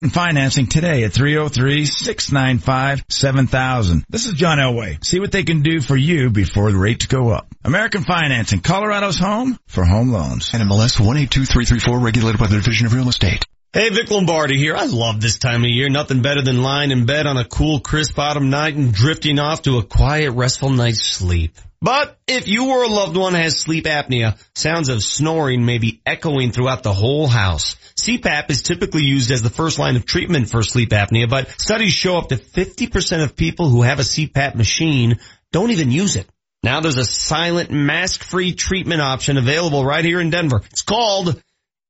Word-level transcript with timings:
Financing 0.00 0.68
today 0.68 1.02
at 1.02 1.10
303-695-7000. 1.10 4.04
This 4.08 4.26
is 4.26 4.34
John 4.34 4.58
Elway. 4.58 5.04
See 5.04 5.18
what 5.18 5.32
they 5.32 5.42
can 5.42 5.62
do 5.62 5.80
for 5.80 5.96
you 5.96 6.30
before 6.30 6.70
the 6.70 6.78
rates 6.78 7.06
go 7.06 7.30
up. 7.30 7.52
American 7.64 8.04
Financing, 8.04 8.60
Colorado's 8.60 9.18
home 9.18 9.58
for 9.66 9.84
home 9.84 10.12
loans. 10.12 10.52
NMLS 10.52 11.00
182334 11.00 11.98
regulated 11.98 12.38
by 12.38 12.46
the 12.46 12.54
Division 12.54 12.86
of 12.86 12.94
Real 12.94 13.08
Estate. 13.08 13.44
Hey, 13.72 13.88
Vic 13.88 14.08
Lombardi 14.08 14.56
here. 14.56 14.76
I 14.76 14.86
love 14.86 15.20
this 15.20 15.38
time 15.38 15.64
of 15.64 15.68
year. 15.68 15.88
Nothing 15.88 16.22
better 16.22 16.42
than 16.42 16.62
lying 16.62 16.92
in 16.92 17.04
bed 17.04 17.26
on 17.26 17.36
a 17.36 17.44
cool, 17.44 17.80
crisp 17.80 18.16
autumn 18.20 18.50
night 18.50 18.76
and 18.76 18.94
drifting 18.94 19.40
off 19.40 19.62
to 19.62 19.78
a 19.78 19.82
quiet, 19.82 20.30
restful 20.30 20.70
night's 20.70 21.04
sleep. 21.04 21.56
But 21.80 22.18
if 22.26 22.48
you 22.48 22.70
or 22.70 22.82
a 22.82 22.88
loved 22.88 23.16
one 23.16 23.34
has 23.34 23.58
sleep 23.58 23.84
apnea, 23.84 24.36
sounds 24.54 24.88
of 24.88 25.02
snoring 25.02 25.64
may 25.64 25.78
be 25.78 26.00
echoing 26.04 26.50
throughout 26.50 26.82
the 26.82 26.92
whole 26.92 27.28
house. 27.28 27.76
CPAP 27.94 28.50
is 28.50 28.62
typically 28.62 29.04
used 29.04 29.30
as 29.30 29.42
the 29.42 29.50
first 29.50 29.78
line 29.78 29.96
of 29.96 30.04
treatment 30.04 30.50
for 30.50 30.62
sleep 30.62 30.90
apnea, 30.90 31.28
but 31.28 31.48
studies 31.60 31.92
show 31.92 32.16
up 32.16 32.30
to 32.30 32.36
50% 32.36 33.22
of 33.22 33.36
people 33.36 33.68
who 33.68 33.82
have 33.82 34.00
a 34.00 34.02
CPAP 34.02 34.56
machine 34.56 35.18
don't 35.52 35.70
even 35.70 35.92
use 35.92 36.16
it. 36.16 36.28
Now 36.64 36.80
there's 36.80 36.98
a 36.98 37.04
silent 37.04 37.70
mask-free 37.70 38.54
treatment 38.54 39.00
option 39.00 39.36
available 39.36 39.84
right 39.84 40.04
here 40.04 40.20
in 40.20 40.30
Denver. 40.30 40.62
It's 40.70 40.82
called 40.82 41.40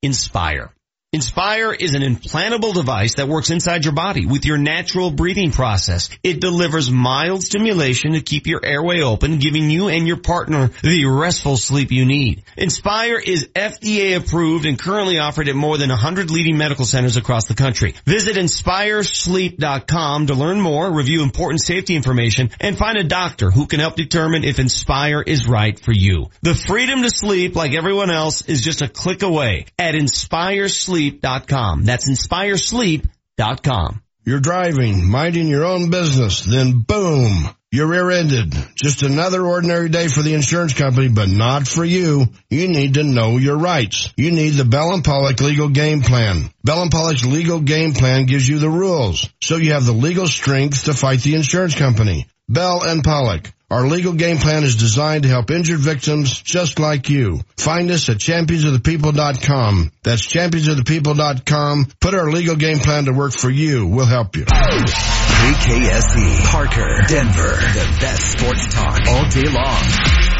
Inspire. 0.03 0.70
Inspire 1.15 1.73
is 1.73 1.95
an 1.95 2.03
implantable 2.03 2.75
device 2.75 3.15
that 3.15 3.29
works 3.29 3.48
inside 3.48 3.87
your 3.87 3.95
body 3.95 4.27
with 4.27 4.45
your 4.45 4.59
natural 4.59 5.11
breathing 5.11 5.53
process. 5.53 6.11
It 6.23 6.39
delivers 6.39 6.91
mild 6.91 7.43
stimulation 7.43 8.12
to 8.12 8.21
keep 8.21 8.47
your 8.47 8.62
airway 8.62 9.01
open, 9.01 9.39
giving 9.39 9.71
you 9.71 9.89
and 9.89 10.07
your 10.07 10.19
partner 10.19 10.71
the 10.83 11.07
restful 11.07 11.57
sleep 11.57 11.93
you 11.93 12.05
need. 12.05 12.43
Inspire 12.59 13.19
is 13.19 13.48
FDA 13.55 14.19
approved 14.19 14.67
and 14.67 14.79
currently 14.79 15.19
offered 15.19 15.48
at 15.48 15.57
more 15.57 15.79
than 15.79 15.89
100 15.89 16.31
leading 16.31 16.59
medical 16.59 16.84
centers 16.84 17.17
across 17.17 17.47
the 17.47 17.55
country. 17.55 17.95
Visit 18.05 18.37
inspiresleep.com 18.37 20.27
to 20.27 20.34
learn 20.34 20.61
more, 20.61 20.93
review 20.93 21.23
important 21.23 21.62
safety 21.62 21.97
information, 21.97 22.51
and 22.61 22.77
find 22.77 22.98
a 22.98 23.05
doctor 23.05 23.51
who 23.51 23.64
can 23.67 23.81
help 23.81 23.97
determine 23.97 24.45
if 24.45 24.59
Inspire 24.59 25.23
is 25.23 25.48
right 25.48 25.81
for 25.81 25.92
you. 25.92 26.29
The 26.42 26.55
freedom 26.55 27.01
to 27.01 27.09
sleep 27.09 27.56
like 27.56 27.73
everyone 27.73 28.11
else 28.11 28.42
is 28.42 28.61
just 28.61 28.83
a 28.83 28.89
click 28.89 29.23
away 29.23 29.64
at 29.79 29.95
inspiresleep.com 29.95 30.98
inspiresleep.com. 30.99 31.85
That's 31.85 32.09
inspiresleep.com. 32.09 34.03
You're 34.25 34.41
driving, 34.41 35.09
minding 35.09 35.49
your 35.49 35.65
own 35.65 35.91
business, 35.91 36.43
then 36.45 36.81
boom, 36.81 37.49
you're 37.71 37.87
rear-ended. 37.87 38.55
Just 38.75 39.03
another 39.03 39.43
ordinary 39.43 39.89
day 39.89 40.09
for 40.09 40.21
the 40.21 40.35
insurance 40.35 40.75
company, 40.75 41.09
but 41.09 41.29
not 41.29 41.67
for 41.67 41.83
you. 41.85 42.27
You 42.51 42.69
need 42.69 42.95
to 42.95 43.05
know 43.05 43.39
your 43.39 43.57
rights. 43.57 44.13
You 44.17 44.31
need 44.31 44.51
the 44.51 44.67
Bell 44.67 44.93
and 44.93 45.03
Pollock 45.05 45.41
legal 45.41 45.71
game 45.71 46.03
plan. 46.03 46.51
Bell 46.63 46.83
and 46.83 46.91
Pollock's 46.91 47.25
legal 47.25 47.61
game 47.61 47.95
plan 47.95 48.27
gives 48.27 48.47
you 48.47 48.59
the 48.59 48.69
rules, 48.69 49.29
so 49.41 49.57
you 49.57 49.73
have 49.73 49.87
the 49.87 49.93
legal 49.93 50.27
strength 50.27 50.85
to 50.85 50.95
fight 50.95 51.21
the 51.21 51.35
insurance 51.35 51.75
company. 51.75 52.27
Bell 52.51 52.83
and 52.83 53.03
Pollock. 53.03 53.51
Our 53.70 53.86
legal 53.86 54.14
game 54.14 54.38
plan 54.38 54.64
is 54.64 54.77
designed 54.77 55.24
to 55.24 55.28
help 55.28 55.50
injured 55.50 55.80
victims 55.80 56.41
just 56.41 56.78
like 56.78 57.11
you. 57.11 57.42
Find 57.58 57.91
us 57.91 58.08
at 58.08 58.16
championsofthepeople.com. 58.16 59.92
That's 60.02 60.22
championsofthepeople.com. 60.22 61.89
Put 62.00 62.14
our 62.14 62.30
legal 62.30 62.56
game 62.56 62.78
plan 62.78 63.05
to 63.05 63.12
work 63.12 63.33
for 63.33 63.50
you. 63.50 63.86
We'll 63.86 64.06
help 64.06 64.36
you. 64.36 64.46
KKSE, 64.46 66.44
Parker, 66.46 67.02
Denver, 67.08 67.56
the 67.56 67.96
best 68.00 68.39
sports 68.39 68.74
talk 68.74 69.06
all 69.06 69.28
day 69.28 69.48
long. 69.48 69.84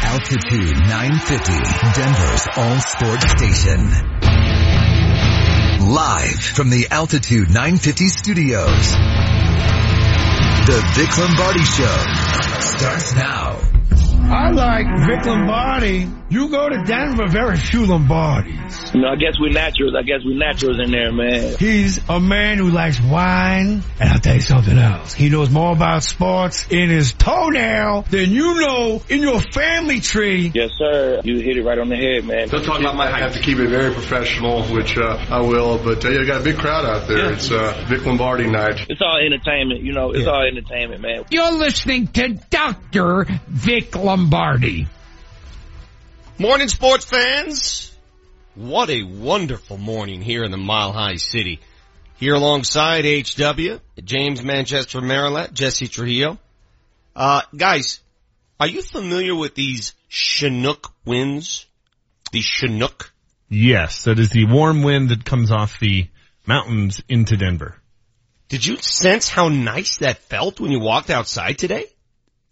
Altitude 0.01 0.77
950, 0.89 1.53
Denver's 2.01 2.47
all 2.57 2.79
sports 2.79 3.29
station. 3.29 3.91
Live 5.87 6.41
from 6.41 6.71
the 6.71 6.87
Altitude 6.89 7.49
950 7.49 8.07
studios. 8.07 9.38
The 10.69 10.81
Vic 10.93 11.17
Lombardi 11.17 11.63
Show 11.63 11.97
starts 12.61 13.15
now. 13.15 13.57
I 14.31 14.51
like 14.51 14.85
Vic 15.07 15.25
Lombardi. 15.25 16.18
You 16.31 16.47
go 16.49 16.69
to 16.69 16.83
Denver, 16.83 17.27
very 17.27 17.57
few 17.57 17.87
Lombardis. 17.87 18.93
You 18.93 19.01
know, 19.01 19.07
I 19.07 19.15
guess 19.15 19.39
we're 19.39 19.51
naturals. 19.51 19.95
I 19.97 20.03
guess 20.03 20.19
we 20.23 20.35
naturals 20.35 20.79
in 20.79 20.91
there, 20.91 21.11
man. 21.11 21.55
He's 21.57 21.99
a 22.07 22.19
man 22.19 22.59
who 22.59 22.69
likes 22.69 23.01
wine. 23.01 23.81
And 23.99 24.09
I'll 24.09 24.19
tell 24.19 24.35
you 24.35 24.41
something 24.41 24.77
else. 24.77 25.15
He 25.15 25.29
knows 25.29 25.49
more 25.49 25.71
about 25.71 26.03
sports 26.03 26.67
in 26.69 26.89
his 26.89 27.13
toenail 27.13 28.03
than 28.11 28.29
you 28.29 28.61
know 28.61 29.01
in 29.09 29.21
your 29.21 29.41
family 29.41 30.01
tree. 30.01 30.51
Yes, 30.53 30.69
sir. 30.77 31.21
You 31.23 31.39
hit 31.39 31.57
it 31.57 31.63
right 31.63 31.79
on 31.79 31.89
the 31.89 31.95
head, 31.95 32.25
man. 32.25 32.47
Don't 32.49 32.63
talk 32.63 32.79
about 32.79 32.95
my 32.95 33.09
height. 33.09 33.23
I 33.23 33.25
have 33.25 33.33
to 33.33 33.41
keep 33.41 33.57
it 33.57 33.67
very 33.67 33.91
professional, 33.91 34.61
which 34.65 34.99
uh, 34.99 35.25
I 35.31 35.41
will. 35.41 35.79
But 35.79 36.05
uh, 36.05 36.09
yeah, 36.09 36.25
got 36.25 36.41
a 36.41 36.43
big 36.43 36.59
crowd 36.59 36.85
out 36.85 37.07
there. 37.07 37.17
Yeah. 37.17 37.31
It's 37.31 37.49
uh, 37.49 37.85
Vic 37.87 38.05
Lombardi 38.05 38.47
night. 38.47 38.85
It's 38.87 39.01
all 39.01 39.17
entertainment. 39.17 39.81
You 39.81 39.93
know, 39.93 40.11
it's 40.11 40.25
yeah. 40.25 40.31
all 40.31 40.43
entertainment, 40.43 41.01
man. 41.01 41.25
You're 41.31 41.53
listening 41.53 42.05
to 42.09 42.39
Dr. 42.51 43.25
Vic 43.47 43.95
Lombardi. 43.95 44.85
Morning, 46.41 46.69
sports 46.69 47.03
fans. 47.03 47.93
What 48.55 48.89
a 48.89 49.03
wonderful 49.03 49.77
morning 49.77 50.21
here 50.21 50.45
in 50.45 50.51
the 50.51 50.57
Mile 50.57 50.93
High 50.93 51.17
City. 51.17 51.59
Here 52.15 52.33
alongside 52.33 53.03
HW, 53.03 53.81
James 54.01 54.41
Manchester 54.41 55.01
Maryland, 55.01 55.53
Jesse 55.53 55.89
Trujillo. 55.89 56.39
Uh, 57.13 57.41
guys, 57.53 57.99
are 58.57 58.67
you 58.67 58.81
familiar 58.81 59.35
with 59.35 59.53
these 59.53 59.93
Chinook 60.07 60.93
winds? 61.03 61.65
The 62.31 62.39
Chinook? 62.39 63.11
Yes, 63.49 64.05
that 64.05 64.17
is 64.17 64.29
the 64.29 64.45
warm 64.45 64.81
wind 64.81 65.09
that 65.09 65.25
comes 65.25 65.51
off 65.51 65.77
the 65.81 66.07
mountains 66.45 67.01
into 67.09 67.35
Denver. 67.35 67.75
Did 68.47 68.65
you 68.65 68.77
sense 68.77 69.27
how 69.27 69.49
nice 69.49 69.97
that 69.97 70.19
felt 70.19 70.61
when 70.61 70.71
you 70.71 70.79
walked 70.79 71.09
outside 71.09 71.57
today? 71.57 71.87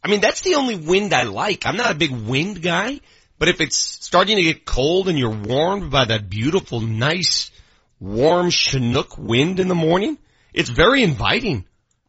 I 0.04 0.10
mean, 0.10 0.20
that's 0.20 0.42
the 0.42 0.56
only 0.56 0.76
wind 0.76 1.14
I 1.14 1.24
like. 1.24 1.66
I'm 1.66 1.78
not 1.78 1.92
a 1.92 1.98
big 1.98 2.12
wind 2.12 2.62
guy, 2.62 3.00
but 3.40 3.50
if 3.50 3.62
it's 3.62 3.78
starting 3.78 4.38
to 4.38 4.44
get 4.44 4.66
cold 4.66 5.08
and 5.10 5.18
you're 5.18 5.30
warmed 5.30 5.92
by 5.92 6.06
that 6.06 6.30
beautiful, 6.30 6.80
nice, 6.82 7.52
warm 8.00 8.50
Chinook 8.50 9.18
wind 9.18 9.60
in 9.60 9.68
the 9.68 9.76
morning, 9.76 10.18
it's 10.54 10.70
very 10.70 11.04
inviting. 11.04 11.66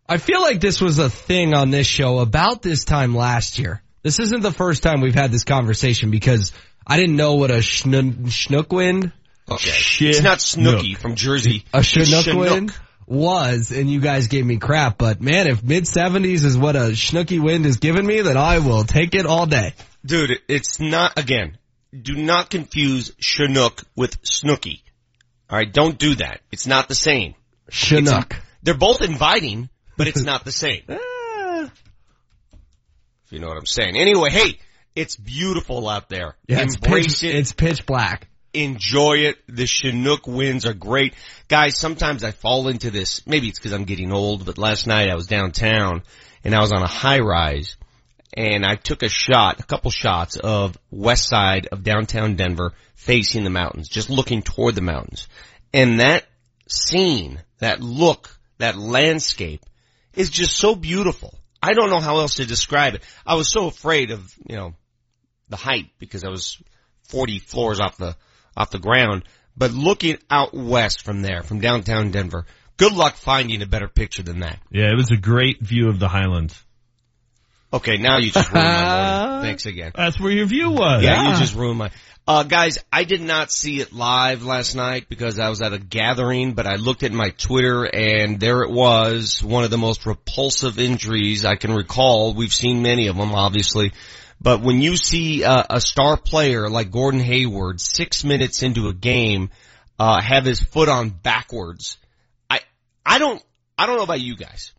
I 0.09 0.17
feel 0.17 0.41
like 0.41 0.61
this 0.61 0.81
was 0.81 0.99
a 0.99 1.11
thing 1.11 1.53
on 1.53 1.71
this 1.71 1.87
show 1.87 2.19
about 2.19 2.63
this 2.63 2.85
time 2.85 3.15
last 3.15 3.59
year. 3.59 3.83
This 4.03 4.19
isn't 4.21 4.43
the 4.43 4.53
first 4.53 4.83
time 4.83 5.03
we've 5.03 5.15
had 5.15 5.31
this 5.31 5.45
conversation 5.45 6.11
because 6.11 6.53
I 6.87 6.97
didn't 6.97 7.17
know 7.17 7.35
what 7.35 7.51
a 7.51 7.61
Chinook 7.61 8.73
wind. 8.73 9.13
Okay. 9.51 9.71
It's 10.01 10.23
not 10.23 10.41
Snooky 10.41 10.95
from 10.95 11.15
Jersey. 11.15 11.65
A 11.75 11.83
Chinook, 11.83 12.25
Chinook 12.25 12.51
wind 12.51 12.75
was, 13.07 13.71
and 13.71 13.91
you 13.91 14.01
guys 14.01 14.29
gave 14.29 14.45
me 14.45 14.59
crap, 14.59 14.99
but 14.99 15.21
man, 15.21 15.47
if 15.47 15.63
mid 15.63 15.87
seventies 15.87 16.45
is 16.45 16.57
what 16.57 16.77
a 16.77 16.91
Schnooky 16.91 17.43
wind 17.43 17.67
is 17.67 17.79
giving 17.79 18.07
me, 18.07 18.21
then 18.21 18.37
I 18.37 18.59
will 18.59 18.85
take 18.85 19.15
it 19.15 19.27
all 19.27 19.47
day. 19.47 19.75
Dude, 20.09 20.41
it's 20.49 20.81
not, 20.81 21.19
again, 21.19 21.59
do 21.93 22.17
not 22.17 22.49
confuse 22.49 23.13
Chinook 23.21 23.83
with 23.95 24.19
Snooky. 24.23 24.83
Alright, 25.53 25.71
don't 25.71 25.99
do 25.99 26.15
that. 26.15 26.41
It's 26.51 26.67
not 26.67 26.89
the 26.89 26.95
same. 26.95 27.35
Chinook. 27.69 28.35
they're 28.63 28.73
both 28.73 29.03
inviting, 29.03 29.69
but 29.99 30.09
it's 30.09 30.23
not 30.23 30.47
the 30.47 30.53
same. 30.53 30.81
if 30.89 31.71
you 33.29 33.39
know 33.39 33.49
what 33.49 33.59
I'm 33.59 33.67
saying. 33.67 33.99
Anyway, 33.99 34.31
hey, 34.31 34.59
it's 34.97 35.15
beautiful 35.15 35.87
out 35.87 36.09
there. 36.09 36.37
Yeah, 36.47 36.63
Embrace 36.63 37.05
it's 37.05 37.21
pitch, 37.21 37.23
it. 37.25 37.37
It's 37.37 37.53
pitch 37.53 37.85
black. 37.85 38.29
Enjoy 38.55 39.19
it. 39.19 39.37
The 39.47 39.67
Chinook 39.67 40.27
winds 40.27 40.65
are 40.65 40.73
great. 40.73 41.13
Guys, 41.49 41.79
sometimes 41.79 42.25
I 42.25 42.31
fall 42.31 42.69
into 42.69 42.91
this. 42.91 43.27
Maybe 43.27 43.49
it's 43.49 43.59
because 43.59 43.75
I'm 43.75 43.85
getting 43.85 44.11
old, 44.11 44.47
but 44.47 44.57
last 44.57 44.87
night 44.87 45.11
I 45.11 45.17
was 45.17 45.27
downtown 45.27 46.03
and 46.45 46.55
I 46.55 46.61
was 46.61 46.73
on 46.73 46.83
a 46.83 46.89
high 46.89 47.21
rise 47.21 47.77
and 48.35 48.65
I 48.65 48.77
took 48.77 49.03
a 49.03 49.09
shot, 49.09 49.61
a 49.61 49.65
couple 49.65 49.91
shots 49.91 50.37
of 50.37 50.77
west 50.91 51.29
side 51.29 51.69
of 51.73 51.83
downtown 51.83 52.37
Denver 52.37 52.73
facing 52.95 53.45
the 53.45 53.51
mountains, 53.51 53.89
just 53.89 54.11
looking 54.11 54.43
toward 54.43 54.75
the 54.75 54.83
mountains. 54.83 55.29
And 55.73 56.01
that 56.01 56.25
scene, 56.69 57.41
that 57.59 57.81
look, 57.81 58.39
that 58.59 58.77
landscape 58.77 59.65
is 60.15 60.31
just 60.31 60.57
so 60.57 60.75
beautiful. 60.75 61.39
I 61.63 61.73
don't 61.75 61.91
know 61.91 62.01
how 62.01 62.19
else 62.19 62.35
to 62.37 62.47
describe 62.47 62.95
it. 62.95 63.03
I 63.27 63.35
was 63.35 63.51
so 63.51 63.67
afraid 63.67 64.11
of, 64.11 64.33
you 64.49 64.57
know, 64.57 64.75
the 65.49 65.57
height 65.57 65.91
because 65.99 66.25
I 66.25 66.29
was 66.29 66.61
40 67.09 67.39
floors 67.39 67.81
off 67.81 67.97
the, 67.97 68.17
off 68.57 68.71
the 68.71 68.79
ground. 68.79 69.25
But 69.57 69.73
looking 69.73 70.19
out 70.31 70.55
west 70.55 71.05
from 71.05 71.23
there, 71.23 71.43
from 71.43 71.61
downtown 71.61 72.13
Denver, 72.13 72.47
good 72.77 72.93
luck 72.93 73.17
finding 73.17 73.63
a 73.63 73.67
better 73.67 73.89
picture 73.89 74.23
than 74.23 74.41
that. 74.41 74.61
Yeah, 74.71 74.91
it 74.93 74.97
was 74.97 75.11
a 75.11 75.17
great 75.17 75.61
view 75.61 75.89
of 75.89 75.99
the 75.99 76.09
Highlands. 76.09 76.65
Okay, 77.73 77.99
now 77.99 78.19
you 78.19 78.31
just 78.31 78.51
ruined 78.53 78.67
my 78.67 79.21
morning. 79.23 79.43
Thanks 79.49 79.67
again. 79.67 79.93
That's 79.95 80.19
where 80.19 80.31
your 80.31 80.47
view 80.47 80.71
was. 80.71 81.03
Yeah, 81.03 81.23
yeah, 81.23 81.33
you 81.33 81.39
just 81.39 81.55
ruined 81.55 81.79
my. 81.79 81.91
Uh, 82.27 82.43
guys, 82.43 82.79
I 82.93 83.05
did 83.05 83.23
not 83.23 83.51
see 83.51 83.81
it 83.81 83.91
live 83.93 84.43
last 84.43 84.75
night 84.75 85.09
because 85.09 85.39
I 85.39 85.49
was 85.49 85.63
at 85.63 85.73
a 85.73 85.79
gathering, 85.79 86.53
but 86.53 86.67
I 86.67 86.77
looked 86.77 87.03
at 87.03 87.13
my 87.13 87.31
Twitter 87.31 87.85
and 87.85 88.39
there 88.39 88.63
it 88.63 88.71
was, 88.71 89.43
one 89.43 89.65
of 89.65 89.71
the 89.71 89.79
most 89.79 90.05
repulsive 90.05 90.79
injuries 90.79 91.47
I 91.47 91.57
can 91.57 91.73
recall. 91.73 92.35
We've 92.35 92.53
seen 92.53 92.83
many 92.83 93.07
of 93.07 93.17
them, 93.17 93.35
obviously. 93.35 93.93
But 94.41 94.61
when 94.61 94.83
you 94.83 94.97
see 94.97 95.43
uh, 95.43 95.65
a 95.71 95.81
star 95.81 96.17
player 96.19 96.69
like 96.69 96.91
Gordon 96.91 97.21
Hayward 97.21 97.81
six 97.81 98.25
minutes 98.25 98.63
into 98.63 98.89
a 98.89 98.95
game, 98.95 99.51
uh, 99.99 100.21
have 100.21 100.45
his 100.45 100.61
foot 100.61 100.89
on 100.89 101.09
backwards, 101.09 101.97
I 102.49 102.61
I 103.07 103.19
don't, 103.19 103.43
I 103.79 103.87
don't 103.87 103.97
know 103.97 104.05
about 104.05 104.21
you 104.21 104.37
guys. 104.37 104.73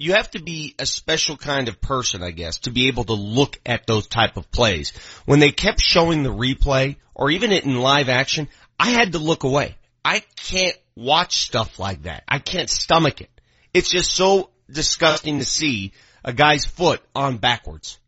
You 0.00 0.12
have 0.12 0.30
to 0.30 0.40
be 0.40 0.76
a 0.78 0.86
special 0.86 1.36
kind 1.36 1.68
of 1.68 1.80
person, 1.80 2.22
I 2.22 2.30
guess, 2.30 2.58
to 2.60 2.70
be 2.70 2.86
able 2.86 3.02
to 3.04 3.14
look 3.14 3.58
at 3.66 3.84
those 3.88 4.06
type 4.06 4.36
of 4.36 4.48
plays. 4.52 4.92
When 5.26 5.40
they 5.40 5.50
kept 5.50 5.80
showing 5.80 6.22
the 6.22 6.32
replay 6.32 6.96
or 7.16 7.32
even 7.32 7.50
it 7.50 7.64
in 7.64 7.76
live 7.76 8.08
action, 8.08 8.48
I 8.78 8.90
had 8.90 9.12
to 9.12 9.18
look 9.18 9.42
away. 9.42 9.76
I 10.04 10.22
can't 10.36 10.76
watch 10.94 11.46
stuff 11.46 11.80
like 11.80 12.04
that. 12.04 12.22
I 12.28 12.38
can't 12.38 12.70
stomach 12.70 13.20
it. 13.20 13.30
It's 13.74 13.90
just 13.90 14.12
so 14.12 14.50
disgusting 14.70 15.40
to 15.40 15.44
see 15.44 15.92
a 16.24 16.32
guy's 16.32 16.64
foot 16.64 17.02
on 17.16 17.38
backwards. 17.38 17.98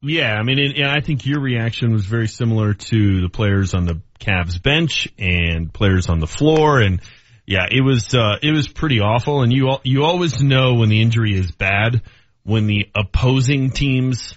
Yeah, 0.00 0.34
I 0.34 0.42
mean, 0.42 0.58
and, 0.58 0.86
I 0.86 1.00
think 1.00 1.26
your 1.26 1.40
reaction 1.40 1.92
was 1.92 2.06
very 2.06 2.28
similar 2.28 2.72
to 2.74 3.20
the 3.20 3.28
players 3.28 3.74
on 3.74 3.84
the 3.84 4.00
Cavs 4.20 4.62
bench 4.62 5.08
and 5.18 5.72
players 5.72 6.08
on 6.08 6.20
the 6.20 6.26
floor, 6.26 6.80
and 6.80 7.00
yeah, 7.46 7.66
it 7.70 7.80
was 7.80 8.14
uh, 8.14 8.36
it 8.42 8.50
was 8.52 8.68
pretty 8.68 9.00
awful. 9.00 9.42
And 9.42 9.52
you 9.52 9.76
you 9.84 10.04
always 10.04 10.42
know 10.42 10.74
when 10.74 10.88
the 10.88 11.00
injury 11.00 11.34
is 11.38 11.50
bad 11.52 12.02
when 12.44 12.66
the 12.68 12.88
opposing 12.94 13.70
team's 13.70 14.34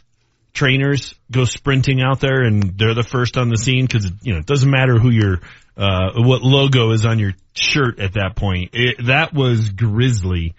trainers 0.51 1.13
go 1.31 1.45
sprinting 1.45 2.01
out 2.01 2.19
there 2.19 2.41
and 2.41 2.77
they're 2.77 2.95
the 2.95 3.03
first 3.03 3.37
on 3.37 3.49
the 3.49 3.57
scene 3.57 3.85
because 3.85 4.11
you 4.23 4.33
know 4.33 4.39
it 4.39 4.45
doesn't 4.47 4.69
matter 4.69 4.97
who 4.97 5.09
your 5.11 5.39
uh, 5.77 6.11
what 6.15 6.41
logo 6.41 6.91
is 6.91 7.05
on 7.05 7.19
your 7.19 7.33
shirt 7.53 7.99
at 7.99 8.13
that 8.13 8.35
point. 8.35 8.71
It, 8.73 9.05
that 9.05 9.33
was 9.33 9.69
grisly. 9.69 10.55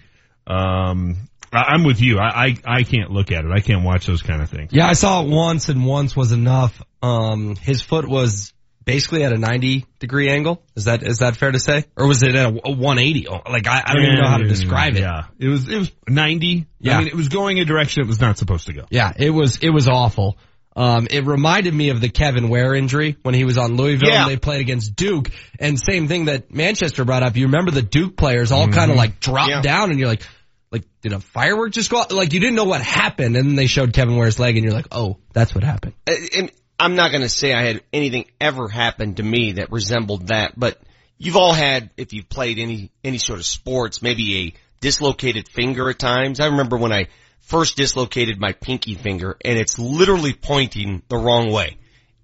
Um, 0.46 1.28
I- 1.52 1.72
I'm 1.74 1.84
with 1.84 2.00
you. 2.00 2.18
I, 2.18 2.46
I 2.46 2.56
I 2.78 2.82
can't 2.84 3.10
look 3.10 3.32
at 3.32 3.44
it. 3.44 3.50
I 3.52 3.60
can't 3.60 3.84
watch 3.84 4.06
those 4.06 4.22
kind 4.22 4.40
of 4.42 4.48
things. 4.48 4.70
Yeah, 4.72 4.86
I 4.86 4.94
saw 4.94 5.22
it 5.22 5.28
once 5.28 5.68
and 5.68 5.84
once 5.84 6.16
was 6.16 6.32
enough. 6.32 6.80
Um, 7.02 7.56
his 7.56 7.82
foot 7.82 8.08
was 8.08 8.52
basically 8.92 9.24
at 9.24 9.32
a 9.32 9.38
90 9.38 9.86
degree 9.98 10.28
angle. 10.28 10.62
Is 10.76 10.84
that, 10.84 11.02
is 11.02 11.18
that 11.18 11.36
fair 11.36 11.50
to 11.52 11.58
say? 11.58 11.84
Or 11.96 12.06
was 12.06 12.22
it 12.22 12.34
at 12.34 12.46
a, 12.46 12.48
a 12.48 12.70
180? 12.72 13.28
Oh, 13.28 13.40
Like 13.50 13.66
I, 13.66 13.82
I 13.86 13.94
don't 13.94 14.02
even 14.04 14.20
know 14.20 14.28
how 14.28 14.38
to 14.38 14.48
describe 14.48 14.94
it. 14.96 15.00
Yeah, 15.00 15.24
it 15.38 15.48
was 15.48 15.68
it 15.68 15.78
was 15.78 15.92
90. 16.08 16.66
Yeah. 16.80 16.96
I 16.96 16.98
mean, 16.98 17.08
it 17.08 17.14
was 17.14 17.28
going 17.28 17.56
in 17.58 17.62
a 17.62 17.66
direction 17.66 18.02
it 18.02 18.06
was 18.08 18.20
not 18.20 18.38
supposed 18.38 18.66
to 18.66 18.72
go. 18.72 18.84
Yeah, 18.90 19.12
it 19.16 19.30
was, 19.30 19.58
it 19.62 19.70
was 19.70 19.88
awful. 19.88 20.36
Um, 20.76 21.08
it 21.10 21.26
reminded 21.26 21.74
me 21.74 21.90
of 21.90 22.00
the 22.00 22.08
Kevin 22.08 22.48
Ware 22.48 22.74
injury 22.74 23.16
when 23.22 23.34
he 23.34 23.44
was 23.44 23.58
on 23.58 23.76
Louisville 23.76 24.08
Yeah. 24.08 24.22
and 24.22 24.30
they 24.30 24.36
played 24.36 24.60
against 24.60 24.94
Duke. 24.94 25.30
And 25.58 25.78
same 25.78 26.06
thing 26.06 26.26
that 26.26 26.54
Manchester 26.54 27.04
brought 27.04 27.22
up. 27.24 27.36
You 27.36 27.46
remember 27.46 27.70
the 27.72 27.82
Duke 27.82 28.16
players 28.16 28.52
all 28.52 28.68
kind 28.68 28.90
of 28.90 28.96
like 28.96 29.18
dropped 29.20 29.50
Yeah. 29.50 29.62
down 29.62 29.90
and 29.90 29.98
you're 29.98 30.08
like, 30.08 30.22
like, 30.70 30.84
did 31.02 31.12
a 31.12 31.18
firework 31.18 31.72
just 31.72 31.90
go 31.90 31.98
out? 32.00 32.12
Like 32.12 32.32
you 32.32 32.38
didn't 32.38 32.54
know 32.54 32.64
what 32.64 32.80
happened 32.80 33.36
and 33.36 33.44
then 33.48 33.56
they 33.56 33.66
showed 33.66 33.92
Kevin 33.92 34.14
Ware's 34.16 34.38
leg 34.38 34.56
and 34.56 34.64
you're 34.64 34.72
like, 34.72 34.86
oh, 34.92 35.18
that's 35.32 35.52
what 35.54 35.64
happened. 35.64 35.94
And 36.06 36.52
I'm 36.80 36.94
not 36.94 37.10
going 37.10 37.22
to 37.22 37.28
say 37.28 37.52
I 37.52 37.60
had 37.60 37.82
anything 37.92 38.24
ever 38.40 38.66
happen 38.66 39.14
to 39.16 39.22
me 39.22 39.52
that 39.52 39.70
resembled 39.70 40.28
that, 40.28 40.58
but 40.58 40.78
you've 41.18 41.36
all 41.36 41.52
had, 41.52 41.90
if 41.98 42.14
you've 42.14 42.30
played 42.30 42.58
any, 42.58 42.90
any 43.04 43.18
sort 43.18 43.38
of 43.38 43.44
sports, 43.44 44.00
maybe 44.00 44.38
a 44.38 44.54
dislocated 44.80 45.46
finger 45.46 45.90
at 45.90 45.98
times. 45.98 46.40
I 46.40 46.46
remember 46.46 46.78
when 46.78 46.90
I 46.90 47.08
first 47.40 47.76
dislocated 47.76 48.40
my 48.40 48.52
pinky 48.52 48.94
finger 48.94 49.36
and 49.44 49.58
it's 49.58 49.78
literally 49.78 50.32
pointing 50.32 51.02
the 51.08 51.18
wrong 51.18 51.52
way. 51.52 51.76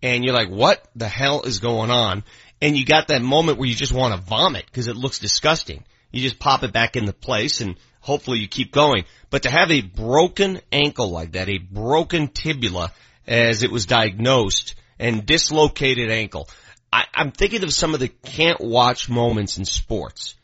And 0.03 0.25
you're 0.25 0.33
like, 0.33 0.49
what 0.49 0.83
the 0.97 1.09
hell 1.09 1.43
is 1.43 1.59
going 1.59 1.91
on? 1.91 2.25
And 2.63 2.79
you 2.79 2.87
got 2.87 3.09
that 3.09 3.21
moment 3.21 3.59
where 3.59 3.69
you 3.69 3.75
just 3.75 3.93
want 3.93 4.15
to 4.15 4.27
vomit 4.27 4.65
because 4.65 4.89
it 4.89 4.97
looks 4.97 5.19
disgusting. 5.19 5.85
You 6.13 6.23
just 6.23 6.39
pop 6.39 6.63
it 6.63 6.73
back 6.73 6.97
into 6.97 7.13
place 7.13 7.61
and 7.61 7.77
hopefully 8.01 8.39
you 8.39 8.49
keep 8.49 8.73
going. 8.73 9.05
But 9.29 9.43
to 9.43 9.51
have 9.51 9.71
a 9.71 9.83
broken 9.83 10.63
ankle 10.73 11.11
like 11.11 11.33
that, 11.33 11.51
a 11.51 11.59
broken 11.59 12.29
tibula 12.29 12.93
as 13.27 13.63
it 13.63 13.71
was 13.71 13.87
diagnosed 13.87 14.75
and 14.99 15.25
dislocated 15.27 16.11
ankle, 16.11 16.49
I, 16.93 17.05
I'm 17.15 17.33
thinking 17.33 17.63
of 17.65 17.73
some 17.73 17.95
of 17.95 18.01
the 18.01 18.09
can't 18.09 18.61
watch 18.61 19.09
moments 19.09 19.59
in 19.59 19.65
sports. 19.65 20.35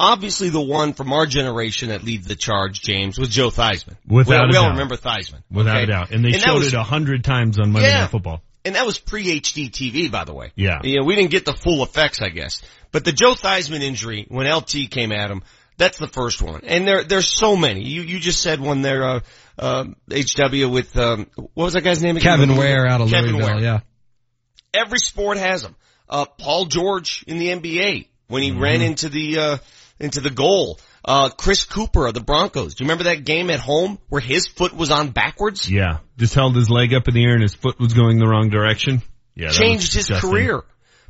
Obviously 0.00 0.48
the 0.48 0.60
one 0.60 0.94
from 0.94 1.12
our 1.12 1.26
generation 1.26 1.90
that 1.90 2.02
leads 2.02 2.26
the 2.26 2.34
charge, 2.34 2.80
James, 2.82 3.18
was 3.18 3.28
Joe 3.28 3.50
Theismann. 3.50 3.96
Without 4.06 4.42
we, 4.42 4.46
a 4.48 4.50
we 4.50 4.56
all 4.56 4.70
remember 4.70 4.96
Theismann. 4.96 5.42
Without 5.50 5.76
okay? 5.76 5.84
a 5.84 5.86
doubt. 5.86 6.10
And 6.10 6.24
they 6.24 6.32
that 6.32 6.40
showed 6.40 6.54
was- 6.58 6.68
it 6.68 6.74
a 6.74 6.82
hundred 6.82 7.22
times 7.22 7.58
on 7.60 7.70
Monday 7.70 7.88
Yeah. 7.88 8.00
Night 8.00 8.10
Football. 8.10 8.42
and 8.64 8.74
that 8.74 8.84
was 8.84 8.98
pre-HD 8.98 9.70
TV, 9.70 10.10
by 10.10 10.24
the 10.24 10.32
way. 10.34 10.50
Yeah. 10.56 10.80
You 10.82 10.98
know, 10.98 11.04
we 11.06 11.14
didn't 11.14 11.30
get 11.30 11.44
the 11.44 11.52
full 11.54 11.82
effects, 11.84 12.20
I 12.20 12.30
guess. 12.30 12.62
But 12.90 13.04
the 13.04 13.12
Joe 13.12 13.34
Theismann 13.34 13.80
injury, 13.82 14.26
when 14.28 14.46
LT 14.52 14.90
came 14.90 15.12
at 15.12 15.30
him, 15.30 15.42
that's 15.82 15.98
the 15.98 16.06
first 16.06 16.40
one. 16.40 16.60
And 16.64 16.86
there, 16.86 17.02
there's 17.04 17.28
so 17.36 17.56
many. 17.56 17.82
You, 17.82 18.02
you 18.02 18.20
just 18.20 18.40
said 18.40 18.60
one 18.60 18.82
there, 18.82 19.02
uh, 19.04 19.20
uh, 19.58 19.84
HW 20.10 20.68
with, 20.70 20.96
um, 20.96 21.26
what 21.34 21.64
was 21.64 21.72
that 21.74 21.82
guy's 21.82 22.02
name 22.02 22.16
again? 22.16 22.38
Kevin 22.38 22.56
Ware 22.56 22.86
out 22.86 23.00
of 23.00 23.10
Kevin 23.10 23.32
Louisville. 23.32 23.56
Ware. 23.56 23.60
Yeah. 23.64 23.80
Every 24.72 24.98
sport 24.98 25.38
has 25.38 25.62
them. 25.62 25.74
Uh, 26.08 26.24
Paul 26.38 26.66
George 26.66 27.24
in 27.26 27.38
the 27.38 27.48
NBA 27.48 28.06
when 28.28 28.42
he 28.42 28.50
Mm-hmm. 28.50 28.62
ran 28.62 28.80
into 28.82 29.08
the, 29.08 29.38
uh, 29.38 29.56
into 29.98 30.20
the 30.20 30.30
goal. 30.30 30.78
Uh, 31.04 31.30
Chris 31.30 31.64
Cooper 31.64 32.06
of 32.06 32.14
the 32.14 32.20
Broncos. 32.20 32.74
Do 32.74 32.84
you 32.84 32.86
remember 32.88 33.04
that 33.04 33.24
game 33.24 33.50
at 33.50 33.58
home 33.58 33.98
where 34.08 34.20
his 34.20 34.46
foot 34.46 34.72
was 34.72 34.90
on 34.92 35.10
backwards? 35.10 35.68
Yeah. 35.70 35.98
Just 36.16 36.34
held 36.34 36.54
his 36.54 36.70
leg 36.70 36.94
up 36.94 37.08
in 37.08 37.14
the 37.14 37.24
air 37.24 37.32
and 37.32 37.42
his 37.42 37.54
foot 37.54 37.80
was 37.80 37.92
going 37.92 38.18
the 38.18 38.28
wrong 38.28 38.50
direction. 38.50 39.02
Yeah. 39.34 39.48
changed 39.48 39.94
his 39.94 40.06
disgusting. 40.06 40.30
career. 40.30 40.62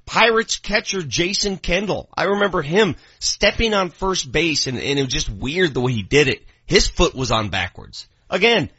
Pirates 0.06 0.56
catcher 0.56 1.02
Jason 1.02 1.56
Kendall. 1.56 2.08
I 2.14 2.24
remember 2.24 2.62
him 2.62 2.96
stepping 3.18 3.74
on 3.74 3.90
first 3.90 4.30
base 4.30 4.66
and, 4.66 4.78
and 4.78 4.98
it 4.98 5.02
was 5.02 5.12
just 5.12 5.30
weird 5.30 5.74
the 5.74 5.80
way 5.80 5.92
he 5.92 6.02
did 6.02 6.28
it. 6.28 6.42
His 6.66 6.88
foot 6.88 7.14
was 7.14 7.30
on 7.30 7.50
backwards. 7.50 8.08
Again, 8.28 8.70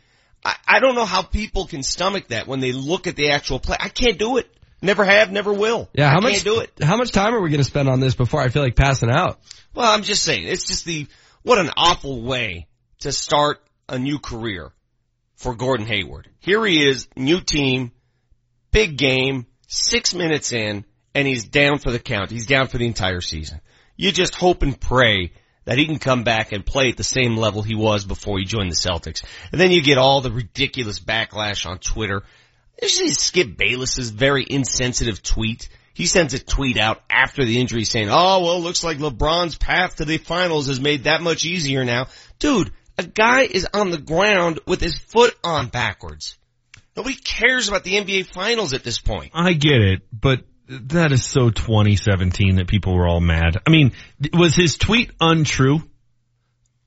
I, 0.44 0.56
I 0.68 0.80
don't 0.80 0.96
know 0.96 1.06
how 1.06 1.22
people 1.22 1.66
can 1.66 1.84
stomach 1.84 2.30
that 2.30 2.48
when 2.48 2.60
they 2.60 2.72
look 2.72 3.08
at 3.08 3.16
the 3.16 3.32
actual 3.32 3.60
play. 3.60 3.78
I 3.80 3.90
can't 3.90 4.18
do 4.18 4.38
it. 4.38 4.50
Never 4.82 5.06
have, 5.06 5.32
never 5.32 5.54
will. 5.54 5.90
Yeah. 5.94 6.10
How 6.10 6.18
I 6.18 6.20
much, 6.20 6.34
can't 6.34 6.44
do 6.44 6.60
it. 6.60 6.72
how 6.82 6.98
much 6.98 7.12
time 7.12 7.34
are 7.34 7.42
we 7.42 7.50
going 7.50 7.62
to 7.62 7.64
spend 7.64 7.88
on 7.88 8.02
this 8.02 8.16
before 8.16 8.42
I 8.42 8.50
feel 8.50 8.64
like 8.64 8.76
passing 8.76 9.10
out? 9.10 9.40
Well, 9.74 9.90
I'm 9.90 10.04
just 10.04 10.24
saying, 10.24 10.46
it's 10.46 10.66
just 10.66 10.86
the, 10.86 11.08
what 11.42 11.58
an 11.58 11.70
awful 11.78 12.22
way 12.22 12.68
to 13.00 13.12
start 13.12 13.62
a 13.88 13.98
new 13.98 14.20
career 14.20 14.72
for 15.36 15.56
Gordon 15.56 15.86
Hayward. 15.88 16.30
Here 16.40 16.66
he 16.66 16.86
is, 16.88 17.08
new 17.16 17.40
team, 17.40 17.92
big 18.72 18.98
game, 18.98 19.46
six 19.68 20.14
minutes 20.14 20.52
in, 20.52 20.86
and 21.16 21.28
he's 21.28 21.46
down 21.46 21.80
for 21.80 21.92
the 21.92 22.00
count. 22.00 22.32
He's 22.32 22.46
down 22.46 22.68
for 22.68 22.78
the 22.78 22.88
entire 22.88 23.22
season. 23.22 23.62
You 23.96 24.12
just 24.12 24.36
hope 24.36 24.64
and 24.64 24.80
pray 24.80 25.34
that 25.66 25.78
he 25.78 25.86
can 25.86 26.00
come 26.00 26.24
back 26.24 26.52
and 26.52 26.66
play 26.66 26.90
at 26.90 26.98
the 26.98 27.04
same 27.04 27.38
level 27.38 27.62
he 27.62 27.76
was 27.76 28.06
before 28.06 28.40
he 28.40 28.46
joined 28.46 28.72
the 28.72 28.76
Celtics. 28.76 29.24
And 29.52 29.62
then 29.62 29.72
you 29.72 29.82
get 29.82 29.98
all 29.98 30.22
the 30.22 30.32
ridiculous 30.32 31.00
backlash 31.00 31.66
on 31.66 31.80
Twitter. 31.80 32.24
There's 32.80 32.98
this 32.98 33.18
Skip 33.18 33.56
Bayless's 33.56 34.10
very 34.10 34.46
insensitive 34.48 35.22
tweet. 35.22 35.70
He 35.94 36.08
sends 36.08 36.34
a 36.34 36.40
tweet 36.40 36.78
out 36.78 37.02
after 37.10 37.46
the 37.46 37.60
injury 37.60 37.86
saying, 37.86 38.10
oh, 38.10 38.44
well, 38.44 38.62
looks 38.62 38.84
like 38.84 38.98
LeBron's 38.98 39.56
path 39.56 39.98
to 39.98 40.06
the 40.06 40.18
finals 40.18 40.68
is 40.68 40.82
made 40.82 41.04
that 41.04 41.22
much 41.22 41.46
easier 41.46 41.86
now. 41.86 42.08
Dude, 42.40 42.72
a 42.98 43.04
guy 43.04 43.42
is 43.42 43.68
on 43.74 43.92
the 43.92 44.00
ground 44.00 44.60
with 44.66 44.82
his 44.82 44.98
foot 44.98 45.36
on 45.44 45.68
backwards. 45.68 46.38
Nobody 46.96 47.16
cares 47.16 47.70
about 47.70 47.84
the 47.84 47.94
NBA 47.94 48.26
finals 48.26 48.74
at 48.74 48.84
this 48.84 49.00
point. 49.00 49.32
I 49.34 49.54
get 49.54 49.82
it, 49.82 50.02
but 50.12 50.42
that 50.90 51.12
is 51.12 51.26
so 51.26 51.50
2017 51.50 52.56
that 52.58 52.68
people 52.68 52.96
were 52.96 53.08
all 53.08 53.20
mad. 53.22 53.58
I 53.66 53.70
mean, 53.70 53.92
was 54.34 54.56
his 54.56 54.78
tweet 54.78 55.12
untrue? 55.20 55.82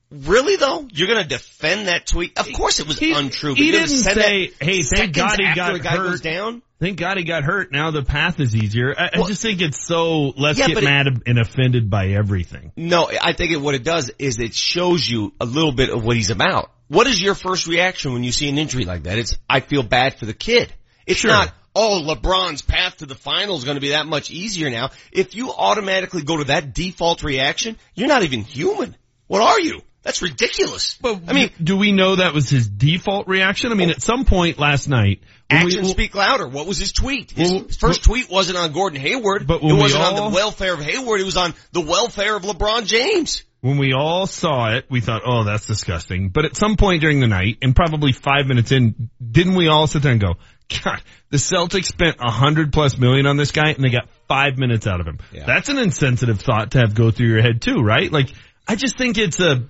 Really 0.09 0.55
though? 0.55 0.87
You're 0.91 1.09
gonna 1.09 1.25
defend 1.25 1.87
that 1.89 2.05
tweet? 2.07 2.37
Of 2.39 2.51
course 2.53 2.79
it 2.79 2.87
was 2.87 2.97
He- 2.97 3.11
untrue. 3.11 3.51
but 3.55 3.59
he 3.59 3.71
didn't 3.71 3.89
say, 3.89 4.51
"Hey, 4.59 4.81
thank 4.83 5.13
God 5.13 5.37
he 5.37 5.53
got 5.53 5.81
hurt." 5.81 6.23
down. 6.23 6.61
Thank 6.79 6.97
God 6.99 7.17
he 7.17 7.23
got 7.23 7.43
hurt. 7.43 7.71
Now 7.73 7.91
the 7.91 8.03
path 8.03 8.39
is 8.39 8.55
easier. 8.55 8.95
I, 8.97 9.09
I 9.15 9.27
just 9.27 9.41
think 9.41 9.61
it's 9.61 9.83
so, 9.85 10.29
let's 10.37 10.59
Yeah, 10.59 10.67
get 10.67 10.73
but 10.75 10.83
it- 10.83 10.85
mad 10.85 11.07
and 11.25 11.39
offended 11.39 11.89
by 11.89 12.09
everything. 12.09 12.71
No, 12.77 13.09
I 13.21 13.33
think 13.33 13.51
it, 13.51 13.57
what 13.57 13.73
it 13.75 13.83
does 13.83 14.11
is 14.19 14.39
it 14.39 14.53
shows 14.53 15.09
you 15.09 15.33
a 15.41 15.45
little 15.45 15.71
bit 15.71 15.89
of 15.89 16.03
what 16.05 16.15
he's 16.15 16.29
about. 16.29 16.71
What 16.87 17.07
is 17.07 17.19
your 17.21 17.33
first 17.35 17.65
reaction 17.67 18.13
when 18.13 18.23
you 18.23 18.31
see 18.31 18.47
an 18.47 18.57
injury 18.59 18.85
like 18.85 19.03
that? 19.03 19.17
It's, 19.17 19.37
I 19.49 19.59
feel 19.59 19.81
bad 19.83 20.19
for 20.19 20.25
the 20.27 20.33
kid. 20.35 20.71
It's 21.07 21.19
Sure. 21.21 21.31
not, 21.31 21.51
oh, 21.77 22.03
LeBron's 22.03 22.63
path 22.63 22.97
to 22.97 23.05
the 23.05 23.15
finals 23.15 23.59
is 23.59 23.65
going 23.65 23.75
to 23.75 23.81
be 23.81 23.89
that 23.89 24.07
much 24.07 24.31
easier 24.31 24.69
now. 24.69 24.89
If 25.11 25.35
you 25.35 25.51
automatically 25.51 26.23
go 26.23 26.37
to 26.37 26.45
that 26.45 26.73
default 26.73 27.21
reaction, 27.23 27.77
you're 27.93 28.07
not 28.07 28.23
even 28.23 28.41
human. 28.41 28.95
What 29.27 29.41
are 29.41 29.59
you? 29.59 29.81
That's 30.01 30.21
ridiculous. 30.21 30.97
But 31.01 31.21
I 31.27 31.33
mean, 31.33 31.51
do 31.61 31.75
we 31.77 31.91
know 31.91 32.15
that 32.15 32.33
was 32.33 32.49
his 32.49 32.67
default 32.67 33.27
reaction? 33.27 33.71
I 33.71 33.75
mean, 33.75 33.89
at 33.89 34.01
some 34.01 34.23
point 34.25 34.57
last 34.57 34.87
night, 34.87 35.21
when 35.49 35.65
we- 35.65 35.65
actions 35.65 35.89
speak 35.89 36.15
louder. 36.15 36.47
What 36.47 36.65
was 36.65 36.77
his 36.77 36.93
tweet? 36.93 37.31
His 37.31 37.51
Well, 37.51 37.65
first 37.77 38.03
tweet 38.05 38.29
wasn't 38.29 38.57
on 38.57 38.71
Gordon 38.71 38.99
Hayward. 39.01 39.45
But 39.45 39.61
it 39.61 39.73
wasn't 39.73 40.03
on 40.03 40.15
the 40.15 40.35
welfare 40.35 40.73
of 40.73 40.79
Hayward. 40.79 41.19
It 41.21 41.25
was 41.25 41.37
on 41.37 41.53
the 41.73 41.81
welfare 41.81 42.35
of 42.37 42.43
LeBron 42.43 42.85
James. 42.85 43.43
when 43.59 43.77
we 43.79 43.91
all 43.91 44.27
saw 44.27 44.75
it, 44.75 44.85
we 44.89 45.01
thought, 45.01 45.23
oh, 45.25 45.43
that's 45.43 45.65
disgusting. 45.65 46.29
But 46.29 46.45
at 46.45 46.55
some 46.55 46.77
point 46.77 47.01
during 47.01 47.19
the 47.19 47.27
night, 47.27 47.57
and 47.61 47.75
probably 47.75 48.13
five 48.13 48.45
minutes 48.47 48.71
in, 48.71 49.09
didn't 49.19 49.55
we 49.55 49.67
all 49.67 49.87
sit 49.87 50.03
there 50.03 50.11
and 50.13 50.21
go, 50.21 50.35
God, 50.83 51.01
the 51.29 51.37
Celtics 51.37 51.85
spent 51.85 52.17
a 52.19 52.31
hundred 52.31 52.73
plus 52.73 52.97
million 52.97 53.25
on 53.25 53.37
this 53.37 53.51
guy 53.51 53.69
and 53.69 53.83
they 53.83 53.89
got 53.89 54.09
five 54.27 54.57
minutes 54.57 54.87
out 54.87 54.99
of 54.99 55.07
him. 55.07 55.19
Yeah. 55.31 55.45
That's 55.45 55.69
an 55.69 55.77
insensitive 55.77 56.41
thought 56.41 56.71
to 56.71 56.79
have 56.79 56.93
go 56.93 57.11
through 57.11 57.27
your 57.27 57.41
head 57.41 57.61
too, 57.61 57.77
right? 57.81 58.11
Like, 58.11 58.33
I 58.67 58.75
just 58.75 58.97
think 58.97 59.17
it's 59.17 59.39
a, 59.39 59.65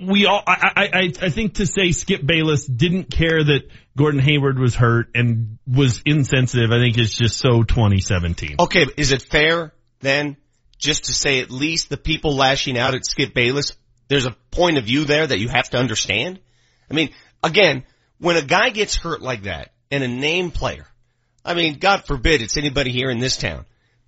we 0.00 0.26
all, 0.26 0.42
I, 0.46 0.72
I, 0.76 0.82
I, 0.82 1.12
I 1.22 1.30
think 1.30 1.54
to 1.54 1.66
say 1.66 1.92
Skip 1.92 2.24
Bayless 2.24 2.66
didn't 2.66 3.10
care 3.10 3.44
that 3.44 3.68
Gordon 3.96 4.20
Hayward 4.20 4.58
was 4.58 4.74
hurt 4.74 5.10
and 5.14 5.58
was 5.66 6.02
insensitive, 6.04 6.72
I 6.72 6.78
think 6.78 6.98
is 6.98 7.14
just 7.14 7.38
so 7.38 7.62
2017. 7.62 8.56
Okay, 8.58 8.86
is 8.96 9.12
it 9.12 9.22
fair 9.22 9.72
then 10.00 10.36
just 10.78 11.04
to 11.04 11.12
say 11.12 11.40
at 11.40 11.50
least 11.50 11.88
the 11.90 11.96
people 11.96 12.34
lashing 12.34 12.76
out 12.76 12.94
at 12.94 13.06
Skip 13.06 13.34
Bayless 13.34 13.74
there's 14.08 14.26
a 14.26 14.36
point 14.50 14.78
of 14.78 14.84
view 14.84 15.04
there 15.04 15.26
that 15.26 15.38
you 15.38 15.48
have 15.48 15.70
to 15.70 15.78
understand. 15.78 16.38
I 16.90 16.94
mean, 16.94 17.10
again, 17.42 17.84
when 18.18 18.36
a 18.36 18.42
guy 18.42 18.70
gets 18.70 18.96
hurt 18.96 19.22
like 19.22 19.44
that 19.44 19.72
and 19.94 20.04
a 20.04 20.08
name 20.08 20.50
player, 20.50 20.86
I 21.44 21.54
mean, 21.54 21.78
God 21.78 22.04
forbid 22.06 22.42
it's 22.42 22.56
anybody 22.56 22.90
here 22.90 23.10
in 23.10 23.18
this 23.18 23.36
town. 23.36 23.64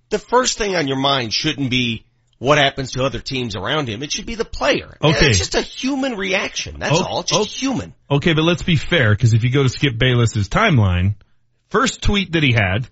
The 0.09 0.19
first 0.19 0.57
thing 0.57 0.75
on 0.75 0.87
your 0.87 0.97
mind 0.97 1.33
shouldn't 1.33 1.69
be 1.69 2.05
what 2.39 2.57
happens 2.57 2.91
to 2.91 3.03
other 3.03 3.19
teams 3.19 3.55
around 3.55 3.87
him. 3.87 4.03
It 4.03 4.11
should 4.11 4.25
be 4.25 4.35
the 4.35 4.45
player. 4.45 4.97
Okay. 5.01 5.27
It's 5.27 5.39
just 5.39 5.55
a 5.55 5.61
human 5.61 6.15
reaction. 6.15 6.79
That's 6.79 6.99
Oh, 6.99 7.03
all. 7.03 7.19
It's 7.21 7.31
just 7.31 7.41
oh. 7.41 7.59
human. 7.59 7.93
Okay, 8.09 8.33
but 8.33 8.43
let's 8.43 8.63
be 8.63 8.75
fair, 8.75 9.11
because 9.11 9.33
if 9.33 9.43
you 9.43 9.51
go 9.51 9.63
to 9.63 9.69
Skip 9.69 9.97
Bayless's 9.97 10.49
timeline, 10.49 11.15
first 11.69 12.01
tweet 12.01 12.33
that 12.33 12.43
he 12.43 12.53
had, 12.53 12.87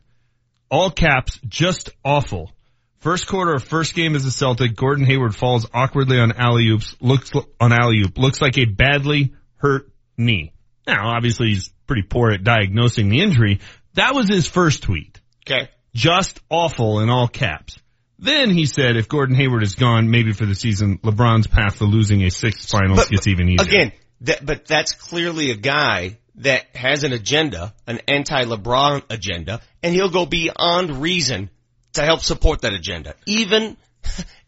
all 0.70 0.90
caps, 0.90 1.40
just 1.48 1.92
awful. 2.04 2.52
First 3.00 3.28
quarter 3.28 3.54
of 3.54 3.64
first 3.64 3.94
game 3.94 4.16
as 4.16 4.25
a 4.25 4.32
Celtic, 4.32 4.75
Gordon 4.75 5.06
Hayward 5.06 5.36
falls 5.36 5.68
awkwardly 5.72 6.20
on 6.20 6.32
alley 6.32 6.68
oops, 6.70 6.96
looks 7.00 7.32
on 7.60 7.72
alley 7.72 8.00
oop, 8.04 8.18
looks 8.18 8.42
like 8.42 8.58
a 8.58 8.66
badly 8.66 9.36
hurt 9.58 9.90
knee. 10.18 10.54
Now, 10.88 11.15
obviously 11.15 11.50
he's 11.50 11.70
pretty 11.88 12.04
poor 12.04 12.32
at 12.32 12.44
diagnosing 12.44 13.10
the 13.10 13.22
injury. 13.22 13.60
That 13.94 14.13
was 14.13 14.27
his 14.27 14.48
first 14.48 14.84
tweet. 14.84 15.20
Okay. 15.48 15.70
Just 15.94 16.39
awful 16.50 17.00
in 17.00 17.10
all 17.10 17.27
caps. 17.27 17.77
Then 18.20 18.50
he 18.50 18.65
said 18.65 18.96
if 18.96 19.08
Gordon 19.08 19.36
Hayward 19.36 19.63
is 19.63 19.75
gone, 19.75 20.10
maybe 20.10 20.32
for 20.32 20.46
the 20.46 20.56
season, 20.56 21.00
LeBron's 21.00 21.48
path 21.48 21.80
to 21.80 21.86
losing 21.86 22.24
a 22.24 22.30
sixth 22.30 22.70
finals 22.70 23.00
But- 23.00 23.10
gets 23.10 23.27
even 23.27 23.50
easier. 23.50 23.68
Again, 23.68 23.92
that, 24.22 24.46
but 24.46 24.65
that's 24.65 24.94
clearly 24.94 25.51
a 25.51 25.56
guy 25.56 26.18
that 26.36 26.75
has 26.75 27.04
an 27.04 27.13
agenda, 27.13 27.74
an 27.88 28.00
anti-LeBron 28.08 29.04
agenda, 29.10 29.62
and 29.84 29.94
he'll 29.94 30.10
go 30.10 30.25
beyond 30.25 31.01
reason 31.01 31.50
to 31.94 32.01
help 32.01 32.22
support 32.22 32.62
that 32.62 32.74
agenda, 32.74 33.15
even 33.25 33.77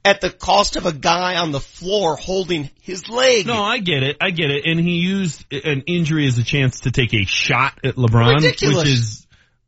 at 0.08 0.22
the 0.22 0.30
cost 0.30 0.78
of 0.78 0.86
a 0.86 0.94
guy 0.94 1.36
on 1.36 1.52
the 1.52 1.60
floor 1.60 2.16
holding 2.16 2.70
his 2.82 3.10
leg. 3.10 3.46
No, 3.46 3.62
I 3.62 3.80
get 3.80 4.04
it. 4.04 4.16
I 4.22 4.30
get 4.30 4.50
it. 4.50 4.64
And 4.66 4.80
he 4.80 5.00
used 5.00 5.44
an 5.52 5.84
injury 5.86 6.26
as 6.28 6.38
a 6.38 6.44
chance 6.44 6.82
to 6.82 6.92
take 6.92 7.14
a 7.14 7.26
shot 7.26 7.80
at 7.84 7.96
LeBron, 7.96 8.36
Ridiculous. 8.36 8.78
which 8.78 8.88
is, 8.88 9.28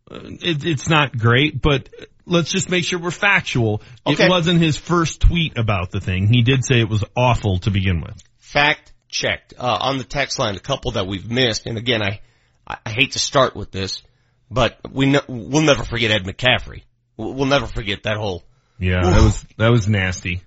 uh, 0.09 0.19
it, 0.23 0.65
it's 0.65 0.87
not 0.87 1.17
great, 1.17 1.61
but 1.61 1.89
let's 2.25 2.51
just 2.51 2.69
make 2.69 2.85
sure 2.85 2.99
we're 2.99 3.11
factual. 3.11 3.81
Okay. 4.07 4.25
It 4.25 4.29
wasn't 4.29 4.61
his 4.61 4.77
first 4.77 5.19
tweet 5.19 5.57
about 5.57 5.91
the 5.91 5.99
thing. 5.99 6.27
He 6.27 6.41
did 6.41 6.63
say 6.63 6.79
it 6.79 6.89
was 6.89 7.03
awful 7.17 7.59
to 7.59 7.71
begin 7.71 7.99
with. 7.99 8.23
Fact 8.37 8.93
checked. 9.09 9.55
Uh, 9.57 9.77
on 9.81 9.97
the 9.97 10.05
text 10.05 10.39
line, 10.39 10.55
a 10.55 10.59
couple 10.59 10.91
that 10.91 11.05
we've 11.05 11.29
missed, 11.29 11.65
and 11.65 11.77
again, 11.77 12.01
I, 12.01 12.21
I 12.65 12.91
hate 12.91 13.11
to 13.11 13.19
start 13.19 13.57
with 13.57 13.71
this, 13.71 14.03
but 14.49 14.79
we 14.89 15.19
we'll 15.27 15.63
never 15.63 15.83
forget 15.83 16.11
Ed 16.11 16.23
McCaffrey. 16.23 16.83
We'll 17.17 17.33
we'll 17.33 17.47
never 17.47 17.67
forget 17.67 18.03
that 18.03 18.15
whole 18.15 18.43
Yeah, 18.79 19.01
that 19.03 19.21
was, 19.21 19.45
that 19.57 19.69
was 19.69 19.87
nasty. 19.89 20.41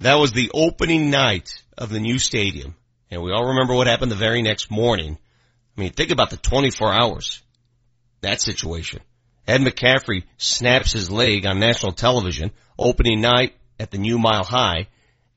That 0.00 0.16
was 0.16 0.32
the 0.32 0.50
opening 0.52 1.10
night 1.10 1.62
of 1.76 1.88
the 1.88 1.98
new 1.98 2.18
stadium. 2.18 2.76
And 3.10 3.22
we 3.22 3.32
all 3.32 3.48
remember 3.48 3.74
what 3.74 3.86
happened 3.86 4.12
the 4.12 4.16
very 4.16 4.42
next 4.42 4.70
morning. 4.70 5.18
I 5.76 5.80
mean, 5.80 5.92
think 5.92 6.10
about 6.10 6.30
the 6.30 6.36
24 6.36 6.92
hours. 6.92 7.42
That 8.20 8.40
situation. 8.40 9.00
Ed 9.46 9.62
McCaffrey 9.62 10.24
snaps 10.36 10.92
his 10.92 11.10
leg 11.10 11.46
on 11.46 11.58
national 11.58 11.92
television, 11.92 12.50
opening 12.78 13.20
night 13.20 13.54
at 13.78 13.90
the 13.90 13.98
new 13.98 14.18
mile 14.18 14.44
high, 14.44 14.88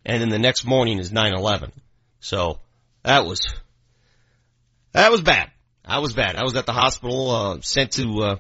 and 0.06 0.22
then 0.22 0.30
the 0.30 0.38
next 0.38 0.66
morning 0.66 1.00
is 1.00 1.12
9-11. 1.12 1.72
So, 2.20 2.60
that 3.04 3.26
was, 3.26 3.40
that 4.92 5.12
was 5.12 5.22
bad. 5.22 5.50
I 5.86 6.00
was 6.00 6.14
bad. 6.14 6.36
I 6.36 6.44
was 6.44 6.56
at 6.56 6.66
the 6.66 6.74
hospital, 6.74 7.32
uh, 7.32 7.62
sent 7.62 7.92
to, 7.94 8.22
uh, 8.22 8.36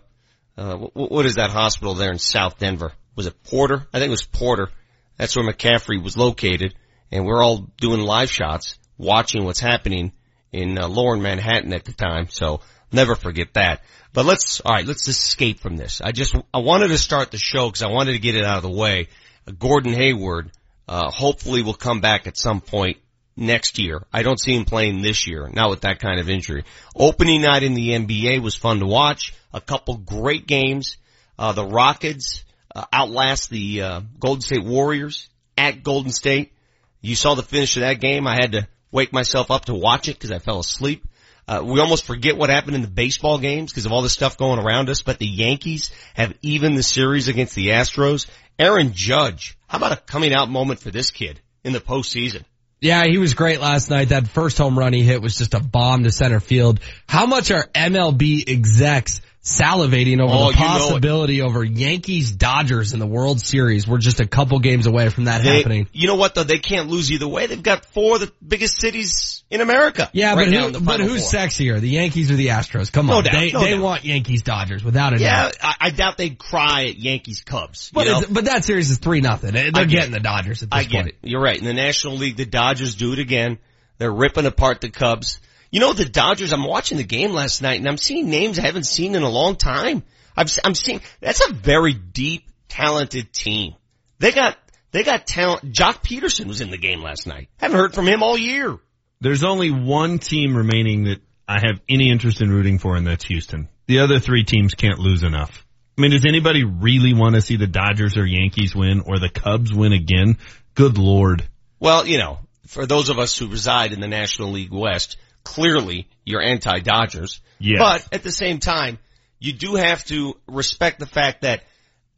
uh, 0.57 0.75
what, 0.75 1.12
what 1.12 1.25
is 1.25 1.36
that 1.36 1.51
hospital 1.51 1.93
there 1.93 2.12
in 2.12 2.19
South 2.19 2.60
Denver? 2.60 2.91
Was 3.15 3.27
it 3.27 3.43
Porter? 3.43 3.88
I 3.93 4.00
think 4.00 4.08
it 4.08 4.12
was 4.12 4.25
Porter. 4.25 4.70
That's 5.17 5.36
where 5.36 5.46
McCaffrey 5.46 6.01
was 6.01 6.17
located, 6.17 6.74
and 7.12 7.25
we're 7.25 7.43
all 7.43 7.70
doing 7.79 8.01
live 8.01 8.32
shots, 8.32 8.77
watching 8.98 9.43
what's 9.46 9.60
happening 9.60 10.12
in 10.51 10.77
uh, 10.77 10.88
Lower 10.88 11.15
Manhattan 11.17 11.74
at 11.74 11.86
the 11.86 11.93
time. 11.93 12.27
So 12.29 12.62
never 12.91 13.15
forget 13.15 13.53
that. 13.53 13.82
But 14.13 14.25
let's 14.25 14.62
all 14.62 14.74
right, 14.74 14.86
let's 14.86 15.08
escape 15.08 15.60
from 15.60 15.77
this. 15.77 16.01
I 16.01 16.12
just 16.12 16.36
I 16.53 16.60
wanted 16.60 16.89
to 16.89 16.98
start 16.98 17.32
the 17.32 17.38
show 17.38 17.67
because 17.67 17.84
I 17.84 17.91
wanted 17.91 18.13
to 18.13 18.20
get 18.20 18.36
it 18.36 18.46
out 18.46 18.58
of 18.58 18.63
the 18.63 18.70
way. 18.70 19.08
Uh, 19.48 19.51
Gordon 19.51 19.93
Hayward 19.93 20.51
uh, 20.88 21.10
hopefully 21.12 21.63
will 21.63 21.74
come 21.74 22.01
back 22.01 22.27
at 22.27 22.38
some 22.38 22.62
point 22.62 22.98
next 23.36 23.79
year. 23.79 24.03
I 24.13 24.24
don't 24.24 24.39
see 24.39 24.55
him 24.55 24.65
playing 24.65 25.01
this 25.01 25.27
year, 25.27 25.50
not 25.51 25.70
with 25.70 25.82
that 25.82 26.00
kind 26.00 26.20
of 26.20 26.29
injury. 26.29 26.63
Opening 26.96 27.41
night 27.41 27.63
in 27.63 27.74
the 27.74 27.89
NBA 27.89 28.41
was 28.41 28.55
fun 28.55 28.79
to 28.79 28.86
watch. 28.86 29.34
A 29.53 29.62
couple 29.62 29.98
great 29.98 30.48
games. 30.48 30.98
Uh, 31.38 31.51
the 31.51 31.65
Rockets 31.65 32.42
uh, 32.75 32.86
outlast 32.92 33.50
the 33.50 33.82
uh, 33.82 34.01
Golden 34.20 34.42
State 34.42 34.63
Warriors 34.63 35.30
at 35.58 35.84
Golden 35.84 36.12
State. 36.12 36.53
You 37.01 37.15
saw 37.15 37.36
the 37.36 37.44
finish 37.44 37.75
of 37.77 37.82
that 37.82 38.00
game. 38.00 38.27
I 38.27 38.36
had 38.36 38.53
to 38.53 38.68
wake 38.92 39.12
myself 39.12 39.51
up 39.51 39.65
to 39.65 39.74
watch 39.74 40.08
it 40.08 40.13
because 40.13 40.32
I 40.32 40.39
fell 40.39 40.60
asleep. 40.60 41.06
Uh, 41.48 41.62
we 41.63 41.80
almost 41.82 42.06
forget 42.06 42.38
what 42.38 42.50
happened 42.50 42.75
in 42.75 42.82
the 42.82 42.88
baseball 42.88 43.38
games 43.38 43.72
because 43.72 43.86
of 43.86 43.92
all 43.92 44.01
the 44.01 44.10
stuff 44.10 44.38
going 44.38 44.60
around 44.60 44.89
us, 44.89 45.01
but 45.01 45.20
the 45.20 45.27
Yankees 45.27 45.92
have 46.13 46.34
even 46.42 46.75
the 46.75 46.84
series 46.84 47.27
against 47.27 47.56
the 47.56 47.68
Astros. 47.68 48.27
Aaron 48.58 48.94
Judge, 48.94 49.58
how 49.68 49.77
about 49.77 49.92
a 49.92 49.98
coming 49.98 50.34
out 50.34 50.50
moment 50.50 50.80
for 50.80 50.89
this 50.89 51.12
kid 51.12 51.42
in 51.63 51.74
the 51.74 51.82
postseason? 51.82 52.44
Yeah, 52.80 53.03
he 53.06 53.18
was 53.18 53.34
great 53.34 53.60
last 53.60 53.89
night. 53.89 54.10
That 54.10 54.27
first 54.27 54.58
home 54.58 54.77
run 54.77 54.94
he 54.94 55.03
hit 55.03 55.22
was 55.22 55.38
just 55.38 55.53
a 55.53 55.60
bomb 55.60 56.03
to 56.03 56.12
center 56.12 56.39
field. 56.39 56.80
How 57.08 57.25
much 57.25 57.50
are 57.50 57.68
MLB 57.74 58.48
execs 58.48 59.22
salivating 59.43 60.21
over 60.21 60.33
Oh, 60.33 60.51
the 60.51 60.57
you 60.57 60.63
know 60.63 60.67
possibility 60.67 61.41
over 61.41 61.63
Yankees 61.65 62.31
Dodgers 62.31 62.93
in 62.93 63.00
the 63.00 63.05
World 63.05 63.41
Series? 63.41 63.85
We're 63.85 63.97
just 63.97 64.21
a 64.21 64.25
couple 64.27 64.57
games 64.59 64.88
away 64.88 65.09
from 65.09 65.25
that 65.25 65.43
They- 65.43 65.57
happening. 65.57 65.88
You 65.91 66.07
know 66.07 66.15
what 66.15 66.33
though? 66.33 66.43
They 66.43 66.59
can't 66.59 66.88
lose 66.89 67.12
either 67.12 67.27
way. 67.27 67.47
They've 67.47 67.62
got 67.62 67.85
four 67.88 68.15
of 68.15 68.21
the 68.21 68.31
biggest 68.45 68.79
cities 68.79 69.43
in 69.50 69.59
America. 69.59 70.09
Yeah, 70.13 70.33
right 70.35 70.50
but 70.50 70.73
who, 70.75 70.79
but 70.79 71.00
who's 71.01 71.29
Four. 71.29 71.41
sexier, 71.41 71.79
the 71.79 71.89
Yankees 71.89 72.31
or 72.31 72.35
the 72.35 72.47
Astros? 72.47 72.89
Come 72.91 73.07
No 73.07 73.17
on, 73.17 73.25
doubt, 73.25 73.33
they 73.33 73.51
no 73.51 73.59
they 73.59 73.71
doubt. 73.71 73.81
want 73.81 74.05
Yankees 74.05 74.43
Dodgers 74.43 74.83
without 74.83 75.13
a 75.13 75.19
Yeah, 75.19 75.43
doubt. 75.43 75.57
I, 75.62 75.75
I 75.81 75.89
doubt 75.89 76.17
they'd 76.17 76.38
cry 76.38 76.85
at 76.85 76.97
Yankees 76.97 77.41
Cubs. 77.45 77.91
But 77.93 78.33
but 78.33 78.45
that 78.45 78.63
series 78.63 78.89
is 78.91 78.97
three 79.00 79.19
nothing. 79.19 79.51
They're 79.53 79.71
I 79.73 79.83
getting 79.83 80.12
the 80.12 80.19
Dodgers 80.21 80.63
at 80.63 80.69
this 80.71 80.79
I 80.79 80.83
get 80.85 81.03
point. 81.03 81.07
it. 81.21 81.29
You're 81.29 81.41
right. 81.41 81.57
In 81.57 81.65
the 81.65 81.73
National 81.73 82.15
League, 82.15 82.38
the 82.38 82.45
Dodgers 82.45 82.95
do 82.95 83.12
it 83.12 83.19
again. 83.19 83.57
They're 83.97 84.12
ripping 84.13 84.45
apart 84.45 84.79
the 84.81 84.89
Cubs. 84.89 85.39
You 85.74 85.80
know, 85.80 85.92
the 85.92 86.06
Dodgers, 86.06 86.53
I'm 86.53 86.65
watching 86.65 87.00
the 87.00 87.03
game 87.03 87.32
last 87.32 87.63
night 87.63 87.80
and 87.80 87.88
I'm 87.89 87.98
seeing 87.98 88.30
names 88.30 88.60
I 88.60 88.62
haven't 88.62 88.86
seen 88.86 89.15
in 89.15 89.24
a 89.24 89.30
long 89.30 89.56
time. 89.56 90.03
I'm, 90.38 90.46
I'm 90.63 90.75
seeing, 90.75 91.01
that's 91.20 91.44
a 91.50 91.51
very 91.51 91.96
deep, 91.96 92.48
talented 92.70 93.34
team. 93.34 93.74
They 94.20 94.32
got, 94.32 94.56
they 94.92 95.01
got 95.01 95.25
talent. 95.25 95.74
Joc 95.74 96.03
Pederson 96.03 96.46
was 96.46 96.62
in 96.62 96.70
the 96.70 96.77
game 96.77 97.01
last 97.01 97.25
night. 97.25 97.50
Haven't 97.58 97.75
heard 97.75 97.96
from 97.96 98.08
him 98.08 98.22
all 98.22 98.38
year. 98.38 98.77
There's 99.20 99.44
only 99.44 99.72
one 99.72 100.20
team 100.20 100.56
remaining 100.56 101.06
that 101.06 101.22
I 101.48 101.60
have 101.65 101.82
any 101.89 102.12
interest 102.12 102.39
in 102.39 102.51
rooting 102.51 102.77
for, 102.77 102.96
and 102.96 103.08
that's 103.08 103.25
Houston. 103.25 103.68
The 103.88 104.01
other 104.01 104.20
three 104.20 104.44
teams 104.44 104.75
can't 104.75 105.00
lose 105.00 105.24
enough. 105.24 105.65
I 105.98 106.01
mean, 106.01 106.12
does 106.12 106.27
anybody 106.27 106.63
really 106.63 107.15
want 107.15 107.34
to 107.34 107.42
see 107.42 107.56
the 107.56 107.65
Dodgers 107.65 108.15
or 108.15 108.27
Yankees 108.27 108.75
win 108.75 109.01
or 109.08 109.18
the 109.18 109.30
Cubs 109.30 109.74
win 109.74 109.92
again? 109.92 110.38
Good 110.75 111.00
lord. 111.00 111.50
Well, 111.80 112.06
you 112.06 112.20
know, 112.20 112.38
for 112.68 112.86
those 112.86 113.10
of 113.10 113.18
us 113.18 113.36
who 113.36 113.48
reside 113.48 113.92
in 113.92 114.01
the 114.01 114.08
National 114.08 114.51
League 114.51 114.72
West, 114.72 115.18
clearly 115.43 116.07
you're 116.25 116.41
anti-Dodgers. 116.41 117.41
Yes. 117.59 117.79
But 117.79 118.07
at 118.13 118.23
the 118.23 118.31
same 118.31 118.59
time, 118.59 119.00
you 119.39 119.53
do 119.53 119.75
have 119.75 120.03
to 120.05 120.38
respect 120.47 121.00
the 121.00 121.05
fact 121.05 121.41
that 121.41 121.63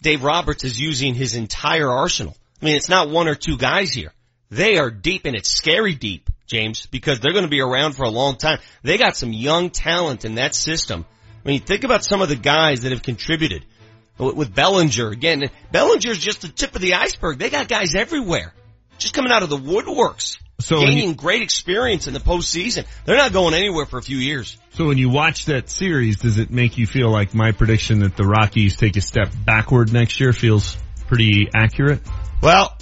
Dave 0.01 0.23
Roberts 0.23 0.63
is 0.63 0.79
using 0.79 1.15
his 1.15 1.35
entire 1.35 1.89
arsenal. 1.89 2.35
I 2.61 2.65
mean, 2.65 2.75
it's 2.75 2.89
not 2.89 3.09
one 3.09 3.27
or 3.27 3.35
two 3.35 3.57
guys 3.57 3.93
here. 3.93 4.13
They 4.51 4.77
are 4.77 4.91
deep 4.91 5.25
and 5.25 5.35
it's 5.35 5.49
scary 5.49 5.95
deep, 5.95 6.29
James, 6.45 6.85
because 6.85 7.19
they're 7.19 7.33
going 7.33 7.45
to 7.45 7.49
be 7.49 7.61
around 7.61 7.93
for 7.93 8.03
a 8.03 8.09
long 8.09 8.37
time. 8.37 8.59
They 8.83 8.97
got 8.97 9.17
some 9.17 9.33
young 9.33 9.71
talent 9.71 10.25
in 10.25 10.35
that 10.35 10.53
system. 10.53 11.05
I 11.43 11.47
mean, 11.47 11.61
think 11.61 11.83
about 11.83 12.03
some 12.03 12.21
of 12.21 12.29
the 12.29 12.35
guys 12.35 12.81
that 12.81 12.91
have 12.91 13.03
contributed 13.03 13.65
with 14.17 14.35
with 14.35 14.55
Bellinger. 14.55 15.09
Again, 15.09 15.49
Bellinger's 15.71 16.19
just 16.19 16.41
the 16.41 16.47
tip 16.47 16.75
of 16.75 16.81
the 16.81 16.93
iceberg. 16.93 17.39
They 17.39 17.49
got 17.49 17.67
guys 17.67 17.95
everywhere. 17.95 18.53
Just 18.97 19.13
coming 19.13 19.31
out 19.31 19.43
of 19.43 19.49
the 19.49 19.57
woodworks. 19.57 20.37
So 20.59 20.79
gaining 20.79 21.09
you- 21.09 21.15
great 21.15 21.41
experience 21.41 22.07
in 22.07 22.13
the 22.13 22.19
postseason. 22.19 22.85
They're 23.05 23.17
not 23.17 23.33
going 23.33 23.53
anywhere 23.53 23.85
for 23.85 23.97
a 23.97 24.01
few 24.01 24.17
years. 24.17 24.57
So 24.73 24.87
when 24.87 24.97
you 24.97 25.09
watch 25.09 25.45
that 25.45 25.69
series, 25.69 26.17
does 26.17 26.37
it 26.37 26.49
make 26.49 26.77
you 26.77 26.87
feel 26.87 27.09
like 27.11 27.33
my 27.33 27.51
prediction 27.51 27.99
that 27.99 28.15
the 28.15 28.25
Rockies 28.25 28.75
take 28.75 28.95
a 28.95 29.01
step 29.01 29.29
backward 29.45 29.91
next 29.91 30.19
year 30.19 30.33
feels 30.33 30.77
pretty 31.07 31.49
accurate? 31.53 32.01
Well, 32.41 32.75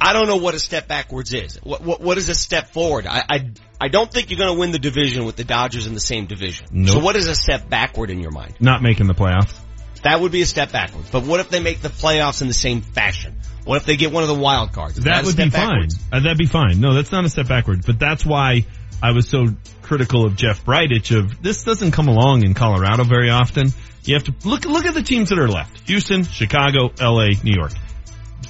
I 0.00 0.12
don't 0.12 0.26
know 0.26 0.36
what 0.36 0.54
a 0.54 0.58
step 0.58 0.88
backwards 0.88 1.32
is. 1.32 1.58
What, 1.62 1.82
what, 1.82 2.00
what 2.00 2.18
is 2.18 2.28
a 2.28 2.34
step 2.34 2.72
forward? 2.72 3.06
I, 3.06 3.22
I, 3.28 3.50
I 3.80 3.88
don't 3.88 4.10
think 4.10 4.30
you're 4.30 4.38
going 4.38 4.52
to 4.52 4.58
win 4.58 4.72
the 4.72 4.78
division 4.78 5.24
with 5.24 5.36
the 5.36 5.44
Dodgers 5.44 5.86
in 5.86 5.94
the 5.94 6.00
same 6.00 6.26
division. 6.26 6.66
Nope. 6.72 6.94
So 6.94 6.98
what 6.98 7.16
is 7.16 7.28
a 7.28 7.34
step 7.34 7.68
backward 7.68 8.10
in 8.10 8.20
your 8.20 8.32
mind? 8.32 8.56
Not 8.58 8.82
making 8.82 9.06
the 9.06 9.14
playoffs. 9.14 9.54
That 10.02 10.20
would 10.20 10.32
be 10.32 10.42
a 10.42 10.46
step 10.46 10.72
backwards. 10.72 11.10
But 11.10 11.24
what 11.24 11.40
if 11.40 11.48
they 11.48 11.60
make 11.60 11.80
the 11.80 11.88
playoffs 11.88 12.42
in 12.42 12.48
the 12.48 12.54
same 12.54 12.80
fashion? 12.82 13.36
What 13.64 13.76
if 13.76 13.84
they 13.86 13.96
get 13.96 14.10
one 14.12 14.24
of 14.24 14.28
the 14.28 14.34
wild 14.34 14.72
cards? 14.72 14.98
Is 14.98 15.04
That 15.04 15.22
a 15.22 15.26
would 15.26 15.36
be 15.36 15.48
backwards? 15.48 15.96
fine. 15.96 16.06
Uh, 16.12 16.20
that'd 16.24 16.38
be 16.38 16.46
fine. 16.46 16.80
No, 16.80 16.94
that's 16.94 17.12
not 17.12 17.24
a 17.24 17.28
step 17.28 17.46
backwards, 17.48 17.86
but 17.86 17.98
that's 17.98 18.26
why 18.26 18.66
I 19.00 19.12
was 19.12 19.28
so 19.28 19.46
critical 19.82 20.26
of 20.26 20.36
Jeff 20.36 20.64
Bridich 20.64 21.16
of 21.16 21.40
this 21.42 21.62
doesn't 21.62 21.92
come 21.92 22.08
along 22.08 22.44
in 22.44 22.54
Colorado 22.54 23.04
very 23.04 23.30
often. 23.30 23.68
You 24.04 24.14
have 24.14 24.24
to 24.24 24.34
look, 24.44 24.64
look 24.64 24.84
at 24.86 24.94
the 24.94 25.02
teams 25.02 25.28
that 25.28 25.38
are 25.38 25.48
left. 25.48 25.86
Houston, 25.88 26.24
Chicago, 26.24 26.90
LA, 27.00 27.28
New 27.44 27.54
York. 27.54 27.72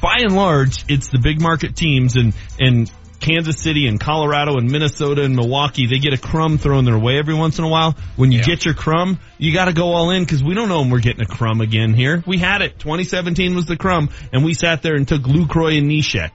By 0.00 0.16
and 0.20 0.34
large, 0.34 0.84
it's 0.88 1.08
the 1.08 1.18
big 1.18 1.40
market 1.40 1.76
teams 1.76 2.16
and, 2.16 2.32
and 2.58 2.90
Kansas 3.22 3.60
City 3.60 3.86
and 3.86 3.98
Colorado 3.98 4.58
and 4.58 4.70
Minnesota 4.70 5.22
and 5.22 5.34
Milwaukee, 5.36 5.86
they 5.86 5.98
get 5.98 6.12
a 6.12 6.18
crumb 6.18 6.58
thrown 6.58 6.84
their 6.84 6.98
way 6.98 7.18
every 7.18 7.34
once 7.34 7.58
in 7.58 7.64
a 7.64 7.68
while. 7.68 7.96
When 8.16 8.32
you 8.32 8.40
Yeah. 8.40 8.44
get 8.46 8.64
your 8.64 8.74
crumb, 8.74 9.18
you 9.38 9.52
got 9.52 9.66
to 9.66 9.72
go 9.72 9.94
all 9.94 10.10
in 10.10 10.24
because 10.24 10.42
we 10.42 10.54
don't 10.54 10.68
know 10.68 10.80
when 10.80 10.90
we're 10.90 10.98
getting 10.98 11.22
a 11.22 11.26
crumb 11.26 11.60
again 11.60 11.94
here. 11.94 12.22
We 12.26 12.38
had 12.38 12.62
it. 12.62 12.78
2017 12.80 13.54
was 13.54 13.66
the 13.66 13.76
crumb, 13.76 14.10
and 14.32 14.44
we 14.44 14.54
sat 14.54 14.82
there 14.82 14.96
and 14.96 15.06
took 15.06 15.22
Lucroy 15.22 15.78
and 15.78 15.90
Neshek. 15.90 16.30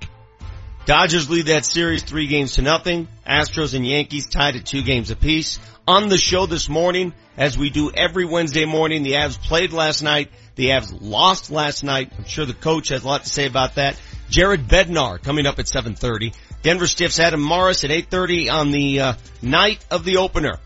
Dodgers 0.85 1.29
lead 1.29 1.47
that 1.47 1.65
series 1.65 2.03
three 2.03 2.27
games 2.27 2.53
to 2.53 2.61
nothing. 2.61 3.09
Astros 3.27 3.73
and 3.73 3.85
Yankees 3.85 4.25
tied 4.27 4.55
at 4.55 4.65
two 4.65 4.81
games 4.81 5.11
apiece. 5.11 5.59
On 5.85 6.07
the 6.07 6.17
show 6.17 6.45
this 6.45 6.69
morning, 6.69 7.11
as 7.37 7.57
we 7.57 7.69
do 7.69 7.91
every 7.93 8.25
Wednesday 8.25 8.63
morning, 8.63 9.03
the 9.03 9.13
Avs 9.13 9.37
played 9.37 9.73
last 9.73 10.01
night. 10.01 10.31
The 10.55 10.69
Avs 10.69 10.97
lost 11.01 11.51
last 11.51 11.83
night. 11.83 12.11
I'm 12.17 12.23
sure 12.25 12.45
the 12.45 12.53
coach 12.53 12.89
has 12.89 13.03
a 13.03 13.07
lot 13.07 13.23
to 13.25 13.29
say 13.29 13.45
about 13.45 13.75
that. 13.75 13.97
Jared 14.29 14.67
Bednar 14.67 15.21
coming 15.21 15.45
up 15.45 15.59
at 15.59 15.65
7.30. 15.65 16.35
Denver 16.61 16.87
Stiffs 16.87 17.19
Adam 17.19 17.45
Mares 17.45 17.83
at 17.83 17.91
8.30 17.91 18.51
on 18.51 18.71
the 18.71 18.99
uh, 18.99 19.13
night 19.41 19.85
of 19.89 20.03
the 20.03 20.17
opener 20.17 20.57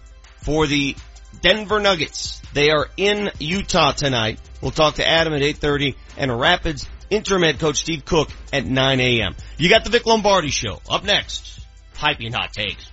for 0.44 0.68
the 0.68 0.96
Denver 1.42 1.80
Nuggets. 1.80 2.42
They 2.54 2.72
are 2.72 2.88
in 2.98 3.32
Utah 3.40 3.92
tonight. 3.92 4.40
We'll 4.62 4.72
talk 4.72 4.96
to 4.96 5.08
Adam 5.08 5.34
at 5.34 5.42
8.30 5.42 5.96
and 6.18 6.40
Rapids 6.40 6.88
interim 7.12 7.44
head 7.44 7.60
coach 7.60 7.78
Steve 7.78 8.06
Cooke 8.06 8.30
at 8.52 8.66
9 8.66 9.00
a.m. 9.00 9.36
You 9.58 9.70
got 9.70 9.84
the 9.84 9.90
Vic 9.92 10.06
Lombardi 10.06 10.50
show. 10.50 10.82
Up 10.90 11.04
next, 11.04 11.60
piping 11.94 12.32
hot 12.32 12.54
takes. 12.54 12.90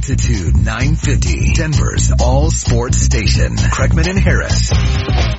Altitude 0.00 0.56
950, 0.56 1.52
Denver's 1.52 2.10
all 2.22 2.50
sports 2.50 3.02
station. 3.02 3.54
Kreckman 3.56 4.08
and 4.08 4.18
Harris. 4.18 4.70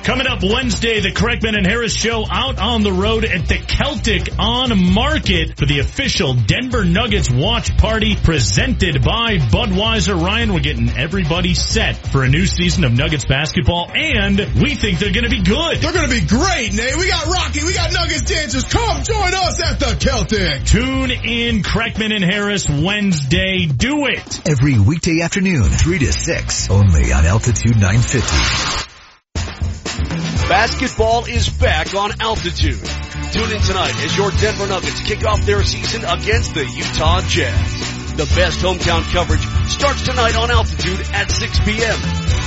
Coming 0.04 0.28
up 0.28 0.40
Wednesday, 0.40 1.00
the 1.00 1.10
Kreckman 1.10 1.56
and 1.56 1.66
Harris 1.66 1.92
show 1.92 2.24
out 2.30 2.60
on 2.60 2.84
the 2.84 2.92
road 2.92 3.24
at 3.24 3.48
the 3.48 3.58
Celtic 3.58 4.28
on 4.38 4.94
Market 4.94 5.58
for 5.58 5.66
the 5.66 5.80
official 5.80 6.34
Denver 6.34 6.84
Nuggets 6.84 7.28
watch 7.28 7.76
party 7.76 8.14
presented 8.14 9.02
by 9.02 9.38
Budweiser. 9.38 10.14
Ryan, 10.20 10.54
we're 10.54 10.60
getting 10.60 10.96
everybody 10.96 11.54
set 11.54 11.96
for 11.96 12.22
a 12.22 12.28
new 12.28 12.46
season 12.46 12.84
of 12.84 12.92
Nuggets 12.92 13.24
basketball 13.24 13.90
and 13.92 14.38
we 14.62 14.76
think 14.76 15.00
they're 15.00 15.12
gonna 15.12 15.28
be 15.28 15.42
good. 15.42 15.78
They're 15.78 15.92
gonna 15.92 16.06
be 16.06 16.24
great, 16.24 16.72
Nate. 16.72 16.96
We 16.96 17.08
got 17.08 17.26
Rocky, 17.26 17.64
we 17.64 17.74
got 17.74 17.92
Nuggets 17.92 18.22
dancers. 18.22 18.64
Come 18.64 19.02
join 19.02 19.34
us 19.34 19.60
at 19.60 19.80
the 19.80 19.96
Celtic. 19.98 20.66
Tune 20.66 21.10
in 21.10 21.62
Kreckman 21.64 22.14
and 22.14 22.24
Harris 22.24 22.68
Wednesday. 22.68 23.66
Do 23.66 24.06
it. 24.06 24.51
Every 24.52 24.78
weekday 24.78 25.22
afternoon, 25.22 25.64
3 25.64 25.98
to 26.00 26.12
6, 26.12 26.70
only 26.70 27.10
on 27.10 27.24
Altitude 27.24 27.74
950. 27.74 30.46
Basketball 30.46 31.24
is 31.24 31.48
back 31.48 31.94
on 31.94 32.20
altitude. 32.20 32.84
Tune 33.32 33.50
in 33.50 33.62
tonight 33.62 33.96
as 34.04 34.14
your 34.14 34.30
Denver 34.30 34.66
Nuggets 34.66 35.08
kick 35.08 35.24
off 35.24 35.40
their 35.46 35.64
season 35.64 36.04
against 36.04 36.52
the 36.52 36.66
Utah 36.66 37.22
Jazz. 37.22 37.91
The 38.16 38.30
best 38.36 38.60
hometown 38.60 39.10
coverage 39.10 39.40
starts 39.70 40.02
tonight 40.02 40.36
on 40.36 40.50
altitude 40.50 41.00
at 41.12 41.30
6 41.30 41.60
p.m. 41.60 41.96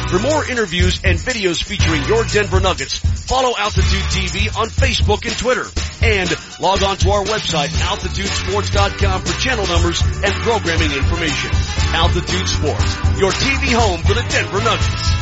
For 0.10 0.20
more 0.20 0.46
interviews 0.48 1.02
and 1.04 1.18
videos 1.18 1.64
featuring 1.64 2.04
your 2.06 2.24
Denver 2.26 2.60
Nuggets, 2.60 3.00
follow 3.26 3.52
Altitude 3.58 4.06
TV 4.14 4.56
on 4.56 4.70
Facebook 4.70 5.26
and 5.26 5.36
Twitter. 5.36 5.66
And 6.04 6.30
log 6.62 6.84
on 6.84 6.98
to 6.98 7.10
our 7.10 7.24
website, 7.26 7.70
altitudesports.com 7.82 9.22
for 9.22 9.40
channel 9.40 9.66
numbers 9.66 10.02
and 10.02 10.34
programming 10.46 10.92
information. 10.92 11.50
Altitude 11.98 12.48
Sports, 12.48 12.96
your 13.18 13.32
TV 13.32 13.74
home 13.74 14.02
for 14.02 14.14
the 14.14 14.26
Denver 14.30 14.62
Nuggets. 14.62 15.16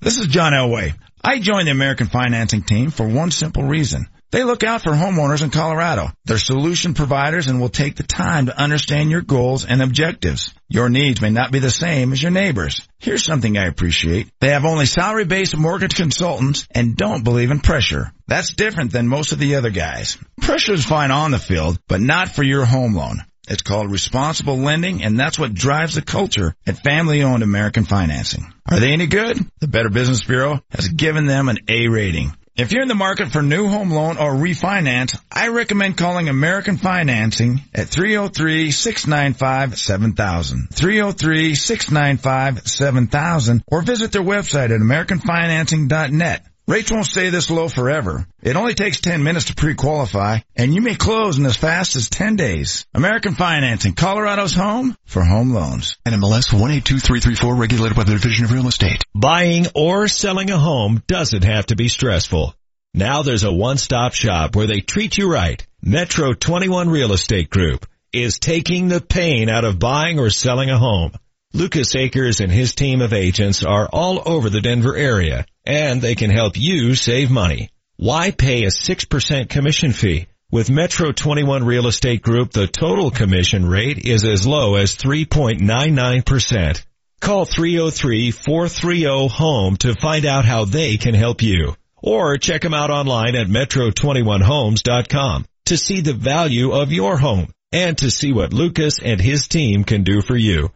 This 0.00 0.16
is 0.18 0.26
John 0.28 0.54
Elway. 0.54 0.94
I 1.22 1.38
joined 1.38 1.68
the 1.68 1.72
American 1.72 2.06
financing 2.06 2.62
team 2.62 2.90
for 2.90 3.06
one 3.06 3.30
simple 3.30 3.64
reason. 3.64 4.08
They 4.34 4.42
look 4.42 4.64
out 4.64 4.82
for 4.82 4.90
homeowners 4.90 5.44
in 5.44 5.50
Colorado. 5.50 6.10
They're 6.24 6.38
solution 6.38 6.94
providers 6.94 7.46
and 7.46 7.60
will 7.60 7.68
take 7.68 7.94
the 7.94 8.02
time 8.02 8.46
to 8.46 8.60
understand 8.60 9.08
your 9.08 9.20
goals 9.20 9.64
and 9.64 9.80
objectives. 9.80 10.52
Your 10.68 10.88
needs 10.88 11.20
may 11.20 11.30
not 11.30 11.52
be 11.52 11.60
the 11.60 11.70
same 11.70 12.12
as 12.12 12.20
your 12.20 12.32
neighbors. 12.32 12.84
Here's 12.98 13.24
something 13.24 13.56
I 13.56 13.66
appreciate. 13.66 14.28
They 14.40 14.48
have 14.48 14.64
only 14.64 14.86
salary-based 14.86 15.56
mortgage 15.56 15.94
consultants 15.94 16.66
and 16.72 16.96
don't 16.96 17.22
believe 17.22 17.52
in 17.52 17.60
pressure. 17.60 18.10
That's 18.26 18.52
different 18.52 18.90
than 18.90 19.06
most 19.06 19.30
of 19.30 19.38
the 19.38 19.54
other 19.54 19.70
guys. 19.70 20.18
Pressure 20.40 20.72
is 20.72 20.84
fine 20.84 21.12
on 21.12 21.30
the 21.30 21.38
field, 21.38 21.78
but 21.86 22.00
not 22.00 22.30
for 22.30 22.42
your 22.42 22.64
home 22.64 22.96
loan. 22.96 23.18
It's 23.46 23.62
called 23.62 23.92
responsible 23.92 24.56
lending 24.56 25.04
and 25.04 25.16
that's 25.16 25.38
what 25.38 25.54
drives 25.54 25.94
the 25.94 26.02
culture 26.02 26.56
at 26.66 26.82
family 26.82 27.22
owned 27.22 27.44
American 27.44 27.84
financing. 27.84 28.52
Are 28.68 28.80
they 28.80 28.94
any 28.94 29.06
good? 29.06 29.38
The 29.60 29.68
Better 29.68 29.90
Business 29.90 30.24
Bureau 30.24 30.60
has 30.70 30.88
given 30.88 31.26
them 31.26 31.48
an 31.48 31.58
A 31.68 31.86
rating. 31.86 32.32
If 32.56 32.70
you're 32.70 32.82
in 32.82 32.88
the 32.88 32.94
market 32.94 33.32
for 33.32 33.42
new 33.42 33.66
home 33.66 33.90
loan 33.90 34.16
or 34.16 34.32
refinance, 34.32 35.18
I 35.30 35.48
recommend 35.48 35.96
calling 35.96 36.28
American 36.28 36.76
Financing 36.76 37.62
at 37.74 37.88
303-695-7000. 37.88 40.68
303-695-7000 40.68 43.62
or 43.66 43.82
visit 43.82 44.12
their 44.12 44.22
website 44.22 44.70
at 44.70 44.80
americanfinancing.net. 44.80 46.46
Rates 46.66 46.90
won't 46.90 47.04
stay 47.04 47.28
this 47.28 47.50
low 47.50 47.68
forever. 47.68 48.26
It 48.42 48.56
only 48.56 48.72
takes 48.72 48.98
10 49.02 49.22
minutes 49.22 49.46
to 49.46 49.54
pre-qualify 49.54 50.38
and 50.56 50.74
you 50.74 50.80
may 50.80 50.94
close 50.94 51.38
in 51.38 51.44
as 51.44 51.58
fast 51.58 51.94
as 51.94 52.08
10 52.08 52.36
days. 52.36 52.86
American 52.94 53.34
Financing, 53.34 53.92
Colorado's 53.92 54.54
home 54.54 54.96
for 55.04 55.22
home 55.22 55.52
loans. 55.52 55.98
NMLS 56.06 56.54
182334 56.54 57.54
regulated 57.54 57.96
by 57.96 58.04
the 58.04 58.12
Division 58.12 58.46
of 58.46 58.52
Real 58.52 58.66
Estate. 58.66 59.04
Buying 59.14 59.66
or 59.74 60.08
selling 60.08 60.50
a 60.50 60.58
home 60.58 61.02
doesn't 61.06 61.44
have 61.44 61.66
to 61.66 61.76
be 61.76 61.88
stressful. 61.88 62.54
Now 62.94 63.20
there's 63.20 63.44
a 63.44 63.52
one-stop 63.52 64.14
shop 64.14 64.56
where 64.56 64.66
they 64.66 64.80
treat 64.80 65.18
you 65.18 65.30
right. 65.30 65.66
Metro 65.82 66.32
21 66.32 66.88
Real 66.88 67.12
Estate 67.12 67.50
Group 67.50 67.84
is 68.10 68.38
taking 68.38 68.88
the 68.88 69.02
pain 69.02 69.50
out 69.50 69.64
of 69.64 69.78
buying 69.78 70.18
or 70.18 70.30
selling 70.30 70.70
a 70.70 70.78
home. 70.78 71.12
Lucas 71.54 71.94
Akers 71.94 72.40
and 72.40 72.50
his 72.50 72.74
team 72.74 73.00
of 73.00 73.12
agents 73.12 73.62
are 73.62 73.88
all 73.92 74.20
over 74.26 74.50
the 74.50 74.60
Denver 74.60 74.96
area 74.96 75.46
and 75.64 76.02
they 76.02 76.16
can 76.16 76.30
help 76.30 76.58
you 76.58 76.96
save 76.96 77.30
money. 77.30 77.70
Why 77.96 78.32
pay 78.32 78.64
a 78.64 78.70
6% 78.70 79.48
commission 79.48 79.92
fee? 79.92 80.26
With 80.50 80.68
Metro 80.68 81.12
21 81.12 81.64
Real 81.64 81.86
Estate 81.86 82.22
Group, 82.22 82.50
the 82.50 82.66
total 82.66 83.12
commission 83.12 83.66
rate 83.66 84.04
is 84.04 84.24
as 84.24 84.48
low 84.48 84.74
as 84.74 84.96
3.99%. 84.96 86.84
Call 87.20 87.46
303-430-HOME 87.46 89.76
to 89.76 89.94
find 89.94 90.26
out 90.26 90.44
how 90.44 90.64
they 90.64 90.96
can 90.96 91.14
help 91.14 91.40
you. 91.40 91.76
Or 92.02 92.36
check 92.36 92.62
them 92.62 92.74
out 92.74 92.90
online 92.90 93.36
at 93.36 93.46
metro21homes.com 93.46 95.46
to 95.66 95.76
see 95.76 96.00
the 96.00 96.14
value 96.14 96.72
of 96.72 96.90
your 96.90 97.16
home 97.16 97.52
and 97.70 97.96
to 97.98 98.10
see 98.10 98.32
what 98.32 98.52
Lucas 98.52 98.98
and 99.00 99.20
his 99.20 99.46
team 99.46 99.84
can 99.84 100.02
do 100.02 100.20
for 100.20 100.36
you. 100.36 100.72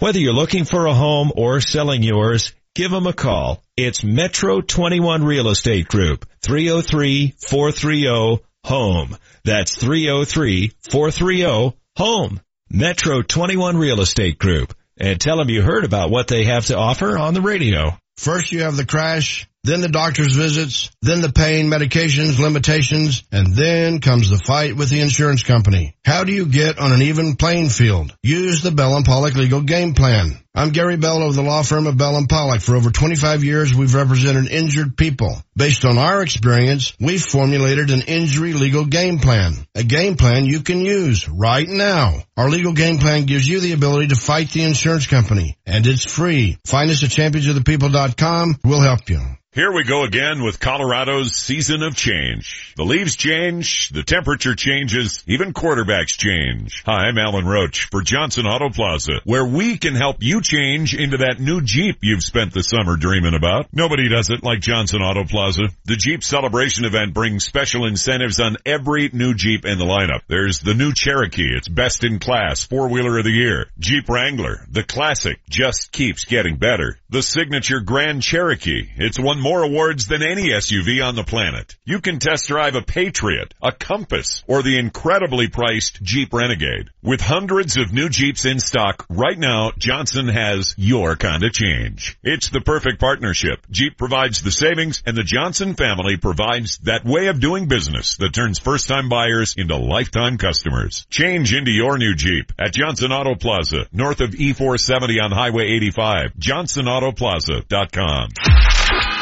Whether 0.00 0.18
you're 0.18 0.32
looking 0.32 0.64
for 0.64 0.86
a 0.86 0.94
home 0.94 1.30
or 1.36 1.60
selling 1.60 2.02
yours, 2.02 2.54
give 2.74 2.90
them 2.90 3.06
a 3.06 3.12
call. 3.12 3.62
It's 3.76 4.02
Metro 4.02 4.62
21 4.62 5.24
Real 5.24 5.50
Estate 5.50 5.88
Group, 5.88 6.24
303-430-HOME. 6.42 9.16
That's 9.44 9.76
303-430-HOME. 9.76 12.40
Metro 12.70 13.20
21 13.20 13.76
Real 13.76 14.00
Estate 14.00 14.38
Group. 14.38 14.74
And 14.96 15.20
tell 15.20 15.36
them 15.36 15.50
you 15.50 15.60
heard 15.60 15.84
about 15.84 16.10
what 16.10 16.28
they 16.28 16.44
have 16.44 16.64
to 16.66 16.78
offer 16.78 17.18
on 17.18 17.34
the 17.34 17.42
radio. 17.42 17.94
First 18.16 18.52
you 18.52 18.62
have 18.62 18.78
the 18.78 18.86
crash, 18.86 19.49
then 19.62 19.80
the 19.80 19.88
doctor's 19.88 20.34
visits, 20.34 20.90
then 21.02 21.20
the 21.20 21.32
pain, 21.32 21.66
medications, 21.66 22.38
limitations, 22.38 23.24
and 23.30 23.54
then 23.54 24.00
comes 24.00 24.30
the 24.30 24.38
fight 24.38 24.74
with 24.74 24.88
the 24.88 25.00
insurance 25.00 25.42
company. 25.42 25.94
How 26.04 26.24
do 26.24 26.32
you 26.32 26.46
get 26.46 26.78
on 26.78 26.92
an 26.92 27.02
even 27.02 27.36
playing 27.36 27.68
field? 27.68 28.16
Use 28.22 28.62
the 28.62 28.70
Bell 28.70 28.96
and 28.96 29.04
Pollock 29.04 29.34
legal 29.34 29.60
game 29.60 29.94
plan. 29.94 30.38
I'm 30.52 30.70
Gary 30.70 30.96
Bell 30.96 31.22
of 31.22 31.36
the 31.36 31.42
law 31.42 31.62
firm 31.62 31.86
of 31.86 31.96
Bell 31.96 32.16
and 32.16 32.28
Pollock. 32.28 32.60
For 32.60 32.74
over 32.74 32.90
25 32.90 33.44
years, 33.44 33.72
we've 33.72 33.94
represented 33.94 34.50
injured 34.50 34.96
people. 34.96 35.40
Based 35.56 35.84
on 35.84 35.96
our 35.96 36.22
experience, 36.22 36.92
we've 36.98 37.22
formulated 37.22 37.90
an 37.90 38.02
injury 38.02 38.52
legal 38.52 38.84
game 38.84 39.20
plan. 39.20 39.54
A 39.76 39.84
game 39.84 40.16
plan 40.16 40.46
you 40.46 40.60
can 40.60 40.80
use 40.80 41.28
right 41.28 41.68
now. 41.68 42.14
Our 42.36 42.50
legal 42.50 42.72
game 42.72 42.98
plan 42.98 43.26
gives 43.26 43.48
you 43.48 43.60
the 43.60 43.74
ability 43.74 44.08
to 44.08 44.16
fight 44.16 44.50
the 44.50 44.64
insurance 44.64 45.06
company, 45.06 45.56
and 45.66 45.86
it's 45.86 46.04
free. 46.04 46.58
Find 46.66 46.90
us 46.90 47.04
at 47.04 47.10
championsofthepeople.com. 47.10 48.56
We'll 48.64 48.82
help 48.82 49.08
you. 49.08 49.20
Here 49.52 49.72
we 49.72 49.82
go 49.82 50.04
again 50.04 50.44
with 50.44 50.60
Colorado's 50.60 51.34
season 51.34 51.82
of 51.82 51.96
change. 51.96 52.72
The 52.76 52.84
leaves 52.84 53.16
change, 53.16 53.88
the 53.88 54.04
temperature 54.04 54.54
changes, 54.54 55.24
even 55.26 55.52
quarterbacks 55.52 56.16
change. 56.16 56.84
Hi, 56.86 57.08
I'm 57.08 57.18
Alan 57.18 57.46
Roach 57.46 57.88
for 57.90 58.00
Johnson 58.00 58.46
Auto 58.46 58.70
Plaza, 58.70 59.14
where 59.24 59.44
we 59.44 59.76
can 59.76 59.96
help 59.96 60.18
you 60.20 60.39
change 60.40 60.94
into 60.94 61.18
that 61.18 61.40
new 61.40 61.60
Jeep 61.60 61.98
you've 62.02 62.22
spent 62.22 62.52
the 62.52 62.62
summer 62.62 62.96
dreaming 62.96 63.34
about. 63.34 63.66
Nobody 63.72 64.08
does 64.08 64.30
it 64.30 64.42
like 64.42 64.60
Johnson 64.60 65.02
Auto 65.02 65.24
Plaza. 65.24 65.64
The 65.84 65.96
Jeep 65.96 66.24
celebration 66.24 66.84
event 66.84 67.14
brings 67.14 67.44
special 67.44 67.86
incentives 67.86 68.40
on 68.40 68.56
every 68.64 69.10
new 69.12 69.34
Jeep 69.34 69.64
in 69.64 69.78
the 69.78 69.84
lineup. 69.84 70.22
There's 70.28 70.60
the 70.60 70.74
new 70.74 70.92
Cherokee. 70.92 71.50
It's 71.56 71.68
best 71.68 72.04
in 72.04 72.18
class, 72.18 72.64
four-wheeler 72.64 73.18
of 73.18 73.24
the 73.24 73.30
year. 73.30 73.66
Jeep 73.78 74.08
Wrangler, 74.08 74.66
the 74.70 74.82
classic, 74.82 75.40
just 75.48 75.92
keeps 75.92 76.24
getting 76.24 76.56
better. 76.56 76.98
The 77.10 77.22
signature 77.22 77.80
Grand 77.80 78.22
Cherokee. 78.22 78.88
It's 78.96 79.18
won 79.18 79.40
more 79.40 79.62
awards 79.62 80.06
than 80.06 80.22
any 80.22 80.50
SUV 80.50 81.04
on 81.04 81.14
the 81.14 81.24
planet. 81.24 81.76
You 81.84 82.00
can 82.00 82.18
test 82.18 82.48
drive 82.48 82.74
a 82.74 82.82
Patriot, 82.82 83.54
a 83.62 83.72
Compass, 83.72 84.42
or 84.46 84.62
the 84.62 84.78
incredibly 84.78 85.48
priced 85.48 86.02
Jeep 86.02 86.32
Renegade. 86.32 86.90
With 87.02 87.20
hundreds 87.20 87.76
of 87.76 87.92
new 87.92 88.08
Jeeps 88.08 88.44
in 88.44 88.60
stock 88.60 89.06
right 89.08 89.38
now, 89.38 89.72
Johnson 89.76 90.28
has 90.30 90.74
your 90.76 91.16
kind 91.16 91.44
of 91.44 91.52
change. 91.52 92.18
It's 92.22 92.50
the 92.50 92.60
perfect 92.60 93.00
partnership. 93.00 93.66
Jeep 93.70 93.96
provides 93.96 94.42
the 94.42 94.50
savings 94.50 95.02
and 95.06 95.16
the 95.16 95.22
Johnson 95.22 95.74
family 95.74 96.16
provides 96.16 96.78
that 96.84 97.04
way 97.04 97.28
of 97.28 97.40
doing 97.40 97.68
business 97.68 98.16
that 98.16 98.32
turns 98.32 98.58
first 98.58 98.88
time 98.88 99.08
buyers 99.08 99.54
into 99.56 99.76
lifetime 99.76 100.38
customers. 100.38 101.06
Change 101.10 101.54
into 101.54 101.70
your 101.70 101.98
new 101.98 102.14
Jeep 102.14 102.52
at 102.58 102.72
Johnson 102.72 103.12
Auto 103.12 103.34
Plaza, 103.34 103.86
north 103.92 104.20
of 104.20 104.30
E470 104.30 105.22
on 105.22 105.32
Highway 105.32 105.64
85, 105.64 106.32
johnsonautoplaza.com. 106.38 108.69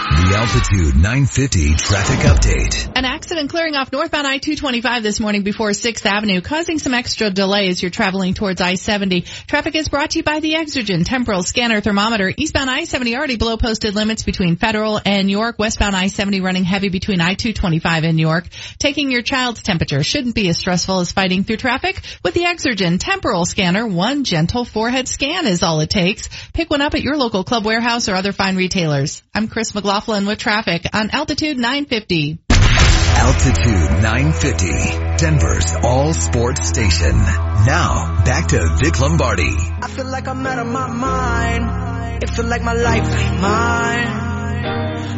The 0.08 0.34
Altitude 0.34 0.94
950 0.94 1.74
traffic 1.74 2.20
update. 2.20 2.90
An 2.96 3.04
accident 3.04 3.50
clearing 3.50 3.74
off 3.74 3.92
northbound 3.92 4.26
I-225 4.26 5.02
this 5.02 5.20
morning 5.20 5.42
before 5.42 5.68
6th 5.70 6.06
Avenue, 6.06 6.40
causing 6.40 6.78
some 6.78 6.94
extra 6.94 7.28
delay 7.28 7.68
as 7.68 7.82
you're 7.82 7.90
traveling 7.90 8.32
towards 8.32 8.62
I-70. 8.62 9.26
Traffic 9.46 9.74
is 9.74 9.90
brought 9.90 10.10
to 10.10 10.20
you 10.20 10.22
by 10.22 10.40
the 10.40 10.54
Exergen 10.54 11.04
Temporal 11.04 11.42
Scanner 11.42 11.82
Thermometer. 11.82 12.32
Eastbound 12.34 12.70
I-70 12.70 13.18
already 13.18 13.36
below 13.36 13.58
posted 13.58 13.94
limits 13.94 14.22
between 14.22 14.56
Federal 14.56 14.98
and 15.04 15.30
York. 15.30 15.58
Westbound 15.58 15.94
I-70 15.94 16.42
running 16.42 16.64
heavy 16.64 16.88
between 16.88 17.20
I-225 17.20 18.08
and 18.08 18.18
York. 18.18 18.48
Taking 18.78 19.10
your 19.10 19.22
child's 19.22 19.62
temperature 19.62 20.02
shouldn't 20.02 20.34
be 20.34 20.48
as 20.48 20.56
stressful 20.56 21.00
as 21.00 21.12
fighting 21.12 21.44
through 21.44 21.58
traffic. 21.58 22.00
With 22.24 22.32
the 22.32 22.44
Exergen 22.44 22.98
Temporal 22.98 23.44
Scanner, 23.44 23.86
one 23.86 24.24
gentle 24.24 24.64
forehead 24.64 25.06
scan 25.06 25.46
is 25.46 25.62
all 25.62 25.80
it 25.80 25.90
takes. 25.90 26.30
Pick 26.54 26.70
one 26.70 26.80
up 26.80 26.94
at 26.94 27.02
your 27.02 27.18
local 27.18 27.44
club 27.44 27.66
warehouse 27.66 28.08
or 28.08 28.14
other 28.14 28.32
fine 28.32 28.56
retailers. 28.56 29.22
I'm 29.34 29.48
Chris 29.48 29.74
McLaughlin 29.74 29.97
with 30.06 30.38
traffic 30.38 30.87
on 30.92 31.11
Altitude 31.11 31.56
950. 31.56 32.38
Altitude 32.50 34.02
950, 34.02 35.16
Denver's 35.18 35.74
all 35.82 36.12
sports 36.14 36.68
station. 36.68 37.16
Now, 37.16 38.22
back 38.24 38.48
to 38.48 38.76
Vic 38.80 39.00
Lombardi. 39.00 39.50
I 39.82 39.88
feel 39.88 40.06
like 40.06 40.28
I'm 40.28 40.46
out 40.46 40.58
of 40.61 40.68
my 40.68 40.87
mind. 40.87 42.22
It 42.22 42.30
feel 42.30 42.44
like 42.44 42.62
my 42.62 42.74
life 42.74 43.02
ain't 43.02 43.40
mine. 43.40 44.08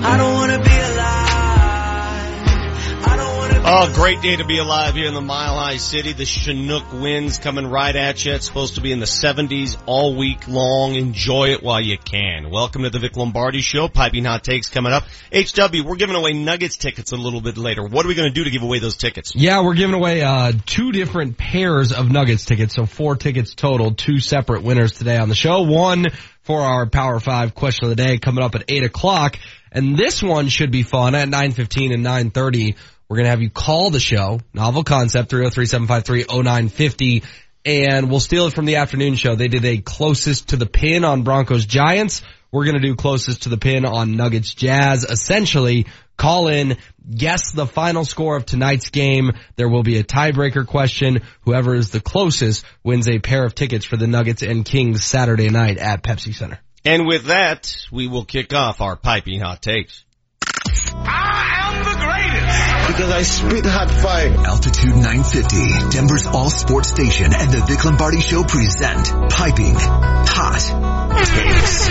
I 0.03 0.16
don't 0.16 0.35
wanna 0.35 0.59
be 0.59 0.71
alive. 0.71 1.20
Oh, 3.62 3.92
great 3.94 4.23
day 4.23 4.37
to 4.37 4.44
be 4.46 4.59
alive 4.59 4.94
here 4.94 5.07
in 5.07 5.12
the 5.12 5.20
Mile 5.20 5.55
High 5.55 5.77
City. 5.77 6.14
The 6.14 6.25
Chinook 6.25 6.92
winds 6.94 7.38
coming 7.38 7.66
right 7.66 7.94
at 7.94 8.25
you. 8.25 8.33
It's 8.33 8.46
supposed 8.46 8.77
to 8.77 8.81
be 8.81 8.90
in 8.90 9.01
the 9.01 9.07
70s 9.07 9.81
all 9.85 10.16
week 10.16 10.49
long. 10.49 10.94
Enjoy 10.94 11.51
it 11.51 11.62
while 11.62 11.81
you 11.81 11.99
can. 11.99 12.51
Welcome 12.51 12.83
to 12.85 12.90
the 12.90 12.99
Vic 12.99 13.16
Lombardi 13.18 13.61
Show. 13.61 13.88
Piping 13.88 14.25
hot 14.25 14.44
takes 14.44 14.70
coming 14.70 14.92
up. 14.92 15.05
HW, 15.33 15.85
we're 15.85 15.96
giving 15.96 16.16
away 16.16 16.33
Nuggets 16.33 16.79
tickets 16.79 17.12
a 17.12 17.16
little 17.16 17.42
bit 17.42 17.59
later. 17.59 17.85
What 17.85 18.07
are 18.07 18.09
we 18.09 18.14
going 18.14 18.29
to 18.29 18.35
do 18.35 18.44
to 18.44 18.51
give 18.51 18.62
away 18.62 18.79
those 18.79 18.96
tickets? 18.96 19.35
Yeah, 19.37 19.62
we're 19.62 19.75
giving 19.75 19.94
away 19.94 20.23
uh 20.23 20.53
two 20.64 20.90
different 20.90 21.37
pairs 21.37 21.92
of 21.92 22.11
Nuggets 22.11 22.46
tickets, 22.46 22.75
so 22.75 22.87
four 22.87 23.14
tickets 23.14 23.55
total, 23.55 23.94
two 23.94 24.20
separate 24.20 24.62
winners 24.62 24.92
today 24.92 25.18
on 25.18 25.29
the 25.29 25.35
show. 25.35 25.62
One 25.62 26.07
for 26.42 26.61
our 26.62 26.87
Power 26.87 27.20
5 27.20 27.55
question 27.55 27.85
of 27.85 27.90
the 27.90 28.03
day 28.03 28.18
coming 28.18 28.42
up 28.42 28.55
at 28.55 28.64
8 28.68 28.85
o'clock. 28.85 29.38
And 29.70 29.96
this 29.96 30.23
one 30.23 30.49
should 30.49 30.73
be 30.73 30.83
fun 30.83 31.14
at 31.14 31.29
9.15 31.29 31.94
and 31.94 32.05
9.30. 32.05 32.77
We're 33.11 33.16
going 33.16 33.25
to 33.25 33.31
have 33.31 33.42
you 33.42 33.51
call 33.51 33.90
the 33.90 33.99
show, 33.99 34.38
novel 34.55 34.85
concept, 34.85 35.33
303-753-0950, 35.33 37.25
and 37.64 38.09
we'll 38.09 38.20
steal 38.20 38.46
it 38.46 38.55
from 38.55 38.66
the 38.66 38.77
afternoon 38.77 39.16
show. 39.16 39.35
They 39.35 39.49
did 39.49 39.64
a 39.64 39.79
closest 39.79 40.51
to 40.51 40.57
the 40.57 40.66
pin 40.66 41.05
on 41.05 41.25
Broncos 41.25 41.66
Giants. 41.66 42.23
We're 42.53 42.66
going 42.66 42.81
to 42.81 42.87
do 42.87 42.94
closest 42.94 43.42
to 43.42 43.49
the 43.49 43.59
pin 43.59 43.85
on 43.85 44.14
Nuggets 44.14 44.55
Jazz. 44.55 45.03
Essentially, 45.03 45.88
call 46.16 46.46
in, 46.46 46.77
guess 47.12 47.51
the 47.51 47.66
final 47.66 48.05
score 48.05 48.37
of 48.37 48.46
tonight's 48.46 48.90
game. 48.90 49.33
There 49.57 49.68
will 49.68 49.83
be 49.83 49.99
a 49.99 50.05
tiebreaker 50.05 50.64
question. 50.64 51.23
Whoever 51.40 51.75
is 51.75 51.90
the 51.90 51.99
closest 51.99 52.64
wins 52.85 53.09
a 53.09 53.18
pair 53.18 53.44
of 53.44 53.57
tickets 53.57 53.85
for 53.85 53.96
the 53.96 54.07
Nuggets 54.07 54.42
and 54.42 54.64
Kings 54.64 55.03
Saturday 55.03 55.49
night 55.49 55.79
at 55.79 56.05
Pepsi 56.05 56.33
Center. 56.33 56.61
And 56.85 57.09
with 57.09 57.25
that, 57.25 57.75
we 57.90 58.07
will 58.07 58.25
kick 58.25 58.55
off 58.55 58.81
our 58.81 58.94
piping 58.94 59.40
hot 59.40 59.62
takes. 59.62 60.05
Ah! 60.94 61.60
Because 62.90 63.11
I 63.12 63.22
spit 63.22 63.64
hot 63.64 63.88
fire. 63.88 64.35
Altitude 64.46 64.96
950, 64.96 65.96
Denver's 65.96 66.26
all 66.26 66.50
sports 66.50 66.88
station 66.88 67.33
and 67.33 67.53
the 67.53 67.64
Vic 67.64 67.85
Lombardi 67.85 68.20
Show 68.20 68.42
present 68.42 69.31
Piping 69.31 69.76
Hot 69.79 70.59
Takes. 71.24 71.88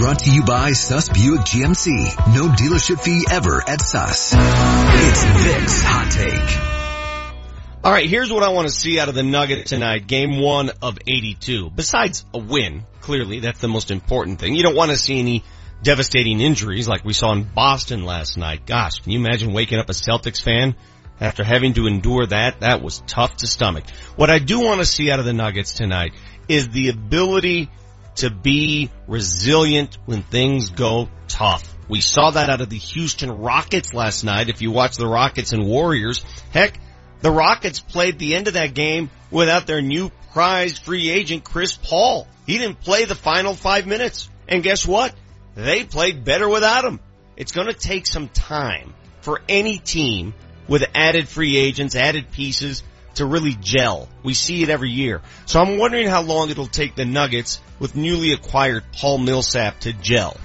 Brought 0.00 0.18
to 0.20 0.30
you 0.30 0.44
by 0.44 0.72
Suss 0.72 1.10
Buick 1.10 1.42
GMC. 1.42 2.34
No 2.34 2.48
dealership 2.48 3.00
fee 3.00 3.26
ever 3.30 3.62
at 3.68 3.82
Suss. 3.82 4.32
It's 4.34 5.24
Vic's 5.44 5.82
Hot 5.82 6.10
Take. 6.10 7.84
All 7.84 7.92
right, 7.92 8.08
here's 8.08 8.32
what 8.32 8.42
I 8.42 8.48
want 8.48 8.66
to 8.68 8.74
see 8.74 8.98
out 8.98 9.10
of 9.10 9.14
the 9.14 9.22
Nugget 9.22 9.66
tonight. 9.66 10.06
Game 10.06 10.40
one 10.40 10.70
of 10.80 10.96
82. 11.06 11.68
Besides 11.68 12.24
a 12.32 12.38
win, 12.38 12.84
clearly 13.02 13.40
that's 13.40 13.60
the 13.60 13.68
most 13.68 13.90
important 13.90 14.38
thing. 14.40 14.54
You 14.54 14.62
don't 14.62 14.74
want 14.74 14.90
to 14.90 14.96
see 14.96 15.18
any 15.20 15.44
devastating 15.82 16.40
injuries 16.40 16.88
like 16.88 17.04
we 17.04 17.12
saw 17.12 17.32
in 17.32 17.44
Boston 17.44 18.04
last 18.04 18.38
night. 18.38 18.66
Gosh, 18.66 19.00
can 19.00 19.12
you 19.12 19.18
imagine 19.18 19.52
waking 19.52 19.78
up 19.78 19.88
a 19.88 19.92
Celtics 19.92 20.42
fan 20.42 20.76
after 21.20 21.44
having 21.44 21.74
to 21.74 21.86
endure 21.86 22.26
that? 22.26 22.60
That 22.60 22.82
was 22.82 23.02
tough 23.06 23.36
to 23.38 23.46
stomach. 23.46 23.84
What 24.16 24.30
I 24.30 24.38
do 24.38 24.60
want 24.60 24.80
to 24.80 24.86
see 24.86 25.10
out 25.10 25.18
of 25.18 25.24
the 25.24 25.32
Nuggets 25.32 25.72
tonight 25.72 26.12
is 26.48 26.68
the 26.68 26.88
ability 26.88 27.70
to 28.16 28.30
be 28.30 28.90
resilient 29.06 29.98
when 30.04 30.22
things 30.22 30.70
go 30.70 31.08
tough. 31.28 31.68
We 31.88 32.00
saw 32.00 32.30
that 32.30 32.48
out 32.48 32.60
of 32.60 32.70
the 32.70 32.78
Houston 32.78 33.30
Rockets 33.30 33.92
last 33.92 34.24
night. 34.24 34.48
If 34.48 34.62
you 34.62 34.70
watch 34.70 34.96
the 34.96 35.06
Rockets 35.06 35.52
and 35.52 35.66
Warriors, 35.66 36.24
heck, 36.52 36.78
the 37.20 37.30
Rockets 37.30 37.80
played 37.80 38.18
the 38.18 38.34
end 38.34 38.48
of 38.48 38.54
that 38.54 38.74
game 38.74 39.10
without 39.30 39.66
their 39.66 39.82
new 39.82 40.10
prize 40.32 40.78
free 40.78 41.10
agent, 41.10 41.44
Chris 41.44 41.76
Paul. 41.76 42.26
He 42.46 42.58
didn't 42.58 42.80
play 42.80 43.04
the 43.04 43.14
final 43.14 43.54
five 43.54 43.86
minutes. 43.86 44.28
And 44.48 44.62
guess 44.62 44.86
what? 44.86 45.14
They 45.54 45.84
played 45.84 46.24
better 46.24 46.48
without 46.48 46.84
him. 46.84 47.00
It's 47.36 47.52
going 47.52 47.66
to 47.66 47.74
take 47.74 48.06
some 48.06 48.28
time 48.28 48.94
for 49.20 49.40
any 49.48 49.78
team 49.78 50.34
with 50.68 50.84
added 50.94 51.28
free 51.28 51.56
agents, 51.56 51.96
added 51.96 52.30
pieces 52.32 52.82
to 53.14 53.26
really 53.26 53.54
gel. 53.60 54.08
We 54.22 54.34
see 54.34 54.62
it 54.62 54.70
every 54.70 54.90
year. 54.90 55.20
So 55.46 55.60
I'm 55.60 55.78
wondering 55.78 56.08
how 56.08 56.22
long 56.22 56.50
it'll 56.50 56.66
take 56.66 56.94
the 56.94 57.04
Nuggets 57.04 57.60
with 57.78 57.94
newly 57.94 58.32
acquired 58.32 58.84
Paul 58.92 59.18
Millsap 59.18 59.80
to 59.80 59.92
gel. 59.92 60.36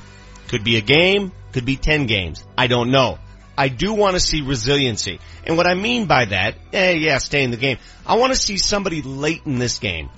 Could 0.49 0.63
be 0.63 0.77
a 0.77 0.81
game, 0.81 1.31
could 1.53 1.65
be 1.65 1.77
10 1.77 2.07
games. 2.07 2.43
I 2.57 2.67
don't 2.67 2.91
know. 2.91 3.19
I 3.57 3.69
do 3.69 3.93
want 3.93 4.15
to 4.15 4.19
see 4.19 4.41
resiliency. 4.41 5.19
And 5.45 5.57
what 5.57 5.65
I 5.65 5.73
mean 5.73 6.05
by 6.05 6.25
that, 6.25 6.55
eh, 6.73 6.91
yeah, 6.91 7.17
stay 7.17 7.43
in 7.43 7.51
the 7.51 7.57
game. 7.57 7.77
I 8.05 8.17
want 8.17 8.33
to 8.33 8.39
see 8.39 8.57
somebody 8.57 9.01
late 9.01 9.41
in 9.45 9.57
this 9.57 9.79
game 9.79 10.09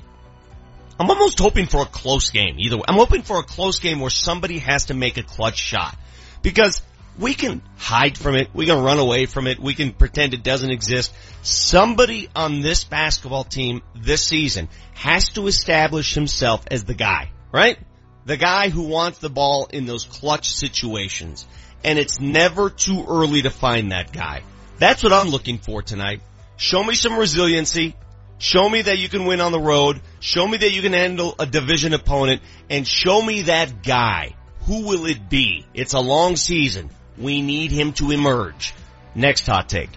I'm 0.99 1.09
almost 1.09 1.39
hoping 1.39 1.65
for 1.65 1.81
a 1.81 1.85
close 1.85 2.29
game 2.29 2.55
either 2.59 2.75
way. 2.75 2.83
I'm 2.87 2.95
hoping 2.95 3.21
for 3.21 3.39
a 3.39 3.43
close 3.43 3.79
game 3.79 4.01
where 4.01 4.09
somebody 4.09 4.59
has 4.59 4.87
to 4.87 4.93
make 4.93 5.17
a 5.17 5.23
clutch 5.23 5.57
shot 5.57 5.97
because 6.41 6.81
we 7.17 7.33
can 7.33 7.61
hide 7.77 8.17
from 8.17 8.35
it. 8.35 8.49
We 8.53 8.65
can 8.65 8.83
run 8.83 8.99
away 8.99 9.25
from 9.25 9.47
it. 9.47 9.59
We 9.59 9.73
can 9.73 9.93
pretend 9.93 10.33
it 10.33 10.43
doesn't 10.43 10.71
exist. 10.71 11.13
Somebody 11.41 12.27
on 12.35 12.59
this 12.59 12.83
basketball 12.83 13.45
team 13.45 13.81
this 13.95 14.25
season 14.25 14.67
has 14.93 15.29
to 15.29 15.47
establish 15.47 16.13
himself 16.13 16.65
as 16.69 16.83
the 16.83 16.93
guy, 16.93 17.31
right? 17.51 17.77
The 18.25 18.37
guy 18.37 18.69
who 18.69 18.83
wants 18.83 19.19
the 19.19 19.29
ball 19.29 19.69
in 19.71 19.85
those 19.85 20.03
clutch 20.03 20.49
situations. 20.49 21.47
And 21.83 21.97
it's 21.97 22.19
never 22.19 22.69
too 22.69 23.05
early 23.07 23.43
to 23.43 23.49
find 23.49 23.93
that 23.93 24.11
guy. 24.11 24.43
That's 24.79 25.01
what 25.01 25.13
I'm 25.13 25.29
looking 25.29 25.59
for 25.59 25.81
tonight. 25.81 26.21
Show 26.57 26.83
me 26.83 26.93
some 26.93 27.17
resiliency. 27.17 27.95
Show 28.39 28.69
me 28.69 28.81
that 28.81 28.97
you 28.97 29.09
can 29.09 29.25
win 29.25 29.41
on 29.41 29.51
the 29.51 29.59
road. 29.59 30.01
Show 30.21 30.47
me 30.47 30.57
that 30.57 30.71
you 30.71 30.81
can 30.81 30.93
handle 30.93 31.35
a 31.37 31.45
division 31.45 31.93
opponent 31.93 32.41
and 32.69 32.87
show 32.87 33.21
me 33.21 33.43
that 33.43 33.83
guy. 33.83 34.35
Who 34.61 34.87
will 34.87 35.05
it 35.05 35.29
be? 35.29 35.65
It's 35.73 35.93
a 35.93 35.99
long 35.99 36.37
season. 36.37 36.89
We 37.17 37.41
need 37.41 37.71
him 37.71 37.91
to 37.93 38.11
emerge. 38.11 38.73
Next 39.13 39.45
hot 39.45 39.67
take. 39.67 39.89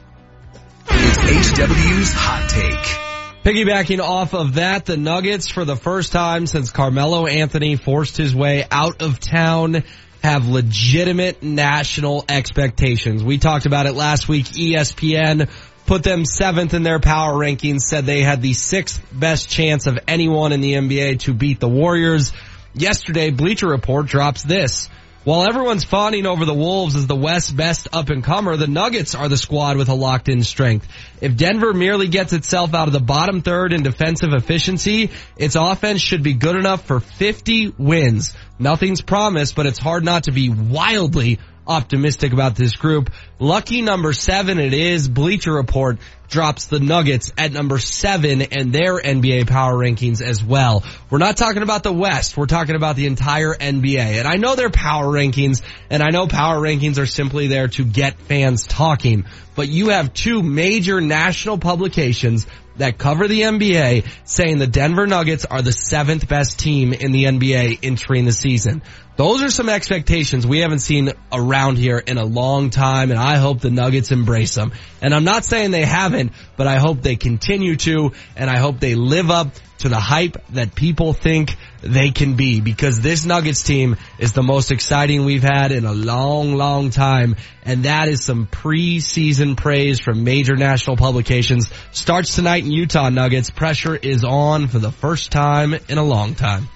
It's 0.89 1.19
HW's 1.19 2.13
Hot 2.13 2.51
Take. 2.51 3.45
Piggybacking 3.45 4.01
off 4.01 4.35
of 4.35 4.55
that, 4.55 4.87
the 4.87 4.97
Nuggets 4.97 5.49
for 5.49 5.65
the 5.65 5.77
first 5.77 6.13
time 6.13 6.47
since 6.47 6.71
Carmelo 6.71 7.27
Anthony 7.27 7.77
forced 7.77 8.17
his 8.17 8.35
way 8.35 8.65
out 8.71 9.03
of 9.03 9.21
town 9.21 9.85
have 10.23 10.47
legitimate 10.47 11.43
national 11.43 12.25
expectations. 12.29 13.25
We 13.25 13.39
talked 13.39 13.67
about 13.67 13.87
it 13.87 13.95
last 13.95 14.29
week. 14.29 14.47
ESPN 14.47 15.51
put 15.93 16.03
them 16.03 16.25
seventh 16.25 16.73
in 16.73 16.83
their 16.83 16.99
power 16.99 17.35
rankings, 17.35 17.83
said 17.83 18.07
they 18.07 18.23
had 18.23 18.41
the 18.41 18.55
sixth 18.55 18.99
best 19.13 19.51
chance 19.51 19.87
of 19.87 19.99
anyone 20.09 20.51
in 20.53 20.63
the 20.63 20.73
NBA 20.73 21.19
to 21.19 21.35
beat 21.35 21.61
the 21.61 21.69
Warriors. 21.69 22.33
Yesterday, 22.73 23.29
Bleacher 23.29 23.69
Report 23.69 24.07
drops 24.07 24.43
this. 24.43 24.89
While 25.25 25.47
everyone's 25.47 25.85
fawning 25.85 26.25
over 26.25 26.47
the 26.47 26.55
Wolves 26.55 26.97
as 26.97 27.07
the 27.07 27.15
West's 27.15 27.51
best 27.51 27.89
up 27.93 28.09
and 28.09 28.25
comer, 28.25 28.57
the 28.57 28.67
Nuggets 28.67 29.15
are 29.15 29.29
the 29.29 29.37
squad 29.37 29.77
with 29.77 29.91
a 29.91 29.95
locked 29.95 30.31
in 30.31 30.43
strength. 30.45 30.89
If 31.21 31.37
Denver 31.37 31.75
merely 31.75 32.09
gets 32.09 32.33
itself 32.33 32.73
out 32.73 32.87
of 32.87 32.95
the 32.95 32.99
bottom 32.99 33.43
third 33.43 33.75
in 33.75 33.83
defensive 33.83 34.33
efficiency, 34.33 35.11
its 35.37 35.57
offense 35.57 36.01
should 36.01 36.23
be 36.23 36.33
good 36.33 36.57
enough 36.57 36.87
for 36.87 37.01
50 37.01 37.75
wins. 37.77 38.35
Nothing's 38.59 39.03
promised, 39.03 39.55
but 39.55 39.67
it's 39.67 39.79
hard 39.79 40.05
not 40.05 40.25
to 40.25 40.33
be 40.33 40.49
wildly 40.49 41.39
optimistic 41.67 42.33
about 42.33 42.57
this 42.57 42.77
group. 42.77 43.11
Lucky 43.39 43.83
number 43.83 44.13
seven 44.13 44.59
it 44.59 44.75
is. 44.75 45.09
Bleacher 45.09 45.53
Report 45.53 45.99
drops 46.33 46.67
the 46.67 46.81
Nuggets 46.81 47.31
at 47.39 47.53
number 47.53 47.79
seven 47.79 48.43
and 48.43 48.73
their 48.73 48.99
NBA 48.99 49.47
power 49.47 49.75
rankings 49.75 50.21
as 50.21 50.43
well. 50.43 50.83
We're 51.11 51.19
not 51.19 51.37
talking 51.37 51.63
about 51.63 51.83
the 51.83 51.93
West. 51.93 52.37
We're 52.37 52.47
talking 52.47 52.75
about 52.75 52.97
the 52.97 53.07
entire 53.07 53.55
NBA. 53.55 54.19
And 54.19 54.27
I 54.27 54.37
know 54.37 54.57
they're 54.57 54.71
power 54.71 55.05
rankings 55.05 55.63
and 55.91 56.03
I 56.03 56.09
know 56.09 56.27
power 56.27 56.59
rankings 56.59 56.99
are 56.99 57.07
simply 57.07 57.47
there 57.47 57.69
to 57.69 57.85
get 57.85 58.19
fans 58.19 58.67
talking, 58.67 59.27
but 59.55 59.69
you 59.69 59.91
have 59.91 60.15
two 60.15 60.43
major 60.43 61.01
national 61.01 61.59
publications 61.59 62.47
that 62.77 62.99
cover 62.99 63.29
the 63.29 63.43
NBA 63.43 64.09
saying 64.25 64.59
the 64.59 64.67
Denver 64.67 65.07
Nuggets 65.07 65.45
are 65.45 65.63
the 65.63 65.73
seventh 65.73 66.29
best 66.29 66.59
team 66.59 66.93
in 66.93 67.13
the 67.13 67.25
NBA 67.25 67.81
entering 67.83 68.25
the 68.25 68.33
season. 68.33 68.83
Those 69.17 69.43
are 69.43 69.51
some 69.51 69.69
expectations 69.69 70.47
we 70.47 70.61
haven't 70.61 70.79
seen 70.79 71.11
around 71.31 71.77
here 71.77 71.99
in 71.99 72.17
a 72.17 72.25
long 72.25 72.71
time 72.71 73.11
and 73.11 73.21
I 73.21 73.37
hope 73.37 73.61
the 73.61 73.71
Nuggets 73.71 74.11
embrace 74.11 74.55
them. 74.55 74.73
And 75.03 75.15
I'm 75.15 75.25
not 75.25 75.45
saying 75.45 75.71
they 75.71 75.85
haven't, 75.85 76.22
but 76.57 76.67
I 76.67 76.79
hope 76.79 77.03
they 77.03 77.17
continue 77.17 77.77
to 77.77 78.13
and 78.37 78.49
I 78.49 78.59
hope 78.59 78.79
they 78.79 78.95
live 78.95 79.31
up 79.31 79.49
to 79.83 79.89
the 79.89 79.99
hype 79.99 80.37
that 80.51 80.75
people 80.77 81.13
think 81.13 81.57
they 81.81 82.11
can 82.11 82.37
be 82.37 82.61
because 82.61 83.01
this 83.01 83.25
Nuggets 83.25 83.63
team 83.63 83.97
is 84.19 84.33
the 84.33 84.43
most 84.43 84.71
exciting 84.71 85.25
we've 85.25 85.43
had 85.43 85.73
in 85.73 85.85
a 85.85 85.93
long, 85.93 86.55
long 86.55 86.91
time. 86.91 87.35
And 87.65 87.85
that 87.85 88.09
is 88.09 88.25
some 88.25 88.47
preseason 88.47 89.57
praise 89.57 89.99
from 89.99 90.23
major 90.23 90.55
national 90.55 90.97
publications. 90.97 91.69
Starts 91.91 92.37
tonight 92.37 92.65
in 92.65 92.71
Utah 92.71 93.09
Nuggets. 93.09 93.51
Pressure 93.51 93.97
is 93.97 94.25
on 94.25 94.69
for 94.69 94.79
the 94.79 94.93
first 94.93 95.33
time 95.33 95.75
in 95.75 95.99
a 95.99 96.05
long 96.05 96.37
time. 96.37 96.69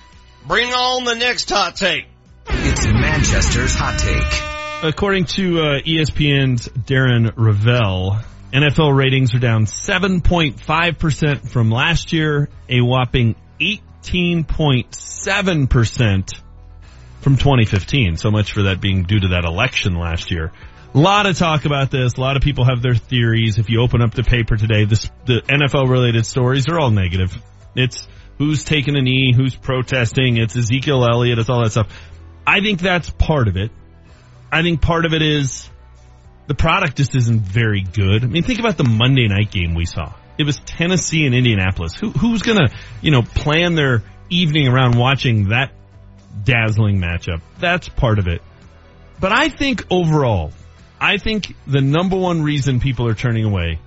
Bring 0.46 0.68
on 0.68 1.04
the 1.04 1.14
next 1.14 1.48
hot 1.48 1.76
take. 1.76 2.06
It's 2.48 2.86
Manchester's 2.86 3.74
hot 3.76 3.98
take. 4.00 4.90
According 4.92 5.24
to 5.26 5.60
uh, 5.60 5.80
ESPN's 5.80 6.68
Darren 6.68 7.30
Rovell, 7.34 8.22
NFL 8.56 8.96
ratings 8.96 9.34
are 9.34 9.38
down 9.38 9.66
7.5% 9.66 11.46
from 11.46 11.70
last 11.70 12.14
year, 12.14 12.48
a 12.70 12.80
whopping 12.80 13.34
18.7% 13.60 16.40
from 17.20 17.36
2015. 17.36 18.16
So 18.16 18.30
much 18.30 18.54
for 18.54 18.62
that 18.62 18.80
being 18.80 19.02
due 19.02 19.20
to 19.20 19.28
that 19.28 19.44
election 19.44 19.94
last 19.94 20.30
year. 20.30 20.52
A 20.94 20.98
lot 20.98 21.26
of 21.26 21.36
talk 21.36 21.66
about 21.66 21.90
this. 21.90 22.14
A 22.16 22.20
lot 22.20 22.36
of 22.36 22.42
people 22.42 22.64
have 22.64 22.80
their 22.80 22.94
theories. 22.94 23.58
If 23.58 23.68
you 23.68 23.82
open 23.82 24.00
up 24.00 24.14
the 24.14 24.22
paper 24.22 24.56
today, 24.56 24.86
this, 24.86 25.10
the 25.26 25.42
NFL 25.42 25.90
related 25.90 26.24
stories 26.24 26.66
are 26.66 26.78
all 26.78 26.90
negative. 26.90 27.36
It's 27.74 28.08
who's 28.38 28.64
taking 28.64 28.96
a 28.96 29.02
knee, 29.02 29.34
who's 29.36 29.54
protesting, 29.54 30.38
it's 30.38 30.56
Ezekiel 30.56 31.06
Elliott, 31.06 31.38
it's 31.38 31.50
all 31.50 31.62
that 31.62 31.72
stuff. 31.72 31.92
I 32.46 32.60
think 32.60 32.80
that's 32.80 33.10
part 33.10 33.48
of 33.48 33.58
it. 33.58 33.70
I 34.50 34.62
think 34.62 34.80
part 34.80 35.04
of 35.04 35.12
it 35.12 35.20
is 35.20 35.68
the 36.46 36.54
product 36.54 36.96
just 36.96 37.14
isn't 37.14 37.40
very 37.40 37.82
good. 37.82 38.24
I 38.24 38.26
mean, 38.26 38.42
think 38.42 38.58
about 38.58 38.76
the 38.76 38.84
Monday 38.84 39.28
night 39.28 39.50
game 39.50 39.74
we 39.74 39.84
saw. 39.84 40.14
It 40.38 40.44
was 40.44 40.58
Tennessee 40.60 41.24
and 41.26 41.34
Indianapolis. 41.34 41.94
Who, 41.94 42.10
who's 42.10 42.42
gonna, 42.42 42.70
you 43.00 43.10
know, 43.10 43.22
plan 43.22 43.74
their 43.74 44.02
evening 44.30 44.68
around 44.68 44.96
watching 44.96 45.48
that 45.48 45.72
dazzling 46.44 47.00
matchup? 47.00 47.40
That's 47.58 47.88
part 47.88 48.18
of 48.18 48.28
it. 48.28 48.42
But 49.18 49.32
I 49.32 49.48
think 49.48 49.86
overall, 49.90 50.52
I 51.00 51.16
think 51.16 51.54
the 51.66 51.80
number 51.80 52.16
one 52.16 52.42
reason 52.42 52.80
people 52.80 53.08
are 53.08 53.14
turning 53.14 53.44
away 53.44 53.80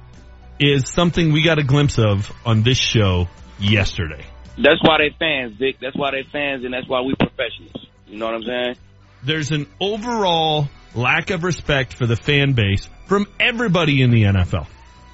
is 0.60 0.90
something 0.90 1.32
we 1.32 1.44
got 1.44 1.60
a 1.60 1.64
glimpse 1.64 1.98
of 2.00 2.32
on 2.46 2.64
this 2.64 2.78
show 2.78 3.28
yesterday. 3.60 4.26
That's 4.58 4.82
why 4.82 4.98
they 4.98 5.16
fans, 5.18 5.58
Vic. 5.58 5.78
That's 5.80 5.96
why 5.96 6.12
they 6.12 6.24
fans, 6.30 6.66
and 6.66 6.74
that's 6.74 6.88
why 6.88 7.02
we 7.02 7.14
professionals. 7.16 7.88
You 8.08 8.18
know 8.18 8.26
what 8.26 8.36
I'm 8.36 8.44
saying? 8.44 8.76
There's 9.24 9.52
an 9.52 9.68
overall 9.80 10.68
lack 10.96 11.30
of 11.30 11.44
respect 11.44 11.94
for 11.94 12.06
the 12.06 12.16
fan 12.16 12.54
base 12.54 12.90
from 13.08 13.28
everybody 13.40 14.02
in 14.02 14.12
the 14.12 14.24
NFL. 14.24 14.68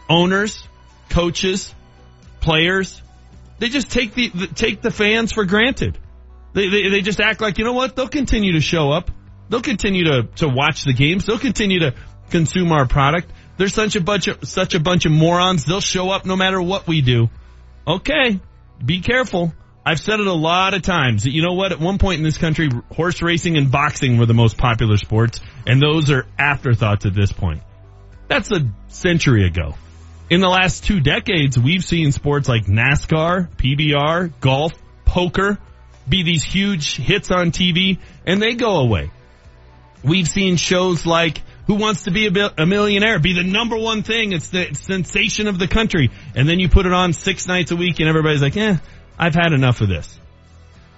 Owners, 0.10 0.68
coaches, 1.10 1.74
players, 2.42 3.02
they 3.60 3.70
just 3.70 3.92
take 3.92 4.14
the, 4.14 4.30
take 4.54 4.82
the 4.82 4.92
fans 4.92 5.32
for 5.32 5.46
granted. 5.46 5.98
They, 6.54 6.70
they 6.70 6.90
they 6.90 7.02
just 7.02 7.20
act 7.20 7.42
like, 7.42 7.58
you 7.58 7.66
know 7.66 7.74
what? 7.74 7.96
They'll 7.96 8.08
continue 8.08 8.54
to 8.54 8.62
show 8.62 8.90
up. 8.90 9.12
They'll 9.50 9.62
continue 9.62 10.06
to 10.06 10.24
to 10.38 10.48
watch 10.48 10.86
the 10.86 10.94
games. 10.94 11.26
They'll 11.26 11.38
continue 11.38 11.80
to 11.82 11.94
consume 12.30 12.72
our 12.72 12.88
product. 12.88 13.30
There's 13.58 13.74
such 13.74 13.98
a 13.98 14.02
bunch 14.02 14.28
of 14.28 14.48
such 14.48 14.74
a 14.74 14.80
bunch 14.80 15.06
of 15.06 15.12
morons. 15.12 15.66
They'll 15.66 15.82
show 15.82 16.10
up 16.10 16.26
no 16.26 16.38
matter 16.38 16.62
what 16.62 16.88
we 16.88 17.02
do. 17.02 17.30
Okay, 17.86 18.40
be 18.84 19.02
careful. 19.02 19.54
I've 19.86 20.00
said 20.00 20.20
it 20.20 20.26
a 20.26 20.34
lot 20.34 20.74
of 20.74 20.82
times 20.82 21.24
that 21.24 21.32
you 21.32 21.44
know 21.44 21.54
what? 21.54 21.72
At 21.72 21.80
one 21.80 22.00
point 22.00 22.18
in 22.18 22.24
this 22.24 22.40
country, 22.40 22.70
horse 22.92 23.22
racing 23.22 23.56
and 23.56 23.72
boxing 23.72 24.18
were 24.18 24.26
the 24.26 24.34
most 24.34 24.58
popular 24.58 24.98
sports, 24.98 25.40
and 25.68 25.82
those 25.82 26.10
are 26.10 26.26
afterthoughts 26.40 27.06
at 27.06 27.14
this 27.14 27.32
point. 27.32 27.62
That's 28.28 28.52
a 28.52 28.68
century 28.88 29.46
ago. 29.46 29.76
In 30.30 30.42
the 30.42 30.50
last 30.50 30.84
two 30.86 31.02
decades, 31.02 31.60
we've 31.60 31.84
seen 31.84 32.12
sports 32.12 32.50
like 32.50 32.66
NASCAR, 32.66 33.48
PBR, 33.58 34.34
golf, 34.40 34.74
poker 35.06 35.60
be 36.10 36.24
these 36.24 36.44
huge 36.44 36.98
hits 36.98 37.30
on 37.32 37.52
TV, 37.52 38.00
and 38.26 38.42
they 38.42 38.56
go 38.56 38.78
away. 38.80 39.12
We've 40.04 40.28
seen 40.28 40.58
shows 40.58 41.06
like 41.06 41.42
Who 41.68 41.76
Wants 41.76 42.04
to 42.04 42.12
Be 42.12 42.28
a, 42.28 42.66
Millionaire 42.66 43.20
be 43.20 43.34
the 43.34 43.44
number 43.44 43.78
one 43.78 44.04
thing. 44.04 44.34
It's 44.34 44.50
the 44.50 44.74
sensation 44.74 45.48
of 45.48 45.58
the 45.58 45.68
country. 45.68 46.12
And 46.36 46.48
then 46.48 46.60
you 46.60 46.70
put 46.70 46.86
it 46.86 46.94
on 46.94 47.14
six 47.14 47.48
nights 47.48 47.72
a 47.72 47.76
week 47.76 48.00
and 48.00 48.08
everybody's 48.08 48.42
like, 48.42 48.56
eh, 48.56 48.78
I've 49.18 49.36
had 49.36 49.54
enough 49.54 49.82
of 49.82 49.90
this. 49.90 50.20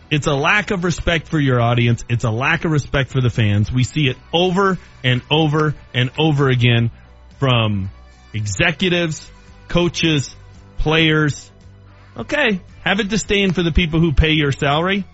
It's 0.10 0.28
a 0.28 0.34
lack 0.34 0.72
of 0.72 0.84
respect 0.84 1.28
for 1.28 1.40
your 1.40 1.60
audience. 1.60 2.06
It's 2.10 2.24
a 2.24 2.32
lack 2.32 2.64
of 2.64 2.72
respect 2.72 3.12
for 3.12 3.22
the 3.22 3.30
fans. 3.30 3.72
We 3.72 3.84
see 3.84 4.08
it 4.08 4.18
over 4.34 4.78
and 5.04 5.22
over 5.30 5.76
and 5.94 6.12
over 6.18 6.50
again 6.50 6.92
from 7.40 7.92
executives, 8.34 9.30
coaches, 9.68 10.36
players. 10.78 11.52
Okay, 12.16 12.62
have 12.84 13.00
a 13.00 13.04
disdain 13.04 13.52
for 13.52 13.64
the 13.64 13.72
people 13.72 14.00
who 14.00 14.14
pay 14.14 14.32
your 14.32 14.52
salary 14.52 15.06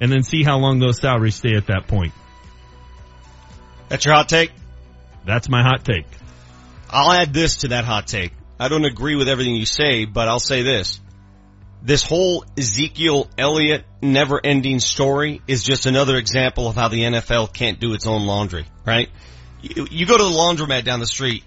and 0.00 0.10
then 0.10 0.22
see 0.22 0.42
how 0.42 0.58
long 0.58 0.80
those 0.80 1.00
salaries 1.00 1.36
stay 1.36 1.54
at 1.54 1.68
that 1.68 1.86
point. 1.86 2.12
That's 3.88 4.04
your 4.04 4.14
hot 4.14 4.28
take? 4.28 4.50
That's 5.24 5.48
my 5.48 5.62
hot 5.62 5.84
take. 5.84 6.06
I'll 6.90 7.12
add 7.12 7.32
this 7.32 7.58
to 7.58 7.68
that 7.68 7.84
hot 7.84 8.08
take. 8.08 8.32
I 8.58 8.68
don't 8.68 8.84
agree 8.84 9.14
with 9.14 9.28
everything 9.28 9.54
you 9.54 9.66
say, 9.66 10.04
but 10.04 10.28
I'll 10.28 10.40
say 10.40 10.62
this. 10.62 11.00
This 11.84 12.04
whole 12.04 12.44
Ezekiel 12.56 13.28
Elliott 13.36 13.84
never 14.00 14.40
ending 14.42 14.78
story 14.78 15.42
is 15.48 15.64
just 15.64 15.86
another 15.86 16.16
example 16.16 16.68
of 16.68 16.76
how 16.76 16.88
the 16.88 17.00
NFL 17.00 17.52
can't 17.52 17.80
do 17.80 17.94
its 17.94 18.06
own 18.06 18.24
laundry, 18.24 18.66
right? 18.86 19.08
You, 19.60 19.88
you 19.90 20.06
go 20.06 20.16
to 20.16 20.22
the 20.22 20.30
laundromat 20.30 20.84
down 20.84 21.00
the 21.00 21.06
street, 21.06 21.42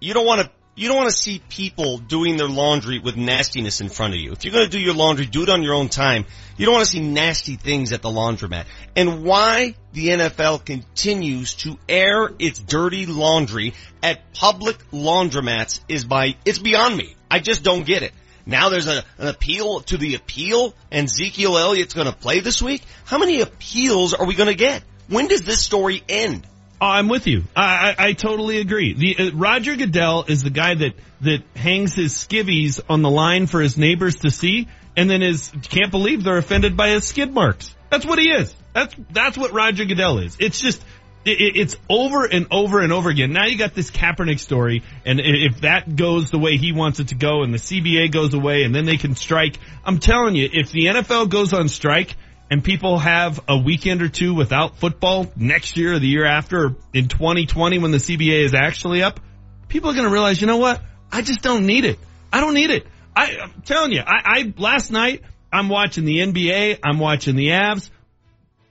you 0.00 0.14
don't 0.14 0.26
want 0.26 0.42
to 0.42 0.50
you 0.78 0.86
don't 0.86 0.96
want 0.96 1.10
to 1.10 1.16
see 1.16 1.42
people 1.48 1.98
doing 1.98 2.36
their 2.36 2.48
laundry 2.48 3.00
with 3.00 3.16
nastiness 3.16 3.80
in 3.80 3.88
front 3.88 4.14
of 4.14 4.20
you. 4.20 4.30
If 4.30 4.44
you're 4.44 4.52
going 4.52 4.64
to 4.64 4.70
do 4.70 4.78
your 4.78 4.94
laundry, 4.94 5.26
do 5.26 5.42
it 5.42 5.48
on 5.48 5.64
your 5.64 5.74
own 5.74 5.88
time. 5.88 6.24
You 6.56 6.66
don't 6.66 6.74
want 6.74 6.84
to 6.84 6.90
see 6.90 7.00
nasty 7.00 7.56
things 7.56 7.92
at 7.92 8.00
the 8.00 8.08
laundromat. 8.08 8.66
And 8.94 9.24
why 9.24 9.74
the 9.92 10.08
NFL 10.10 10.64
continues 10.64 11.54
to 11.56 11.78
air 11.88 12.30
its 12.38 12.60
dirty 12.60 13.06
laundry 13.06 13.74
at 14.04 14.32
public 14.34 14.78
laundromats 14.92 15.80
is 15.88 16.04
by, 16.04 16.36
it's 16.44 16.60
beyond 16.60 16.96
me. 16.96 17.16
I 17.28 17.40
just 17.40 17.64
don't 17.64 17.84
get 17.84 18.04
it. 18.04 18.12
Now 18.48 18.70
there's 18.70 18.88
a, 18.88 19.04
an 19.18 19.28
appeal 19.28 19.80
to 19.82 19.98
the 19.98 20.14
appeal 20.14 20.74
and 20.90 21.04
Ezekiel 21.04 21.58
Elliott's 21.58 21.92
going 21.92 22.06
to 22.06 22.16
play 22.16 22.40
this 22.40 22.62
week. 22.62 22.82
How 23.04 23.18
many 23.18 23.42
appeals 23.42 24.14
are 24.14 24.26
we 24.26 24.34
going 24.34 24.48
to 24.48 24.56
get? 24.56 24.82
When 25.08 25.28
does 25.28 25.42
this 25.42 25.62
story 25.62 26.02
end? 26.08 26.46
I'm 26.80 27.08
with 27.08 27.26
you. 27.26 27.44
I, 27.54 27.94
I, 27.98 28.06
I 28.08 28.12
totally 28.14 28.58
agree. 28.58 28.94
The 28.94 29.16
uh, 29.18 29.30
Roger 29.34 29.76
Goodell 29.76 30.24
is 30.28 30.42
the 30.42 30.50
guy 30.50 30.74
that 30.74 30.92
that 31.20 31.42
hangs 31.54 31.94
his 31.94 32.14
skivvies 32.14 32.80
on 32.88 33.02
the 33.02 33.10
line 33.10 33.48
for 33.48 33.60
his 33.60 33.76
neighbors 33.76 34.16
to 34.16 34.30
see, 34.30 34.68
and 34.96 35.10
then 35.10 35.22
is 35.22 35.52
can't 35.62 35.90
believe 35.90 36.22
they're 36.22 36.38
offended 36.38 36.76
by 36.76 36.90
his 36.90 37.04
skid 37.04 37.34
marks. 37.34 37.74
That's 37.90 38.06
what 38.06 38.18
he 38.18 38.30
is. 38.30 38.54
That's 38.74 38.94
that's 39.10 39.36
what 39.36 39.52
Roger 39.52 39.84
Goodell 39.84 40.18
is. 40.18 40.36
It's 40.38 40.60
just 40.60 40.82
it, 41.28 41.56
it's 41.56 41.76
over 41.88 42.24
and 42.24 42.46
over 42.50 42.80
and 42.80 42.92
over 42.92 43.10
again. 43.10 43.32
Now 43.32 43.46
you 43.46 43.56
got 43.56 43.74
this 43.74 43.90
Kaepernick 43.90 44.40
story, 44.40 44.82
and 45.04 45.20
if 45.20 45.62
that 45.62 45.94
goes 45.94 46.30
the 46.30 46.38
way 46.38 46.56
he 46.56 46.72
wants 46.72 47.00
it 47.00 47.08
to 47.08 47.14
go, 47.14 47.42
and 47.42 47.52
the 47.52 47.58
CBA 47.58 48.12
goes 48.12 48.34
away, 48.34 48.64
and 48.64 48.74
then 48.74 48.84
they 48.84 48.96
can 48.96 49.14
strike, 49.14 49.58
I'm 49.84 49.98
telling 49.98 50.34
you, 50.34 50.48
if 50.52 50.72
the 50.72 50.86
NFL 50.86 51.28
goes 51.30 51.52
on 51.52 51.68
strike 51.68 52.16
and 52.50 52.64
people 52.64 52.98
have 52.98 53.40
a 53.48 53.58
weekend 53.58 54.02
or 54.02 54.08
two 54.08 54.34
without 54.34 54.76
football 54.76 55.30
next 55.36 55.76
year 55.76 55.94
or 55.94 55.98
the 55.98 56.06
year 56.06 56.24
after, 56.24 56.74
in 56.92 57.08
2020 57.08 57.78
when 57.78 57.90
the 57.90 57.98
CBA 57.98 58.44
is 58.44 58.54
actually 58.54 59.02
up, 59.02 59.20
people 59.68 59.90
are 59.90 59.94
going 59.94 60.06
to 60.06 60.12
realize, 60.12 60.40
you 60.40 60.46
know 60.46 60.56
what? 60.56 60.82
I 61.12 61.22
just 61.22 61.42
don't 61.42 61.66
need 61.66 61.84
it. 61.84 61.98
I 62.32 62.40
don't 62.40 62.54
need 62.54 62.70
it. 62.70 62.86
I, 63.14 63.36
I'm 63.42 63.62
telling 63.62 63.92
you, 63.92 64.00
I, 64.00 64.20
I 64.24 64.54
last 64.56 64.90
night 64.90 65.22
I'm 65.52 65.68
watching 65.68 66.04
the 66.04 66.18
NBA. 66.18 66.78
I'm 66.84 66.98
watching 66.98 67.36
the 67.36 67.48
Avs 67.48 67.90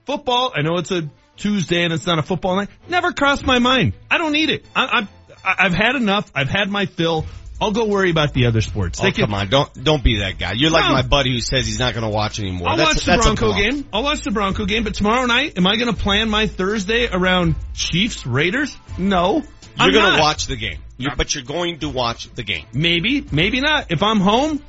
football. 0.06 0.52
I 0.54 0.62
know 0.62 0.78
it's 0.78 0.90
a 0.90 1.08
Tuesday 1.38 1.84
and 1.84 1.92
it's 1.92 2.06
not 2.06 2.18
a 2.18 2.22
football 2.22 2.56
night. 2.56 2.68
Never 2.88 3.12
crossed 3.12 3.46
my 3.46 3.58
mind. 3.58 3.94
I 4.10 4.18
don't 4.18 4.32
need 4.32 4.50
it. 4.50 4.66
I, 4.74 5.06
I, 5.44 5.54
I've 5.66 5.74
had 5.74 5.96
enough. 5.96 6.30
I've 6.34 6.48
had 6.48 6.68
my 6.68 6.86
fill. 6.86 7.26
I'll 7.60 7.72
go 7.72 7.86
worry 7.86 8.10
about 8.10 8.34
the 8.34 8.46
other 8.46 8.60
sports. 8.60 9.00
Oh, 9.00 9.04
They 9.04 9.12
can- 9.12 9.24
come 9.24 9.34
on, 9.34 9.48
don't 9.48 9.84
don't 9.84 10.04
be 10.04 10.18
that 10.18 10.38
guy. 10.38 10.52
You're 10.52 10.70
like 10.70 10.84
my 10.84 11.02
buddy 11.02 11.32
who 11.32 11.40
says 11.40 11.66
he's 11.66 11.80
not 11.80 11.92
going 11.92 12.04
to 12.04 12.14
watch 12.14 12.38
anymore. 12.38 12.68
I'll 12.68 12.76
that's, 12.76 13.06
watch 13.06 13.16
the 13.16 13.22
Bronco 13.22 13.52
game. 13.52 13.84
I'll 13.92 14.04
watch 14.04 14.22
the 14.22 14.30
Bronco 14.30 14.64
game, 14.64 14.84
but 14.84 14.94
tomorrow 14.94 15.26
night, 15.26 15.58
am 15.58 15.66
I 15.66 15.76
going 15.76 15.92
to 15.92 16.00
plan 16.00 16.30
my 16.30 16.46
Thursday 16.46 17.08
around 17.08 17.56
Chiefs 17.74 18.26
Raiders? 18.26 18.76
No. 18.96 19.42
You're 19.80 19.92
going 19.92 20.14
to 20.14 20.20
watch 20.20 20.46
the 20.46 20.56
game, 20.56 20.78
you 20.96 21.08
but 21.16 21.34
you're 21.34 21.44
going 21.44 21.78
to 21.80 21.88
watch 21.88 22.32
the 22.34 22.42
game. 22.42 22.66
Maybe, 22.72 23.24
maybe 23.30 23.60
not. 23.60 23.90
If 23.90 24.02
I'm 24.02 24.18
home, 24.18 24.60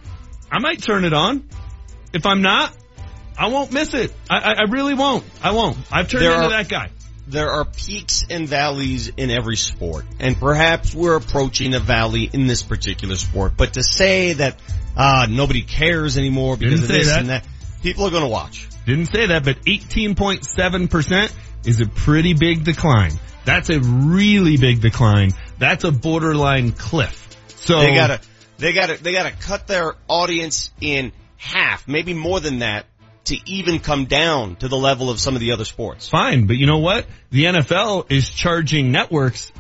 I 0.52 0.60
might 0.60 0.84
turn 0.84 1.04
it 1.04 1.14
on. 1.14 1.50
If 2.14 2.26
I'm 2.28 2.42
not, 2.44 2.76
I 3.40 3.48
won't 3.48 3.72
miss 3.72 3.94
it. 3.94 4.14
I, 4.30 4.38
I, 4.38 4.52
I 4.60 4.64
really 4.70 4.94
won't. 4.94 5.24
I 5.42 5.52
won't. 5.52 5.78
I've 5.92 6.10
turned 6.10 6.24
There 6.26 6.34
into 6.34 6.46
are- 6.46 6.50
that 6.50 6.68
guy. 6.70 6.90
There 7.28 7.52
are 7.52 7.64
peaks 7.64 8.26
and 8.28 8.48
valleys 8.48 9.10
in 9.16 9.30
every 9.30 9.56
sport, 9.56 10.04
and 10.20 10.36
perhaps 10.36 10.96
we're 10.96 11.16
approaching 11.16 11.76
a 11.76 11.80
valley 11.80 12.28
in 12.34 12.48
this 12.48 12.64
particular 12.64 13.16
sport. 13.16 13.54
But 13.56 13.74
to 13.76 13.84
say 13.84 14.34
that 14.34 14.60
uh, 14.98 15.28
nobody 15.30 15.62
cares 15.62 16.18
anymore 16.18 16.58
because 16.58 16.82
Didn't 16.82 16.96
of 16.96 16.98
this 16.98 17.08
that. 17.10 17.20
and 17.20 17.30
that, 17.30 17.48
people 17.84 18.06
are 18.08 18.10
going 18.10 18.24
to 18.24 18.30
watch. 18.30 18.68
Didn't 18.88 19.06
say 19.14 19.28
that, 19.28 19.46
but 19.46 19.58
18.7% 19.66 21.32
is 21.66 21.82
a 21.82 21.86
pretty 21.86 22.34
big 22.34 22.64
decline. 22.64 23.12
That's 23.46 23.70
a 23.70 23.80
really 23.80 24.58
big 24.58 24.82
decline. 24.82 25.32
That's 25.60 25.84
a 25.84 25.92
borderline 25.92 26.72
cliff. 26.72 27.28
So 27.58 27.80
they 27.80 27.94
gotta, 27.94 28.22
they 28.58 28.74
gotta, 28.74 29.02
they 29.04 29.12
gotta 29.12 29.32
cut 29.36 29.68
their 29.68 29.94
audience 30.08 30.72
in 30.82 31.12
half, 31.38 31.88
maybe 31.88 32.14
more 32.16 32.40
than 32.40 32.60
that, 32.60 32.86
to 33.30 33.38
even 33.46 33.80
come 33.80 34.06
down 34.06 34.56
to 34.58 34.68
the 34.68 34.78
level 34.78 35.10
of 35.10 35.20
some 35.20 35.36
of 35.36 35.40
the 35.40 35.52
other 35.52 35.66
sports. 35.66 36.10
Fine, 36.10 36.48
but 36.48 36.58
you 36.58 36.68
know 36.68 36.80
what? 36.80 37.06
The 37.32 37.46
NFL 37.46 38.12
is 38.12 38.30
charging 38.30 38.92
networks 38.92 39.52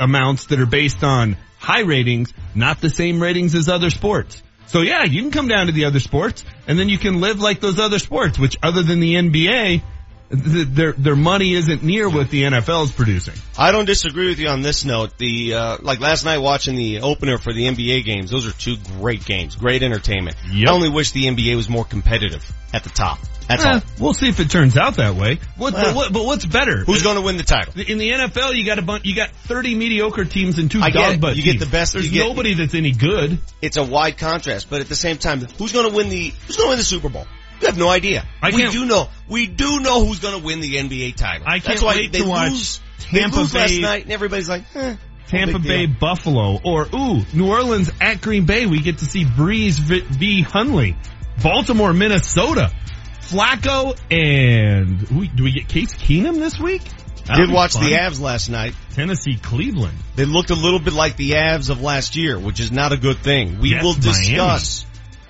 amounts 0.00 0.46
that 0.46 0.60
are 0.60 0.66
based 0.66 1.04
on 1.04 1.36
high 1.58 1.80
ratings, 1.80 2.32
not 2.54 2.80
the 2.80 2.90
same 2.90 3.22
ratings 3.22 3.54
as 3.54 3.68
other 3.68 3.90
sports. 3.90 4.42
So 4.66 4.82
yeah, 4.82 5.04
you 5.04 5.22
can 5.22 5.30
come 5.30 5.48
down 5.48 5.66
to 5.66 5.72
the 5.72 5.86
other 5.86 6.00
sports 6.00 6.44
and 6.66 6.78
then 6.78 6.88
you 6.88 6.98
can 6.98 7.20
live 7.20 7.40
like 7.40 7.60
those 7.60 7.78
other 7.78 7.98
sports, 7.98 8.38
which 8.38 8.56
other 8.62 8.82
than 8.82 9.00
the 9.00 9.14
NBA, 9.14 9.82
th- 10.30 10.68
their, 10.68 10.92
their 10.92 11.16
money 11.16 11.54
isn't 11.54 11.82
near 11.82 12.08
what 12.08 12.30
the 12.30 12.42
NFL 12.44 12.84
is 12.84 12.92
producing. 12.92 13.34
I 13.58 13.72
don't 13.72 13.84
disagree 13.86 14.28
with 14.28 14.38
you 14.38 14.48
on 14.48 14.62
this 14.62 14.84
note. 14.84 15.16
The 15.18 15.54
uh, 15.54 15.76
like 15.82 16.00
last 16.00 16.24
night 16.24 16.38
watching 16.38 16.76
the 16.76 17.00
opener 17.00 17.38
for 17.38 17.52
the 17.52 17.66
NBA 17.66 18.04
games, 18.04 18.30
those 18.30 18.46
are 18.46 18.52
two 18.52 18.76
great 18.98 19.24
games, 19.24 19.56
great 19.56 19.82
entertainment. 19.82 20.36
I 20.52 20.70
only 20.70 20.88
wish 20.90 21.12
the 21.12 21.24
NBA 21.24 21.56
was 21.56 21.68
more 21.68 21.84
competitive 21.84 22.44
at 22.72 22.84
the 22.84 22.90
top. 22.90 23.18
That's 23.48 23.64
Eh, 23.64 23.70
all. 23.72 23.80
We'll 23.98 24.12
see 24.14 24.28
if 24.28 24.40
it 24.40 24.50
turns 24.50 24.76
out 24.76 24.96
that 24.96 25.14
way. 25.14 25.38
What, 25.56 25.72
Well. 25.72 25.84
but, 25.84 25.94
what, 25.94 26.12
but 26.12 26.24
what's 26.26 26.44
better? 26.44 26.84
Who's 26.84 27.02
going 27.02 27.16
to 27.16 27.22
win 27.22 27.38
the 27.38 27.42
title? 27.44 27.72
In 27.80 27.96
the 27.96 28.10
NFL, 28.10 28.54
you 28.54 28.66
got 28.66 28.78
a 28.78 28.82
bunch, 28.82 29.06
you 29.06 29.14
got 29.16 29.30
30 29.30 29.74
mediocre 29.74 30.26
teams 30.26 30.58
and 30.58 30.70
two 30.70 30.82
I 30.82 30.90
dog 30.90 31.18
butt 31.18 31.34
You 31.36 31.42
get 31.42 31.58
the 31.58 31.64
best- 31.64 31.94
There's 31.94 32.10
get- 32.10 32.26
nobody 32.28 32.52
that's 32.52 32.74
any 32.74 32.92
good. 32.92 33.38
It's 33.62 33.78
a 33.78 33.84
wide 33.84 34.18
contrast, 34.18 34.68
but 34.68 34.82
at 34.82 34.88
the 34.90 34.94
same 34.94 35.16
time, 35.16 35.40
who's 35.40 35.72
going 35.72 35.88
to 35.88 35.96
win 35.96 36.10
the 36.10 36.30
who's 36.46 36.56
going 36.56 36.66
to 36.66 36.70
win 36.72 36.78
the 36.78 36.84
Super 36.84 37.08
Bowl? 37.08 37.26
You 37.60 37.66
have 37.66 37.78
no 37.78 37.88
idea. 37.88 38.24
I 38.42 38.50
we 38.50 38.68
do 38.70 38.84
know. 38.84 39.08
We 39.28 39.46
do 39.46 39.80
know 39.80 40.04
who's 40.04 40.20
going 40.20 40.38
to 40.38 40.44
win 40.44 40.60
the 40.60 40.76
NBA 40.76 41.16
title. 41.16 41.46
I 41.48 41.58
can't 41.58 41.82
why 41.82 41.96
wait 41.96 42.12
they 42.12 42.20
to 42.20 42.26
watch 42.28 42.50
lose, 42.50 42.80
Tampa 43.00 43.36
they 43.36 43.42
lose 43.42 43.54
last 43.54 43.70
Bay- 43.70 43.80
night, 43.80 44.02
and 44.04 44.12
everybody's 44.12 44.48
like, 44.48 44.64
eh, 44.76 44.96
Tampa 45.26 45.58
Bay 45.58 45.86
deal. 45.86 45.96
Buffalo 46.00 46.58
or 46.64 46.86
ooh 46.94 47.22
New 47.34 47.48
Orleans 47.50 47.90
at 48.00 48.20
Green 48.22 48.46
Bay 48.46 48.64
we 48.66 48.80
get 48.80 48.98
to 48.98 49.04
see 49.04 49.24
Brees 49.24 49.78
v, 49.78 50.00
v 50.00 50.40
Hundley 50.42 50.96
Baltimore 51.42 51.92
Minnesota 51.92 52.72
Flacco 53.20 53.94
and 54.10 55.00
who, 55.02 55.26
do 55.26 55.44
we 55.44 55.52
get 55.52 55.68
Case 55.68 55.94
Keenum 55.94 56.36
this 56.36 56.58
week 56.58 56.82
That'll 57.26 57.44
Did 57.44 57.54
watch 57.54 57.74
fun. 57.74 57.84
the 57.84 57.90
Avs 57.92 58.20
last 58.22 58.48
night. 58.48 58.72
Tennessee 58.94 59.36
Cleveland 59.36 59.98
They 60.16 60.24
looked 60.24 60.48
a 60.48 60.54
little 60.54 60.78
bit 60.78 60.94
like 60.94 61.16
the 61.16 61.32
Avs 61.32 61.68
of 61.68 61.82
last 61.82 62.16
year, 62.16 62.38
which 62.38 62.58
is 62.58 62.72
not 62.72 62.92
a 62.92 62.96
good 62.96 63.18
thing. 63.18 63.58
We 63.58 63.72
Yes, 63.72 63.84
will 63.84 63.92
discuss 63.92 64.86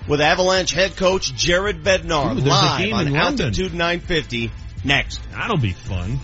with 0.09 0.19
Avalanche 0.19 0.71
head 0.71 0.97
coach 0.97 1.33
Jared 1.35 1.83
Bednar 1.83 2.31
Ooh, 2.31 2.35
there's 2.35 2.45
a 2.45 2.49
live 2.49 2.79
game 2.81 2.93
on 2.93 3.07
in 3.07 3.13
London. 3.13 3.45
Altitude 3.47 3.73
950 3.73 4.51
next. 4.83 5.21
that'll 5.31 5.57
be 5.57 5.71
fun 5.71 6.19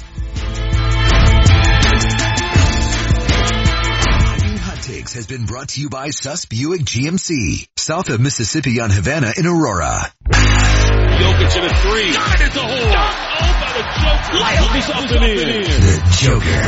Hot 4.58 4.82
Takes 4.82 5.14
has 5.14 5.28
been 5.28 5.46
brought 5.46 5.70
to 5.70 5.82
you 5.82 5.90
by 5.90 6.10
Suss 6.10 6.46
Buick 6.46 6.82
GMC, 6.82 7.68
south 7.78 8.10
of 8.10 8.20
Mississippi 8.20 8.80
on 8.80 8.90
Havana 8.90 9.32
in 9.38 9.46
Aurora. 9.46 10.12
Jokic 10.30 11.56
in 11.56 11.66
a 11.66 11.76
three. 11.78 12.14
God, 12.14 12.42
it's 12.42 12.56
a 12.56 12.60
hole. 12.60 12.96
Oh, 13.38 13.54
by 13.62 13.72
the 13.78 13.84
Joker. 14.02 14.38
Layup 14.44 14.74
this 14.74 14.90
up 14.90 15.12
and 15.12 15.26
in. 15.26 15.64
The 15.64 15.96
Joker. 16.18 16.66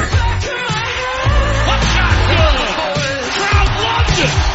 Crowd 3.34 3.70
loves 3.84 4.20
it. 4.20 4.47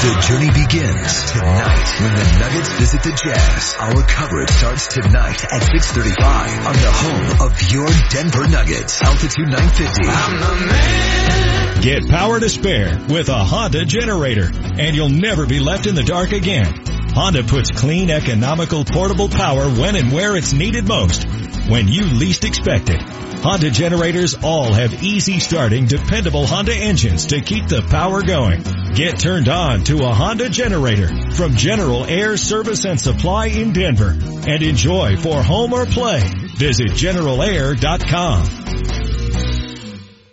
The 0.00 0.14
journey 0.28 0.50
begins 0.52 1.32
tonight 1.32 1.88
when 1.98 2.14
the 2.14 2.38
Nuggets 2.38 2.72
visit 2.74 3.02
the 3.02 3.10
Jazz. 3.10 3.74
Our 3.80 4.00
coverage 4.06 4.50
starts 4.50 4.86
tonight 4.86 5.42
at 5.42 5.60
6.35 5.60 6.66
on 6.66 6.74
the 6.74 6.92
home 6.92 7.40
of 7.48 7.60
your 7.72 7.88
Denver 8.08 8.46
Nuggets. 8.46 9.02
Altitude 9.02 9.48
950. 9.48 11.82
Get 11.82 12.08
power 12.08 12.38
to 12.38 12.48
spare 12.48 12.96
with 13.08 13.28
a 13.28 13.38
Honda 13.38 13.84
generator, 13.84 14.52
and 14.54 14.94
you'll 14.94 15.08
never 15.08 15.46
be 15.46 15.58
left 15.58 15.88
in 15.88 15.96
the 15.96 16.04
dark 16.04 16.30
again. 16.30 16.72
Honda 17.18 17.42
puts 17.42 17.72
clean, 17.72 18.10
economical, 18.10 18.84
portable 18.84 19.28
power 19.28 19.68
when 19.68 19.96
and 19.96 20.12
where 20.12 20.36
it's 20.36 20.52
needed 20.52 20.86
most, 20.86 21.24
when 21.68 21.88
you 21.88 22.04
least 22.04 22.44
expect 22.44 22.90
it. 22.90 23.02
Honda 23.42 23.72
generators 23.72 24.36
all 24.44 24.72
have 24.72 25.02
easy 25.02 25.40
starting, 25.40 25.86
dependable 25.86 26.46
Honda 26.46 26.76
engines 26.76 27.26
to 27.26 27.40
keep 27.40 27.66
the 27.66 27.82
power 27.82 28.22
going. 28.22 28.62
Get 28.94 29.18
turned 29.18 29.48
on 29.48 29.82
to 29.84 30.04
a 30.04 30.14
Honda 30.14 30.48
generator 30.48 31.08
from 31.32 31.56
General 31.56 32.04
Air 32.04 32.36
Service 32.36 32.84
and 32.84 33.00
Supply 33.00 33.46
in 33.46 33.72
Denver 33.72 34.16
and 34.46 34.62
enjoy 34.62 35.16
for 35.16 35.42
home 35.42 35.72
or 35.72 35.86
play. 35.86 36.20
Visit 36.56 36.92
generalair.com. 36.92 38.44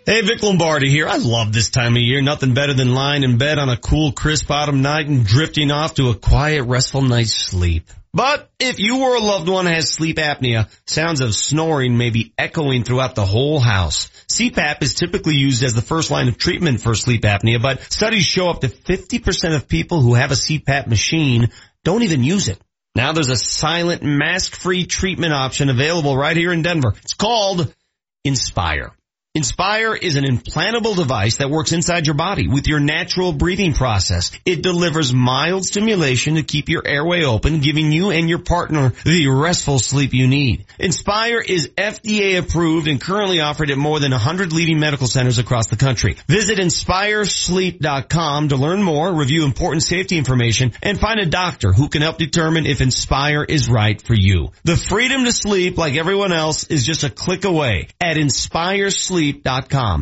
Hey, 0.08 0.20
Vic 0.20 0.40
Lombardi 0.40 0.88
here. 0.88 1.08
I 1.08 1.16
love 1.16 1.52
this 1.52 1.70
time 1.70 1.96
of 1.96 2.00
year. 2.00 2.22
Nothing 2.22 2.54
better 2.54 2.72
than 2.72 2.94
lying 2.94 3.24
in 3.24 3.38
bed 3.38 3.58
on 3.58 3.68
a 3.68 3.76
cool, 3.76 4.12
crisp 4.12 4.48
autumn 4.52 4.80
night 4.80 5.08
and 5.08 5.26
drifting 5.26 5.72
off 5.72 5.94
to 5.94 6.10
a 6.10 6.14
quiet, 6.14 6.62
restful 6.62 7.02
night's 7.02 7.34
sleep. 7.34 7.90
But 8.14 8.48
if 8.60 8.78
you 8.78 9.02
or 9.02 9.16
a 9.16 9.20
loved 9.20 9.48
one 9.48 9.66
has 9.66 9.90
sleep 9.90 10.18
apnea, 10.18 10.70
sounds 10.86 11.20
of 11.20 11.34
snoring 11.34 11.98
may 11.98 12.10
be 12.10 12.32
echoing 12.38 12.84
throughout 12.84 13.16
the 13.16 13.26
whole 13.26 13.58
house. 13.58 14.08
CPAP 14.28 14.80
is 14.80 14.94
typically 14.94 15.34
used 15.34 15.64
as 15.64 15.74
the 15.74 15.82
first 15.82 16.12
line 16.12 16.28
of 16.28 16.38
treatment 16.38 16.80
for 16.80 16.94
sleep 16.94 17.22
apnea, 17.22 17.60
but 17.60 17.80
studies 17.80 18.24
show 18.24 18.48
up 18.48 18.60
to 18.60 18.68
50% 18.68 19.56
of 19.56 19.66
people 19.66 20.02
who 20.02 20.14
have 20.14 20.30
a 20.30 20.34
CPAP 20.34 20.86
machine 20.86 21.50
don't 21.82 22.04
even 22.04 22.22
use 22.22 22.46
it. 22.46 22.60
Now 22.94 23.12
there's 23.12 23.30
a 23.30 23.34
silent, 23.34 24.04
mask-free 24.04 24.86
treatment 24.86 25.32
option 25.32 25.68
available 25.68 26.16
right 26.16 26.36
here 26.36 26.52
in 26.52 26.62
Denver. 26.62 26.94
It's 27.02 27.14
called 27.14 27.74
Inspire. 28.22 28.92
Inspire 29.36 29.94
is 29.94 30.16
an 30.16 30.24
implantable 30.24 30.96
device 30.96 31.36
that 31.36 31.50
works 31.50 31.72
inside 31.72 32.06
your 32.06 32.14
body 32.14 32.48
with 32.48 32.66
your 32.66 32.80
natural 32.80 33.34
breathing 33.34 33.74
process. 33.74 34.30
It 34.46 34.62
delivers 34.62 35.12
mild 35.12 35.66
stimulation 35.66 36.36
to 36.36 36.42
keep 36.42 36.70
your 36.70 36.82
airway 36.86 37.22
open, 37.22 37.60
giving 37.60 37.92
you 37.92 38.10
and 38.10 38.30
your 38.30 38.38
partner 38.38 38.94
the 39.04 39.28
restful 39.28 39.78
sleep 39.78 40.14
you 40.14 40.26
need. 40.26 40.64
Inspire 40.78 41.38
is 41.38 41.68
FDA 41.76 42.38
approved 42.38 42.88
and 42.88 42.98
currently 42.98 43.40
offered 43.40 43.70
at 43.70 43.76
more 43.76 44.00
than 44.00 44.12
100 44.12 44.54
leading 44.54 44.80
medical 44.80 45.06
centers 45.06 45.36
across 45.36 45.66
the 45.66 45.76
country. 45.76 46.16
Visit 46.26 46.56
inspiresleep.com 46.56 48.48
to 48.48 48.56
learn 48.56 48.82
more, 48.82 49.12
review 49.12 49.44
important 49.44 49.82
safety 49.82 50.16
information, 50.16 50.72
and 50.82 50.98
find 50.98 51.20
a 51.20 51.26
doctor 51.26 51.74
who 51.74 51.90
can 51.90 52.00
help 52.00 52.16
determine 52.16 52.64
if 52.64 52.80
Inspire 52.80 53.44
is 53.44 53.68
right 53.68 54.00
for 54.00 54.14
you. 54.14 54.52
The 54.64 54.78
freedom 54.78 55.26
to 55.26 55.32
sleep 55.32 55.76
like 55.76 55.94
everyone 55.94 56.32
else 56.32 56.64
is 56.64 56.86
just 56.86 57.04
a 57.04 57.10
click 57.10 57.44
away 57.44 57.88
at 58.00 58.16
inspiresleep.com. 58.16 59.25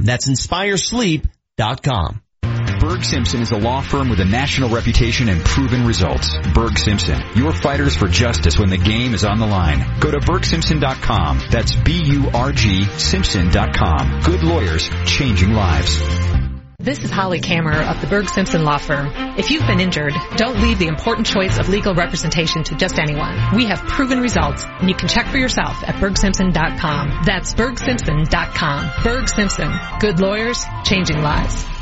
That's 0.05 0.29
inspiresleep.com. 0.29 2.23
Burg 2.81 3.03
Simpson 3.03 3.41
is 3.41 3.51
a 3.51 3.57
law 3.57 3.81
firm 3.81 4.11
with 4.11 4.21
a 4.21 4.27
national 4.27 4.69
reputation 4.69 5.31
and 5.31 5.43
proven 5.43 5.87
results. 5.87 6.35
Burg 6.53 6.77
Simpson, 6.77 7.19
your 7.35 7.53
fighters 7.53 7.97
for 7.97 8.09
justice 8.09 8.59
when 8.59 8.69
the 8.69 8.77
game 8.77 9.15
is 9.15 9.25
on 9.25 9.39
the 9.39 9.47
line. 9.47 9.83
Go 10.01 10.11
to 10.11 10.19
burgsimpson.com. 10.19 11.41
That's 11.51 11.75
B-U-R-G 11.77 12.85
Simpson.com. 12.99 14.21
Good 14.21 14.43
lawyers, 14.43 14.91
changing 15.07 15.53
lives. 15.53 15.99
This 16.85 17.03
is 17.03 17.11
Holly 17.11 17.41
Kammer 17.41 17.73
of 17.73 18.03
the 18.03 18.07
Burg 18.07 18.29
Simpson 18.29 18.63
Law 18.63 18.77
Firm. 18.77 19.11
If 19.39 19.51
you've 19.51 19.67
been 19.67 19.81
injured, 19.81 20.13
don't 20.37 20.61
leave 20.61 20.79
the 20.79 20.87
important 20.87 21.27
choice 21.27 21.59
of 21.59 21.71
legal 21.71 21.95
representation 21.95 22.63
to 22.65 22.75
just 22.75 22.99
anyone. 22.99 23.57
We 23.57 23.65
have 23.65 23.79
proven 23.79 24.21
results, 24.21 24.67
and 24.67 24.91
you 24.91 24.95
can 24.95 25.09
check 25.09 25.27
for 25.29 25.39
yourself 25.39 25.83
at 25.83 25.95
burgsimpson.com. 25.95 27.23
That's 27.25 27.55
burgsimpson.com. 27.55 28.91
Burg 29.03 29.29
Simpson. 29.31 29.73
Good 29.99 30.21
lawyers, 30.21 30.63
changing 30.85 31.23
lives. 31.23 31.74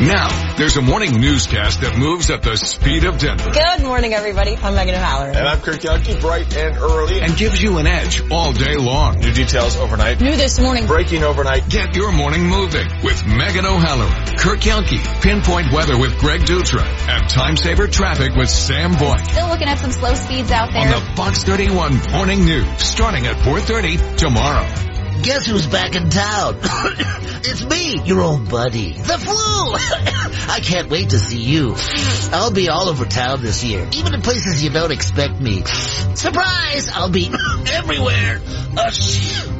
Now, 0.00 0.54
there's 0.56 0.76
a 0.76 0.82
morning 0.82 1.22
newscast 1.22 1.80
that 1.80 1.96
moves 1.96 2.28
at 2.28 2.42
the 2.42 2.54
speed 2.56 3.04
of 3.04 3.16
Denver. 3.16 3.50
Good 3.50 3.82
morning, 3.82 4.12
everybody. 4.12 4.54
I'm 4.54 4.74
Megan 4.74 4.94
O'Halloran. 4.94 5.34
And 5.34 5.48
I'm 5.48 5.58
Kirk 5.62 5.80
Yuengling, 5.80 6.20
bright 6.20 6.54
and 6.54 6.76
early. 6.76 7.22
And 7.22 7.34
gives 7.34 7.62
you 7.62 7.78
an 7.78 7.86
edge 7.86 8.20
all 8.30 8.52
day 8.52 8.76
long. 8.76 9.20
New 9.20 9.32
details 9.32 9.74
overnight. 9.76 10.20
New 10.20 10.36
this 10.36 10.60
morning. 10.60 10.86
Breaking 10.86 11.24
overnight. 11.24 11.70
Get 11.70 11.96
your 11.96 12.12
morning 12.12 12.46
moving 12.46 12.86
with 13.02 13.26
Megan 13.26 13.64
O'Halloran, 13.64 14.36
Kirk 14.36 14.60
Yuengling, 14.60 15.22
Pinpoint 15.22 15.72
Weather 15.72 15.98
with 15.98 16.18
Greg 16.18 16.42
Dutra, 16.42 16.84
and 17.08 17.30
Time 17.30 17.56
Saver 17.56 17.88
Traffic 17.88 18.34
with 18.36 18.50
Sam 18.50 18.92
Boyd. 18.96 19.26
Still 19.26 19.48
looking 19.48 19.68
at 19.68 19.78
some 19.78 19.92
slow 19.92 20.12
speeds 20.12 20.50
out 20.50 20.72
there. 20.72 20.82
On 20.82 20.90
the 20.90 21.16
Fox 21.16 21.42
31 21.42 22.12
Morning 22.12 22.44
News, 22.44 22.68
starting 22.82 23.26
at 23.26 23.36
4.30 23.36 24.16
tomorrow. 24.18 24.85
Guess 25.22 25.46
who's 25.46 25.66
back 25.66 25.94
in 25.94 26.10
town? 26.10 26.58
it's 26.62 27.64
me, 27.64 28.00
your 28.04 28.20
old 28.20 28.48
buddy. 28.48 28.92
The 28.92 29.18
flu! 29.18 29.34
I 30.52 30.60
can't 30.62 30.88
wait 30.88 31.10
to 31.10 31.18
see 31.18 31.40
you. 31.40 31.74
I'll 32.32 32.52
be 32.52 32.68
all 32.68 32.88
over 32.88 33.04
town 33.04 33.42
this 33.42 33.64
year, 33.64 33.88
even 33.92 34.14
in 34.14 34.22
places 34.22 34.62
you 34.62 34.70
don't 34.70 34.92
expect 34.92 35.40
me. 35.40 35.64
Surprise! 36.14 36.90
I'll 36.92 37.10
be 37.10 37.30
everywhere. 37.72 38.40
Oh, 38.76 38.90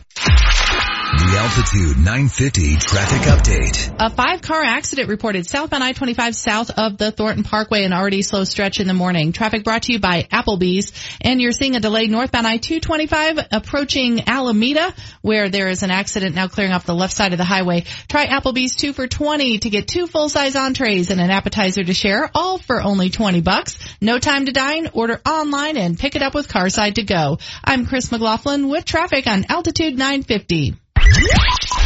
The 1.13 1.37
Altitude 1.39 1.99
950 1.99 2.77
traffic 2.77 3.21
update. 3.29 3.95
A 4.01 4.09
five 4.09 4.41
car 4.41 4.63
accident 4.63 5.11
reported 5.11 5.47
southbound 5.47 5.85
I-25 5.85 6.35
south 6.35 6.71
of 6.71 6.97
the 6.97 7.13
Thornton 7.13 7.45
Parkway, 7.45 7.85
an 7.85 7.93
already 7.93 8.23
slow 8.23 8.45
stretch 8.45 8.81
in 8.81 8.87
the 8.87 8.95
morning. 8.95 9.33
Traffic 9.33 9.63
brought 9.63 9.83
to 9.83 9.93
you 9.93 10.01
by 10.01 10.23
Applebee's. 10.23 10.91
And 11.21 11.39
you're 11.39 11.53
seeing 11.53 11.77
a 11.77 11.81
delayed 11.81 12.11
northbound 12.11 12.47
I-225 12.47 13.47
approaching 13.53 14.27
Alameda 14.27 14.95
where 15.21 15.51
there 15.51 15.69
is 15.69 15.83
an 15.83 15.91
accident 15.91 16.35
now 16.35 16.49
clearing 16.49 16.73
off 16.73 16.87
the 16.87 16.95
left 16.95 17.13
side 17.13 17.33
of 17.33 17.39
the 17.39 17.45
highway. 17.45 17.85
Try 18.09 18.27
Applebee's 18.27 18.75
two 18.75 18.95
for 18.95 19.07
20 19.07 19.59
to 19.59 19.69
get 19.69 19.89
two 19.89 20.07
full-size 20.07 20.57
entrees 20.57 21.11
and 21.11 21.21
an 21.21 21.31
appetizer 21.31 21.85
to 21.85 21.93
share, 21.93 22.31
all 22.35 22.57
for 22.57 22.81
only 22.81 23.11
20 23.11 23.43
bucks. 23.43 23.79
No 24.01 24.19
time 24.19 24.47
to 24.47 24.53
dine. 24.53 24.89
Order 24.95 25.21
online 25.29 25.77
and 25.77 25.99
pick 25.99 26.17
it 26.17 26.23
up 26.23 26.35
with 26.35 26.49
Carside 26.49 26.95
to 26.95 27.03
go. 27.03 27.39
I'm 27.63 27.85
Chris 27.85 28.11
McLaughlin 28.11 28.71
with 28.71 28.87
traffic 28.87 29.27
on 29.27 29.45
Altitude 29.51 29.99
950. 29.99 30.77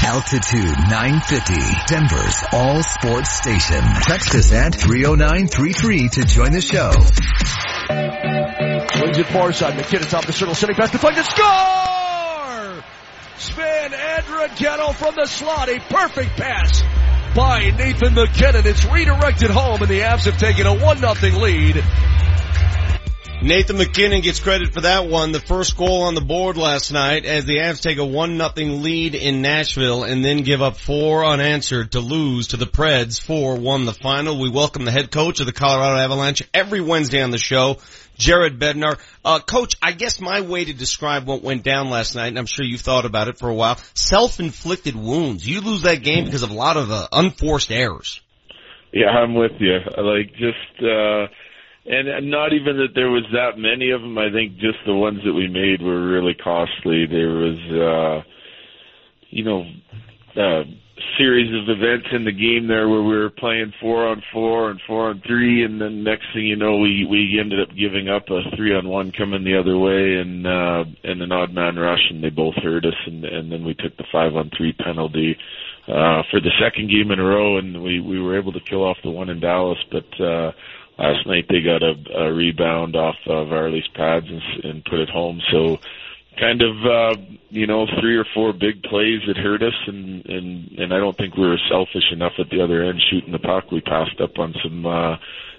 Altitude 0.04 0.78
950, 0.88 1.54
Denver's 1.88 2.44
all 2.52 2.82
sports 2.82 3.30
station. 3.30 3.82
Text 4.02 4.34
us 4.34 4.52
at 4.52 4.74
30933 4.74 6.08
to 6.10 6.24
join 6.24 6.52
the 6.52 6.60
show. 6.60 6.92
Swings 8.98 9.18
it 9.18 9.26
far 9.26 9.52
side. 9.52 9.76
MacKinnon 9.76 10.08
top 10.08 10.26
the 10.26 10.32
circle, 10.32 10.54
sitting 10.54 10.76
back 10.76 10.90
to 10.92 10.98
find 10.98 11.16
to 11.16 11.24
score! 11.24 12.84
Sven 13.38 13.92
Andrighetto 13.92 14.94
from 14.94 15.14
the 15.16 15.26
slot. 15.26 15.68
A 15.68 15.80
perfect 15.80 16.36
pass 16.36 16.82
by 17.34 17.70
Nathan 17.76 18.14
MacKinnon. 18.14 18.66
It's 18.66 18.84
redirected 18.84 19.50
home 19.50 19.82
and 19.82 19.90
the 19.90 20.00
Avs 20.00 20.24
have 20.24 20.38
taken 20.38 20.66
a 20.66 20.74
1-0 20.74 21.40
lead. 21.40 21.84
Nathan 23.46 23.78
MacKinnon 23.78 24.22
gets 24.22 24.40
credit 24.40 24.74
for 24.74 24.80
that 24.80 25.08
one. 25.08 25.30
The 25.30 25.38
first 25.38 25.76
goal 25.76 26.02
on 26.02 26.16
the 26.16 26.20
board 26.20 26.56
last 26.56 26.92
night 26.92 27.24
as 27.24 27.44
the 27.44 27.58
Avs 27.58 27.80
take 27.80 27.98
a 27.98 28.04
one 28.04 28.36
nothing 28.36 28.82
lead 28.82 29.14
in 29.14 29.40
Nashville 29.40 30.02
and 30.02 30.24
then 30.24 30.38
give 30.38 30.62
up 30.62 30.76
four 30.76 31.24
unanswered 31.24 31.92
to 31.92 32.00
lose 32.00 32.48
to 32.48 32.56
the 32.56 32.66
Preds. 32.66 33.20
Four 33.20 33.54
won 33.54 33.84
the 33.84 33.92
final. 33.92 34.40
We 34.40 34.50
welcome 34.50 34.84
the 34.84 34.90
head 34.90 35.12
coach 35.12 35.38
of 35.38 35.46
the 35.46 35.52
Colorado 35.52 35.96
Avalanche 35.96 36.42
every 36.52 36.80
Wednesday 36.80 37.22
on 37.22 37.30
the 37.30 37.38
show. 37.38 37.76
Jared 38.18 38.58
Bednar. 38.58 38.98
Uh, 39.24 39.38
coach, 39.38 39.76
I 39.80 39.92
guess 39.92 40.20
my 40.20 40.40
way 40.40 40.64
to 40.64 40.72
describe 40.72 41.28
what 41.28 41.42
went 41.42 41.62
down 41.62 41.88
last 41.88 42.16
night, 42.16 42.26
and 42.26 42.38
I'm 42.40 42.46
sure 42.46 42.64
you've 42.64 42.80
thought 42.80 43.04
about 43.04 43.28
it 43.28 43.38
for 43.38 43.48
a 43.48 43.54
while, 43.54 43.76
self-inflicted 43.94 44.96
wounds. 44.96 45.46
You 45.46 45.60
lose 45.60 45.82
that 45.82 46.02
game 46.02 46.24
because 46.24 46.42
of 46.42 46.50
a 46.50 46.54
lot 46.54 46.76
of 46.76 46.90
uh, 46.90 47.06
unforced 47.12 47.70
errors. 47.70 48.20
Yeah, 48.92 49.10
I'm 49.10 49.34
with 49.34 49.52
you. 49.60 49.78
Like 49.98 50.32
just, 50.32 50.82
uh, 50.82 51.26
and 51.88 52.30
not 52.30 52.52
even 52.52 52.78
that 52.78 52.94
there 52.94 53.10
was 53.10 53.24
that 53.32 53.58
many 53.58 53.90
of 53.90 54.00
them. 54.00 54.18
I 54.18 54.30
think 54.32 54.54
just 54.56 54.78
the 54.86 54.94
ones 54.94 55.20
that 55.24 55.32
we 55.32 55.48
made 55.48 55.82
were 55.82 56.08
really 56.08 56.34
costly. 56.34 57.06
There 57.06 57.30
was, 57.30 57.58
uh, 57.70 58.28
you 59.30 59.44
know, 59.44 59.64
a 60.36 60.64
series 61.18 61.52
of 61.54 61.68
events 61.68 62.08
in 62.12 62.24
the 62.24 62.32
game 62.32 62.66
there 62.68 62.88
where 62.88 63.02
we 63.02 63.16
were 63.16 63.30
playing 63.30 63.72
four 63.80 64.06
on 64.08 64.22
four 64.32 64.70
and 64.70 64.80
four 64.86 65.10
on 65.10 65.22
three, 65.26 65.64
and 65.64 65.80
then 65.80 66.02
next 66.02 66.26
thing 66.34 66.46
you 66.46 66.56
know, 66.56 66.78
we 66.78 67.06
we 67.08 67.38
ended 67.40 67.60
up 67.60 67.74
giving 67.76 68.08
up 68.08 68.28
a 68.30 68.56
three 68.56 68.74
on 68.74 68.88
one 68.88 69.12
coming 69.12 69.44
the 69.44 69.58
other 69.58 69.78
way, 69.78 70.16
and 70.16 70.46
uh, 70.46 70.84
and 71.04 71.22
an 71.22 71.32
odd 71.32 71.52
man 71.52 71.76
rush, 71.76 72.10
and 72.10 72.22
they 72.22 72.30
both 72.30 72.54
hurt 72.56 72.84
us, 72.84 72.98
and 73.06 73.24
and 73.24 73.52
then 73.52 73.64
we 73.64 73.74
took 73.74 73.96
the 73.96 74.06
five 74.10 74.34
on 74.34 74.50
three 74.56 74.72
penalty. 74.72 75.36
Uh, 75.86 76.24
for 76.32 76.40
the 76.40 76.50
second 76.60 76.90
game 76.90 77.12
in 77.12 77.20
a 77.20 77.24
row, 77.24 77.58
and 77.58 77.80
we 77.80 78.00
we 78.00 78.20
were 78.20 78.36
able 78.36 78.52
to 78.52 78.58
kill 78.58 78.82
off 78.82 78.96
the 79.04 79.10
one 79.10 79.28
in 79.28 79.38
Dallas, 79.38 79.78
but 79.92 80.20
uh, 80.20 80.50
last 80.98 81.26
night 81.26 81.46
they 81.48 81.60
got 81.60 81.82
a, 81.82 81.94
a 82.14 82.32
rebound 82.32 82.96
off 82.96 83.16
of 83.26 83.48
Varley's 83.48 83.88
pads 83.94 84.26
and, 84.28 84.64
and 84.64 84.84
put 84.84 85.00
it 85.00 85.08
home. 85.08 85.40
So 85.50 85.78
kind 86.38 86.62
of 86.62 86.76
uh, 86.84 87.20
you 87.50 87.66
know 87.66 87.86
three 88.00 88.16
or 88.16 88.26
four 88.34 88.52
big 88.52 88.82
plays 88.82 89.20
that 89.26 89.36
hurt 89.36 89.62
us, 89.62 89.74
and 89.86 90.24
and 90.26 90.72
and 90.78 90.94
I 90.94 90.98
don't 90.98 91.16
think 91.16 91.36
we 91.36 91.46
were 91.46 91.60
selfish 91.70 92.12
enough 92.12 92.34
at 92.38 92.50
the 92.50 92.62
other 92.62 92.82
end 92.84 93.00
shooting 93.10 93.32
the 93.32 93.38
puck. 93.38 93.70
We 93.70 93.80
passed 93.80 94.20
up 94.20 94.38
on 94.38 94.54
some. 94.62 94.86
uh 94.86 95.16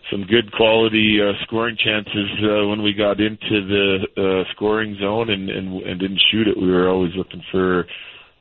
some 0.09 0.23
good 0.23 0.53
quality 0.53 1.19
uh, 1.21 1.33
scoring 1.43 1.75
chances 1.75 2.29
uh, 2.41 2.65
when 2.67 2.81
we 2.81 2.93
got 2.93 3.19
into 3.19 3.67
the 3.67 4.07
uh, 4.15 4.49
scoring 4.53 4.95
zone 5.01 5.29
and, 5.29 5.49
and 5.49 5.81
and 5.81 5.99
didn't 5.99 6.21
shoot 6.31 6.47
it. 6.47 6.57
We 6.57 6.71
were 6.71 6.87
always 6.87 7.13
looking 7.15 7.43
for 7.51 7.85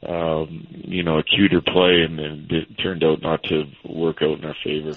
um, 0.08 0.64
you 0.70 1.02
know 1.02 1.18
a 1.18 1.24
cuter 1.24 1.60
play, 1.60 2.02
and, 2.02 2.20
and 2.20 2.52
it 2.52 2.78
turned 2.80 3.02
out 3.02 3.20
not 3.22 3.42
to 3.44 3.64
work 3.84 4.18
out 4.22 4.38
in 4.38 4.44
our 4.44 4.54
favor. 4.62 4.94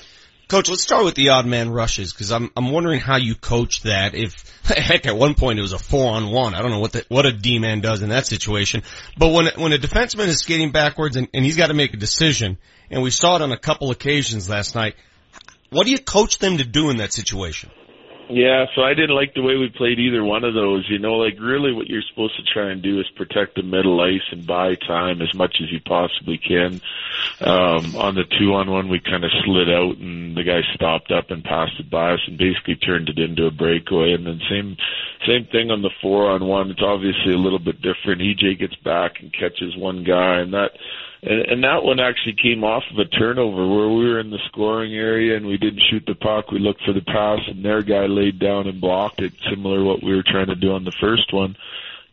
Coach, 0.50 0.68
let's 0.68 0.82
start 0.82 1.06
with 1.06 1.14
the 1.14 1.30
odd 1.30 1.45
man 1.45 1.70
rushes 1.70 2.12
because 2.12 2.32
I'm 2.32 2.50
I'm 2.58 2.72
wondering 2.72 3.00
how 3.00 3.18
you 3.18 3.36
coach 3.36 3.84
that. 3.84 4.16
If 4.16 4.34
heck, 4.64 5.06
at 5.06 5.16
one 5.16 5.36
point 5.36 5.60
it 5.60 5.62
was 5.62 5.74
a 5.74 5.78
four 5.78 6.12
on 6.12 6.32
one. 6.32 6.56
I 6.56 6.64
don't 6.64 6.72
know 6.72 6.80
what 6.80 6.91
the, 6.91 7.06
what 7.08 7.28
a 7.28 7.32
D 7.32 7.60
man 7.60 7.82
does 7.82 8.02
in 8.02 8.10
that 8.10 8.26
situation. 8.26 8.82
But 9.16 9.32
when 9.32 9.45
when 9.58 9.74
a 9.74 9.78
defenseman 9.78 10.26
is 10.26 10.39
skating 10.39 10.72
backwards 10.72 11.18
and, 11.18 11.28
and 11.36 11.45
he's 11.45 11.56
got 11.56 11.68
to 11.68 11.76
make 11.76 11.93
a 11.93 11.97
decision, 11.97 12.58
and 12.89 13.04
we 13.04 13.12
saw 13.12 13.36
it 13.36 13.43
on 13.43 13.52
a 13.52 13.60
couple 13.60 13.91
occasions 13.91 14.50
last 14.50 14.74
night, 14.74 14.95
what 15.70 15.86
do 15.86 15.91
you 15.91 16.00
coach 16.00 16.39
them 16.39 16.58
to 16.58 16.64
do 16.64 16.89
in 16.89 16.97
that 16.97 17.14
situation? 17.14 17.70
Yeah, 18.32 18.66
so 18.76 18.84
I 18.84 18.94
didn't 18.94 19.16
like 19.16 19.34
the 19.34 19.42
way 19.42 19.56
we 19.58 19.74
played 19.76 19.98
either 19.98 20.24
one 20.24 20.44
of 20.44 20.54
those. 20.54 20.86
You 20.88 21.00
know, 21.00 21.16
like 21.16 21.40
really 21.40 21.74
what 21.74 21.88
you're 21.88 22.06
supposed 22.08 22.38
to 22.38 22.44
try 22.54 22.70
and 22.70 22.80
do 22.80 23.00
is 23.00 23.10
protect 23.18 23.56
the 23.56 23.64
middle 23.64 24.00
ice 24.02 24.22
and 24.32 24.46
buy 24.46 24.76
time 24.76 25.24
as 25.24 25.34
much 25.34 25.58
as 25.64 25.72
you 25.72 25.80
possibly 25.82 26.38
can. 26.38 26.80
um, 27.42 27.96
on 27.96 28.14
the 28.14 28.26
two 28.38 28.54
on 28.54 28.70
one, 28.70 28.88
we 28.88 29.00
kind 29.00 29.24
of 29.24 29.32
slid 29.44 29.70
out 29.70 29.98
and 29.98 30.38
the 30.38 30.44
guy 30.44 30.62
stopped 30.76 31.12
up 31.12 31.32
and 31.32 31.44
passed 31.44 31.80
it 31.80 31.90
by 31.90 32.14
us 32.14 32.20
and 32.28 32.38
basically 32.38 32.76
turned 32.76 33.10
it 33.10 33.18
into 33.18 33.48
a 33.48 33.52
breakaway. 33.52 34.14
And 34.14 34.28
then 34.28 34.40
same, 34.48 34.78
same 35.26 35.46
thing 35.52 35.72
on 35.72 35.82
the 35.82 35.90
four 36.00 36.30
on 36.30 36.46
one. 36.46 36.70
It's 36.70 36.84
obviously 36.84 37.34
a 37.34 37.42
little 37.42 37.58
bit 37.58 37.82
different. 37.82 38.22
EJ 38.22 38.60
gets 38.60 38.76
back 38.86 39.22
and 39.22 39.34
catches 39.34 39.76
one 39.76 40.04
guy 40.04 40.38
and 40.38 40.54
that, 40.54 40.78
and, 41.22 41.41
and 41.41 41.63
that 41.63 41.84
one 41.84 41.99
actually 41.99 42.36
came 42.41 42.63
off 42.63 42.84
of 42.91 42.97
a 42.97 43.05
turnover 43.05 43.67
where 43.67 43.89
we 43.89 44.09
were 44.09 44.20
in 44.20 44.30
the 44.30 44.39
scoring 44.47 44.93
area 44.93 45.36
and 45.36 45.45
we 45.45 45.57
didn't 45.57 45.84
shoot 45.89 46.03
the 46.05 46.15
puck. 46.15 46.51
We 46.51 46.59
looked 46.59 46.84
for 46.84 46.93
the 46.93 47.01
pass 47.01 47.39
and 47.47 47.63
their 47.63 47.82
guy 47.82 48.05
laid 48.05 48.39
down 48.39 48.67
and 48.67 48.80
blocked 48.82 49.22
it, 49.22 49.34
similar 49.49 49.78
to 49.78 49.84
what 49.84 50.03
we 50.03 50.15
were 50.15 50.24
trying 50.24 50.47
to 50.47 50.55
do 50.55 50.72
on 50.72 50.86
the 50.86 50.95
first 50.99 51.34
one. 51.34 51.55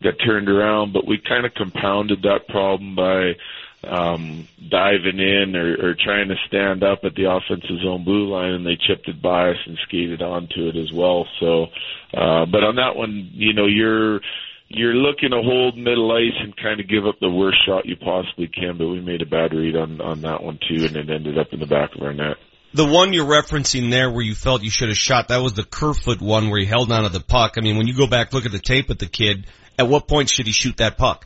Got 0.03 0.15
turned 0.23 0.49
around, 0.49 0.93
but 0.93 1.07
we 1.07 1.17
kind 1.17 1.45
of 1.45 1.53
compounded 1.55 2.21
that 2.21 2.47
problem 2.47 2.95
by 2.95 3.35
um, 3.83 4.47
diving 4.69 5.19
in 5.19 5.55
or, 5.55 5.89
or 5.89 5.95
trying 5.95 6.27
to 6.27 6.35
stand 6.47 6.83
up 6.83 6.99
at 7.03 7.15
the 7.15 7.31
offensive 7.31 7.79
zone 7.81 8.03
blue 8.03 8.27
line, 8.27 8.51
and 8.51 8.65
they 8.65 8.75
chipped 8.75 9.07
it 9.07 9.21
by 9.21 9.51
us 9.51 9.57
and 9.65 9.77
skated 9.87 10.21
onto 10.21 10.67
it 10.67 10.75
as 10.75 10.91
well. 10.91 11.27
So, 11.39 11.67
uh, 12.13 12.45
but 12.45 12.63
on 12.63 12.75
that 12.75 12.95
one, 12.95 13.31
you 13.33 13.53
know, 13.53 13.65
you're 13.65 14.21
you're 14.69 14.95
looking 14.95 15.31
to 15.31 15.41
hold 15.41 15.77
middle 15.77 16.11
ice 16.11 16.35
and 16.41 16.55
kind 16.57 16.79
of 16.79 16.89
give 16.89 17.05
up 17.05 17.15
the 17.19 17.29
worst 17.29 17.57
shot 17.65 17.85
you 17.85 17.95
possibly 17.95 18.47
can, 18.47 18.77
but 18.77 18.87
we 18.87 18.99
made 18.99 19.21
a 19.21 19.25
bad 19.25 19.53
read 19.53 19.75
on, 19.75 20.01
on 20.01 20.21
that 20.21 20.43
one 20.43 20.59
too, 20.67 20.85
and 20.85 20.95
it 20.95 21.09
ended 21.09 21.37
up 21.37 21.47
in 21.51 21.59
the 21.59 21.67
back 21.67 21.91
of 21.95 22.01
our 22.01 22.13
net. 22.13 22.37
The 22.73 22.85
one 22.85 23.13
you're 23.13 23.25
referencing 23.25 23.91
there 23.91 24.11
where 24.11 24.23
you 24.23 24.35
felt 24.35 24.61
you 24.61 24.69
should 24.69 24.89
have 24.89 24.97
shot, 24.97 25.29
that 25.29 25.41
was 25.41 25.53
the 25.53 25.63
Kerfoot 25.63 26.21
one 26.21 26.49
where 26.49 26.59
he 26.59 26.65
held 26.65 26.91
onto 26.91 27.09
the 27.09 27.23
puck. 27.23 27.53
I 27.57 27.61
mean, 27.61 27.77
when 27.77 27.87
you 27.87 27.95
go 27.95 28.07
back, 28.07 28.33
look 28.33 28.45
at 28.45 28.51
the 28.51 28.59
tape 28.59 28.89
with 28.89 28.99
the 28.99 29.07
kid, 29.07 29.47
at 29.79 29.87
what 29.87 30.07
point 30.07 30.29
should 30.29 30.47
he 30.47 30.51
shoot 30.51 30.77
that 30.77 30.97
puck? 30.97 31.25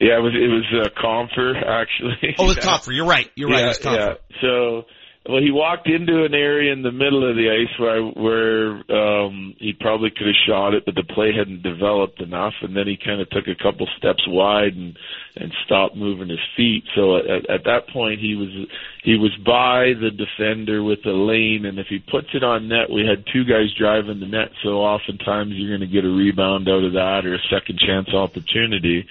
Yeah, 0.00 0.18
it 0.18 0.22
was, 0.22 0.34
it 0.34 0.48
was, 0.48 0.84
uh, 0.84 1.00
Compher, 1.00 1.54
actually. 1.64 2.34
Oh, 2.36 2.44
it 2.44 2.48
was 2.48 2.56
yeah. 2.60 2.64
Compher. 2.64 2.92
You're 2.92 3.06
right. 3.06 3.30
You're 3.36 3.48
right. 3.48 3.64
It 3.64 3.68
was 3.68 3.78
Compher. 3.78 4.18
Yeah. 4.18 4.40
So, 4.40 4.82
well, 5.28 5.40
he 5.40 5.52
walked 5.52 5.86
into 5.86 6.24
an 6.24 6.34
area 6.34 6.72
in 6.72 6.82
the 6.82 6.90
middle 6.90 7.28
of 7.28 7.36
the 7.36 7.48
ice 7.48 7.78
where 7.78 8.02
where 8.02 8.70
um, 8.90 9.54
he 9.58 9.72
probably 9.72 10.10
could 10.10 10.26
have 10.26 10.46
shot 10.48 10.74
it, 10.74 10.84
but 10.84 10.96
the 10.96 11.04
play 11.04 11.30
hadn't 11.32 11.62
developed 11.62 12.20
enough, 12.20 12.54
and 12.60 12.76
then 12.76 12.88
he 12.88 12.96
kind 12.96 13.20
of 13.20 13.30
took 13.30 13.46
a 13.46 13.54
couple 13.54 13.86
steps 13.96 14.24
wide 14.26 14.74
and 14.74 14.98
and 15.36 15.54
stopped 15.64 15.94
moving 15.94 16.28
his 16.28 16.42
feet. 16.56 16.82
So 16.96 17.18
at, 17.18 17.48
at 17.48 17.64
that 17.64 17.88
point, 17.92 18.18
he 18.18 18.34
was 18.34 18.66
he 19.04 19.16
was 19.16 19.30
by 19.46 19.94
the 19.94 20.10
defender 20.10 20.82
with 20.82 21.04
the 21.04 21.12
lane, 21.12 21.66
and 21.66 21.78
if 21.78 21.86
he 21.86 22.00
puts 22.00 22.34
it 22.34 22.42
on 22.42 22.66
net, 22.66 22.90
we 22.90 23.06
had 23.06 23.24
two 23.32 23.44
guys 23.44 23.72
driving 23.78 24.18
the 24.18 24.26
net, 24.26 24.50
so 24.64 24.82
oftentimes 24.82 25.52
you're 25.54 25.70
going 25.70 25.88
to 25.88 25.94
get 25.94 26.04
a 26.04 26.10
rebound 26.10 26.68
out 26.68 26.82
of 26.82 26.94
that 26.94 27.26
or 27.26 27.34
a 27.34 27.48
second 27.48 27.78
chance 27.78 28.08
opportunity 28.12 29.06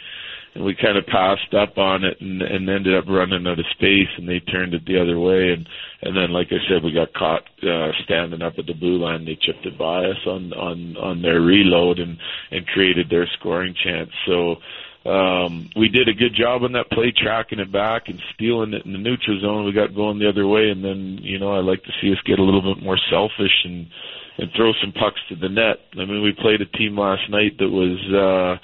and 0.53 0.65
we 0.65 0.75
kind 0.75 0.97
of 0.97 1.05
passed 1.05 1.53
up 1.53 1.77
on 1.77 2.03
it 2.03 2.19
and, 2.19 2.41
and 2.41 2.69
ended 2.69 2.95
up 2.95 3.05
running 3.07 3.47
out 3.47 3.59
of 3.59 3.65
space 3.71 4.09
and 4.17 4.27
they 4.27 4.39
turned 4.39 4.73
it 4.73 4.85
the 4.85 4.99
other 4.99 5.19
way. 5.19 5.53
And 5.53 5.67
and 6.01 6.15
then 6.15 6.31
like 6.31 6.47
I 6.51 6.59
said 6.67 6.83
we 6.83 6.91
got 6.91 7.13
caught 7.13 7.43
uh, 7.63 7.91
standing 8.03 8.41
up 8.41 8.53
at 8.57 8.65
the 8.65 8.73
blue 8.73 8.97
line. 8.97 9.25
They 9.25 9.37
chipped 9.39 9.65
it 9.65 9.77
by 9.77 10.05
us 10.05 10.17
on 10.25 10.51
on 10.53 10.97
on 10.97 11.21
their 11.21 11.39
reload 11.39 11.99
and 11.99 12.17
and 12.51 12.67
created 12.67 13.09
their 13.09 13.27
scoring 13.39 13.75
chance. 13.81 14.11
So 14.25 14.57
um 15.09 15.69
we 15.75 15.87
did 15.87 16.09
a 16.09 16.13
good 16.13 16.35
job 16.35 16.63
on 16.63 16.73
that 16.73 16.91
play 16.91 17.13
tracking 17.15 17.59
it 17.59 17.71
back 17.71 18.03
and 18.07 18.19
stealing 18.35 18.73
it 18.73 18.85
in 18.85 18.91
the 18.91 18.99
neutral 18.99 19.39
zone. 19.39 19.65
We 19.65 19.71
got 19.71 19.95
going 19.95 20.19
the 20.19 20.29
other 20.29 20.47
way. 20.47 20.69
And 20.69 20.83
then 20.83 21.19
you 21.21 21.39
know 21.39 21.53
I 21.53 21.61
like 21.61 21.83
to 21.83 21.91
see 22.01 22.11
us 22.11 22.19
get 22.25 22.39
a 22.39 22.43
little 22.43 22.75
bit 22.75 22.83
more 22.83 22.99
selfish 23.09 23.63
and 23.63 23.87
and 24.37 24.49
throw 24.55 24.73
some 24.81 24.91
pucks 24.91 25.21
to 25.29 25.35
the 25.37 25.49
net. 25.49 25.79
I 25.93 26.03
mean 26.03 26.21
we 26.21 26.33
played 26.33 26.59
a 26.59 26.65
team 26.65 26.99
last 26.99 27.29
night 27.29 27.57
that 27.59 27.69
was 27.69 27.97
uh 28.11 28.59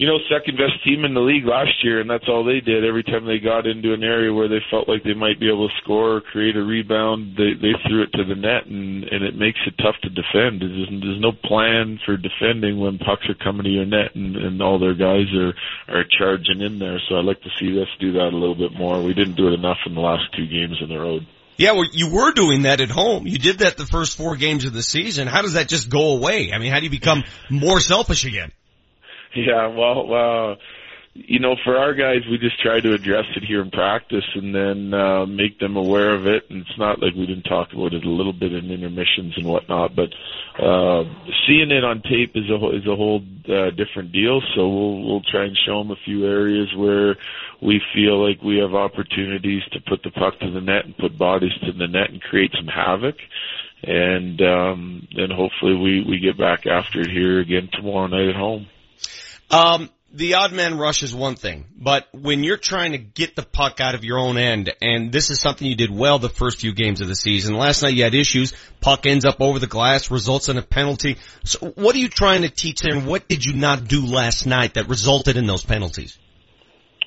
you 0.00 0.06
know, 0.06 0.16
second 0.32 0.56
best 0.56 0.82
team 0.82 1.04
in 1.04 1.12
the 1.12 1.20
league 1.20 1.44
last 1.44 1.84
year, 1.84 2.00
and 2.00 2.08
that's 2.08 2.24
all 2.26 2.42
they 2.42 2.60
did. 2.60 2.86
Every 2.86 3.04
time 3.04 3.26
they 3.26 3.36
got 3.36 3.66
into 3.66 3.92
an 3.92 4.02
area 4.02 4.32
where 4.32 4.48
they 4.48 4.64
felt 4.70 4.88
like 4.88 5.04
they 5.04 5.12
might 5.12 5.38
be 5.38 5.52
able 5.52 5.68
to 5.68 5.74
score 5.84 6.16
or 6.16 6.20
create 6.22 6.56
a 6.56 6.64
rebound, 6.64 7.36
they 7.36 7.52
they 7.52 7.76
threw 7.84 8.04
it 8.04 8.12
to 8.16 8.24
the 8.24 8.34
net, 8.34 8.64
and 8.64 9.04
and 9.04 9.22
it 9.22 9.36
makes 9.36 9.60
it 9.66 9.76
tough 9.76 10.00
to 10.00 10.08
defend. 10.08 10.64
There's, 10.64 10.88
there's 10.88 11.20
no 11.20 11.32
plan 11.32 12.00
for 12.06 12.16
defending 12.16 12.80
when 12.80 12.96
pucks 12.96 13.28
are 13.28 13.44
coming 13.44 13.64
to 13.64 13.68
your 13.68 13.84
net, 13.84 14.16
and 14.16 14.36
and 14.36 14.62
all 14.62 14.78
their 14.78 14.96
guys 14.96 15.28
are 15.36 15.52
are 15.92 16.04
charging 16.16 16.62
in 16.62 16.78
there. 16.78 16.96
So 17.06 17.16
I'd 17.16 17.28
like 17.28 17.42
to 17.42 17.52
see 17.60 17.76
us 17.76 17.88
do 18.00 18.12
that 18.12 18.32
a 18.32 18.40
little 18.40 18.56
bit 18.56 18.72
more. 18.72 19.02
We 19.02 19.12
didn't 19.12 19.36
do 19.36 19.48
it 19.48 19.52
enough 19.52 19.84
in 19.84 19.94
the 19.94 20.00
last 20.00 20.32
two 20.34 20.46
games 20.46 20.80
on 20.80 20.88
the 20.88 20.98
road. 20.98 21.26
Yeah, 21.58 21.72
well, 21.72 21.84
you 21.92 22.08
were 22.08 22.32
doing 22.32 22.62
that 22.62 22.80
at 22.80 22.88
home. 22.88 23.26
You 23.26 23.36
did 23.36 23.58
that 23.58 23.76
the 23.76 23.84
first 23.84 24.16
four 24.16 24.36
games 24.36 24.64
of 24.64 24.72
the 24.72 24.82
season. 24.82 25.28
How 25.28 25.42
does 25.42 25.52
that 25.52 25.68
just 25.68 25.90
go 25.90 26.16
away? 26.16 26.54
I 26.54 26.58
mean, 26.58 26.72
how 26.72 26.78
do 26.78 26.84
you 26.84 26.90
become 26.90 27.22
more 27.50 27.80
selfish 27.80 28.24
again? 28.24 28.50
Yeah, 29.34 29.68
well, 29.68 30.12
uh, 30.12 30.56
you 31.14 31.40
know, 31.40 31.56
for 31.64 31.76
our 31.76 31.94
guys, 31.94 32.20
we 32.30 32.38
just 32.38 32.60
try 32.60 32.80
to 32.80 32.94
address 32.94 33.24
it 33.36 33.44
here 33.44 33.62
in 33.62 33.70
practice 33.70 34.24
and 34.34 34.54
then 34.54 34.94
uh, 34.94 35.26
make 35.26 35.58
them 35.58 35.76
aware 35.76 36.14
of 36.14 36.26
it. 36.26 36.44
And 36.50 36.60
it's 36.60 36.78
not 36.78 37.00
like 37.00 37.14
we 37.14 37.26
didn't 37.26 37.44
talk 37.44 37.72
about 37.72 37.94
it 37.94 38.04
a 38.04 38.10
little 38.10 38.32
bit 38.32 38.52
in 38.52 38.70
intermissions 38.70 39.36
and 39.36 39.46
whatnot, 39.46 39.96
but 39.96 40.10
uh, 40.62 41.04
seeing 41.46 41.70
it 41.70 41.84
on 41.84 42.02
tape 42.02 42.32
is 42.34 42.48
a 42.50 42.76
is 42.76 42.86
a 42.86 42.96
whole 42.96 43.22
uh, 43.48 43.70
different 43.70 44.12
deal. 44.12 44.40
So 44.54 44.68
we'll 44.68 45.04
we'll 45.04 45.22
try 45.30 45.44
and 45.44 45.56
show 45.66 45.82
them 45.82 45.90
a 45.90 46.04
few 46.04 46.26
areas 46.26 46.68
where 46.76 47.16
we 47.60 47.80
feel 47.94 48.24
like 48.26 48.42
we 48.42 48.58
have 48.58 48.74
opportunities 48.74 49.62
to 49.72 49.80
put 49.80 50.02
the 50.02 50.10
puck 50.10 50.38
to 50.40 50.50
the 50.50 50.60
net 50.60 50.84
and 50.84 50.96
put 50.96 51.18
bodies 51.18 51.52
to 51.66 51.72
the 51.72 51.88
net 51.88 52.10
and 52.10 52.22
create 52.22 52.52
some 52.56 52.68
havoc 52.68 53.16
and 53.82 54.40
um, 54.42 55.08
then 55.16 55.30
hopefully 55.30 55.74
we 55.74 56.04
we 56.06 56.20
get 56.20 56.36
back 56.36 56.66
after 56.66 57.00
it 57.00 57.10
here 57.10 57.40
again 57.40 57.68
tomorrow 57.72 58.06
night 58.06 58.28
at 58.28 58.36
home. 58.36 58.66
Um, 59.50 59.90
the 60.12 60.34
odd 60.34 60.52
man 60.52 60.78
rush 60.78 61.02
is 61.02 61.14
one 61.14 61.36
thing, 61.36 61.66
but 61.76 62.08
when 62.12 62.42
you're 62.42 62.56
trying 62.56 62.92
to 62.92 62.98
get 62.98 63.36
the 63.36 63.42
puck 63.42 63.80
out 63.80 63.94
of 63.94 64.04
your 64.04 64.18
own 64.18 64.38
end, 64.38 64.72
and 64.82 65.12
this 65.12 65.30
is 65.30 65.40
something 65.40 65.66
you 65.66 65.76
did 65.76 65.90
well 65.90 66.18
the 66.18 66.28
first 66.28 66.60
few 66.60 66.72
games 66.72 67.00
of 67.00 67.08
the 67.08 67.14
season. 67.14 67.56
Last 67.56 67.82
night 67.82 67.94
you 67.94 68.02
had 68.02 68.14
issues. 68.14 68.52
Puck 68.80 69.06
ends 69.06 69.24
up 69.24 69.40
over 69.40 69.58
the 69.58 69.68
glass, 69.68 70.10
results 70.10 70.48
in 70.48 70.58
a 70.58 70.62
penalty. 70.62 71.18
So 71.44 71.68
what 71.76 71.94
are 71.94 71.98
you 71.98 72.08
trying 72.08 72.42
to 72.42 72.48
teach 72.48 72.80
there, 72.80 72.96
and 72.96 73.06
what 73.06 73.28
did 73.28 73.44
you 73.44 73.54
not 73.54 73.86
do 73.86 74.04
last 74.04 74.46
night 74.46 74.74
that 74.74 74.88
resulted 74.88 75.36
in 75.36 75.46
those 75.46 75.64
penalties? 75.64 76.18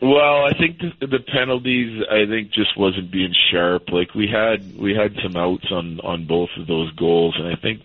Well, 0.01 0.45
I 0.45 0.51
think 0.57 0.79
the, 0.79 1.07
the 1.07 1.19
penalties, 1.19 2.03
I 2.09 2.25
think, 2.25 2.51
just 2.51 2.77
wasn't 2.77 3.11
being 3.11 3.33
sharp. 3.51 3.89
Like 3.89 4.13
we 4.13 4.27
had, 4.27 4.77
we 4.77 4.93
had 4.93 5.15
some 5.23 5.37
outs 5.37 5.67
on 5.71 5.99
on 6.01 6.25
both 6.25 6.49
of 6.57 6.67
those 6.67 6.91
goals, 6.95 7.35
and 7.37 7.47
I 7.47 7.55
think 7.55 7.81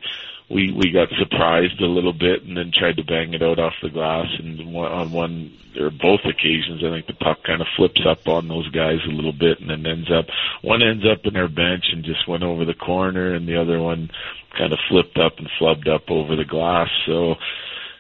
we 0.51 0.73
we 0.73 0.91
got 0.91 1.09
surprised 1.19 1.81
a 1.81 1.87
little 1.87 2.13
bit 2.13 2.43
and 2.45 2.57
then 2.57 2.73
tried 2.73 2.97
to 2.97 3.05
bang 3.05 3.35
it 3.35 3.43
out 3.43 3.59
off 3.59 3.75
the 3.83 3.91
glass. 3.91 4.27
And 4.39 4.61
on 4.77 5.13
one 5.13 5.53
or 5.79 5.91
both 5.91 6.21
occasions 6.25 6.83
I 6.83 6.91
think 6.91 7.07
the 7.07 7.13
puck 7.13 7.39
kind 7.45 7.61
of 7.61 7.67
flips 7.77 8.01
up 8.09 8.27
on 8.27 8.49
those 8.49 8.69
guys 8.71 8.99
a 9.07 9.13
little 9.13 9.33
bit 9.33 9.61
and 9.61 9.69
then 9.69 9.87
ends 9.87 10.11
up 10.11 10.27
one 10.63 10.83
ends 10.83 11.05
up 11.05 11.21
in 11.25 11.37
our 11.37 11.49
bench 11.49 11.85
and 11.93 12.05
just 12.05 12.27
went 12.27 12.43
over 12.43 12.65
the 12.65 12.75
corner 12.75 13.35
and 13.35 13.47
the 13.47 13.61
other 13.61 13.81
one 13.81 14.11
kind 14.57 14.73
of 14.73 14.79
flipped 14.89 15.19
up 15.19 15.39
and 15.39 15.49
flubbed 15.61 15.89
up 15.89 16.11
over 16.11 16.35
the 16.35 16.45
glass. 16.45 16.89
So 17.07 17.35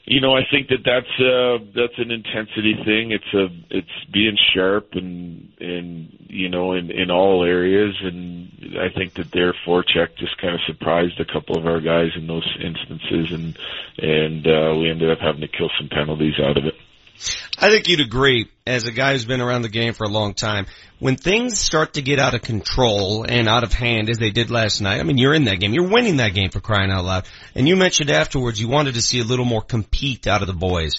you 0.09 0.23
know, 0.23 0.35
I 0.35 0.41
think 0.51 0.69
that 0.69 0.85
that's 0.85 1.21
uh 1.21 1.59
that's 1.75 1.99
an 1.99 2.11
intensity 2.11 2.75
thing. 2.83 3.13
It's 3.13 3.35
a 3.35 3.49
it's 3.69 4.05
being 4.11 4.39
sharp 4.55 4.95
and 4.95 5.53
and 5.61 6.17
you 6.29 6.49
know 6.49 6.73
in 6.73 6.91
in 6.91 7.11
all 7.11 7.45
areas, 7.45 7.95
and 8.03 8.79
I 8.81 8.89
think 8.89 9.15
that 9.15 9.33
their 9.33 9.53
forecheck 9.67 10.17
just 10.17 10.39
kind 10.39 10.55
of 10.55 10.61
surprised 10.67 11.21
a 11.21 11.27
couple 11.27 11.59
of 11.59 11.67
our 11.67 11.81
guys 11.81 12.13
in 12.17 12.27
those 12.27 12.49
instances, 12.59 13.33
and 13.33 13.59
and 13.99 14.47
uh, 14.47 14.75
we 14.79 14.89
ended 14.91 15.11
up 15.11 15.19
having 15.19 15.43
to 15.43 15.49
kill 15.49 15.71
some 15.79 15.91
penalties 15.91 16.41
out 16.43 16.57
of 16.57 16.65
it. 16.65 16.75
I 17.59 17.71
think 17.71 17.89
you'd 17.89 18.01
agree, 18.01 18.51
as 18.67 18.85
a 18.85 18.93
guy 18.93 19.13
who's 19.13 19.25
been 19.25 19.41
around 19.41 19.63
the 19.63 19.69
game 19.69 19.93
for 19.93 20.05
a 20.05 20.09
long 20.09 20.35
time, 20.35 20.67
when 21.01 21.17
things 21.17 21.59
start 21.59 21.95
to 21.95 22.03
get 22.03 22.19
out 22.19 22.35
of 22.35 22.43
control 22.43 23.25
and 23.25 23.49
out 23.49 23.65
of 23.65 23.73
hand 23.73 24.11
as 24.11 24.19
they 24.19 24.31
did 24.31 24.51
last 24.51 24.81
night, 24.81 25.01
I 25.01 25.03
mean, 25.03 25.19
you're 25.19 25.35
in 25.35 25.45
that 25.45 25.61
game. 25.61 25.73
You're 25.73 25.89
winning 25.89 26.17
that 26.19 26.35
game 26.35 26.51
for 26.51 26.61
crying 26.61 26.91
out 26.91 27.05
loud. 27.05 27.27
And 27.55 27.69
you 27.69 27.77
mentioned 27.77 28.11
afterwards 28.11 28.61
you 28.61 28.69
wanted 28.69 28.95
to 28.95 29.03
see 29.03 29.21
a 29.21 29.25
little 29.25 29.45
more 29.45 29.63
compete 29.63 30.27
out 30.27 30.43
of 30.43 30.49
the 30.49 30.55
boys. 30.55 30.95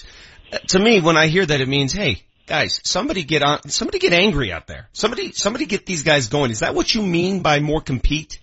Uh, 0.52 0.58
to 0.68 0.78
me, 0.78 1.00
when 1.00 1.16
I 1.16 1.28
hear 1.28 1.44
that, 1.44 1.60
it 1.60 1.68
means, 1.68 1.92
hey, 1.92 2.22
guys, 2.46 2.80
somebody 2.84 3.24
get 3.24 3.42
on, 3.42 3.68
somebody 3.68 3.98
get 3.98 4.12
angry 4.12 4.52
out 4.52 4.66
there. 4.66 4.88
Somebody, 4.92 5.32
somebody 5.32 5.66
get 5.66 5.86
these 5.86 6.02
guys 6.02 6.28
going. 6.28 6.50
Is 6.50 6.60
that 6.60 6.74
what 6.74 6.94
you 6.94 7.02
mean 7.02 7.40
by 7.40 7.60
more 7.60 7.80
compete? 7.80 8.39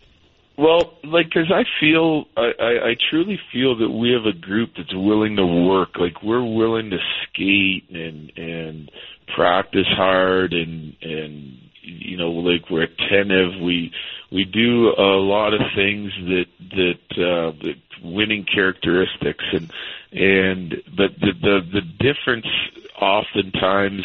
Well, 0.58 0.98
like, 1.04 1.30
cause 1.30 1.52
I 1.54 1.66
feel, 1.80 2.26
I, 2.36 2.52
I, 2.60 2.90
I 2.90 2.96
truly 3.12 3.40
feel 3.54 3.78
that 3.78 3.90
we 3.92 4.12
have 4.14 4.26
a 4.26 4.36
group 4.36 4.72
that's 4.76 4.94
willing 4.94 5.36
to 5.36 5.46
work. 5.46 5.98
Like, 6.00 6.24
we're 6.24 6.44
willing 6.44 6.90
to 6.90 6.98
skate 7.24 7.88
and, 7.92 8.32
and 8.36 8.92
practice 9.36 9.86
hard 9.88 10.54
and, 10.54 10.96
and, 11.00 11.60
you 11.84 12.18
know, 12.18 12.32
like, 12.32 12.72
we're 12.72 12.84
attentive. 12.86 13.62
We, 13.62 13.92
we 14.32 14.46
do 14.46 14.96
a 14.98 15.22
lot 15.22 15.54
of 15.54 15.62
things 15.76 16.12
that, 16.26 16.46
that, 16.72 17.24
uh, 17.24 17.52
that 17.62 17.76
winning 18.04 18.44
characteristics 18.52 19.46
and, 19.54 19.72
and, 20.12 20.76
but 20.98 21.12
the, 21.20 21.34
the, 21.40 21.60
the 21.72 21.82
difference 21.82 22.48
oftentimes 23.00 24.02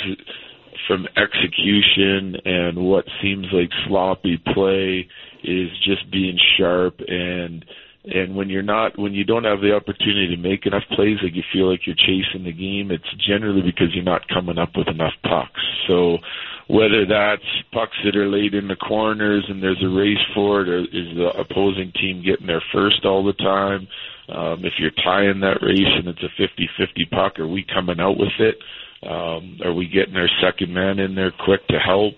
from 0.87 1.07
execution 1.17 2.37
and 2.45 2.77
what 2.77 3.07
seems 3.23 3.47
like 3.53 3.71
sloppy 3.87 4.37
play 4.37 5.09
is 5.45 5.71
just 5.85 6.11
being 6.11 6.39
sharp 6.59 7.01
and 7.07 7.65
and 8.05 8.35
when 8.35 8.49
you're 8.49 8.63
not 8.63 8.99
when 8.99 9.15
you 9.15 9.25
don't 9.25 9.45
have 9.45 9.61
the 9.61 9.73
opportunity 9.75 10.35
to 10.35 10.43
make 10.43 10.67
enough 10.67 10.83
plays 10.93 11.19
like 11.23 11.35
you 11.35 11.43
feel 11.53 11.71
like 11.71 11.87
you're 11.87 11.97
chasing 11.97 12.45
the 12.45 12.53
game 12.53 12.91
it's 12.91 13.15
generally 13.27 13.63
because 13.63 13.95
you're 13.95 14.05
not 14.05 14.27
coming 14.29 14.59
up 14.59 14.71
with 14.77 14.89
enough 14.89 15.15
pucks 15.23 15.61
so 15.87 16.19
whether 16.69 17.05
that's 17.05 17.43
pucks 17.73 17.97
that 18.05 18.17
are 18.17 18.29
laid 18.29 18.55
in 18.55 18.69
the 18.69 18.77
corners 18.77 19.45
and 19.49 19.63
there's 19.63 19.83
a 19.83 19.89
race 19.89 20.25
for 20.35 20.63
it, 20.63 20.69
or 20.69 20.79
is 20.79 21.17
the 21.17 21.31
opposing 21.39 21.93
team 22.01 22.23
getting 22.25 22.47
there 22.47 22.63
first 22.73 23.05
all 23.05 23.25
the 23.25 23.33
time? 23.35 23.87
Um, 24.29 24.65
if 24.65 24.75
you're 24.79 24.97
tying 25.05 25.41
that 25.41 25.61
race 25.61 25.93
and 25.99 26.09
it's 26.09 26.23
a 26.23 26.41
50-50 26.41 27.11
puck, 27.11 27.39
are 27.39 27.49
we 27.49 27.67
coming 27.75 28.01
out 28.01 28.17
with 28.17 28.33
it? 28.39 28.57
Um, 29.07 29.59
are 29.65 29.75
we 29.75 29.89
getting 29.89 30.17
our 30.17 30.31
second 30.41 30.73
man 30.73 30.99
in 30.99 31.15
there 31.15 31.33
quick 31.45 31.67
to 31.69 31.79
help? 31.79 32.15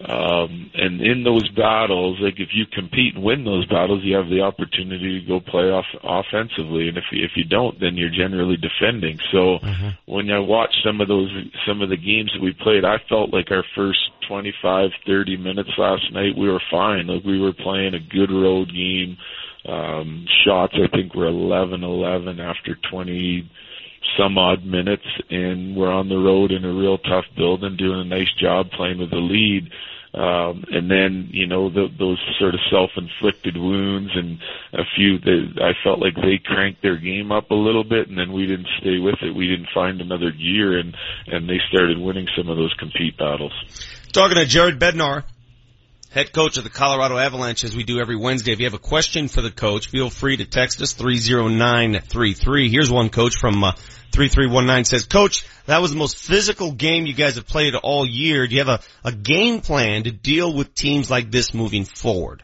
Um, 0.00 0.70
and 0.74 1.00
in 1.00 1.24
those 1.24 1.48
battles, 1.50 2.18
like 2.20 2.38
if 2.38 2.50
you 2.54 2.66
compete 2.72 3.16
and 3.16 3.24
win 3.24 3.44
those 3.44 3.66
battles, 3.66 4.04
you 4.04 4.14
have 4.14 4.28
the 4.28 4.42
opportunity 4.42 5.20
to 5.20 5.26
go 5.26 5.40
play 5.40 5.70
off 5.70 5.86
offensively. 6.04 6.86
And 6.88 6.96
if 6.96 7.04
you, 7.10 7.24
if 7.24 7.32
you 7.34 7.42
don't, 7.42 7.80
then 7.80 7.96
you're 7.96 8.10
generally 8.10 8.56
defending. 8.56 9.18
So 9.32 9.58
Mm-hmm. 9.58 9.88
when 10.06 10.30
I 10.30 10.38
watched 10.38 10.78
some 10.84 11.00
of 11.00 11.08
those, 11.08 11.30
some 11.66 11.82
of 11.82 11.88
the 11.88 11.96
games 11.96 12.30
that 12.34 12.42
we 12.42 12.52
played, 12.52 12.84
I 12.84 12.98
felt 13.08 13.32
like 13.32 13.50
our 13.50 13.64
first 13.74 13.98
25, 14.28 14.90
30 15.06 15.36
minutes 15.36 15.70
last 15.76 16.12
night, 16.12 16.36
we 16.38 16.48
were 16.48 16.62
fine. 16.70 17.06
Like 17.06 17.24
we 17.24 17.40
were 17.40 17.52
playing 17.52 17.94
a 17.94 18.00
good 18.00 18.30
road 18.30 18.68
game. 18.72 19.16
Um, 19.66 20.26
shots, 20.44 20.74
I 20.74 20.88
think 20.94 21.14
were 21.14 21.26
11-11 21.26 22.38
after 22.38 22.76
20, 22.90 23.50
some 24.18 24.38
odd 24.38 24.64
minutes 24.64 25.06
and 25.30 25.76
we're 25.76 25.92
on 25.92 26.08
the 26.08 26.16
road 26.16 26.50
in 26.50 26.64
a 26.64 26.72
real 26.72 26.98
tough 26.98 27.24
building 27.36 27.76
doing 27.76 28.00
a 28.00 28.04
nice 28.04 28.32
job 28.40 28.70
playing 28.70 28.98
with 28.98 29.10
the 29.10 29.16
lead. 29.16 29.70
Um 30.14 30.64
and 30.70 30.90
then 30.90 31.28
you 31.30 31.46
know 31.46 31.68
the, 31.68 31.88
those 31.98 32.18
sort 32.38 32.54
of 32.54 32.60
self-inflicted 32.70 33.56
wounds 33.56 34.10
and 34.14 34.38
a 34.72 34.84
few 34.96 35.18
that 35.18 35.60
I 35.62 35.72
felt 35.84 36.00
like 36.00 36.14
they 36.14 36.40
cranked 36.42 36.82
their 36.82 36.96
game 36.96 37.30
up 37.30 37.50
a 37.50 37.54
little 37.54 37.84
bit 37.84 38.08
and 38.08 38.16
then 38.16 38.32
we 38.32 38.46
didn't 38.46 38.68
stay 38.80 38.98
with 38.98 39.16
it. 39.22 39.34
We 39.34 39.48
didn't 39.48 39.68
find 39.74 40.00
another 40.00 40.30
gear 40.32 40.78
and 40.78 40.96
and 41.26 41.48
they 41.48 41.60
started 41.68 41.98
winning 41.98 42.26
some 42.36 42.48
of 42.48 42.56
those 42.56 42.74
compete 42.74 43.18
battles. 43.18 43.52
Talking 44.12 44.36
to 44.36 44.46
Jared 44.46 44.80
Bednar, 44.80 45.24
head 46.10 46.32
coach 46.32 46.56
of 46.56 46.64
the 46.64 46.70
Colorado 46.70 47.18
Avalanche 47.18 47.64
as 47.64 47.76
we 47.76 47.84
do 47.84 48.00
every 48.00 48.16
Wednesday. 48.16 48.52
If 48.52 48.60
you 48.60 48.66
have 48.66 48.74
a 48.74 48.78
question 48.78 49.28
for 49.28 49.42
the 49.42 49.50
coach, 49.50 49.88
feel 49.88 50.10
free 50.10 50.36
to 50.36 50.44
text 50.44 50.80
us 50.80 50.92
30933. 50.94 52.70
Here's 52.70 52.90
one 52.90 53.10
coach 53.10 53.34
from 53.38 53.62
uh, 53.62 53.72
3319 54.12 54.84
says, 54.84 55.04
Coach, 55.04 55.44
that 55.66 55.82
was 55.82 55.90
the 55.90 55.98
most 55.98 56.16
physical 56.16 56.72
game 56.72 57.06
you 57.06 57.14
guys 57.14 57.36
have 57.36 57.46
played 57.46 57.74
all 57.74 58.06
year. 58.06 58.46
Do 58.46 58.54
you 58.54 58.64
have 58.64 58.80
a, 59.04 59.08
a 59.08 59.12
game 59.12 59.60
plan 59.60 60.04
to 60.04 60.10
deal 60.10 60.52
with 60.52 60.74
teams 60.74 61.10
like 61.10 61.30
this 61.30 61.52
moving 61.52 61.84
forward? 61.84 62.42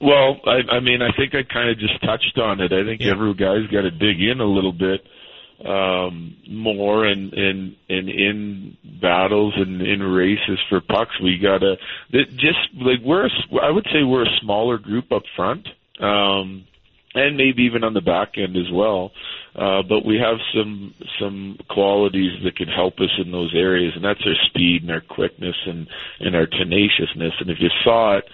Well, 0.00 0.40
I, 0.46 0.76
I 0.76 0.80
mean, 0.80 1.02
I 1.02 1.14
think 1.16 1.34
I 1.34 1.42
kind 1.52 1.70
of 1.70 1.78
just 1.78 2.00
touched 2.00 2.38
on 2.38 2.60
it. 2.60 2.72
I 2.72 2.84
think 2.84 3.02
every 3.02 3.34
guy's 3.34 3.70
got 3.70 3.82
to 3.82 3.90
dig 3.90 4.20
in 4.20 4.40
a 4.40 4.46
little 4.46 4.72
bit 4.72 5.00
um 5.64 6.36
more 6.48 7.04
and 7.04 7.34
and 7.34 7.76
and 7.88 8.08
in 8.08 8.76
battles 9.00 9.52
and 9.56 9.82
in 9.82 10.02
races 10.02 10.58
for 10.70 10.80
pucks 10.80 11.20
we 11.22 11.38
gotta 11.38 11.76
just 12.10 12.58
like 12.76 13.00
we're 13.04 13.26
a 13.26 13.30
i 13.62 13.70
would 13.70 13.86
say 13.92 14.02
we're 14.02 14.24
a 14.24 14.38
smaller 14.40 14.78
group 14.78 15.12
up 15.12 15.22
front 15.36 15.68
um 16.00 16.64
and 17.14 17.36
maybe 17.36 17.64
even 17.64 17.84
on 17.84 17.92
the 17.92 18.00
back 18.00 18.38
end 18.38 18.56
as 18.56 18.70
well 18.72 19.12
uh 19.54 19.82
but 19.82 20.04
we 20.06 20.16
have 20.16 20.38
some 20.54 20.94
some 21.18 21.58
qualities 21.68 22.42
that 22.42 22.56
can 22.56 22.68
help 22.68 22.98
us 22.98 23.10
in 23.22 23.30
those 23.30 23.52
areas 23.54 23.92
and 23.94 24.04
that's 24.04 24.24
our 24.24 24.36
speed 24.46 24.80
and 24.82 24.90
our 24.90 25.02
quickness 25.02 25.56
and 25.66 25.86
and 26.20 26.34
our 26.34 26.46
tenaciousness 26.46 27.34
and 27.40 27.50
if 27.50 27.58
you 27.60 27.68
saw 27.84 28.16
it 28.16 28.24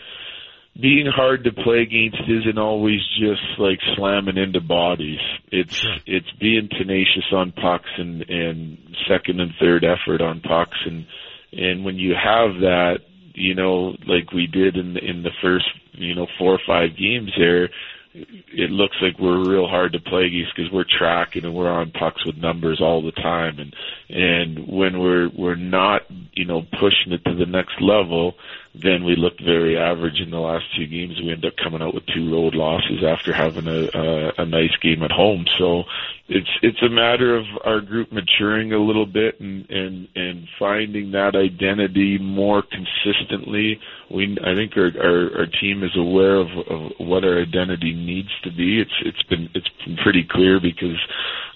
being 0.80 1.06
hard 1.06 1.44
to 1.44 1.52
play 1.52 1.80
against 1.82 2.28
isn't 2.28 2.58
always 2.58 3.00
just 3.18 3.42
like 3.58 3.78
slamming 3.96 4.36
into 4.36 4.60
bodies. 4.60 5.20
It's 5.50 5.86
it's 6.06 6.30
being 6.40 6.68
tenacious 6.68 7.32
on 7.32 7.52
pucks 7.52 7.90
and 7.96 8.22
and 8.28 8.78
second 9.08 9.40
and 9.40 9.52
third 9.60 9.84
effort 9.84 10.20
on 10.20 10.40
pucks. 10.40 10.78
And 10.84 11.06
and 11.52 11.84
when 11.84 11.96
you 11.96 12.14
have 12.14 12.60
that, 12.60 12.98
you 13.34 13.54
know, 13.54 13.96
like 14.06 14.32
we 14.32 14.46
did 14.46 14.76
in 14.76 14.94
the, 14.94 15.00
in 15.04 15.22
the 15.22 15.32
first 15.42 15.66
you 15.92 16.14
know 16.14 16.26
four 16.38 16.52
or 16.52 16.60
five 16.66 16.90
games 16.98 17.32
there, 17.38 17.70
it 18.14 18.70
looks 18.70 18.96
like 19.02 19.18
we're 19.18 19.48
real 19.48 19.66
hard 19.66 19.92
to 19.92 20.00
play 20.00 20.24
against 20.24 20.56
because 20.56 20.72
we're 20.72 20.84
tracking 20.98 21.44
and 21.44 21.54
we're 21.54 21.70
on 21.70 21.90
pucks 21.90 22.24
with 22.24 22.36
numbers 22.36 22.80
all 22.80 23.02
the 23.02 23.12
time. 23.12 23.58
And 23.58 23.74
and 24.08 24.68
when 24.68 24.98
we're 24.98 25.28
we're 25.36 25.54
not 25.54 26.02
you 26.32 26.44
know 26.44 26.62
pushing 26.62 27.12
it 27.12 27.24
to 27.24 27.34
the 27.34 27.46
next 27.46 27.80
level 27.80 28.34
then 28.82 29.04
we 29.04 29.16
looked 29.16 29.40
very 29.42 29.78
average 29.78 30.20
in 30.20 30.30
the 30.30 30.38
last 30.38 30.64
two 30.76 30.86
games. 30.86 31.20
We 31.20 31.32
end 31.32 31.44
up 31.44 31.56
coming 31.56 31.82
out 31.82 31.94
with 31.94 32.06
two 32.06 32.32
road 32.32 32.54
losses 32.54 33.02
after 33.04 33.32
having 33.32 33.66
a 33.66 33.88
a, 33.94 34.32
a 34.42 34.44
nice 34.46 34.76
game 34.82 35.02
at 35.02 35.10
home. 35.10 35.46
So 35.58 35.84
it's 36.28 36.48
it's 36.62 36.82
a 36.82 36.88
matter 36.88 37.36
of 37.36 37.44
our 37.64 37.80
group 37.80 38.10
maturing 38.10 38.72
a 38.72 38.78
little 38.78 39.06
bit 39.06 39.38
and 39.40 39.68
and 39.70 40.08
and 40.16 40.48
finding 40.58 41.12
that 41.12 41.36
identity 41.36 42.18
more 42.18 42.62
consistently 42.62 43.80
we 44.10 44.36
I 44.42 44.54
think 44.54 44.72
our 44.76 44.90
our, 45.00 45.40
our 45.40 45.46
team 45.46 45.82
is 45.82 45.96
aware 45.96 46.36
of, 46.36 46.48
of 46.68 46.92
what 46.98 47.24
our 47.24 47.40
identity 47.40 47.94
needs 47.94 48.30
to 48.44 48.50
be. 48.50 48.80
It's 48.80 48.92
it's 49.04 49.22
been 49.24 49.48
it's 49.54 49.68
been 49.84 49.96
pretty 50.02 50.26
clear 50.28 50.60
because 50.60 50.98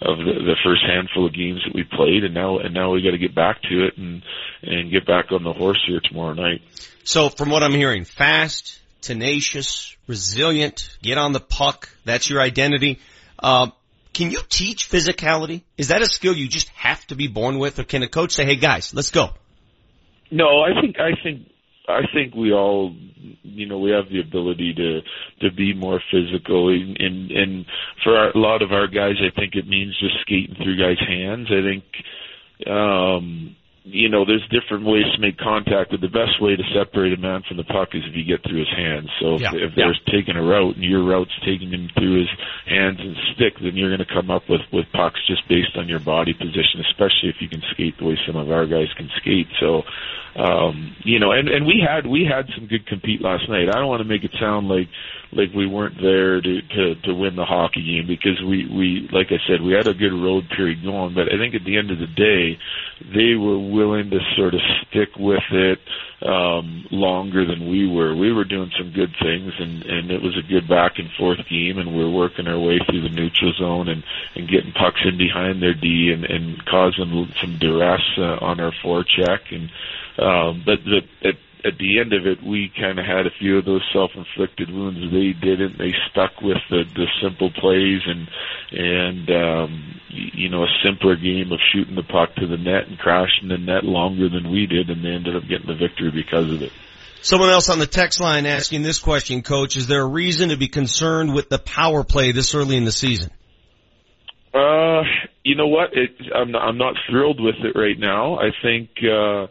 of 0.03 0.19
the, 0.19 0.35
the 0.35 0.57
first 0.65 0.83
handful 0.87 1.27
of 1.27 1.35
games 1.35 1.61
that 1.65 1.75
we 1.75 1.85
played, 1.85 2.25
and 2.25 2.35
now 2.35 2.59
and 2.59 2.75
now 2.75 2.93
we 2.93 3.03
got 3.03 3.13
to 3.13 3.19
get 3.19 3.35
back 3.35 3.63
to 3.63 3.87
it 3.87 3.97
and 3.97 4.23
and 4.63 4.91
get 4.91 5.07
back 5.07 5.33
on 5.33 5.43
the 5.43 5.53
horse 5.53 5.83
here 5.87 6.01
tomorrow 6.01 6.35
night. 6.35 6.63
So 7.05 7.29
from 7.29 7.51
what 7.51 7.63
I'm 7.63 7.73
hearing, 7.73 8.05
fast, 8.05 8.81
tenacious, 9.01 9.97
resilient, 10.07 10.97
get 11.03 11.19
on 11.19 11.33
the 11.33 11.41
puck. 11.41 11.89
That's 12.05 12.29
your 12.29 12.41
identity. 12.41 13.01
Um, 13.39 13.73
can 14.13 14.31
you 14.31 14.41
teach 14.49 14.89
physicality? 14.91 15.63
Is 15.79 15.89
that 15.89 16.03
a 16.03 16.07
skill 16.07 16.35
you 16.35 16.49
just 16.49 16.69
have 16.71 17.07
to 17.09 17.15
be 17.15 17.29
born 17.29 17.59
with, 17.59 17.79
or 17.79 17.85
can 17.85 18.03
a 18.03 18.09
coach 18.09 18.33
say, 18.33 18.45
"Hey 18.45 18.57
guys, 18.57 18.93
let's 18.95 19.11
go"? 19.11 19.31
No, 20.31 20.63
I 20.63 20.81
think 20.81 20.97
I 20.99 21.13
think 21.23 21.47
I 21.89 22.03
think 22.15 22.35
we 22.35 22.53
all, 22.53 22.95
you 23.43 23.67
know, 23.67 23.79
we 23.79 23.91
have 23.91 24.09
the 24.11 24.21
ability 24.21 24.75
to 24.75 25.01
to 25.41 25.55
be 25.55 25.75
more 25.75 26.01
physical, 26.11 26.69
and 26.69 26.97
and, 27.01 27.31
and 27.31 27.67
for 28.05 28.17
our, 28.17 28.31
a 28.31 28.39
lot 28.39 28.63
of 28.63 28.73
our 28.73 28.87
guys, 28.87 29.17
I 29.21 29.35
think 29.39 29.55
it 29.55 29.67
means 29.67 29.99
just 29.99 30.21
skating 30.23 30.57
through 30.57 30.79
guys' 30.79 30.99
hands. 31.07 31.49
I 31.51 31.63
think, 31.63 31.85
um, 32.69 33.57
you 33.93 34.09
know, 34.09 34.25
there's 34.25 34.47
different 34.49 34.87
ways 34.87 35.05
to 35.15 35.21
make 35.21 35.37
contact, 35.39 35.91
but 35.91 36.01
the 36.01 36.09
best 36.09 36.41
way 36.41 36.55
to 36.55 36.63
separate 36.75 37.13
a 37.13 37.21
man 37.21 37.43
from 37.47 37.57
the 37.57 37.65
puck 37.65 37.91
is 37.93 38.03
if 38.07 38.15
you 38.15 38.25
get 38.25 38.43
through 38.47 38.61
his 38.63 38.71
hands. 38.71 39.11
So 39.21 39.35
if, 39.37 39.41
Yeah, 39.43 39.55
if 39.55 39.75
yeah. 39.75 39.91
there's 39.91 40.01
taking 40.07 40.37
a 40.37 40.43
route 40.43 40.77
and 40.77 40.85
your 40.85 41.03
route's 41.03 41.35
taking 41.45 41.71
him 41.71 41.91
through 41.99 42.21
his 42.23 42.31
hands 42.67 42.99
and 43.01 43.17
stick, 43.35 43.59
then 43.61 43.77
you're 43.77 43.91
going 43.91 44.07
to 44.07 44.15
come 44.15 44.31
up 44.31 44.49
with 44.49 44.63
with 44.73 44.87
pucks 44.93 45.19
just 45.27 45.47
based 45.49 45.77
on 45.77 45.89
your 45.89 46.01
body 46.01 46.33
position, 46.33 46.81
especially 46.87 47.29
if 47.29 47.43
you 47.43 47.49
can 47.49 47.63
skate 47.73 47.99
the 47.99 48.07
way 48.07 48.19
some 48.27 48.37
of 48.37 48.51
our 48.51 48.67
guys 48.67 48.89
can 48.97 49.11
skate. 49.19 49.49
So 49.59 49.83
um 50.37 50.95
you 51.05 51.19
know 51.19 51.33
and 51.33 51.49
and 51.49 51.67
we 51.67 51.83
had 51.85 52.07
we 52.07 52.25
had 52.25 52.47
some 52.55 52.67
good 52.67 52.87
compete 52.87 53.21
last 53.21 53.49
night. 53.49 53.69
I 53.69 53.79
don't 53.79 53.89
want 53.89 54.01
to 54.03 54.09
make 54.09 54.25
it 54.25 54.33
sound 54.39 54.69
like 54.69 54.89
like 55.33 55.51
we 55.55 55.67
weren't 55.67 55.97
there 56.01 56.41
to 56.41 56.63
to 56.63 56.95
to 57.03 57.15
win 57.15 57.37
the 57.37 57.45
hockey 57.45 57.83
game 57.85 58.07
because 58.07 58.41
we 58.43 58.67
we 58.67 59.09
like 59.13 59.29
i 59.31 59.39
said 59.47 59.63
we 59.63 59.73
had 59.73 59.87
a 59.87 59.95
good 59.95 60.13
road 60.13 60.43
period 60.57 60.83
going 60.83 61.15
but 61.15 61.33
i 61.33 61.39
think 61.39 61.55
at 61.55 61.65
the 61.65 61.79
end 61.79 61.91
of 61.91 61.99
the 61.99 62.07
day 62.19 62.59
they 63.15 63.35
were 63.35 63.59
willing 63.59 64.11
to 64.11 64.19
sort 64.37 64.55
of 64.55 64.61
stick 64.89 65.11
with 65.19 65.43
it 65.53 65.79
um 66.23 66.85
longer 66.91 67.47
than 67.47 67.71
we 67.71 67.89
were. 67.89 68.15
We 68.15 68.33
were 68.33 68.45
doing 68.45 68.71
some 68.77 68.93
good 68.93 69.15
things 69.23 69.53
and 69.59 69.83
and 69.85 70.11
it 70.11 70.21
was 70.21 70.37
a 70.37 70.47
good 70.47 70.69
back 70.69 70.99
and 70.99 71.09
forth 71.19 71.39
game 71.49 71.79
and 71.79 71.97
we 71.97 72.05
we're 72.05 72.11
working 72.11 72.47
our 72.47 72.59
way 72.59 72.79
through 72.85 73.03
the 73.03 73.09
neutral 73.15 73.53
zone 73.59 73.89
and 73.89 74.05
and 74.35 74.49
getting 74.49 74.73
pucks 74.73 75.01
in 75.05 75.17
behind 75.17 75.63
their 75.63 75.75
d 75.75 76.13
and 76.13 76.25
and 76.25 76.65
causing 76.67 77.33
some 77.41 77.57
duress 77.59 78.03
uh, 78.19 78.37
on 78.45 78.61
our 78.61 78.73
forecheck 78.85 79.41
and 79.51 79.71
um, 80.21 80.63
but 80.65 80.79
the, 80.85 81.01
at, 81.29 81.35
at 81.65 81.79
the 81.79 82.01
end 82.01 82.13
of 82.13 82.27
it, 82.27 82.43
we 82.43 82.71
kind 82.79 82.99
of 82.99 83.05
had 83.05 83.27
a 83.27 83.31
few 83.39 83.59
of 83.59 83.65
those 83.65 83.83
self-inflicted 83.93 84.71
wounds. 84.71 85.01
They 85.13 85.33
didn't. 85.33 85.79
They 85.79 85.95
stuck 86.11 86.41
with 86.41 86.59
the, 86.71 86.85
the 86.95 87.07
simple 87.23 87.51
plays 87.51 88.01
and 88.07 88.29
and 88.73 89.31
um, 89.31 90.01
you 90.09 90.49
know 90.49 90.65
a 90.65 90.69
simpler 90.85 91.17
game 91.17 91.53
of 91.53 91.59
shooting 91.73 91.97
the 91.97 92.03
puck 92.03 92.35
to 92.37 92.47
the 92.47 92.57
net 92.57 92.89
and 92.89 92.99
crashing 92.99 93.49
the 93.49 93.59
net 93.59 93.85
longer 93.85 94.29
than 94.29 94.51
we 94.51 94.67
did, 94.67 94.91
and 94.91 95.05
they 95.05 95.11
ended 95.11 95.37
up 95.37 95.43
getting 95.49 95.67
the 95.67 95.75
victory 95.75 96.11
because 96.11 96.53
of 96.53 96.63
it. 96.63 96.73
Someone 97.23 97.51
else 97.51 97.69
on 97.69 97.79
the 97.79 97.87
text 97.87 98.21
line 98.21 98.47
asking 98.47 98.83
this 98.83 98.99
question, 98.99 99.43
Coach: 99.43 99.77
Is 99.77 99.87
there 99.87 100.03
a 100.03 100.07
reason 100.07 100.51
to 100.51 100.57
be 100.57 100.69
concerned 100.69 101.35
with 101.35 101.49
the 101.49 101.59
power 101.59 102.05
play 102.05 102.33
this 102.33 102.55
early 102.55 102.77
in 102.77 102.85
the 102.85 102.93
season? 102.93 103.31
Uh, 104.55 105.03
you 105.45 105.55
know 105.55 105.69
what? 105.69 105.91
It, 105.93 106.11
I'm 106.35 106.51
not, 106.53 106.63
I'm 106.63 106.79
not 106.79 106.95
thrilled 107.09 107.41
with 107.41 107.57
it 107.63 107.79
right 107.79 107.99
now. 107.99 108.39
I 108.39 108.51
think 108.63 108.91
uh, 109.03 109.47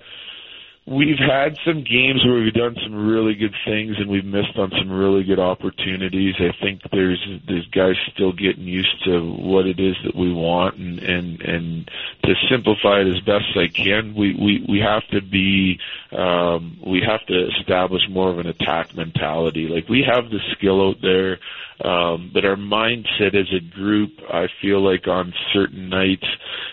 we've 0.89 1.19
had 1.19 1.55
some 1.63 1.83
games 1.83 2.25
where 2.25 2.41
we've 2.41 2.53
done 2.53 2.75
some 2.83 2.95
really 2.95 3.35
good 3.35 3.53
things 3.63 3.95
and 3.99 4.09
we've 4.09 4.25
missed 4.25 4.57
on 4.57 4.71
some 4.71 4.91
really 4.91 5.23
good 5.23 5.39
opportunities. 5.39 6.35
I 6.39 6.51
think 6.61 6.81
there's 6.91 7.23
there's 7.47 7.67
guys 7.67 7.95
still 8.13 8.33
getting 8.33 8.63
used 8.63 9.03
to 9.05 9.21
what 9.21 9.67
it 9.67 9.79
is 9.79 9.95
that 10.03 10.15
we 10.15 10.33
want 10.33 10.77
and 10.77 10.99
and 10.99 11.41
and 11.41 11.91
to 12.23 12.33
simplify 12.49 13.01
it 13.01 13.07
as 13.07 13.21
best 13.21 13.55
I 13.55 13.67
can, 13.67 14.15
we 14.15 14.33
we 14.33 14.65
we 14.67 14.79
have 14.79 15.07
to 15.09 15.21
be 15.21 15.79
um 16.11 16.79
we 16.85 17.01
have 17.01 17.25
to 17.27 17.47
establish 17.59 18.01
more 18.09 18.29
of 18.29 18.39
an 18.39 18.47
attack 18.47 18.95
mentality. 18.95 19.67
Like 19.67 19.87
we 19.89 20.03
have 20.03 20.31
the 20.31 20.39
skill 20.53 20.89
out 20.89 21.01
there 21.01 21.39
Um, 21.83 22.31
but 22.33 22.43
our 22.43 22.57
mindset 22.57 23.35
as 23.35 23.47
a 23.53 23.61
group, 23.73 24.11
I 24.29 24.47
feel 24.61 24.81
like 24.81 25.07
on 25.07 25.33
certain 25.53 25.87
nights 25.87 26.25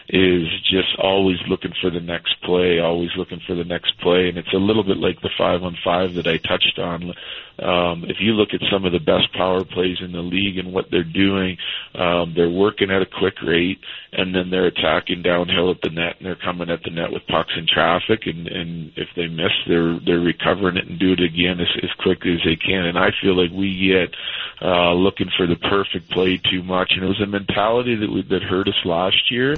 is 0.08 0.48
just 0.62 0.98
always 0.98 1.38
looking 1.48 1.72
for 1.80 1.90
the 1.90 2.00
next 2.00 2.34
play, 2.42 2.80
always 2.80 3.10
looking 3.16 3.40
for 3.46 3.54
the 3.54 3.64
next 3.64 3.98
play. 4.00 4.28
And 4.28 4.36
it's 4.36 4.52
a 4.52 4.58
little 4.58 4.82
bit 4.82 4.96
like 4.96 5.20
the 5.20 5.30
five 5.38 5.62
on 5.62 5.76
five 5.84 6.14
that 6.14 6.26
I 6.26 6.38
touched 6.38 6.78
on. 6.78 7.14
Um, 7.58 8.04
if 8.04 8.16
you 8.20 8.32
look 8.32 8.50
at 8.52 8.60
some 8.70 8.84
of 8.84 8.92
the 8.92 8.98
best 8.98 9.32
power 9.32 9.64
plays 9.64 9.98
in 10.00 10.12
the 10.12 10.20
league 10.20 10.58
and 10.58 10.72
what 10.72 10.90
they're 10.90 11.04
doing, 11.04 11.56
um, 11.94 12.34
they're 12.36 12.50
working 12.50 12.90
at 12.90 13.02
a 13.02 13.06
quick 13.06 13.40
rate 13.42 13.80
and 14.12 14.34
then 14.34 14.50
they're 14.50 14.66
attacking 14.66 15.22
downhill 15.22 15.70
at 15.70 15.80
the 15.82 15.90
net 15.90 16.16
and 16.18 16.26
they're 16.26 16.36
coming 16.36 16.70
at 16.70 16.82
the 16.82 16.90
net 16.90 17.10
with 17.10 17.26
pucks 17.26 17.52
in 17.56 17.66
traffic 17.66 18.26
and, 18.26 18.46
and 18.48 18.92
if 18.96 19.08
they 19.16 19.26
miss, 19.26 19.52
they're, 19.66 19.98
they're 20.04 20.20
recovering 20.20 20.76
it 20.76 20.86
and 20.86 20.98
do 20.98 21.12
it 21.12 21.20
again 21.20 21.60
as, 21.60 21.68
as 21.82 21.90
quickly 22.02 22.34
as 22.34 22.44
they 22.44 22.56
can. 22.56 22.84
And 22.84 22.98
I 22.98 23.10
feel 23.22 23.36
like 23.36 23.50
we 23.52 23.88
get, 23.88 24.14
uh, 24.60 24.92
looking 24.92 25.30
for 25.36 25.46
the 25.46 25.56
perfect 25.56 26.10
play 26.10 26.38
too 26.50 26.62
much. 26.62 26.92
And 26.94 27.04
it 27.04 27.08
was 27.08 27.20
a 27.22 27.26
mentality 27.26 27.96
that 27.96 28.10
we, 28.10 28.22
that 28.22 28.42
hurt 28.42 28.68
us 28.68 28.84
last 28.84 29.30
year. 29.30 29.56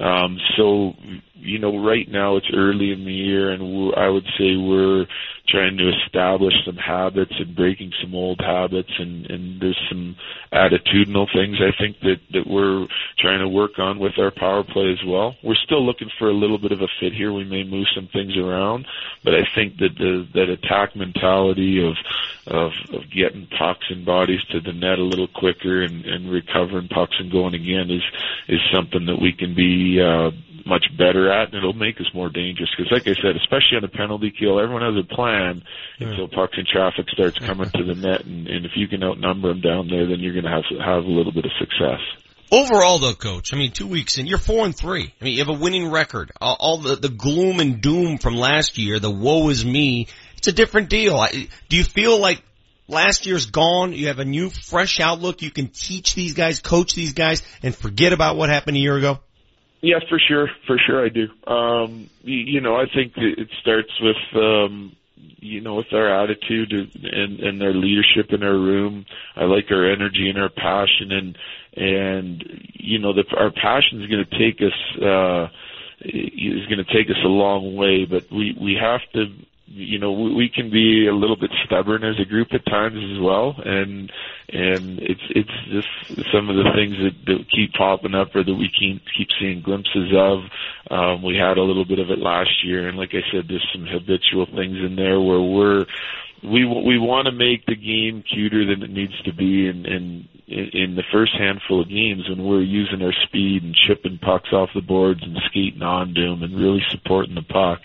Um, 0.00 0.38
so, 0.56 0.92
you 1.34 1.58
know, 1.58 1.84
right 1.84 2.08
now 2.08 2.36
it's 2.36 2.50
early 2.54 2.92
in 2.92 3.04
the 3.04 3.12
year 3.12 3.50
and 3.50 3.94
I 3.96 4.08
would 4.08 4.26
say 4.38 4.56
we're 4.56 5.06
trying 5.48 5.78
to 5.78 5.90
establish 6.04 6.54
some 6.66 6.76
habits 6.76 7.32
and 7.38 7.56
breaking 7.56 7.92
some 8.02 8.14
old 8.14 8.40
habits 8.40 8.90
and, 8.98 9.30
and 9.30 9.60
there's 9.60 9.80
some 9.88 10.16
attitudinal 10.52 11.26
things 11.32 11.56
I 11.60 11.72
think 11.80 11.98
that, 12.00 12.20
that 12.32 12.46
we're 12.46 12.86
trying 13.18 13.40
to 13.40 13.48
work 13.48 13.78
on 13.78 13.98
with 13.98 14.18
our 14.18 14.30
power 14.30 14.62
play 14.62 14.92
as 14.92 15.04
well. 15.06 15.36
We're 15.42 15.54
still 15.54 15.84
looking 15.84 16.10
for 16.18 16.28
a 16.28 16.34
little 16.34 16.58
bit 16.58 16.72
of 16.72 16.80
a 16.80 16.88
fit 17.00 17.12
here. 17.12 17.32
We 17.32 17.44
may 17.44 17.64
move 17.64 17.86
some 17.94 18.08
things 18.12 18.36
around, 18.36 18.86
but 19.24 19.34
I 19.34 19.42
think 19.54 19.78
that 19.78 19.96
the, 19.98 20.28
that 20.34 20.50
attack 20.50 20.94
mentality 20.94 21.82
of, 21.84 21.96
of, 22.46 22.72
of 22.92 23.10
getting 23.10 23.48
pucks 23.58 23.86
and 23.90 24.04
bodies 24.04 24.40
to 24.52 24.60
the 24.60 24.72
net 24.72 24.98
a 24.98 25.04
little 25.04 25.28
quicker 25.28 25.82
and, 25.82 26.04
and 26.04 26.30
recovering 26.30 26.88
pucks 26.88 27.16
and 27.18 27.32
going 27.32 27.54
again 27.54 27.90
is, 27.90 28.02
is 28.48 28.60
something 28.72 29.06
that 29.06 29.20
we 29.20 29.32
can 29.32 29.54
be, 29.54 29.87
uh, 29.96 30.30
much 30.68 30.84
better 30.96 31.32
at, 31.32 31.48
and 31.48 31.54
it'll 31.56 31.72
make 31.72 31.96
us 31.96 32.06
more 32.14 32.28
dangerous. 32.28 32.68
Because, 32.76 32.92
like 32.92 33.08
I 33.08 33.14
said, 33.20 33.36
especially 33.36 33.78
on 33.78 33.84
a 33.84 33.88
penalty 33.88 34.30
kill, 34.30 34.60
everyone 34.60 34.82
has 34.82 35.02
a 35.02 35.14
plan 35.14 35.62
yeah. 35.98 36.08
until 36.08 36.28
pucks 36.28 36.56
and 36.56 36.66
traffic 36.66 37.08
starts 37.08 37.38
coming 37.38 37.70
to 37.70 37.84
the 37.84 37.94
net, 37.94 38.24
and, 38.24 38.46
and 38.46 38.66
if 38.66 38.72
you 38.76 38.86
can 38.86 39.02
outnumber 39.02 39.48
them 39.48 39.60
down 39.60 39.88
there, 39.88 40.06
then 40.06 40.20
you're 40.20 40.34
going 40.34 40.44
to 40.44 40.50
have 40.50 40.64
have 40.84 41.04
a 41.04 41.10
little 41.10 41.32
bit 41.32 41.46
of 41.46 41.52
success. 41.58 42.00
Overall, 42.50 42.98
though, 42.98 43.14
coach, 43.14 43.52
I 43.52 43.56
mean, 43.56 43.72
two 43.72 43.86
weeks 43.86 44.16
in, 44.16 44.26
you're 44.26 44.38
four 44.38 44.64
and 44.64 44.74
three. 44.74 45.12
I 45.20 45.24
mean, 45.24 45.34
you 45.34 45.44
have 45.44 45.54
a 45.54 45.58
winning 45.58 45.90
record. 45.90 46.32
All, 46.40 46.56
all 46.58 46.78
the 46.78 46.96
the 46.96 47.10
gloom 47.10 47.60
and 47.60 47.80
doom 47.80 48.18
from 48.18 48.36
last 48.36 48.78
year, 48.78 48.98
the 48.98 49.10
woe 49.10 49.48
is 49.50 49.64
me. 49.64 50.08
It's 50.36 50.48
a 50.48 50.52
different 50.52 50.88
deal. 50.88 51.16
I, 51.16 51.48
do 51.68 51.76
you 51.76 51.84
feel 51.84 52.18
like 52.18 52.42
last 52.86 53.26
year's 53.26 53.46
gone? 53.46 53.92
You 53.92 54.06
have 54.06 54.18
a 54.18 54.24
new, 54.24 54.50
fresh 54.50 54.98
outlook. 55.00 55.42
You 55.42 55.50
can 55.50 55.68
teach 55.68 56.14
these 56.14 56.34
guys, 56.34 56.60
coach 56.60 56.94
these 56.94 57.12
guys, 57.12 57.42
and 57.62 57.74
forget 57.74 58.12
about 58.12 58.36
what 58.36 58.48
happened 58.48 58.76
a 58.76 58.80
year 58.80 58.96
ago. 58.96 59.18
Yeah, 59.80 59.98
for 60.08 60.18
sure, 60.18 60.48
for 60.66 60.76
sure 60.86 61.04
I 61.04 61.08
do. 61.08 61.28
Um, 61.50 62.10
you, 62.22 62.38
you 62.38 62.60
know, 62.60 62.76
I 62.76 62.86
think 62.92 63.12
it 63.16 63.48
starts 63.60 63.90
with, 64.00 64.16
um, 64.34 64.96
you 65.16 65.60
know, 65.60 65.76
with 65.76 65.92
our 65.92 66.22
attitude 66.22 66.72
and, 66.72 67.38
and 67.40 67.60
their 67.60 67.72
leadership 67.74 68.32
in 68.32 68.42
our 68.42 68.58
room. 68.58 69.06
I 69.36 69.44
like 69.44 69.66
our 69.70 69.90
energy 69.90 70.28
and 70.28 70.38
our 70.38 70.48
passion 70.48 71.12
and, 71.12 71.38
and, 71.76 72.44
you 72.74 72.98
know, 72.98 73.12
the, 73.12 73.24
our 73.36 73.52
passion 73.52 74.02
is 74.02 74.08
going 74.08 74.24
to 74.28 74.38
take 74.38 74.60
us, 74.60 75.02
uh, 75.02 75.46
is 76.00 76.66
going 76.66 76.84
to 76.84 76.92
take 76.92 77.08
us 77.08 77.22
a 77.24 77.28
long 77.28 77.76
way, 77.76 78.04
but 78.04 78.24
we, 78.32 78.56
we 78.60 78.76
have 78.80 79.00
to, 79.14 79.26
you 79.70 79.98
know, 79.98 80.12
we, 80.12 80.34
we 80.34 80.48
can 80.48 80.70
be 80.70 81.06
a 81.06 81.14
little 81.14 81.36
bit 81.36 81.50
stubborn 81.64 82.02
as 82.02 82.16
a 82.20 82.28
group 82.28 82.48
at 82.52 82.64
times 82.66 82.96
as 82.96 83.20
well, 83.20 83.54
and 83.64 84.10
and 84.48 84.98
it's 85.00 85.20
it's 85.30 85.58
just 85.70 86.28
some 86.32 86.48
of 86.48 86.56
the 86.56 86.70
things 86.74 86.96
that, 86.96 87.16
that 87.26 87.50
keep 87.50 87.72
popping 87.74 88.14
up 88.14 88.34
or 88.34 88.42
that 88.42 88.54
we 88.54 88.70
keep 88.78 89.02
keep 89.16 89.28
seeing 89.38 89.62
glimpses 89.62 90.12
of. 90.16 90.40
Um, 90.90 91.22
we 91.22 91.36
had 91.36 91.58
a 91.58 91.62
little 91.62 91.84
bit 91.84 91.98
of 91.98 92.10
it 92.10 92.18
last 92.18 92.64
year, 92.64 92.88
and 92.88 92.96
like 92.96 93.10
I 93.12 93.22
said, 93.30 93.44
there's 93.48 93.66
some 93.72 93.86
habitual 93.86 94.46
things 94.46 94.78
in 94.80 94.96
there 94.96 95.20
where 95.20 95.42
we're 95.42 95.86
we 96.42 96.64
we 96.64 96.98
want 96.98 97.26
to 97.26 97.32
make 97.32 97.66
the 97.66 97.76
game 97.76 98.22
cuter 98.22 98.64
than 98.64 98.82
it 98.82 98.90
needs 98.90 99.20
to 99.22 99.34
be, 99.34 99.68
and 99.68 99.86
and 99.86 100.28
in 100.48 100.96
the 100.96 101.04
first 101.12 101.32
handful 101.38 101.82
of 101.82 101.88
games 101.88 102.24
when 102.28 102.42
we're 102.42 102.62
using 102.62 103.02
our 103.02 103.12
speed 103.26 103.62
and 103.62 103.76
chipping 103.86 104.18
pucks 104.18 104.48
off 104.52 104.70
the 104.74 104.80
boards 104.80 105.20
and 105.22 105.36
skating 105.50 105.82
on 105.82 106.14
to 106.14 106.22
them 106.22 106.42
and 106.42 106.56
really 106.58 106.80
supporting 106.90 107.34
the 107.34 107.42
puck 107.42 107.80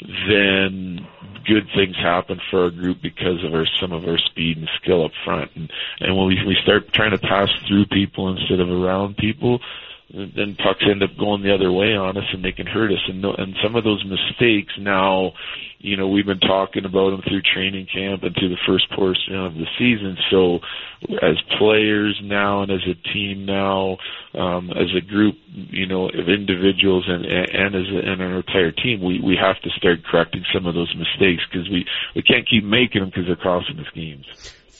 then 0.00 1.06
good 1.46 1.66
things 1.74 1.96
happen 1.96 2.40
for 2.50 2.64
our 2.64 2.70
group 2.70 2.98
because 3.02 3.42
of 3.44 3.54
our 3.54 3.66
some 3.80 3.92
of 3.92 4.04
our 4.04 4.18
speed 4.18 4.58
and 4.58 4.68
skill 4.82 5.04
up 5.04 5.12
front. 5.24 5.50
And 5.54 5.70
and 6.00 6.16
when 6.16 6.26
we 6.26 6.36
we 6.46 6.56
start 6.62 6.92
trying 6.92 7.12
to 7.12 7.18
pass 7.18 7.48
through 7.66 7.86
people 7.86 8.28
instead 8.28 8.60
of 8.60 8.68
around 8.68 9.16
people, 9.16 9.60
then 10.10 10.56
pucks 10.62 10.84
end 10.88 11.02
up 11.02 11.10
going 11.18 11.42
the 11.42 11.54
other 11.54 11.72
way 11.72 11.96
on 11.96 12.16
us 12.16 12.24
and 12.32 12.44
they 12.44 12.52
can 12.52 12.66
hurt 12.66 12.92
us. 12.92 13.02
And 13.08 13.24
and 13.24 13.54
some 13.62 13.76
of 13.76 13.84
those 13.84 14.04
mistakes 14.04 14.72
now 14.78 15.32
you 15.86 15.96
know, 15.96 16.08
we've 16.08 16.26
been 16.26 16.40
talking 16.40 16.84
about 16.84 17.10
them 17.10 17.22
through 17.22 17.42
training 17.42 17.86
camp 17.92 18.22
and 18.24 18.34
through 18.34 18.48
the 18.48 18.58
first 18.66 18.90
portion 18.90 19.36
of 19.36 19.54
the 19.54 19.66
season. 19.78 20.16
So 20.30 20.58
as 21.22 21.36
players 21.58 22.18
now 22.24 22.62
and 22.62 22.72
as 22.72 22.80
a 22.88 22.94
team 23.12 23.44
now, 23.46 23.98
um, 24.34 24.70
as 24.70 24.88
a 24.96 25.00
group, 25.00 25.36
you 25.46 25.86
know, 25.86 26.08
of 26.08 26.28
individuals 26.28 27.04
and, 27.06 27.24
and 27.24 27.74
as 27.74 27.86
a, 27.92 28.10
and 28.10 28.20
an 28.20 28.32
entire 28.32 28.72
team, 28.72 29.00
we, 29.00 29.20
we 29.20 29.36
have 29.40 29.60
to 29.62 29.70
start 29.70 30.04
correcting 30.04 30.44
some 30.52 30.66
of 30.66 30.74
those 30.74 30.92
mistakes 30.96 31.42
because 31.50 31.68
we, 31.70 31.86
we 32.14 32.22
can't 32.22 32.48
keep 32.48 32.64
making 32.64 33.02
them 33.02 33.10
because 33.10 33.26
they're 33.26 33.36
costing 33.36 33.78
us 33.78 33.86
games. 33.94 34.26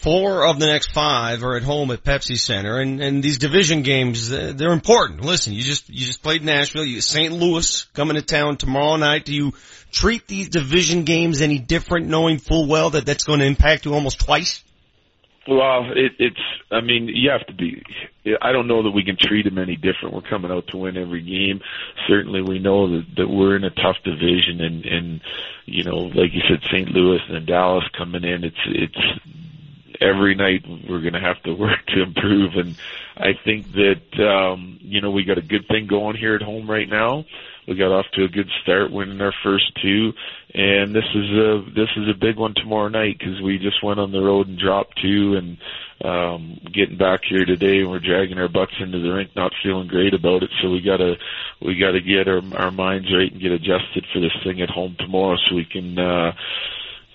Four 0.01 0.47
of 0.47 0.61
the 0.61 0.67
next 0.67 0.93
five 0.93 1.43
are 1.43 1.57
at 1.57 1.63
home 1.63 1.91
at 1.91 2.05
Pepsi 2.05 2.39
Center, 2.39 2.81
and 2.81 3.01
and 3.03 3.23
these 3.23 3.39
division 3.39 3.83
games 3.83 4.31
uh, 4.31 4.53
they're 4.55 4.73
important. 4.73 5.23
Listen, 5.23 5.55
you 5.55 5.63
just 5.63 5.89
you 5.89 6.05
just 6.05 6.23
played 6.23 6.45
Nashville, 6.45 6.85
you 6.85 7.01
St. 7.01 7.33
Louis 7.33 7.85
coming 7.95 8.17
to 8.17 8.23
town 8.23 8.59
tomorrow 8.59 8.97
night. 8.97 9.25
Do 9.25 9.35
you 9.35 9.55
treat 9.91 10.27
these 10.29 10.51
division 10.51 11.05
games 11.05 11.41
any 11.41 11.59
different, 11.59 12.09
knowing 12.09 12.39
full 12.39 12.67
well 12.67 12.91
that 12.91 13.07
that's 13.07 13.25
going 13.25 13.41
to 13.41 13.47
impact 13.47 13.87
you 13.87 13.95
almost 13.95 14.21
twice? 14.21 14.63
Well, 15.49 15.91
it, 15.95 16.13
it's. 16.19 16.41
I 16.71 16.83
mean, 16.83 17.09
you 17.09 17.31
have 17.31 17.47
to 17.47 17.55
be. 17.55 17.83
I 18.43 18.53
don't 18.53 18.67
know 18.67 18.83
that 18.83 18.91
we 18.91 19.03
can 19.05 19.17
treat 19.19 19.45
them 19.45 19.59
any 19.59 19.77
different. 19.77 20.15
We're 20.15 20.29
coming 20.29 20.51
out 20.51 20.67
to 20.69 20.77
win 20.77 20.97
every 20.97 21.23
game. 21.23 21.61
Certainly, 22.07 22.43
we 22.43 22.59
know 22.59 22.91
that 22.91 23.07
that 23.17 23.29
we're 23.29 23.57
in 23.57 23.65
a 23.65 23.71
tough 23.71 23.97
division, 24.05 24.61
and 24.61 24.85
and 24.85 25.21
you 25.65 25.85
know, 25.85 25.97
like 25.97 26.35
you 26.35 26.43
said, 26.49 26.61
St. 26.71 26.91
Louis 26.91 27.21
and 27.29 27.47
Dallas 27.47 27.85
coming 27.97 28.25
in. 28.25 28.45
It's 28.45 28.57
it's 28.67 28.99
every 30.01 30.35
night 30.35 30.65
we're 30.89 31.01
going 31.01 31.15
to 31.15 31.21
have 31.21 31.43
to 31.45 31.55
work 31.59 31.85
to 31.89 32.03
improve. 32.03 32.53
And 32.55 32.77
I 33.17 33.33
think 33.45 33.67
that, 33.73 34.27
um, 34.27 34.79
you 34.81 35.01
know, 35.01 35.11
we 35.11 35.25
got 35.25 35.39
a 35.39 35.43
good 35.43 35.67
thing 35.69 35.87
going 35.87 36.17
here 36.17 36.35
at 36.35 36.43
home 36.43 36.71
right 36.71 36.89
now. 36.89 37.25
We 37.67 37.75
got 37.75 37.91
off 37.91 38.07
to 38.15 38.25
a 38.25 38.29
good 38.29 38.49
start 38.63 38.93
winning 38.93 39.21
our 39.21 39.35
first 39.43 39.73
two. 39.83 40.13
And 40.55 40.95
this 40.95 41.05
is 41.15 41.31
a, 41.31 41.65
this 41.75 41.89
is 41.97 42.09
a 42.09 42.19
big 42.19 42.37
one 42.37 42.55
tomorrow 42.55 42.89
night 42.89 43.19
because 43.19 43.41
we 43.43 43.59
just 43.59 43.83
went 43.83 43.99
on 43.99 44.13
the 44.13 44.21
road 44.21 44.47
and 44.47 44.59
dropped 44.59 45.01
two 45.03 45.35
and, 45.35 45.59
um, 46.05 46.61
getting 46.73 46.99
back 46.99 47.21
here 47.29 47.45
today 47.45 47.79
and 47.81 47.91
we're 47.91 47.99
dragging 47.99 48.39
our 48.39 48.49
butts 48.49 48.75
into 48.79 49.01
the 49.01 49.13
rink, 49.13 49.31
not 49.35 49.53
feeling 49.63 49.89
great 49.89 50.15
about 50.15 50.43
it. 50.43 50.51
So 50.63 50.71
we 50.71 50.81
gotta, 50.81 51.15
we 51.61 51.79
gotta 51.79 52.01
get 52.01 52.29
our, 52.29 52.43
our 52.55 52.71
minds 52.71 53.09
right 53.13 53.33
and 53.33 53.41
get 53.41 53.51
adjusted 53.51 54.07
for 54.13 54.21
this 54.21 54.37
thing 54.45 54.61
at 54.61 54.71
home 54.71 54.95
tomorrow 54.99 55.37
so 55.49 55.57
we 55.57 55.65
can, 55.65 55.99
uh, 55.99 56.33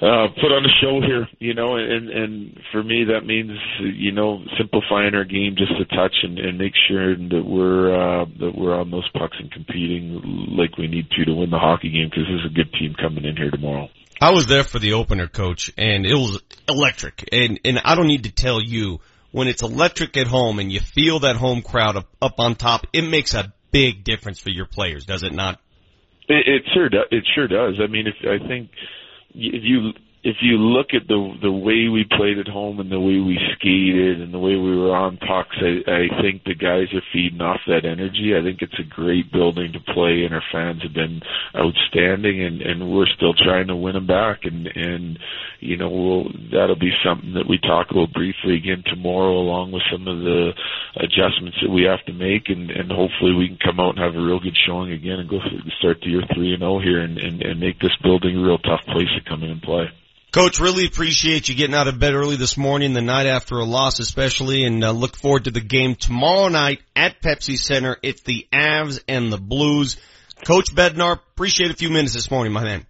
uh, 0.02 0.28
put 0.41 0.52
on 0.52 0.66
a 0.66 0.74
show 0.82 0.99
here, 0.99 1.28
you 1.38 1.54
know, 1.54 1.76
and 1.76 2.10
and 2.10 2.60
for 2.72 2.84
me 2.84 3.06
that 3.14 3.26
means 3.26 3.52
you 3.80 4.12
know 4.12 4.39
simplifying 4.58 5.14
our 5.14 5.26
game 5.26 5.56
just 5.56 5.74
a 5.80 5.86
touch 5.95 6.16
and, 6.24 6.39
and 6.39 6.58
make 6.58 6.74
sure 6.88 7.16
that 7.16 7.43
we're 7.45 7.93
uh, 7.93 8.26
that 8.39 8.54
we're 8.58 8.74
on 8.74 8.89
those 8.89 9.08
pucks 9.14 9.38
and 9.39 9.52
competing 9.52 10.56
like 10.58 10.76
we 10.78 10.88
need 10.88 11.08
to 11.12 11.26
to 11.26 11.34
win 11.34 11.52
the 11.52 11.60
hockey 11.60 11.91
game 11.91 12.10
because 12.10 12.26
there's 12.28 12.45
a 12.49 12.54
good 12.54 12.74
team 12.74 12.95
coming 12.99 13.26
in 13.26 13.38
here 13.38 13.52
tomorrow. 13.52 13.89
I 14.20 14.32
was 14.32 14.47
there 14.47 14.64
for 14.64 14.80
the 14.80 14.93
opener, 14.93 15.28
coach, 15.28 15.72
and 15.78 16.06
it 16.06 16.16
was 16.16 16.41
electric. 16.68 17.30
And 17.32 17.60
and 17.64 17.80
I 17.86 17.93
don't 17.93 18.08
need 18.08 18.24
to 18.24 18.32
tell 18.32 18.60
you 18.60 19.02
when 19.32 19.47
it's 19.47 19.62
electric 19.62 20.18
at 20.18 20.26
home 20.26 20.58
and 20.58 20.72
you 20.72 20.80
feel 20.80 21.20
that 21.20 21.36
home 21.36 21.62
crowd 21.62 21.95
up, 21.95 22.08
up 22.22 22.39
on 22.39 22.56
top, 22.56 22.88
it 22.91 23.04
makes 23.04 23.34
a 23.36 23.54
big 23.72 24.04
difference 24.04 24.39
for 24.39 24.49
your 24.49 24.66
players, 24.66 25.06
does 25.06 25.24
it 25.24 25.32
not? 25.32 25.60
It, 26.28 26.47
it 26.47 26.64
sure 26.74 26.89
does. 26.89 27.06
It 27.12 27.24
sure 27.36 27.47
does. 27.47 27.80
I 27.82 27.88
mean, 27.88 28.08
if 28.08 28.16
I 28.24 28.45
think 28.47 28.70
you 29.34 29.93
if 30.24 30.38
you 30.41 30.57
look 30.57 30.93
at 30.93 31.07
the 31.07 31.17
the 31.41 31.51
way 31.51 31.89
we 31.89 32.05
played 32.05 32.38
at 32.38 32.47
home 32.47 32.80
and 32.80 32.91
the 32.91 32.99
way 32.99 33.17
we 33.17 33.39
skated 33.57 34.22
and 34.22 34.32
the 34.32 34.38
way 34.38 34.55
we 34.55 34.78
were 34.78 34.95
on 34.95 35.17
pucks, 35.17 35.57
I, 35.57 35.82
I 35.89 36.22
think 36.22 36.43
the 36.43 36.53
guys 36.53 36.93
are 36.93 37.01
feeding 37.11 37.41
off 37.41 37.59
that 37.65 37.86
energy. 37.86 38.38
I 38.38 38.43
think 38.43 38.61
it's 38.61 38.78
a 38.78 38.84
great 38.84 39.32
building 39.32 39.74
to 39.74 39.93
play, 39.93 40.22
and 40.22 40.34
our 40.34 40.43
fans 40.51 40.84
have 40.84 40.93
been 40.93 41.22
outstanding, 41.57 42.39
and 42.39 42.61
and 42.61 42.93
we're 42.93 43.09
still 43.17 43.34
trying 43.34 43.67
to 43.67 43.76
win 43.76 43.95
them 43.95 44.05
back. 44.05 44.45
And 44.45 44.67
and 44.67 45.17
you 45.59 45.78
know 45.78 45.89
we'll, 45.89 46.30
that'll 46.53 46.78
be 46.78 46.93
something 47.03 47.34
that 47.34 47.49
we 47.49 47.57
talk 47.57 47.89
about 47.89 48.13
briefly 48.13 48.57
again 48.57 48.84
tomorrow, 48.86 49.41
along 49.41 49.72
with 49.72 49.84
some 49.91 50.07
of 50.07 50.19
the 50.19 50.53
adjustments 50.97 51.57
that 51.65 51.74
we 51.74 51.89
have 51.89 52.05
to 52.05 52.13
make, 52.13 52.49
and 52.49 52.69
and 52.69 52.91
hopefully 52.91 53.34
we 53.34 53.47
can 53.47 53.57
come 53.57 53.80
out 53.80 53.97
and 53.97 54.05
have 54.05 54.13
a 54.13 54.22
real 54.22 54.39
good 54.39 54.57
showing 54.69 54.91
again 54.91 55.17
and 55.17 55.30
go 55.30 55.41
start 55.80 55.97
the 56.01 56.13
year 56.13 56.22
three 56.36 56.53
and 56.53 56.61
zero 56.61 56.78
oh 56.78 56.80
here, 56.80 57.01
and 57.01 57.17
and 57.17 57.41
and 57.41 57.59
make 57.59 57.80
this 57.80 57.97
building 58.03 58.38
a 58.38 58.41
real 58.45 58.59
tough 58.59 58.86
place 58.86 59.09
to 59.17 59.28
come 59.28 59.41
in 59.41 59.49
and 59.49 59.63
play. 59.63 59.89
Coach, 60.32 60.61
really 60.61 60.86
appreciate 60.86 61.49
you 61.49 61.55
getting 61.55 61.75
out 61.75 61.89
of 61.89 61.99
bed 61.99 62.13
early 62.13 62.38
this 62.38 62.55
morning, 62.55 62.93
the 62.93 63.01
night 63.01 63.25
after 63.25 63.55
a 63.55 63.65
loss 63.65 63.99
especially, 63.99 64.63
and 64.63 64.82
uh, 64.82 64.91
look 64.91 65.17
forward 65.17 65.43
to 65.43 65.51
the 65.51 65.59
game 65.59 65.93
tomorrow 65.95 66.47
night 66.47 66.79
at 66.95 67.21
Pepsi 67.21 67.57
Center. 67.57 67.97
It's 68.01 68.21
the 68.21 68.47
Avs 68.53 69.03
and 69.09 69.29
the 69.29 69.38
Blues. 69.38 69.97
Coach 70.45 70.73
Bednar, 70.73 71.19
appreciate 71.34 71.69
a 71.69 71.73
few 71.73 71.89
minutes 71.89 72.13
this 72.13 72.32
morning, 72.32 72.53
my 72.53 72.63
man. 72.63 72.86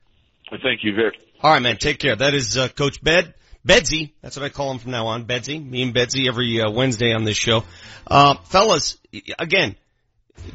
Thank 0.51 0.83
you, 0.83 0.93
Vic. 0.93 1.19
All 1.41 1.51
right, 1.51 1.63
man. 1.63 1.77
Take 1.77 1.97
care. 1.97 2.15
That 2.15 2.35
is 2.35 2.59
uh, 2.59 2.67
Coach 2.67 3.03
Bed. 3.03 3.33
Bedsy. 3.67 4.11
That's 4.21 4.37
what 4.37 4.45
I 4.45 4.49
call 4.49 4.69
him 4.69 4.77
from 4.77 4.91
now 4.91 5.07
on. 5.07 5.25
Bedsy. 5.25 5.59
Me 5.67 5.81
and 5.81 5.95
Bedsy 5.95 6.27
every 6.27 6.61
uh, 6.61 6.69
Wednesday 6.69 7.11
on 7.11 7.23
this 7.23 7.37
show. 7.37 7.63
Uh, 8.05 8.35
fellas, 8.35 8.99
again, 9.39 9.75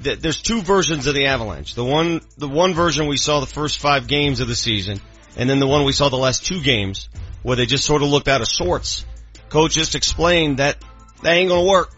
th- 0.04 0.20
there's 0.20 0.40
two 0.40 0.62
versions 0.62 1.08
of 1.08 1.14
the 1.14 1.26
Avalanche. 1.26 1.74
The 1.74 1.84
one, 1.84 2.20
the 2.38 2.48
one 2.48 2.74
version 2.74 3.08
we 3.08 3.16
saw 3.16 3.40
the 3.40 3.46
first 3.46 3.80
five 3.80 4.06
games 4.06 4.38
of 4.38 4.46
the 4.46 4.54
season, 4.54 5.00
and 5.36 5.48
then 5.48 5.58
the 5.58 5.66
one 5.66 5.84
we 5.84 5.92
saw 5.92 6.08
the 6.08 6.16
last 6.16 6.46
two 6.46 6.62
games 6.62 7.08
where 7.42 7.56
they 7.56 7.66
just 7.66 7.84
sort 7.84 8.02
of 8.02 8.08
looked 8.08 8.28
out 8.28 8.40
of 8.40 8.48
sorts. 8.48 9.04
Coach 9.48 9.74
just 9.74 9.94
explained 9.94 10.58
that 10.58 10.76
that 11.22 11.32
ain't 11.32 11.48
gonna 11.48 11.68
work. 11.68 11.92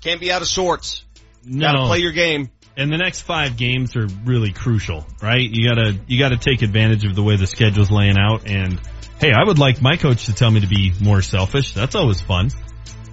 Can't 0.00 0.20
be 0.20 0.32
out 0.32 0.42
of 0.42 0.48
sorts. 0.48 1.04
No. 1.44 1.66
Gotta 1.66 1.86
play 1.86 1.98
your 1.98 2.12
game. 2.12 2.50
And 2.76 2.92
the 2.92 2.96
next 2.96 3.22
five 3.22 3.56
games 3.56 3.96
are 3.96 4.06
really 4.24 4.52
crucial, 4.52 5.04
right? 5.20 5.42
You 5.42 5.68
gotta, 5.68 5.98
you 6.06 6.18
gotta 6.18 6.36
take 6.36 6.62
advantage 6.62 7.04
of 7.04 7.14
the 7.14 7.22
way 7.22 7.36
the 7.36 7.46
schedule's 7.46 7.90
laying 7.90 8.16
out 8.16 8.48
and, 8.48 8.80
hey, 9.20 9.32
I 9.32 9.42
would 9.44 9.58
like 9.58 9.82
my 9.82 9.96
coach 9.96 10.26
to 10.26 10.32
tell 10.32 10.50
me 10.50 10.60
to 10.60 10.68
be 10.68 10.92
more 11.00 11.20
selfish. 11.20 11.74
That's 11.74 11.96
always 11.96 12.20
fun. 12.20 12.50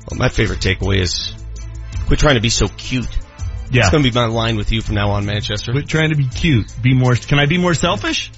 Well, 0.09 0.19
my 0.19 0.29
favorite 0.29 0.59
takeaway 0.59 1.01
is 1.01 1.33
quit 2.05 2.19
trying 2.19 2.35
to 2.35 2.41
be 2.41 2.49
so 2.49 2.67
cute. 2.67 3.09
Yeah. 3.71 3.81
It's 3.81 3.89
gonna 3.89 4.03
be 4.03 4.11
my 4.11 4.27
line 4.27 4.55
with 4.55 4.71
you 4.71 4.81
from 4.81 4.95
now 4.95 5.11
on, 5.11 5.25
Manchester. 5.25 5.71
Quit 5.71 5.87
trying 5.87 6.11
to 6.11 6.15
be 6.15 6.27
cute. 6.27 6.71
Be 6.81 6.93
more, 6.93 7.15
can 7.15 7.39
I 7.39 7.47
be 7.47 7.57
more 7.57 7.73
selfish? 7.73 8.31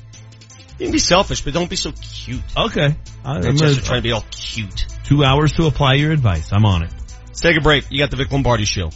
You 0.80 0.86
can 0.86 0.91
be 0.91 0.99
selfish, 0.99 1.41
but 1.41 1.53
don't 1.53 1.69
be 1.69 1.75
so 1.75 1.91
cute. 1.91 2.41
Okay. 2.55 2.95
I'm 3.25 3.41
gonna- 3.41 3.75
trying 3.75 3.97
to 3.97 4.01
be 4.01 4.11
all 4.11 4.25
cute. 4.32 4.86
Two 5.03 5.23
hours 5.23 5.53
to 5.53 5.65
apply 5.65 5.95
your 5.95 6.11
advice. 6.11 6.49
I'm 6.51 6.65
on 6.65 6.84
it. 6.84 6.91
Let's 7.28 7.41
take 7.41 7.57
a 7.57 7.61
break. 7.61 7.86
You 7.89 7.99
got 7.99 8.11
the 8.11 8.17
Vic 8.17 8.32
Lombardi 8.32 8.65
show. 8.65 8.91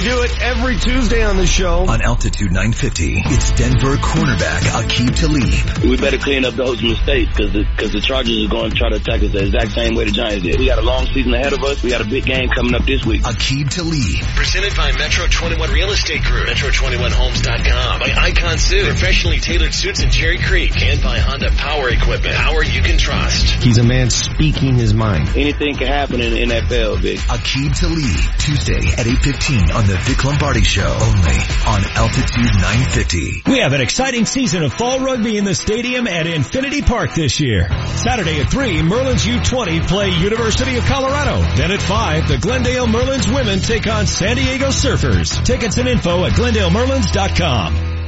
We 0.00 0.06
do 0.06 0.22
it 0.22 0.40
every 0.40 0.76
Tuesday 0.78 1.22
on 1.22 1.36
the 1.36 1.46
show. 1.46 1.84
On 1.84 2.00
Altitude 2.00 2.48
950, 2.52 3.20
it's 3.20 3.52
Denver 3.52 3.96
cornerback 3.96 4.64
Aqib 4.72 5.12
Talib. 5.12 5.84
We 5.84 5.98
better 5.98 6.16
clean 6.16 6.46
up 6.46 6.54
those 6.54 6.82
mistakes 6.82 7.36
because 7.36 7.52
the, 7.52 7.66
cause 7.76 7.92
the 7.92 8.00
Chargers 8.00 8.46
are 8.46 8.48
going 8.48 8.70
to 8.70 8.76
try 8.78 8.88
to 8.88 8.96
attack 8.96 9.20
us 9.22 9.30
the 9.32 9.44
exact 9.44 9.72
same 9.72 9.94
way 9.94 10.06
the 10.06 10.12
Giants 10.12 10.42
did. 10.42 10.58
We 10.58 10.64
got 10.64 10.78
a 10.78 10.88
long 10.88 11.04
season 11.12 11.34
ahead 11.34 11.52
of 11.52 11.62
us. 11.64 11.82
We 11.82 11.90
got 11.90 12.00
a 12.00 12.08
big 12.08 12.24
game 12.24 12.48
coming 12.48 12.74
up 12.74 12.86
this 12.86 13.04
week. 13.04 13.28
Aqib 13.28 13.68
Talib. 13.68 14.24
Presented 14.40 14.74
by 14.74 14.92
Metro 14.96 15.26
21 15.28 15.68
Real 15.68 15.90
Estate 15.90 16.24
Group, 16.24 16.48
Metro21Homes.com, 16.48 18.00
by 18.00 18.14
Icon 18.16 18.56
Suit, 18.56 18.86
professionally 18.86 19.38
tailored 19.38 19.74
suits 19.74 20.00
in 20.00 20.08
Cherry 20.08 20.38
Creek, 20.38 20.80
and 20.80 21.02
by 21.02 21.18
Honda 21.18 21.50
Power 21.60 21.90
Equipment, 21.90 22.36
power 22.36 22.64
you 22.64 22.80
can 22.80 22.96
trust. 22.96 23.62
He's 23.62 23.76
a 23.76 23.84
man 23.84 24.08
speaking 24.08 24.76
his 24.76 24.94
mind. 24.94 25.28
Anything 25.36 25.76
can 25.76 25.88
happen 25.88 26.22
in 26.22 26.32
the 26.32 26.56
NFL, 26.56 27.00
Vic. 27.00 27.18
Aqib 27.28 27.76
Talib, 27.76 28.38
Tuesday 28.40 28.80
at 28.96 29.04
8.15 29.04 29.74
on 29.76 29.89
the 29.90 29.96
Vic 29.96 30.24
Lombardi 30.24 30.62
Show, 30.62 30.86
only 30.86 31.36
on 31.66 31.82
Altitude 31.96 32.54
950. 32.62 33.42
We 33.50 33.58
have 33.58 33.72
an 33.72 33.80
exciting 33.80 34.24
season 34.24 34.62
of 34.62 34.72
fall 34.72 35.00
rugby 35.00 35.36
in 35.36 35.44
the 35.44 35.54
stadium 35.54 36.06
at 36.06 36.28
Infinity 36.28 36.82
Park 36.82 37.12
this 37.14 37.40
year. 37.40 37.68
Saturday 37.96 38.40
at 38.40 38.52
3, 38.52 38.82
Merlin's 38.82 39.24
U20 39.24 39.88
play 39.88 40.10
University 40.10 40.76
of 40.76 40.84
Colorado. 40.84 41.40
Then 41.56 41.72
at 41.72 41.82
5, 41.82 42.28
the 42.28 42.38
Glendale 42.38 42.86
Merlins 42.86 43.34
women 43.34 43.58
take 43.58 43.88
on 43.88 44.06
San 44.06 44.36
Diego 44.36 44.68
Surfers. 44.68 45.44
Tickets 45.44 45.76
and 45.78 45.88
info 45.88 46.24
at 46.24 46.34
glendalemerlins.com. 46.34 47.99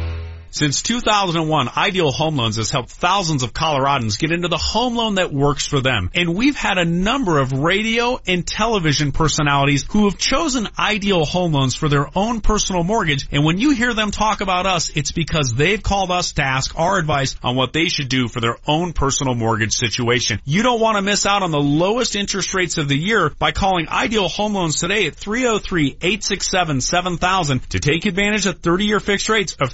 Since 0.55 0.83
2001, 0.83 1.71
Ideal 1.75 2.13
Home 2.13 2.37
Loans 2.37 2.57
has 2.57 2.71
helped 2.71 2.91
thousands 2.91 3.43
of 3.43 3.55
Coloradans 3.55 4.19
get 4.19 4.33
into 4.33 4.49
the 4.49 4.59
home 4.59 4.95
loan 4.95 5.15
that 5.15 5.33
works 5.33 5.67
for 5.67 5.81
them. 5.81 6.11
And 6.15 6.35
we've 6.35 6.57
had 6.57 6.77
a 6.77 6.85
number 6.85 7.39
of 7.39 7.53
radio 7.53 8.21
and 8.27 8.47
television 8.47 9.13
personalities 9.13 9.87
who 9.91 10.05
have 10.05 10.19
chosen 10.19 10.69
Ideal 10.79 11.25
Home 11.25 11.53
Loans 11.53 11.75
for 11.75 11.89
their 11.89 12.07
own 12.15 12.43
personal 12.43 12.85
mortgage. 12.85 13.27
And 13.33 13.47
when 13.47 13.57
you 13.57 13.71
hear 13.71 13.95
them 13.95 14.11
talk 14.11 14.43
about 14.43 14.67
us, 14.67 14.91
it's 14.95 15.13
because 15.13 15.55
they've 15.55 15.83
called 15.83 16.11
us 16.11 16.35
to 16.35 16.43
ask 16.43 16.79
our 16.79 16.99
advice 16.99 17.35
on 17.43 17.57
what 17.57 17.73
they 17.73 17.87
should 17.87 18.11
do 18.11 18.29
for 18.29 18.41
their 18.41 18.59
own 18.67 18.93
personal 18.93 19.35
mortgage 19.35 19.73
situation. 19.73 20.39
You 20.45 20.63
don't 20.63 20.83
want 20.83 20.99
to 20.99 21.03
miss 21.03 21.25
out 21.25 21.43
on 21.43 21.51
the 21.51 21.63
lowest 21.63 22.15
interest 22.15 22.53
rates 22.53 22.77
of 22.77 22.89
the 22.89 22.99
year 22.99 23.31
by 23.31 23.53
calling 23.53 23.89
Ideal 23.89 24.29
Home 24.29 24.53
Loans 24.53 24.79
today 24.79 25.07
at 25.07 25.17
303-867-7000 25.17 27.69
to 27.69 27.81
take 27.81 28.05
advantage 28.05 28.45
of 28.45 28.61
30-year 28.61 29.01
fixed 29.01 29.31
rates 29.31 29.57
of 29.59 29.71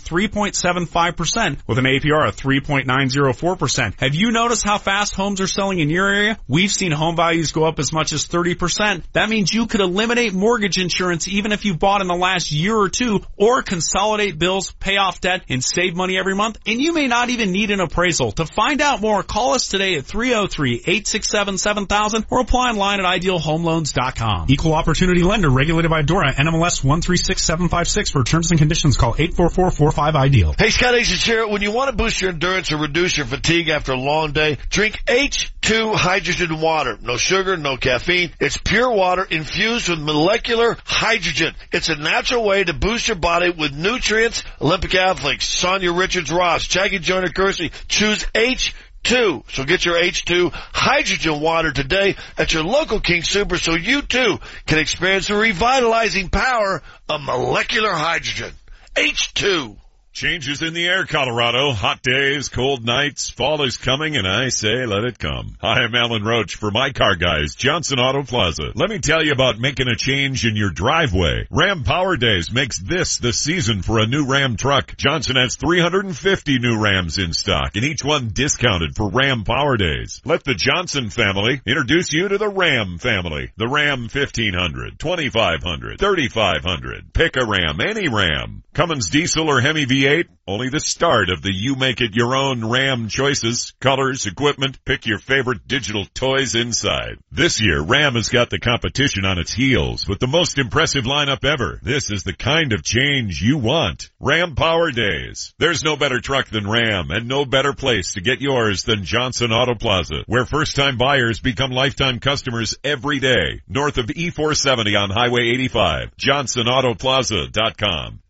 3.75% 0.68 1.58
with 1.66 1.78
an 1.78 1.84
APR 1.84 2.28
of 2.28 2.36
3.904%. 2.36 4.00
Have 4.00 4.14
you 4.14 4.30
noticed 4.30 4.64
how 4.64 4.78
fast 4.78 5.14
homes 5.14 5.40
are 5.40 5.46
selling 5.46 5.80
in 5.80 5.88
your 5.90 6.08
area? 6.08 6.38
We've 6.46 6.70
seen 6.70 6.92
home 6.92 7.16
values 7.16 7.52
go 7.52 7.64
up 7.64 7.78
as 7.78 7.92
much 7.92 8.12
as 8.12 8.26
30%. 8.26 9.02
That 9.12 9.28
means 9.28 9.52
you 9.52 9.66
could 9.66 9.80
eliminate 9.80 10.32
mortgage 10.34 10.78
insurance 10.78 11.28
even 11.28 11.52
if 11.52 11.64
you 11.64 11.74
bought 11.74 12.00
in 12.00 12.08
the 12.08 12.14
last 12.14 12.50
year 12.52 12.76
or 12.76 12.88
two 12.88 13.20
or 13.36 13.62
consolidate 13.62 14.38
bills, 14.38 14.72
pay 14.72 14.96
off 14.96 15.20
debt, 15.20 15.42
and 15.48 15.62
save 15.64 15.96
money 15.96 16.18
every 16.18 16.34
month. 16.34 16.58
And 16.66 16.80
you 16.80 16.92
may 16.92 17.06
not 17.06 17.30
even 17.30 17.52
need 17.52 17.70
an 17.70 17.78
appraisal. 17.80 18.32
To 18.32 18.44
find 18.46 18.80
out 18.80 19.00
more, 19.00 19.22
call 19.22 19.54
us 19.54 19.68
today 19.68 19.94
at 19.94 20.04
303-867-7000 20.04 22.24
or 22.30 22.40
apply 22.40 22.70
online 22.70 22.98
at 23.00 23.06
idealhomeloans.com. 23.06 24.46
Equal 24.50 24.74
opportunity 24.74 25.22
lender 25.22 25.50
regulated 25.50 25.90
by 25.90 26.02
DORA 26.02 26.34
NMLS 26.34 26.84
136756 26.84 28.10
for 28.10 28.24
terms 28.24 28.50
and 28.50 28.58
conditions 28.58 28.96
call 28.96 29.14
844-45-IDEAL. 29.14 30.54
Hey, 30.59 30.70
Scott 30.70 30.94
Hastings 30.94 31.22
here. 31.22 31.46
When 31.46 31.62
you 31.62 31.70
want 31.70 31.88
to 31.88 31.94
boost 31.94 32.20
your 32.20 32.30
endurance 32.30 32.72
or 32.72 32.78
reduce 32.78 33.16
your 33.16 33.26
fatigue 33.26 33.68
after 33.68 33.92
a 33.92 33.96
long 33.96 34.32
day, 34.32 34.59
drink 34.70 35.00
H2 35.06 35.94
hydrogen 35.94 36.61
water. 36.61 36.98
No 37.00 37.16
sugar, 37.16 37.56
no 37.56 37.76
caffeine. 37.76 38.32
It's 38.40 38.56
pure 38.56 38.90
water 38.90 39.22
infused 39.22 39.88
with 39.88 40.00
molecular 40.00 40.76
hydrogen. 40.84 41.54
It's 41.70 41.90
a 41.90 41.94
natural 41.94 42.44
way 42.44 42.64
to 42.64 42.72
boost 42.72 43.06
your 43.06 43.18
body 43.18 43.50
with 43.50 43.72
nutrients. 43.72 44.42
Olympic 44.61 44.96
athletes, 44.96 45.46
Sanya 45.62 45.96
Richards 45.96 46.32
Ross, 46.32 46.66
Jackie 46.66 46.98
Joyner 46.98 47.28
Kersee, 47.28 47.70
choose 47.86 48.24
H2. 48.34 49.48
So 49.52 49.62
get 49.62 49.84
your 49.84 49.94
H2 49.94 50.50
hydrogen 50.52 51.40
water 51.40 51.70
today 51.70 52.16
at 52.36 52.52
your 52.52 52.64
local 52.64 52.98
King 52.98 53.22
Super 53.22 53.59
so 53.59 53.76
you 53.76 54.02
too 54.02 54.40
can 54.66 54.80
experience 54.80 55.28
the 55.28 55.36
revitalizing 55.36 56.30
power 56.30 56.82
of 57.09 57.20
molecular 57.22 57.92
hydrogen. 57.92 58.50
H2. 58.96 59.76
Changes 60.18 60.62
in 60.62 60.74
the 60.74 60.84
air, 60.84 61.06
Colorado. 61.06 61.70
Hot 61.70 62.02
days, 62.02 62.48
cold 62.48 62.84
nights, 62.84 63.30
fall 63.30 63.62
is 63.62 63.76
coming, 63.76 64.16
and 64.16 64.26
I 64.26 64.48
say 64.48 64.84
let 64.84 65.04
it 65.04 65.16
come. 65.16 65.56
Hi, 65.60 65.84
I'm 65.84 65.94
Alan 65.94 66.24
Roach 66.24 66.56
for 66.56 66.72
my 66.72 66.90
car 66.90 67.14
guys, 67.14 67.54
Johnson 67.54 68.00
Auto 68.00 68.24
Plaza. 68.24 68.72
Let 68.74 68.90
me 68.90 68.98
tell 68.98 69.24
you 69.24 69.30
about 69.30 69.60
making 69.60 69.86
a 69.86 69.94
change 69.94 70.44
in 70.44 70.56
your 70.56 70.70
driveway. 70.70 71.46
Ram 71.52 71.84
Power 71.84 72.16
Days 72.16 72.52
makes 72.52 72.80
this 72.80 73.18
the 73.18 73.32
season 73.32 73.82
for 73.82 74.00
a 74.00 74.08
new 74.08 74.26
Ram 74.26 74.56
truck. 74.56 74.96
Johnson 74.96 75.36
has 75.36 75.54
350 75.54 76.58
new 76.58 76.82
Rams 76.82 77.18
in 77.18 77.32
stock, 77.32 77.76
and 77.76 77.84
each 77.84 78.04
one 78.04 78.30
discounted 78.32 78.96
for 78.96 79.10
Ram 79.10 79.44
Power 79.44 79.76
Days. 79.76 80.20
Let 80.24 80.42
the 80.42 80.56
Johnson 80.56 81.10
family 81.10 81.60
introduce 81.64 82.12
you 82.12 82.26
to 82.26 82.38
the 82.38 82.48
Ram 82.48 82.98
family. 82.98 83.52
The 83.56 83.68
Ram 83.68 84.08
1500, 84.12 84.98
2500, 84.98 86.00
3500. 86.00 87.12
Pick 87.12 87.36
a 87.36 87.46
Ram, 87.46 87.80
any 87.80 88.08
Ram. 88.08 88.64
Cummins 88.74 89.10
diesel 89.10 89.48
or 89.48 89.60
Hemi 89.60 89.86
V8, 89.86 90.07
only 90.46 90.70
the 90.70 90.80
start 90.80 91.28
of 91.28 91.42
the 91.42 91.52
you 91.52 91.74
make 91.74 92.00
it 92.00 92.14
your 92.14 92.34
own 92.34 92.64
Ram 92.64 93.09
choices, 93.09 93.74
colors, 93.80 94.24
equipment, 94.24 94.82
pick 94.86 95.04
your 95.04 95.18
favorite 95.18 95.68
digital 95.68 96.06
toys 96.14 96.54
inside. 96.54 97.18
This 97.30 97.61
year, 97.61 97.82
Ram 97.82 98.14
has 98.14 98.30
got 98.30 98.48
the 98.48 98.59
competition 98.59 99.26
on 99.26 99.38
its 99.38 99.52
heels 99.52 100.09
with 100.09 100.20
the 100.20 100.26
most 100.26 100.59
impressive 100.59 101.04
lineup 101.04 101.44
ever. 101.44 101.78
This 101.82 102.11
is 102.11 102.22
the 102.22 102.32
kind 102.32 102.72
of 102.72 102.82
change 102.82 103.42
you 103.42 103.59
want. 103.59 104.09
Ram 104.20 104.54
Power 104.54 104.90
Days. 104.90 105.52
There's 105.59 105.84
no 105.84 105.96
better 105.96 106.20
truck 106.20 106.48
than 106.48 106.66
Ram 106.66 107.11
and 107.11 107.28
no 107.28 107.44
better 107.44 107.74
place 107.74 108.14
to 108.14 108.22
get 108.22 108.40
yours 108.40 108.84
than 108.84 109.04
Johnson 109.04 109.52
Auto 109.52 109.74
Plaza, 109.74 110.22
where 110.26 110.46
first 110.46 110.76
time 110.76 110.96
buyers 110.96 111.40
become 111.40 111.72
lifetime 111.72 112.20
customers 112.20 112.74
every 112.82 113.18
day. 113.18 113.61
North 113.68 113.98
of 113.98 114.06
E470 114.06 114.98
on 114.98 115.11
Highway 115.11 115.50
85. 115.50 116.16
JohnsonAutoplaza.com. 116.16 118.20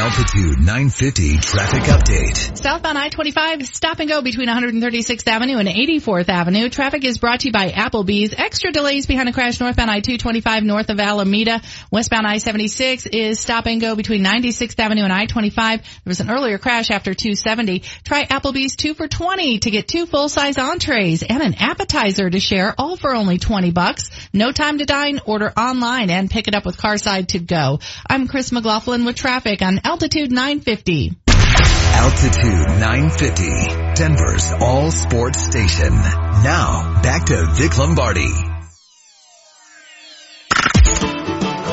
Altitude 0.00 0.60
950 0.60 1.36
traffic 1.40 1.82
update. 1.82 2.56
Southbound 2.56 2.96
I-25 2.96 3.66
stop 3.66 4.00
and 4.00 4.08
go 4.08 4.22
between 4.22 4.48
136th 4.48 5.28
Avenue 5.28 5.58
and 5.58 5.68
84th 5.68 6.30
Avenue. 6.30 6.70
Traffic 6.70 7.04
is 7.04 7.18
brought 7.18 7.40
to 7.40 7.48
you 7.48 7.52
by 7.52 7.68
Applebee's. 7.68 8.32
Extra 8.34 8.72
delays 8.72 9.04
behind 9.04 9.28
a 9.28 9.32
crash 9.34 9.60
northbound 9.60 9.90
I-225 9.90 10.64
north 10.64 10.88
of 10.88 10.98
Alameda. 11.00 11.60
Westbound 11.90 12.26
I-76 12.26 13.08
is 13.12 13.40
stop 13.40 13.66
and 13.66 13.78
go 13.78 13.94
between 13.94 14.24
96th 14.24 14.78
Avenue 14.78 15.02
and 15.02 15.12
I-25. 15.12 15.54
There 15.54 15.82
was 16.06 16.20
an 16.20 16.30
earlier 16.30 16.56
crash 16.56 16.90
after 16.90 17.12
270. 17.12 17.80
Try 18.02 18.24
Applebee's 18.24 18.76
2 18.76 18.94
for 18.94 19.06
20 19.06 19.58
to 19.58 19.70
get 19.70 19.86
two 19.86 20.06
full-size 20.06 20.56
entrees 20.56 21.22
and 21.22 21.42
an 21.42 21.56
appetizer 21.58 22.30
to 22.30 22.40
share, 22.40 22.74
all 22.78 22.96
for 22.96 23.14
only 23.14 23.36
20 23.36 23.70
bucks. 23.72 24.08
No 24.32 24.50
time 24.50 24.78
to 24.78 24.86
dine. 24.86 25.20
Order 25.26 25.52
online 25.54 26.08
and 26.08 26.30
pick 26.30 26.48
it 26.48 26.54
up 26.54 26.64
with 26.64 26.78
Carside 26.78 27.28
to 27.28 27.38
go. 27.38 27.80
I'm 28.08 28.28
Chris 28.28 28.50
McLaughlin 28.50 29.04
with 29.04 29.16
traffic 29.16 29.60
on 29.60 29.89
Altitude 29.90 30.30
950. 30.30 31.16
Altitude 31.26 32.78
950, 32.78 33.94
Denver's 33.96 34.52
all 34.60 34.92
sports 34.92 35.42
station. 35.42 35.90
Now, 35.90 37.00
back 37.02 37.24
to 37.26 37.44
Vic 37.54 37.76
Lombardi. 37.76 38.30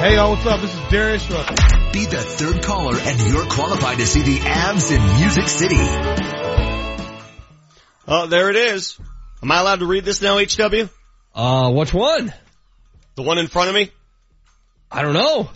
Hey 0.01 0.15
y'all, 0.15 0.31
what's 0.31 0.47
up? 0.47 0.61
This 0.61 0.73
is 0.73 0.81
Darius 0.89 1.29
Rucker. 1.29 1.55
Be 1.93 2.05
the 2.05 2.17
third 2.17 2.63
caller 2.63 2.97
and 2.97 3.21
you're 3.31 3.45
qualified 3.45 3.99
to 3.99 4.07
see 4.07 4.23
the 4.23 4.39
Avs 4.39 4.91
in 4.91 5.19
Music 5.19 5.47
City. 5.47 5.77
Oh, 8.07 8.25
there 8.25 8.49
it 8.49 8.55
is. 8.55 8.97
Am 9.43 9.51
I 9.51 9.59
allowed 9.59 9.81
to 9.81 9.85
read 9.85 10.05
this 10.05 10.23
now, 10.23 10.39
HW? 10.39 10.89
Uh, 11.35 11.69
which 11.69 11.93
one? 11.93 12.33
The 13.13 13.21
one 13.21 13.37
in 13.37 13.45
front 13.45 13.69
of 13.69 13.75
me? 13.75 13.91
I 14.91 15.03
don't 15.03 15.13
know. 15.13 15.51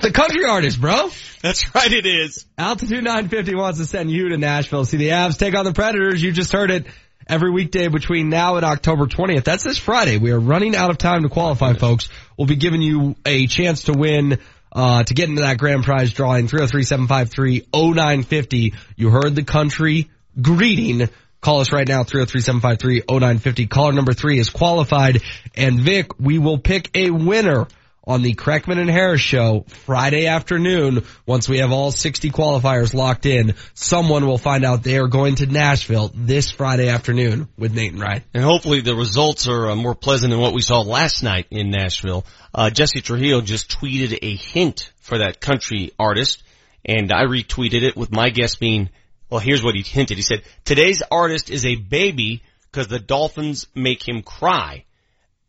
The 0.00 0.12
country 0.12 0.44
artist, 0.44 0.80
bro. 0.80 1.10
That's 1.42 1.74
right, 1.74 1.92
it 1.92 2.06
is. 2.06 2.46
Altitude 2.56 3.04
950 3.04 3.54
wants 3.54 3.78
to 3.78 3.86
send 3.86 4.10
you 4.10 4.30
to 4.30 4.38
Nashville. 4.38 4.84
See 4.84 4.96
the 4.96 5.10
Avs 5.10 5.38
take 5.38 5.54
on 5.54 5.64
the 5.64 5.72
Predators. 5.72 6.20
You 6.22 6.32
just 6.32 6.52
heard 6.52 6.70
it 6.70 6.86
every 7.28 7.50
weekday 7.50 7.88
between 7.88 8.28
now 8.28 8.56
and 8.56 8.64
October 8.64 9.06
20th. 9.06 9.44
That's 9.44 9.64
this 9.64 9.78
Friday. 9.78 10.18
We 10.18 10.32
are 10.32 10.40
running 10.40 10.76
out 10.76 10.90
of 10.90 10.98
time 10.98 11.22
to 11.22 11.28
qualify, 11.28 11.74
folks. 11.74 12.08
We'll 12.36 12.46
be 12.46 12.56
giving 12.56 12.82
you 12.82 13.16
a 13.26 13.46
chance 13.46 13.84
to 13.84 13.92
win, 13.92 14.38
uh, 14.72 15.04
to 15.04 15.14
get 15.14 15.28
into 15.28 15.42
that 15.42 15.58
grand 15.58 15.84
prize 15.84 16.12
drawing 16.12 16.48
303-753-0950. 16.48 18.74
You 18.96 19.10
heard 19.10 19.34
the 19.34 19.44
country 19.44 20.10
greeting. 20.40 21.08
Call 21.40 21.60
us 21.60 21.72
right 21.72 21.86
now, 21.86 22.02
303-753-0950. 22.02 23.70
Caller 23.70 23.92
number 23.92 24.12
three 24.12 24.40
is 24.40 24.50
qualified. 24.50 25.22
And 25.54 25.78
Vic, 25.78 26.18
we 26.18 26.38
will 26.38 26.58
pick 26.58 26.90
a 26.96 27.10
winner 27.10 27.68
on 28.08 28.22
the 28.22 28.34
Kreckman 28.34 28.80
and 28.80 28.88
Harris 28.88 29.20
show 29.20 29.66
Friday 29.84 30.26
afternoon. 30.26 31.04
Once 31.26 31.46
we 31.46 31.58
have 31.58 31.70
all 31.70 31.92
60 31.92 32.30
qualifiers 32.30 32.94
locked 32.94 33.26
in, 33.26 33.54
someone 33.74 34.26
will 34.26 34.38
find 34.38 34.64
out 34.64 34.82
they 34.82 34.96
are 34.96 35.08
going 35.08 35.36
to 35.36 35.46
Nashville 35.46 36.10
this 36.14 36.50
Friday 36.50 36.88
afternoon 36.88 37.48
with 37.58 37.74
Nate 37.74 37.92
and 37.92 38.00
Ryan. 38.00 38.24
And 38.32 38.42
hopefully 38.42 38.80
the 38.80 38.96
results 38.96 39.46
are 39.46 39.70
uh, 39.70 39.76
more 39.76 39.94
pleasant 39.94 40.30
than 40.30 40.40
what 40.40 40.54
we 40.54 40.62
saw 40.62 40.80
last 40.80 41.22
night 41.22 41.48
in 41.50 41.70
Nashville. 41.70 42.24
Uh, 42.54 42.70
Jesse 42.70 43.02
Trujillo 43.02 43.42
just 43.42 43.70
tweeted 43.70 44.18
a 44.22 44.34
hint 44.34 44.90
for 45.00 45.18
that 45.18 45.38
country 45.38 45.92
artist 45.98 46.42
and 46.88 47.12
I 47.12 47.24
retweeted 47.24 47.82
it 47.82 47.96
with 47.96 48.10
my 48.10 48.30
guess 48.30 48.56
being, 48.56 48.88
well, 49.28 49.40
here's 49.40 49.62
what 49.62 49.74
he 49.74 49.82
hinted. 49.82 50.16
He 50.16 50.22
said, 50.22 50.44
today's 50.64 51.02
artist 51.10 51.50
is 51.50 51.66
a 51.66 51.76
baby 51.76 52.42
because 52.70 52.88
the 52.88 52.98
Dolphins 52.98 53.66
make 53.74 54.08
him 54.08 54.22
cry. 54.22 54.86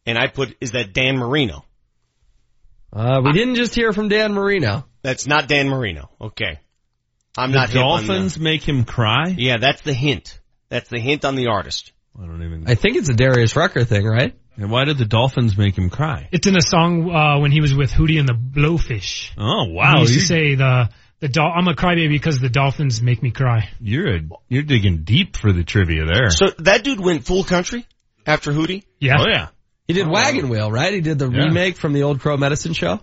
And 0.05 0.17
I 0.17 0.27
put, 0.27 0.57
is 0.59 0.71
that 0.71 0.91
Dan 0.91 1.17
Marino? 1.17 1.63
Uh, 2.91 3.21
we 3.23 3.33
didn't 3.33 3.55
just 3.55 3.75
hear 3.75 3.93
from 3.93 4.09
Dan 4.09 4.33
Marino. 4.33 4.85
That's 5.01 5.27
not 5.27 5.47
Dan 5.47 5.69
Marino. 5.69 6.09
Okay. 6.19 6.59
I'm 7.37 7.51
the 7.51 7.57
not 7.59 7.69
hip 7.69 7.79
Dolphins 7.81 8.35
the- 8.35 8.41
make 8.41 8.63
him 8.67 8.83
cry. 8.83 9.33
Yeah, 9.37 9.57
that's 9.59 9.81
the 9.81 9.93
hint. 9.93 10.39
That's 10.69 10.89
the 10.89 10.99
hint 10.99 11.25
on 11.25 11.35
the 11.35 11.47
artist. 11.47 11.93
I 12.19 12.25
don't 12.25 12.43
even. 12.43 12.65
I 12.67 12.75
think 12.75 12.97
it's 12.97 13.09
a 13.09 13.13
Darius 13.13 13.55
Rucker 13.55 13.83
thing, 13.85 14.05
right? 14.05 14.33
And 14.57 14.69
why 14.69 14.83
did 14.85 14.97
the 14.97 15.05
Dolphins 15.05 15.57
make 15.57 15.77
him 15.77 15.89
cry? 15.89 16.27
It's 16.31 16.47
in 16.47 16.57
a 16.57 16.61
song 16.61 17.09
uh, 17.09 17.39
when 17.39 17.51
he 17.51 17.61
was 17.61 17.73
with 17.73 17.91
Hootie 17.91 18.19
and 18.19 18.27
the 18.27 18.33
Blowfish. 18.33 19.31
Oh 19.37 19.65
wow! 19.69 19.93
He 19.95 19.99
used 20.01 20.13
to 20.13 20.19
You- 20.19 20.25
say 20.25 20.55
the 20.55 20.89
the 21.21 21.27
dol- 21.29 21.53
I'm 21.55 21.67
a 21.67 21.75
crybaby 21.75 22.09
because 22.09 22.39
the 22.39 22.49
Dolphins 22.49 23.01
make 23.01 23.21
me 23.23 23.31
cry. 23.31 23.69
You're 23.79 24.15
a, 24.17 24.19
you're 24.49 24.63
digging 24.63 25.03
deep 25.03 25.37
for 25.37 25.51
the 25.53 25.63
trivia 25.63 26.05
there. 26.05 26.29
So 26.29 26.47
that 26.59 26.83
dude 26.83 26.99
went 26.99 27.25
full 27.25 27.43
country 27.43 27.85
after 28.25 28.51
Hootie? 28.51 28.83
Yeah. 28.99 29.17
Oh 29.19 29.25
yeah. 29.29 29.47
He 29.89 29.93
did 29.95 30.05
oh, 30.05 30.11
Wagon 30.11 30.49
Wheel, 30.49 30.71
right? 30.71 30.93
He 30.93 31.01
did 31.01 31.17
the 31.17 31.27
Yeah. 31.31 31.45
remake 31.45 31.75
from 31.75 31.93
the 31.93 32.03
old 32.03 32.19
Crow 32.19 32.37
Medicine 32.37 32.73
show. 32.73 32.99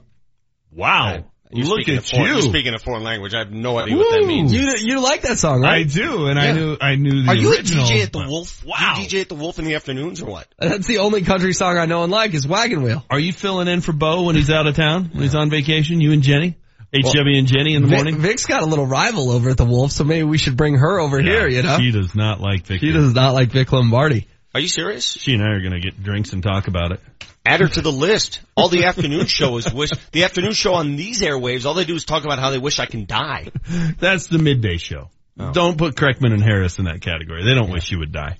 Wow. 0.72 1.24
You're 1.51 1.66
Look 1.66 1.80
speaking 1.80 1.97
at 1.97 2.05
a 2.05 2.07
foreign, 2.07 2.26
you. 2.26 2.32
You're 2.34 2.43
speaking 2.43 2.74
a 2.74 2.78
foreign 2.78 3.03
language. 3.03 3.34
I 3.34 3.41
have 3.41 3.51
no 3.51 3.76
idea 3.76 3.97
what 3.97 4.20
that 4.20 4.24
means. 4.24 4.53
You 4.53 4.72
you 4.84 5.01
like 5.01 5.22
that 5.22 5.37
song, 5.41 5.62
right? 5.62 5.80
I 5.80 5.82
do, 5.82 6.26
and 6.28 6.39
I 6.39 6.53
knew 6.53 6.76
I 6.80 6.95
knew 6.95 7.24
the 7.24 7.28
Are 7.30 7.34
you 7.34 7.51
original. 7.51 7.84
a 7.84 7.89
DJ 7.89 8.03
at 8.05 8.12
the 8.12 8.24
Wolf? 8.28 8.64
Wow. 8.64 8.95
You 8.99 9.05
DJ 9.09 9.22
at 9.22 9.28
the 9.28 9.34
Wolf 9.34 9.59
in 9.59 9.64
the 9.64 9.74
afternoons 9.74 10.22
or 10.22 10.26
what? 10.26 10.47
That's 10.61 10.87
the 10.87 10.99
only 10.99 11.22
country 11.22 11.53
song 11.55 11.76
I 11.76 11.87
know 11.87 12.05
and 12.05 12.12
like 12.12 12.34
is 12.34 12.47
Wagon 12.47 12.82
Wheel. 12.82 13.05
Are 13.11 13.18
you 13.18 13.32
filling 13.32 13.66
in 13.66 13.80
for 13.80 13.93
Bo 13.93 14.22
when 14.22 14.37
he's 14.37 14.51
out 14.51 14.68
of 14.68 14.76
town? 14.76 15.11
When 15.12 15.22
he's 15.24 15.34
on 15.34 15.51
vacation? 15.51 16.01
You 16.01 16.12
and 16.12 16.22
Jenny? 16.22 16.57
HW 16.95 17.37
and 17.37 17.49
Jenny 17.49 17.74
in 17.74 17.82
the 17.82 17.89
Vic, 17.89 17.97
morning? 17.97 18.18
Vic's 18.18 18.47
got 18.47 18.62
a 18.62 18.66
little 18.66 18.87
rival 18.87 19.32
over 19.32 19.51
at 19.51 19.57
the 19.57 19.64
Wolf, 19.64 19.91
so 19.91 20.05
maybe 20.05 20.22
we 20.22 20.39
should 20.39 20.57
bring 20.57 20.76
her 20.78 21.01
over 21.01 21.20
here, 21.20 21.49
you 21.49 21.62
know? 21.62 21.78
She 21.78 21.91
does 21.91 22.14
not 22.14 22.41
like 22.41 22.64
Victor. 22.64 22.87
She 22.87 22.93
does 22.93 23.12
not 23.12 23.34
like 23.34 23.51
Vic 23.51 23.72
Lombardi. 23.72 24.28
Are 24.57 24.59
you 24.59 24.69
serious? 24.69 25.05
She 25.05 25.35
and 25.35 25.43
I 25.43 25.49
are 25.49 25.61
gonna 25.61 25.81
get 25.81 26.03
drinks 26.03 26.33
and 26.33 26.43
talk 26.43 26.67
about 26.67 26.93
it. 26.93 27.01
Add 27.45 27.61
her 27.61 27.69
to 27.69 27.83
the 27.83 27.93
list. 27.93 28.41
All 28.57 28.71
the 28.71 28.87
afternoon 28.87 29.27
shows 29.27 29.71
wish 29.71 29.91
the 30.13 30.25
afternoon 30.25 30.53
show 30.55 30.73
on 30.73 30.97
these 30.97 31.21
airwaves. 31.21 31.67
All 31.67 31.75
they 31.75 31.85
do 31.85 31.95
is 31.95 32.07
talk 32.07 32.25
about 32.25 32.39
how 32.39 32.49
they 32.49 32.59
wish 32.59 32.79
I 32.79 32.87
can 32.87 33.05
die. 33.05 33.51
That's 33.99 34.29
the 34.29 34.39
midday 34.39 34.79
show. 34.79 35.11
Oh. 35.39 35.53
Don't 35.53 35.77
put 35.77 35.95
Kreckman 35.95 36.33
and 36.33 36.43
Harris 36.43 36.79
in 36.79 36.87
that 36.87 37.03
category. 37.03 37.45
They 37.45 37.53
don't 37.53 37.71
wish 37.71 37.93
you 37.93 37.99
would 37.99 38.13
die. 38.13 38.39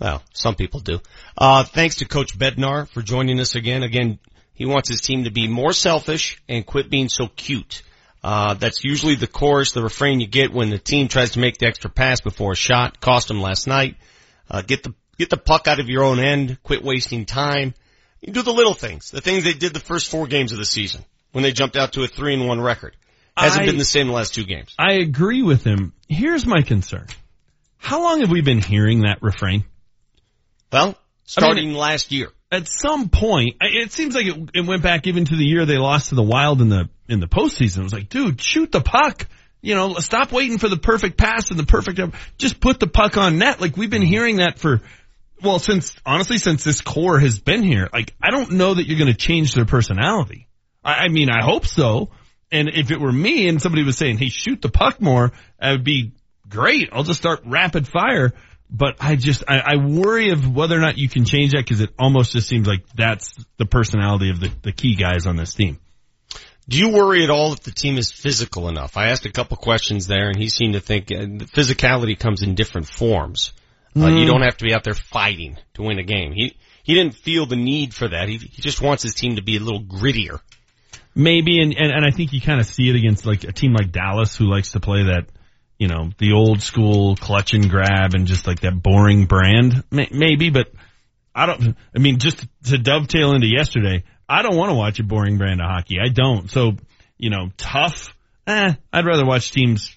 Well, 0.00 0.22
some 0.32 0.54
people 0.54 0.80
do. 0.80 1.00
Uh, 1.36 1.64
thanks 1.64 1.96
to 1.96 2.06
Coach 2.06 2.38
Bednar 2.38 2.88
for 2.88 3.02
joining 3.02 3.38
us 3.38 3.54
again. 3.54 3.82
Again, 3.82 4.20
he 4.54 4.64
wants 4.64 4.88
his 4.88 5.02
team 5.02 5.24
to 5.24 5.30
be 5.30 5.46
more 5.46 5.74
selfish 5.74 6.42
and 6.48 6.64
quit 6.64 6.88
being 6.88 7.10
so 7.10 7.26
cute. 7.26 7.82
Uh, 8.22 8.54
that's 8.54 8.82
usually 8.82 9.16
the 9.16 9.26
chorus, 9.26 9.72
the 9.72 9.82
refrain 9.82 10.20
you 10.20 10.26
get 10.26 10.54
when 10.54 10.70
the 10.70 10.78
team 10.78 11.06
tries 11.06 11.32
to 11.32 11.38
make 11.38 11.58
the 11.58 11.66
extra 11.66 11.90
pass 11.90 12.22
before 12.22 12.52
a 12.52 12.56
shot. 12.56 12.98
Cost 12.98 13.28
them 13.28 13.42
last 13.42 13.66
night. 13.66 13.96
Uh, 14.50 14.62
get 14.62 14.82
the, 14.82 14.94
get 15.18 15.30
the 15.30 15.36
puck 15.36 15.68
out 15.68 15.80
of 15.80 15.88
your 15.88 16.04
own 16.04 16.18
end. 16.18 16.58
Quit 16.62 16.82
wasting 16.82 17.26
time. 17.26 17.74
You 18.20 18.32
do 18.32 18.42
the 18.42 18.52
little 18.52 18.74
things, 18.74 19.10
the 19.10 19.20
things 19.20 19.44
they 19.44 19.52
did 19.52 19.74
the 19.74 19.80
first 19.80 20.10
four 20.10 20.26
games 20.26 20.52
of 20.52 20.58
the 20.58 20.64
season 20.64 21.04
when 21.32 21.42
they 21.42 21.52
jumped 21.52 21.76
out 21.76 21.92
to 21.92 22.02
a 22.02 22.08
three 22.08 22.34
and 22.34 22.48
one 22.48 22.60
record. 22.60 22.96
Hasn't 23.36 23.62
I- 23.62 23.66
been 23.66 23.78
the 23.78 23.84
same 23.84 24.06
the 24.06 24.12
last 24.12 24.34
two 24.34 24.44
games. 24.44 24.74
I 24.78 24.94
agree 24.94 25.42
with 25.42 25.64
him. 25.64 25.92
Here's 26.08 26.46
my 26.46 26.62
concern. 26.62 27.06
How 27.76 28.02
long 28.02 28.20
have 28.20 28.30
we 28.30 28.40
been 28.40 28.62
hearing 28.62 29.00
that 29.02 29.22
refrain? 29.22 29.64
Well, 30.72 30.96
starting 31.24 31.74
last 31.74 32.12
year. 32.12 32.30
At 32.50 32.68
some 32.68 33.08
point, 33.08 33.56
it 33.60 33.92
seems 33.92 34.14
like 34.14 34.26
it, 34.26 34.50
it 34.54 34.66
went 34.66 34.82
back 34.82 35.06
even 35.06 35.24
to 35.24 35.36
the 35.36 35.44
year 35.44 35.66
they 35.66 35.76
lost 35.76 36.10
to 36.10 36.14
the 36.14 36.22
Wild 36.22 36.62
in 36.62 36.68
the 36.68 36.88
in 37.08 37.20
the 37.20 37.26
postseason. 37.26 37.78
It 37.78 37.82
was 37.82 37.92
like, 37.92 38.08
dude, 38.08 38.40
shoot 38.40 38.72
the 38.72 38.80
puck. 38.80 39.26
You 39.60 39.74
know, 39.74 39.94
stop 39.94 40.30
waiting 40.30 40.58
for 40.58 40.68
the 40.68 40.76
perfect 40.76 41.16
pass 41.16 41.50
and 41.50 41.58
the 41.58 41.66
perfect. 41.66 42.00
Just 42.38 42.60
put 42.60 42.80
the 42.80 42.86
puck 42.86 43.16
on 43.16 43.38
net. 43.38 43.60
Like 43.60 43.76
we've 43.76 43.90
been 43.90 44.02
mm-hmm. 44.02 44.10
hearing 44.10 44.36
that 44.36 44.58
for, 44.58 44.82
well, 45.44 45.58
since 45.58 45.94
honestly, 46.04 46.38
since 46.38 46.64
this 46.64 46.80
core 46.80 47.18
has 47.20 47.38
been 47.38 47.62
here. 47.62 47.88
Like 47.92 48.14
I 48.22 48.30
don't 48.30 48.52
know 48.52 48.74
that 48.74 48.86
you're 48.86 48.98
going 48.98 49.12
to 49.12 49.18
change 49.18 49.54
their 49.54 49.64
personality. 49.64 50.48
I, 50.84 51.04
I 51.04 51.08
mean, 51.08 51.30
I 51.30 51.44
hope 51.44 51.66
so. 51.66 52.10
And 52.50 52.68
if 52.68 52.90
it 52.90 53.00
were 53.00 53.12
me 53.12 53.48
and 53.48 53.60
somebody 53.60 53.84
was 53.84 53.96
saying, 53.96 54.18
"Hey, 54.18 54.28
shoot 54.28 54.62
the 54.62 54.68
puck 54.68 55.00
more," 55.00 55.32
that 55.58 55.72
would 55.72 55.84
be 55.84 56.12
great. 56.48 56.90
I'll 56.92 57.02
just 57.02 57.20
start 57.20 57.42
rapid 57.44 57.86
fire. 57.86 58.32
But 58.70 58.96
I 58.98 59.14
just, 59.14 59.44
I, 59.46 59.58
I 59.58 59.76
worry 59.76 60.30
of 60.30 60.52
whether 60.52 60.76
or 60.76 60.80
not 60.80 60.98
you 60.98 61.08
can 61.08 61.24
change 61.24 61.52
that 61.52 61.58
because 61.58 61.80
it 61.80 61.90
almost 61.98 62.32
just 62.32 62.48
seems 62.48 62.66
like 62.66 62.84
that's 62.94 63.32
the 63.56 63.66
personality 63.66 64.30
of 64.30 64.40
the, 64.40 64.50
the 64.62 64.72
key 64.72 64.96
guys 64.96 65.26
on 65.26 65.36
this 65.36 65.54
team. 65.54 65.78
Do 66.68 66.78
you 66.78 66.90
worry 66.90 67.22
at 67.22 67.30
all 67.30 67.50
that 67.50 67.62
the 67.62 67.70
team 67.70 67.98
is 67.98 68.10
physical 68.10 68.68
enough? 68.68 68.96
I 68.96 69.08
asked 69.08 69.26
a 69.26 69.32
couple 69.32 69.58
questions 69.58 70.06
there, 70.06 70.28
and 70.28 70.36
he 70.36 70.48
seemed 70.48 70.72
to 70.72 70.80
think 70.80 71.12
uh, 71.12 71.44
physicality 71.54 72.18
comes 72.18 72.42
in 72.42 72.54
different 72.54 72.88
forms. 72.88 73.52
Uh, 73.96 74.00
Mm. 74.00 74.20
you 74.20 74.26
don't 74.26 74.42
have 74.42 74.56
to 74.56 74.64
be 74.64 74.74
out 74.74 74.82
there 74.84 74.94
fighting 74.94 75.56
to 75.74 75.82
win 75.82 75.98
a 75.98 76.02
game. 76.02 76.32
He 76.32 76.56
he 76.82 76.94
didn't 76.94 77.14
feel 77.14 77.46
the 77.46 77.56
need 77.56 77.94
for 77.94 78.08
that. 78.08 78.28
He 78.28 78.38
he 78.38 78.60
just 78.60 78.80
wants 78.82 79.02
his 79.02 79.14
team 79.14 79.36
to 79.36 79.42
be 79.42 79.56
a 79.56 79.60
little 79.60 79.82
grittier. 79.82 80.40
Maybe, 81.14 81.60
and, 81.60 81.72
and, 81.78 81.92
and 81.92 82.04
I 82.04 82.10
think 82.10 82.32
you 82.32 82.40
kind 82.40 82.58
of 82.58 82.66
see 82.66 82.88
it 82.90 82.96
against 82.96 83.24
like 83.24 83.44
a 83.44 83.52
team 83.52 83.72
like 83.72 83.92
Dallas 83.92 84.36
who 84.36 84.50
likes 84.50 84.72
to 84.72 84.80
play 84.80 85.04
that, 85.04 85.26
you 85.78 85.86
know, 85.86 86.10
the 86.18 86.32
old 86.32 86.60
school 86.60 87.14
clutch 87.14 87.54
and 87.54 87.70
grab 87.70 88.14
and 88.14 88.26
just 88.26 88.48
like 88.48 88.60
that 88.60 88.82
boring 88.82 89.26
brand. 89.26 89.84
May, 89.92 90.08
maybe, 90.10 90.50
but 90.50 90.72
I 91.32 91.46
don't, 91.46 91.76
I 91.94 91.98
mean, 92.00 92.18
just 92.18 92.44
to 92.64 92.78
dovetail 92.78 93.32
into 93.32 93.46
yesterday, 93.46 94.02
I 94.28 94.42
don't 94.42 94.56
want 94.56 94.70
to 94.70 94.74
watch 94.74 94.98
a 94.98 95.04
boring 95.04 95.38
brand 95.38 95.60
of 95.60 95.68
hockey. 95.70 95.98
I 96.04 96.08
don't. 96.08 96.50
So, 96.50 96.72
you 97.16 97.30
know, 97.30 97.50
tough, 97.56 98.12
eh, 98.48 98.74
I'd 98.92 99.06
rather 99.06 99.24
watch 99.24 99.52
teams 99.52 99.96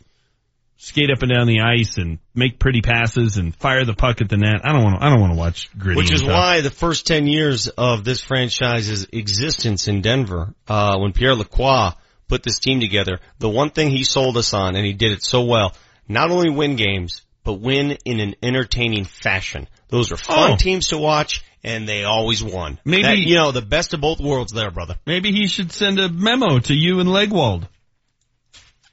skate 0.77 1.09
up 1.11 1.21
and 1.23 1.31
down 1.31 1.47
the 1.47 1.61
ice 1.61 1.97
and 1.97 2.19
make 2.35 2.59
pretty 2.59 2.81
passes 2.81 3.37
and 3.37 3.55
fire 3.55 3.83
the 3.85 3.93
puck 3.95 4.21
at 4.21 4.29
the 4.29 4.37
net. 4.37 4.61
I 4.63 4.73
don't 4.73 4.83
want 4.83 4.99
to, 4.99 5.05
I 5.05 5.09
don't 5.09 5.19
want 5.21 5.33
to 5.33 5.39
watch 5.39 5.69
gritty. 5.77 5.97
Which 5.97 6.11
is 6.11 6.21
tough. 6.21 6.29
why 6.29 6.61
the 6.61 6.69
first 6.69 7.07
10 7.07 7.27
years 7.27 7.67
of 7.67 8.03
this 8.03 8.21
franchise's 8.21 9.07
existence 9.11 9.87
in 9.87 10.01
Denver, 10.01 10.53
uh, 10.67 10.97
when 10.99 11.13
Pierre 11.13 11.35
Lacroix 11.35 11.91
put 12.27 12.43
this 12.43 12.59
team 12.59 12.79
together, 12.79 13.19
the 13.39 13.49
one 13.49 13.69
thing 13.71 13.89
he 13.89 14.03
sold 14.03 14.37
us 14.37 14.53
on, 14.53 14.75
and 14.75 14.85
he 14.85 14.93
did 14.93 15.11
it 15.11 15.23
so 15.23 15.43
well, 15.43 15.73
not 16.07 16.29
only 16.31 16.49
win 16.49 16.75
games, 16.75 17.23
but 17.43 17.53
win 17.53 17.97
in 18.05 18.19
an 18.19 18.35
entertaining 18.43 19.05
fashion. 19.05 19.67
Those 19.89 20.11
are 20.11 20.17
fun 20.17 20.51
Oh. 20.51 20.55
teams 20.57 20.87
to 20.89 20.97
watch, 20.97 21.43
and 21.63 21.87
they 21.87 22.03
always 22.03 22.43
won. 22.43 22.77
Maybe- 22.83 23.03
That, 23.03 23.17
you 23.17 23.35
know, 23.35 23.51
the 23.51 23.61
best 23.61 23.93
of 23.93 24.01
both 24.01 24.19
worlds 24.19 24.51
there, 24.51 24.69
brother. 24.69 24.97
Maybe 25.05 25.31
he 25.31 25.47
should 25.47 25.71
send 25.71 25.97
a 25.99 26.09
memo 26.09 26.59
to 26.59 26.73
you 26.73 26.99
and 26.99 27.07
Legwold. 27.09 27.67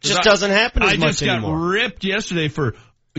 Just 0.05 0.23
doesn't 0.23 0.51
happen 0.51 0.83
as 0.83 0.93
I 0.93 0.97
much 0.97 1.19
just 1.19 1.25
got 1.25 1.43
ripped 1.49 2.05
yesterday 2.05 2.49
for 2.49 2.75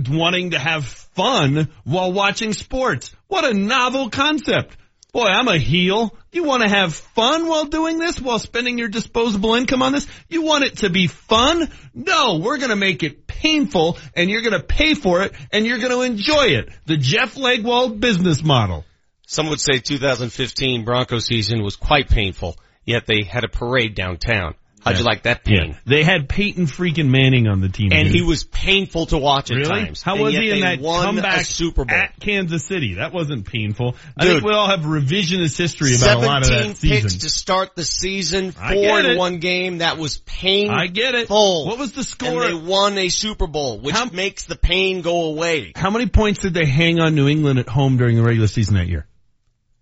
wanting 0.09 0.51
to 0.51 0.59
have 0.59 0.85
fun 0.85 1.69
while 1.83 2.11
watching 2.11 2.53
sports. 2.53 3.13
What 3.27 3.45
a 3.45 3.53
novel 3.53 4.09
concept. 4.09 4.77
Boy, 5.13 5.27
I'm 5.27 5.47
a 5.47 5.57
heel. 5.57 6.13
You 6.33 6.43
want 6.43 6.63
to 6.63 6.69
have 6.69 6.93
fun 6.93 7.47
while 7.47 7.63
doing 7.63 7.99
this, 7.99 8.19
while 8.19 8.37
spending 8.37 8.77
your 8.77 8.89
disposable 8.89 9.55
income 9.55 9.81
on 9.81 9.93
this? 9.93 10.05
You 10.27 10.41
want 10.41 10.65
it 10.65 10.79
to 10.79 10.89
be 10.89 11.07
fun? 11.07 11.71
No, 11.93 12.39
we're 12.43 12.57
going 12.57 12.71
to 12.71 12.75
make 12.75 13.01
it 13.01 13.25
painful 13.25 13.97
and 14.13 14.29
you're 14.29 14.41
going 14.41 14.59
to 14.59 14.65
pay 14.65 14.93
for 14.93 15.21
it 15.21 15.33
and 15.53 15.65
you're 15.65 15.77
going 15.77 15.93
to 15.93 16.01
enjoy 16.01 16.47
it. 16.47 16.69
The 16.85 16.97
Jeff 16.97 17.35
Legwold 17.35 18.01
business 18.01 18.43
model. 18.43 18.83
Some 19.25 19.47
would 19.47 19.61
say 19.61 19.79
2015 19.79 20.83
Bronco 20.83 21.19
season 21.19 21.63
was 21.63 21.77
quite 21.77 22.09
painful, 22.09 22.57
yet 22.83 23.05
they 23.07 23.23
had 23.23 23.45
a 23.45 23.47
parade 23.49 23.95
downtown. 23.95 24.55
How'd 24.85 24.97
you 24.99 25.03
like 25.03 25.23
that 25.23 25.43
pain? 25.43 25.69
Yeah. 25.71 25.75
They 25.85 26.03
had 26.03 26.29
Peyton 26.29 26.67
freaking 26.67 27.09
Manning 27.09 27.47
on 27.47 27.59
the 27.59 27.69
team. 27.69 27.91
And 27.91 28.07
dude. 28.07 28.15
he 28.15 28.21
was 28.21 28.43
painful 28.43 29.07
to 29.07 29.17
watch 29.17 29.49
at 29.51 29.57
Really? 29.57 29.67
times. 29.69 30.01
How 30.03 30.13
And 30.13 30.23
was 30.23 30.35
he 30.35 30.51
in 30.51 30.59
that 30.61 30.79
comeback 30.81 31.45
Super 31.45 31.85
Bowl? 31.85 31.95
at 31.97 32.19
Kansas 32.19 32.65
City? 32.65 32.95
That 32.95 33.11
wasn't 33.13 33.45
painful. 33.45 33.95
I 34.17 34.25
Dude. 34.25 34.33
think 34.33 34.45
we 34.45 34.53
all 34.53 34.67
have 34.69 34.81
revisionist 34.81 35.57
history 35.57 35.95
about 35.95 36.17
a 36.17 36.25
lot 36.25 36.41
of 36.43 36.49
that 36.49 36.53
17 36.59 36.75
season. 36.75 37.01
picks 37.01 37.15
to 37.23 37.29
start 37.29 37.75
the 37.75 37.83
season, 37.83 38.51
four 38.51 38.99
in 38.99 39.05
it. 39.07 39.17
one 39.17 39.39
game. 39.39 39.79
That 39.79 39.97
was 39.97 40.17
painful. 40.17 40.75
I 40.77 40.87
get 40.87 41.15
it. 41.15 41.29
What 41.29 41.79
was 41.79 41.91
the 41.93 42.03
score? 42.03 42.43
And 42.43 42.61
they 42.63 42.67
won 42.69 42.97
a 42.97 43.09
Super 43.09 43.47
Bowl, 43.47 43.79
which 43.79 43.95
makes 44.13 44.45
the 44.45 44.55
pain 44.55 45.01
go 45.01 45.23
away. 45.25 45.71
How 45.75 45.89
many 45.89 46.05
points 46.07 46.41
did 46.41 46.53
they 46.53 46.65
hang 46.65 46.99
on 46.99 47.15
New 47.15 47.27
England 47.27 47.59
at 47.59 47.67
home 47.67 47.97
during 47.97 48.15
the 48.17 48.23
regular 48.23 48.47
season 48.47 48.75
that 48.75 48.87
year? 48.87 49.07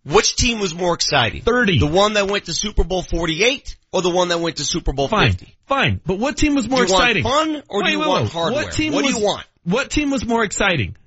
Which 0.06 0.36
team 0.36 0.60
was 0.60 0.76
more 0.76 0.94
exciting? 0.94 1.42
30. 1.44 1.80
The 1.80 1.86
one 1.88 2.14
that 2.14 2.28
went 2.30 2.46
to 2.46 2.54
Super 2.54 2.84
Bowl 2.84 3.02
48 3.04 3.78
or 3.94 4.02
the 4.02 4.10
one 4.10 4.28
that 4.30 4.40
went 4.40 4.58
to 4.58 4.66
Super 4.66 4.92
Bowl 4.92 5.08
Fine, 5.08 5.32
50? 5.32 5.56
fine. 5.66 6.02
But 6.06 6.20
what 6.20 6.36
team 6.36 6.56
was 6.56 6.68
more 6.68 6.82
Do 6.86 6.88
you 6.88 6.94
want 6.94 7.04
exciting? 7.04 7.24
fun 7.24 7.64
or 7.70 7.84
do 7.84 7.90
you 7.92 8.00
wait, 8.00 8.08
want 8.08 8.24
wait. 8.24 8.34
hardware? 8.34 8.64
What 8.66 8.74
team 8.74 8.94
What 8.94 9.02
do 9.02 9.08
was, 9.08 9.18
you 9.20 9.24
want? 9.26 9.46
What 9.64 9.90
team 9.92 10.10
was 10.12 10.26
more 10.26 10.44
exciting? 10.44 10.98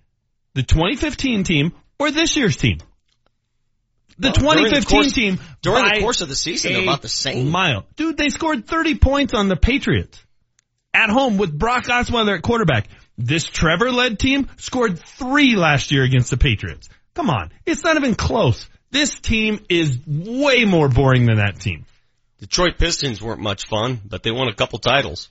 The 0.55 0.63
2015 0.63 1.45
team 1.45 1.73
or 1.99 2.11
this 2.11 2.37
year's 2.37 2.57
team? 2.57 2.79
The 4.19 4.29
Well, 4.41 4.55
during 4.55 4.73
the 4.73 4.81
2015 4.81 4.97
course- 5.03 5.13
team 5.13 5.41
during 5.61 5.85
the 5.95 6.01
course 6.01 6.21
of 6.23 6.29
the 6.31 6.35
season, 6.35 6.73
they're 6.73 6.83
about 6.85 7.03
the 7.03 7.09
same. 7.09 7.51
Mile, 7.51 7.85
dude. 7.97 8.17
They 8.17 8.31
scored 8.31 8.67
30 8.67 8.95
points 8.95 9.35
on 9.35 9.49
the 9.49 9.57
Patriots 9.57 10.19
at 10.95 11.11
home 11.11 11.37
with 11.37 11.57
Brock 11.57 11.85
Osweiler 11.85 12.37
at 12.37 12.43
quarterback. 12.43 12.89
This 13.19 13.45
Trevor-led 13.45 14.19
team 14.19 14.49
scored 14.57 14.99
three 14.99 15.55
last 15.55 15.91
year 15.91 16.03
against 16.03 16.31
the 16.31 16.39
Patriots. 16.39 16.89
Come 17.15 17.29
on, 17.29 17.51
it's 17.67 17.83
not 17.85 17.97
even 17.97 18.15
close. 18.15 18.67
This 18.97 19.21
team 19.21 19.61
is 19.69 19.99
way 20.07 20.65
more 20.65 20.89
boring 20.89 21.27
than 21.27 21.37
that 21.37 21.61
team. 21.61 21.85
Detroit 22.39 22.79
Pistons 22.79 23.21
weren't 23.21 23.43
much 23.43 23.67
fun, 23.67 24.01
but 24.03 24.23
they 24.23 24.31
won 24.31 24.49
a 24.49 24.55
couple 24.55 24.79
titles. 24.79 25.29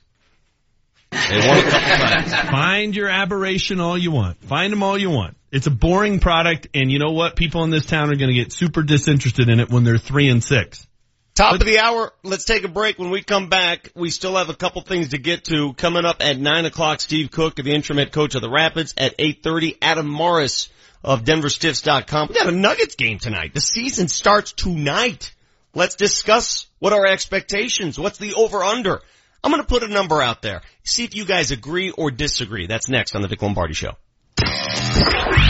They 1.10 1.38
won 1.44 1.58
a 1.58 1.62
couple 1.62 1.80
titles. 1.96 2.32
Find 2.32 2.94
your 2.94 3.08
aberration 3.08 3.80
all 3.80 3.98
you 3.98 4.12
want. 4.12 4.40
Find 4.44 4.72
them 4.72 4.84
all 4.84 4.96
you 4.96 5.10
want. 5.10 5.36
It's 5.50 5.66
a 5.66 5.72
boring 5.72 6.20
product, 6.20 6.68
and 6.74 6.92
you 6.92 7.00
know 7.00 7.10
what? 7.10 7.34
People 7.34 7.64
in 7.64 7.70
this 7.70 7.84
town 7.86 8.08
are 8.10 8.14
going 8.14 8.28
to 8.28 8.40
get 8.40 8.52
super 8.52 8.84
disinterested 8.84 9.48
in 9.48 9.58
it 9.58 9.68
when 9.68 9.82
they're 9.82 9.98
three 9.98 10.28
and 10.28 10.44
six. 10.44 10.86
Top 11.34 11.54
of 11.54 11.66
the 11.66 11.80
hour. 11.80 12.12
Let's 12.22 12.44
take 12.44 12.62
a 12.62 12.68
break. 12.68 13.00
When 13.00 13.10
we 13.10 13.20
come 13.20 13.48
back, 13.48 13.90
we 13.96 14.10
still 14.10 14.36
have 14.36 14.48
a 14.48 14.54
couple 14.54 14.80
things 14.82 15.08
to 15.08 15.18
get 15.18 15.42
to. 15.46 15.72
Coming 15.72 16.04
up 16.04 16.18
at 16.20 16.38
nine 16.38 16.66
o'clock, 16.66 17.00
Steve 17.00 17.32
Cooke, 17.32 17.56
the 17.56 17.74
interim 17.74 17.98
head 17.98 18.12
coach 18.12 18.36
of 18.36 18.42
the 18.42 18.48
Rapids. 18.48 18.94
At 18.96 19.16
eight 19.18 19.42
thirty, 19.42 19.76
Adam 19.82 20.08
Mares 20.08 20.70
of 21.06 21.24
DenverStiffs.com. 21.24 22.28
We 22.28 22.34
got 22.34 22.48
a 22.48 22.52
Nuggets 22.52 22.96
game 22.96 23.18
tonight. 23.18 23.54
The 23.54 23.60
season 23.60 24.08
starts 24.08 24.52
tonight. 24.52 25.32
Let's 25.72 25.94
discuss 25.94 26.66
what 26.80 26.92
our 26.92 27.06
expectations. 27.06 27.98
What's 27.98 28.18
the 28.18 28.34
over 28.34 28.62
under? 28.62 29.00
I'm 29.44 29.52
going 29.52 29.62
to 29.62 29.68
put 29.68 29.84
a 29.84 29.88
number 29.88 30.20
out 30.20 30.42
there. 30.42 30.62
See 30.82 31.04
if 31.04 31.14
you 31.14 31.24
guys 31.24 31.52
agree 31.52 31.90
or 31.92 32.10
disagree. 32.10 32.66
That's 32.66 32.88
next 32.88 33.14
on 33.14 33.22
the 33.22 33.28
Vic 33.28 33.40
Lombardi 33.40 33.74
Show. 33.74 33.92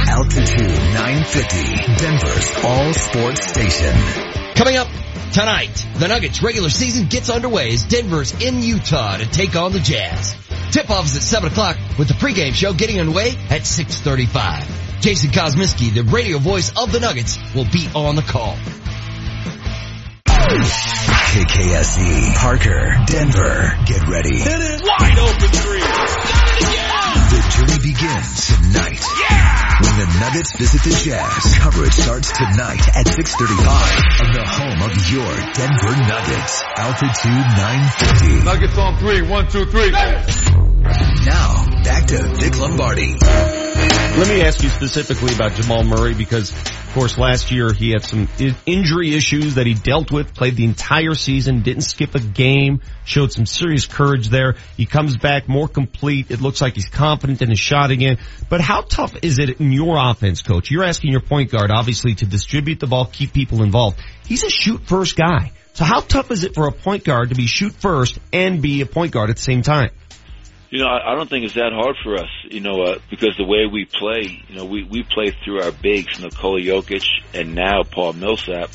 Altitude 0.09 0.69
950, 0.69 2.05
Denver's 2.05 2.65
all 2.65 2.93
sports 2.93 3.47
station. 3.47 3.95
Coming 4.55 4.77
up 4.77 4.89
tonight, 5.33 5.87
the 5.97 6.09
Nuggets 6.09 6.43
regular 6.43 6.69
season 6.69 7.07
gets 7.09 7.31
underway 7.31 7.73
as 7.73 7.85
Denver's 7.85 8.33
in 8.41 8.63
Utah 8.63 9.17
to 9.17 9.27
take 9.27 9.57
on 9.57 9.73
the 9.73 9.81
Jazz. 9.81 10.37
Tip-off 10.73 11.07
is 11.07 11.17
at 11.17 11.23
7 11.23 11.51
o'clock 11.51 11.77
with 11.99 12.09
the 12.09 12.15
pregame 12.15 12.53
show 12.53 12.73
getting 12.75 13.01
underway 13.01 13.31
at 13.51 13.63
6.35. 13.63 14.86
Jason 15.01 15.31
Kosmicki, 15.31 15.93
the 15.95 16.03
radio 16.03 16.39
voice 16.39 16.73
of 16.77 16.91
the 16.93 17.01
Nuggets, 17.01 17.39
will 17.55 17.69
be 17.71 17.89
on 17.95 18.17
the 18.17 18.23
call. 18.23 18.57
KKSE, 21.37 22.35
Parker, 22.37 22.95
Denver. 23.07 23.77
Get 23.87 24.09
ready. 24.09 24.39
Wide 24.41 25.19
open 25.19 25.49
three. 25.53 25.81
The 27.27 27.41
journey 27.51 27.79
begins 27.83 28.47
tonight. 28.47 29.05
Yeah! 29.21 29.57
When 29.83 29.97
the 29.99 30.07
Nuggets 30.21 30.57
visit 30.57 30.83
the 30.83 30.95
Jazz, 31.05 31.59
coverage 31.59 31.93
starts 31.93 32.33
tonight 32.33 32.89
at 32.97 33.07
6.35 33.07 34.25
on 34.25 34.33
the 34.33 34.45
home 34.45 34.83
of 34.83 34.97
your 35.11 35.29
Denver 35.53 35.97
Nuggets. 36.09 36.63
Altitude 36.77 37.47
950. 37.59 38.45
Nuggets 38.45 38.79
on 38.79 38.97
three. 38.99 39.23
One, 39.23 39.49
two, 39.49 39.67
three. 39.67 39.93
Now, 41.25 41.67
back 41.85 42.07
to 42.07 42.23
Vic 42.37 42.59
Lombardi. 42.59 43.17
Let 44.17 44.29
me 44.29 44.41
ask 44.43 44.63
you 44.63 44.71
specifically 44.71 45.35
about 45.35 45.53
Jamal 45.53 45.85
Murray 45.85 46.15
because, 46.15 46.51
of 46.51 46.95
course, 46.95 47.19
last 47.19 47.51
year 47.51 47.73
he 47.75 47.91
had 47.91 48.03
some 48.03 48.29
injury 48.65 49.15
issues 49.15 49.57
that 49.57 49.67
he 49.67 49.75
dealt 49.75 50.11
with, 50.11 50.35
played 50.35 50.57
the 50.57 50.65
entire 50.65 51.15
season, 51.15 51.61
didn't 51.61 51.83
skip 51.83 52.15
a 52.15 52.21
game, 52.21 52.81
showed 53.05 53.33
some 53.33 53.45
serious 53.45 53.87
courage 53.87 54.29
there. 54.29 54.55
He 54.77 54.87
comes 54.87 55.19
back 55.19 55.49
more 55.49 55.69
complete. 55.69 56.31
It 56.31 56.41
looks 56.41 56.63
like 56.63 56.77
he's 56.77 56.89
confident 56.89 57.43
in 57.43 57.51
his 57.51 57.59
shot 57.59 57.91
again. 57.91 58.17
But 58.49 58.63
how 58.63 58.81
tough 58.81 59.23
is 59.23 59.39
it 59.39 59.61
in 59.61 59.71
your 59.73 59.99
offense, 59.99 60.41
coach? 60.41 60.71
You're 60.71 60.85
asking 60.85 61.11
your 61.11 61.21
point 61.21 61.51
guard, 61.51 61.71
obviously, 61.71 62.15
to 62.15 62.27
distribute 62.27 62.81
the 62.81 62.87
ball, 62.87 63.05
keep 63.05 63.35
people 63.35 63.63
involved. 63.63 63.99
He's 64.27 64.45
a 64.45 64.51
shoot 64.51 64.81
first 64.87 65.15
guy. 65.17 65.53
So 65.75 65.85
how 65.85 66.01
tough 66.01 66.31
is 66.31 66.43
it 66.43 66.55
for 66.55 66.69
a 66.69 66.73
point 66.73 67.05
guard 67.05 67.29
to 67.29 67.35
be 67.35 67.47
shoot 67.47 67.75
first 67.75 68.19
and 68.33 68.63
be 68.63 68.81
a 68.81 68.87
point 68.87 69.13
guard 69.13 69.29
at 69.29 69.37
the 69.37 69.43
same 69.43 69.61
time? 69.61 69.91
You 70.69 70.81
know, 70.81 70.89
I, 70.89 71.15
don't 71.15 71.31
think 71.31 71.45
it's 71.45 71.55
that 71.55 71.73
hard 71.73 71.97
for 72.03 72.17
us, 72.17 72.29
you 72.43 72.61
know, 72.61 72.83
uh, 72.83 72.99
because 73.09 73.37
the 73.37 73.45
way 73.45 73.67
we 73.67 73.85
play, 73.85 74.43
you 74.49 74.57
know, 74.57 74.65
we, 74.65 74.83
we 74.83 75.05
play 75.05 75.31
through 75.45 75.63
our 75.63 75.71
bigs, 75.71 76.21
Nikola 76.21 76.61
Jokic 76.61 77.07
and 77.33 77.55
now 77.55 77.85
Paul 77.85 78.15
Millsap, 78.15 78.71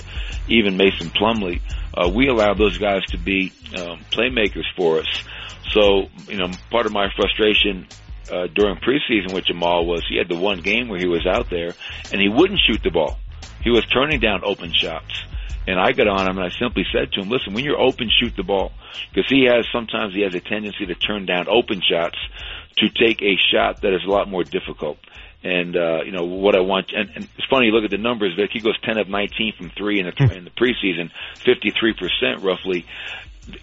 even 0.48 0.78
Mason 0.78 1.10
Plumlee. 1.10 1.62
Uh, 1.94 2.10
we 2.10 2.30
allow 2.30 2.54
those 2.54 2.78
guys 2.78 3.04
to 3.08 3.18
be 3.18 3.52
um, 3.78 4.00
playmakers 4.10 4.64
for 4.78 5.00
us. 5.00 5.24
So, 5.72 6.08
you 6.30 6.38
know, 6.38 6.50
part 6.70 6.86
of 6.86 6.94
my 6.94 7.10
frustration 7.14 7.88
uh, 8.32 8.48
during 8.48 8.78
preseason 8.78 9.34
with 9.34 9.46
Jamal 9.46 9.86
was 9.86 10.06
he 10.08 10.18
had 10.18 10.30
the 10.30 10.38
one 10.38 10.62
game 10.62 10.88
where 10.88 11.00
he 11.00 11.08
was 11.08 11.26
out 11.26 11.50
there 11.50 11.74
and 12.12 12.22
he 12.22 12.30
wouldn't 12.30 12.62
shoot 12.66 12.82
the 12.84 12.92
ball. 12.92 13.20
He 13.62 13.70
was 13.70 13.86
turning 13.86 14.22
down 14.22 14.42
open 14.46 14.72
shots. 14.74 15.24
And 15.72 15.80
I 15.80 15.94
got 15.94 16.08
on 16.08 16.30
him 16.30 16.38
and 16.38 16.46
I 16.46 16.50
simply 16.60 16.86
said 16.92 17.12
to 17.14 17.22
him, 17.22 17.30
listen, 17.30 17.54
when 17.54 17.64
you're 17.64 17.80
open, 17.80 18.10
shoot 18.10 18.36
the 18.36 18.44
ball. 18.44 18.72
Because 19.10 19.30
he 19.30 19.46
has, 19.46 19.66
sometimes 19.72 20.14
he 20.14 20.22
has 20.22 20.36
a 20.36 20.42
tendency 20.42 20.86
to 20.86 20.96
turn 20.96 21.26
down 21.26 21.48
open 21.48 21.82
shots 21.82 22.18
to 22.78 22.90
take 22.90 23.22
a 23.22 23.38
shot 23.52 23.82
that 23.82 23.94
is 23.94 24.04
a 24.06 24.10
lot 24.10 24.30
more 24.30 24.44
difficult. 24.44 24.98
And, 25.44 25.76
uh, 25.76 26.04
you 26.06 26.12
know, 26.12 26.26
what 26.26 26.56
I 26.56 26.60
want, 26.60 26.92
and, 26.94 27.10
and 27.16 27.28
it's 27.38 27.48
funny, 27.50 27.68
you 27.68 27.72
look 27.72 27.86
at 27.86 27.90
the 27.90 27.98
numbers, 27.98 28.36
Vic, 28.36 28.52
he 28.54 28.60
goes 28.60 28.80
10 28.84 28.98
of 28.98 29.10
19 29.10 29.54
from 29.58 29.72
three 29.72 30.00
in 30.00 30.06
the, 30.06 30.36
in 30.36 30.44
the 30.44 30.52
preseason, 30.52 31.10
53% 31.40 32.44
roughly, 32.44 32.86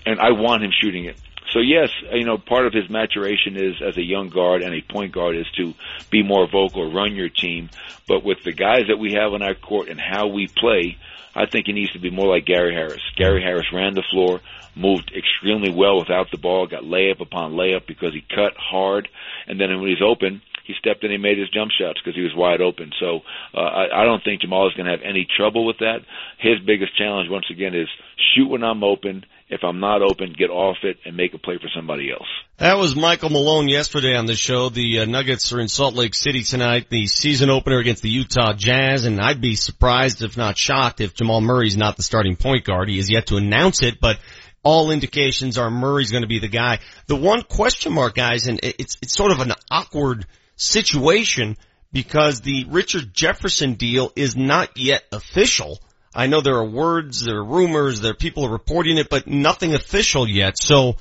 and 0.04 0.18
I 0.18 0.32
want 0.32 0.64
him 0.64 0.72
shooting 0.72 1.04
it. 1.04 1.16
So 1.52 1.60
yes, 1.60 1.88
you 2.12 2.24
know, 2.24 2.36
part 2.36 2.66
of 2.66 2.74
his 2.74 2.90
maturation 2.90 3.56
is 3.56 3.80
as 3.80 3.96
a 3.96 4.02
young 4.02 4.28
guard 4.28 4.62
and 4.62 4.74
a 4.74 4.82
point 4.82 5.12
guard 5.12 5.36
is 5.36 5.46
to 5.56 5.72
be 6.10 6.22
more 6.22 6.46
vocal, 6.46 6.92
run 6.92 7.14
your 7.14 7.30
team. 7.30 7.70
But 8.06 8.22
with 8.22 8.42
the 8.44 8.52
guys 8.52 8.88
that 8.88 8.98
we 8.98 9.14
have 9.14 9.32
on 9.32 9.42
our 9.42 9.54
court 9.54 9.88
and 9.88 9.98
how 9.98 10.26
we 10.26 10.46
play, 10.46 10.98
I 11.38 11.46
think 11.46 11.66
he 11.66 11.72
needs 11.72 11.92
to 11.92 12.00
be 12.00 12.10
more 12.10 12.26
like 12.26 12.46
Gary 12.46 12.74
Harris. 12.74 13.02
Gary 13.16 13.40
Harris 13.40 13.72
ran 13.72 13.94
the 13.94 14.02
floor, 14.10 14.40
moved 14.74 15.12
extremely 15.16 15.70
well 15.70 15.98
without 15.98 16.32
the 16.32 16.36
ball, 16.36 16.66
got 16.66 16.82
layup 16.82 17.20
upon 17.20 17.52
layup 17.52 17.86
because 17.86 18.12
he 18.12 18.24
cut 18.28 18.54
hard, 18.56 19.08
and 19.46 19.60
then 19.60 19.68
when 19.78 19.88
he's 19.88 20.02
open, 20.02 20.42
he 20.64 20.74
stepped 20.78 21.04
in 21.04 21.12
and 21.12 21.22
made 21.22 21.38
his 21.38 21.48
jump 21.48 21.70
shots 21.70 22.00
because 22.00 22.16
he 22.16 22.22
was 22.22 22.34
wide 22.34 22.60
open. 22.60 22.90
So 22.98 23.20
uh, 23.54 23.60
I, 23.60 24.02
I 24.02 24.04
don't 24.04 24.22
think 24.22 24.42
Jamal 24.42 24.66
is 24.66 24.74
going 24.74 24.86
to 24.86 24.92
have 24.92 25.02
any 25.02 25.26
trouble 25.36 25.64
with 25.64 25.78
that. 25.78 26.00
His 26.38 26.58
biggest 26.66 26.96
challenge, 26.98 27.30
once 27.30 27.46
again, 27.50 27.74
is 27.74 27.88
shoot 28.34 28.48
when 28.48 28.64
I'm 28.64 28.82
open. 28.82 29.24
If 29.50 29.60
I'm 29.64 29.80
not 29.80 30.02
open, 30.02 30.34
get 30.36 30.50
off 30.50 30.76
it 30.82 30.98
and 31.06 31.16
make 31.16 31.32
a 31.32 31.38
play 31.38 31.56
for 31.56 31.68
somebody 31.74 32.10
else. 32.12 32.28
That 32.58 32.76
was 32.76 32.94
Michael 32.94 33.30
Malone 33.30 33.68
yesterday 33.68 34.14
on 34.14 34.26
the 34.26 34.34
show. 34.34 34.68
The 34.68 35.00
uh, 35.00 35.04
Nuggets 35.06 35.52
are 35.52 35.60
in 35.60 35.68
Salt 35.68 35.94
Lake 35.94 36.14
City 36.14 36.42
tonight, 36.42 36.90
the 36.90 37.06
season 37.06 37.48
opener 37.48 37.78
against 37.78 38.02
the 38.02 38.10
Utah 38.10 38.52
Jazz, 38.52 39.06
and 39.06 39.20
I'd 39.20 39.40
be 39.40 39.54
surprised, 39.54 40.22
if 40.22 40.36
not 40.36 40.58
shocked, 40.58 41.00
if 41.00 41.14
Jamal 41.14 41.40
Murray's 41.40 41.78
not 41.78 41.96
the 41.96 42.02
starting 42.02 42.36
point 42.36 42.64
guard. 42.64 42.90
He 42.90 42.98
has 42.98 43.10
yet 43.10 43.28
to 43.28 43.36
announce 43.36 43.82
it, 43.82 44.00
but 44.00 44.18
all 44.62 44.90
indications 44.90 45.56
are 45.56 45.70
Murray's 45.70 46.10
going 46.10 46.24
to 46.24 46.28
be 46.28 46.40
the 46.40 46.48
guy. 46.48 46.80
The 47.06 47.16
one 47.16 47.42
question 47.42 47.94
mark, 47.94 48.14
guys, 48.14 48.48
and 48.48 48.60
it's 48.62 48.98
it's 49.00 49.16
sort 49.16 49.32
of 49.32 49.40
an 49.40 49.52
awkward 49.70 50.26
situation 50.56 51.56
because 51.90 52.42
the 52.42 52.66
Richard 52.68 53.14
Jefferson 53.14 53.74
deal 53.74 54.12
is 54.14 54.36
not 54.36 54.76
yet 54.76 55.04
official. 55.10 55.78
I 56.18 56.26
know 56.26 56.40
there 56.40 56.56
are 56.56 56.64
words, 56.64 57.24
there 57.24 57.36
are 57.36 57.44
rumors, 57.44 58.00
there 58.00 58.10
are 58.10 58.14
people 58.14 58.48
reporting 58.48 58.98
it, 58.98 59.08
but 59.08 59.28
nothing 59.28 59.76
official 59.76 60.28
yet. 60.28 60.58
So 60.58 60.96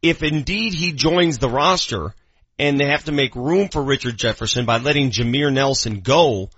if 0.00 0.22
indeed 0.22 0.72
he 0.72 0.92
joins 0.92 1.36
the 1.36 1.50
roster 1.50 2.14
and 2.58 2.80
they 2.80 2.86
have 2.86 3.04
to 3.04 3.12
make 3.12 3.36
room 3.36 3.68
for 3.68 3.82
Richard 3.82 4.16
Jefferson 4.16 4.64
by 4.64 4.78
letting 4.78 5.10
Jameer 5.10 5.52
Nelson 5.52 6.00
go, 6.00 6.48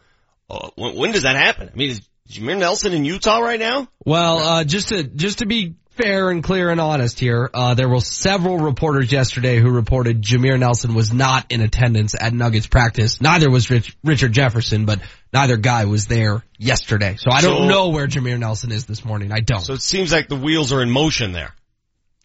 uh, 0.49 0.70
when, 0.77 0.95
when 0.95 1.11
does 1.11 1.24
that 1.24 1.35
happen? 1.35 1.69
I 1.73 1.77
mean, 1.77 1.91
is 1.91 2.03
Jameer 2.28 2.57
Nelson 2.57 2.93
in 2.93 3.05
Utah 3.05 3.41
right 3.41 3.59
now? 3.59 3.89
Well, 4.05 4.39
uh, 4.39 4.65
just 4.65 4.91
to, 4.91 5.03
just 5.03 5.41
to 5.41 5.47
be 5.47 5.74
fair 5.97 6.31
and 6.31 6.43
clear 6.43 6.71
and 6.71 6.81
honest 6.81 7.19
here, 7.21 7.49
uh, 7.55 7.75
there 7.75 7.89
were 7.89 8.01
several 8.01 8.59
reporters 8.59 9.11
yesterday 9.12 9.59
who 9.59 9.71
reported 9.71 10.23
Jameer 10.23 10.59
Nelson 10.59 10.95
was 10.95 11.12
not 11.12 11.51
in 11.53 11.61
attendance 11.61 12.15
at 12.19 12.33
Nuggets 12.33 12.66
practice. 12.66 13.21
Neither 13.21 13.51
was 13.51 13.71
Rich, 13.71 13.97
Richard 14.03 14.33
Jefferson, 14.33 14.85
but 14.87 15.01
neither 15.33 15.57
guy 15.57 15.85
was 15.85 16.07
there 16.07 16.45
yesterday. 16.59 17.16
So 17.19 17.31
I 17.31 17.41
don't 17.41 17.62
So- 17.62 17.69
know 17.69 17.89
where 17.91 18.07
Jameer 18.07 18.39
Nelson 18.39 18.73
is 18.73 18.85
this 18.87 19.05
morning. 19.05 19.33
I 19.33 19.41
don't. 19.41 19.61
So 19.62 19.75
it 19.75 19.83
seems 19.83 20.12
like 20.12 20.29
the 20.29 20.37
wheels 20.37 20.73
are 20.73 20.83
in 20.83 20.91
motion 20.91 21.33
there. 21.33 21.55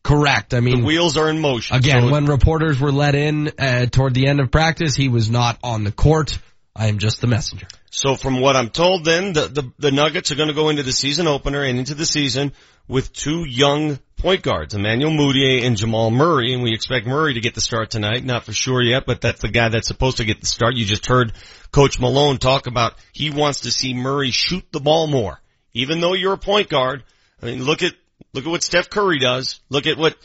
Correct. 0.02 0.54
I 0.54 0.62
mean, 0.62 0.80
The 0.80 0.86
wheels 0.86 1.18
are 1.18 1.30
in 1.30 1.40
motion. 1.40 1.76
Again, 1.76 2.04
So- 2.04 2.10
when 2.10 2.26
reporters 2.26 2.80
were 2.80 2.92
let 2.92 3.16
in 3.16 3.52
uh, 3.60 3.86
toward 3.88 4.14
the 4.14 4.28
end 4.28 4.40
of 4.40 4.50
practice, 4.50 4.96
he 4.96 5.10
was 5.10 5.30
not 5.30 5.60
on 5.64 5.84
the 5.84 5.92
court. 5.92 6.38
I 6.80 6.88
am 6.88 6.98
just 6.98 7.20
the 7.20 7.28
messenger. 7.28 7.68
So 7.92 8.16
from 8.16 8.40
what 8.40 8.56
I'm 8.56 8.70
told 8.70 9.04
then, 9.04 9.34
the, 9.34 9.48
the, 9.48 9.72
the 9.80 9.92
Nuggets 9.92 10.32
are 10.32 10.36
going 10.36 10.48
to 10.48 10.56
go 10.56 10.70
into 10.70 10.82
the 10.82 10.94
season 10.94 11.28
opener 11.28 11.62
and 11.62 11.78
into 11.78 11.94
the 11.94 12.06
season 12.06 12.54
with 12.88 13.12
two 13.12 13.44
young 13.46 14.00
point 14.16 14.44
guards, 14.44 14.74
Emmanuel 14.74 15.12
Mudiay 15.12 15.66
and 15.66 15.76
Jamal 15.76 16.10
Murray, 16.10 16.54
and 16.54 16.64
we 16.64 16.74
expect 16.74 17.06
Murray 17.06 17.34
to 17.34 17.42
get 17.42 17.54
the 17.54 17.60
start 17.60 17.92
tonight. 17.92 18.24
Not 18.24 18.46
for 18.46 18.54
sure 18.54 18.82
yet, 18.82 19.06
but 19.06 19.20
that's 19.20 19.42
the 19.42 19.50
guy 19.50 19.68
that's 19.68 19.90
supposed 19.90 20.18
to 20.18 20.26
get 20.26 20.40
the 20.40 20.48
start. 20.48 20.76
You 20.76 20.86
just 20.86 21.06
heard 21.06 21.34
Coach 21.74 22.00
Malone 22.00 22.38
talk 22.38 22.66
about 22.66 22.94
he 23.12 23.30
wants 23.30 23.62
to 23.62 23.72
see 23.72 23.94
Murray 23.94 24.32
shoot 24.32 24.64
the 24.72 24.80
ball 24.80 25.08
more. 25.08 25.42
Even 25.74 26.00
though 26.00 26.14
you're 26.14 26.34
a 26.34 26.38
point 26.38 26.70
guard, 26.70 27.04
I 27.44 27.48
mean, 27.48 27.62
look 27.62 27.84
at, 27.84 27.92
look 28.32 28.46
at 28.46 28.50
what 28.50 28.64
Steph 28.64 28.90
Curry 28.90 29.20
does. 29.20 29.60
Look 29.68 29.86
at 29.86 29.98
what 29.98 30.16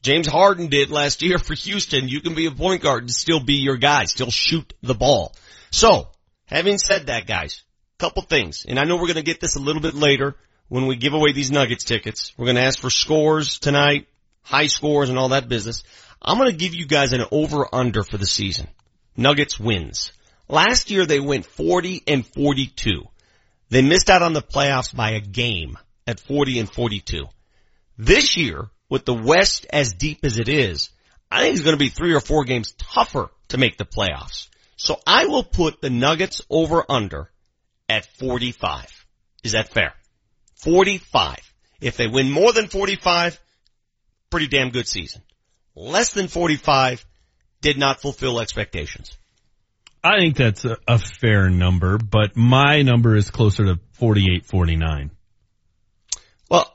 James 0.00 0.26
Harden 0.26 0.68
did 0.68 0.90
last 0.90 1.20
year 1.20 1.38
for 1.38 1.52
Houston. 1.52 2.08
You 2.08 2.22
can 2.22 2.34
be 2.34 2.46
a 2.46 2.50
point 2.50 2.80
guard 2.80 3.02
and 3.02 3.12
still 3.12 3.40
be 3.40 3.56
your 3.56 3.76
guy, 3.76 4.04
still 4.04 4.30
shoot 4.30 4.72
the 4.82 4.94
ball. 4.94 5.34
So, 5.70 6.08
having 6.46 6.78
said 6.78 7.06
that, 7.06 7.26
guys, 7.26 7.62
couple 7.98 8.22
things, 8.22 8.64
and 8.68 8.78
I 8.78 8.84
know 8.84 8.96
we're 8.96 9.02
going 9.02 9.16
to 9.16 9.22
get 9.22 9.40
this 9.40 9.56
a 9.56 9.60
little 9.60 9.82
bit 9.82 9.94
later 9.94 10.36
when 10.68 10.86
we 10.86 10.96
give 10.96 11.14
away 11.14 11.32
these 11.32 11.50
Nuggets 11.50 11.84
tickets. 11.84 12.32
We're 12.36 12.46
going 12.46 12.56
to 12.56 12.62
ask 12.62 12.78
for 12.78 12.90
scores 12.90 13.58
tonight, 13.58 14.06
high 14.42 14.68
scores 14.68 15.10
and 15.10 15.18
all 15.18 15.30
that 15.30 15.48
business. 15.48 15.82
I'm 16.20 16.38
going 16.38 16.50
to 16.50 16.56
give 16.56 16.74
you 16.74 16.86
guys 16.86 17.12
an 17.12 17.24
over-under 17.30 18.02
for 18.02 18.18
the 18.18 18.26
season. 18.26 18.68
Nuggets 19.16 19.58
wins. 19.58 20.12
Last 20.48 20.90
year 20.90 21.06
they 21.06 21.20
went 21.20 21.44
40 21.44 22.04
and 22.06 22.26
42. 22.26 23.02
They 23.70 23.82
missed 23.82 24.10
out 24.10 24.22
on 24.22 24.32
the 24.32 24.42
playoffs 24.42 24.94
by 24.94 25.10
a 25.10 25.20
game 25.20 25.76
at 26.06 26.20
40 26.20 26.60
and 26.60 26.72
42. 26.72 27.26
This 27.98 28.36
year, 28.36 28.70
with 28.88 29.04
the 29.04 29.14
West 29.14 29.66
as 29.70 29.92
deep 29.92 30.20
as 30.24 30.38
it 30.38 30.48
is, 30.48 30.90
I 31.30 31.40
think 31.40 31.54
it's 31.54 31.64
going 31.64 31.76
to 31.76 31.84
be 31.84 31.90
three 31.90 32.14
or 32.14 32.20
four 32.20 32.44
games 32.44 32.72
tougher 32.78 33.28
to 33.48 33.58
make 33.58 33.76
the 33.76 33.84
playoffs. 33.84 34.48
So 34.78 35.00
I 35.06 35.26
will 35.26 35.42
put 35.42 35.80
the 35.80 35.90
Nuggets 35.90 36.40
over 36.48 36.84
under 36.88 37.30
at 37.88 38.06
45. 38.06 39.06
Is 39.42 39.52
that 39.52 39.68
fair? 39.70 39.92
45. 40.54 41.36
If 41.80 41.96
they 41.96 42.06
win 42.06 42.30
more 42.30 42.52
than 42.52 42.68
45, 42.68 43.40
pretty 44.30 44.46
damn 44.46 44.70
good 44.70 44.86
season. 44.86 45.22
Less 45.74 46.12
than 46.12 46.28
45, 46.28 47.04
did 47.60 47.76
not 47.76 48.00
fulfill 48.00 48.40
expectations. 48.40 49.16
I 50.02 50.20
think 50.20 50.36
that's 50.36 50.64
a, 50.64 50.78
a 50.86 50.98
fair 50.98 51.50
number, 51.50 51.98
but 51.98 52.36
my 52.36 52.82
number 52.82 53.16
is 53.16 53.32
closer 53.32 53.64
to 53.64 53.80
48, 53.94 54.46
49. 54.46 55.10
Well, 56.48 56.72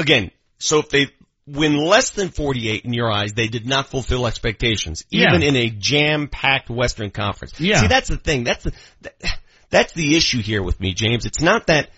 again, 0.00 0.32
so 0.58 0.80
if 0.80 0.90
they 0.90 1.08
win 1.46 1.76
less 1.76 2.10
than 2.10 2.28
48 2.30 2.84
in 2.84 2.92
your 2.92 3.10
eyes, 3.10 3.32
they 3.34 3.46
did 3.46 3.66
not 3.66 3.88
fulfill 3.88 4.26
expectations, 4.26 5.04
Yeah. 5.10 5.28
even 5.28 5.42
in 5.42 5.56
a 5.56 5.70
jam-packed 5.70 6.68
Western 6.70 7.10
Conference. 7.10 7.60
Yeah. 7.60 7.80
See, 7.82 7.86
that's 7.86 8.08
the 8.08 8.16
thing. 8.16 8.44
That's 8.44 8.64
the, 8.64 8.72
that's 9.70 9.92
the 9.92 10.16
issue 10.16 10.40
here 10.42 10.62
with 10.62 10.80
me, 10.80 10.92
James. 10.94 11.24
It's 11.26 11.40
not 11.40 11.68
that 11.68 11.90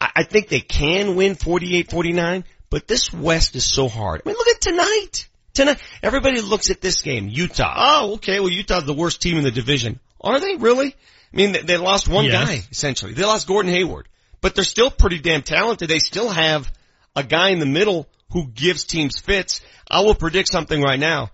I, 0.00 0.10
I 0.16 0.22
think 0.24 0.48
they 0.48 0.60
can 0.60 1.16
win 1.16 1.34
48, 1.34 1.90
49, 1.90 2.44
but 2.70 2.86
this 2.86 3.12
West 3.12 3.56
is 3.56 3.64
so 3.64 3.88
hard. 3.88 4.22
I 4.24 4.28
mean, 4.28 4.36
look 4.36 4.48
at 4.48 4.60
tonight. 4.60 5.28
Tonight, 5.54 5.78
everybody 6.02 6.40
looks 6.40 6.70
at 6.70 6.80
this 6.80 7.02
game, 7.02 7.28
Utah. 7.28 7.74
Oh, 7.76 8.14
okay, 8.14 8.40
well, 8.40 8.48
Utah's 8.48 8.84
the 8.84 8.94
worst 8.94 9.20
team 9.20 9.36
in 9.36 9.44
the 9.44 9.50
division. 9.50 10.00
Are 10.20 10.40
they 10.40 10.54
really? 10.56 10.94
I 11.32 11.36
mean, 11.36 11.52
they, 11.52 11.60
they 11.62 11.76
lost 11.76 12.08
one 12.08 12.24
Yes. 12.24 12.46
guy, 12.48 12.62
essentially. 12.70 13.12
They 13.12 13.24
lost 13.24 13.46
Gordon 13.46 13.70
Hayward. 13.72 14.08
But 14.40 14.54
they're 14.54 14.64
still 14.64 14.90
pretty 14.90 15.18
damn 15.18 15.42
talented. 15.42 15.88
They 15.90 15.98
still 15.98 16.28
have 16.30 16.72
a 17.14 17.22
guy 17.22 17.50
in 17.50 17.58
the 17.58 17.66
middle 17.66 18.08
who 18.32 18.46
gives 18.46 18.84
teams 18.84 19.18
fits. 19.18 19.60
I 19.90 20.00
will 20.00 20.14
predict 20.14 20.48
something 20.48 20.80
right 20.80 20.98
now. 20.98 21.30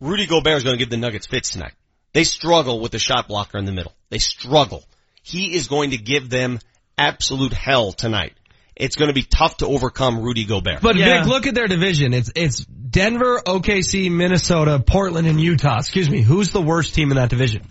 Rudy 0.00 0.26
Gobert 0.26 0.56
is 0.56 0.64
going 0.64 0.74
to 0.74 0.78
give 0.78 0.90
the 0.90 0.96
Nuggets 0.96 1.26
fits 1.26 1.50
tonight. 1.50 1.72
They 2.12 2.24
struggle 2.24 2.80
with 2.80 2.92
the 2.92 2.98
shot 2.98 3.28
blocker 3.28 3.58
in 3.58 3.64
the 3.64 3.72
middle. 3.72 3.92
They 4.10 4.18
struggle. 4.18 4.84
He 5.22 5.54
is 5.54 5.68
going 5.68 5.90
to 5.90 5.98
give 5.98 6.28
them 6.28 6.58
absolute 6.98 7.52
hell 7.52 7.92
tonight. 7.92 8.34
It's 8.74 8.96
going 8.96 9.08
to 9.08 9.14
be 9.14 9.22
tough 9.22 9.58
to 9.58 9.66
overcome 9.66 10.20
Rudy 10.20 10.44
Gobert. 10.44 10.80
But 10.80 10.96
Vic, 10.96 11.26
look 11.26 11.46
at 11.46 11.54
their 11.54 11.68
division. 11.68 12.14
It's 12.14 12.30
it's 12.34 12.64
Denver, 12.64 13.40
OKC, 13.46 14.10
Minnesota, 14.10 14.82
Portland, 14.84 15.28
and 15.28 15.40
Utah. 15.40 15.78
Excuse 15.78 16.10
me. 16.10 16.22
Who's 16.22 16.50
the 16.50 16.60
worst 16.60 16.94
team 16.94 17.10
in 17.10 17.16
that 17.16 17.30
division? 17.30 17.66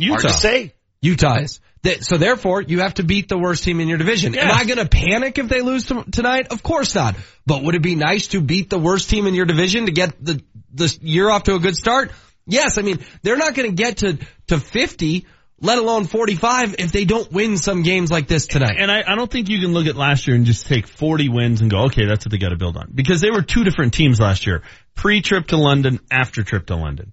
Hard 0.00 0.22
to 0.22 0.32
say. 0.32 0.72
Utah 1.02 1.40
is. 1.40 1.60
So 2.02 2.16
therefore, 2.16 2.62
you 2.62 2.80
have 2.80 2.94
to 2.94 3.04
beat 3.04 3.28
the 3.28 3.38
worst 3.38 3.64
team 3.64 3.80
in 3.80 3.88
your 3.88 3.98
division. 3.98 4.34
Am 4.36 4.50
I 4.50 4.64
going 4.64 4.78
to 4.78 4.88
panic 4.88 5.38
if 5.38 5.48
they 5.48 5.60
lose 5.60 5.86
to, 5.86 6.04
tonight? 6.10 6.48
Of 6.50 6.62
course 6.62 6.94
not. 6.94 7.16
But 7.46 7.62
would 7.62 7.74
it 7.74 7.82
be 7.82 7.94
nice 7.94 8.28
to 8.28 8.40
beat 8.40 8.70
the 8.70 8.78
worst 8.78 9.08
team 9.10 9.26
in 9.26 9.34
your 9.34 9.46
division 9.46 9.86
to 9.86 9.92
get 9.92 10.24
the 10.24 10.42
the 10.74 10.98
year 11.00 11.30
off 11.30 11.44
to 11.44 11.54
a 11.54 11.58
good 11.58 11.76
start? 11.76 12.10
Yes. 12.46 12.78
I 12.78 12.82
mean, 12.82 13.04
they're 13.22 13.36
not 13.36 13.54
going 13.54 13.70
to 13.70 13.74
get 13.74 13.98
to 13.98 14.18
to 14.48 14.58
50, 14.60 15.26
let 15.60 15.78
alone 15.78 16.04
45, 16.04 16.76
if 16.78 16.92
they 16.92 17.04
don't 17.04 17.30
win 17.32 17.56
some 17.56 17.82
games 17.82 18.10
like 18.10 18.28
this 18.28 18.46
tonight. 18.46 18.76
And 18.78 18.90
I, 18.90 19.02
I 19.06 19.14
don't 19.14 19.30
think 19.30 19.48
you 19.48 19.60
can 19.60 19.72
look 19.72 19.86
at 19.86 19.96
last 19.96 20.26
year 20.26 20.36
and 20.36 20.44
just 20.44 20.66
take 20.66 20.86
40 20.86 21.28
wins 21.28 21.60
and 21.60 21.70
go, 21.70 21.84
okay, 21.84 22.06
that's 22.06 22.26
what 22.26 22.30
they 22.30 22.38
got 22.38 22.50
to 22.50 22.56
build 22.56 22.76
on. 22.76 22.90
Because 22.94 23.20
they 23.20 23.30
were 23.30 23.42
two 23.42 23.64
different 23.64 23.94
teams 23.94 24.20
last 24.20 24.46
year. 24.46 24.62
Pre-trip 24.94 25.48
to 25.48 25.56
London, 25.56 26.00
after 26.10 26.42
trip 26.42 26.66
to 26.66 26.76
London. 26.76 27.12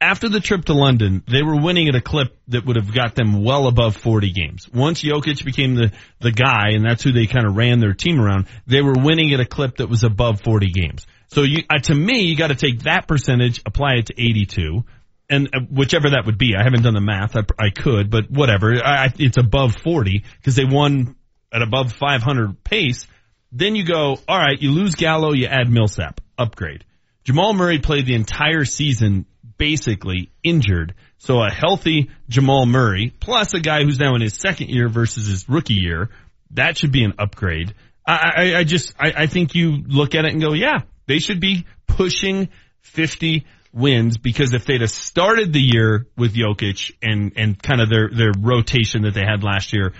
After 0.00 0.28
the 0.28 0.38
trip 0.38 0.66
to 0.66 0.74
London, 0.74 1.24
they 1.26 1.42
were 1.42 1.60
winning 1.60 1.88
at 1.88 1.96
a 1.96 2.00
clip 2.00 2.36
that 2.48 2.64
would 2.64 2.76
have 2.76 2.94
got 2.94 3.16
them 3.16 3.42
well 3.42 3.66
above 3.66 3.96
40 3.96 4.30
games. 4.30 4.68
Once 4.72 5.02
Jokic 5.02 5.44
became 5.44 5.74
the, 5.74 5.92
the 6.20 6.30
guy, 6.30 6.70
and 6.70 6.84
that's 6.84 7.02
who 7.02 7.10
they 7.10 7.26
kind 7.26 7.46
of 7.46 7.56
ran 7.56 7.80
their 7.80 7.94
team 7.94 8.20
around, 8.20 8.46
they 8.66 8.80
were 8.80 8.94
winning 8.96 9.34
at 9.34 9.40
a 9.40 9.44
clip 9.44 9.78
that 9.78 9.88
was 9.88 10.04
above 10.04 10.40
40 10.42 10.70
games. 10.70 11.04
So 11.28 11.42
you, 11.42 11.64
uh, 11.68 11.78
to 11.80 11.94
me, 11.94 12.20
you 12.22 12.36
got 12.36 12.48
to 12.48 12.54
take 12.54 12.82
that 12.84 13.08
percentage, 13.08 13.60
apply 13.66 13.94
it 13.94 14.06
to 14.06 14.14
82, 14.14 14.84
and 15.28 15.48
uh, 15.52 15.60
whichever 15.68 16.10
that 16.10 16.26
would 16.26 16.38
be. 16.38 16.54
I 16.56 16.62
haven't 16.62 16.82
done 16.82 16.94
the 16.94 17.00
math. 17.00 17.34
I, 17.36 17.42
I 17.58 17.70
could, 17.70 18.08
but 18.08 18.30
whatever. 18.30 18.74
I, 18.76 19.06
I- 19.06 19.14
it's 19.18 19.36
above 19.36 19.74
40 19.82 20.22
because 20.36 20.54
they 20.54 20.64
won 20.64 21.16
at 21.52 21.60
above 21.62 21.92
500 21.92 22.62
pace. 22.62 23.04
Then 23.50 23.74
you 23.74 23.84
go, 23.84 24.16
all 24.28 24.38
right, 24.38 24.60
you 24.60 24.70
lose 24.70 24.94
Gallo, 24.94 25.32
you 25.32 25.46
add 25.46 25.68
Millsap, 25.68 26.20
upgrade. 26.38 26.84
Jamal 27.24 27.52
Murray 27.52 27.78
played 27.78 28.06
the 28.06 28.14
entire 28.14 28.64
season 28.64 29.26
basically 29.58 30.30
injured. 30.42 30.94
So 31.18 31.42
a 31.42 31.50
healthy 31.50 32.10
Jamal 32.28 32.64
Murray 32.64 33.12
plus 33.20 33.54
a 33.54 33.60
guy 33.60 33.82
who's 33.82 33.98
now 33.98 34.14
in 34.14 34.20
his 34.20 34.34
second 34.34 34.70
year 34.70 34.88
versus 34.88 35.26
his 35.26 35.48
rookie 35.48 35.74
year, 35.74 36.10
that 36.52 36.78
should 36.78 36.92
be 36.92 37.04
an 37.04 37.14
upgrade. 37.18 37.74
I, 38.06 38.32
I, 38.36 38.58
I 38.58 38.64
just, 38.64 38.94
I, 38.98 39.12
I 39.16 39.26
think 39.26 39.54
you 39.54 39.82
look 39.86 40.14
at 40.14 40.24
it 40.24 40.32
and 40.32 40.40
go, 40.40 40.54
yeah, 40.54 40.78
they 41.06 41.18
should 41.18 41.40
be 41.40 41.66
pushing 41.86 42.48
50 42.80 43.44
wins 43.72 44.16
because 44.16 44.54
if 44.54 44.64
they'd 44.64 44.80
have 44.80 44.90
started 44.90 45.52
the 45.52 45.60
year 45.60 46.06
with 46.16 46.34
Jokic 46.34 46.92
and, 47.02 47.32
and 47.36 47.60
kind 47.60 47.80
of 47.80 47.90
their, 47.90 48.08
their 48.10 48.32
rotation 48.38 49.02
that 49.02 49.12
they 49.12 49.24
had 49.24 49.42
last 49.42 49.74
year, 49.74 49.92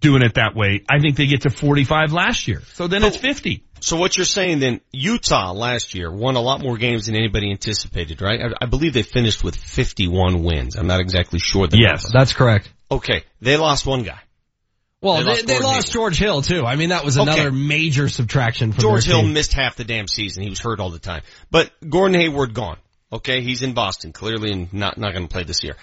doing 0.00 0.22
it 0.22 0.34
that 0.34 0.54
way, 0.54 0.82
I 0.88 1.00
think 1.00 1.16
they 1.16 1.26
get 1.26 1.42
to 1.42 1.50
45 1.50 2.12
last 2.12 2.48
year. 2.48 2.62
So 2.72 2.86
then 2.86 3.04
it's 3.04 3.16
50. 3.16 3.65
So 3.80 3.96
what 3.96 4.16
you're 4.16 4.26
saying 4.26 4.58
then, 4.60 4.80
Utah 4.92 5.52
last 5.52 5.94
year 5.94 6.10
won 6.10 6.36
a 6.36 6.40
lot 6.40 6.60
more 6.60 6.76
games 6.78 7.06
than 7.06 7.14
anybody 7.14 7.50
anticipated, 7.50 8.20
right? 8.22 8.40
I, 8.40 8.64
I 8.64 8.66
believe 8.66 8.92
they 8.94 9.02
finished 9.02 9.44
with 9.44 9.54
51 9.56 10.42
wins. 10.42 10.76
I'm 10.76 10.86
not 10.86 11.00
exactly 11.00 11.38
sure 11.38 11.66
the 11.66 11.78
Yes, 11.78 12.04
number. 12.04 12.18
that's 12.18 12.32
correct. 12.32 12.72
Okay, 12.90 13.24
they 13.40 13.56
lost 13.56 13.86
one 13.86 14.02
guy. 14.02 14.18
Well, 15.02 15.16
They 15.18 15.22
they, 15.22 15.28
lost 15.28 15.46
they 15.46 15.60
lost 15.60 15.92
George 15.92 16.18
Hill 16.18 16.42
too. 16.42 16.64
I 16.64 16.76
mean, 16.76 16.88
that 16.88 17.04
was 17.04 17.16
another 17.16 17.48
Okay. 17.48 17.50
major 17.56 18.08
subtraction 18.08 18.72
from 18.72 18.76
the 18.76 18.82
George 18.82 19.04
Hill 19.04 19.20
team. 19.20 19.34
missed 19.34 19.52
half 19.52 19.76
the 19.76 19.84
damn 19.84 20.08
season. 20.08 20.42
He 20.42 20.48
was 20.50 20.58
hurt 20.58 20.80
all 20.80 20.90
the 20.90 20.98
time. 20.98 21.22
But 21.50 21.70
Gordon 21.88 22.18
Hayward 22.18 22.54
gone. 22.54 22.78
Okay, 23.12 23.40
he's 23.42 23.62
in 23.62 23.72
Boston 23.72 24.12
clearly 24.12 24.50
and 24.52 24.72
not 24.72 24.98
not 24.98 25.12
going 25.12 25.28
to 25.28 25.32
play 25.32 25.44
this 25.44 25.62
year. 25.62 25.76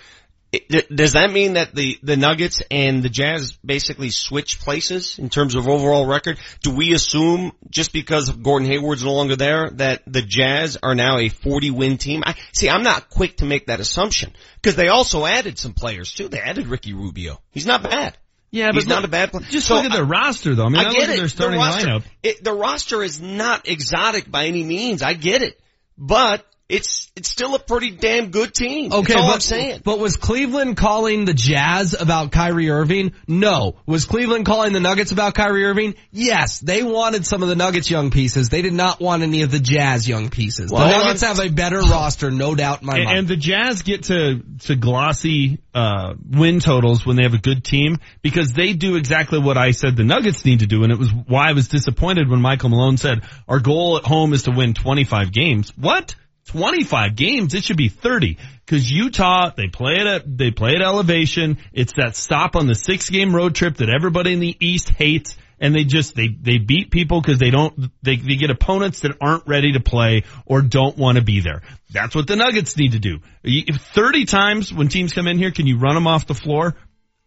It- 0.53 0.95
does 0.95 1.13
that 1.13 1.31
mean 1.31 1.53
that 1.53 1.73
the 1.73 1.97
the 2.03 2.15
Nuggets 2.15 2.61
and 2.69 3.01
the 3.01 3.09
Jazz 3.09 3.53
basically 3.65 4.11
switch 4.11 4.59
places 4.59 5.17
in 5.17 5.29
terms 5.29 5.55
of 5.55 5.67
overall 5.67 6.05
record? 6.05 6.37
Do 6.61 6.69
we 6.75 6.93
assume 6.93 7.53
just 7.71 7.91
because 7.91 8.29
Gordon 8.29 8.67
Hayward's 8.67 9.03
no 9.03 9.13
longer 9.13 9.35
there 9.35 9.71
that 9.71 10.03
the 10.05 10.21
Jazz 10.21 10.77
are 10.83 10.93
now 10.93 11.17
a 11.17 11.29
40 11.29 11.71
win 11.71 11.97
team? 11.97 12.21
I 12.23 12.35
see. 12.53 12.69
I'm 12.69 12.83
not 12.83 13.09
quick 13.09 13.37
to 13.37 13.45
make 13.45 13.65
that 13.67 13.79
assumption 13.79 14.31
because 14.61 14.75
they 14.75 14.89
also 14.89 15.25
added 15.25 15.57
some 15.57 15.73
players 15.73 16.13
too. 16.13 16.27
They 16.27 16.39
added 16.39 16.67
Ricky 16.67 16.93
Rubio. 16.93 17.41
He's 17.49 17.65
not 17.65 17.81
bad. 17.81 18.15
Yeah, 18.51 18.67
but 18.67 18.75
he's 18.75 18.87
not 18.87 19.03
a 19.03 19.07
bad 19.07 19.31
player. 19.31 19.47
Just 19.49 19.65
So 19.67 19.73
look 19.73 19.85
at 19.85 19.91
their 19.91 20.05
roster 20.05 20.53
though. 20.53 20.65
I 20.65 20.69
mean, 20.69 20.77
I, 20.77 20.83
I 20.83 20.87
look 20.89 20.99
get 20.99 21.09
at 21.09 21.15
it. 21.15 21.17
their 21.17 21.27
starting 21.29 21.59
the 21.59 21.65
roster, 21.65 21.87
lineup. 21.87 22.03
It, 22.21 22.43
the 22.43 22.53
roster 22.53 23.01
is 23.01 23.19
not 23.19 23.67
exotic 23.67 24.29
by 24.29 24.45
any 24.45 24.63
means. 24.63 25.01
I 25.01 25.13
get 25.15 25.41
it. 25.41 25.59
But 25.97 26.45
it's 26.69 27.11
it's 27.15 27.29
still 27.29 27.53
a 27.55 27.59
pretty 27.59 27.91
damn 27.91 28.31
good 28.31 28.53
team. 28.53 28.91
Okay, 28.91 29.13
That's 29.13 29.21
all 29.21 29.27
but, 29.27 29.33
I'm 29.35 29.39
saying. 29.41 29.81
but 29.83 29.99
was 29.99 30.15
Cleveland 30.15 30.77
calling 30.77 31.25
the 31.25 31.33
Jazz 31.33 31.93
about 31.93 32.31
Kyrie 32.31 32.69
Irving? 32.69 33.13
No. 33.27 33.75
Was 33.85 34.05
Cleveland 34.05 34.45
calling 34.45 34.73
the 34.73 34.79
Nuggets 34.79 35.11
about 35.11 35.35
Kyrie 35.35 35.65
Irving? 35.65 35.95
Yes. 36.11 36.59
They 36.59 36.81
wanted 36.81 37.25
some 37.25 37.43
of 37.43 37.49
the 37.49 37.55
Nuggets 37.55 37.91
young 37.91 38.11
pieces. 38.11 38.49
They 38.49 38.61
did 38.61 38.73
not 38.73 38.99
want 38.99 39.23
any 39.23 39.41
of 39.43 39.51
the 39.51 39.59
Jazz 39.59 40.07
young 40.07 40.29
pieces. 40.29 40.71
Well, 40.71 40.87
the 40.87 40.97
Nuggets 40.97 41.21
have 41.21 41.39
a 41.39 41.49
better 41.49 41.81
roster, 41.81 42.31
no 42.31 42.55
doubt 42.55 42.81
in 42.81 42.87
my 42.87 42.95
and, 42.95 43.05
mind. 43.05 43.19
and 43.19 43.27
the 43.27 43.37
Jazz 43.37 43.81
get 43.81 44.03
to 44.03 44.41
to 44.61 44.75
glossy 44.75 45.59
uh, 45.75 46.13
win 46.27 46.59
totals 46.59 47.05
when 47.05 47.17
they 47.17 47.23
have 47.23 47.33
a 47.33 47.39
good 47.39 47.63
team 47.63 47.97
because 48.21 48.53
they 48.53 48.73
do 48.73 48.95
exactly 48.95 49.37
what 49.37 49.57
I 49.57 49.71
said 49.71 49.95
the 49.95 50.03
Nuggets 50.03 50.45
need 50.45 50.59
to 50.59 50.67
do, 50.67 50.83
and 50.83 50.91
it 50.91 50.97
was 50.97 51.11
why 51.13 51.49
I 51.49 51.53
was 51.53 51.67
disappointed 51.67 52.29
when 52.29 52.41
Michael 52.41 52.69
Malone 52.69 52.97
said 52.97 53.23
our 53.47 53.59
goal 53.59 53.97
at 53.97 54.05
home 54.05 54.33
is 54.33 54.43
to 54.43 54.51
win 54.51 54.73
25 54.73 55.31
games. 55.31 55.73
What? 55.77 56.15
25 56.45 57.15
games? 57.15 57.53
It 57.53 57.63
should 57.63 57.77
be 57.77 57.89
30 57.89 58.37
because 58.65 58.89
Utah 58.91 59.51
they 59.55 59.67
play 59.67 59.93
it 59.99 60.07
at 60.07 60.37
they 60.37 60.51
play 60.51 60.75
at 60.75 60.81
elevation. 60.81 61.57
It's 61.71 61.93
that 61.97 62.15
stop 62.15 62.55
on 62.55 62.67
the 62.67 62.75
six 62.75 63.09
game 63.09 63.35
road 63.35 63.55
trip 63.55 63.77
that 63.77 63.89
everybody 63.89 64.33
in 64.33 64.39
the 64.39 64.55
East 64.59 64.89
hates 64.89 65.35
and 65.59 65.73
they 65.73 65.83
just 65.85 66.15
they 66.15 66.27
they 66.27 66.57
beat 66.57 66.91
people 66.91 67.21
because 67.21 67.39
they 67.39 67.49
don't 67.49 67.73
they 68.03 68.17
they 68.17 68.35
get 68.35 68.49
opponents 68.49 69.01
that 69.01 69.13
aren't 69.21 69.47
ready 69.47 69.73
to 69.73 69.79
play 69.79 70.23
or 70.45 70.61
don't 70.61 70.97
want 70.97 71.17
to 71.17 71.23
be 71.23 71.39
there. 71.39 71.61
That's 71.91 72.15
what 72.15 72.27
the 72.27 72.35
Nuggets 72.35 72.77
need 72.77 72.91
to 72.93 72.99
do. 72.99 73.19
You- 73.43 73.65
Thirty 73.73 74.25
times 74.25 74.73
when 74.73 74.87
teams 74.89 75.13
come 75.13 75.27
in 75.27 75.37
here, 75.37 75.51
can 75.51 75.65
you 75.67 75.77
run 75.79 75.95
them 75.95 76.07
off 76.07 76.27
the 76.27 76.33
floor? 76.35 76.75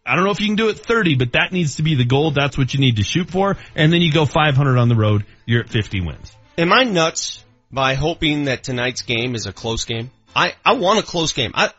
I 0.05 0.15
don't 0.15 0.23
know 0.23 0.31
if 0.31 0.39
you 0.39 0.45
can 0.47 0.55
do 0.55 0.69
it 0.69 0.77
30, 0.79 1.15
but 1.15 1.33
that 1.33 1.51
needs 1.51 1.75
to 1.75 1.83
be 1.83 1.95
the 1.95 2.05
goal. 2.05 2.31
That's 2.31 2.57
what 2.57 2.73
you 2.73 2.79
need 2.79 2.95
to 2.95 3.03
shoot 3.03 3.29
for. 3.29 3.57
And 3.75 3.91
then 3.91 3.99
you 3.99 4.09
go 4.09 4.25
500 4.25 4.77
on 4.77 4.87
the 4.87 4.95
road. 4.95 5.25
You're 5.45 5.59
at 5.63 5.69
50 5.69 5.99
wins. 5.99 6.31
Am 6.57 6.71
I 6.71 6.83
nuts 6.85 7.43
by 7.71 7.95
hoping 7.95 8.45
that 8.45 8.63
tonight's 8.63 9.01
game 9.01 9.35
is 9.35 9.45
a 9.45 9.53
close 9.53 9.85
game? 9.85 10.11
I, 10.35 10.53
I 10.63 10.73
want 10.73 10.99
a 10.99 11.03
close 11.03 11.33
game. 11.33 11.51
I, 11.53 11.71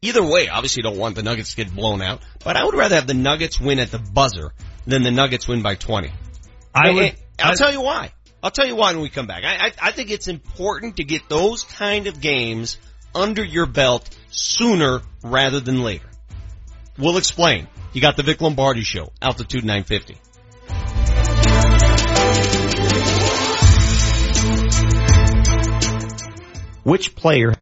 either 0.00 0.22
way, 0.22 0.48
obviously 0.48 0.82
don't 0.82 0.98
want 0.98 1.16
the 1.16 1.22
Nuggets 1.22 1.50
to 1.50 1.56
get 1.56 1.74
blown 1.74 2.02
out, 2.02 2.20
but 2.44 2.56
I 2.56 2.64
would 2.64 2.74
rather 2.74 2.94
have 2.96 3.06
the 3.06 3.14
Nuggets 3.14 3.60
win 3.60 3.78
at 3.78 3.90
the 3.90 3.98
buzzer 3.98 4.52
than 4.86 5.02
the 5.02 5.10
Nuggets 5.10 5.48
win 5.48 5.62
by 5.62 5.74
20. 5.74 6.10
I 6.74 6.90
would, 6.90 7.16
I'll 7.38 7.52
I- 7.52 7.54
tell 7.54 7.72
you 7.72 7.80
why. 7.80 8.12
I'll 8.44 8.50
tell 8.50 8.66
you 8.66 8.74
why 8.74 8.92
when 8.92 9.02
we 9.02 9.08
come 9.08 9.28
back. 9.28 9.44
I, 9.44 9.66
I, 9.68 9.72
I 9.80 9.90
think 9.92 10.10
it's 10.10 10.26
important 10.26 10.96
to 10.96 11.04
get 11.04 11.28
those 11.28 11.62
kind 11.62 12.08
of 12.08 12.20
games 12.20 12.76
under 13.14 13.44
your 13.44 13.66
belt 13.66 14.10
sooner 14.30 15.00
rather 15.22 15.60
than 15.60 15.84
later. 15.84 16.08
We'll 16.98 17.18
explain. 17.18 17.68
You 17.92 18.00
got 18.00 18.16
the 18.16 18.24
Vic 18.24 18.40
Lombardi 18.40 18.82
show, 18.82 19.12
Altitude 19.22 19.64
950. 19.64 20.16
Which 26.82 27.14
player 27.14 27.54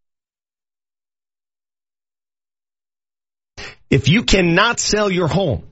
If 3.91 4.09
you 4.09 4.23
cannot 4.23 4.79
sell 4.79 5.11
your 5.11 5.27
home 5.27 5.65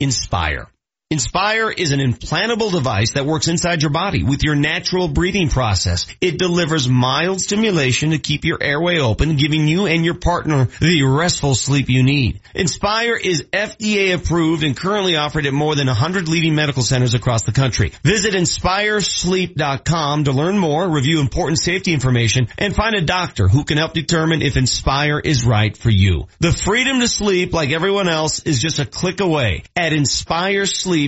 Inspire. 0.00 0.68
Inspire 1.12 1.70
is 1.70 1.92
an 1.92 2.00
implantable 2.00 2.72
device 2.72 3.10
that 3.10 3.26
works 3.26 3.46
inside 3.46 3.82
your 3.82 3.90
body 3.90 4.22
with 4.22 4.42
your 4.42 4.54
natural 4.54 5.08
breathing 5.08 5.50
process. 5.50 6.06
It 6.22 6.38
delivers 6.38 6.88
mild 6.88 7.42
stimulation 7.42 8.12
to 8.12 8.18
keep 8.18 8.46
your 8.46 8.56
airway 8.62 8.98
open, 8.98 9.36
giving 9.36 9.68
you 9.68 9.84
and 9.84 10.06
your 10.06 10.14
partner 10.14 10.68
the 10.80 11.02
restful 11.02 11.54
sleep 11.54 11.90
you 11.90 12.02
need. 12.02 12.40
Inspire 12.54 13.14
is 13.14 13.42
FDA 13.52 14.14
approved 14.14 14.64
and 14.64 14.74
currently 14.74 15.16
offered 15.16 15.44
at 15.44 15.52
more 15.52 15.74
than 15.74 15.86
100 15.86 16.28
leading 16.28 16.54
medical 16.54 16.82
centers 16.82 17.12
across 17.12 17.42
the 17.42 17.52
country. 17.52 17.92
Visit 18.02 18.32
inspiresleep.com 18.32 20.24
to 20.24 20.32
learn 20.32 20.56
more, 20.56 20.88
review 20.88 21.20
important 21.20 21.58
safety 21.58 21.92
information, 21.92 22.48
and 22.56 22.74
find 22.74 22.94
a 22.94 23.02
doctor 23.02 23.48
who 23.48 23.64
can 23.64 23.76
help 23.76 23.92
determine 23.92 24.40
if 24.40 24.56
Inspire 24.56 25.20
is 25.20 25.44
right 25.44 25.76
for 25.76 25.90
you. 25.90 26.26
The 26.40 26.52
freedom 26.52 27.00
to 27.00 27.08
sleep 27.08 27.52
like 27.52 27.68
everyone 27.68 28.08
else 28.08 28.40
is 28.40 28.62
just 28.62 28.78
a 28.78 28.86
click 28.86 29.20
away 29.20 29.64
at 29.76 29.92
inspiresleep.com. 29.92 31.01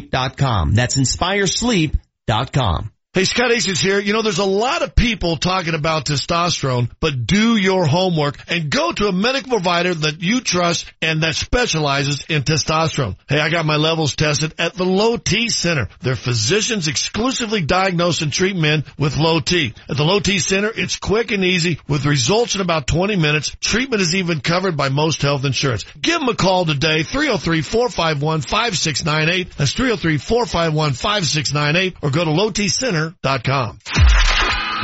That's 0.75 0.97
inspiresleep.com. 0.97 2.94
Hey, 3.15 3.23
Scott 3.23 3.53
Hastings 3.53 3.79
here. 3.79 4.01
You 4.01 4.13
know, 4.13 4.23
there's 4.23 4.39
a 4.39 4.45
lot 4.45 4.83
of 4.83 4.97
people 4.97 5.37
talking 5.37 5.75
about 5.75 6.07
testosterone, 6.07 6.91
but 6.99 7.29
do 7.29 7.57
your 7.57 7.87
homework 7.87 8.37
and 8.49 8.69
go 8.69 8.91
to 8.91 9.07
a 9.07 9.13
medical 9.13 9.51
provider 9.51 9.95
that 9.95 10.21
you 10.21 10.41
trust 10.41 10.93
and 11.01 11.23
that 11.23 11.37
specializes 11.37 12.25
in 12.29 12.43
testosterone. 12.43 13.15
Hey, 13.29 13.39
I 13.39 13.51
got 13.51 13.67
my 13.67 13.77
levels 13.77 14.17
tested 14.17 14.55
at 14.59 14.75
the 14.75 14.85
Low 14.85 15.17
T 15.17 15.49
Center. 15.49 15.87
Their 16.01 16.17
physicians 16.17 16.89
exclusively 16.89 17.61
diagnose 17.61 18.21
and 18.21 18.33
treat 18.33 18.57
men 18.57 18.83
with 18.99 19.17
low 19.17 19.39
T. 19.39 19.75
At 19.89 19.97
the 19.97 20.03
Low 20.03 20.19
T 20.19 20.41
Center, 20.41 20.73
it's 20.75 20.97
quick 20.97 21.31
and 21.31 21.45
easy 21.45 21.79
with 21.87 22.07
results 22.07 22.57
in 22.57 22.63
about 22.63 22.89
20 22.89 23.15
minutes. 23.15 23.55
Treatment 23.61 24.03
is 24.03 24.17
even 24.17 24.41
covered 24.41 24.77
by 24.77 24.89
most 24.89 25.23
health 25.23 25.45
insurance. 25.45 25.85
Give 26.03 26.19
them 26.19 26.31
a 26.31 26.35
call 26.35 26.65
today, 26.65 27.05
303-451-5698. 27.05 29.55
That's 29.55 29.75
303-451-5698 29.75 31.95
or 32.03 32.11
go 32.11 32.25
to 32.25 32.33
Low 32.33 32.51
T 32.51 32.67
Center 32.67 33.04
com. 33.45 34.34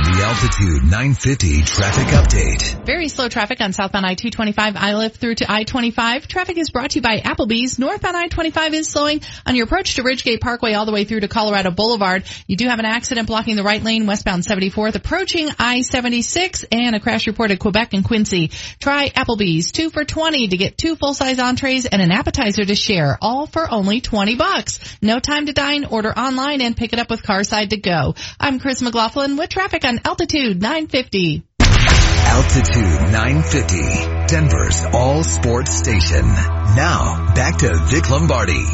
The 0.03 0.23
Altitude 0.25 0.85
950 0.85 1.63
traffic 1.63 2.07
update. 2.07 2.87
Very 2.87 3.09
slow 3.09 3.29
traffic 3.29 3.61
on 3.61 3.75
southbound 3.75 4.07
I-225 4.07 4.83
Iliff 4.83 5.17
through 5.17 5.35
to 5.37 5.53
I-25. 5.53 6.27
Traffic 6.27 6.57
is 6.57 6.71
brought 6.71 6.93
to 6.93 7.01
you 7.01 7.03
by 7.03 7.19
Applebee's. 7.19 7.79
Northbound 7.79 8.17
I-25 8.17 8.73
is 8.73 8.89
slowing 8.89 9.21
on 9.45 9.57
your 9.57 9.67
approach 9.67 9.97
to 9.97 10.03
Ridgegate 10.03 10.41
Parkway 10.41 10.73
all 10.73 10.87
the 10.87 10.93
way 10.93 11.05
through 11.05 11.21
to 11.21 11.29
Colorado 11.29 11.71
Boulevard. 11.71 12.25
You 12.47 12.57
do 12.57 12.67
have 12.69 12.79
an 12.79 12.87
accident 12.87 13.27
blocking 13.27 13.57
the 13.57 13.63
right 13.63 13.83
lane 13.83 14.07
westbound 14.07 14.43
74th 14.43 14.95
approaching 14.95 15.51
I-76 15.59 16.65
and 16.73 16.97
a 16.97 17.01
crash 17.01 17.27
report 17.27 17.51
at 17.51 17.59
Quebec 17.59 17.93
and 17.93 18.03
Quincy. 18.03 18.49
Try 18.79 19.11
Applebee's 19.11 19.71
two 19.71 19.91
for 19.91 20.07
20 20.07 20.49
to 20.49 20.57
get 20.57 20.79
two 20.79 20.97
full-size 20.97 21.39
entrees 21.39 21.85
and 21.85 22.01
an 22.01 22.11
appetizer 22.11 22.65
to 22.65 22.75
share, 22.75 23.19
all 23.21 23.47
for 23.47 23.71
only 23.71 24.01
20 24.01 24.37
bucks. 24.37 24.81
No 25.03 25.21
time 25.21 25.45
to 25.45 25.53
dine, 25.53 25.85
order 25.85 26.11
online 26.11 26.63
and 26.63 26.75
pick 26.75 26.95
it 26.95 26.99
up 26.99 27.11
with 27.11 27.23
Carside 27.23 27.71
to 27.71 27.77
go. 27.77 28.15
I'm 28.41 28.61
Chris 28.61 28.81
McLaughlin 28.81 29.37
with 29.37 29.51
traffic 29.51 29.85
on 29.91 29.99
Altitude 30.05 30.63
950. 30.63 31.43
Altitude 31.59 33.13
950, 33.13 34.27
Denver's 34.29 34.85
all 34.93 35.25
sports 35.25 35.75
station. 35.75 36.23
Now, 36.23 37.35
back 37.35 37.59
to 37.59 37.77
Vic 37.87 38.09
Lombardi. 38.09 38.65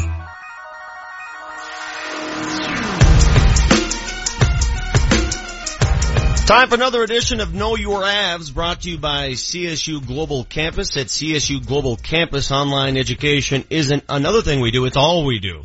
Time 6.45 6.69
for 6.69 6.75
another 6.75 7.01
edition 7.01 7.41
of 7.41 7.51
Know 7.51 7.75
Your 7.75 8.03
Avs 8.03 8.53
brought 8.53 8.81
to 8.81 8.91
you 8.91 8.99
by 8.99 9.31
CSU 9.31 10.05
Global 10.05 10.43
Campus. 10.43 10.97
At 10.97 11.07
CSU 11.07 11.65
Global 11.65 11.95
Campus, 11.97 12.51
online 12.51 12.95
education 12.95 13.65
isn't 13.71 14.03
another 14.07 14.43
thing 14.43 14.61
we 14.61 14.69
do, 14.69 14.85
it's 14.85 14.95
all 14.95 15.25
we 15.25 15.39
do. 15.39 15.63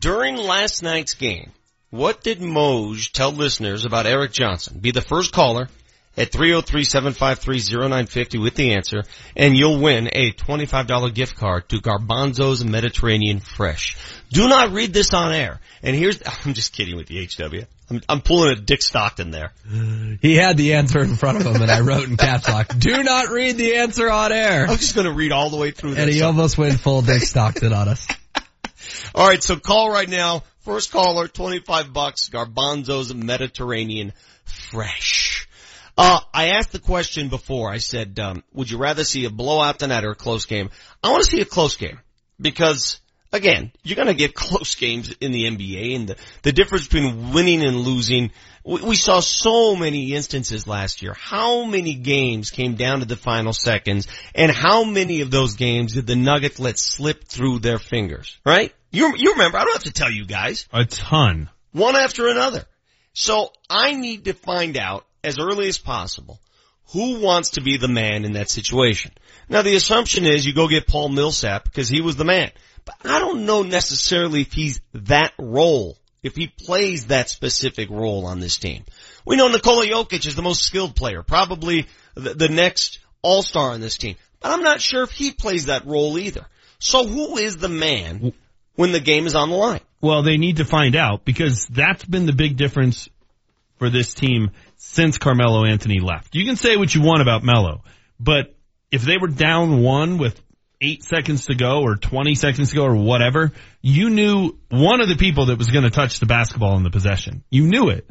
During 0.00 0.36
last 0.36 0.82
night's 0.82 1.14
game, 1.14 1.52
what 1.90 2.22
did 2.22 2.40
Moj 2.40 3.12
tell 3.12 3.32
listeners 3.32 3.84
about 3.84 4.06
Erik 4.06 4.32
Johnson? 4.32 4.78
Be 4.78 4.92
the 4.92 5.02
first 5.02 5.32
caller 5.32 5.68
at 6.16 6.32
303-753-0950 6.32 8.42
with 8.42 8.54
the 8.54 8.72
answer, 8.74 9.04
and 9.36 9.56
you'll 9.56 9.80
win 9.80 10.08
a 10.12 10.32
$25 10.32 11.14
gift 11.14 11.36
card 11.36 11.68
to 11.68 11.80
Garbanzo's 11.80 12.64
Mediterranean 12.64 13.38
Fresh. 13.40 13.96
Do 14.30 14.48
not 14.48 14.72
read 14.72 14.92
this 14.92 15.14
on 15.14 15.32
air. 15.32 15.60
And 15.82 15.96
here's, 15.96 16.20
I'm 16.44 16.52
just 16.54 16.74
kidding 16.74 16.96
with 16.96 17.06
the 17.06 17.26
HW. 17.26 17.64
I'm, 17.90 18.00
I'm 18.08 18.20
pulling 18.20 18.52
a 18.52 18.56
Dick 18.60 18.82
Stockton 18.82 19.30
there. 19.30 19.52
He 20.20 20.36
had 20.36 20.58
the 20.58 20.74
answer 20.74 21.00
in 21.00 21.16
front 21.16 21.38
of 21.38 21.46
him 21.46 21.62
and 21.62 21.70
I 21.70 21.80
wrote 21.80 22.06
in 22.06 22.18
caps 22.18 22.46
lock, 22.46 22.76
do 22.76 23.02
not 23.02 23.30
read 23.30 23.56
the 23.56 23.76
answer 23.76 24.10
on 24.10 24.32
air. 24.32 24.66
I'm 24.66 24.76
just 24.76 24.94
gonna 24.94 25.12
read 25.12 25.32
all 25.32 25.48
the 25.48 25.56
way 25.56 25.70
through 25.70 25.94
this. 25.94 26.00
And 26.00 26.10
he 26.10 26.20
almost 26.20 26.58
went 26.58 26.78
full 26.78 27.00
Dick 27.00 27.22
Stockton 27.22 27.72
on 27.72 27.88
us. 27.88 28.06
Alright, 29.14 29.42
so 29.42 29.56
call 29.56 29.90
right 29.90 30.08
now. 30.08 30.42
First 30.60 30.92
caller, 30.92 31.26
25 31.26 31.92
bucks, 31.92 32.28
Garbanzo's 32.28 33.14
Mediterranean 33.14 34.12
Fresh. 34.44 35.48
Uh, 35.96 36.20
I 36.34 36.50
asked 36.50 36.72
the 36.72 36.78
question 36.78 37.28
before. 37.28 37.70
I 37.70 37.78
said, 37.78 38.18
um, 38.20 38.44
would 38.52 38.70
you 38.70 38.76
rather 38.76 39.04
see 39.04 39.24
a 39.24 39.30
blowout 39.30 39.78
tonight 39.78 40.04
or 40.04 40.10
a 40.10 40.14
close 40.14 40.44
game? 40.44 40.70
I 41.02 41.10
want 41.10 41.24
to 41.24 41.30
see 41.30 41.40
a 41.40 41.46
close 41.46 41.76
game 41.76 41.98
because 42.38 43.00
again, 43.32 43.72
you're 43.82 43.96
going 43.96 44.08
to 44.08 44.14
get 44.14 44.34
close 44.34 44.74
games 44.74 45.14
in 45.20 45.32
the 45.32 45.44
NBA 45.44 45.96
and 45.96 46.08
the, 46.08 46.16
the 46.42 46.52
difference 46.52 46.88
between 46.88 47.32
winning 47.32 47.62
and 47.62 47.76
losing. 47.76 48.30
We, 48.62 48.82
we 48.82 48.96
saw 48.96 49.20
so 49.20 49.76
many 49.76 50.12
instances 50.12 50.66
last 50.66 51.00
year. 51.00 51.14
How 51.14 51.64
many 51.64 51.94
games 51.94 52.50
came 52.50 52.74
down 52.74 53.00
to 53.00 53.06
the 53.06 53.16
final 53.16 53.54
seconds 53.54 54.08
and 54.34 54.50
how 54.50 54.84
many 54.84 55.22
of 55.22 55.30
those 55.30 55.54
games 55.54 55.94
did 55.94 56.06
the 56.06 56.16
Nuggets 56.16 56.60
let 56.60 56.78
slip 56.78 57.24
through 57.24 57.60
their 57.60 57.78
fingers, 57.78 58.38
right? 58.44 58.74
You, 58.90 59.14
you 59.16 59.32
remember, 59.32 59.58
I 59.58 59.64
don't 59.64 59.74
have 59.74 59.84
to 59.84 59.92
tell 59.92 60.10
you 60.10 60.26
guys. 60.26 60.66
A 60.72 60.84
ton. 60.84 61.48
One 61.72 61.96
after 61.96 62.28
another. 62.28 62.64
So 63.12 63.52
I 63.68 63.94
need 63.94 64.24
to 64.24 64.32
find 64.32 64.76
out 64.76 65.06
as 65.22 65.38
early 65.38 65.68
as 65.68 65.78
possible 65.78 66.40
who 66.92 67.20
wants 67.20 67.50
to 67.50 67.60
be 67.60 67.76
the 67.76 67.88
man 67.88 68.24
in 68.24 68.32
that 68.32 68.50
situation. 68.50 69.12
Now 69.48 69.62
the 69.62 69.76
assumption 69.76 70.26
is 70.26 70.44
you 70.44 70.54
go 70.54 70.68
get 70.68 70.88
Paul 70.88 71.08
Millsap 71.08 71.64
because 71.64 71.88
he 71.88 72.00
was 72.00 72.16
the 72.16 72.24
man. 72.24 72.50
But 72.84 72.96
I 73.04 73.20
don't 73.20 73.46
know 73.46 73.62
necessarily 73.62 74.42
if 74.42 74.52
he's 74.52 74.80
that 74.94 75.32
role, 75.38 75.96
if 76.22 76.34
he 76.34 76.48
plays 76.48 77.06
that 77.06 77.28
specific 77.28 77.90
role 77.90 78.26
on 78.26 78.40
this 78.40 78.58
team. 78.58 78.84
We 79.24 79.36
know 79.36 79.48
Nikola 79.48 79.86
Jokic 79.86 80.26
is 80.26 80.34
the 80.34 80.42
most 80.42 80.62
skilled 80.62 80.96
player, 80.96 81.22
probably 81.22 81.86
the, 82.14 82.34
the 82.34 82.48
next 82.48 82.98
all-star 83.22 83.70
on 83.70 83.80
this 83.80 83.98
team. 83.98 84.16
But 84.40 84.52
I'm 84.52 84.62
not 84.62 84.80
sure 84.80 85.02
if 85.02 85.12
he 85.12 85.32
plays 85.32 85.66
that 85.66 85.86
role 85.86 86.18
either. 86.18 86.46
So 86.78 87.06
who 87.06 87.36
is 87.36 87.58
the 87.58 87.68
man 87.68 88.32
when 88.80 88.92
the 88.92 89.00
game 89.00 89.26
is 89.26 89.34
on 89.34 89.50
the 89.50 89.56
line? 89.56 89.80
Well, 90.00 90.22
they 90.22 90.38
need 90.38 90.56
to 90.56 90.64
find 90.64 90.96
out 90.96 91.26
because 91.26 91.66
that's 91.66 92.02
been 92.02 92.24
the 92.24 92.32
big 92.32 92.56
difference 92.56 93.10
for 93.76 93.90
this 93.90 94.14
team 94.14 94.52
since 94.78 95.18
Carmelo 95.18 95.66
Anthony 95.66 96.00
left. 96.00 96.34
You 96.34 96.46
can 96.46 96.56
say 96.56 96.78
what 96.78 96.94
you 96.94 97.02
want 97.02 97.20
about 97.20 97.44
Melo, 97.44 97.84
but 98.18 98.54
if 98.90 99.02
they 99.02 99.18
were 99.20 99.28
down 99.28 99.82
one 99.82 100.16
with 100.16 100.40
eight 100.80 101.04
seconds 101.04 101.44
to 101.44 101.54
go 101.54 101.82
or 101.82 101.96
20 101.96 102.34
seconds 102.34 102.70
to 102.70 102.76
go 102.76 102.84
or 102.84 102.96
whatever, 102.96 103.52
you 103.82 104.08
knew 104.08 104.58
one 104.70 105.02
of 105.02 105.10
the 105.10 105.16
people 105.16 105.46
that 105.46 105.58
was 105.58 105.68
going 105.68 105.84
to 105.84 105.90
touch 105.90 106.18
the 106.18 106.24
basketball 106.24 106.78
in 106.78 106.82
the 106.82 106.90
possession. 106.90 107.44
You 107.50 107.64
knew 107.64 107.90
it. 107.90 108.08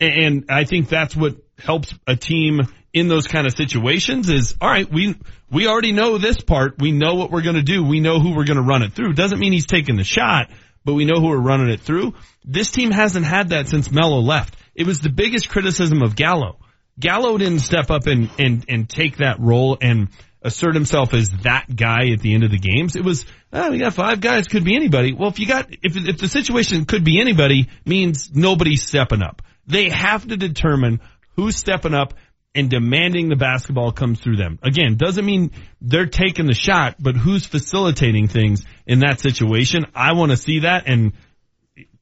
And 0.00 0.44
I 0.50 0.66
think 0.66 0.88
that's 0.88 1.16
what 1.16 1.34
helps 1.58 1.92
a 2.06 2.14
team 2.14 2.60
in 2.92 3.08
those 3.08 3.26
kind 3.26 3.46
of 3.46 3.54
situations 3.54 4.28
is, 4.28 4.54
all 4.60 4.68
right, 4.68 4.90
we, 4.90 5.16
we 5.50 5.66
already 5.66 5.92
know 5.92 6.18
this 6.18 6.40
part. 6.40 6.78
We 6.78 6.92
know 6.92 7.14
what 7.14 7.30
we're 7.30 7.42
going 7.42 7.56
to 7.56 7.62
do. 7.62 7.82
We 7.84 8.00
know 8.00 8.20
who 8.20 8.34
we're 8.34 8.44
going 8.44 8.58
to 8.58 8.62
run 8.62 8.82
it 8.82 8.92
through. 8.92 9.14
Doesn't 9.14 9.38
mean 9.38 9.52
he's 9.52 9.66
taking 9.66 9.96
the 9.96 10.04
shot, 10.04 10.50
but 10.84 10.94
we 10.94 11.04
know 11.04 11.20
who 11.20 11.28
we're 11.28 11.38
running 11.38 11.70
it 11.70 11.80
through. 11.80 12.14
This 12.44 12.70
team 12.70 12.90
hasn't 12.90 13.24
had 13.24 13.50
that 13.50 13.68
since 13.68 13.90
Melo 13.90 14.20
left. 14.20 14.56
It 14.74 14.86
was 14.86 15.00
the 15.00 15.08
biggest 15.08 15.48
criticism 15.48 16.02
of 16.02 16.16
Gallo. 16.16 16.58
Gallo 16.98 17.38
didn't 17.38 17.60
step 17.60 17.90
up 17.90 18.06
and, 18.06 18.30
and, 18.38 18.64
and 18.68 18.88
take 18.88 19.16
that 19.18 19.40
role 19.40 19.78
and 19.80 20.08
assert 20.42 20.74
himself 20.74 21.14
as 21.14 21.30
that 21.44 21.66
guy 21.74 22.10
at 22.12 22.20
the 22.20 22.34
end 22.34 22.44
of 22.44 22.50
the 22.50 22.58
games. 22.58 22.96
It 22.96 23.04
was, 23.04 23.24
oh, 23.52 23.70
we 23.70 23.78
got 23.78 23.94
five 23.94 24.20
guys, 24.20 24.48
could 24.48 24.64
be 24.64 24.76
anybody. 24.76 25.14
Well, 25.14 25.30
if 25.30 25.38
you 25.38 25.46
got, 25.46 25.68
if, 25.70 25.96
if 25.96 26.18
the 26.18 26.28
situation 26.28 26.84
could 26.84 27.04
be 27.04 27.20
anybody 27.20 27.68
means 27.86 28.30
nobody's 28.34 28.84
stepping 28.84 29.22
up. 29.22 29.40
They 29.66 29.88
have 29.88 30.26
to 30.26 30.36
determine 30.36 31.00
who's 31.36 31.56
stepping 31.56 31.94
up 31.94 32.14
and 32.54 32.68
demanding 32.68 33.28
the 33.28 33.36
basketball 33.36 33.92
comes 33.92 34.20
through 34.20 34.36
them. 34.36 34.58
Again, 34.62 34.96
doesn't 34.96 35.24
mean 35.24 35.52
they're 35.80 36.06
taking 36.06 36.46
the 36.46 36.54
shot, 36.54 36.96
but 36.98 37.16
who's 37.16 37.46
facilitating 37.46 38.28
things 38.28 38.64
in 38.86 39.00
that 39.00 39.20
situation. 39.20 39.86
I 39.94 40.12
want 40.12 40.32
to 40.32 40.36
see 40.36 40.60
that 40.60 40.84
and 40.86 41.12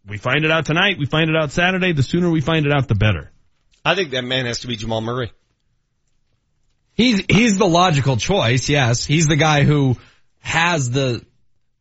we 0.06 0.18
find 0.18 0.44
it 0.44 0.51
out 0.51 0.66
tonight. 0.66 0.98
We 0.98 1.06
find 1.06 1.31
it 1.31 1.36
out 1.36 1.52
Saturday. 1.52 1.93
The 1.93 2.02
sooner 2.02 2.28
we 2.31 2.40
find 2.40 2.66
it 2.66 2.72
out, 2.72 2.89
the 2.89 2.97
better. 2.97 3.31
I 3.85 3.94
think 3.94 4.10
that 4.10 4.24
man 4.24 4.47
has 4.47 4.60
to 4.60 4.66
be 4.66 4.77
Jamal 4.77 5.01
Murray. 5.01 5.32
He's 6.94 7.24
he's 7.28 7.56
the 7.56 7.66
logical 7.66 8.16
choice. 8.16 8.68
Yes, 8.68 9.05
he's 9.05 9.27
the 9.27 9.36
guy 9.36 9.62
who 9.62 9.97
has 10.40 10.90
the 10.90 11.24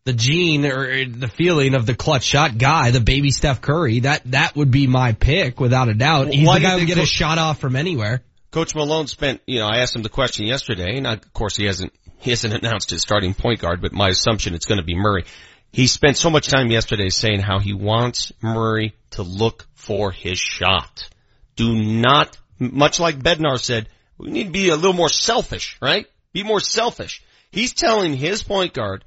the 0.06 0.14
gene 0.14 0.66
or 0.66 1.06
the 1.06 1.28
feeling 1.28 1.76
of 1.76 1.86
the 1.86 1.96
clutch 1.96 2.24
shot 2.24 2.58
guy, 2.58 2.92
the 2.92 3.02
baby 3.02 3.32
Steph 3.32 3.62
Curry. 3.62 4.02
That 4.02 4.22
that 4.32 4.56
would 4.56 4.72
be 4.72 4.88
my 4.88 5.14
pick 5.14 5.60
without 5.60 5.90
a 5.90 5.94
doubt. 5.94 6.28
He's 6.34 6.48
Why 6.48 6.60
the 6.60 6.64
guy 6.64 6.72
who 6.74 6.78
would 6.80 6.88
get 6.88 6.98
a 7.00 7.06
shot 7.06 7.38
off 7.38 7.60
from 7.60 7.76
anywhere. 7.76 8.22
Coach 8.52 8.74
Malone 8.74 9.08
spent, 9.08 9.42
you 9.46 9.60
know, 9.60 9.68
I 9.68 9.78
asked 9.78 9.96
him 9.96 10.02
the 10.02 10.10
question 10.10 10.46
yesterday, 10.46 10.98
and 10.98 11.06
of 11.06 11.34
course 11.34 11.56
he 11.56 11.66
hasn't, 11.66 11.94
he 12.18 12.32
hasn't 12.32 12.54
announced 12.64 12.90
his 12.90 13.02
starting 13.02 13.34
point 13.34 13.60
guard, 13.60 13.82
but 13.82 13.94
my 13.94 14.10
assumption 14.10 14.56
it's 14.56 14.66
going 14.66 14.80
to 14.80 14.86
be 14.86 14.96
Murray. 14.96 15.26
He 15.72 15.86
spent 15.86 16.18
so 16.18 16.32
much 16.32 16.48
time 16.48 16.72
yesterday 16.72 17.10
saying 17.10 17.42
how 17.42 17.60
he 17.60 17.74
wants 17.74 18.32
Murray 18.42 18.96
to 19.12 19.22
look 19.22 19.68
for 19.76 20.12
his 20.12 20.40
shot. 20.40 21.08
Do 21.56 21.76
not, 21.76 22.38
much 22.58 23.00
like 23.00 23.20
Bednar 23.20 23.60
said, 23.60 23.88
we 24.18 24.32
need 24.32 24.46
to 24.46 24.52
be 24.52 24.70
a 24.70 24.76
little 24.76 24.94
more 24.94 25.10
selfish, 25.10 25.78
right? 25.80 26.08
Be 26.34 26.44
more 26.44 26.60
selfish. 26.60 27.24
He's 27.52 27.74
telling 27.74 28.16
his 28.16 28.42
point 28.42 28.74
guard, 28.74 29.06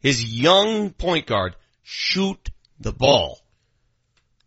his 0.00 0.24
young 0.24 0.90
point 0.90 1.26
guard, 1.26 1.54
shoot 1.82 2.50
the 2.78 2.92
ball. 2.92 3.39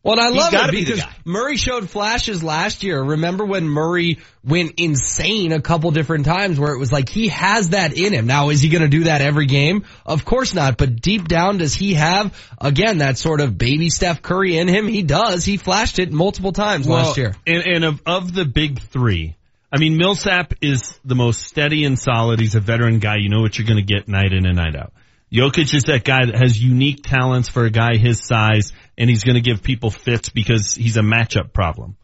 Well, 0.03 0.19
I 0.19 0.30
love 0.30 0.53
it 0.53 0.71
be 0.71 0.84
because. 0.84 1.01
Murray 1.23 1.55
showed 1.55 1.89
flashes 1.89 2.43
last 2.43 2.84
year. 2.84 3.01
Remember 3.01 3.45
when 3.45 3.69
Murray 3.69 4.19
went 4.43 4.73
insane 4.75 5.53
a 5.53 5.61
couple 5.61 5.91
different 5.91 6.25
times 6.25 6.59
where 6.59 6.73
it 6.73 6.77
was 6.77 6.91
like 6.91 7.07
he 7.07 7.30
has 7.30 7.69
that 7.69 7.93
in 7.97 8.11
him. 8.11 8.27
Now, 8.27 8.49
is 8.49 8.61
he 8.61 8.67
going 8.67 8.81
to 8.81 8.89
do 8.89 9.05
that 9.05 9.21
every 9.21 9.45
game? 9.45 9.85
Of 10.05 10.25
course 10.25 10.53
not. 10.53 10.75
But 10.75 11.01
deep 11.01 11.30
down, 11.30 11.57
does 11.57 11.73
he 11.73 11.93
have, 11.93 12.38
again, 12.59 12.97
that 12.97 13.17
sort 13.17 13.39
of 13.39 13.57
baby 13.57 13.89
Steph 13.89 14.21
Curry 14.21 14.57
in 14.57 14.67
him? 14.67 14.89
He 14.89 15.03
does. 15.03 15.45
He 15.45 15.55
flashed 15.55 15.99
it 15.99 16.11
multiple 16.11 16.51
times 16.51 16.85
last 16.85 17.17
year. 17.17 17.34
And, 17.47 17.63
and 17.63 17.85
of, 17.85 18.01
of 18.05 18.34
the 18.34 18.43
big 18.43 18.80
three, 18.80 19.38
I 19.71 19.80
mean, 19.80 19.95
Millsap 19.95 20.55
is 20.61 20.99
the 21.05 21.15
most 21.15 21.43
steady 21.43 21.85
and 21.85 21.97
solid. 21.97 22.41
He's 22.41 22.55
a 22.55 22.59
veteran 22.59 22.99
guy. 22.99 23.15
You 23.19 23.30
know 23.30 23.41
what 23.41 23.57
you're 23.57 23.67
going 23.67 23.84
to 23.84 23.93
get 23.93 24.09
night 24.09 24.34
in 24.34 24.45
and 24.45 24.57
night 24.57 24.75
out. 24.75 24.91
Jokic 25.34 25.73
is 25.73 25.85
that 25.85 26.03
guy 26.03 26.27
that 26.27 26.35
has 26.35 26.61
unique 26.61 27.01
talents 27.01 27.49
for 27.49 27.65
a 27.65 27.72
guy 27.72 27.97
his 27.97 28.23
size, 28.23 28.72
and 28.95 29.10
he's 29.10 29.23
going 29.23 29.35
to 29.35 29.41
give 29.41 29.64
people 29.64 29.89
fits 29.89 30.30
because 30.30 30.76
he's 30.76 30.97
a 30.97 31.01
matchup 31.01 31.53
problem. 31.53 31.97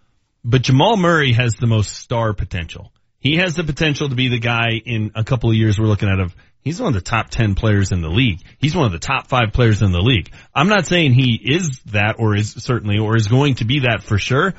But 0.44 0.64
Jamal 0.64 0.98
Murray 0.98 1.34
has 1.34 1.54
the 1.54 1.68
most 1.68 1.94
star 1.94 2.34
potential. 2.34 2.92
He 3.20 3.36
has 3.36 3.54
the 3.54 3.64
potential 3.64 4.10
to 4.10 4.16
be 4.16 4.30
the 4.30 4.40
guy 4.40 4.82
in 4.84 5.12
a 5.14 5.24
couple 5.24 5.52
of 5.52 5.56
years 5.56 5.78
we're 5.78 5.86
looking 5.86 6.10
at 6.10 6.20
of, 6.20 6.36
he's 6.62 6.82
one 6.82 6.88
of 6.88 6.94
the 6.96 7.08
top 7.08 7.30
10 7.30 7.54
players 7.54 7.92
in 7.92 8.02
the 8.02 8.10
league. 8.10 8.40
He's 8.58 8.76
one 8.76 8.88
of 8.88 8.94
the 8.94 8.98
top 8.98 9.28
five 9.28 9.54
players 9.54 9.84
in 9.84 9.92
the 9.92 10.02
league. 10.02 10.32
I'm 10.56 10.70
not 10.70 10.88
saying 10.88 11.14
he 11.14 11.36
is 11.36 11.82
that 11.88 12.16
or 12.18 12.36
is 12.36 12.54
certainly 12.54 12.98
or 12.98 13.16
is 13.16 13.28
going 13.28 13.56
to 13.56 13.66
be 13.66 13.82
that 13.82 14.02
for 14.02 14.18
sure, 14.18 14.56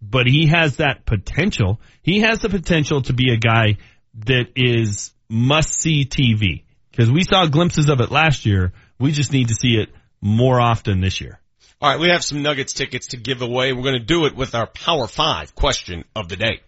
but 0.00 0.28
he 0.28 0.46
has 0.46 0.76
that 0.76 1.06
potential. 1.06 1.80
He 2.02 2.20
has 2.20 2.38
the 2.38 2.50
potential 2.50 3.02
to 3.02 3.14
be 3.14 3.32
a 3.32 3.36
guy 3.36 3.78
that 4.26 4.50
is 4.54 5.12
must 5.28 5.80
see 5.80 6.04
TV 6.04 6.62
because 6.92 7.10
we 7.10 7.24
saw 7.24 7.46
glimpses 7.46 7.88
of 7.88 8.00
it 8.00 8.12
last 8.12 8.46
year. 8.46 8.72
We 9.00 9.10
just 9.10 9.32
need 9.32 9.48
to 9.48 9.54
see 9.54 9.74
it 9.74 9.88
more 10.20 10.60
often 10.60 11.00
this 11.00 11.20
year. 11.20 11.40
All 11.80 11.90
right, 11.90 11.98
we 11.98 12.10
have 12.10 12.22
some 12.22 12.42
Nuggets 12.42 12.74
tickets 12.74 13.08
to 13.08 13.16
give 13.16 13.42
away. 13.42 13.72
We're 13.72 13.82
going 13.82 13.98
to 13.98 14.04
do 14.04 14.26
it 14.26 14.36
with 14.36 14.54
our 14.54 14.68
Power 14.68 15.08
Five 15.08 15.56
question 15.56 16.04
of 16.14 16.28
the 16.28 16.36
day. 16.36 16.60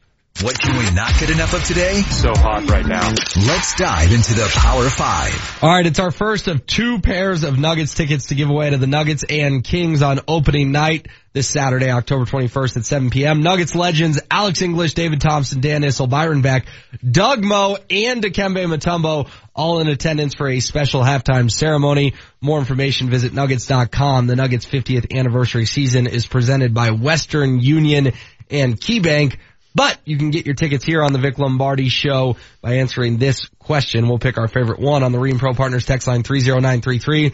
What 0.42 0.58
can 0.58 0.76
we 0.76 0.90
not 0.90 1.12
get 1.20 1.30
enough 1.30 1.54
of 1.54 1.62
today? 1.62 2.02
So 2.02 2.32
hot 2.34 2.68
right 2.68 2.84
now. 2.84 3.08
Let's 3.46 3.76
dive 3.76 4.12
into 4.12 4.34
the 4.34 4.50
Power 4.52 4.90
Five. 4.90 5.62
All 5.62 5.70
right, 5.70 5.86
it's 5.86 6.00
our 6.00 6.10
first 6.10 6.48
of 6.48 6.66
two 6.66 6.98
pairs 6.98 7.44
of 7.44 7.56
Nuggets 7.56 7.94
tickets 7.94 8.26
to 8.26 8.34
give 8.34 8.50
away 8.50 8.70
to 8.70 8.76
the 8.76 8.88
Nuggets 8.88 9.24
and 9.28 9.62
Kings 9.62 10.02
on 10.02 10.18
opening 10.26 10.72
night 10.72 11.06
this 11.34 11.48
Saturday, 11.48 11.88
October 11.88 12.24
21st 12.24 12.76
at 12.78 12.84
7 12.84 13.10
p.m. 13.10 13.42
Nuggets 13.42 13.76
legends 13.76 14.20
Alex 14.28 14.60
English, 14.60 14.94
David 14.94 15.20
Thompson, 15.20 15.60
Dan 15.60 15.82
Issel, 15.82 16.08
Byron 16.08 16.42
Beck, 16.42 16.66
Doug 17.08 17.44
Moe, 17.44 17.78
and 17.88 18.20
Dikembe 18.20 18.66
Mutombo 18.66 19.30
all 19.54 19.78
in 19.78 19.88
attendance 19.88 20.34
for 20.34 20.48
a 20.48 20.58
special 20.58 21.02
halftime 21.02 21.48
ceremony. 21.48 22.14
More 22.40 22.58
information 22.58 23.08
visit 23.08 23.32
nuggets.com. 23.32 24.26
The 24.26 24.34
Nuggets 24.34 24.66
50th 24.66 25.16
anniversary 25.16 25.66
season 25.66 26.08
is 26.08 26.26
presented 26.26 26.74
by 26.74 26.90
Western 26.90 27.60
Union 27.60 28.12
and 28.50 28.80
KeyBank. 28.80 29.36
But 29.74 29.98
you 30.04 30.16
can 30.18 30.30
get 30.30 30.46
your 30.46 30.54
tickets 30.54 30.84
here 30.84 31.02
on 31.02 31.12
the 31.12 31.18
Vic 31.18 31.38
Lombardi 31.38 31.88
show 31.88 32.36
by 32.60 32.74
answering 32.74 33.16
this 33.16 33.46
question. 33.58 34.08
We'll 34.08 34.18
pick 34.18 34.38
our 34.38 34.48
favorite 34.48 34.78
one 34.78 35.02
on 35.02 35.12
the 35.12 35.18
Ream 35.18 35.38
Pro 35.38 35.52
Partners 35.52 35.84
text 35.84 36.06
line 36.06 36.22
30933. 36.22 37.32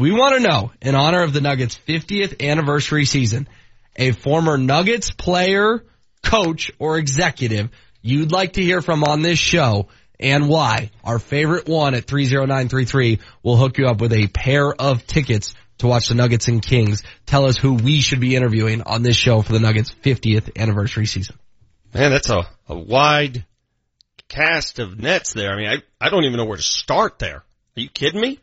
We 0.00 0.12
want 0.12 0.36
to 0.36 0.40
know, 0.40 0.72
in 0.80 0.94
honor 0.94 1.22
of 1.22 1.32
the 1.32 1.40
Nuggets 1.40 1.78
50th 1.88 2.46
anniversary 2.46 3.04
season, 3.04 3.48
a 3.96 4.12
former 4.12 4.56
Nuggets 4.56 5.10
player, 5.10 5.84
coach, 6.22 6.70
or 6.78 6.98
executive 6.98 7.70
you'd 8.02 8.32
like 8.32 8.54
to 8.54 8.62
hear 8.62 8.82
from 8.82 9.04
on 9.04 9.22
this 9.22 9.38
show 9.38 9.88
and 10.20 10.48
why. 10.48 10.90
Our 11.04 11.18
favorite 11.18 11.68
one 11.68 11.94
at 11.94 12.06
30933 12.06 13.20
will 13.42 13.56
hook 13.56 13.78
you 13.78 13.86
up 13.86 14.00
with 14.00 14.12
a 14.12 14.26
pair 14.26 14.72
of 14.72 15.06
tickets 15.06 15.54
to 15.78 15.86
watch 15.86 16.08
the 16.08 16.14
Nuggets 16.14 16.48
and 16.48 16.62
Kings. 16.62 17.02
Tell 17.26 17.46
us 17.46 17.56
who 17.56 17.74
we 17.74 18.00
should 18.00 18.20
be 18.20 18.36
interviewing 18.36 18.82
on 18.82 19.02
this 19.02 19.16
show 19.16 19.42
for 19.42 19.52
the 19.52 19.60
Nuggets 19.60 19.94
50th 20.02 20.60
anniversary 20.60 21.06
season. 21.06 21.36
Man, 21.94 22.10
that's 22.10 22.30
a, 22.30 22.46
a 22.68 22.76
wide 22.76 23.44
cast 24.28 24.78
of 24.78 24.98
nets 24.98 25.32
there. 25.34 25.52
I 25.52 25.56
mean, 25.56 25.68
I, 25.68 26.06
I 26.06 26.08
don't 26.10 26.24
even 26.24 26.36
know 26.38 26.46
where 26.46 26.56
to 26.56 26.62
start 26.62 27.18
there. 27.18 27.36
Are 27.36 27.80
you 27.80 27.88
kidding 27.88 28.20
me? 28.20 28.38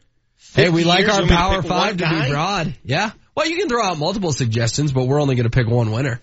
Hey, 0.54 0.70
we 0.70 0.84
like 0.84 1.02
our 1.02 1.06
you 1.06 1.12
want 1.12 1.24
me 1.24 1.30
to 1.30 1.36
Power 1.36 1.62
Five 1.62 1.98
to 1.98 2.04
guy? 2.04 2.26
be 2.26 2.32
broad. 2.32 2.76
Yeah. 2.84 3.12
Well, 3.36 3.48
you 3.48 3.58
can 3.58 3.70
throw 3.70 3.84
out 3.84 3.98
multiple 3.98 4.32
suggestions, 4.32 4.92
but 4.92 5.06
we're 5.06 5.22
only 5.22 5.36
going 5.36 5.50
to 5.50 5.56
pick 5.56 5.68
one 5.68 5.92
winner. 5.92 6.22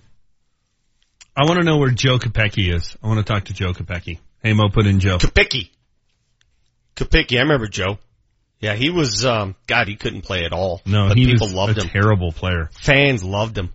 I 1.36 1.44
want 1.44 1.58
to 1.58 1.64
know 1.64 1.78
where 1.78 1.90
Joe 1.90 2.18
Kopicki 2.18 2.74
is. 2.74 2.96
I 3.02 3.08
want 3.08 3.24
to 3.24 3.32
talk 3.32 3.44
to 3.44 3.52
Joe 3.54 3.72
Kopicki. 3.72 4.18
Hey 4.42 4.52
Mo, 4.52 4.68
put 4.70 4.86
in 4.86 5.00
Joe. 5.00 5.18
Kopicki. 5.18 5.70
Kopicki, 6.96 7.36
I 7.38 7.42
remember 7.42 7.66
Joe. 7.68 7.98
Yeah, 8.58 8.74
he 8.74 8.88
was, 8.88 9.26
um, 9.26 9.54
God, 9.66 9.86
he 9.86 9.96
couldn't 9.96 10.22
play 10.22 10.44
at 10.44 10.52
all. 10.52 10.80
No, 10.86 11.08
but 11.08 11.18
he 11.18 11.26
people 11.26 11.46
was 11.48 11.54
loved 11.54 11.78
a 11.78 11.82
him. 11.82 11.88
terrible 11.90 12.32
player. 12.32 12.70
Fans 12.72 13.22
loved 13.22 13.58
him. 13.58 13.72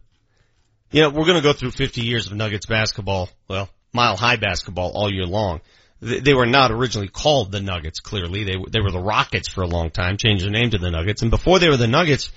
You 0.91 1.03
know, 1.03 1.09
we're 1.09 1.25
going 1.25 1.37
to 1.37 1.43
go 1.43 1.53
through 1.53 1.71
50 1.71 2.01
years 2.01 2.27
of 2.27 2.33
Nuggets 2.33 2.65
basketball, 2.65 3.29
well, 3.47 3.69
mile 3.93 4.17
high 4.17 4.35
basketball 4.35 4.91
all 4.93 5.11
year 5.11 5.25
long. 5.25 5.61
They, 6.01 6.33
were 6.33 6.47
not 6.47 6.71
originally 6.71 7.07
called 7.07 7.51
the 7.51 7.61
Nuggets, 7.61 7.99
clearly. 7.99 8.43
They, 8.43 8.57
were- 8.57 8.69
they 8.69 8.81
were 8.81 8.91
the 8.91 8.99
Rockets 8.99 9.47
for 9.47 9.61
a 9.61 9.67
long 9.67 9.91
time, 9.91 10.17
changed 10.17 10.43
their 10.43 10.51
name 10.51 10.71
to 10.71 10.79
the 10.79 10.89
Nuggets. 10.89 11.21
And 11.21 11.29
before 11.29 11.59
they 11.59 11.69
were 11.69 11.77
the 11.77 11.87
Nuggets, 11.87 12.31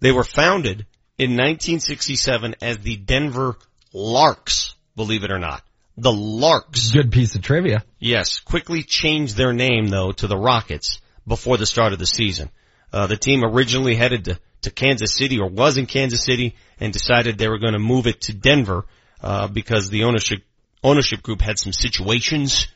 they 0.00 0.12
were 0.12 0.24
founded 0.24 0.86
in 1.18 1.32
1967 1.32 2.54
as 2.62 2.78
the 2.78 2.96
Denver 2.96 3.56
Larks, 3.92 4.74
believe 4.94 5.24
it 5.24 5.32
or 5.32 5.38
not. 5.38 5.62
The 5.96 6.12
Larks. 6.12 6.92
Good 6.92 7.10
piece 7.10 7.34
of 7.34 7.42
trivia. 7.42 7.82
Yes, 7.98 8.38
quickly 8.38 8.84
changed 8.84 9.36
their 9.36 9.52
name 9.52 9.88
though 9.88 10.12
to 10.12 10.28
the 10.28 10.36
Rockets 10.36 11.00
before 11.26 11.56
the 11.56 11.66
start 11.66 11.92
of 11.92 11.98
the 11.98 12.06
season. 12.06 12.50
Uh, 12.92 13.08
the 13.08 13.16
team 13.16 13.44
originally 13.44 13.96
headed 13.96 14.26
to, 14.26 14.38
to 14.62 14.70
Kansas 14.70 15.14
City 15.14 15.38
or 15.38 15.48
was 15.48 15.76
in 15.76 15.86
Kansas 15.86 16.24
City 16.24 16.56
and 16.80 16.92
decided 16.92 17.38
they 17.38 17.48
were 17.48 17.58
going 17.58 17.74
to 17.74 17.78
move 17.78 18.06
it 18.06 18.22
to 18.22 18.32
Denver, 18.32 18.86
uh, 19.22 19.48
because 19.48 19.90
the 19.90 20.04
ownership, 20.04 20.42
ownership 20.82 21.22
group 21.22 21.40
had 21.40 21.58
some 21.58 21.72
situations 21.72 22.68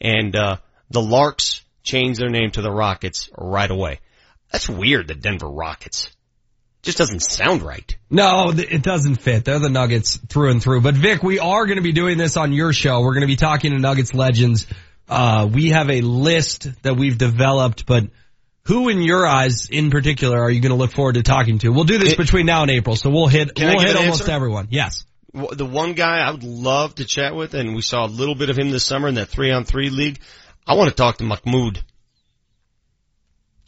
and, 0.00 0.34
uh, 0.36 0.56
the 0.90 1.02
Larks 1.02 1.62
changed 1.82 2.20
their 2.20 2.30
name 2.30 2.50
to 2.52 2.62
the 2.62 2.70
Rockets 2.70 3.28
right 3.36 3.70
away. 3.70 4.00
That's 4.50 4.68
weird, 4.68 5.08
the 5.08 5.14
Denver 5.14 5.48
Rockets. 5.48 6.10
Just 6.82 6.98
doesn't 6.98 7.20
sound 7.20 7.62
right. 7.62 7.96
No, 8.08 8.52
it 8.56 8.82
doesn't 8.82 9.16
fit. 9.16 9.44
They're 9.44 9.58
the 9.58 9.68
Nuggets 9.68 10.16
through 10.16 10.52
and 10.52 10.62
through. 10.62 10.80
But 10.80 10.94
Vic, 10.94 11.22
we 11.22 11.38
are 11.38 11.66
going 11.66 11.76
to 11.76 11.82
be 11.82 11.92
doing 11.92 12.18
this 12.18 12.36
on 12.36 12.52
your 12.52 12.72
show. 12.72 13.00
We're 13.00 13.14
going 13.14 13.22
to 13.22 13.26
be 13.26 13.36
talking 13.36 13.72
to 13.72 13.78
Nuggets 13.78 14.14
legends. 14.14 14.66
Uh, 15.08 15.48
we 15.52 15.70
have 15.70 15.90
a 15.90 16.00
list 16.02 16.68
that 16.82 16.96
we've 16.96 17.18
developed, 17.18 17.84
but 17.84 18.04
who 18.68 18.90
in 18.90 19.00
your 19.00 19.26
eyes 19.26 19.70
in 19.70 19.90
particular 19.90 20.38
are 20.38 20.50
you 20.50 20.60
going 20.60 20.72
to 20.72 20.76
look 20.76 20.92
forward 20.92 21.14
to 21.14 21.22
talking 21.22 21.58
to? 21.60 21.70
We'll 21.70 21.84
do 21.84 21.96
this 21.96 22.14
between 22.14 22.44
now 22.44 22.62
and 22.62 22.70
April, 22.70 22.96
so 22.96 23.08
we'll 23.08 23.26
hit, 23.26 23.58
we'll 23.58 23.80
hit 23.80 23.90
an 23.92 23.96
almost 23.96 24.20
answer? 24.20 24.32
everyone. 24.32 24.68
Yes. 24.70 25.06
The 25.32 25.64
one 25.64 25.94
guy 25.94 26.18
I 26.18 26.30
would 26.30 26.44
love 26.44 26.94
to 26.96 27.06
chat 27.06 27.34
with, 27.34 27.54
and 27.54 27.74
we 27.74 27.80
saw 27.80 28.04
a 28.04 28.08
little 28.08 28.34
bit 28.34 28.50
of 28.50 28.58
him 28.58 28.70
this 28.70 28.84
summer 28.84 29.08
in 29.08 29.14
that 29.14 29.28
three 29.28 29.50
on 29.50 29.64
three 29.64 29.88
league. 29.88 30.20
I 30.66 30.74
want 30.74 30.90
to 30.90 30.94
talk 30.94 31.16
to 31.18 31.24
Mahmoud, 31.24 31.82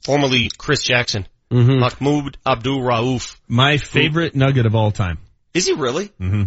formerly 0.05 0.51
Chris 0.59 0.83
Jackson. 0.83 1.27
Mm-hmm. 1.51 1.81
Mahmoud 1.81 2.37
Abdul 2.47 2.81
Rauf. 2.81 3.37
My 3.49 3.79
favorite 3.79 4.35
nugget 4.37 4.67
of 4.67 4.75
all 4.75 4.91
time. 4.93 5.19
Is 5.55 5.67
he 5.67 5.73
really? 5.73 6.07
hmm 6.19 6.45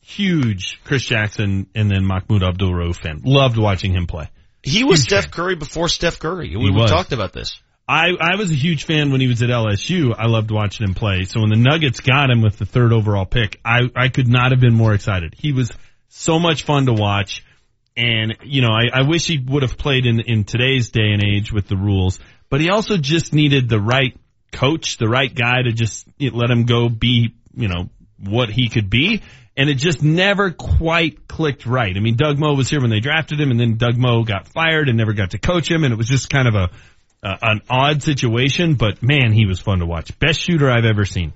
Huge 0.00 0.80
Chris 0.84 1.04
Jackson 1.04 1.66
and 1.74 1.90
then 1.90 2.04
Mahmoud 2.04 2.42
Abdul 2.42 2.70
Rauf 2.72 2.96
fan. 2.96 3.22
Loved 3.24 3.56
watching 3.56 3.92
him 3.92 4.06
play. 4.06 4.30
He 4.62 4.84
was 4.84 5.02
Steph 5.02 5.30
Curry 5.30 5.56
before 5.56 5.88
Steph 5.88 6.18
Curry. 6.18 6.56
We, 6.56 6.64
He 6.64 6.70
we 6.70 6.86
talked 6.86 7.12
about 7.12 7.32
this. 7.32 7.60
I, 7.86 8.12
I 8.18 8.36
was 8.36 8.50
a 8.50 8.54
huge 8.54 8.84
fan 8.84 9.12
when 9.12 9.20
he 9.20 9.26
was 9.26 9.42
at 9.42 9.50
LSU. 9.50 10.14
I 10.16 10.26
loved 10.26 10.50
watching 10.50 10.86
him 10.86 10.94
play. 10.94 11.24
So 11.24 11.40
when 11.40 11.50
the 11.50 11.58
Nuggets 11.58 12.00
got 12.00 12.30
him 12.30 12.40
with 12.40 12.56
the 12.58 12.64
third 12.64 12.92
overall 12.92 13.26
pick, 13.26 13.60
I, 13.64 13.90
I 13.94 14.08
could 14.08 14.28
not 14.28 14.52
have 14.52 14.60
been 14.60 14.74
more 14.74 14.94
excited. 14.94 15.34
He 15.36 15.52
was 15.52 15.70
so 16.08 16.38
much 16.38 16.62
fun 16.62 16.86
to 16.86 16.94
watch. 16.94 17.44
And, 17.96 18.38
you 18.42 18.62
know, 18.62 18.70
I, 18.70 19.00
I 19.00 19.02
wish 19.02 19.26
he 19.26 19.38
would 19.38 19.62
have 19.62 19.76
played 19.76 20.06
in, 20.06 20.20
in 20.20 20.44
today's 20.44 20.90
day 20.90 21.12
and 21.12 21.22
age 21.22 21.52
with 21.52 21.68
the 21.68 21.76
rules, 21.76 22.18
but 22.48 22.60
he 22.60 22.70
also 22.70 22.96
just 22.96 23.32
needed 23.32 23.68
the 23.68 23.78
right 23.78 24.18
coach, 24.50 24.96
the 24.96 25.08
right 25.08 25.32
guy 25.32 25.62
to 25.62 25.72
just 25.72 26.06
let 26.18 26.50
him 26.50 26.64
go 26.64 26.88
be, 26.88 27.34
you 27.54 27.68
know, 27.68 27.90
what 28.18 28.48
he 28.48 28.68
could 28.68 28.88
be. 28.88 29.22
And 29.56 29.70
it 29.70 29.74
just 29.74 30.02
never 30.02 30.50
quite 30.50 31.28
clicked 31.28 31.66
right. 31.66 31.96
I 31.96 32.00
mean, 32.00 32.16
Doug 32.16 32.38
Moe 32.38 32.54
was 32.54 32.68
here 32.68 32.80
when 32.80 32.90
they 32.90 32.98
drafted 32.98 33.38
him 33.38 33.52
and 33.52 33.60
then 33.60 33.76
Doug 33.76 33.96
Moe 33.96 34.24
got 34.24 34.48
fired 34.48 34.88
and 34.88 34.98
never 34.98 35.12
got 35.12 35.30
to 35.30 35.38
coach 35.38 35.70
him. 35.70 35.84
And 35.84 35.92
it 35.92 35.96
was 35.96 36.08
just 36.08 36.28
kind 36.28 36.48
of 36.48 36.56
a, 36.56 36.70
uh, 37.24 37.36
an 37.40 37.62
odd 37.70 38.02
situation, 38.02 38.74
but 38.74 39.02
man, 39.02 39.32
he 39.32 39.46
was 39.46 39.58
fun 39.58 39.78
to 39.78 39.86
watch. 39.86 40.16
Best 40.18 40.40
shooter 40.40 40.70
I've 40.70 40.84
ever 40.84 41.04
seen. 41.04 41.32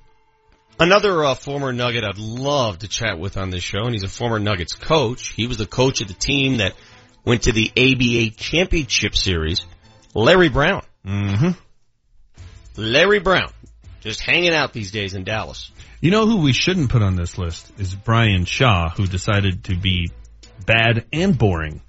Another 0.79 1.25
uh, 1.25 1.35
former 1.35 1.73
Nugget 1.73 2.05
I'd 2.05 2.19
love 2.19 2.81
to 2.81 2.89
chat 2.89 3.19
with 3.19 3.37
on 3.37 3.51
this 3.51 3.65
show, 3.65 3.81
and 3.81 3.93
he's 3.93 4.05
a 4.05 4.09
former 4.09 4.39
Nuggets 4.39 4.75
coach. 4.75 5.33
He 5.33 5.47
was 5.47 5.57
the 5.57 5.67
coach 5.67 6.01
of 6.01 6.09
the 6.09 6.15
team 6.15 6.59
that 6.59 6.75
went 7.25 7.43
to 7.45 7.53
the 7.53 7.73
ABA 7.77 8.37
Championship 8.37 9.17
Series. 9.17 9.65
Larry 10.15 10.49
Brown. 10.49 10.83
Mm-hmm. 11.05 11.51
Larry 12.77 13.19
Brown, 13.19 13.51
just 14.01 14.21
hanging 14.21 14.55
out 14.55 14.73
these 14.73 14.93
days 14.93 15.15
in 15.15 15.25
Dallas. 15.25 15.73
You 16.01 16.13
know 16.13 16.27
who 16.27 16.43
we 16.43 16.53
shouldn't 16.53 16.91
put 16.91 17.03
on 17.03 17.17
this 17.17 17.39
list 17.39 17.73
is 17.79 17.95
Brian 17.95 18.45
Shaw, 18.45 18.89
who 18.91 19.07
decided 19.07 19.65
to 19.65 19.77
be 19.77 20.13
bad 20.65 21.07
and 21.13 21.37
boring 21.37 21.83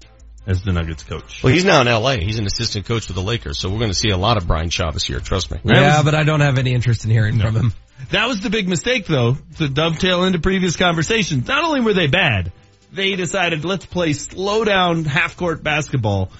as 0.46 0.62
the 0.62 0.72
Nuggets 0.72 1.02
coach. 1.02 1.42
Well, 1.42 1.52
he's 1.52 1.64
now 1.64 1.80
in 1.80 1.86
LA. 1.86 2.16
He's 2.16 2.38
an 2.38 2.46
assistant 2.46 2.86
coach 2.86 3.06
for 3.06 3.12
the 3.12 3.22
Lakers, 3.22 3.58
so 3.58 3.68
we're 3.68 3.78
going 3.78 3.90
to 3.90 3.96
see 3.96 4.10
a 4.10 4.16
lot 4.16 4.36
of 4.36 4.46
Brian 4.46 4.70
Shaw 4.70 4.90
here. 4.92 5.20
Trust 5.20 5.50
me. 5.50 5.58
Yeah, 5.64 6.02
but 6.02 6.14
I 6.14 6.24
don't 6.24 6.40
have 6.40 6.58
any 6.58 6.72
interest 6.72 7.04
in 7.04 7.10
hearing 7.10 7.38
from 7.38 7.54
him. 7.54 7.72
That 8.10 8.28
was 8.28 8.40
the 8.40 8.50
big 8.50 8.68
mistake 8.68 9.06
though, 9.06 9.36
to 9.58 9.68
dovetail 9.68 10.24
into 10.24 10.38
previous 10.38 10.76
conversations. 10.76 11.46
Not 11.46 11.64
only 11.64 11.80
were 11.80 11.92
they 11.92 12.06
bad, 12.06 12.50
they 12.92 13.14
decided 13.14 13.64
let's 13.64 13.86
play 13.86 14.14
slow 14.14 14.64
down 14.64 15.04
half 15.04 15.36
court 15.36 15.62
basketball 15.62 16.30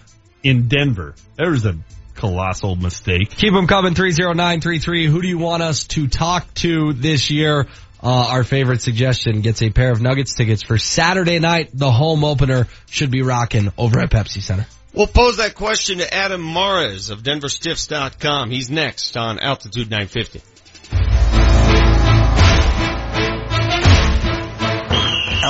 in 0.43 0.68
Denver. 0.68 1.14
There 1.36 1.51
was 1.51 1.66
a 1.66 1.77
colossal 2.14 2.77
mistake. 2.77 3.31
Keep 3.31 3.55
them 3.55 3.66
coming, 3.66 3.94
30933. 3.94 5.06
Who 5.06 5.22
do 5.22 5.28
you 5.28 5.39
want 5.39 5.62
us 5.62 5.85
to 5.89 6.09
talk 6.09 6.52
to 6.55 6.93
this 6.93 7.31
year? 7.31 7.66
Uh, 8.02 8.28
our 8.31 8.44
favorite 8.44 8.81
suggestion 8.81 9.43
gets 9.43 9.62
a 9.62 9.70
pair 9.70 9.93
of 9.93 10.01
Nuggets 10.01 10.35
tickets 10.35 10.62
for 10.62 10.78
Saturday 10.78 11.39
night. 11.39 11.70
The 11.74 11.90
home 11.90 12.24
opener 12.24 12.66
should 12.86 13.10
be 13.10 13.22
rocking 13.22 13.72
over 13.77 14.01
at 14.01 14.10
Pepsi 14.10 14.43
Center. 14.43 14.66
We'll 14.93 15.06
pose 15.06 15.36
that 15.36 15.55
question 15.55 15.98
to 15.98 16.12
Adam 16.14 16.43
Mares 16.43 17.10
of 17.10 17.22
DenverStiffs.com. 17.22 18.51
He's 18.51 18.70
next 18.70 19.16
on 19.16 19.39
Altitude 19.39 19.90
950. 19.90 20.43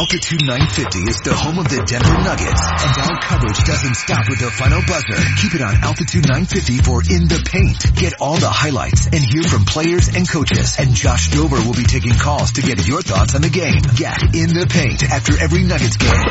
Altitude 0.01 0.41
950 0.47 0.99
is 1.13 1.21
the 1.21 1.35
home 1.35 1.59
of 1.59 1.69
the 1.69 1.77
Denver 1.85 2.25
Nuggets, 2.25 2.65
and 2.65 2.93
our 3.05 3.21
coverage 3.21 3.61
doesn't 3.69 3.97
stop 4.01 4.25
with 4.31 4.41
the 4.41 4.49
final 4.49 4.81
buzzer. 4.89 5.21
Keep 5.45 5.61
it 5.61 5.61
on 5.61 5.77
Altitude 5.85 6.25
950 6.25 6.81
for 6.81 7.05
In 7.05 7.29
the 7.29 7.37
Paint. 7.45 7.85
Get 8.01 8.17
all 8.17 8.41
the 8.41 8.49
highlights 8.49 9.13
and 9.13 9.21
hear 9.21 9.45
from 9.45 9.69
players 9.69 10.09
and 10.09 10.25
coaches. 10.25 10.81
And 10.81 10.97
Josh 10.97 11.29
Dover 11.29 11.61
will 11.61 11.77
be 11.77 11.85
taking 11.85 12.17
calls 12.17 12.57
to 12.57 12.63
get 12.65 12.81
your 12.89 13.05
thoughts 13.05 13.37
on 13.37 13.45
the 13.45 13.53
game. 13.53 13.85
Get 13.93 14.25
In 14.33 14.57
the 14.57 14.65
Paint 14.73 15.05
after 15.05 15.37
every 15.37 15.69
Nuggets 15.69 16.01
game 16.01 16.25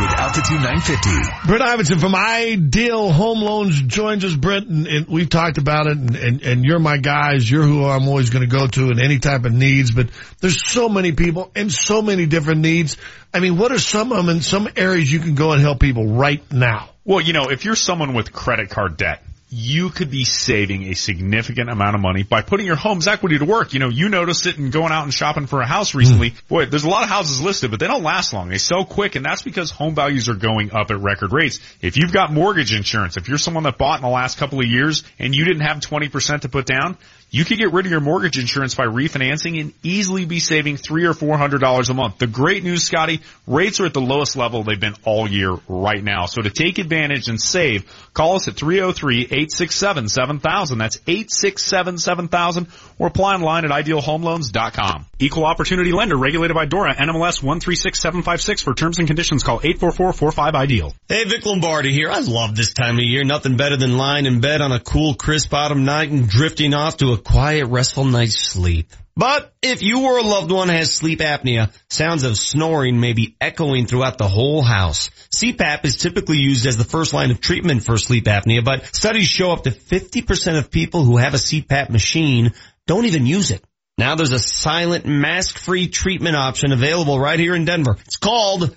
with 0.00 0.12
Altitude 0.16 0.64
950. 0.64 1.52
Brent 1.52 1.62
Iverson 1.62 1.98
from 2.00 2.14
Ideal 2.16 3.12
Home 3.12 3.44
Loans 3.44 3.76
joins 3.82 4.24
us, 4.24 4.34
Brent, 4.34 4.68
and, 4.68 4.86
and 4.86 5.06
we've 5.06 5.28
talked 5.28 5.58
about 5.58 5.86
it, 5.86 5.98
and, 5.98 6.16
and, 6.16 6.42
and 6.42 6.64
you're 6.64 6.80
my 6.80 6.96
guys. 6.96 7.44
You're 7.44 7.68
who 7.68 7.84
I'm 7.84 8.08
always 8.08 8.30
going 8.30 8.48
to 8.48 8.48
go 8.48 8.66
to 8.68 8.88
in 8.88 9.00
any 9.04 9.18
type 9.18 9.44
of 9.44 9.52
needs, 9.52 9.90
but 9.90 10.08
there's 10.40 10.66
so 10.66 10.88
many 10.88 11.12
people 11.12 11.52
and 11.54 11.70
so 11.70 12.00
many 12.00 12.24
different 12.24 12.62
needs. 12.62 12.96
I 13.34 13.40
mean, 13.40 13.56
what 13.56 13.72
are 13.72 13.78
some 13.78 14.12
of 14.12 14.18
them 14.18 14.28
in 14.28 14.42
some 14.42 14.68
areas 14.76 15.10
you 15.10 15.20
can 15.20 15.34
go 15.34 15.52
and 15.52 15.60
help 15.60 15.80
people 15.80 16.06
right 16.06 16.42
now? 16.52 16.90
Well, 17.04 17.20
you 17.20 17.32
know, 17.32 17.50
if 17.50 17.64
you're 17.64 17.76
someone 17.76 18.14
with 18.14 18.32
credit 18.32 18.70
card 18.70 18.96
debt, 18.96 19.22
you 19.54 19.90
could 19.90 20.10
be 20.10 20.24
saving 20.24 20.84
a 20.84 20.94
significant 20.94 21.68
amount 21.68 21.94
of 21.94 22.00
money 22.00 22.22
by 22.22 22.40
putting 22.40 22.64
your 22.64 22.76
home's 22.76 23.06
equity 23.06 23.38
to 23.38 23.44
work. 23.44 23.74
You 23.74 23.80
know, 23.80 23.90
you 23.90 24.08
noticed 24.08 24.46
it 24.46 24.56
in 24.56 24.70
going 24.70 24.92
out 24.92 25.04
and 25.04 25.12
shopping 25.12 25.46
for 25.46 25.60
a 25.60 25.66
house 25.66 25.94
recently. 25.94 26.30
Mm. 26.30 26.48
Boy, 26.48 26.66
there's 26.66 26.84
a 26.84 26.88
lot 26.88 27.02
of 27.02 27.10
houses 27.10 27.42
listed, 27.42 27.70
but 27.70 27.78
they 27.78 27.86
don't 27.86 28.02
last 28.02 28.32
long. 28.32 28.48
They 28.48 28.56
sell 28.56 28.86
quick, 28.86 29.14
and 29.14 29.22
that's 29.22 29.42
because 29.42 29.70
home 29.70 29.94
values 29.94 30.30
are 30.30 30.34
going 30.34 30.72
up 30.72 30.90
at 30.90 30.98
record 31.00 31.34
rates. 31.34 31.60
If 31.82 31.98
you've 31.98 32.14
got 32.14 32.32
mortgage 32.32 32.72
insurance, 32.72 33.18
if 33.18 33.28
you're 33.28 33.36
someone 33.36 33.64
that 33.64 33.76
bought 33.76 33.98
in 33.98 34.02
the 34.02 34.08
last 34.08 34.38
couple 34.38 34.58
of 34.58 34.66
years 34.66 35.04
and 35.18 35.34
you 35.34 35.44
didn't 35.44 35.66
have 35.66 35.80
20% 35.80 36.40
to 36.40 36.48
put 36.48 36.64
down, 36.64 36.96
you 37.32 37.44
could 37.46 37.56
get 37.56 37.72
rid 37.72 37.86
of 37.86 37.90
your 37.90 38.02
mortgage 38.02 38.38
insurance 38.38 38.74
by 38.74 38.84
refinancing 38.84 39.58
and 39.58 39.72
easily 39.82 40.26
be 40.26 40.38
saving 40.38 40.76
three 40.76 41.06
or 41.06 41.14
four 41.14 41.38
hundred 41.38 41.62
dollars 41.62 41.88
a 41.88 41.94
month. 41.94 42.18
The 42.18 42.26
great 42.26 42.62
news, 42.62 42.84
Scotty, 42.84 43.22
rates 43.46 43.80
are 43.80 43.86
at 43.86 43.94
the 43.94 44.02
lowest 44.02 44.36
level 44.36 44.64
they've 44.64 44.78
been 44.78 44.96
all 45.04 45.26
year 45.26 45.56
right 45.66 46.04
now. 46.04 46.26
So 46.26 46.42
to 46.42 46.50
take 46.50 46.76
advantage 46.76 47.28
and 47.28 47.40
save, 47.40 47.90
call 48.12 48.36
us 48.36 48.48
at 48.48 48.56
303-867-7000. 48.56 50.78
That's 50.78 50.98
867-7000 50.98 52.66
or 52.98 53.06
apply 53.06 53.36
online 53.36 53.64
at 53.64 53.70
idealhomeloans.com. 53.70 55.06
Equal 55.18 55.46
opportunity 55.46 55.92
lender 55.92 56.18
regulated 56.18 56.54
by 56.54 56.66
DORA, 56.66 56.94
NMLS 56.94 57.42
136756 57.42 58.60
for 58.62 58.74
terms 58.74 58.98
and 58.98 59.06
conditions. 59.06 59.42
Call 59.42 59.60
844-45-IDEAL. 59.60 60.92
Hey, 61.08 61.24
Vic 61.24 61.46
Lombardi 61.46 61.92
here. 61.92 62.10
I 62.10 62.20
love 62.20 62.54
this 62.56 62.74
time 62.74 62.98
of 62.98 63.04
year. 63.04 63.24
Nothing 63.24 63.56
better 63.56 63.78
than 63.78 63.96
lying 63.96 64.26
in 64.26 64.42
bed 64.42 64.60
on 64.60 64.70
a 64.72 64.80
cool, 64.80 65.14
crisp 65.14 65.54
autumn 65.54 65.86
night 65.86 66.10
and 66.10 66.28
drifting 66.28 66.74
off 66.74 66.98
to 66.98 67.12
a 67.12 67.21
quiet, 67.24 67.66
restful 67.66 68.04
night's 68.04 68.38
sleep. 68.38 68.90
But 69.14 69.52
if 69.62 69.82
you 69.82 70.04
or 70.04 70.18
a 70.18 70.22
loved 70.22 70.50
one 70.50 70.70
has 70.70 70.94
sleep 70.94 71.18
apnea, 71.18 71.70
sounds 71.90 72.24
of 72.24 72.38
snoring 72.38 72.98
may 72.98 73.12
be 73.12 73.36
echoing 73.40 73.86
throughout 73.86 74.16
the 74.16 74.28
whole 74.28 74.62
house. 74.62 75.10
CPAP 75.30 75.84
is 75.84 75.96
typically 75.96 76.38
used 76.38 76.66
as 76.66 76.78
the 76.78 76.84
first 76.84 77.12
line 77.12 77.30
of 77.30 77.40
treatment 77.40 77.84
for 77.84 77.98
sleep 77.98 78.24
apnea, 78.24 78.64
but 78.64 78.86
studies 78.94 79.28
show 79.28 79.50
up 79.50 79.64
to 79.64 79.70
50% 79.70 80.58
of 80.58 80.70
people 80.70 81.04
who 81.04 81.18
have 81.18 81.34
a 81.34 81.38
CPAP 81.38 81.90
machine 81.90 82.52
don't 82.86 83.04
even 83.04 83.26
use 83.26 83.50
it. 83.50 83.62
Now 83.98 84.14
there's 84.14 84.32
a 84.32 84.38
silent 84.38 85.04
mask-free 85.04 85.88
treatment 85.88 86.36
option 86.36 86.72
available 86.72 87.20
right 87.20 87.38
here 87.38 87.54
in 87.54 87.66
Denver. 87.66 87.96
It's 88.06 88.16
called 88.16 88.76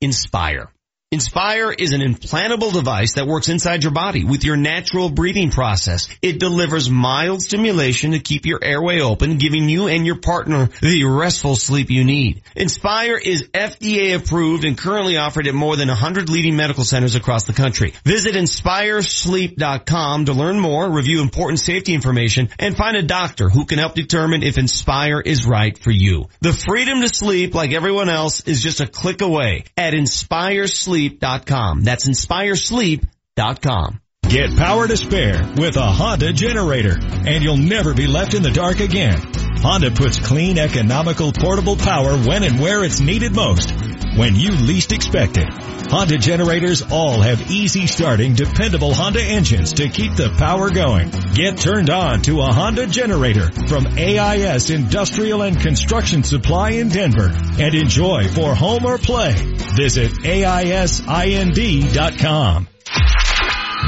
Inspire. 0.00 0.70
Inspire 1.12 1.70
is 1.70 1.92
an 1.92 2.00
implantable 2.00 2.72
device 2.72 3.12
that 3.12 3.28
works 3.28 3.48
inside 3.48 3.84
your 3.84 3.92
body 3.92 4.24
with 4.24 4.42
your 4.42 4.56
natural 4.56 5.08
breathing 5.08 5.52
process. 5.52 6.08
It 6.20 6.40
delivers 6.40 6.90
mild 6.90 7.42
stimulation 7.42 8.10
to 8.10 8.18
keep 8.18 8.44
your 8.44 8.58
airway 8.60 9.00
open, 9.00 9.38
giving 9.38 9.68
you 9.68 9.86
and 9.86 10.04
your 10.04 10.18
partner 10.18 10.68
the 10.82 11.04
restful 11.04 11.54
sleep 11.54 11.90
you 11.90 12.02
need. 12.02 12.42
Inspire 12.56 13.16
is 13.16 13.44
FDA 13.54 14.16
approved 14.16 14.64
and 14.64 14.76
currently 14.76 15.16
offered 15.16 15.46
at 15.46 15.54
more 15.54 15.76
than 15.76 15.86
100 15.86 16.28
leading 16.28 16.56
medical 16.56 16.82
centers 16.82 17.14
across 17.14 17.44
the 17.44 17.52
country. 17.52 17.94
Visit 18.04 18.34
inspiresleep.com 18.34 20.24
to 20.24 20.32
learn 20.32 20.58
more, 20.58 20.90
review 20.90 21.22
important 21.22 21.60
safety 21.60 21.94
information, 21.94 22.48
and 22.58 22.76
find 22.76 22.96
a 22.96 23.02
doctor 23.04 23.48
who 23.48 23.64
can 23.64 23.78
help 23.78 23.94
determine 23.94 24.42
if 24.42 24.58
Inspire 24.58 25.20
is 25.20 25.46
right 25.46 25.78
for 25.78 25.92
you. 25.92 26.28
The 26.40 26.52
freedom 26.52 27.00
to 27.02 27.08
sleep 27.08 27.54
like 27.54 27.70
everyone 27.70 28.08
else 28.08 28.40
is 28.40 28.60
just 28.60 28.80
a 28.80 28.88
click 28.88 29.22
away 29.22 29.66
at 29.76 29.92
inspiresleep.com 29.92 30.96
inspiresleep.com. 31.10 31.82
That's 31.84 32.08
inspiresleep.com. 32.08 34.00
Get 34.28 34.56
power 34.56 34.88
to 34.88 34.96
spare 34.96 35.40
with 35.56 35.76
a 35.76 35.86
Honda 35.86 36.32
generator 36.32 36.98
and 37.00 37.44
you'll 37.44 37.56
never 37.56 37.94
be 37.94 38.08
left 38.08 38.34
in 38.34 38.42
the 38.42 38.50
dark 38.50 38.80
again. 38.80 39.20
Honda 39.62 39.92
puts 39.92 40.18
clean, 40.18 40.58
economical, 40.58 41.32
portable 41.32 41.76
power 41.76 42.16
when 42.16 42.42
and 42.42 42.58
where 42.58 42.82
it's 42.82 42.98
needed 42.98 43.36
most, 43.36 43.70
when 44.16 44.34
you 44.34 44.50
least 44.50 44.90
expect 44.92 45.38
it. 45.38 45.48
Honda 45.88 46.18
generators 46.18 46.82
all 46.82 47.20
have 47.20 47.52
easy 47.52 47.86
starting, 47.86 48.34
dependable 48.34 48.92
Honda 48.92 49.22
engines 49.22 49.74
to 49.74 49.88
keep 49.88 50.16
the 50.16 50.30
power 50.36 50.70
going. 50.70 51.12
Get 51.34 51.58
turned 51.58 51.90
on 51.90 52.22
to 52.22 52.40
a 52.40 52.52
Honda 52.52 52.88
generator 52.88 53.52
from 53.68 53.86
AIS 53.96 54.70
Industrial 54.70 55.42
and 55.42 55.60
Construction 55.60 56.24
Supply 56.24 56.70
in 56.70 56.88
Denver 56.88 57.30
and 57.60 57.74
enjoy 57.76 58.26
for 58.26 58.56
home 58.56 58.86
or 58.86 58.98
play. 58.98 59.34
Visit 59.76 60.10
AISIND.com. 60.24 61.06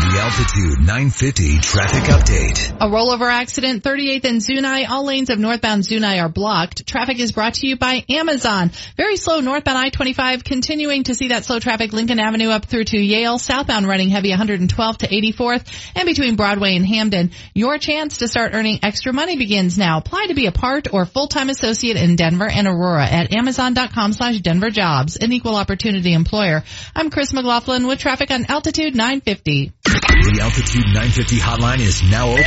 The 0.08 0.20
Altitude 0.20 0.78
950 0.78 1.58
traffic 1.58 2.04
update. 2.04 2.76
A 2.80 2.86
rollover 2.86 3.30
accident, 3.30 3.84
38th 3.84 4.24
and 4.24 4.42
Zuni. 4.42 4.86
All 4.86 5.04
lanes 5.04 5.28
of 5.28 5.38
northbound 5.38 5.84
Zuni 5.84 6.18
are 6.18 6.30
blocked. 6.30 6.86
Traffic 6.86 7.18
is 7.18 7.32
brought 7.32 7.54
to 7.54 7.66
you 7.66 7.76
by 7.76 8.06
Amazon. 8.08 8.70
Very 8.96 9.18
slow 9.18 9.40
northbound 9.40 9.76
I-25, 9.76 10.44
continuing 10.44 11.02
to 11.04 11.14
see 11.14 11.28
that 11.28 11.44
slow 11.44 11.58
traffic 11.58 11.92
Lincoln 11.92 12.20
Avenue 12.20 12.48
up 12.48 12.64
through 12.64 12.84
to 12.84 12.98
Yale. 12.98 13.38
Southbound 13.38 13.86
running 13.86 14.08
heavy 14.08 14.30
112 14.30 14.98
to 14.98 15.08
84th 15.08 15.66
and 15.94 16.06
between 16.06 16.36
Broadway 16.36 16.74
and 16.74 16.86
Hampden. 16.86 17.32
Your 17.52 17.76
chance 17.76 18.18
to 18.18 18.28
start 18.28 18.54
earning 18.54 18.78
extra 18.82 19.12
money 19.12 19.36
begins 19.36 19.76
now. 19.76 19.98
Apply 19.98 20.24
to 20.28 20.34
be 20.34 20.46
a 20.46 20.52
part 20.52 20.88
or 20.90 21.04
full-time 21.04 21.50
associate 21.50 21.98
in 21.98 22.16
Denver 22.16 22.48
and 22.48 22.66
Aurora 22.66 23.04
at 23.04 23.34
amazon.com 23.34 24.14
slash 24.14 24.38
Denver 24.38 24.70
jobs, 24.70 25.16
an 25.16 25.34
equal 25.34 25.56
opportunity 25.56 26.14
employer. 26.14 26.64
I'm 26.96 27.10
Chris 27.10 27.34
McLaughlin 27.34 27.86
with 27.86 27.98
traffic 27.98 28.30
on 28.30 28.46
Altitude 28.46 28.96
950. 28.96 29.74
The 30.00 30.38
Altitude 30.40 30.86
950 30.86 31.38
hotline 31.38 31.80
is 31.80 32.04
now 32.04 32.30
open. 32.30 32.44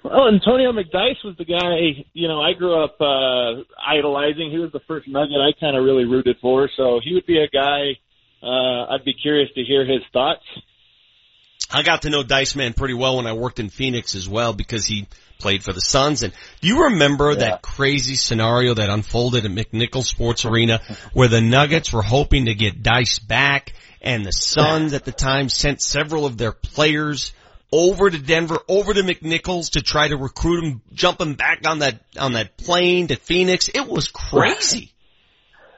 Well, 0.03 0.29
Antonio 0.29 0.73
McDyess 0.73 1.25
was 1.25 1.37
the 1.39 1.45
guy, 1.45 2.05
you 2.13 2.27
know, 2.27 2.41
I 2.41 2.53
grew 2.53 2.83
up 2.83 3.01
uh 3.01 3.63
idolizing. 3.81 4.51
He 4.51 4.59
was 4.59 4.71
the 4.73 4.81
first 4.87 5.09
nugget 5.09 5.39
I 5.41 5.59
kind 5.59 5.77
of 5.77 5.85
really 5.85 6.05
rooted 6.05 6.37
for, 6.43 6.69
so 6.77 7.01
he 7.03 7.15
would 7.15 7.25
be 7.25 7.39
a 7.39 7.49
guy 7.49 7.97
uh 8.43 8.93
I'd 8.93 9.05
be 9.05 9.15
curious 9.15 9.49
to 9.55 9.63
hear 9.63 9.87
his 9.87 10.03
thoughts. 10.13 10.43
I 11.75 11.83
got 11.83 12.03
to 12.03 12.11
know 12.11 12.23
Dice 12.23 12.55
Man 12.55 12.73
pretty 12.73 12.95
well 12.95 13.17
when 13.17 13.27
I 13.27 13.33
worked 13.33 13.59
in 13.59 13.69
Phoenix 13.69 14.15
as 14.15 14.29
well 14.29 14.53
because 14.53 14.87
he 14.87 15.09
played 15.41 15.65
for 15.65 15.73
the 15.73 15.81
Suns. 15.81 16.23
And 16.23 16.33
do 16.61 16.69
you 16.69 16.85
remember 16.85 17.33
yeah. 17.33 17.39
that 17.39 17.63
crazy 17.63 18.15
scenario 18.15 18.75
that 18.75 18.89
unfolded 18.89 19.45
at 19.45 19.51
McNichols 19.51 20.05
Sports 20.05 20.45
Arena 20.45 20.81
where 21.13 21.27
the 21.27 21.41
Nuggets 21.41 21.93
were 21.93 22.03
hoping 22.03 22.45
to 22.45 22.55
get 22.55 22.83
Dice 22.83 23.19
back 23.19 23.73
and 24.01 24.25
the 24.25 24.31
Suns 24.31 24.93
at 24.93 25.05
the 25.05 25.13
time 25.13 25.49
sent 25.49 25.83
several 25.83 26.27
of 26.27 26.39
their 26.39 26.53
players 26.53 27.33
over 27.73 28.09
to 28.09 28.19
Denver, 28.19 28.61
over 28.69 28.95
to 28.95 29.03
McNichols 29.03 29.73
to 29.73 29.83
try 29.83 30.07
to 30.07 30.17
recruit 30.17 30.65
him, 30.65 30.83
jump 30.93 31.21
him 31.21 31.35
back 31.35 31.67
on 31.67 31.81
that, 31.81 32.01
on 32.17 32.35
that 32.35 32.57
plane 32.57 33.09
to 33.09 33.17
Phoenix. 33.17 33.69
It 33.69 33.89
was 33.89 34.09
crazy. 34.09 34.93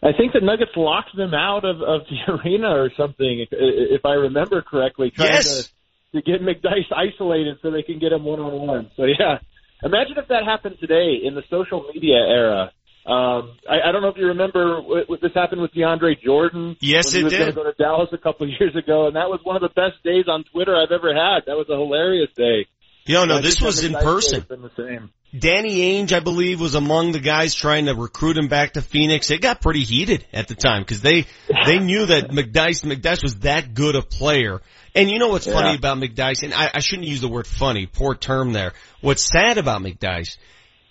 I 0.03 0.13
think 0.13 0.35
the 0.35 0.41
Nuggets 0.41 0.73
locked 0.77 1.17
them 1.17 1.33
out 1.33 1.65
of, 1.65 1.81
of 1.81 2.03
the 2.09 2.33
arena 2.45 2.69
or 2.69 2.91
something, 2.97 3.41
if, 3.41 3.49
if 3.51 4.05
I 4.05 4.13
remember 4.13 4.61
correctly. 4.61 5.11
Trying 5.11 5.33
yes. 5.33 5.65
To, 5.65 5.71
to 6.15 6.23
get 6.23 6.41
McDyess 6.41 6.93
isolated 6.95 7.59
so 7.63 7.71
they 7.71 7.83
can 7.83 7.99
get 7.99 8.13
him 8.13 8.25
one 8.25 8.41
on 8.41 8.67
one. 8.67 8.91
So 8.97 9.05
yeah, 9.05 9.39
imagine 9.83 10.17
if 10.17 10.29
that 10.29 10.45
happened 10.45 10.77
today 10.81 11.19
in 11.25 11.35
the 11.35 11.43
social 11.51 11.85
media 11.93 12.17
era. 12.17 12.73
Um, 13.07 13.55
I, 13.71 13.89
I 13.89 13.93
don't 13.93 14.03
know 14.03 14.09
if 14.09 14.17
you 14.17 14.27
remember 14.27 14.81
what, 14.83 15.09
what 15.09 15.21
this 15.21 15.31
happened 15.33 15.63
with 15.63 15.73
DeAndre 15.73 16.21
Jordan. 16.21 16.77
Yes, 16.81 17.15
when 17.15 17.15
he 17.15 17.21
it 17.21 17.25
was 17.25 17.33
did. 17.33 17.39
Going 17.39 17.51
to 17.51 17.55
go 17.55 17.65
to 17.65 17.77
Dallas 17.79 18.09
a 18.13 18.19
couple 18.19 18.47
of 18.47 18.53
years 18.61 18.75
ago, 18.75 19.07
and 19.07 19.15
that 19.15 19.31
was 19.31 19.41
one 19.45 19.55
of 19.55 19.63
the 19.63 19.69
best 19.69 20.03
days 20.03 20.25
on 20.29 20.43
Twitter 20.53 20.75
I've 20.75 20.91
ever 20.91 21.15
had. 21.15 21.47
That 21.47 21.57
was 21.57 21.69
a 21.71 21.77
hilarious 21.77 22.31
day. 22.35 22.67
Yo, 23.07 23.25
no, 23.25 23.41
this 23.41 23.61
was 23.61 23.85
in 23.85 23.93
person. 23.93 24.45
Been 24.49 24.63
the 24.63 24.71
same. 24.77 25.11
Danny 25.37 26.03
Ainge, 26.03 26.13
I 26.13 26.21
believe, 26.21 26.61
was 26.61 26.75
among 26.75 27.13
the 27.13 27.21
guys 27.21 27.55
trying 27.55 27.87
to 27.87 27.95
recruit 27.95 28.37
him 28.37 28.49
back 28.49 28.73
to 28.75 28.83
Phoenix. 28.83 29.31
It 29.31 29.41
got 29.41 29.61
pretty 29.61 29.85
heated 29.85 30.25
at 30.33 30.49
the 30.49 30.55
time 30.55 30.83
because 30.83 31.03
they 31.03 31.27
they 31.67 31.79
knew 31.79 32.07
that 32.07 32.29
McDyess 32.31 32.85
McDyess 32.85 33.23
was 33.23 33.37
that 33.41 33.75
good 33.75 33.97
a 33.97 34.03
player. 34.03 34.61
And 34.95 35.11
you 35.11 35.19
know 35.19 35.29
what's 35.29 35.47
Yeah. 35.47 35.53
funny 35.53 35.77
about 35.77 35.99
McDyess? 35.99 36.43
And 36.43 36.55
I, 36.55 36.71
I 36.75 36.81
shouldn't 36.81 37.09
use 37.09 37.21
the 37.21 37.29
word 37.29 37.47
funny, 37.47 37.87
poor 37.87 38.15
term 38.15 38.53
there. 38.53 38.73
What's 39.01 39.25
sad 39.25 39.59
about 39.59 39.83
McDyess? 39.83 40.39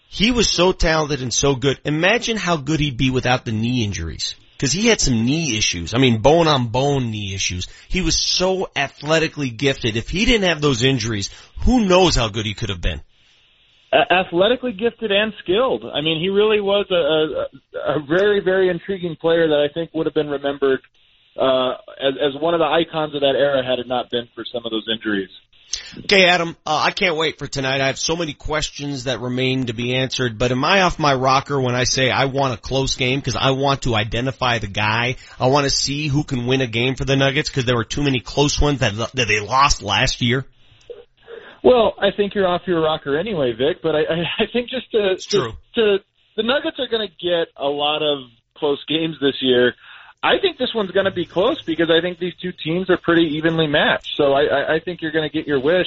He 0.08 0.32
was 0.32 0.50
so 0.50 0.72
talented 0.72 1.22
and 1.22 1.34
so 1.34 1.56
good. 1.56 1.80
Imagine 1.84 2.38
how 2.38 2.58
good 2.58 2.80
he'd 2.80 2.98
be 2.98 3.10
without 3.10 3.46
the 3.46 3.52
knee 3.52 3.84
injuries. 3.84 4.36
Cause 4.60 4.72
he 4.72 4.88
had 4.88 5.02
some 5.02 5.26
knee 5.26 5.57
issues. 5.57 5.94
I 5.94 5.98
mean, 5.98 6.22
bone 6.22 6.48
on 6.48 6.68
bone 6.68 7.11
knee 7.11 7.34
issues. 7.36 7.68
He 7.90 8.02
was 8.02 8.18
so 8.18 8.69
athletically 8.76 9.49
gifted. 9.49 9.98
If 9.98 10.10
he 10.10 10.26
didn't 10.26 10.48
have 10.48 10.61
those 10.61 10.82
injuries, 10.82 11.30
who 11.65 11.86
knows 11.86 12.15
how 12.15 12.30
good 12.30 12.45
he 12.45 12.53
could 12.53 12.69
have 12.69 12.82
been. 12.82 13.02
Athletically 13.91 14.73
gifted 14.73 15.11
and 15.11 15.34
skilled. 15.44 15.84
I 15.86 16.02
mean, 16.02 16.19
he 16.22 16.30
really 16.30 16.60
was 16.61 16.86
a, 16.90 17.77
a, 17.77 17.98
a 17.98 18.06
very, 18.07 18.41
very 18.41 18.69
intriguing 18.69 19.15
player 19.15 19.48
that 19.48 19.68
I 19.69 19.73
think 19.73 19.94
would 19.94 20.06
have 20.06 20.15
been 20.15 20.30
remembered 20.30 20.82
uh, 21.40 21.73
as, 21.99 22.14
as 22.36 22.41
one 22.41 22.53
of 22.53 22.60
the 22.60 22.65
icons 22.65 23.14
of 23.14 23.22
that 23.22 23.36
era 23.36 23.64
had 23.64 23.80
it 23.80 23.88
not 23.88 24.10
been 24.10 24.27
for 24.36 24.45
some 24.52 24.65
of 24.65 24.72
those 24.72 24.88
injuries. 24.91 25.30
Okay, 26.00 26.28
Adam, 26.28 26.56
uh, 26.66 26.84
I 26.86 26.92
can't 26.92 27.16
wait 27.16 27.40
for 27.40 27.48
tonight. 27.48 27.82
I 27.82 27.88
have 27.88 27.98
so 27.98 28.16
many 28.16 28.34
questions 28.34 29.06
that 29.06 29.20
remain 29.20 29.68
to 29.68 29.74
be 29.74 29.96
answered, 29.96 30.38
but 30.38 30.52
am 30.52 30.64
I 30.64 30.82
off 30.82 31.00
my 31.00 31.14
rocker 31.14 31.60
when 31.60 31.76
I 31.76 31.84
say 31.84 32.10
I 32.10 32.26
want 32.26 32.54
a 32.54 32.58
close 32.58 32.96
game 32.96 33.20
because 33.20 33.36
I 33.36 33.52
want 33.52 33.84
to 33.84 33.96
identify 33.96 34.60
the 34.60 34.68
guy? 34.68 35.16
I 35.40 35.48
want 35.48 35.66
to 35.66 35.70
see 35.70 36.08
who 36.08 36.24
can 36.24 36.48
win 36.48 36.62
a 36.62 36.68
game 36.68 36.96
for 36.96 37.06
the 37.06 37.16
Nuggets 37.16 37.50
because 37.50 37.66
there 37.66 37.76
were 37.76 37.86
too 37.86 38.04
many 38.04 38.20
close 38.20 38.60
ones 38.60 38.80
that, 38.80 38.96
that 39.14 39.28
they 39.28 39.40
lost 39.40 39.82
last 39.82 40.22
year. 40.22 40.46
Well, 41.64 41.96
I 42.00 42.12
think 42.16 42.36
you're 42.36 42.48
off 42.48 42.62
your 42.68 42.82
rocker 42.82 43.18
anyway, 43.18 43.54
Vic. 43.54 43.82
But 43.82 43.96
I, 43.96 44.00
I, 44.00 44.24
I 44.40 44.46
think 44.52 44.70
just 44.70 44.92
to, 44.92 45.16
to, 45.16 45.38
true. 45.38 45.54
to 45.76 45.98
the 46.38 46.44
Nuggets 46.44 46.78
are 46.80 46.88
going 46.88 47.08
to 47.08 47.14
get 47.14 47.48
a 47.58 47.68
lot 47.68 48.04
of 48.04 48.30
close 48.56 48.84
games 48.88 49.16
this 49.20 49.36
year. 49.42 49.74
I 50.26 50.39
think 50.41 50.57
this 50.57 50.73
one's 50.73 50.89
going 50.89 51.06
to 51.06 51.11
be 51.11 51.26
close 51.26 51.61
because 51.61 51.91
I 51.91 52.02
think 52.02 52.18
these 52.18 52.34
two 52.41 52.52
teams 52.52 52.89
are 52.89 52.97
pretty 52.97 53.38
evenly 53.38 53.68
matched. 53.68 54.18
So 54.18 54.34
I, 54.34 54.76
I, 54.76 54.80
think 54.80 55.03
you're 55.03 55.11
going 55.11 55.30
to 55.30 55.31
get 55.31 55.45
your 55.45 55.60
wish. 55.60 55.85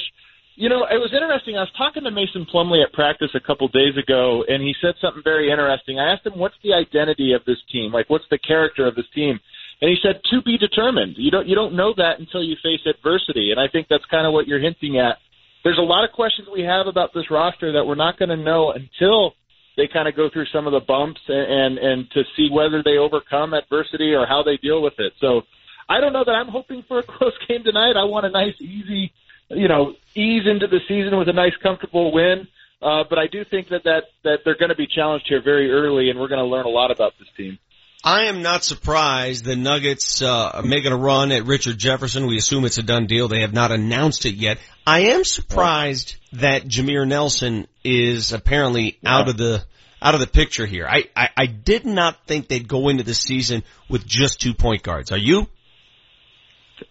You 0.55 0.69
know, 0.69 0.85
it 0.85 0.95
was 0.95 1.11
interesting. 1.11 1.57
I 1.57 1.67
was 1.67 1.71
talking 1.77 2.05
to 2.05 2.11
Mason 2.11 2.45
Plumlee 2.45 2.81
at 2.81 2.93
practice 2.93 3.31
a 3.35 3.41
couple 3.41 3.67
days 3.67 3.97
ago, 3.97 4.45
and 4.47 4.63
he 4.63 4.73
said 4.81 4.95
something 5.01 5.23
very 5.25 5.51
interesting. 5.51 5.99
I 5.99 6.13
asked 6.13 6.25
him, 6.25 6.37
"What's 6.37 6.55
the 6.63 6.73
identity 6.73 7.33
of 7.33 7.43
this 7.43 7.57
team? 7.69 7.91
Like, 7.91 8.09
what's 8.09 8.27
the 8.31 8.37
character 8.37 8.87
of 8.87 8.95
this 8.95 9.09
team?" 9.13 9.41
And 9.81 9.89
he 9.89 9.97
said, 10.01 10.21
"To 10.31 10.41
be 10.41 10.57
determined." 10.57 11.15
You 11.17 11.31
don't 11.31 11.47
you 11.47 11.55
don't 11.55 11.75
know 11.75 11.93
that 11.97 12.19
until 12.19 12.41
you 12.41 12.55
face 12.63 12.81
adversity, 12.85 13.51
and 13.51 13.59
I 13.59 13.67
think 13.67 13.87
that's 13.89 14.05
kind 14.05 14.25
of 14.25 14.31
what 14.31 14.47
you're 14.47 14.59
hinting 14.59 14.99
at. 14.99 15.17
There's 15.65 15.77
a 15.77 15.89
lot 15.95 16.05
of 16.05 16.11
questions 16.11 16.47
we 16.47 16.63
have 16.63 16.87
about 16.87 17.13
this 17.13 17.29
roster 17.29 17.73
that 17.73 17.85
we're 17.85 17.95
not 17.95 18.17
going 18.17 18.29
to 18.29 18.37
know 18.37 18.71
until 18.71 19.35
they 19.79 19.87
kind 19.87 20.09
of 20.09 20.15
go 20.15 20.29
through 20.29 20.45
some 20.47 20.67
of 20.67 20.73
the 20.73 20.81
bumps 20.81 21.21
and, 21.29 21.51
and 21.51 21.77
and 21.77 22.11
to 22.11 22.23
see 22.35 22.49
whether 22.51 22.83
they 22.83 22.97
overcome 22.97 23.53
adversity 23.53 24.13
or 24.13 24.25
how 24.27 24.43
they 24.43 24.57
deal 24.57 24.81
with 24.81 24.99
it. 24.99 25.13
So 25.21 25.43
I 25.87 26.01
don't 26.01 26.11
know 26.11 26.25
that 26.25 26.35
I'm 26.35 26.49
hoping 26.49 26.83
for 26.87 26.99
a 26.99 27.03
close 27.17 27.33
game 27.47 27.63
tonight. 27.63 27.95
I 27.95 28.03
want 28.03 28.25
a 28.25 28.29
nice, 28.29 28.55
easy, 28.59 29.13
you 29.49 29.69
know, 29.69 29.95
ease 30.15 30.43
into 30.45 30.67
the 30.67 30.81
season 30.87 31.17
with 31.17 31.29
a 31.29 31.33
nice, 31.33 31.55
comfortable 31.63 32.11
win. 32.11 32.47
Uh, 32.81 33.03
but 33.09 33.17
I 33.17 33.27
do 33.27 33.43
think 33.45 33.69
that 33.69 33.83
that 33.85 34.03
that 34.23 34.39
they're 34.43 34.57
going 34.57 34.69
to 34.69 34.75
be 34.75 34.87
challenged 34.87 35.27
here 35.27 35.41
very 35.41 35.71
early, 35.71 36.09
and 36.09 36.19
we're 36.19 36.27
going 36.27 36.43
to 36.43 36.45
learn 36.45 36.65
a 36.65 36.69
lot 36.69 36.91
about 36.91 37.13
this 37.17 37.27
team. 37.37 37.57
I 38.03 38.25
am 38.25 38.41
not 38.41 38.63
surprised 38.63 39.43
the 39.43 39.57
Nuggets 39.57 40.21
uh, 40.21 40.51
are 40.53 40.61
making 40.63 40.93
a 40.93 40.97
run 40.97 41.33
at 41.33 41.45
Richard 41.45 41.77
Jefferson. 41.77 42.27
We 42.27 42.37
assume 42.37 42.63
it's 42.63 42.77
a 42.77 42.83
done 42.83 43.07
deal. 43.07 43.27
They 43.27 43.41
have 43.41 43.53
not 43.53 43.71
announced 43.71 44.25
it 44.25 44.35
yet. 44.35 44.57
I 44.87 45.01
am 45.01 45.25
surprised 45.25 46.15
that 46.33 46.63
Jameer 46.63 47.05
Nelson 47.05 47.67
is 47.83 48.31
apparently 48.31 48.97
out 49.05 49.27
of 49.27 49.35
the 49.35 49.65
out 50.01 50.13
of 50.13 50.21
the 50.21 50.27
picture 50.27 50.65
here. 50.65 50.87
I, 50.87 51.09
I 51.13 51.29
I 51.35 51.45
did 51.47 51.85
not 51.85 52.25
think 52.25 52.47
they'd 52.47 52.67
go 52.67 52.87
into 52.87 53.03
the 53.03 53.13
season 53.13 53.63
with 53.89 54.05
just 54.05 54.39
two 54.39 54.53
point 54.53 54.81
guards. 54.81 55.11
Are 55.11 55.17
you? 55.17 55.47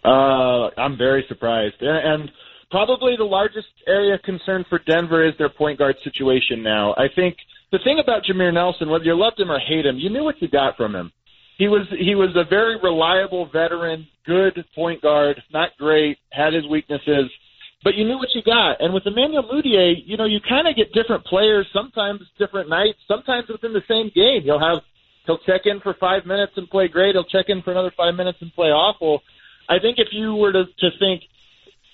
Uh, 0.05 0.69
I'm 0.77 0.95
very 0.95 1.25
surprised, 1.27 1.81
and, 1.81 2.21
and 2.21 2.31
probably 2.69 3.15
the 3.17 3.23
largest 3.23 3.67
area 3.87 4.13
of 4.13 4.21
concern 4.21 4.63
for 4.69 4.79
Denver 4.87 5.27
is 5.27 5.33
their 5.39 5.49
point 5.49 5.79
guard 5.79 5.95
situation 6.03 6.61
now. 6.61 6.93
I 6.93 7.07
think 7.13 7.37
the 7.71 7.79
thing 7.83 7.99
about 7.99 8.23
Jameer 8.23 8.53
Nelson, 8.53 8.89
whether 8.89 9.03
you 9.05 9.17
loved 9.17 9.39
him 9.39 9.51
or 9.51 9.59
hate 9.59 9.85
him, 9.85 9.97
you 9.97 10.09
knew 10.09 10.23
what 10.23 10.41
you 10.41 10.47
got 10.47 10.75
from 10.75 10.95
him. 10.95 11.11
He 11.57 11.67
was 11.67 11.85
he 11.99 12.15
was 12.15 12.29
a 12.35 12.47
very 12.49 12.77
reliable 12.81 13.49
veteran, 13.51 14.07
good 14.25 14.63
point 14.73 15.01
guard, 15.01 15.41
not 15.51 15.71
great, 15.77 16.17
had 16.31 16.53
his 16.53 16.65
weaknesses, 16.67 17.29
but 17.83 17.95
you 17.95 18.05
knew 18.05 18.17
what 18.17 18.29
you 18.33 18.41
got. 18.41 18.81
And 18.81 18.93
with 18.93 19.03
Emmanuel 19.05 19.43
Mudiay, 19.43 19.95
you 20.05 20.15
know, 20.15 20.25
you 20.25 20.39
kind 20.47 20.67
of 20.67 20.75
get 20.75 20.93
different 20.93 21.25
players, 21.25 21.67
sometimes 21.73 22.21
different 22.37 22.69
nights, 22.69 22.99
sometimes 23.07 23.49
within 23.49 23.73
the 23.73 23.83
same 23.87 24.09
game. 24.15 24.43
He'll 24.43 24.59
have 24.59 24.79
he'll 25.25 25.39
check 25.39 25.61
in 25.65 25.79
for 25.81 25.95
five 25.99 26.25
minutes 26.25 26.53
and 26.55 26.69
play 26.69 26.87
great. 26.87 27.15
He'll 27.15 27.25
check 27.25 27.45
in 27.49 27.61
for 27.61 27.71
another 27.71 27.91
five 27.95 28.15
minutes 28.15 28.37
and 28.41 28.53
play 28.53 28.69
awful. 28.69 29.21
I 29.67 29.79
think 29.79 29.99
if 29.99 30.07
you 30.11 30.35
were 30.35 30.51
to, 30.51 30.63
to 30.63 30.89
think, 30.97 31.23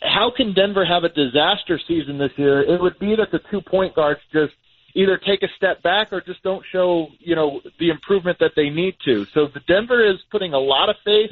how 0.02 0.32
can 0.36 0.54
Denver 0.54 0.86
have 0.86 1.04
a 1.04 1.10
disaster 1.10 1.80
season 1.88 2.18
this 2.18 2.32
year? 2.38 2.62
It 2.62 2.80
would 2.80 2.98
be 3.00 3.16
that 3.16 3.32
the 3.32 3.40
two 3.52 3.62
point 3.62 3.96
guards 3.96 4.22
just 4.32 4.54
either 4.96 5.18
take 5.18 5.44
a 5.44 5.48
step 5.58 5.84
back 5.84 6.12
or 6.14 6.22
just 6.22 6.42
don't 6.42 6.64
show, 6.72 7.08
you 7.20 7.36
know, 7.36 7.62
the 7.80 7.90
improvement 7.90 8.40
that 8.40 8.52
they 8.56 8.70
need 8.70 8.96
to. 9.06 9.26
So 9.34 9.48
the 9.54 9.60
Denver 9.68 10.04
is 10.04 10.18
putting 10.32 10.54
a 10.54 10.60
lot 10.60 10.90
of 10.90 10.96
faith 11.04 11.32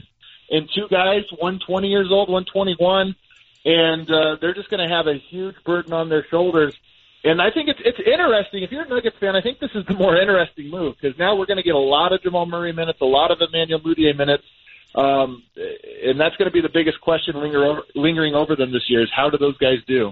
in 0.49 0.67
two 0.75 0.87
guys, 0.91 1.23
one 1.39 1.59
20 1.65 1.87
years 1.87 2.09
old, 2.11 2.29
one 2.29 2.45
21, 2.45 3.15
and 3.65 4.11
uh, 4.11 4.35
they're 4.41 4.53
just 4.53 4.69
going 4.69 4.87
to 4.87 4.93
have 4.93 5.07
a 5.07 5.17
huge 5.29 5.55
burden 5.65 5.93
on 5.93 6.09
their 6.09 6.25
shoulders. 6.29 6.75
And 7.23 7.41
I 7.41 7.51
think 7.51 7.69
it's 7.69 7.79
it's 7.85 7.99
interesting. 7.99 8.63
If 8.63 8.71
you're 8.71 8.83
a 8.83 8.87
Nuggets 8.89 9.15
fan, 9.17 9.33
I 9.33 9.41
think 9.41 9.59
this 9.59 9.71
is 9.73 9.85
the 9.87 9.93
more 9.93 10.17
interesting 10.21 10.69
move 10.69 10.95
because 10.99 11.17
now 11.17 11.37
we're 11.37 11.45
going 11.45 11.57
to 11.57 11.63
get 11.63 11.73
a 11.73 11.79
lot 11.79 12.11
of 12.11 12.21
Jamal 12.21 12.45
Murray 12.45 12.73
minutes, 12.73 12.99
a 13.01 13.05
lot 13.05 13.31
of 13.31 13.37
Emmanuel 13.39 13.79
Mudiay 13.79 14.15
minutes. 14.15 14.43
Um, 14.93 15.41
and 15.55 16.19
that's 16.19 16.35
going 16.35 16.47
to 16.47 16.51
be 16.51 16.61
the 16.61 16.69
biggest 16.71 16.99
question 16.99 17.39
linger 17.39 17.65
over, 17.65 17.81
lingering 17.95 18.35
over 18.35 18.57
them 18.57 18.71
this 18.71 18.83
year 18.89 19.01
is 19.01 19.09
how 19.15 19.29
do 19.29 19.37
those 19.37 19.57
guys 19.57 19.77
do? 19.87 20.11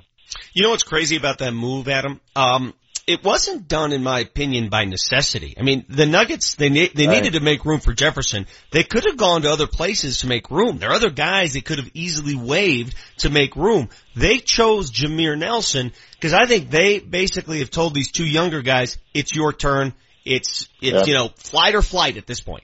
You 0.53 0.63
know 0.63 0.69
what's 0.69 0.83
crazy 0.83 1.17
about 1.17 1.39
that 1.39 1.51
move, 1.51 1.89
Adam? 1.89 2.21
Um, 2.35 2.73
it 3.11 3.23
wasn't 3.23 3.67
done, 3.67 3.91
in 3.93 4.03
my 4.03 4.19
opinion, 4.21 4.69
by 4.69 4.85
necessity. 4.85 5.55
I 5.59 5.63
mean, 5.63 5.85
the 5.89 6.05
Nuggets, 6.05 6.55
they, 6.55 6.69
ne- 6.69 6.87
they 6.87 7.07
Right. 7.07 7.15
needed 7.23 7.33
to 7.33 7.39
make 7.39 7.65
room 7.65 7.79
for 7.79 7.93
Jefferson. 7.93 8.47
They 8.71 8.83
could 8.83 9.05
have 9.05 9.17
gone 9.17 9.41
to 9.43 9.51
other 9.51 9.67
places 9.67 10.19
to 10.19 10.27
make 10.27 10.49
room. 10.49 10.77
There 10.77 10.89
are 10.89 10.95
other 10.95 11.09
guys 11.09 11.53
they 11.53 11.61
could 11.61 11.77
have 11.79 11.89
easily 11.93 12.35
waived 12.35 12.95
to 13.19 13.29
make 13.29 13.55
room. 13.55 13.89
They 14.15 14.39
chose 14.39 14.91
Jameer 14.91 15.37
Nelson 15.37 15.91
because 16.13 16.33
I 16.33 16.45
think 16.45 16.69
they 16.69 16.99
basically 16.99 17.59
have 17.59 17.69
told 17.69 17.93
these 17.93 18.11
two 18.11 18.25
younger 18.25 18.61
guys, 18.61 18.97
it's 19.13 19.35
your 19.35 19.53
turn. 19.53 19.93
It's, 20.25 20.69
it's, 20.81 20.91
Yeah. 20.91 21.03
you 21.05 21.13
know, 21.13 21.29
flight 21.35 21.75
or 21.75 21.81
flight 21.81 22.17
at 22.17 22.27
this 22.27 22.41
point. 22.41 22.63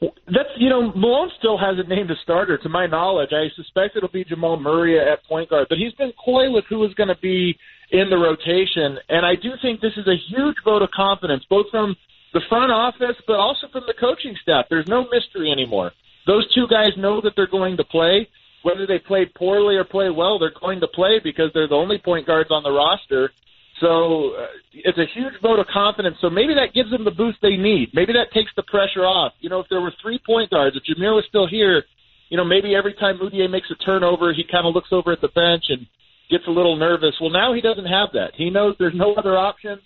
That's 0.00 0.48
you 0.56 0.70
know 0.70 0.92
Malone 0.94 1.30
still 1.38 1.58
hasn't 1.58 1.88
named 1.90 2.10
a 2.10 2.14
starter 2.22 2.56
to 2.56 2.68
my 2.70 2.86
knowledge. 2.86 3.30
I 3.32 3.48
suspect 3.54 3.96
it'll 3.96 4.08
be 4.08 4.24
Jamal 4.24 4.58
Murray 4.58 4.98
at 4.98 5.22
point 5.28 5.50
guard, 5.50 5.66
but 5.68 5.76
he's 5.76 5.92
been 5.92 6.12
coy 6.24 6.50
with 6.50 6.64
who 6.70 6.82
is 6.86 6.94
going 6.94 7.08
to 7.08 7.18
be 7.20 7.58
in 7.90 8.08
the 8.08 8.16
rotation, 8.16 8.98
and 9.08 9.26
I 9.26 9.34
do 9.34 9.50
think 9.60 9.80
this 9.80 9.96
is 9.96 10.06
a 10.06 10.16
huge 10.16 10.56
vote 10.64 10.82
of 10.82 10.90
confidence, 10.90 11.44
both 11.50 11.66
from 11.70 11.96
the 12.32 12.40
front 12.48 12.70
office, 12.70 13.16
but 13.26 13.36
also 13.36 13.66
from 13.72 13.84
the 13.86 13.94
coaching 13.98 14.36
staff. 14.42 14.66
There's 14.70 14.86
no 14.86 15.06
mystery 15.10 15.50
anymore. 15.50 15.92
Those 16.26 16.46
two 16.54 16.66
guys 16.68 16.90
know 16.96 17.20
that 17.22 17.32
they're 17.34 17.48
going 17.48 17.76
to 17.78 17.84
play. 17.84 18.28
Whether 18.62 18.86
they 18.86 18.98
played 18.98 19.34
poorly 19.34 19.76
or 19.76 19.84
play 19.84 20.10
well, 20.10 20.38
they're 20.38 20.52
going 20.60 20.80
to 20.80 20.86
play 20.86 21.18
because 21.22 21.50
they're 21.54 21.66
the 21.66 21.74
only 21.74 21.98
point 21.98 22.26
guards 22.26 22.50
on 22.50 22.62
the 22.62 22.70
roster. 22.70 23.32
So 23.80 24.34
uh, 24.36 24.46
it's 24.72 24.98
a 24.98 25.06
huge 25.14 25.40
vote 25.42 25.58
of 25.58 25.66
confidence. 25.72 26.16
So 26.20 26.28
maybe 26.28 26.54
that 26.54 26.74
gives 26.74 26.90
them 26.90 27.04
the 27.04 27.10
boost 27.10 27.38
they 27.40 27.56
need. 27.56 27.88
Maybe 27.94 28.12
that 28.12 28.30
takes 28.32 28.52
the 28.54 28.62
pressure 28.62 29.06
off. 29.06 29.32
You 29.40 29.48
know, 29.48 29.60
if 29.60 29.66
there 29.70 29.80
were 29.80 29.92
three 30.02 30.20
point 30.24 30.50
guards, 30.50 30.76
if 30.76 30.84
Jameer 30.84 31.14
was 31.14 31.24
still 31.28 31.48
here, 31.48 31.82
you 32.28 32.36
know, 32.36 32.44
maybe 32.44 32.74
every 32.76 32.92
time 32.94 33.18
Mudiay 33.18 33.50
makes 33.50 33.70
a 33.70 33.74
turnover, 33.76 34.32
he 34.34 34.44
kind 34.44 34.66
of 34.66 34.74
looks 34.74 34.92
over 34.92 35.10
at 35.10 35.22
the 35.22 35.28
bench 35.28 35.64
and 35.70 35.86
gets 36.30 36.46
a 36.46 36.50
little 36.50 36.76
nervous. 36.76 37.14
Well, 37.20 37.30
now 37.30 37.52
he 37.52 37.60
doesn't 37.60 37.86
have 37.86 38.10
that. 38.14 38.32
He 38.36 38.50
knows 38.50 38.76
there's 38.78 38.94
no 38.94 39.14
other 39.14 39.36
options. 39.36 39.82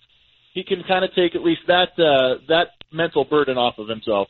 He 0.52 0.62
can 0.62 0.84
kind 0.86 1.04
of 1.04 1.14
take 1.14 1.34
at 1.34 1.42
least 1.42 1.62
that 1.66 1.98
uh, 1.98 2.44
that 2.48 2.68
mental 2.92 3.24
burden 3.24 3.58
off 3.58 3.78
of 3.78 3.88
himself. 3.88 4.28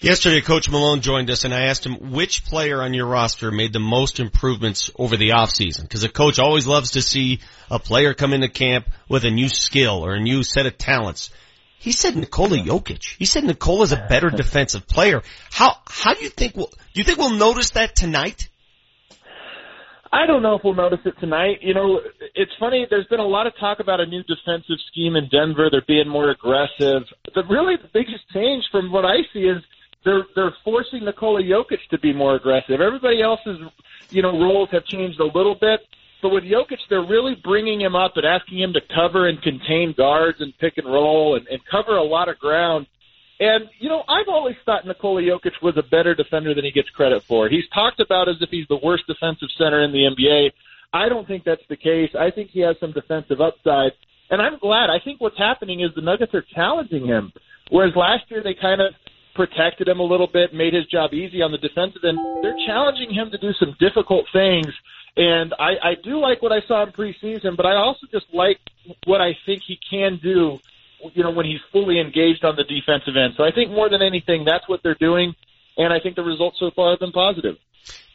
Yesterday, 0.00 0.40
Coach 0.40 0.70
Malone 0.70 1.02
joined 1.02 1.30
us, 1.30 1.44
and 1.44 1.52
I 1.52 1.66
asked 1.66 1.84
him 1.84 2.12
which 2.12 2.46
player 2.46 2.82
on 2.82 2.94
your 2.94 3.04
roster 3.04 3.50
made 3.50 3.74
the 3.74 3.80
most 3.80 4.18
improvements 4.18 4.90
over 4.96 5.16
the 5.16 5.30
offseason. 5.30 5.82
Because 5.82 6.02
a 6.04 6.08
coach 6.08 6.38
always 6.38 6.66
loves 6.66 6.92
to 6.92 7.02
see 7.02 7.40
a 7.70 7.78
player 7.78 8.14
come 8.14 8.32
into 8.32 8.48
camp 8.48 8.88
with 9.10 9.26
a 9.26 9.30
new 9.30 9.50
skill 9.50 10.04
or 10.04 10.14
a 10.14 10.20
new 10.20 10.42
set 10.42 10.64
of 10.64 10.78
talents. 10.78 11.30
He 11.78 11.92
said 11.92 12.14
Nikola 12.14 12.58
Jokic. 12.58 13.16
He 13.18 13.24
said 13.24 13.44
Nikola's 13.44 13.92
a 13.92 14.06
better 14.08 14.30
defensive 14.36 14.86
player. 14.86 15.22
How 15.50 15.76
how 15.86 16.14
do 16.14 16.22
you 16.22 16.28
think 16.28 16.56
we'll 16.56 16.66
do 16.66 17.00
you 17.00 17.04
think 17.04 17.18
we'll 17.18 17.30
notice 17.36 17.70
that 17.70 17.96
tonight? 17.96 18.49
I 20.12 20.26
don't 20.26 20.42
know 20.42 20.56
if 20.56 20.62
we'll 20.64 20.74
notice 20.74 20.98
it 21.04 21.14
tonight. 21.20 21.58
You 21.62 21.72
know, 21.72 22.00
it's 22.34 22.50
funny. 22.58 22.86
There's 22.90 23.06
been 23.06 23.20
a 23.20 23.26
lot 23.26 23.46
of 23.46 23.52
talk 23.60 23.78
about 23.78 24.00
a 24.00 24.06
new 24.06 24.22
defensive 24.24 24.78
scheme 24.90 25.14
in 25.14 25.28
Denver. 25.28 25.68
They're 25.70 25.84
being 25.86 26.08
more 26.08 26.30
aggressive. 26.30 27.04
The 27.34 27.44
really 27.48 27.76
the 27.76 27.88
biggest 27.92 28.28
change 28.32 28.64
from 28.72 28.90
what 28.90 29.04
I 29.04 29.18
see 29.32 29.40
is 29.40 29.62
they're 30.04 30.24
they're 30.34 30.54
forcing 30.64 31.04
Nikola 31.04 31.42
Jokic 31.42 31.78
to 31.90 31.98
be 31.98 32.12
more 32.12 32.34
aggressive. 32.34 32.80
Everybody 32.80 33.22
else's 33.22 33.58
you 34.10 34.22
know 34.22 34.32
roles 34.32 34.68
have 34.72 34.84
changed 34.86 35.20
a 35.20 35.26
little 35.26 35.54
bit, 35.54 35.80
but 36.22 36.30
with 36.30 36.44
Jokic, 36.44 36.78
they're 36.88 37.06
really 37.06 37.36
bringing 37.44 37.80
him 37.80 37.94
up 37.94 38.16
and 38.16 38.26
asking 38.26 38.58
him 38.58 38.72
to 38.72 38.80
cover 38.92 39.28
and 39.28 39.40
contain 39.42 39.94
guards 39.96 40.38
and 40.40 40.56
pick 40.58 40.76
and 40.76 40.86
roll 40.86 41.36
and, 41.36 41.46
and 41.46 41.60
cover 41.70 41.96
a 41.96 42.02
lot 42.02 42.28
of 42.28 42.38
ground. 42.38 42.86
And, 43.40 43.70
you 43.78 43.88
know, 43.88 44.04
I've 44.06 44.28
always 44.28 44.56
thought 44.66 44.86
Nikola 44.86 45.22
Jokic 45.22 45.62
was 45.62 45.78
a 45.78 45.82
better 45.82 46.14
defender 46.14 46.54
than 46.54 46.64
he 46.64 46.70
gets 46.70 46.90
credit 46.90 47.22
for. 47.22 47.48
He's 47.48 47.66
talked 47.72 47.98
about 47.98 48.28
as 48.28 48.36
if 48.42 48.50
he's 48.50 48.68
the 48.68 48.76
worst 48.76 49.06
defensive 49.06 49.48
center 49.56 49.82
in 49.82 49.92
the 49.92 50.04
NBA. 50.04 50.50
I 50.92 51.08
don't 51.08 51.26
think 51.26 51.44
that's 51.44 51.66
the 51.70 51.76
case. 51.76 52.10
I 52.18 52.30
think 52.30 52.50
he 52.50 52.60
has 52.60 52.76
some 52.78 52.92
defensive 52.92 53.40
upside. 53.40 53.92
And 54.28 54.42
I'm 54.42 54.58
glad. 54.58 54.90
I 54.90 54.98
think 55.02 55.22
what's 55.22 55.38
happening 55.38 55.80
is 55.80 55.90
the 55.94 56.02
Nuggets 56.02 56.34
are 56.34 56.44
challenging 56.54 57.06
him. 57.06 57.32
Whereas 57.70 57.96
last 57.96 58.24
year 58.30 58.42
they 58.42 58.54
kind 58.54 58.82
of 58.82 58.92
protected 59.34 59.88
him 59.88 60.00
a 60.00 60.04
little 60.04 60.26
bit, 60.26 60.52
made 60.52 60.74
his 60.74 60.86
job 60.86 61.14
easy 61.14 61.40
on 61.40 61.50
the 61.50 61.58
defensive 61.58 62.02
end. 62.04 62.18
They're 62.42 62.58
challenging 62.66 63.14
him 63.14 63.30
to 63.30 63.38
do 63.38 63.52
some 63.58 63.74
difficult 63.80 64.26
things. 64.34 64.68
And 65.16 65.54
I, 65.58 65.72
I 65.82 65.94
do 66.04 66.20
like 66.20 66.42
what 66.42 66.52
I 66.52 66.60
saw 66.68 66.82
in 66.82 66.92
preseason, 66.92 67.56
but 67.56 67.64
I 67.64 67.76
also 67.76 68.06
just 68.12 68.26
like 68.34 68.58
what 69.06 69.22
I 69.22 69.36
think 69.46 69.62
he 69.66 69.78
can 69.90 70.20
do 70.22 70.58
you 71.14 71.22
know, 71.22 71.30
when 71.30 71.46
he's 71.46 71.60
fully 71.72 72.00
engaged 72.00 72.44
on 72.44 72.56
the 72.56 72.64
defensive 72.64 73.16
end. 73.16 73.34
So 73.36 73.44
I 73.44 73.50
think 73.52 73.70
more 73.70 73.88
than 73.88 74.02
anything, 74.02 74.44
that's 74.44 74.68
what 74.68 74.80
they're 74.82 74.98
doing, 75.00 75.34
and 75.76 75.92
I 75.92 76.00
think 76.00 76.16
the 76.16 76.22
results 76.22 76.58
so 76.60 76.70
far 76.74 76.90
have 76.90 77.00
been 77.00 77.12
positive. 77.12 77.56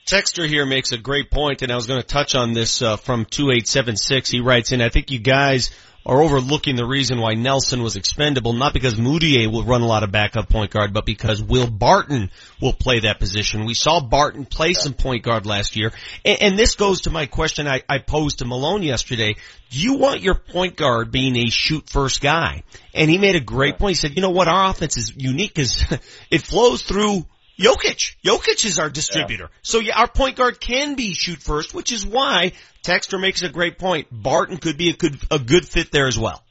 Texter 0.06 0.48
here 0.48 0.68
makes 0.68 0.91
a 0.91 0.99
great 0.99 1.32
point, 1.32 1.64
and 1.64 1.72
I 1.72 1.76
was 1.76 1.88
going 1.88 1.99
to 1.99 2.06
touch 2.06 2.36
on 2.36 2.53
this 2.53 2.84
uh, 2.84 2.95
from 2.95 3.26
2876. 3.26 4.30
He 4.30 4.40
writes 4.40 4.72
in, 4.72 4.80
I 4.80 4.90
think 4.90 5.10
you 5.10 5.18
guys 5.18 5.72
are 6.06 6.22
overlooking 6.22 6.76
the 6.76 6.86
reason 6.86 7.19
why 7.19 7.34
Nelson 7.34 7.82
was 7.82 7.95
expendable, 7.95 8.53
not 8.53 8.72
because 8.72 8.94
Mudiay 8.94 9.52
will 9.52 9.64
run 9.64 9.82
a 9.82 9.88
lot 9.88 10.03
of 10.03 10.11
backup 10.11 10.48
point 10.48 10.69
guard, 10.69 10.94
but 10.94 11.07
because 11.07 11.41
Will 11.41 11.65
Barton 11.65 12.30
will 12.61 12.73
play 12.73 12.99
that 12.99 13.18
position. 13.18 13.65
We 13.65 13.73
saw 13.73 13.99
Barton 13.99 14.45
play 14.45 14.73
some 14.73 14.94
point 14.94 15.23
guard 15.23 15.48
last 15.48 15.76
year, 15.76 15.91
and, 16.23 16.40
and 16.40 16.60
this 16.60 16.76
goes 16.76 17.02
to 17.02 17.10
my 17.10 17.26
question 17.26 17.68
I, 17.68 17.82
I 17.90 17.98
posed 17.98 18.40
to 18.40 18.45
Malone 18.45 18.84
yesterday. 18.84 19.34
Do 19.72 19.80
you 19.80 19.95
want 19.95 20.22
your 20.22 20.36
point 20.36 20.76
guard 20.76 21.10
being 21.10 21.36
a 21.36 21.49
shoot 21.49 21.90
first 21.90 22.22
guy? 22.22 22.61
And 22.94 23.10
he 23.10 23.18
made 23.18 23.36
a 23.36 23.40
great 23.40 23.80
point. 23.80 23.98
He 23.98 24.07
said, 24.07 24.15
you 24.15 24.22
know 24.22 24.30
what, 24.30 24.48
our 24.48 24.69
offense 24.69 24.98
is 24.98 25.14
unique 25.15 25.56
because 25.56 25.84
it 26.30 26.44
flows 26.44 26.84
through 26.84 27.26
Jokic. 27.60 28.15
Jokic 28.26 28.65
is 28.65 28.80
our 28.80 28.90
distributor. 28.90 29.49
So 29.61 29.80
yeah, 29.80 29.99
our 29.99 30.07
point 30.07 30.36
guard 30.36 30.60
can 30.60 30.95
be 30.95 31.14
shoot 31.14 31.40
first, 31.40 31.73
which 31.73 31.91
is 31.91 32.06
why 32.06 32.53
Texter 32.84 33.19
makes 33.19 33.41
a 33.44 33.49
great 33.49 33.77
point. 33.77 34.07
Barton 34.11 34.57
could 34.57 34.77
be 34.77 34.90
a 34.90 34.94
good, 34.94 35.18
a 35.32 35.40
good 35.40 35.65
fit 35.65 35.91
there 35.91 36.07
as 36.07 36.19
well. 36.19 36.44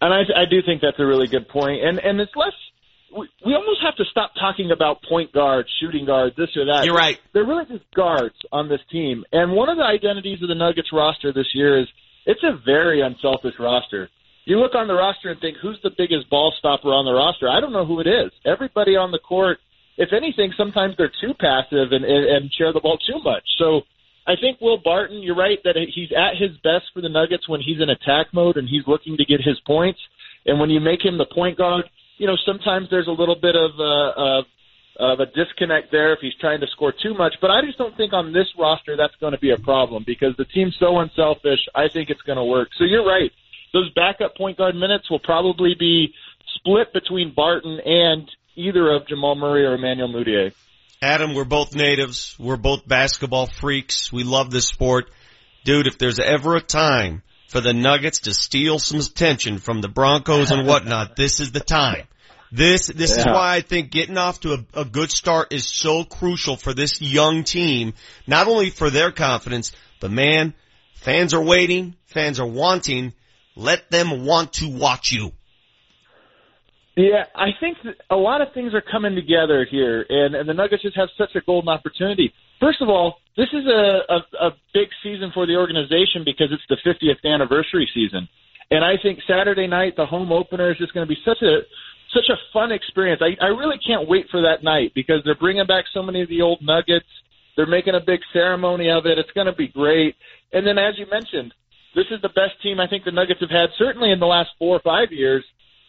And 0.00 0.12
I, 0.12 0.20
I 0.42 0.44
do 0.48 0.60
think 0.64 0.82
that's 0.82 0.98
a 0.98 1.06
really 1.06 1.26
good 1.26 1.48
point. 1.48 1.82
And 1.82 1.98
and 1.98 2.20
it's 2.20 2.32
less. 2.36 2.52
We, 3.16 3.28
we 3.46 3.54
almost 3.54 3.80
have 3.82 3.96
to 3.96 4.04
stop 4.10 4.32
talking 4.38 4.70
about 4.72 5.02
point 5.08 5.32
guards, 5.32 5.68
shooting 5.80 6.04
guards, 6.04 6.36
this 6.36 6.50
or 6.56 6.66
that. 6.66 6.84
You're 6.84 6.94
right. 6.94 7.18
They're 7.32 7.46
really 7.46 7.64
just 7.64 7.84
guards 7.94 8.34
on 8.52 8.68
this 8.68 8.80
team. 8.90 9.24
And 9.32 9.52
one 9.52 9.70
of 9.70 9.78
the 9.78 9.84
identities 9.84 10.42
of 10.42 10.48
the 10.48 10.54
Nuggets 10.54 10.92
roster 10.92 11.32
this 11.32 11.46
year 11.54 11.80
is 11.80 11.86
it's 12.26 12.42
a 12.42 12.60
very 12.64 13.00
unselfish 13.00 13.54
roster. 13.58 14.10
You 14.44 14.58
look 14.58 14.74
on 14.74 14.86
the 14.86 14.94
roster 14.94 15.30
and 15.30 15.40
think, 15.40 15.56
who's 15.62 15.78
the 15.82 15.90
biggest 15.96 16.28
ball 16.28 16.52
stopper 16.58 16.88
on 16.88 17.04
the 17.04 17.12
roster? 17.12 17.48
I 17.48 17.60
don't 17.60 17.72
know 17.72 17.86
who 17.86 18.00
it 18.00 18.06
is. 18.06 18.30
Everybody 18.44 18.96
on 18.96 19.10
the 19.12 19.18
court, 19.18 19.58
if 19.96 20.12
anything, 20.12 20.52
sometimes 20.56 20.94
they're 20.96 21.12
too 21.20 21.34
passive 21.38 21.92
and, 21.92 22.04
and, 22.04 22.24
and 22.26 22.52
share 22.52 22.72
the 22.72 22.80
ball 22.80 22.98
too 22.98 23.20
much. 23.22 23.44
So 23.58 23.82
I 24.26 24.34
think 24.40 24.60
Will 24.60 24.78
Barton, 24.78 25.22
you're 25.22 25.36
right 25.36 25.58
that 25.64 25.76
he's 25.76 26.10
at 26.12 26.36
his 26.36 26.56
best 26.62 26.86
for 26.92 27.00
the 27.00 27.08
Nuggets 27.08 27.48
when 27.48 27.60
he's 27.60 27.80
in 27.80 27.90
attack 27.90 28.26
mode 28.32 28.56
and 28.56 28.68
he's 28.68 28.82
looking 28.86 29.16
to 29.16 29.24
get 29.24 29.40
his 29.40 29.58
points. 29.66 30.00
And 30.44 30.60
when 30.60 30.70
you 30.70 30.80
make 30.80 31.04
him 31.04 31.16
the 31.16 31.26
point 31.26 31.58
guard, 31.58 31.84
you 32.18 32.26
know, 32.26 32.36
sometimes 32.44 32.88
there's 32.90 33.08
a 33.08 33.12
little 33.12 33.36
bit 33.36 33.54
of, 33.56 33.70
uh, 33.78 34.12
of, 34.16 34.44
of 34.98 35.20
a 35.20 35.26
disconnect 35.26 35.92
there 35.92 36.12
if 36.12 36.20
he's 36.20 36.34
trying 36.40 36.60
to 36.60 36.66
score 36.68 36.92
too 36.92 37.14
much. 37.14 37.34
But 37.40 37.50
I 37.50 37.60
just 37.64 37.78
don't 37.78 37.96
think 37.96 38.12
on 38.12 38.32
this 38.32 38.46
roster 38.58 38.96
that's 38.96 39.14
going 39.20 39.32
to 39.32 39.38
be 39.38 39.50
a 39.50 39.58
problem 39.58 40.04
because 40.06 40.34
the 40.36 40.44
team's 40.46 40.76
so 40.80 40.98
unselfish. 40.98 41.60
I 41.74 41.88
think 41.88 42.10
it's 42.10 42.22
going 42.22 42.38
to 42.38 42.44
work. 42.44 42.68
So 42.78 42.84
you're 42.84 43.06
right. 43.06 43.30
Those 43.72 43.92
backup 43.94 44.36
point 44.36 44.58
guard 44.58 44.74
minutes 44.74 45.10
will 45.10 45.20
probably 45.20 45.74
be 45.78 46.12
split 46.54 46.92
between 46.92 47.34
Barton 47.34 47.78
and 47.84 48.30
either 48.56 48.92
of 48.92 49.06
Jamal 49.06 49.36
Murray 49.36 49.64
or 49.64 49.74
Emmanuel 49.74 50.08
Mudiay. 50.08 50.52
Adam, 51.02 51.34
we're 51.34 51.44
both 51.44 51.74
natives. 51.74 52.34
We're 52.38 52.56
both 52.56 52.88
basketball 52.88 53.46
freaks. 53.46 54.10
We 54.12 54.24
love 54.24 54.50
this 54.50 54.66
sport. 54.66 55.10
Dude, 55.64 55.86
if 55.86 55.98
there's 55.98 56.18
ever 56.18 56.56
a 56.56 56.60
time 56.60 57.22
for 57.48 57.60
the 57.60 57.74
Nuggets 57.74 58.20
to 58.20 58.34
steal 58.34 58.78
some 58.78 59.00
attention 59.00 59.58
from 59.58 59.80
the 59.80 59.88
Broncos 59.88 60.50
and 60.50 60.66
whatnot, 60.66 61.16
this 61.16 61.38
is 61.40 61.52
the 61.52 61.60
time. 61.60 62.06
This, 62.52 62.86
this 62.86 63.18
is 63.18 63.26
why 63.26 63.56
I 63.56 63.60
think 63.60 63.90
getting 63.90 64.16
off 64.16 64.40
to 64.40 64.54
a, 64.54 64.80
a 64.80 64.84
good 64.84 65.10
start 65.10 65.52
is 65.52 65.66
so 65.66 66.04
crucial 66.04 66.56
for 66.56 66.72
this 66.72 67.02
young 67.02 67.44
team, 67.44 67.92
not 68.26 68.46
only 68.46 68.70
for 68.70 68.88
their 68.88 69.10
confidence, 69.10 69.72
but 70.00 70.10
man, 70.10 70.54
fans 70.94 71.34
are 71.34 71.42
waiting, 71.42 71.96
fans 72.06 72.38
are 72.38 72.46
wanting, 72.46 73.12
let 73.56 73.90
them 73.90 74.24
want 74.24 74.54
to 74.54 74.68
watch 74.68 75.12
you. 75.12 75.32
Yeah, 76.96 77.24
I 77.34 77.48
think 77.60 77.76
a 78.08 78.16
lot 78.16 78.40
of 78.40 78.54
things 78.54 78.72
are 78.72 78.80
coming 78.80 79.14
together 79.14 79.66
here, 79.70 80.06
and, 80.08 80.34
and 80.34 80.48
the 80.48 80.54
Nuggets 80.54 80.82
just 80.82 80.96
have 80.96 81.10
such 81.18 81.34
a 81.34 81.42
golden 81.42 81.68
opportunity. 81.68 82.32
First 82.58 82.80
of 82.80 82.88
all, 82.88 83.18
this 83.36 83.48
is 83.52 83.66
a, 83.66 84.00
a, 84.08 84.46
a 84.46 84.50
big 84.72 84.88
season 85.02 85.30
for 85.34 85.46
the 85.46 85.56
organization 85.56 86.24
because 86.24 86.48
it's 86.50 86.64
the 86.70 86.78
50th 86.88 87.30
anniversary 87.30 87.86
season, 87.92 88.26
and 88.70 88.82
I 88.82 88.94
think 89.02 89.20
Saturday 89.28 89.66
night, 89.66 89.94
the 89.96 90.06
home 90.06 90.32
opener, 90.32 90.70
is 90.70 90.78
just 90.78 90.94
going 90.94 91.06
to 91.06 91.14
be 91.14 91.20
such 91.22 91.42
a 91.42 91.60
such 92.14 92.30
a 92.30 92.36
fun 92.52 92.72
experience. 92.72 93.20
I, 93.20 93.36
I 93.44 93.48
really 93.48 93.78
can't 93.84 94.08
wait 94.08 94.26
for 94.30 94.40
that 94.42 94.62
night 94.62 94.92
because 94.94 95.20
they're 95.24 95.34
bringing 95.34 95.66
back 95.66 95.84
so 95.92 96.02
many 96.02 96.22
of 96.22 96.28
the 96.28 96.40
old 96.40 96.60
Nuggets. 96.62 97.06
They're 97.56 97.66
making 97.66 97.94
a 97.94 98.00
big 98.00 98.20
ceremony 98.32 98.90
of 98.90 99.04
it. 99.06 99.18
It's 99.18 99.30
going 99.32 99.48
to 99.48 99.52
be 99.52 99.68
great. 99.68 100.14
And 100.52 100.66
then, 100.66 100.78
as 100.78 100.94
you 100.98 101.06
mentioned, 101.10 101.52
this 101.94 102.06
is 102.10 102.22
the 102.22 102.28
best 102.28 102.62
team 102.62 102.80
I 102.80 102.86
think 102.86 103.04
the 103.04 103.10
Nuggets 103.10 103.40
have 103.40 103.50
had 103.50 103.70
certainly 103.76 104.12
in 104.12 104.20
the 104.20 104.26
last 104.26 104.50
four 104.58 104.76
or 104.76 104.80
five 104.80 105.10
years. 105.10 105.44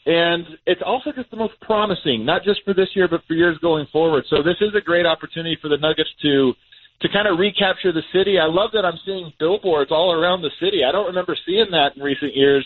And 0.08 0.48
it's 0.66 0.82
also 0.86 1.12
just 1.12 1.30
the 1.32 1.36
most 1.36 1.60
promising, 1.60 2.24
not 2.26 2.46
just 2.46 2.64
for 2.64 2.74
this 2.74 2.88
year, 2.96 3.10
but 3.10 3.22
for 3.28 3.34
years 3.34 3.58
going 3.58 3.88
forward. 3.92 4.24
So 4.30 4.42
this 4.42 4.56
is 4.62 4.74
a 4.74 4.80
great 4.80 5.06
opportunity 5.06 5.58
for 5.62 5.68
the 5.68 5.78
Nuggets 5.78 6.10
to 6.22 6.54
to 7.02 7.10
kind 7.10 7.28
of 7.28 7.38
recapture 7.38 7.92
the 7.92 8.02
city. 8.12 8.40
I 8.40 8.46
love 8.46 8.72
that 8.74 8.84
I'm 8.84 8.98
seeing 9.06 9.32
billboards 9.38 9.92
all 9.92 10.12
around 10.14 10.42
the 10.42 10.50
city. 10.60 10.84
I 10.84 10.92
don't 10.92 11.06
remember 11.06 11.38
seeing 11.46 11.68
that 11.70 11.96
in 11.96 12.02
recent 12.02 12.36
years. 12.36 12.66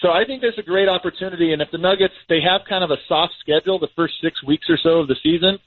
So 0.00 0.10
I 0.10 0.26
think 0.26 0.42
there's 0.42 0.58
a 0.58 0.62
great 0.62 0.88
opportunity. 0.88 1.52
And 1.54 1.62
if 1.62 1.70
the 1.70 1.78
Nuggets 1.78 2.14
they 2.28 2.40
have 2.42 2.62
kind 2.68 2.82
of 2.82 2.90
a 2.90 2.98
soft 3.06 3.34
schedule 3.38 3.78
the 3.78 3.88
first 3.94 4.14
six 4.20 4.42
weeks 4.42 4.66
or 4.68 4.76
so 4.76 4.98
of 4.98 5.08
the 5.08 5.16
season, 5.22 5.60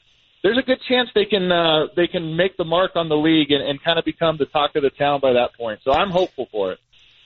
there's 0.44 0.58
a 0.58 0.64
good 0.64 0.82
chance 0.88 1.10
they 1.16 1.24
can 1.24 1.50
uh, 1.50 1.88
they 1.96 2.08
can 2.08 2.36
make 2.36 2.58
the 2.58 2.66
mark 2.66 2.92
on 2.96 3.08
the 3.08 3.16
league 3.16 3.52
and, 3.52 3.64
and 3.64 3.82
kind 3.82 3.98
of 3.98 4.04
become 4.04 4.36
the 4.38 4.48
talk 4.48 4.76
of 4.76 4.84
the 4.84 4.90
town 4.90 5.22
by 5.22 5.32
that 5.32 5.56
point. 5.56 5.80
So 5.86 5.94
I'm 5.94 6.12
hopeful 6.12 6.50
for 6.52 6.74
it. 6.74 6.80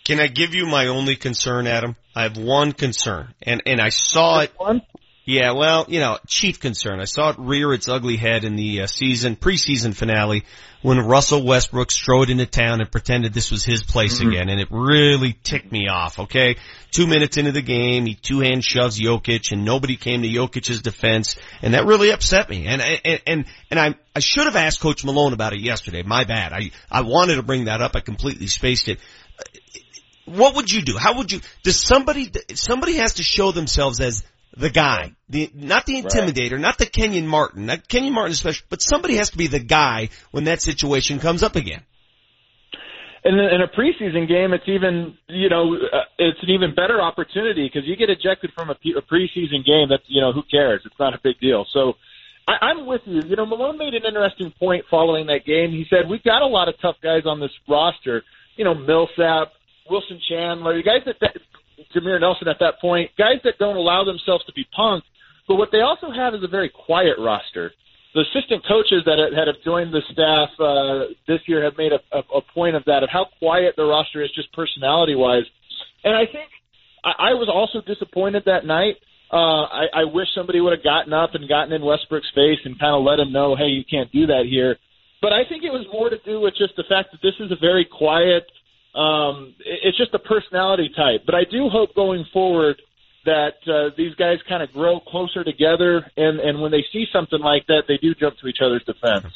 Can 0.10 0.20
I 0.20 0.26
give 0.26 0.56
you 0.56 0.66
my 0.66 0.88
only 0.88 1.16
concern, 1.16 1.68
Adam? 1.68 1.96
I 2.16 2.24
have 2.24 2.36
one 2.36 2.72
concern, 2.72 3.32
and 3.44 3.62
and 3.68 3.80
I 3.80 3.90
saw 3.90 4.40
it. 4.40 4.52
One? 4.58 4.82
Yeah, 5.24 5.52
well, 5.52 5.86
you 5.88 6.00
know, 6.00 6.18
chief 6.26 6.60
concern. 6.60 7.00
I 7.00 7.04
saw 7.04 7.30
it 7.30 7.36
rear 7.38 7.72
its 7.74 7.88
ugly 7.88 8.18
head 8.18 8.44
in 8.44 8.56
the 8.56 8.82
uh, 8.82 8.88
season 8.88 9.36
preseason 9.36 9.96
finale 9.96 10.46
when 10.82 10.98
Russell 10.98 11.46
Westbrook 11.46 11.92
strode 11.92 12.32
into 12.32 12.48
town 12.48 12.82
and 12.82 12.92
pretended 12.92 13.36
this 13.36 13.52
was 13.52 13.64
his 13.64 13.84
place 13.84 14.18
Mm-hmm. 14.18 14.30
again, 14.30 14.50
and 14.50 14.60
it 14.60 14.70
really 14.72 15.34
ticked 15.44 15.72
me 15.72 15.88
off. 15.88 16.18
Okay, 16.18 16.56
two 16.90 17.06
minutes 17.06 17.38
into 17.38 17.52
the 17.52 17.62
game, 17.62 18.08
he 18.08 18.16
two 18.16 18.40
hand 18.40 18.64
shoves 18.64 19.00
Jokic, 19.00 19.52
and 19.52 19.64
nobody 19.64 19.96
came 19.96 20.24
to 20.24 20.28
Jokic's 20.28 20.82
defense, 20.82 21.36
and 21.62 21.76
that 21.76 21.86
really 21.86 22.10
upset 22.10 22.50
me. 22.50 22.66
And 22.66 22.82
and 22.82 23.22
and 23.28 23.46
and 23.70 23.80
I 23.80 23.94
I 24.16 24.22
should 24.22 24.48
have 24.48 24.56
asked 24.56 24.80
Coach 24.80 25.06
Malone 25.06 25.34
about 25.34 25.54
it 25.54 25.60
yesterday. 25.60 26.02
My 26.02 26.24
bad. 26.24 26.52
I 26.52 26.72
I 26.90 27.02
wanted 27.02 27.36
to 27.36 27.44
bring 27.44 27.66
that 27.66 27.84
up. 27.84 27.92
I 27.96 28.00
completely 28.00 28.48
spaced 28.48 28.88
it 28.88 28.98
what 30.30 30.56
would 30.56 30.72
you 30.72 30.82
do? 30.82 30.98
How 30.98 31.18
would 31.18 31.32
you, 31.32 31.42
does 31.64 31.80
somebody, 31.82 32.32
somebody 32.54 32.96
has 32.96 33.14
to 33.14 33.24
show 33.24 33.52
themselves 33.52 34.00
as 34.00 34.24
the 34.56 34.70
guy, 34.70 35.14
the, 35.30 35.50
not 35.54 35.86
the 35.86 36.02
intimidator, 36.02 36.60
not 36.60 36.78
the 36.78 36.86
Kenyon 36.86 37.28
Martin, 37.28 37.68
not 37.68 37.88
Kenyon 37.88 38.14
Martin 38.14 38.34
especially, 38.34 38.66
but 38.70 38.82
somebody 38.82 39.16
has 39.16 39.30
to 39.32 39.38
be 39.38 39.48
the 39.48 39.60
guy 39.60 40.10
when 40.32 40.46
that 40.46 40.62
situation 40.62 41.20
comes 41.20 41.44
up 41.44 41.56
again. 41.56 41.84
in 43.24 43.36
in 43.36 43.62
a 43.62 43.68
preseason 43.68 44.28
game, 44.28 44.54
it's 44.54 44.68
even 44.68 45.18
you 45.28 45.50
know 45.50 45.76
uh, 45.76 46.04
it's 46.18 46.40
an 46.42 46.50
even 46.50 46.74
better 46.76 47.02
opportunity 47.02 47.70
because 47.72 47.88
you 47.88 47.96
get 47.96 48.10
ejected 48.10 48.52
from 48.54 48.70
a, 48.70 48.74
a 48.74 49.02
preseason 49.02 49.66
game. 49.66 49.88
That's 49.90 50.04
you 50.08 50.22
know 50.22 50.32
who 50.32 50.44
cares? 50.50 50.82
It's 50.86 51.00
not 51.00 51.14
a 51.14 51.20
big 51.24 51.40
deal. 51.40 51.66
So 51.72 51.94
I, 52.48 52.66
I'm 52.66 52.86
with 52.86 53.02
you. 53.06 53.22
You 53.28 53.36
know, 53.36 53.46
Malone 53.46 53.78
made 53.78 53.94
an 53.94 54.04
interesting 54.06 54.52
point 54.58 54.86
following 54.90 55.28
that 55.28 55.46
game. 55.46 55.72
He 55.72 55.86
said 55.90 56.10
we've 56.10 56.24
got 56.24 56.42
a 56.42 56.48
lot 56.48 56.68
of 56.70 56.76
tough 56.82 56.96
guys 57.02 57.24
on 57.26 57.40
this 57.40 57.52
roster. 57.68 58.24
You 58.56 58.66
know, 58.66 58.74
Millsap, 58.74 59.54
Wilson 59.90 60.20
Chandler, 60.30 60.82
guys 60.82 61.02
that, 61.06 61.16
that 61.22 61.38
Jameer 61.96 62.20
Nelson 62.20 62.48
at 62.48 62.58
that 62.60 62.80
point, 62.80 63.12
guys 63.18 63.40
that 63.44 63.58
don't 63.60 63.76
allow 63.76 64.04
themselves 64.04 64.46
to 64.46 64.54
be 64.54 64.66
punked. 64.78 65.04
But 65.48 65.56
what 65.56 65.70
they 65.72 65.82
also 65.82 66.12
have 66.12 66.36
is 66.36 66.44
a 66.44 66.48
very 66.48 66.70
quiet 66.70 67.18
roster 67.18 67.72
the 68.14 68.22
assistant 68.22 68.66
coaches 68.68 69.04
that 69.06 69.20
have, 69.20 69.32
that 69.38 69.48
have 69.48 69.62
joined 69.64 69.94
the 69.94 70.02
staff 70.12 70.50
uh, 70.58 71.14
this 71.28 71.42
year 71.46 71.64
have 71.64 71.78
made 71.78 71.92
a, 71.94 72.02
a, 72.12 72.20
a 72.38 72.42
point 72.54 72.76
of 72.76 72.84
that 72.86 73.04
of 73.04 73.10
how 73.12 73.28
quiet 73.38 73.76
the 73.78 73.84
roster 73.84 74.24
is, 74.24 74.32
just 74.34 74.52
personality 74.54 75.16
wise. 75.16 75.46
And 76.04 76.16
I 76.16 76.26
think 76.26 76.50
I, 77.04 77.32
I 77.32 77.34
was 77.34 77.50
also 77.54 77.86
disappointed 77.86 78.44
that 78.46 78.66
night. 78.66 78.98
Uh, 79.32 79.70
I, 79.70 79.86
I 79.94 80.04
wish 80.06 80.28
somebody 80.34 80.60
would 80.60 80.74
have 80.74 80.84
gotten 80.84 81.14
up 81.14 81.36
and 81.36 81.48
gotten 81.48 81.72
in 81.72 81.86
Westbrook's 81.86 82.32
face 82.34 82.58
and 82.66 82.80
kind 82.80 82.96
of 82.96 83.04
let 83.04 83.20
him 83.20 83.32
know, 83.32 83.56
hey, 83.56 83.68
you 83.68 83.84
can't 83.86 84.12
do 84.12 84.26
that 84.26 84.46
here. 84.50 84.78
But 85.22 85.34
I 85.34 85.46
think 85.48 85.64
it 85.64 85.70
was 85.70 85.86
more 85.94 86.10
to 86.10 86.18
do 86.26 86.42
with 86.42 86.56
just 86.58 86.76
the 86.78 86.86
fact 86.90 87.12
that 87.12 87.22
this 87.22 87.36
is 87.40 87.52
a 87.52 87.60
very 87.62 87.86
quiet. 87.86 88.50
Um, 88.96 89.54
it- 89.60 89.80
it's 89.84 89.98
just 89.98 90.14
a 90.14 90.20
personality 90.20 90.90
type. 90.96 91.24
But 91.26 91.36
I 91.36 91.44
do 91.44 91.70
hope 91.70 91.96
going 91.96 92.26
forward 92.34 92.82
that 93.26 93.56
uh, 93.68 93.94
these 93.98 94.16
guys 94.16 94.38
kind 94.48 94.64
of 94.64 94.72
grow 94.72 95.00
closer 95.00 95.44
together, 95.44 96.10
and 96.18 96.40
and 96.40 96.62
when 96.62 96.72
they 96.72 96.86
see 96.92 97.06
something 97.12 97.40
like 97.40 97.68
that, 97.68 97.84
they 97.88 97.98
do 97.98 98.16
jump 98.16 98.38
to 98.40 98.48
each 98.48 98.60
other's 98.64 98.84
defense. 98.86 99.34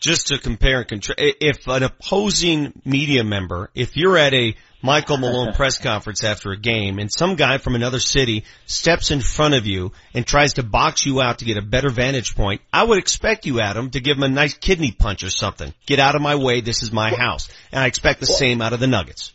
Just 0.00 0.28
to 0.28 0.38
compare 0.38 0.78
and 0.80 0.88
contrast, 0.88 1.20
if 1.40 1.66
an 1.68 1.82
opposing 1.82 2.72
media 2.84 3.24
member, 3.24 3.70
if 3.74 3.96
you're 3.96 4.18
at 4.18 4.34
a 4.34 4.54
Michael 4.82 5.18
Malone 5.18 5.52
press 5.54 5.78
conference 5.78 6.24
after 6.24 6.50
a 6.50 6.56
game 6.56 6.98
and 6.98 7.10
some 7.10 7.36
guy 7.36 7.58
from 7.58 7.74
another 7.74 8.00
city 8.00 8.44
steps 8.66 9.10
in 9.10 9.20
front 9.20 9.54
of 9.54 9.66
you 9.66 9.92
and 10.14 10.26
tries 10.26 10.54
to 10.54 10.62
box 10.62 11.06
you 11.06 11.20
out 11.20 11.38
to 11.38 11.44
get 11.44 11.56
a 11.56 11.62
better 11.62 11.90
vantage 11.90 12.34
point, 12.34 12.60
I 12.72 12.84
would 12.84 12.98
expect 12.98 13.46
you, 13.46 13.60
Adam, 13.60 13.90
to 13.90 14.00
give 14.00 14.16
him 14.16 14.24
a 14.24 14.28
nice 14.28 14.54
kidney 14.54 14.92
punch 14.92 15.22
or 15.22 15.30
something. 15.30 15.72
Get 15.86 15.98
out 15.98 16.14
of 16.14 16.22
my 16.22 16.34
way, 16.34 16.60
this 16.60 16.82
is 16.82 16.92
my 16.92 17.14
house. 17.14 17.48
And 17.70 17.80
I 17.80 17.86
expect 17.86 18.20
the 18.20 18.26
same 18.26 18.60
out 18.60 18.72
of 18.72 18.80
the 18.80 18.86
Nuggets. 18.86 19.32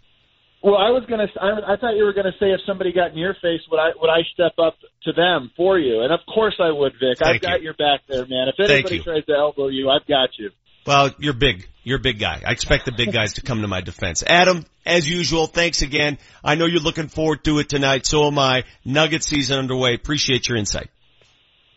Well, 0.63 0.75
I 0.75 0.89
was 0.89 1.05
gonna. 1.07 1.27
I, 1.39 1.73
I 1.73 1.77
thought 1.77 1.95
you 1.95 2.03
were 2.03 2.13
gonna 2.13 2.35
say 2.39 2.47
if 2.51 2.61
somebody 2.65 2.91
got 2.91 3.11
in 3.11 3.17
your 3.17 3.35
face, 3.35 3.61
would 3.69 3.77
I 3.77 3.91
would 3.95 4.09
I 4.09 4.25
step 4.33 4.53
up 4.57 4.75
to 5.03 5.13
them 5.13 5.51
for 5.55 5.77
you? 5.77 6.01
And 6.01 6.11
of 6.11 6.19
course 6.25 6.55
I 6.59 6.71
would, 6.71 6.93
Vic. 6.93 7.21
I've 7.21 7.39
Thank 7.39 7.41
got 7.43 7.61
your 7.61 7.75
back 7.75 8.01
there, 8.09 8.25
man. 8.25 8.49
If 8.49 8.59
anybody 8.59 8.99
tries 9.03 9.23
to 9.25 9.33
elbow 9.33 9.67
you, 9.67 9.89
I've 9.89 10.05
got 10.07 10.29
you. 10.37 10.49
Well, 10.87 11.11
you're 11.19 11.33
big. 11.33 11.67
You're 11.83 11.97
a 11.97 12.01
big 12.01 12.17
guy. 12.17 12.41
I 12.45 12.51
expect 12.51 12.85
the 12.85 12.91
big 12.91 13.11
guys 13.11 13.33
to 13.33 13.41
come 13.41 13.61
to 13.61 13.67
my 13.67 13.81
defense. 13.81 14.23
Adam, 14.25 14.65
as 14.85 15.09
usual, 15.09 15.45
thanks 15.47 15.81
again. 15.81 16.17
I 16.43 16.55
know 16.55 16.65
you're 16.65 16.79
looking 16.79 17.09
forward 17.09 17.43
to 17.43 17.59
it 17.59 17.69
tonight. 17.69 18.05
So 18.05 18.25
am 18.27 18.39
I. 18.39 18.63
Nugget 18.85 19.23
season 19.23 19.59
underway. 19.59 19.93
Appreciate 19.93 20.47
your 20.47 20.57
insight. 20.57 20.89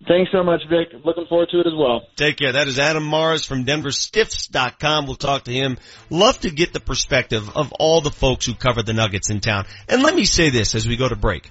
Thanks 0.09 0.33
so 0.33 0.43
much, 0.43 0.63
Vic. 0.71 0.89
Looking 1.05 1.27
forward 1.27 1.49
to 1.51 1.61
it 1.61 1.67
as 1.67 1.75
well. 1.77 2.03
Take 2.17 2.39
care. 2.39 2.53
That 2.53 2.69
is 2.69 2.79
Adam 2.79 3.05
Mares 3.05 3.45
from 3.45 3.67
DenverStiffs.com. 3.67 5.07
We'll 5.07 5.17
talk 5.17 5.45
to 5.45 5.53
him. 5.53 5.77
Love 6.09 6.41
to 6.41 6.51
get 6.51 6.73
the 6.73 6.81
perspective 6.81 7.55
of 7.55 7.73
all 7.73 8.01
the 8.01 8.11
folks 8.11 8.47
who 8.47 8.55
cover 8.55 8.83
the 8.83 8.95
Nuggets 8.95 9.29
in 9.29 9.41
town. 9.41 9.67
And 9.89 10.03
let 10.03 10.15
me 10.15 10.25
say 10.25 10.51
this 10.51 10.75
as 10.75 10.89
we 10.89 10.97
go 10.97 11.09
to 11.09 11.17
break. 11.17 11.51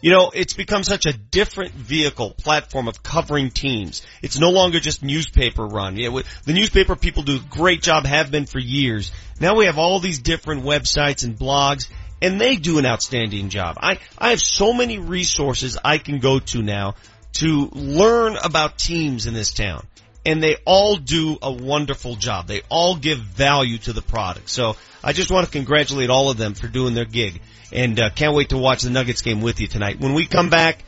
You 0.00 0.12
know, 0.12 0.30
it's 0.32 0.54
become 0.54 0.84
such 0.84 1.06
a 1.06 1.12
different 1.12 1.72
vehicle, 1.72 2.30
platform 2.30 2.86
of 2.86 3.02
covering 3.02 3.50
teams. 3.50 4.06
It's 4.22 4.38
no 4.38 4.50
longer 4.50 4.78
just 4.78 5.02
newspaper 5.02 5.66
run. 5.66 5.96
The 5.96 6.24
newspaper 6.46 6.94
people 6.94 7.24
do 7.24 7.36
a 7.36 7.40
great 7.50 7.82
job, 7.82 8.06
have 8.06 8.30
been 8.30 8.46
for 8.46 8.60
years. 8.60 9.10
Now 9.40 9.56
we 9.56 9.66
have 9.66 9.76
all 9.76 9.98
these 9.98 10.20
different 10.20 10.62
websites 10.62 11.24
and 11.24 11.36
blogs, 11.36 11.88
and 12.22 12.40
they 12.40 12.56
do 12.56 12.78
an 12.78 12.86
outstanding 12.86 13.48
job. 13.48 13.76
I, 13.80 13.98
I 14.16 14.30
have 14.30 14.40
so 14.40 14.72
many 14.72 14.98
resources 14.98 15.76
I 15.84 15.98
can 15.98 16.20
go 16.20 16.38
to 16.38 16.62
now 16.62 16.94
to 17.34 17.68
learn 17.72 18.36
about 18.36 18.78
teams 18.78 19.26
in 19.26 19.34
this 19.34 19.52
town. 19.52 19.84
And 20.28 20.42
they 20.42 20.56
all 20.66 20.96
do 20.96 21.38
a 21.40 21.50
wonderful 21.50 22.16
job. 22.16 22.46
They 22.46 22.60
all 22.68 22.96
give 22.96 23.18
value 23.18 23.78
to 23.78 23.92
the 23.92 24.02
product. 24.02 24.50
So 24.50 24.76
I 25.02 25.12
just 25.12 25.30
want 25.30 25.46
to 25.46 25.52
congratulate 25.52 26.10
all 26.10 26.30
of 26.30 26.36
them 26.36 26.54
for 26.54 26.68
doing 26.68 26.94
their 26.94 27.06
gig. 27.06 27.40
And 27.72 27.98
uh, 27.98 28.10
can't 28.10 28.34
wait 28.34 28.50
to 28.50 28.58
watch 28.58 28.82
the 28.82 28.90
Nuggets 28.90 29.22
game 29.22 29.40
with 29.40 29.60
you 29.60 29.68
tonight. 29.68 30.00
When 30.00 30.12
we 30.14 30.26
come 30.26 30.50
back, 30.50 30.84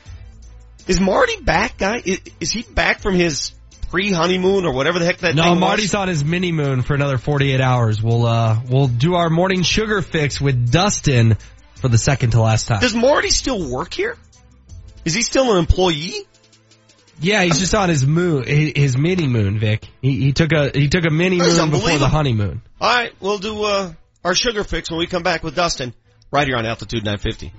is 0.87 1.01
Marty 1.01 1.41
back, 1.41 1.79
guy? 1.79 2.03
Is, 2.05 2.21
is 2.41 2.51
he 2.51 2.63
back 2.63 3.01
from 3.01 3.15
his 3.15 3.53
pre-honeymoon 3.91 4.67
or 4.67 4.73
whatever 4.75 4.99
the 4.99 5.05
heck 5.07 5.19
that 5.19 5.35
No, 5.35 5.51
was? 5.53 5.59
Marty's 5.59 5.95
on 5.95 6.09
his 6.09 6.25
mini 6.25 6.53
moon 6.53 6.83
for 6.83 6.95
another 6.95 7.19
48 7.19 7.61
hours. 7.61 8.03
We'll, 8.03 8.27
uh, 8.27 8.61
we'll 8.69 8.89
do 8.89 9.15
our 9.15 9.31
morning 9.31 9.63
sugar 9.63 10.03
fix 10.03 10.41
with 10.41 10.71
Dustin 10.71 11.37
for 11.77 11.89
the 11.89 11.99
second 11.99 12.33
to 12.33 12.43
last 12.43 12.69
time. 12.69 12.81
Does 12.81 12.95
Marty 12.95 13.31
still 13.31 13.71
work 13.71 13.95
here? 13.95 14.17
Is 15.05 15.15
he 15.15 15.23
still 15.23 15.53
an 15.53 15.59
employee? 15.59 16.27
Yeah, 17.21 17.43
he's 17.43 17.59
just 17.59 17.75
on 17.75 17.91
his 17.91 18.07
moon, 18.07 18.45
his 18.47 18.97
mini 18.97 19.27
moon, 19.27 19.59
Vic. 19.59 19.87
He, 20.01 20.21
he 20.21 20.33
took 20.33 20.53
a, 20.53 20.71
he 20.73 20.89
took 20.89 21.05
a 21.05 21.11
mini 21.11 21.39
That's 21.39 21.59
moon 21.59 21.71
before 21.71 21.99
the 21.99 22.09
honeymoon. 22.09 22.63
All 22.81 22.95
right, 22.95 23.13
we'll 23.21 23.39
do 23.39 23.63
uh, 23.63 23.93
our 24.25 24.35
sugar 24.35 24.65
fix 24.65 24.91
when 24.91 24.99
we 24.99 25.07
come 25.07 25.23
back 25.23 25.43
with 25.43 25.55
Dustin 25.55 25.95
right 26.31 26.47
here 26.47 26.57
on 26.57 26.65
Altitude 26.65 27.05
950. 27.05 27.53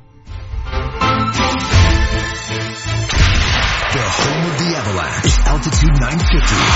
The 3.92 4.00
home 4.00 4.48
of 4.48 4.56
the 4.56 4.72
Avalanche, 4.72 5.36
Altitude 5.52 5.92
950. 6.00 6.24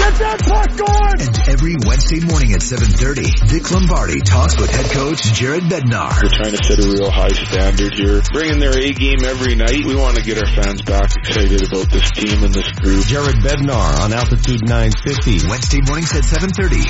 Get 0.04 0.20
that 0.20 0.36
puck 0.44 0.68
going! 0.76 1.24
And 1.24 1.32
every 1.48 1.80
Wednesday 1.88 2.20
morning 2.28 2.52
at 2.52 2.60
7.30, 2.60 3.48
Vic 3.48 3.72
Lombardi 3.72 4.20
talks 4.20 4.60
with 4.60 4.68
head 4.70 4.92
coach 4.92 5.24
Jared 5.32 5.64
Bednar. 5.64 6.12
We're 6.12 6.28
trying 6.28 6.52
to 6.52 6.60
set 6.68 6.84
a 6.84 6.92
real 6.92 7.08
high 7.10 7.32
standard 7.32 7.96
here. 7.96 8.20
Bringing 8.34 8.60
their 8.60 8.76
A 8.76 8.92
game 8.92 9.24
every 9.24 9.56
night. 9.56 9.88
We 9.88 9.96
want 9.96 10.20
to 10.20 10.28
get 10.28 10.44
our 10.44 10.52
fans 10.60 10.82
back 10.82 11.16
excited 11.16 11.64
about 11.64 11.88
this 11.88 12.12
team 12.12 12.44
and 12.44 12.54
this 12.54 12.68
group. 12.84 13.08
Jared 13.08 13.40
Bednar 13.40 14.04
on 14.04 14.12
Altitude 14.12 14.68
950. 14.68 15.48
Wednesday 15.48 15.80
mornings 15.88 16.12
at 16.12 16.28
7.30. 16.28 16.84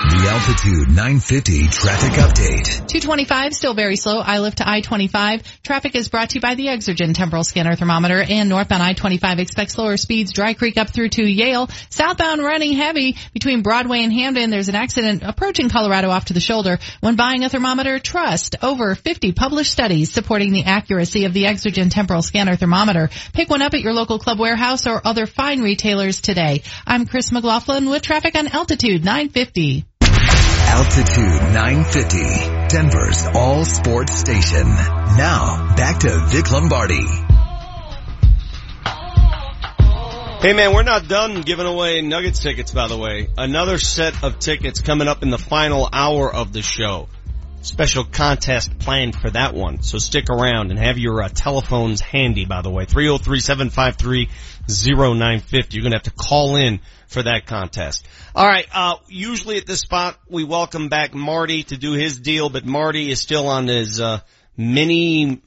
The 0.00 0.28
Altitude 0.30 0.88
950 0.88 1.68
traffic 1.68 2.12
update. 2.12 2.88
225 2.88 3.52
still 3.52 3.74
very 3.74 3.96
slow. 3.96 4.22
Iliff 4.22 4.54
to 4.54 4.66
I-25. 4.66 5.44
Traffic 5.62 5.94
is 5.94 6.08
brought 6.08 6.30
to 6.30 6.36
you 6.36 6.40
by 6.40 6.54
the 6.54 6.68
Exergen 6.68 7.14
temporal 7.14 7.44
scanner 7.44 7.76
thermometer 7.76 8.18
and 8.18 8.48
northbound 8.48 8.82
I-25 8.82 9.40
expect 9.40 9.72
slower 9.72 9.98
speeds. 9.98 10.32
Dry 10.32 10.54
Creek 10.54 10.78
up 10.78 10.88
through 10.88 11.10
to 11.10 11.22
Yale. 11.22 11.68
Southbound 11.90 12.42
running 12.42 12.72
heavy 12.72 13.16
between 13.34 13.60
Broadway 13.60 14.02
and 14.02 14.10
Hampden. 14.10 14.48
There's 14.48 14.70
an 14.70 14.74
accident 14.74 15.22
approaching 15.22 15.68
Colorado 15.68 16.08
off 16.08 16.24
to 16.26 16.32
the 16.32 16.40
shoulder. 16.40 16.78
When 17.00 17.16
buying 17.16 17.44
a 17.44 17.50
thermometer, 17.50 17.98
trust 17.98 18.56
over 18.62 18.94
50 18.94 19.32
published 19.32 19.70
studies 19.70 20.10
supporting 20.10 20.52
the 20.52 20.64
accuracy 20.64 21.26
of 21.26 21.34
the 21.34 21.44
Exergen 21.44 21.90
temporal 21.90 22.22
scanner 22.22 22.56
thermometer. 22.56 23.10
Pick 23.34 23.50
one 23.50 23.60
up 23.60 23.74
at 23.74 23.82
your 23.82 23.92
local 23.92 24.18
club 24.18 24.38
warehouse 24.38 24.86
or 24.86 25.06
other 25.06 25.26
fine 25.26 25.60
retailers 25.60 26.22
today. 26.22 26.62
I'm 26.86 27.04
Chris 27.04 27.30
McLaughlin 27.32 27.90
with 27.90 28.00
traffic 28.00 28.34
on 28.34 28.48
Altitude 28.48 29.04
950. 29.04 29.89
Altitude 30.72 31.42
950, 31.52 32.68
Denver's 32.68 33.26
all 33.34 33.64
sports 33.64 34.16
station. 34.16 34.68
Now, 34.68 35.74
back 35.76 35.98
to 36.00 36.26
Vic 36.28 36.52
Lombardi. 36.52 37.04
Hey 40.40 40.52
man, 40.54 40.72
we're 40.72 40.84
not 40.84 41.08
done 41.08 41.40
giving 41.42 41.66
away 41.66 42.02
Nuggets 42.02 42.38
tickets 42.40 42.70
by 42.70 42.86
the 42.86 42.96
way. 42.96 43.26
Another 43.36 43.78
set 43.78 44.22
of 44.22 44.38
tickets 44.38 44.80
coming 44.80 45.08
up 45.08 45.24
in 45.24 45.30
the 45.30 45.38
final 45.38 45.88
hour 45.92 46.32
of 46.32 46.52
the 46.52 46.62
show. 46.62 47.08
Special 47.62 48.04
contest 48.04 48.78
planned 48.78 49.16
for 49.16 49.28
that 49.28 49.54
one. 49.54 49.82
So 49.82 49.98
stick 49.98 50.30
around 50.30 50.70
and 50.70 50.78
have 50.78 50.98
your 50.98 51.20
uh, 51.20 51.28
telephones 51.28 52.00
handy 52.00 52.44
by 52.44 52.62
the 52.62 52.70
way. 52.70 52.86
303-753-0950. 52.86 55.74
You're 55.74 55.82
gonna 55.82 55.96
have 55.96 56.04
to 56.04 56.12
call 56.12 56.54
in 56.54 56.78
for 57.10 57.22
that 57.24 57.46
contest. 57.46 58.06
Alright, 58.34 58.66
uh, 58.72 58.96
usually 59.08 59.58
at 59.58 59.66
this 59.66 59.80
spot 59.80 60.18
we 60.28 60.44
welcome 60.44 60.88
back 60.88 61.12
Marty 61.12 61.64
to 61.64 61.76
do 61.76 61.92
his 61.92 62.18
deal, 62.18 62.48
but 62.48 62.64
Marty 62.64 63.10
is 63.10 63.20
still 63.20 63.48
on 63.48 63.66
his, 63.66 64.00
uh, 64.00 64.20
mini 64.56 65.42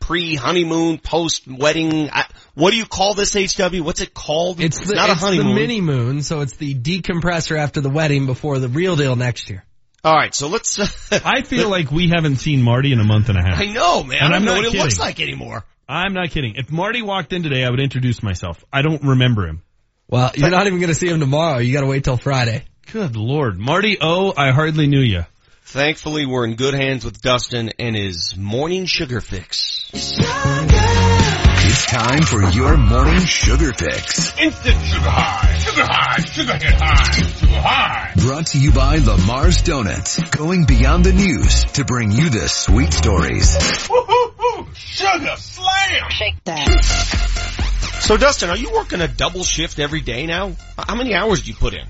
pre-honeymoon, 0.00 0.98
post-wedding, 0.98 2.10
I, 2.12 2.26
what 2.54 2.72
do 2.72 2.76
you 2.76 2.84
call 2.84 3.14
this 3.14 3.32
HW? 3.32 3.82
What's 3.82 4.02
it 4.02 4.12
called? 4.12 4.60
It's, 4.60 4.86
the, 4.86 4.94
not 4.96 5.08
it's 5.08 5.22
a 5.22 5.24
honeymoon. 5.24 5.48
the 5.48 5.54
mini 5.54 5.80
moon, 5.80 6.22
so 6.22 6.40
it's 6.40 6.56
the 6.56 6.74
decompressor 6.74 7.56
after 7.56 7.80
the 7.80 7.88
wedding 7.88 8.26
before 8.26 8.58
the 8.58 8.68
real 8.68 8.96
deal 8.96 9.16
next 9.16 9.48
year. 9.48 9.64
All 10.04 10.14
right, 10.14 10.34
so 10.34 10.48
let's. 10.48 10.78
I 11.24 11.40
feel 11.40 11.70
like 11.70 11.90
we 11.90 12.08
haven't 12.14 12.36
seen 12.36 12.60
Marty 12.60 12.92
in 12.92 13.00
a 13.00 13.04
month 13.04 13.30
and 13.30 13.38
a 13.38 13.42
half. 13.42 13.58
I 13.58 13.66
know, 13.72 14.04
man. 14.04 14.18
And 14.20 14.34
I 14.34 14.36
I'm 14.36 14.44
don't 14.44 14.54
know 14.54 14.60
what 14.60 14.64
kidding. 14.66 14.80
it 14.80 14.84
looks 14.84 14.98
like 14.98 15.18
anymore. 15.20 15.64
I'm 15.88 16.12
not 16.12 16.30
kidding. 16.30 16.56
If 16.56 16.70
Marty 16.70 17.00
walked 17.00 17.32
in 17.32 17.42
today, 17.42 17.64
I 17.64 17.70
would 17.70 17.80
introduce 17.80 18.22
myself. 18.22 18.62
I 18.70 18.82
don't 18.82 19.02
remember 19.02 19.46
him. 19.46 19.62
Well, 20.08 20.30
you're 20.36 20.50
not 20.50 20.66
even 20.66 20.78
going 20.78 20.88
to 20.88 20.94
see 20.94 21.08
him 21.08 21.20
tomorrow. 21.20 21.58
You 21.58 21.72
got 21.72 21.80
to 21.80 21.86
wait 21.86 22.04
till 22.04 22.16
Friday. 22.16 22.64
Good 22.92 23.16
lord, 23.16 23.58
Marty. 23.58 23.98
Oh, 24.00 24.32
I 24.36 24.52
hardly 24.52 24.86
knew 24.86 25.00
you. 25.00 25.24
Thankfully, 25.64 26.26
we're 26.26 26.44
in 26.44 26.54
good 26.54 26.74
hands 26.74 27.04
with 27.04 27.20
Dustin 27.20 27.70
and 27.78 27.96
his 27.96 28.36
morning 28.36 28.84
sugar 28.86 29.20
fix. 29.20 29.90
Sugar. 29.92 30.84
It's 31.66 31.86
time 31.86 32.22
for 32.22 32.42
your 32.50 32.76
morning 32.76 33.24
sugar 33.24 33.72
fix. 33.72 34.38
Instant 34.38 34.76
sugar 34.84 35.10
high, 35.10 35.58
sugar 35.58 35.84
high, 35.84 36.22
sugar 36.22 36.52
hit 36.52 36.74
high, 36.74 37.10
sugar 37.10 37.60
high. 37.60 38.12
Brought 38.16 38.46
to 38.48 38.58
you 38.58 38.70
by 38.70 38.98
Lamar's 38.98 39.62
Donuts, 39.62 40.22
going 40.30 40.66
beyond 40.66 41.04
the 41.04 41.12
news 41.12 41.64
to 41.72 41.84
bring 41.84 42.12
you 42.12 42.28
the 42.30 42.48
sweet 42.48 42.92
stories. 42.92 43.56
Woo-hoo-hoo, 43.90 44.68
sugar 44.74 45.34
slam. 45.36 46.10
Shake 46.10 46.44
that. 46.44 47.63
So 48.00 48.16
Dustin, 48.18 48.50
are 48.50 48.56
you 48.56 48.70
working 48.72 49.00
a 49.00 49.08
double 49.08 49.44
shift 49.44 49.78
every 49.78 50.02
day 50.02 50.26
now? 50.26 50.52
How 50.76 50.94
many 50.94 51.14
hours 51.14 51.42
do 51.42 51.50
you 51.50 51.56
put 51.56 51.72
in? 51.72 51.86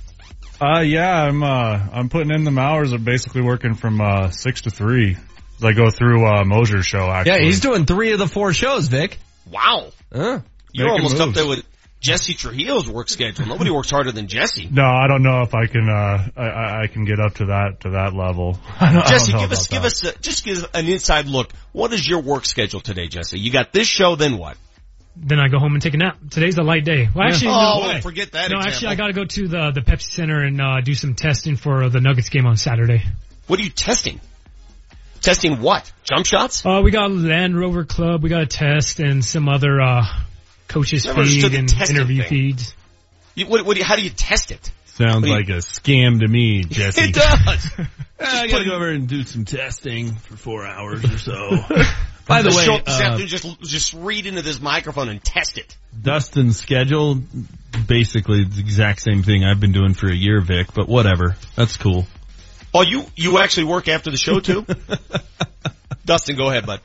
Uh, 0.60 0.80
yeah, 0.80 1.24
I'm, 1.24 1.42
uh, 1.42 1.80
I'm 1.92 2.08
putting 2.08 2.30
in 2.30 2.44
them 2.44 2.56
hours 2.58 2.92
of 2.92 3.04
basically 3.04 3.42
working 3.42 3.74
from, 3.74 4.00
uh, 4.00 4.30
six 4.30 4.62
to 4.62 4.70
three. 4.70 5.16
As 5.56 5.64
I 5.64 5.72
go 5.72 5.90
through, 5.90 6.24
uh, 6.24 6.44
Mosier's 6.44 6.86
show, 6.86 7.10
actually. 7.10 7.32
Yeah, 7.32 7.38
he's 7.44 7.58
doing 7.60 7.84
three 7.84 8.12
of 8.12 8.20
the 8.20 8.28
four 8.28 8.52
shows, 8.52 8.86
Vic. 8.86 9.18
Wow. 9.50 9.88
Huh. 10.12 10.40
You're 10.72 10.86
Making 10.88 11.04
almost 11.04 11.20
up 11.20 11.34
there 11.34 11.46
with 11.48 11.64
Jesse 12.00 12.34
Trujillo's 12.34 12.88
work 12.88 13.08
schedule. 13.08 13.46
Nobody 13.46 13.70
works 13.70 13.90
harder 13.90 14.12
than 14.12 14.28
Jesse. 14.28 14.68
No, 14.72 14.84
I 14.84 15.08
don't 15.08 15.22
know 15.24 15.42
if 15.42 15.52
I 15.54 15.66
can, 15.66 15.88
uh, 15.88 16.28
I- 16.36 16.42
I, 16.48 16.82
I 16.82 16.86
can 16.86 17.04
get 17.04 17.18
up 17.18 17.34
to 17.36 17.46
that, 17.46 17.80
to 17.80 17.90
that 17.90 18.14
level. 18.14 18.56
I 18.80 18.92
don't, 18.92 19.02
I 19.02 19.08
Jesse, 19.08 19.32
don't 19.32 19.40
know 19.40 19.46
give 19.48 19.52
us, 19.58 19.66
give 19.66 19.82
that. 19.82 19.86
us, 19.86 20.04
a, 20.04 20.18
just 20.20 20.44
give 20.44 20.64
an 20.74 20.86
inside 20.86 21.26
look. 21.26 21.50
What 21.72 21.92
is 21.92 22.08
your 22.08 22.20
work 22.22 22.46
schedule 22.46 22.80
today, 22.80 23.08
Jesse? 23.08 23.38
You 23.40 23.50
got 23.50 23.72
this 23.72 23.88
show, 23.88 24.14
then 24.14 24.38
what? 24.38 24.56
Then 25.16 25.38
I 25.38 25.48
go 25.48 25.58
home 25.58 25.74
and 25.74 25.82
take 25.82 25.94
a 25.94 25.96
nap. 25.96 26.18
Today's 26.30 26.58
a 26.58 26.62
light 26.62 26.84
day. 26.84 27.08
Well, 27.14 27.26
actually, 27.26 27.48
Oh, 27.48 27.80
no, 27.82 27.86
well, 27.86 28.00
forget 28.00 28.32
that 28.32 28.50
No, 28.50 28.56
example. 28.58 28.68
actually, 28.68 28.88
I 28.88 28.94
got 28.96 29.06
to 29.06 29.12
go 29.12 29.24
to 29.24 29.48
the 29.48 29.70
the 29.72 29.80
Pepsi 29.80 30.10
Center 30.10 30.42
and 30.42 30.60
uh, 30.60 30.80
do 30.80 30.92
some 30.94 31.14
testing 31.14 31.56
for 31.56 31.88
the 31.88 32.00
Nuggets 32.00 32.30
game 32.30 32.46
on 32.46 32.56
Saturday. 32.56 33.02
What 33.46 33.60
are 33.60 33.62
you 33.62 33.70
testing? 33.70 34.20
Testing 35.20 35.60
what? 35.60 35.90
Jump 36.02 36.26
shots? 36.26 36.66
Uh, 36.66 36.80
we 36.84 36.90
got 36.90 37.10
Land 37.10 37.58
Rover 37.58 37.84
Club. 37.84 38.22
We 38.22 38.28
got 38.28 38.42
a 38.42 38.46
test 38.46 38.98
and 39.00 39.24
some 39.24 39.48
other 39.48 39.80
uh, 39.80 40.04
coaches 40.68 41.06
Never 41.06 41.24
feed 41.24 41.44
the 41.50 41.58
and 41.58 41.72
interview 41.90 42.20
thing. 42.22 42.28
feeds. 42.28 42.74
You, 43.34 43.46
what, 43.46 43.64
what, 43.64 43.74
do 43.74 43.80
you- 43.80 43.86
how 43.86 43.96
do 43.96 44.02
you 44.02 44.10
test 44.10 44.50
it? 44.50 44.70
Sounds 44.86 45.22
What 45.22 45.28
you- 45.28 45.32
like 45.34 45.48
a 45.48 45.58
scam 45.62 46.20
to 46.20 46.28
me, 46.28 46.64
Jesse. 46.64 47.02
It 47.08 47.14
does. 47.14 47.70
I 48.20 48.46
gotta 48.48 48.64
go 48.64 48.74
over 48.74 48.88
and 48.90 49.08
do 49.08 49.22
some 49.24 49.44
testing 49.44 50.12
for 50.14 50.36
four 50.36 50.66
hours 50.66 51.04
or 51.04 51.18
so. 51.18 51.50
By 52.26 52.40
the 52.42 52.48
Just 52.48 52.58
way, 52.58 52.64
show 52.64 52.74
uh, 52.74 53.02
afternoon, 53.02 53.26
just 53.26 53.60
just 53.60 53.92
read 53.92 54.26
into 54.26 54.40
this 54.40 54.60
microphone 54.60 55.08
and 55.10 55.22
test 55.22 55.58
it. 55.58 55.76
Dustin's 56.00 56.58
schedule, 56.58 57.20
basically 57.86 58.44
the 58.44 58.60
exact 58.60 59.02
same 59.02 59.22
thing 59.22 59.44
I've 59.44 59.60
been 59.60 59.72
doing 59.72 59.92
for 59.92 60.08
a 60.08 60.14
year, 60.14 60.40
Vic, 60.40 60.72
but 60.74 60.88
whatever. 60.88 61.36
That's 61.54 61.76
cool. 61.76 62.06
Oh, 62.72 62.82
you 62.82 63.04
you 63.14 63.38
actually 63.38 63.64
work 63.64 63.88
after 63.88 64.10
the 64.10 64.16
show 64.16 64.40
too? 64.40 64.64
Dustin, 66.04 66.36
go 66.36 66.48
ahead, 66.48 66.66
bud. 66.66 66.80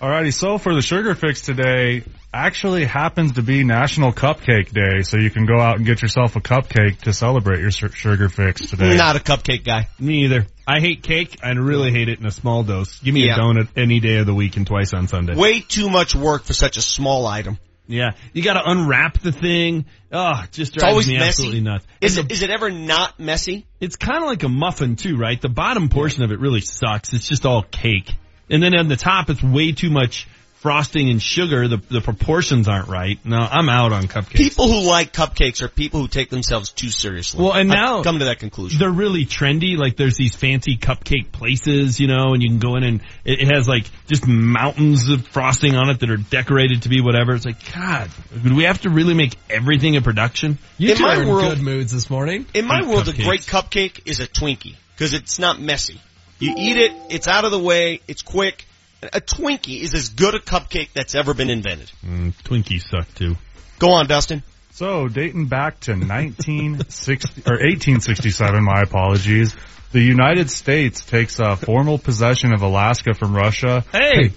Alrighty, 0.00 0.32
so 0.32 0.58
for 0.58 0.74
the 0.74 0.82
sugar 0.82 1.14
fix 1.14 1.42
today, 1.42 2.02
actually 2.32 2.84
happens 2.84 3.32
to 3.32 3.42
be 3.42 3.62
National 3.64 4.12
Cupcake 4.12 4.70
Day, 4.72 5.02
so 5.02 5.16
you 5.18 5.30
can 5.30 5.46
go 5.46 5.60
out 5.60 5.76
and 5.76 5.86
get 5.86 6.00
yourself 6.02 6.36
a 6.36 6.40
cupcake 6.40 7.00
to 7.02 7.12
celebrate 7.12 7.60
your 7.60 7.70
sugar 7.70 8.28
fix 8.28 8.70
today. 8.70 8.96
Not 8.96 9.16
a 9.16 9.20
cupcake 9.20 9.64
guy. 9.64 9.88
Me 9.98 10.24
either. 10.24 10.46
I 10.66 10.80
hate 10.80 11.02
cake. 11.02 11.38
I 11.42 11.50
really 11.50 11.90
hate 11.90 12.08
it 12.08 12.20
in 12.20 12.26
a 12.26 12.30
small 12.30 12.62
dose. 12.62 13.00
Give 13.00 13.12
me 13.14 13.26
Yeah. 13.26 13.34
a 13.34 13.38
donut 13.38 13.68
any 13.76 14.00
day 14.00 14.16
of 14.18 14.26
the 14.26 14.34
week 14.34 14.56
and 14.56 14.66
twice 14.66 14.94
on 14.94 15.08
Sunday. 15.08 15.34
Way 15.34 15.60
too 15.60 15.90
much 15.90 16.14
work 16.14 16.44
for 16.44 16.54
such 16.54 16.76
a 16.76 16.82
small 16.82 17.26
item. 17.26 17.58
Yeah, 17.88 18.12
you 18.32 18.42
got 18.42 18.54
to 18.54 18.70
unwrap 18.70 19.18
the 19.20 19.32
thing. 19.32 19.86
Oh, 20.12 20.40
it 20.44 20.52
just 20.52 20.72
It's 20.74 20.82
drives 20.82 20.92
always 20.92 21.08
me 21.08 21.14
messy. 21.14 21.28
absolutely 21.28 21.60
nuts. 21.62 21.84
Is 22.00 22.16
And 22.16 22.30
it, 22.30 22.32
is 22.34 22.42
it 22.42 22.50
ever 22.50 22.70
not 22.70 23.18
messy? 23.18 23.66
It's 23.80 23.96
kind 23.96 24.18
of 24.22 24.28
like 24.30 24.44
a 24.44 24.48
muffin 24.48 24.94
too, 24.96 25.16
right? 25.16 25.38
The 25.38 25.48
bottom 25.48 25.88
portion 25.88 26.22
of 26.22 26.30
it 26.30 26.38
really 26.38 26.60
sucks. 26.60 27.12
It's 27.12 27.28
just 27.28 27.44
all 27.44 27.62
cake, 27.64 28.14
and 28.48 28.62
then 28.62 28.74
on 28.78 28.86
the 28.88 28.96
top, 28.96 29.28
it's 29.30 29.42
way 29.42 29.72
too 29.72 29.90
much 29.90 30.28
frosting 30.62 31.10
and 31.10 31.20
sugar. 31.20 31.66
The 31.68 31.76
the 31.90 32.00
proportions 32.00 32.68
aren't 32.68 32.88
right. 32.88 33.18
No, 33.24 33.36
I'm 33.36 33.68
out 33.68 33.92
on 33.92 34.04
cupcakes. 34.04 34.36
People 34.36 34.68
who 34.68 34.88
like 34.88 35.12
cupcakes 35.12 35.60
are 35.60 35.68
people 35.68 36.00
who 36.00 36.08
take 36.08 36.30
themselves 36.30 36.70
too 36.70 36.88
seriously. 36.88 37.42
Well, 37.42 37.52
and 37.52 37.70
I've 37.72 37.76
now 37.76 38.02
come 38.02 38.20
to 38.20 38.26
that 38.26 38.38
conclusion. 38.38 38.78
They're 38.78 38.90
really 38.90 39.26
trendy. 39.26 39.76
Like 39.76 39.96
there's 39.96 40.16
these 40.16 40.34
fancy 40.34 40.76
cupcake 40.76 41.32
places, 41.32 41.98
you 42.00 42.06
know, 42.06 42.32
and 42.32 42.42
you 42.42 42.48
can 42.48 42.60
go 42.60 42.76
in 42.76 42.84
and 42.84 43.00
it, 43.24 43.40
it 43.40 43.54
has 43.54 43.68
like 43.68 43.84
just 44.06 44.26
mountains 44.26 45.08
of 45.08 45.26
frosting 45.26 45.74
on 45.74 45.90
it 45.90 46.00
that 46.00 46.10
are 46.10 46.16
decorated 46.16 46.82
to 46.82 46.88
be 46.88 47.00
whatever. 47.00 47.34
It's 47.34 47.44
like, 47.44 47.72
God, 47.74 48.08
do 48.42 48.54
we 48.54 48.64
have 48.64 48.80
to 48.82 48.90
really 48.90 49.14
make 49.14 49.34
everything 49.50 49.96
a 49.96 50.00
production? 50.00 50.58
You 50.78 50.92
In 50.92 50.96
two 50.96 51.02
my 51.02 51.16
are 51.16 51.22
in 51.22 51.28
world- 51.28 51.54
good 51.56 51.60
moods 51.62 51.92
this 51.92 52.08
morning. 52.08 52.46
In 52.54 52.66
my 52.66 52.80
Eat 52.80 52.86
world, 52.86 53.08
a 53.08 53.12
great 53.12 53.42
cupcake 53.42 54.00
is 54.06 54.20
a 54.20 54.26
Twinkie 54.28 54.76
because 54.94 55.12
it's 55.12 55.38
not 55.38 55.60
messy. 55.60 56.00
You 56.38 56.54
eat 56.56 56.76
it, 56.76 56.92
it's 57.10 57.28
out 57.28 57.44
of 57.44 57.50
the 57.52 57.58
way, 57.58 58.00
it's 58.08 58.22
quick. 58.22 58.66
A 59.02 59.20
Twinkie 59.20 59.80
is 59.80 59.94
as 59.94 60.10
good 60.10 60.34
a 60.34 60.38
cupcake 60.38 60.92
that's 60.92 61.14
ever 61.14 61.34
been 61.34 61.50
invented. 61.50 61.90
Mm, 62.06 62.32
Twinkies 62.44 62.88
suck 62.88 63.12
too. 63.14 63.36
Go 63.78 63.90
on, 63.92 64.06
Dustin. 64.06 64.42
So 64.70 65.08
dating 65.08 65.46
back 65.46 65.80
to 65.80 65.92
1960 65.92 67.42
or 67.46 67.54
1867, 67.54 68.64
my 68.64 68.80
apologies. 68.82 69.54
The 69.90 70.00
United 70.00 70.50
States 70.50 71.04
takes 71.04 71.38
uh, 71.40 71.56
formal 71.56 71.98
possession 71.98 72.54
of 72.54 72.62
Alaska 72.62 73.12
from 73.12 73.34
Russia. 73.34 73.84
Hey, 73.92 74.32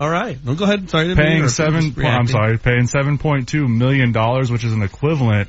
all 0.00 0.10
right. 0.10 0.42
No, 0.44 0.54
go 0.54 0.64
ahead. 0.64 0.88
Sorry, 0.90 1.04
I 1.04 1.08
didn't 1.08 1.18
to 1.18 1.22
paying 1.22 1.48
seven. 1.48 1.80
Just 1.82 1.96
po- 1.96 2.08
I'm 2.08 2.26
sorry, 2.26 2.58
paying 2.58 2.84
7.2 2.86 3.68
million 3.68 4.12
dollars, 4.12 4.50
which 4.50 4.64
is 4.64 4.72
an 4.72 4.82
equivalent 4.82 5.48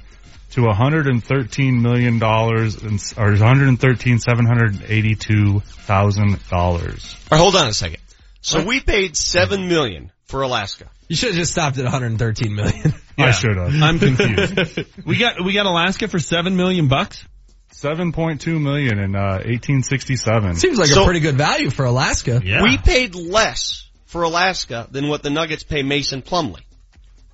to 0.51 0.63
113 0.63 1.81
million 1.81 2.19
dollars, 2.19 2.75
or 3.17 3.29
113 3.31 4.19
782 4.19 5.59
thousand 5.61 6.39
dollars. 6.49 7.15
All 7.31 7.37
right, 7.37 7.41
hold 7.41 7.55
on 7.55 7.67
a 7.67 7.73
second. 7.73 8.01
So 8.41 8.63
we 8.65 8.79
paid 8.79 9.15
seven 9.15 9.67
million 9.67 10.11
for 10.25 10.41
Alaska. 10.41 10.89
You 11.07 11.15
should 11.15 11.29
have 11.29 11.37
just 11.37 11.51
stopped 11.51 11.77
at 11.77 11.83
113 11.83 12.55
million. 12.55 12.93
I 13.17 13.31
should 13.31 13.55
have. 13.57 13.73
I'm 13.81 13.99
confused. 13.99 14.85
we 15.05 15.17
got 15.17 15.43
we 15.43 15.53
got 15.53 15.65
Alaska 15.65 16.07
for 16.07 16.19
seven 16.19 16.55
million 16.55 16.87
bucks. 16.87 17.25
7.2 17.73 18.61
million 18.61 18.99
in 18.99 19.15
uh, 19.15 19.39
1867. 19.45 20.55
Seems 20.55 20.77
like 20.77 20.89
So- 20.89 21.01
a 21.01 21.05
pretty 21.05 21.19
good 21.21 21.35
value 21.35 21.69
for 21.69 21.85
Alaska. 21.85 22.41
Yeah, 22.43 22.61
We 22.63 22.77
paid 22.77 23.15
less 23.15 23.89
for 24.05 24.23
Alaska 24.23 24.87
than 24.91 25.07
what 25.07 25.23
the 25.23 25.29
Nuggets 25.29 25.63
pay 25.63 25.81
Mason 25.81 26.21
Plumlee. 26.21 26.61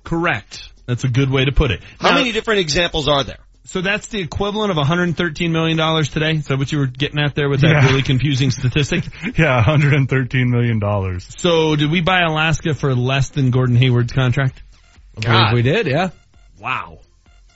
correct. 0.04 0.70
That's 0.86 1.04
a 1.04 1.08
good 1.08 1.30
way 1.30 1.44
to 1.44 1.52
put 1.52 1.70
it. 1.70 1.82
How 2.00 2.10
Now- 2.10 2.18
many 2.18 2.32
different 2.32 2.60
examples 2.60 3.08
are 3.08 3.24
there? 3.24 3.40
So 3.68 3.82
that's 3.82 4.06
the 4.08 4.18
equivalent 4.20 4.70
of 4.70 4.78
113 4.78 5.52
million 5.52 5.76
dollars 5.76 6.08
today. 6.08 6.32
Is 6.36 6.46
that 6.46 6.58
what 6.58 6.72
you 6.72 6.78
were 6.78 6.86
getting 6.86 7.18
at 7.18 7.34
there 7.34 7.50
with 7.50 7.60
that 7.60 7.68
Yeah. 7.68 7.86
really 7.86 8.00
confusing 8.02 8.50
statistic? 8.50 9.04
Yeah, 9.36 9.56
113 9.56 10.50
million 10.50 10.78
dollars. 10.78 11.26
So 11.38 11.76
did 11.76 11.90
we 11.90 12.00
buy 12.00 12.20
Alaska 12.22 12.72
for 12.72 12.94
less 12.94 13.28
than 13.28 13.50
Gordon 13.50 13.76
Hayward's 13.76 14.12
contract? 14.12 14.62
I 15.26 15.52
we 15.52 15.60
did, 15.60 15.86
yeah. 15.86 16.10
Wow. 16.58 17.00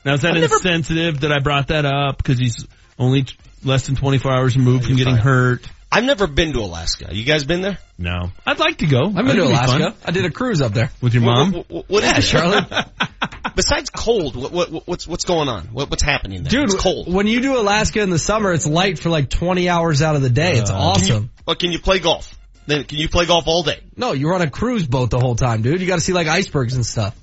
Now 0.04 0.12
is 0.14 0.20
that 0.20 0.36
insensitive 0.36 1.20
that 1.20 1.32
I 1.32 1.38
brought 1.38 1.68
that 1.68 1.86
up 1.86 2.18
because 2.18 2.38
he's 2.38 2.66
only 2.98 3.22
t- 3.22 3.34
less 3.64 3.86
than 3.86 3.96
24 3.96 4.32
hours 4.32 4.54
removed 4.56 4.84
from 4.84 4.96
getting 4.96 5.16
hurt? 5.16 5.66
I've 5.94 6.04
never 6.04 6.26
been 6.26 6.54
to 6.54 6.60
Alaska. 6.60 7.08
You 7.14 7.24
guys 7.24 7.44
been 7.44 7.60
there? 7.60 7.76
No. 7.98 8.30
I'd 8.46 8.58
like 8.58 8.78
to 8.78 8.86
go. 8.86 9.04
I've 9.04 9.14
been 9.14 9.26
That'd 9.26 9.42
to 9.42 9.48
be. 9.48 9.52
Alaska. 9.52 9.94
I 10.06 10.10
did 10.10 10.24
a 10.24 10.30
cruise 10.30 10.62
up 10.62 10.72
there. 10.72 10.90
With 11.02 11.12
your 11.12 11.22
mom? 11.22 11.52
What, 11.52 11.70
what, 11.70 11.88
what 11.90 12.02
is 12.04 12.10
Yeah, 12.12 12.18
it, 12.18 12.22
Charlotte. 12.22 12.86
Besides 13.54 13.90
cold, 13.90 14.34
what, 14.34 14.52
what, 14.52 14.86
what's 14.88 15.06
what's 15.06 15.24
going 15.24 15.48
on? 15.48 15.64
What, 15.66 15.90
what's 15.90 16.02
happening 16.02 16.42
there? 16.42 16.50
Dude, 16.50 16.64
it's 16.72 16.80
cold. 16.80 17.12
when 17.12 17.26
you 17.26 17.40
do 17.40 17.58
Alaska 17.58 18.00
in 18.00 18.08
the 18.08 18.18
summer, 18.18 18.52
it's 18.52 18.66
light 18.66 18.98
for 18.98 19.10
like 19.10 19.28
20 19.28 19.68
hours 19.68 20.00
out 20.00 20.16
of 20.16 20.22
the 20.22 20.30
day. 20.30 20.52
It's 20.58 20.70
Can 20.70 20.78
you, 20.80 20.84
awesome. 20.86 21.30
but 21.44 21.58
can 21.58 21.70
you 21.72 21.78
play 21.78 21.98
golf? 21.98 22.34
Then 22.66 22.84
can 22.84 22.96
you 22.98 23.08
play 23.10 23.26
golf 23.26 23.44
all 23.46 23.62
day? 23.62 23.80
No, 23.96 24.12
you're 24.12 24.34
on 24.34 24.40
a 24.40 24.48
cruise 24.50 24.86
boat 24.86 25.10
the 25.10 25.20
whole 25.20 25.34
time, 25.34 25.60
dude. 25.60 25.80
You 25.82 25.86
gotta 25.86 26.00
see 26.00 26.14
like 26.14 26.28
icebergs 26.28 26.74
and 26.74 26.86
stuff. 26.86 27.14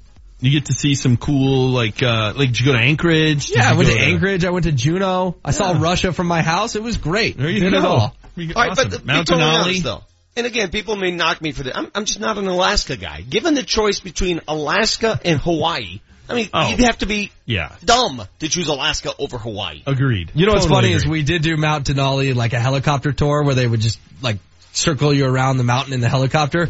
You 0.41 0.51
get 0.51 0.65
to 0.67 0.73
see 0.73 0.95
some 0.95 1.17
cool, 1.17 1.69
like, 1.69 2.01
uh, 2.01 2.31
like, 2.33 2.49
did 2.49 2.59
you 2.61 2.65
go 2.67 2.71
to 2.71 2.79
Anchorage? 2.79 3.47
Did 3.47 3.57
Yeah, 3.57 3.71
I 3.71 3.73
went 3.73 3.89
go 3.89 3.95
to 3.95 3.99
Anchorage. 4.01 4.45
I 4.45 4.51
went 4.51 4.63
to 4.65 4.71
Juneau. 4.71 5.35
I 5.43 5.51
saw 5.51 5.77
Russia 5.77 6.13
from 6.13 6.27
my 6.27 6.41
house. 6.41 6.77
It 6.77 6.83
was 6.83 6.95
great. 6.95 7.37
There 7.37 7.49
you 7.49 7.59
Did 7.59 7.73
go. 7.73 7.79
it 7.79 7.83
all. 7.85 8.15
All 8.55 8.67
right, 8.67 8.75
but 8.75 8.91
to 8.91 8.99
be 8.99 9.05
Mount 9.05 9.27
totally 9.27 9.49
honest, 9.49 9.83
though. 9.83 10.03
And 10.35 10.45
again, 10.45 10.69
people 10.69 10.95
may 10.95 11.11
knock 11.11 11.41
me 11.41 11.51
for 11.51 11.63
that. 11.63 11.75
I'm, 11.77 11.91
I'm 11.95 12.05
just 12.05 12.19
not 12.19 12.37
an 12.37 12.47
Alaska 12.47 12.95
guy. 12.97 13.21
Given 13.21 13.55
the 13.55 13.63
choice 13.63 13.99
between 13.99 14.41
Alaska 14.47 15.19
and 15.25 15.39
Hawaii, 15.39 15.99
I 16.29 16.35
mean, 16.35 16.49
Oh. 16.53 16.69
you'd 16.69 16.79
have 16.81 16.99
to 16.99 17.07
be 17.07 17.31
Yeah. 17.45 17.75
dumb 17.83 18.21
to 18.39 18.47
choose 18.47 18.67
Alaska 18.67 19.11
over 19.17 19.37
Hawaii. 19.37 19.81
Agreed. 19.85 20.31
You 20.35 20.45
know 20.45 20.53
what's 20.53 20.65
Totally 20.65 20.81
funny 20.91 20.93
is 20.93 21.05
we 21.07 21.23
did 21.23 21.41
do 21.41 21.57
Mount 21.57 21.87
Denali 21.87 22.35
like 22.35 22.53
a 22.53 22.59
helicopter 22.59 23.11
tour 23.11 23.43
where 23.43 23.55
they 23.55 23.67
would 23.67 23.81
just 23.81 23.99
like 24.21 24.37
circle 24.71 25.13
you 25.13 25.25
around 25.25 25.57
the 25.57 25.63
mountain 25.63 25.93
in 25.93 26.01
the 26.01 26.09
helicopter. 26.09 26.69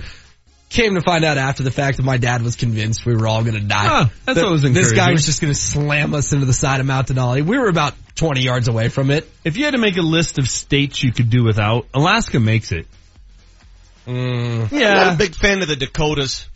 Came 0.70 0.94
to 0.96 1.02
find 1.02 1.26
out 1.26 1.40
after 1.40 1.64
the 1.64 1.72
fact 1.72 1.98
that 1.98 2.04
my 2.04 2.18
dad 2.18 2.44
was 2.44 2.56
convinced 2.56 3.04
we 3.04 3.16
were 3.16 3.28
all 3.28 3.44
gonna 3.44 3.60
die. 3.60 3.88
Ah, 3.88 4.12
that's 4.26 4.38
That 4.38 4.46
always 4.46 4.62
This 4.62 4.94
guy 4.94 5.12
was 5.12 5.26
just 5.26 5.42
gonna 5.42 5.56
slam 5.56 6.14
us 6.14 6.32
into 6.32 6.46
the 6.46 6.54
side 6.54 6.80
of 6.80 6.86
Mount 6.86 7.08
Denali. 7.08 7.44
We 7.44 7.58
were 7.58 7.70
about 7.70 7.96
20 8.16 8.42
yards 8.42 8.68
away 8.68 8.90
from 8.90 9.10
it. 9.10 9.28
If 9.44 9.58
you 9.58 9.66
had 9.66 9.72
to 9.72 9.80
make 9.80 9.98
a 9.98 10.04
list 10.04 10.38
of 10.38 10.48
states 10.48 11.02
you 11.02 11.12
could 11.12 11.32
do 11.32 11.44
without, 11.44 11.88
Alaska 11.94 12.40
makes 12.40 12.72
it. 12.72 12.86
Mm, 14.06 14.72
I'm 14.72 14.80
not 14.80 15.14
a 15.16 15.18
big 15.18 15.36
fan 15.36 15.62
of 15.62 15.68
the 15.68 15.76
Dakotas. 15.76 16.48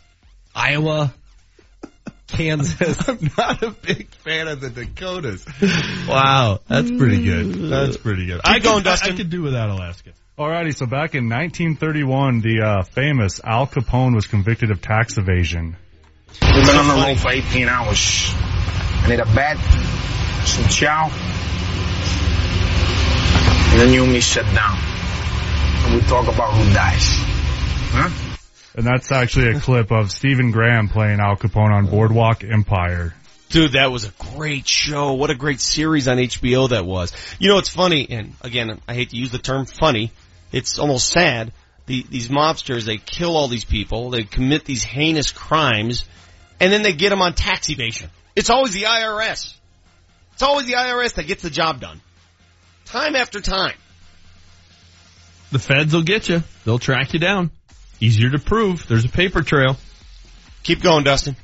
Iowa, 0.54 1.12
Kansas. 2.28 2.96
I'm 3.08 3.30
not 3.36 3.62
a 3.62 3.70
big 3.70 4.08
fan 4.14 4.48
of 4.48 4.60
the 4.60 4.70
Dakotas. 4.70 5.44
Wow, 6.08 6.60
that's 6.68 6.90
pretty 6.90 7.24
good. 7.24 7.70
That's 7.70 7.96
pretty 7.96 8.26
good. 8.26 8.40
I 8.44 8.58
going, 8.58 8.76
could, 8.78 8.84
Dustin. 8.84 9.14
I 9.14 9.16
could 9.16 9.30
do 9.30 9.42
without 9.42 9.70
Alaska. 9.70 10.10
Alrighty, 10.36 10.74
so 10.74 10.86
back 10.86 11.14
in 11.14 11.28
1931, 11.28 12.40
the 12.40 12.60
uh, 12.60 12.82
famous 12.82 13.40
Al 13.44 13.68
Capone 13.68 14.16
was 14.16 14.26
convicted 14.26 14.72
of 14.72 14.82
tax 14.82 15.16
evasion. 15.16 15.76
We've 16.42 16.66
been 16.66 16.76
on 16.76 16.88
the 16.88 17.06
road 17.06 17.20
for 17.20 17.30
18 17.30 17.68
hours. 17.68 18.32
I 18.34 19.06
need 19.10 19.20
a 19.20 19.26
bed, 19.26 19.58
some 20.44 20.64
chow, 20.68 21.08
and 23.70 23.80
then 23.80 23.92
you 23.92 24.02
and 24.02 24.12
me 24.12 24.20
sit 24.20 24.44
down 24.46 24.76
and 24.76 25.94
we 25.94 26.00
talk 26.08 26.26
about 26.26 26.52
who 26.54 26.64
dies. 26.74 27.06
Huh? 27.92 28.10
And 28.74 28.84
that's 28.84 29.12
actually 29.12 29.56
a 29.56 29.60
clip 29.60 29.92
of 29.92 30.10
Stephen 30.10 30.50
Graham 30.50 30.88
playing 30.88 31.20
Al 31.20 31.36
Capone 31.36 31.70
on 31.70 31.86
Boardwalk 31.86 32.42
Empire. 32.42 33.14
Dude, 33.50 33.74
that 33.74 33.92
was 33.92 34.04
a 34.04 34.12
great 34.34 34.66
show. 34.66 35.12
What 35.12 35.30
a 35.30 35.36
great 35.36 35.60
series 35.60 36.08
on 36.08 36.16
HBO 36.16 36.70
that 36.70 36.84
was. 36.84 37.12
You 37.38 37.50
know, 37.50 37.58
it's 37.58 37.68
funny, 37.68 38.04
and 38.10 38.32
again, 38.40 38.80
I 38.88 38.94
hate 38.94 39.10
to 39.10 39.16
use 39.16 39.30
the 39.30 39.38
term 39.38 39.66
funny. 39.66 40.10
It's 40.54 40.78
almost 40.78 41.08
sad. 41.08 41.52
The, 41.86 42.06
these 42.08 42.28
mobsters, 42.28 42.84
they 42.84 42.96
kill 42.96 43.36
all 43.36 43.48
these 43.48 43.64
people, 43.64 44.10
they 44.10 44.22
commit 44.22 44.64
these 44.64 44.84
heinous 44.84 45.32
crimes, 45.32 46.04
and 46.60 46.72
then 46.72 46.82
they 46.82 46.92
get 46.92 47.10
them 47.10 47.20
on 47.20 47.34
tax 47.34 47.68
evasion. 47.70 48.08
It's 48.36 48.50
always 48.50 48.72
the 48.72 48.84
IRS. 48.84 49.52
It's 50.32 50.42
always 50.42 50.66
the 50.66 50.74
IRS 50.74 51.14
that 51.14 51.26
gets 51.26 51.42
the 51.42 51.50
job 51.50 51.80
done. 51.80 52.00
Time 52.84 53.16
after 53.16 53.40
time. 53.40 53.74
The 55.50 55.58
feds 55.58 55.92
will 55.92 56.02
get 56.02 56.28
you. 56.28 56.44
They'll 56.64 56.78
track 56.78 57.14
you 57.14 57.18
down. 57.18 57.50
Easier 57.98 58.30
to 58.30 58.38
prove. 58.38 58.86
There's 58.86 59.04
a 59.04 59.08
paper 59.08 59.42
trail. 59.42 59.76
Keep 60.62 60.82
going, 60.82 61.02
Dustin. 61.02 61.34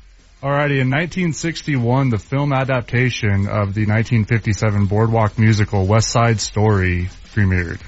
Alrighty, 0.40 0.80
in 0.80 0.88
1961, 0.88 2.10
the 2.10 2.18
film 2.18 2.52
adaptation 2.52 3.48
of 3.48 3.74
the 3.74 3.86
1957 3.86 4.86
boardwalk 4.86 5.36
musical 5.36 5.86
West 5.86 6.12
Side 6.12 6.40
Story 6.40 7.10
premiered. 7.34 7.80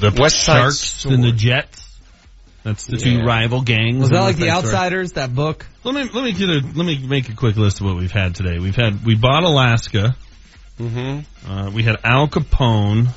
The 0.00 0.16
West 0.20 0.42
Side 0.42 0.60
Sharks 0.60 0.78
Story. 0.78 1.14
and 1.14 1.24
the 1.24 1.32
Jets. 1.32 1.84
That's 2.64 2.86
the 2.86 2.96
two 2.96 3.22
rival 3.24 3.62
gangs. 3.62 4.00
Was 4.00 4.10
that 4.10 4.20
like 4.20 4.36
the 4.36 4.48
Side 4.48 4.58
Story. 4.58 4.74
Outsiders? 4.74 5.12
That 5.12 5.34
book? 5.34 5.64
Let 5.84 5.94
me 5.94 6.02
let 6.12 6.24
me 6.24 6.32
get 6.32 6.48
a 6.48 6.60
let 6.74 6.86
me 6.86 6.98
make 6.98 7.28
a 7.28 7.34
quick 7.34 7.56
list 7.56 7.80
of 7.80 7.86
what 7.86 7.96
we've 7.96 8.12
had 8.12 8.34
today. 8.34 8.58
We've 8.58 8.76
had 8.76 9.04
we 9.04 9.14
bought 9.14 9.44
Alaska. 9.44 10.16
Mm-hmm. 10.78 11.50
Uh, 11.50 11.70
we 11.70 11.82
had 11.82 11.96
Al 12.04 12.28
Capone. 12.28 13.08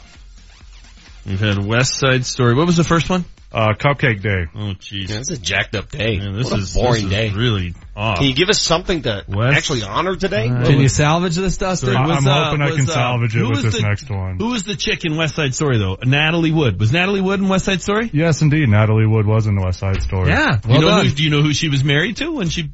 We've 1.25 1.39
had 1.39 1.63
West 1.63 1.99
Side 1.99 2.25
Story. 2.25 2.55
What 2.55 2.65
was 2.65 2.77
the 2.77 2.83
first 2.83 3.09
one? 3.09 3.25
Uh, 3.53 3.73
Cupcake 3.73 4.21
Day. 4.21 4.45
Oh, 4.55 4.73
jeez. 4.79 5.09
Yeah, 5.09 5.17
this 5.17 5.29
is 5.29 5.37
a 5.39 5.41
jacked 5.41 5.75
up 5.75 5.89
day. 5.91 6.19
Man, 6.19 6.37
this 6.37 6.45
what 6.45 6.59
a 6.59 6.61
is 6.61 6.73
boring 6.73 6.93
this 6.93 7.03
is 7.03 7.09
day. 7.09 7.29
Really 7.37 7.73
off. 7.97 8.17
Can 8.19 8.27
you 8.27 8.33
give 8.33 8.47
us 8.47 8.61
something 8.61 9.01
to 9.01 9.25
West- 9.27 9.57
actually 9.57 9.83
honor 9.83 10.15
today? 10.15 10.47
Can 10.47 10.79
you 10.79 10.87
salvage 10.87 11.35
this, 11.35 11.57
Dustin? 11.57 11.93
I- 11.93 12.07
Was, 12.07 12.25
I'm 12.25 12.27
uh, 12.31 12.45
hoping 12.45 12.61
I 12.61 12.65
was, 12.67 12.75
can 12.77 12.89
uh, 12.89 12.93
salvage 12.93 13.35
it 13.35 13.43
with 13.43 13.61
this 13.61 13.75
the- 13.75 13.81
next 13.81 14.09
one. 14.09 14.37
Who 14.37 14.51
was 14.51 14.63
the 14.63 14.75
chick 14.77 15.03
in 15.03 15.17
West 15.17 15.35
Side 15.35 15.53
Story 15.53 15.79
though? 15.79 15.97
Natalie 16.01 16.53
Wood. 16.53 16.79
Was 16.79 16.93
Natalie 16.93 17.19
Wood 17.19 17.41
in 17.41 17.49
West 17.49 17.65
Side 17.65 17.81
Story? 17.81 18.09
Yes, 18.13 18.41
indeed. 18.41 18.69
Natalie 18.69 19.05
Wood 19.05 19.25
was 19.25 19.47
in 19.47 19.55
the 19.55 19.61
West 19.65 19.79
Side 19.79 20.01
Story. 20.01 20.29
Yeah. 20.29 20.59
Well 20.65 20.75
you 20.75 20.81
know 20.81 20.87
done. 20.87 21.05
who, 21.07 21.11
do 21.11 21.23
you 21.23 21.29
know 21.29 21.41
who 21.41 21.53
she 21.53 21.67
was 21.67 21.83
married 21.83 22.15
to 22.17 22.31
when 22.31 22.47
she 22.47 22.71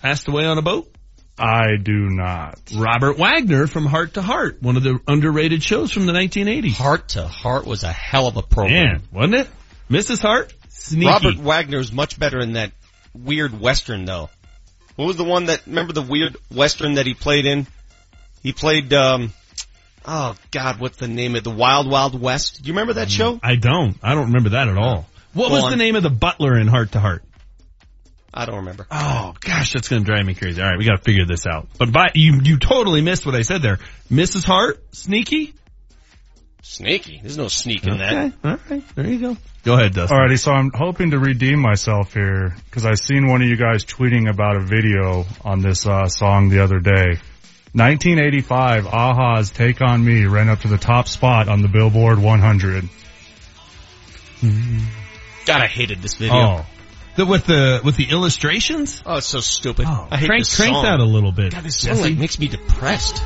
passed 0.00 0.26
away 0.26 0.44
on 0.46 0.58
a 0.58 0.62
boat? 0.62 0.88
I 1.38 1.76
do 1.80 2.08
not. 2.10 2.58
Robert 2.76 3.18
Wagner 3.18 3.66
from 3.68 3.86
Hart 3.86 4.14
to 4.14 4.22
Hart, 4.22 4.60
one 4.62 4.76
of 4.76 4.82
the 4.82 4.98
underrated 5.06 5.62
shows 5.62 5.90
from 5.92 6.06
the 6.06 6.12
1980s. 6.12 6.74
Hart 6.74 7.08
to 7.10 7.26
Hart 7.26 7.66
was 7.66 7.84
a 7.84 7.92
hell 7.92 8.26
of 8.26 8.36
a 8.36 8.42
program. 8.42 8.84
Man, 8.84 9.02
wasn't 9.12 9.34
it? 9.36 9.48
Mrs. 9.90 10.20
Hart? 10.20 10.52
Sneaky. 10.68 11.06
Robert 11.06 11.36
Wagner's 11.36 11.92
much 11.92 12.18
better 12.18 12.40
in 12.40 12.54
that 12.54 12.72
weird 13.14 13.58
western 13.58 14.04
though. 14.04 14.30
What 14.96 15.06
was 15.06 15.16
the 15.16 15.24
one 15.24 15.46
that 15.46 15.66
remember 15.66 15.92
the 15.92 16.02
weird 16.02 16.36
western 16.50 16.94
that 16.94 17.06
he 17.06 17.14
played 17.14 17.46
in? 17.46 17.66
He 18.42 18.52
played 18.52 18.92
um 18.92 19.32
oh 20.04 20.34
god, 20.50 20.80
what's 20.80 20.98
the 20.98 21.08
name 21.08 21.36
of 21.36 21.44
the 21.44 21.50
Wild 21.50 21.88
Wild 21.90 22.20
West? 22.20 22.62
Do 22.62 22.68
you 22.68 22.72
remember 22.72 22.94
that 22.94 23.10
show? 23.10 23.38
I 23.42 23.56
don't. 23.56 23.96
I 24.02 24.14
don't 24.14 24.26
remember 24.26 24.50
that 24.50 24.68
at 24.68 24.76
all. 24.76 25.06
What 25.34 25.48
Go 25.48 25.54
was 25.54 25.64
on. 25.64 25.70
the 25.70 25.76
name 25.76 25.96
of 25.96 26.02
the 26.02 26.10
butler 26.10 26.58
in 26.58 26.66
Hart 26.66 26.92
to 26.92 27.00
Hart? 27.00 27.22
I 28.34 28.46
don't 28.46 28.56
remember. 28.56 28.86
Oh 28.90 29.34
gosh, 29.40 29.74
that's 29.74 29.88
gonna 29.88 30.04
drive 30.04 30.24
me 30.24 30.34
crazy. 30.34 30.60
All 30.60 30.68
right, 30.68 30.78
we 30.78 30.84
gotta 30.84 31.02
figure 31.02 31.26
this 31.26 31.46
out. 31.46 31.68
But 31.78 31.92
by, 31.92 32.12
you 32.14 32.40
you 32.42 32.58
totally 32.58 33.02
missed 33.02 33.26
what 33.26 33.34
I 33.34 33.42
said 33.42 33.62
there. 33.62 33.78
Mrs. 34.10 34.44
Hart, 34.44 34.82
sneaky. 34.94 35.54
Sneaky. 36.64 37.18
There's 37.20 37.36
no 37.36 37.48
sneak 37.48 37.84
in 37.84 37.94
Okay, 37.94 37.98
that. 37.98 38.32
all 38.44 38.58
right, 38.70 38.94
there 38.94 39.06
you 39.06 39.18
go. 39.18 39.36
Go 39.64 39.74
ahead, 39.74 39.94
Dustin. 39.94 40.16
Alrighty, 40.16 40.38
so 40.38 40.52
I'm 40.52 40.70
hoping 40.72 41.10
to 41.10 41.18
redeem 41.18 41.58
myself 41.58 42.14
here 42.14 42.54
because 42.66 42.86
I 42.86 42.94
seen 42.94 43.26
one 43.26 43.42
of 43.42 43.48
you 43.48 43.56
guys 43.56 43.84
tweeting 43.84 44.30
about 44.30 44.56
a 44.56 44.60
video 44.60 45.24
on 45.44 45.60
this 45.60 45.86
uh, 45.86 46.06
song 46.08 46.50
the 46.50 46.60
other 46.62 46.78
day. 46.78 47.18
1985, 47.74 48.86
Aha's 48.86 49.50
"Take 49.50 49.80
on 49.80 50.04
Me" 50.04 50.26
ran 50.26 50.48
up 50.48 50.60
to 50.60 50.68
the 50.68 50.78
top 50.78 51.08
spot 51.08 51.48
on 51.48 51.62
the 51.62 51.68
Billboard 51.68 52.18
100. 52.20 52.88
God, 55.46 55.60
I 55.60 55.66
hated 55.66 56.00
this 56.02 56.14
video. 56.14 56.34
Oh, 56.36 56.66
the, 57.16 57.26
with 57.26 57.46
the 57.46 57.80
with 57.84 57.96
the 57.96 58.10
illustrations. 58.10 59.02
Oh, 59.04 59.16
it's 59.16 59.26
so 59.26 59.40
stupid. 59.40 59.86
Oh, 59.88 60.06
I 60.10 60.16
hate 60.16 60.26
crank 60.26 60.42
this 60.42 60.56
crank 60.56 60.74
song. 60.74 60.84
that 60.84 61.00
a 61.00 61.04
little 61.04 61.32
bit. 61.32 61.52
God, 61.52 61.64
this 61.64 61.78
song 61.78 62.00
like 62.00 62.16
makes 62.16 62.38
me 62.38 62.48
depressed. 62.48 63.22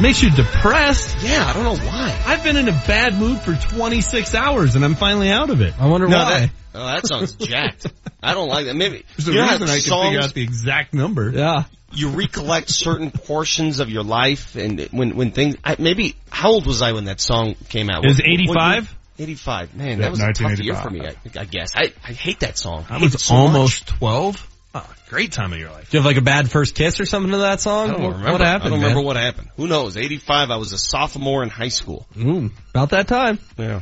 Makes 0.00 0.22
you 0.22 0.30
depressed. 0.30 1.16
Yeah, 1.22 1.44
I 1.46 1.52
don't 1.52 1.64
know 1.64 1.76
why. 1.86 2.22
I've 2.26 2.42
been 2.42 2.56
in 2.56 2.68
a 2.68 2.72
bad 2.72 3.14
mood 3.14 3.40
for 3.40 3.54
26 3.54 4.34
hours 4.34 4.74
and 4.74 4.84
I'm 4.84 4.94
finally 4.96 5.30
out 5.30 5.50
of 5.50 5.60
it. 5.60 5.74
I 5.78 5.86
wonder 5.86 6.08
No, 6.08 6.16
why. 6.18 6.40
that, 6.40 6.50
oh, 6.74 6.86
that 6.86 7.06
sounds 7.06 7.34
jacked. 7.34 7.86
I 8.22 8.34
don't 8.34 8.48
like 8.48 8.66
that. 8.66 8.74
Maybe 8.74 9.04
There's 9.16 9.28
a 9.28 9.32
you 9.32 9.36
know 9.38 9.44
how 9.44 9.52
reason 9.52 9.68
I 9.68 9.72
can 9.74 9.80
songs, 9.82 10.06
figure 10.08 10.20
out 10.22 10.34
the 10.34 10.42
exact 10.42 10.94
number. 10.94 11.30
yeah. 11.30 11.64
you 11.92 12.08
recollect 12.08 12.70
certain 12.70 13.10
portions 13.10 13.78
of 13.80 13.90
your 13.90 14.02
life 14.02 14.56
and 14.56 14.80
when 14.92 15.14
when 15.14 15.30
things 15.30 15.56
I, 15.62 15.76
maybe 15.78 16.16
how 16.30 16.50
old 16.52 16.66
was 16.66 16.80
I 16.82 16.92
when 16.92 17.04
that 17.04 17.20
song 17.20 17.54
came 17.68 17.88
out? 17.90 18.04
It 18.04 18.08
was 18.08 18.16
What- 18.18 18.24
what 18.26 18.56
85? 18.64 18.82
year? 19.18 19.26
85. 19.26 19.74
Man, 19.76 19.88
Yeah, 19.88 19.94
that 19.96 20.10
was 20.10 20.20
a 20.20 20.32
tough 20.32 20.58
year 20.58 20.74
for 20.74 20.90
me. 20.90 21.02
I, 21.06 21.14
I 21.38 21.44
guess 21.44 21.72
I 21.76 21.92
I 22.02 22.12
hate 22.12 22.40
that 22.40 22.56
song. 22.58 22.86
I, 22.88 22.96
I 22.96 22.98
hate 22.98 23.06
it 23.08 23.12
was 23.12 23.24
so 23.24 23.34
almost 23.34 23.86
12. 23.86 24.48
Oh, 24.74 24.90
great 25.10 25.32
time 25.32 25.52
of 25.52 25.58
your 25.58 25.70
life. 25.70 25.90
Do 25.90 25.96
you 25.96 26.02
have 26.02 26.06
like 26.06 26.16
a 26.16 26.22
bad 26.24 26.50
first 26.50 26.74
kiss 26.74 26.98
or 26.98 27.04
something 27.04 27.32
to 27.32 27.38
that 27.38 27.60
song? 27.60 27.90
I 27.90 27.92
don't 27.92 28.02
What- 28.02 28.12
remember. 28.12 28.32
What 28.32 28.40
happened, 28.40 28.66
I 28.66 28.70
don't 28.70 28.80
man? 28.80 28.88
remember 28.88 29.06
what 29.06 29.16
happened. 29.16 29.48
Who 29.56 29.66
knows? 29.68 29.96
85. 29.98 30.50
I 30.50 30.56
was 30.56 30.72
a 30.72 30.78
sophomore 30.78 31.42
in 31.42 31.50
high 31.50 31.68
school. 31.68 32.06
Ooh, 32.18 32.50
about 32.70 32.90
that 32.90 33.06
time. 33.08 33.38
Yeah. 33.58 33.80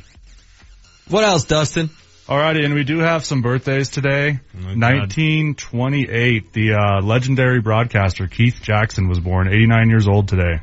What 1.09 1.23
else, 1.25 1.45
Dustin? 1.45 1.91
Alrighty, 2.29 2.65
and 2.65 2.75
we 2.75 2.85
do 2.85 2.99
have 2.99 3.25
some 3.25 3.43
birthdays 3.43 3.89
today. 3.89 4.39
Oh, 4.55 4.75
1928, 4.75 6.53
the 6.53 6.75
uh, 6.75 7.01
legendary 7.03 7.61
broadcaster 7.61 8.27
Keith 8.29 8.61
Jackson 8.63 9.09
was 9.09 9.19
born, 9.19 9.49
89 9.49 9.89
years 9.91 10.07
old 10.09 10.29
today. 10.29 10.61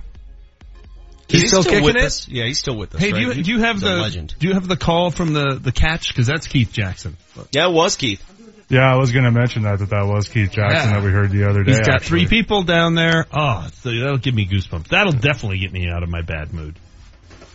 Is 1.30 1.34
He's 1.34 1.42
he 1.42 1.48
still 1.50 1.64
kicking 1.64 1.84
with 1.84 1.98
it? 1.98 2.04
us? 2.04 2.28
Yeah, 2.30 2.46
he's 2.46 2.60
still 2.60 2.78
with 2.78 2.96
us. 2.96 3.02
Hey, 3.02 3.12
do 3.12 3.20
you 3.20 3.34
do 3.44 3.52
you 3.52 3.60
have 3.60 3.76
he's 3.76 3.84
the 3.84 3.96
legend? 3.96 4.34
do 4.40 4.48
you 4.48 4.54
have 4.54 4.66
the 4.66 4.78
call 4.78 5.12
from 5.12 5.34
the 5.34 5.60
the 5.62 5.74
catch? 5.74 6.08
Because 6.08 6.26
that's 6.26 6.48
Keith 6.48 6.72
Jackson. 6.72 7.18
Yeah, 7.52 7.68
it 7.68 7.74
was 7.74 7.98
Keith. 7.98 8.24
Yeah, 8.70 8.92
I 8.92 8.98
was 8.98 9.12
going 9.14 9.24
to 9.26 9.32
mention 9.32 9.64
that 9.64 9.80
that 9.80 9.90
that 9.92 10.06
was 10.06 10.28
Keith 10.28 10.52
Jackson 10.52 10.90
Yeah. 10.90 10.96
that 11.00 11.04
we 11.04 11.12
heard 11.12 11.32
the 11.32 11.50
other 11.50 11.64
day. 11.64 11.72
He's 11.72 11.80
got 11.80 12.02
actually. 12.02 12.26
three 12.26 12.28
people 12.28 12.64
down 12.64 12.96
there. 12.96 13.26
Oh, 13.32 13.68
so 13.76 13.90
that'll 13.92 14.18
give 14.18 14.36
me 14.36 14.46
goosebumps. 14.46 14.90
That'll 14.90 15.14
definitely 15.14 15.60
get 15.60 15.72
me 15.72 15.90
out 15.90 16.04
of 16.04 16.10
my 16.10 16.22
bad 16.22 16.54
mood. 16.54 16.78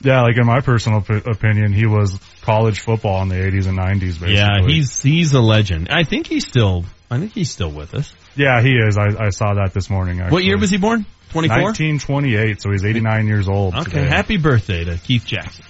Yeah, 0.03 0.23
like 0.23 0.37
in 0.37 0.47
my 0.47 0.61
personal 0.61 0.99
op- 0.99 1.27
opinion, 1.27 1.73
he 1.73 1.87
was 1.87 2.19
college 2.41 2.81
football 2.81 3.23
in 3.23 3.29
the 3.29 3.37
80s 3.37 3.67
and 3.69 3.79
90s. 3.79 4.01
Basically. 4.01 4.35
Yeah, 4.35 4.67
he's 4.67 5.01
he's 5.03 5.33
a 5.33 5.41
legend. 5.41 5.89
I 5.91 6.05
think 6.05 6.27
he's 6.27 6.47
still. 6.47 6.85
I 7.11 7.19
think 7.19 7.33
he's 7.33 7.51
still 7.51 7.71
with 7.71 7.95
us. 7.95 8.13
yeah 8.35 8.63
he 8.63 8.71
is. 8.71 8.97
I, 8.97 9.09
I 9.27 9.29
saw 9.29 9.55
that 9.55 9.73
this 9.75 9.91
morning. 9.91 10.21
Actually. 10.21 10.33
What 10.33 10.45
year 10.45 10.59
was 10.59 10.71
he 10.71 10.79
born? 10.79 11.05
Twenty 11.31 11.49
four. 11.49 11.63
1928, 11.63 12.61
so 12.61 12.71
he's 12.73 12.85
89 12.85 13.27
years 13.27 13.49
old. 13.49 13.75
Okay, 13.75 13.85
today. 13.91 14.09
happy 14.09 14.39
birthday 14.39 14.85
to 14.85 14.97
Keith 14.99 15.25
Jackson. 15.27 15.65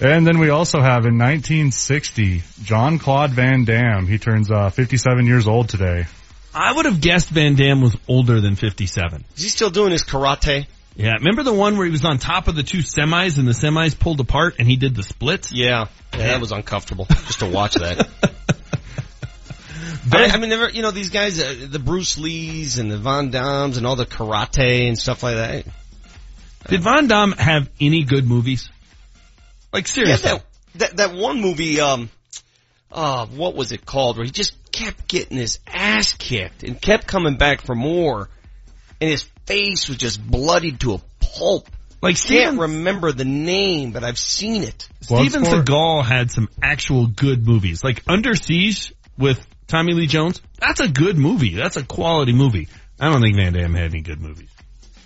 And 0.00 0.26
then 0.26 0.38
we 0.38 0.48
also 0.48 0.80
have 0.80 1.04
in 1.04 1.18
1960, 1.18 2.42
Jean-Claude 2.62 3.30
Van 3.30 3.64
Damme. 3.64 4.06
He 4.06 4.18
turns 4.18 4.50
uh, 4.50 4.70
57 4.70 5.26
years 5.26 5.46
old 5.46 5.68
today. 5.68 6.06
I 6.54 6.72
would 6.72 6.86
have 6.86 7.00
guessed 7.00 7.28
Van 7.28 7.54
Damme 7.54 7.80
was 7.80 7.96
older 8.08 8.40
than 8.40 8.56
fifty 8.56 8.86
seven. 8.86 9.24
Is 9.36 9.44
he 9.44 9.50
still 9.50 9.70
doing 9.70 9.92
his 9.92 10.02
karate? 10.02 10.66
Yeah, 10.96 11.12
remember 11.12 11.44
the 11.44 11.52
one 11.52 11.76
where 11.76 11.86
he 11.86 11.92
was 11.92 12.04
on 12.04 12.18
top 12.18 12.48
of 12.48 12.56
the 12.56 12.64
two 12.64 12.78
semis 12.78 13.38
and 13.38 13.46
the 13.46 13.52
semis 13.52 13.96
pulled 13.96 14.18
apart 14.18 14.56
and 14.58 14.66
he 14.66 14.76
did 14.76 14.96
the 14.96 15.04
splits? 15.04 15.52
Yeah. 15.52 15.86
Yeah, 16.12 16.26
that 16.26 16.40
was 16.40 16.50
uncomfortable 16.50 17.06
just 17.08 17.38
to 17.38 17.46
watch 17.46 17.74
that. 17.74 18.08
I, 20.12 20.26
I 20.26 20.38
mean, 20.38 20.50
never, 20.50 20.68
you 20.68 20.82
know, 20.82 20.90
these 20.90 21.10
guys, 21.10 21.40
uh, 21.40 21.54
the 21.68 21.78
Bruce 21.78 22.18
Lees 22.18 22.78
and 22.78 22.90
the 22.90 22.98
Van 22.98 23.30
Dammes 23.30 23.76
and 23.76 23.86
all 23.86 23.94
the 23.94 24.06
karate 24.06 24.88
and 24.88 24.98
stuff 24.98 25.22
like 25.22 25.36
that. 25.36 25.66
Did 26.68 26.82
Van 26.82 27.06
Damme 27.06 27.32
have 27.32 27.70
any 27.80 28.02
good 28.02 28.26
movies? 28.26 28.68
Like 29.72 29.86
Yeah, 29.88 29.92
seriously? 30.16 30.30
that, 30.30 30.44
that 30.76 30.96
that 30.96 31.14
one 31.14 31.40
movie, 31.40 31.80
um, 31.80 32.10
uh, 32.92 33.26
what 33.26 33.54
was 33.54 33.72
it 33.72 33.86
called? 33.86 34.16
Where 34.16 34.24
he 34.24 34.30
just 34.32 34.54
kept 34.72 35.08
getting 35.08 35.36
his 35.36 35.58
ass 35.66 36.12
kicked 36.14 36.62
and 36.62 36.80
kept 36.80 37.06
coming 37.06 37.36
back 37.36 37.62
for 37.62 37.74
more, 37.74 38.28
and 39.00 39.10
his 39.10 39.24
face 39.46 39.88
was 39.88 39.98
just 39.98 40.24
bloodied 40.24 40.80
to 40.80 40.94
a 40.94 40.98
pulp. 41.20 41.68
Like 42.02 42.12
I 42.12 42.14
Steven, 42.14 42.44
can't 42.44 42.60
remember 42.60 43.12
the 43.12 43.26
name, 43.26 43.92
but 43.92 44.04
I've 44.04 44.18
seen 44.18 44.62
it. 44.62 44.88
Steven 45.02 45.42
Bloodsport? 45.42 45.64
Seagal 45.64 46.04
had 46.04 46.30
some 46.30 46.48
actual 46.62 47.06
good 47.06 47.46
movies. 47.46 47.84
Like 47.84 48.02
Under 48.08 48.34
Siege 48.34 48.94
with 49.18 49.46
Tommy 49.66 49.92
Lee 49.92 50.06
Jones. 50.06 50.40
That's 50.58 50.80
a 50.80 50.88
good 50.88 51.18
movie. 51.18 51.54
That's 51.54 51.76
a 51.76 51.84
quality 51.84 52.32
movie. 52.32 52.68
I 52.98 53.10
don't 53.10 53.20
think 53.22 53.36
Van 53.36 53.52
Damme 53.52 53.74
had 53.74 53.90
any 53.90 54.00
good 54.00 54.20
movies. 54.20 54.49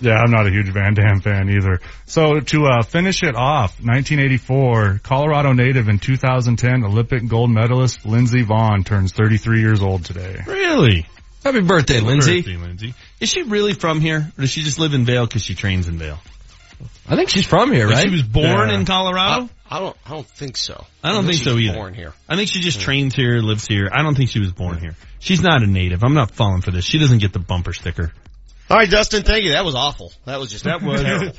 Yeah, 0.05 0.15
I'm 0.19 0.31
not 0.31 0.47
a 0.47 0.51
huge 0.51 0.69
Van 0.69 0.95
Damme 0.95 1.21
fan 1.21 1.49
either. 1.51 1.81
So 2.07 2.41
to 2.41 2.67
uh, 2.67 2.83
finish 2.83 3.23
it 3.23 3.35
off, 3.35 3.73
1984, 3.81 5.01
Colorado 5.03 5.53
native 5.53 5.89
and 5.89 6.01
2010 6.01 6.85
Olympic 6.85 7.27
gold 7.29 7.51
medalist 7.51 8.05
Lindsey 8.07 8.43
Vonn 8.45 8.85
turns 8.85 9.13
33 9.13 9.61
years 9.61 9.83
old 9.83 10.05
today. 10.05 10.41
Really? 10.47 11.07
Happy 11.45 11.61
birthday, 11.61 11.95
Happy 11.95 12.07
Lindsay. 12.07 12.41
birthday, 12.43 12.57
Lindsay. 12.57 12.95
Is 13.21 13.29
she 13.29 13.43
really 13.43 13.73
from 13.75 14.01
here, 14.01 14.19
or 14.39 14.41
does 14.41 14.51
she 14.51 14.63
just 14.63 14.79
live 14.79 14.95
in 14.95 15.05
Vail 15.05 15.27
because 15.27 15.43
she 15.43 15.55
trains 15.55 15.89
in 15.89 15.99
Vail? 15.99 16.19
I 17.09 17.17
think 17.17 17.29
she's 17.29 17.47
from 17.47 17.73
here, 17.73 17.87
Like, 17.87 17.97
right? 17.97 18.05
She 18.07 18.11
was 18.13 18.23
born 18.23 18.69
Yeah. 18.71 18.75
in 18.79 18.85
Colorado. 18.87 19.49
I 19.71 19.79
don't. 19.79 19.97
I 20.07 20.11
don't 20.11 20.27
think 20.27 20.57
so. 20.57 20.85
I 21.03 21.13
don't 21.13 21.25
think, 21.25 21.35
she's 21.37 21.45
so 21.45 21.57
either. 21.59 21.75
Born 21.75 21.95
here. 21.95 22.13
I 22.29 22.37
think 22.37 22.49
she 22.51 22.61
just 22.61 22.81
trains 22.81 23.15
here, 23.15 23.39
lives 23.41 23.67
here. 23.67 23.89
I 23.93 24.03
don't 24.03 24.15
think 24.15 24.31
she 24.31 24.41
was 24.41 24.53
born 24.53 24.79
here. 24.79 24.95
She's 25.19 25.41
not 25.43 25.63
a 25.63 25.67
native. 25.67 26.03
I'm 26.05 26.15
not 26.15 26.31
falling 26.33 26.61
for 26.63 26.71
this. 26.71 26.85
She 26.85 26.99
doesn't 26.99 27.19
get 27.19 27.33
the 27.33 27.39
bumper 27.39 27.73
sticker. 27.73 28.13
All 28.71 28.77
right, 28.77 28.89
Dustin. 28.91 29.23
Thank 29.23 29.45
you. 29.45 29.53
That 29.53 29.65
was 29.65 29.75
awful. 29.75 30.13
That 30.25 30.41
was 30.41 30.51
just 30.51 30.65
That 30.65 30.83
was 30.83 31.03
terrible. 31.03 31.33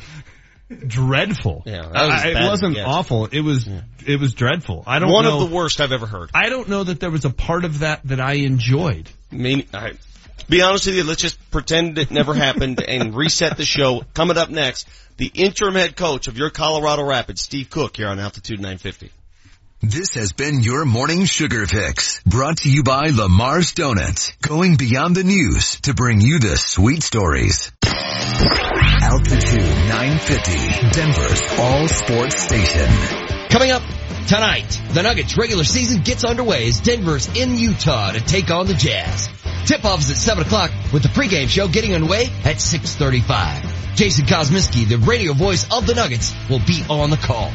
dreadful. 0.88 1.64
Yeah, 1.66 1.88
was 1.88 1.96
I- 1.96 2.30
it 2.30 2.50
wasn't 2.50 2.78
awful. 2.80 3.26
It 3.26 3.42
was 3.42 3.68
it 4.06 4.20
was 4.20 4.34
dreadful. 4.34 4.84
I 4.86 5.00
don't 5.00 5.10
know. 5.10 5.14
One 5.14 5.26
know. 5.26 5.42
of 5.42 5.50
the 5.50 5.56
worst 5.56 5.82
I've 5.82 5.92
ever 5.92 6.06
heard. 6.06 6.30
I 6.34 6.50
don't 6.50 6.70
know 6.70 6.84
that 6.84 7.00
there 7.00 7.12
was 7.12 7.26
a 7.26 7.30
part 7.30 7.66
of 7.66 7.80
that 7.80 8.02
that 8.06 8.20
I 8.20 8.34
enjoyed. 8.34 9.10
I 9.32 9.36
mean, 9.36 9.66
I, 9.74 9.94
be 10.48 10.62
honest 10.62 10.86
with 10.86 10.96
you, 10.96 11.04
let's 11.04 11.22
just 11.22 11.52
pretend 11.52 11.98
it 11.98 12.12
never 12.12 12.34
happened 12.34 12.84
and 12.88 13.16
reset 13.16 13.58
the 13.58 13.66
show. 13.66 14.04
Coming 14.14 14.38
up 14.38 14.50
next, 14.50 14.88
the 15.18 15.32
interim 15.34 15.76
head 15.76 15.96
coach 15.96 16.28
of 16.28 16.38
your 16.38 16.50
Colorado 16.50 17.04
Rapids, 17.04 17.42
Steve 17.42 17.70
Cooke, 17.70 17.98
here 17.98 18.08
on 18.08 18.20
Altitude 18.20 18.60
950. 18.60 19.12
This 19.88 20.16
has 20.16 20.32
been 20.32 20.64
your 20.64 20.84
morning 20.84 21.26
sugar 21.26 21.68
fix 21.68 22.20
brought 22.24 22.58
to 22.60 22.72
you 22.72 22.82
by 22.82 23.10
Lamar's 23.14 23.74
Donuts, 23.74 24.32
going 24.42 24.78
beyond 24.78 25.16
the 25.16 25.24
news 25.24 25.80
to 25.82 25.94
bring 25.94 26.22
you 26.22 26.40
the 26.40 26.58
sweet 26.58 27.04
stories. 27.04 27.72
Altitude 27.84 29.62
950, 29.62 30.90
Denver's 30.90 31.42
all 31.60 31.88
sports 31.88 32.42
station. 32.42 32.90
Coming 33.50 33.70
up 33.70 33.84
tonight, 34.26 34.82
the 34.92 35.04
Nuggets 35.04 35.38
regular 35.38 35.64
season 35.64 36.02
gets 36.02 36.24
underway 36.24 36.68
as 36.68 36.82
Denver's 36.82 37.28
in 37.40 37.56
Utah 37.56 38.14
to 38.14 38.22
take 38.22 38.50
on 38.50 38.66
the 38.66 38.74
Jazz. 38.74 39.30
Tip-off 39.68 40.00
is 40.00 40.10
at 40.10 40.18
7 40.18 40.46
o'clock 40.48 40.72
with 40.94 41.04
the 41.04 41.10
pregame 41.10 41.48
show 41.48 41.68
getting 41.68 41.94
underway 41.94 42.26
at 42.44 42.56
6.35. 42.56 43.96
Jason 43.96 44.26
Kosmicki, 44.26 44.90
the 44.90 44.98
radio 44.98 45.34
voice 45.34 45.72
of 45.72 45.86
the 45.86 45.94
Nuggets, 45.94 46.34
will 46.50 46.62
be 46.66 46.84
on 46.90 47.12
the 47.12 47.18
call. 47.18 47.52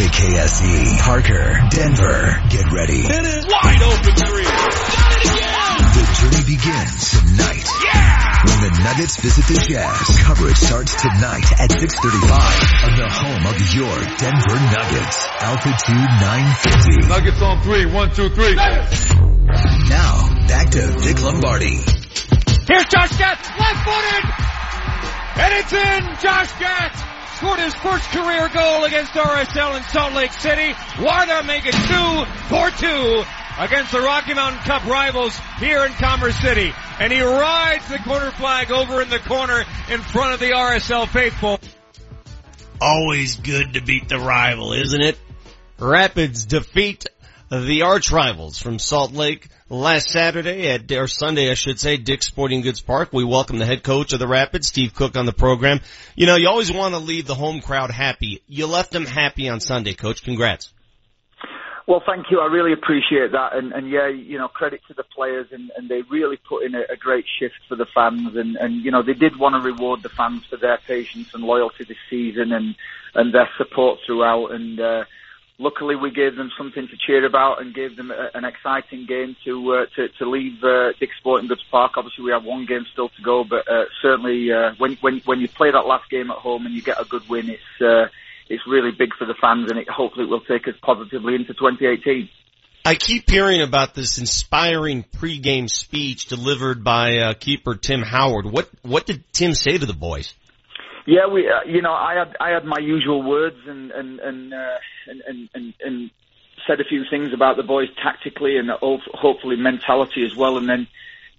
KKSE, 0.00 1.00
Parker, 1.00 1.56
Denver. 1.70 2.36
Get 2.50 2.70
ready. 2.70 3.00
It 3.00 3.24
is 3.24 3.46
wide 3.48 3.82
open 3.82 4.14
three. 4.14 4.44
The 4.44 6.04
journey 6.20 6.44
begins 6.44 7.10
tonight. 7.10 7.64
Yeah! 7.80 8.44
When 8.44 8.60
the 8.60 8.72
Nuggets 8.84 9.16
visit 9.20 9.44
the 9.48 9.56
Jazz, 9.60 10.04
coverage 10.24 10.56
starts 10.56 11.00
tonight 11.00 11.48
at 11.60 11.70
6.35 11.70 12.28
on 12.84 12.96
the 12.96 13.08
home 13.08 13.46
of 13.48 13.56
your 13.72 13.96
Denver 14.20 14.60
Nuggets. 14.68 15.18
Altitude 15.40 16.10
950. 16.20 17.08
Nuggets 17.08 17.40
on 17.40 17.62
three. 17.62 17.86
One, 17.86 18.12
two, 18.12 18.28
three. 18.28 18.54
Now, 18.54 20.28
back 20.46 20.70
to 20.70 20.86
Vic 21.00 21.22
Lombardi. 21.22 21.80
Here's 22.68 22.86
Josh 22.86 23.16
Gatt, 23.16 23.40
left 23.58 23.80
footed, 23.84 24.24
and 25.40 25.54
it's 25.56 25.72
in. 25.72 26.16
Josh 26.20 26.52
Gatt 26.60 27.09
scored 27.40 27.58
his 27.58 27.74
first 27.76 28.04
career 28.10 28.50
goal 28.50 28.84
against 28.84 29.12
RSL 29.12 29.78
in 29.78 29.82
Salt 29.84 30.12
Lake 30.12 30.32
City. 30.32 30.74
Warda 30.96 31.46
make 31.46 31.64
it 31.64 31.72
two 31.72 32.24
for 32.48 32.70
two 32.70 33.24
against 33.58 33.92
the 33.92 34.00
Rocky 34.00 34.34
Mountain 34.34 34.60
Cup 34.60 34.84
rivals 34.84 35.38
here 35.58 35.86
in 35.86 35.92
Commerce 35.92 36.38
City, 36.38 36.70
and 36.98 37.10
he 37.10 37.22
rides 37.22 37.88
the 37.88 37.96
corner 38.00 38.30
flag 38.32 38.70
over 38.70 39.00
in 39.00 39.08
the 39.08 39.20
corner 39.20 39.64
in 39.90 40.00
front 40.00 40.34
of 40.34 40.40
the 40.40 40.50
RSL 40.50 41.08
faithful. 41.08 41.58
Always 42.78 43.36
good 43.36 43.72
to 43.72 43.80
beat 43.80 44.10
the 44.10 44.18
rival, 44.18 44.74
isn't 44.74 45.00
it? 45.00 45.18
Rapids 45.78 46.44
defeat 46.44 47.06
the 47.50 47.82
arch 47.82 48.12
rivals 48.12 48.58
from 48.58 48.78
Salt 48.78 49.12
Lake 49.12 49.48
last 49.68 50.08
Saturday 50.08 50.68
at, 50.68 50.90
or 50.92 51.08
Sunday 51.08 51.50
I 51.50 51.54
should 51.54 51.80
say, 51.80 51.96
Dick's 51.96 52.26
Sporting 52.26 52.60
Goods 52.60 52.80
Park. 52.80 53.12
We 53.12 53.24
welcome 53.24 53.58
the 53.58 53.66
head 53.66 53.82
coach 53.82 54.12
of 54.12 54.20
the 54.20 54.28
Rapids, 54.28 54.68
Steve 54.68 54.94
Cooke 54.94 55.16
on 55.16 55.26
the 55.26 55.32
program. 55.32 55.80
You 56.14 56.26
know, 56.26 56.36
you 56.36 56.48
always 56.48 56.72
want 56.72 56.94
to 56.94 57.00
leave 57.00 57.26
the 57.26 57.34
home 57.34 57.60
crowd 57.60 57.90
happy. 57.90 58.42
You 58.46 58.66
left 58.66 58.92
them 58.92 59.04
happy 59.04 59.48
on 59.48 59.58
Sunday, 59.58 59.94
coach. 59.94 60.22
Congrats. 60.22 60.72
Well, 61.88 62.02
thank 62.06 62.26
you. 62.30 62.38
I 62.38 62.46
really 62.46 62.72
appreciate 62.72 63.32
that, 63.32 63.56
and, 63.56 63.72
and 63.72 63.90
yeah, 63.90 64.06
you 64.06 64.38
know, 64.38 64.46
credit 64.46 64.80
to 64.86 64.94
the 64.94 65.02
players, 65.02 65.48
and, 65.50 65.72
and 65.76 65.88
they 65.88 66.02
really 66.02 66.36
put 66.36 66.62
in 66.62 66.76
a, 66.76 66.82
a 66.92 66.96
great 66.96 67.24
shift 67.40 67.56
for 67.68 67.74
the 67.74 67.86
fans, 67.92 68.36
and, 68.36 68.54
and 68.54 68.84
you 68.84 68.92
know, 68.92 69.02
they 69.02 69.14
did 69.14 69.36
want 69.36 69.56
to 69.56 69.68
reward 69.68 70.04
the 70.04 70.08
fans 70.08 70.44
for 70.44 70.56
their 70.56 70.78
patience 70.86 71.34
and 71.34 71.42
loyalty 71.42 71.82
this 71.82 71.96
season, 72.08 72.52
and 72.52 72.76
and 73.16 73.34
their 73.34 73.48
support 73.58 73.98
throughout, 74.06 74.52
and 74.52 74.78
uh, 74.78 75.04
luckily 75.60 75.94
we 75.94 76.10
gave 76.10 76.34
them 76.34 76.50
something 76.58 76.88
to 76.88 76.96
cheer 77.06 77.24
about, 77.24 77.60
and 77.60 77.72
gave 77.72 77.96
them 77.96 78.10
a, 78.10 78.30
an 78.34 78.44
exciting 78.44 79.06
game 79.06 79.36
to 79.44 79.74
uh, 79.74 79.86
to 79.94 80.08
to 80.18 80.28
leave 80.28 80.64
uh, 80.64 80.92
Dick 80.98 81.10
Sporting 81.18 81.46
Goods 81.46 81.64
Park. 81.70 81.92
Obviously, 81.96 82.24
we 82.24 82.32
have 82.32 82.44
one 82.44 82.66
game 82.66 82.86
still 82.92 83.10
to 83.10 83.22
go, 83.22 83.44
but 83.44 83.70
uh, 83.70 83.84
certainly 84.02 84.50
uh, 84.50 84.72
when 84.78 84.96
when 84.96 85.20
when 85.26 85.38
you 85.38 85.48
play 85.48 85.70
that 85.70 85.86
last 85.86 86.10
game 86.10 86.30
at 86.30 86.38
home 86.38 86.66
and 86.66 86.74
you 86.74 86.82
get 86.82 87.00
a 87.00 87.04
good 87.04 87.28
win, 87.28 87.50
it's. 87.50 87.80
Uh, 87.80 88.08
it's 88.52 88.66
really 88.66 88.90
big 88.90 89.14
for 89.14 89.26
the 89.26 89.34
fans, 89.40 89.70
and 89.70 89.78
it 89.78 89.88
hopefully 89.88 90.24
it 90.24 90.28
will 90.28 90.40
take 90.40 90.66
us 90.66 90.74
positively 90.82 91.36
into 91.36 91.54
2018. 91.54 92.28
I 92.84 92.96
keep 92.96 93.30
hearing 93.30 93.62
about 93.62 93.94
this 93.94 94.18
inspiring 94.18 95.04
pregame 95.04 95.70
speech 95.70 96.26
delivered 96.26 96.82
by 96.82 97.18
uh, 97.18 97.34
keeper 97.34 97.76
Tim 97.76 98.02
Howard. 98.02 98.46
What 98.46 98.68
what 98.82 99.06
did 99.06 99.22
Tim 99.32 99.54
say 99.54 99.78
to 99.78 99.86
the 99.86 99.92
boys? 99.92 100.34
Yeah, 101.06 101.26
we, 101.26 101.48
uh, 101.48 101.62
you 101.66 101.82
know, 101.82 101.92
I 101.92 102.14
had 102.14 102.36
I 102.40 102.50
had 102.50 102.64
my 102.64 102.78
usual 102.78 103.22
words 103.22 103.56
and 103.66 103.90
and 103.90 104.20
and, 104.20 104.54
uh, 104.54 104.78
and, 105.06 105.22
and 105.26 105.48
and 105.54 105.74
and 105.84 106.10
said 106.66 106.80
a 106.80 106.84
few 106.84 107.04
things 107.08 107.32
about 107.32 107.56
the 107.56 107.62
boys 107.62 107.88
tactically 108.02 108.58
and 108.58 108.70
hopefully 108.70 109.56
mentality 109.56 110.24
as 110.24 110.36
well. 110.36 110.58
And 110.58 110.68
then 110.68 110.86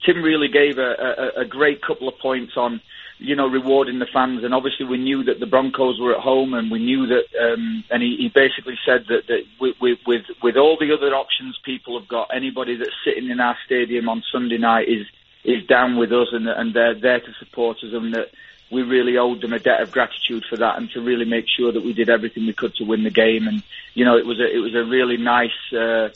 Tim 0.04 0.24
really 0.24 0.48
gave 0.48 0.80
a, 0.80 1.32
a, 1.38 1.42
a 1.42 1.46
great 1.46 1.82
couple 1.82 2.08
of 2.08 2.18
points 2.18 2.54
on 2.58 2.82
you 3.22 3.36
know, 3.36 3.48
rewarding 3.48 4.00
the 4.00 4.08
fans. 4.12 4.44
And 4.44 4.54
obviously, 4.54 4.86
we 4.86 4.98
knew 4.98 5.24
that 5.26 5.40
the 5.40 5.46
Broncos 5.46 6.00
were 6.00 6.14
at 6.14 6.22
home, 6.22 6.56
and 6.56 6.72
we 6.72 6.80
knew 6.80 7.06
that. 7.06 7.26
Um, 7.40 7.84
and 7.92 8.02
he, 8.02 8.18
he 8.18 8.32
basically 8.34 8.78
said 8.84 9.06
that, 9.10 9.28
that 9.28 9.44
with, 9.60 9.76
with 9.80 10.00
with 10.08 10.26
with 10.42 10.58
all 10.58 10.76
the 10.80 10.92
other 10.92 11.14
options 11.16 11.58
people 11.64 12.00
have 12.00 12.10
got, 12.10 12.30
anybody 12.36 12.76
that's 12.76 12.90
sitting 13.06 13.30
in 13.30 13.40
our 13.40 13.56
stadium 13.66 14.10
on 14.10 14.24
Sunday 14.32 14.58
night 14.58 14.90
is 14.90 15.06
is 15.46 15.66
down 15.68 15.98
with 15.98 16.12
us, 16.12 16.30
and 16.32 16.48
and 16.48 16.74
they're 16.74 17.00
there 17.00 17.20
to 17.20 17.34
support 17.40 17.78
us, 17.78 17.94
and 17.94 18.14
that 18.16 18.30
we 18.72 18.82
really 18.82 19.18
owed 19.18 19.42
them 19.42 19.54
a 19.54 19.60
debt 19.60 19.82
of 19.82 19.92
gratitude 19.92 20.46
for 20.50 20.58
that, 20.58 20.78
and 20.78 20.90
to 20.92 21.02
really 21.02 21.26
make 21.26 21.46
sure 21.48 21.72
that 21.72 21.84
we 21.84 21.94
did 21.94 22.10
everything 22.10 22.46
we 22.46 22.54
could 22.54 22.74
to 22.76 22.86
win 22.86 23.04
the 23.04 23.12
game. 23.12 23.48
And 23.48 23.62
you 23.94 24.06
know, 24.06 24.18
it 24.18 24.26
was 24.26 24.40
a 24.40 24.50
it 24.50 24.60
was 24.60 24.76
a 24.76 24.84
really 24.84 25.18
nice. 25.18 25.74
Uh, 25.74 26.10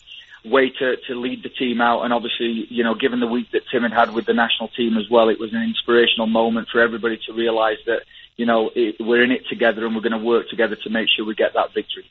way 0.46 0.70
to, 0.70 0.96
to 1.08 1.20
lead 1.20 1.44
the 1.44 1.50
team 1.50 1.82
out. 1.82 2.04
And 2.04 2.14
obviously, 2.14 2.68
you 2.70 2.84
know, 2.84 2.94
given 2.94 3.20
the 3.20 3.28
week 3.28 3.52
that 3.52 3.64
Tim 3.72 3.84
had 3.84 3.94
had 3.94 4.14
with 4.14 4.26
the 4.26 4.34
national 4.34 4.70
team 4.70 4.98
as 4.98 5.10
well, 5.10 5.30
it 5.30 5.40
was 5.40 5.54
an 5.54 5.64
inspirational 5.64 6.28
moment 6.28 6.68
for 6.72 6.82
everybody 6.82 7.20
to 7.26 7.34
realise 7.34 7.80
that, 7.88 8.04
you 8.38 8.46
know, 8.46 8.70
it, 8.76 8.98
we're 9.00 9.24
in 9.24 9.32
it 9.32 9.48
together 9.50 9.86
and 9.86 9.96
we're 9.96 10.02
going 10.02 10.12
to 10.12 10.20
work 10.20 10.48
together 10.50 10.76
to 10.76 10.90
make 10.90 11.08
sure 11.10 11.26
we 11.26 11.36
get 11.36 11.54
that 11.56 11.74
victory. 11.74 12.06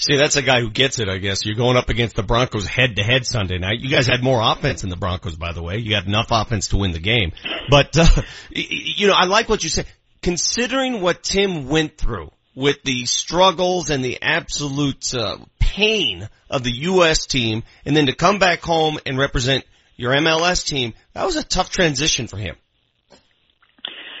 See, 0.00 0.16
that's 0.16 0.36
a 0.36 0.42
guy 0.42 0.60
who 0.60 0.70
gets 0.70 0.98
it, 0.98 1.08
I 1.08 1.18
guess. 1.18 1.44
You're 1.44 1.56
going 1.56 1.76
up 1.76 1.88
against 1.88 2.14
the 2.14 2.22
Broncos 2.22 2.66
head 2.66 2.96
to 2.96 3.02
head 3.02 3.26
Sunday 3.26 3.58
night. 3.58 3.80
You 3.80 3.90
guys 3.90 4.06
had 4.06 4.22
more 4.22 4.40
offense 4.40 4.82
than 4.82 4.90
the 4.90 4.96
Broncos, 4.96 5.36
by 5.36 5.52
the 5.52 5.62
way. 5.62 5.78
You 5.78 5.94
had 5.94 6.06
enough 6.06 6.28
offense 6.30 6.68
to 6.68 6.76
win 6.76 6.92
the 6.92 7.00
game. 7.00 7.32
But, 7.68 7.96
uh, 7.98 8.06
you 8.50 9.08
know, 9.08 9.14
I 9.14 9.26
like 9.26 9.48
what 9.48 9.64
you 9.64 9.68
said. 9.68 9.86
Considering 10.22 11.00
what 11.00 11.22
Tim 11.22 11.68
went 11.68 11.98
through 11.98 12.30
with 12.54 12.82
the 12.84 13.06
struggles 13.06 13.90
and 13.90 14.04
the 14.04 14.22
absolute, 14.22 15.14
uh, 15.14 15.38
pain 15.78 16.28
of 16.50 16.64
the 16.64 16.72
U.S. 16.72 17.26
team 17.26 17.62
and 17.84 17.96
then 17.96 18.06
to 18.06 18.14
come 18.14 18.38
back 18.38 18.62
home 18.62 18.98
and 19.06 19.18
represent 19.18 19.64
your 19.96 20.12
MLS 20.14 20.66
team, 20.66 20.94
that 21.12 21.24
was 21.24 21.36
a 21.36 21.44
tough 21.44 21.70
transition 21.70 22.26
for 22.26 22.36
him. 22.36 22.56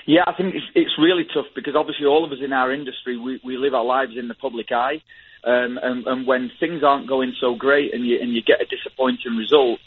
Yeah, 0.08 0.24
I 0.26 0.32
think 0.32 0.54
it's, 0.54 0.64
it's 0.74 0.96
really 0.98 1.26
tough 1.34 1.52
because 1.54 1.76
obviously 1.76 2.06
all 2.06 2.24
of 2.24 2.32
us 2.32 2.38
in 2.42 2.54
our 2.54 2.72
industry, 2.72 3.18
we, 3.18 3.42
we 3.44 3.58
live 3.58 3.74
our 3.74 3.84
lives 3.84 4.12
in 4.16 4.26
the 4.26 4.34
public 4.34 4.72
eye. 4.72 5.02
Um, 5.44 5.78
and, 5.82 6.06
and 6.06 6.26
when 6.26 6.50
things 6.58 6.82
aren't 6.82 7.06
going 7.06 7.34
so 7.38 7.54
great 7.54 7.92
and 7.92 8.06
you, 8.06 8.18
and 8.18 8.32
you 8.32 8.40
get 8.40 8.62
a 8.62 8.64
disappointing 8.64 9.36
result, 9.36 9.80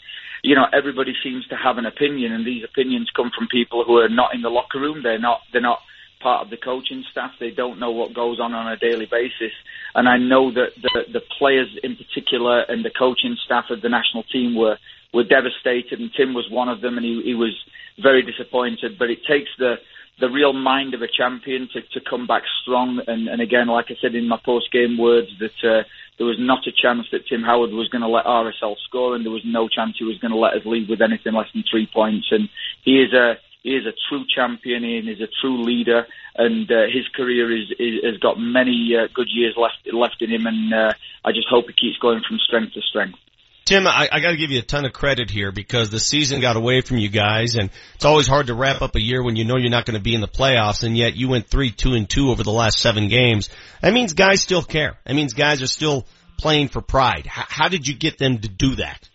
you 0.44 0.54
know, 0.54 0.66
everybody 0.72 1.12
seems 1.24 1.44
to 1.48 1.56
have 1.56 1.76
an 1.76 1.86
opinion 1.86 2.30
and 2.30 2.46
these 2.46 2.62
opinions 2.62 3.10
come 3.16 3.32
from 3.36 3.48
people 3.48 3.82
who 3.84 3.98
are 3.98 4.08
not 4.08 4.32
in 4.32 4.42
the 4.42 4.48
locker 4.48 4.78
room. 4.78 5.02
They're 5.02 5.18
not, 5.18 5.40
they're 5.50 5.60
not 5.60 5.80
part 6.20 6.44
of 6.44 6.50
the 6.50 6.56
coaching 6.56 7.02
staff. 7.10 7.32
They 7.40 7.50
don't 7.50 7.80
know 7.80 7.90
what 7.90 8.14
goes 8.14 8.38
on 8.38 8.54
on 8.54 8.70
a 8.70 8.76
daily 8.76 9.06
basis. 9.10 9.52
And 9.92 10.08
I 10.08 10.18
know 10.18 10.52
that 10.52 10.70
the, 10.80 11.02
the 11.12 11.22
players 11.36 11.76
in 11.82 11.96
particular 11.96 12.60
and 12.60 12.84
the 12.84 12.92
coaching 12.96 13.36
staff 13.44 13.64
of 13.70 13.82
the 13.82 13.88
national 13.88 14.22
team 14.22 14.54
were, 14.54 14.78
were 15.12 15.24
devastated 15.24 15.98
and 15.98 16.12
Tim 16.16 16.32
was 16.32 16.48
one 16.48 16.68
of 16.68 16.80
them 16.80 16.96
and 16.96 17.04
he, 17.04 17.22
he 17.24 17.34
was 17.34 17.58
very 18.00 18.22
disappointed. 18.22 19.00
But 19.00 19.10
it 19.10 19.26
takes 19.26 19.50
the, 19.58 19.78
the 20.20 20.28
real 20.28 20.52
mind 20.52 20.94
of 20.94 21.02
a 21.02 21.08
champion 21.08 21.68
to, 21.72 21.80
to 21.80 22.00
come 22.08 22.26
back 22.26 22.42
strong. 22.62 23.00
And, 23.06 23.28
and 23.28 23.40
again, 23.40 23.68
like 23.68 23.86
I 23.90 23.96
said 24.00 24.14
in 24.14 24.28
my 24.28 24.38
post-game 24.44 24.98
words, 24.98 25.28
that 25.40 25.68
uh, 25.68 25.82
there 26.18 26.26
was 26.26 26.36
not 26.38 26.66
a 26.66 26.72
chance 26.72 27.06
that 27.10 27.26
Tim 27.26 27.42
Howard 27.42 27.72
was 27.72 27.88
going 27.88 28.02
to 28.02 28.08
let 28.08 28.24
RSL 28.26 28.76
score, 28.86 29.16
and 29.16 29.24
there 29.24 29.32
was 29.32 29.44
no 29.44 29.68
chance 29.68 29.96
he 29.98 30.04
was 30.04 30.18
going 30.18 30.32
to 30.32 30.38
let 30.38 30.54
us 30.54 30.64
lead 30.64 30.88
with 30.88 31.00
anything 31.02 31.32
less 31.32 31.48
than 31.52 31.64
three 31.68 31.88
points. 31.92 32.28
And 32.30 32.48
he 32.82 33.02
is 33.02 33.12
a 33.12 33.38
He 33.62 33.76
is 33.76 33.86
a 33.86 33.94
true 34.08 34.24
champion 34.26 34.84
and 34.84 35.08
is 35.08 35.20
a 35.20 35.28
true 35.40 35.62
leader, 35.62 36.06
and 36.36 36.70
uh, 36.70 36.86
his 36.92 37.06
career 37.14 37.50
is, 37.50 37.70
is 37.78 38.04
has 38.04 38.18
got 38.18 38.38
many 38.38 38.94
uh, 38.96 39.06
good 39.14 39.28
years 39.30 39.54
left 39.56 39.80
left 39.92 40.20
in 40.20 40.30
him, 40.30 40.46
and 40.46 40.74
uh, 40.74 40.92
I 41.24 41.32
just 41.32 41.48
hope 41.48 41.66
he 41.66 41.72
keeps 41.72 41.98
going 41.98 42.22
from 42.26 42.38
strength 42.38 42.74
to 42.74 42.82
strength. 42.82 43.18
Tim, 43.72 43.86
I, 43.86 44.06
I 44.12 44.20
got 44.20 44.32
to 44.32 44.36
give 44.36 44.50
you 44.50 44.58
a 44.58 44.62
ton 44.62 44.84
of 44.84 44.92
credit 44.92 45.30
here 45.30 45.50
because 45.50 45.88
the 45.88 45.98
season 45.98 46.42
got 46.42 46.56
away 46.56 46.82
from 46.82 46.98
you 46.98 47.08
guys, 47.08 47.54
and 47.54 47.70
it's 47.94 48.04
always 48.04 48.26
hard 48.26 48.48
to 48.48 48.54
wrap 48.54 48.82
up 48.82 48.96
a 48.96 49.00
year 49.00 49.22
when 49.22 49.34
you 49.34 49.46
know 49.46 49.56
you're 49.56 49.70
not 49.70 49.86
going 49.86 49.96
to 49.96 50.02
be 50.02 50.14
in 50.14 50.20
the 50.20 50.28
playoffs, 50.28 50.82
and 50.82 50.94
yet 50.94 51.16
you 51.16 51.30
went 51.30 51.46
three, 51.46 51.70
two, 51.70 51.94
and 51.94 52.06
two 52.06 52.28
over 52.28 52.42
the 52.42 52.52
last 52.52 52.80
seven 52.80 53.08
games. 53.08 53.48
That 53.80 53.94
means 53.94 54.12
guys 54.12 54.42
still 54.42 54.62
care. 54.62 54.98
That 55.06 55.14
means 55.14 55.32
guys 55.32 55.62
are 55.62 55.66
still 55.66 56.06
playing 56.36 56.68
for 56.68 56.82
pride. 56.82 57.24
H- 57.24 57.46
how 57.48 57.68
did 57.68 57.88
you 57.88 57.94
get 57.94 58.18
them 58.18 58.40
to 58.40 58.48
do 58.48 58.74
that? 58.74 59.08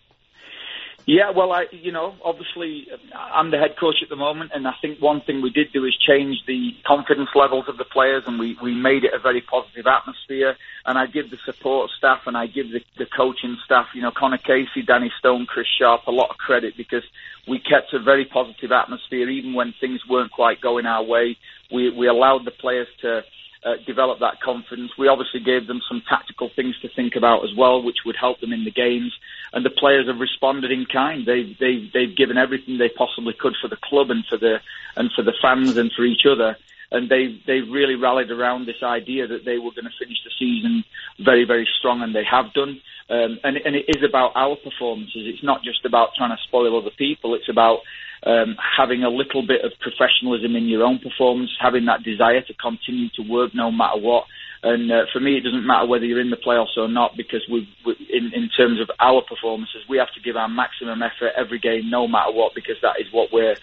Yeah, 1.07 1.31
well, 1.33 1.53
I, 1.53 1.67
you 1.71 1.93
know, 1.93 2.15
obviously 2.21 2.85
I'm 3.15 3.49
the 3.49 3.57
head 3.57 3.77
coach 3.79 4.03
at 4.03 4.09
the 4.09 4.17
moment, 4.17 4.51
and 4.53 4.67
I 4.67 4.73
think 4.81 4.99
one 4.99 5.21
thing 5.21 5.41
we 5.41 5.49
did 5.49 5.71
do 5.71 5.85
is 5.85 5.95
change 5.95 6.35
the 6.45 6.71
confidence 6.85 7.29
levels 7.33 7.63
of 7.69 7.77
the 7.77 7.85
players, 7.85 8.23
and 8.27 8.37
we, 8.37 8.57
we 8.61 8.75
made 8.75 9.05
it 9.05 9.13
a 9.15 9.19
very 9.19 9.39
positive 9.39 9.87
atmosphere. 9.87 10.57
And 10.85 10.97
I 10.97 11.05
give 11.05 11.31
the 11.31 11.37
support 11.45 11.91
staff 11.97 12.23
and 12.25 12.35
I 12.35 12.47
give 12.47 12.71
the, 12.71 12.81
the 12.97 13.05
coaching 13.05 13.55
staff, 13.63 13.87
you 13.95 14.01
know, 14.01 14.11
Conor 14.11 14.37
Casey, 14.37 14.81
Danny 14.85 15.09
Stone, 15.17 15.45
Chris 15.45 15.67
Sharp, 15.79 16.01
a 16.07 16.11
lot 16.11 16.29
of 16.29 16.37
credit 16.37 16.75
because 16.75 17.03
we 17.47 17.59
kept 17.59 17.93
a 17.93 17.99
very 17.99 18.25
positive 18.25 18.73
atmosphere 18.73 19.29
even 19.29 19.53
when 19.53 19.73
things 19.79 20.01
weren't 20.09 20.33
quite 20.33 20.59
going 20.59 20.85
our 20.85 21.03
way. 21.03 21.37
We, 21.71 21.89
we 21.89 22.09
allowed 22.09 22.43
the 22.43 22.51
players 22.51 22.87
to 23.01 23.21
uh, 23.67 23.75
develop 23.85 24.19
that 24.19 24.39
confidence. 24.39 24.91
We 24.97 25.07
obviously 25.07 25.41
gave 25.41 25.67
them 25.67 25.81
some 25.87 26.01
tactical 26.07 26.49
things 26.55 26.79
to 26.81 26.89
think 26.89 27.15
about 27.15 27.43
as 27.43 27.53
well, 27.55 27.81
which 27.81 27.97
would 28.05 28.15
help 28.15 28.39
them 28.39 28.53
in 28.53 28.63
the 28.63 28.71
games. 28.71 29.13
And 29.51 29.65
the 29.65 29.69
players 29.69 30.07
have 30.07 30.19
responded 30.19 30.71
in 30.71 30.85
kind. 30.85 31.25
They've 31.25 31.57
they've 31.57 31.91
they've 31.91 32.15
given 32.15 32.37
everything 32.37 32.77
they 32.77 32.89
possibly 32.89 33.33
could 33.33 33.55
for 33.61 33.67
the 33.67 33.77
club 33.77 34.09
and 34.09 34.25
for 34.25 34.37
the 34.37 34.61
and 34.95 35.11
for 35.11 35.21
the 35.21 35.33
fans 35.41 35.77
and 35.77 35.91
for 35.91 36.05
each 36.05 36.25
other. 36.29 36.57
And 36.89 37.09
they 37.09 37.41
they 37.45 37.59
really 37.61 37.95
rallied 37.95 38.31
around 38.31 38.65
this 38.65 38.81
idea 38.81 39.27
that 39.27 39.43
they 39.43 39.57
were 39.57 39.71
going 39.71 39.85
to 39.85 39.99
finish 39.99 40.17
the 40.23 40.31
season 40.39 40.83
very 41.19 41.45
very 41.45 41.67
strong, 41.79 42.01
and 42.01 42.15
they 42.15 42.23
have 42.23 42.53
done. 42.53 42.81
Um, 43.09 43.39
and 43.43 43.57
and 43.57 43.75
it 43.75 43.85
is 43.87 44.03
about 44.07 44.31
our 44.35 44.55
performances. 44.55 45.23
It's 45.25 45.43
not 45.43 45.63
just 45.63 45.85
about 45.85 46.15
trying 46.15 46.35
to 46.35 46.43
spoil 46.43 46.77
other 46.77 46.95
people. 46.97 47.35
It's 47.35 47.49
about 47.49 47.79
um, 48.23 48.55
having 48.77 49.03
a 49.03 49.09
little 49.09 49.45
bit 49.45 49.63
of 49.63 49.73
professionalism 49.79 50.55
in 50.55 50.67
your 50.67 50.83
own 50.83 50.99
performance, 50.99 51.51
having 51.59 51.85
that 51.85 52.03
desire 52.03 52.41
to 52.41 52.53
continue 52.53 53.09
to 53.15 53.21
work 53.21 53.53
no 53.53 53.71
matter 53.71 53.99
what. 53.99 54.25
And 54.63 54.91
uh, 54.91 55.05
for 55.13 55.19
me, 55.19 55.37
it 55.37 55.41
doesn't 55.41 55.65
matter 55.65 55.85
whether 55.85 56.05
you're 56.05 56.19
in 56.19 56.31
the 56.31 56.37
playoffs 56.37 56.77
or 56.77 56.87
not, 56.87 57.15
because 57.15 57.45
we, 57.49 57.69
we 57.85 57.93
in, 58.11 58.33
in 58.33 58.49
terms 58.49 58.81
of 58.81 58.89
our 58.99 59.21
performances, 59.21 59.83
we 59.87 59.97
have 59.97 60.11
to 60.13 60.19
give 60.19 60.35
our 60.35 60.49
maximum 60.49 61.03
effort 61.03 61.33
every 61.37 61.59
game, 61.59 61.89
no 61.89 62.07
matter 62.07 62.31
what, 62.31 62.55
because 62.55 62.77
that 62.81 62.99
is 62.99 63.11
what 63.11 63.31
we're 63.31 63.55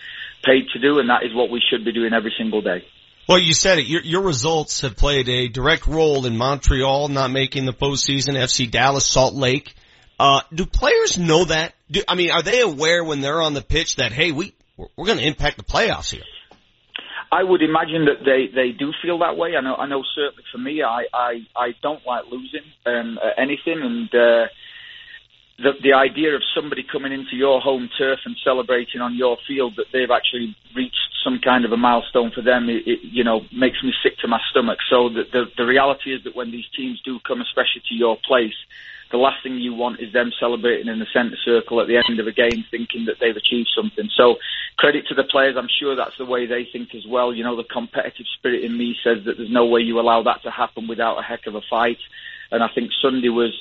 paid 0.45 0.69
to 0.73 0.79
do, 0.79 0.99
and 1.01 1.11
that 1.11 1.25
is 1.25 1.35
what 1.35 1.51
we 1.51 1.61
should 1.61 1.85
be 1.85 1.93
doing 1.93 2.13
every 2.13 2.33
single 2.39 2.63
day. 2.63 2.85
Well, 3.27 3.39
you 3.39 3.55
said 3.55 3.79
it. 3.79 3.87
Your, 3.87 4.03
your 4.03 4.23
results 4.23 4.83
have 4.83 4.97
played 4.97 5.29
a 5.29 5.49
direct 5.49 5.87
role 5.87 6.27
in 6.27 6.37
Montreal 6.37 7.09
not 7.09 7.31
making 7.31 7.65
the 7.65 7.73
postseason, 7.73 8.35
FC 8.35 8.71
Dallas, 8.71 9.07
Salt 9.07 9.35
Lake. 9.35 9.75
Uh, 10.21 10.43
do 10.53 10.67
players 10.67 11.19
know 11.19 11.45
that? 11.47 11.75
Do, 11.91 12.03
I 12.07 12.17
mean, 12.17 12.31
are 12.31 12.43
they 12.43 12.61
aware 12.61 13.03
when 13.03 13.23
they're 13.23 13.41
on 13.41 13.55
the 13.55 13.63
pitch 13.63 13.97
that, 13.97 14.13
hey, 14.13 14.31
we, 14.31 14.55
we're, 14.77 15.07
going 15.07 15.19
to 15.19 15.27
impact 15.27 15.57
the 15.57 15.65
playoffs 15.65 16.11
here? 16.11 16.23
I 17.33 17.43
would 17.43 17.63
imagine 17.63 18.05
that 18.05 18.25
they, 18.25 18.55
they 18.55 18.73
do 18.73 18.93
feel 19.03 19.19
that 19.21 19.37
way. 19.37 19.57
I 19.57 19.61
know 19.61 19.75
I 19.75 19.87
know 19.89 20.05
certainly 20.15 20.45
for 20.53 20.59
me, 20.59 20.83
I 20.85 21.05
I, 21.13 21.41
I 21.57 21.75
don't 21.83 22.07
like 22.07 22.27
losing 22.31 22.63
um, 22.87 23.19
anything, 23.37 23.81
and 23.83 24.15
uh, 24.15 24.47
the 25.59 25.73
the 25.83 25.93
idea 25.93 26.35
of 26.35 26.43
somebody 26.55 26.83
coming 26.83 27.13
into 27.13 27.37
your 27.37 27.61
home 27.61 27.89
turf 27.97 28.21
and 28.25 28.37
celebrating 28.43 29.01
on 29.01 29.15
your 29.15 29.37
field 29.47 29.77
that 29.77 29.87
they've 29.93 30.11
actually 30.11 30.57
reached 30.75 30.97
some 31.23 31.39
kind 31.39 31.65
of 31.65 31.73
a 31.73 31.77
milestone 31.77 32.33
for 32.33 32.43
them, 32.43 32.69
it, 32.69 32.87
it 32.87 33.01
you 33.03 33.23
know 33.23 33.43
makes 33.53 33.83
me 33.83 33.93
sick 34.03 34.19
to 34.19 34.29
my 34.29 34.41
stomach. 34.51 34.79
So 34.91 35.09
the, 35.09 35.25
the 35.33 35.45
the 35.57 35.67
reality 35.67 36.15
is 36.15 36.25
that 36.25 36.35
when 36.35 36.51
these 36.51 36.67
teams 36.77 37.01
do 37.03 37.21
come, 37.21 37.41
especially 37.41 37.83
to 37.89 37.95
your 37.95 38.17
place, 38.17 38.55
the 39.13 39.17
last 39.17 39.45
thing 39.45 39.59
you 39.59 39.75
want 39.75 40.01
is 40.01 40.13
them 40.13 40.33
celebrating 40.41 40.89
in 40.89 40.99
the 40.99 41.07
centre 41.13 41.37
circle 41.45 41.81
at 41.81 41.87
the 41.87 41.97
end 41.97 42.19
of 42.19 42.27
a 42.27 42.33
game 42.33 42.65
thinking 42.71 43.05
that 43.07 43.17
they've 43.21 43.37
achieved 43.37 43.71
something. 43.77 44.11
So 44.17 44.37
credit 44.77 45.07
to 45.09 45.15
the 45.15 45.23
players. 45.23 45.57
I'm 45.57 45.69
sure 45.69 45.95
that's 45.95 46.19
the 46.19 46.25
way 46.25 46.47
they 46.47 46.65
think 46.65 46.97
as 46.97 47.07
well. 47.07 47.33
You 47.33 47.45
know, 47.45 47.55
the 47.55 47.63
competitive 47.63 48.27
spirit 48.37 48.65
in 48.65 48.77
me 48.77 48.97
says 49.05 49.25
that 49.25 49.37
there's 49.37 49.51
no 49.51 49.67
way 49.67 49.83
you 49.83 50.01
allow 50.01 50.25
that 50.25 50.43
to 50.43 50.51
happen 50.51 50.89
without 50.89 51.19
a 51.19 51.23
heck 51.23 51.47
of 51.47 51.55
a 51.55 51.61
fight. 51.71 51.99
And 52.51 52.63
I 52.63 52.69
think 52.75 52.91
Sunday 53.01 53.29
was 53.29 53.55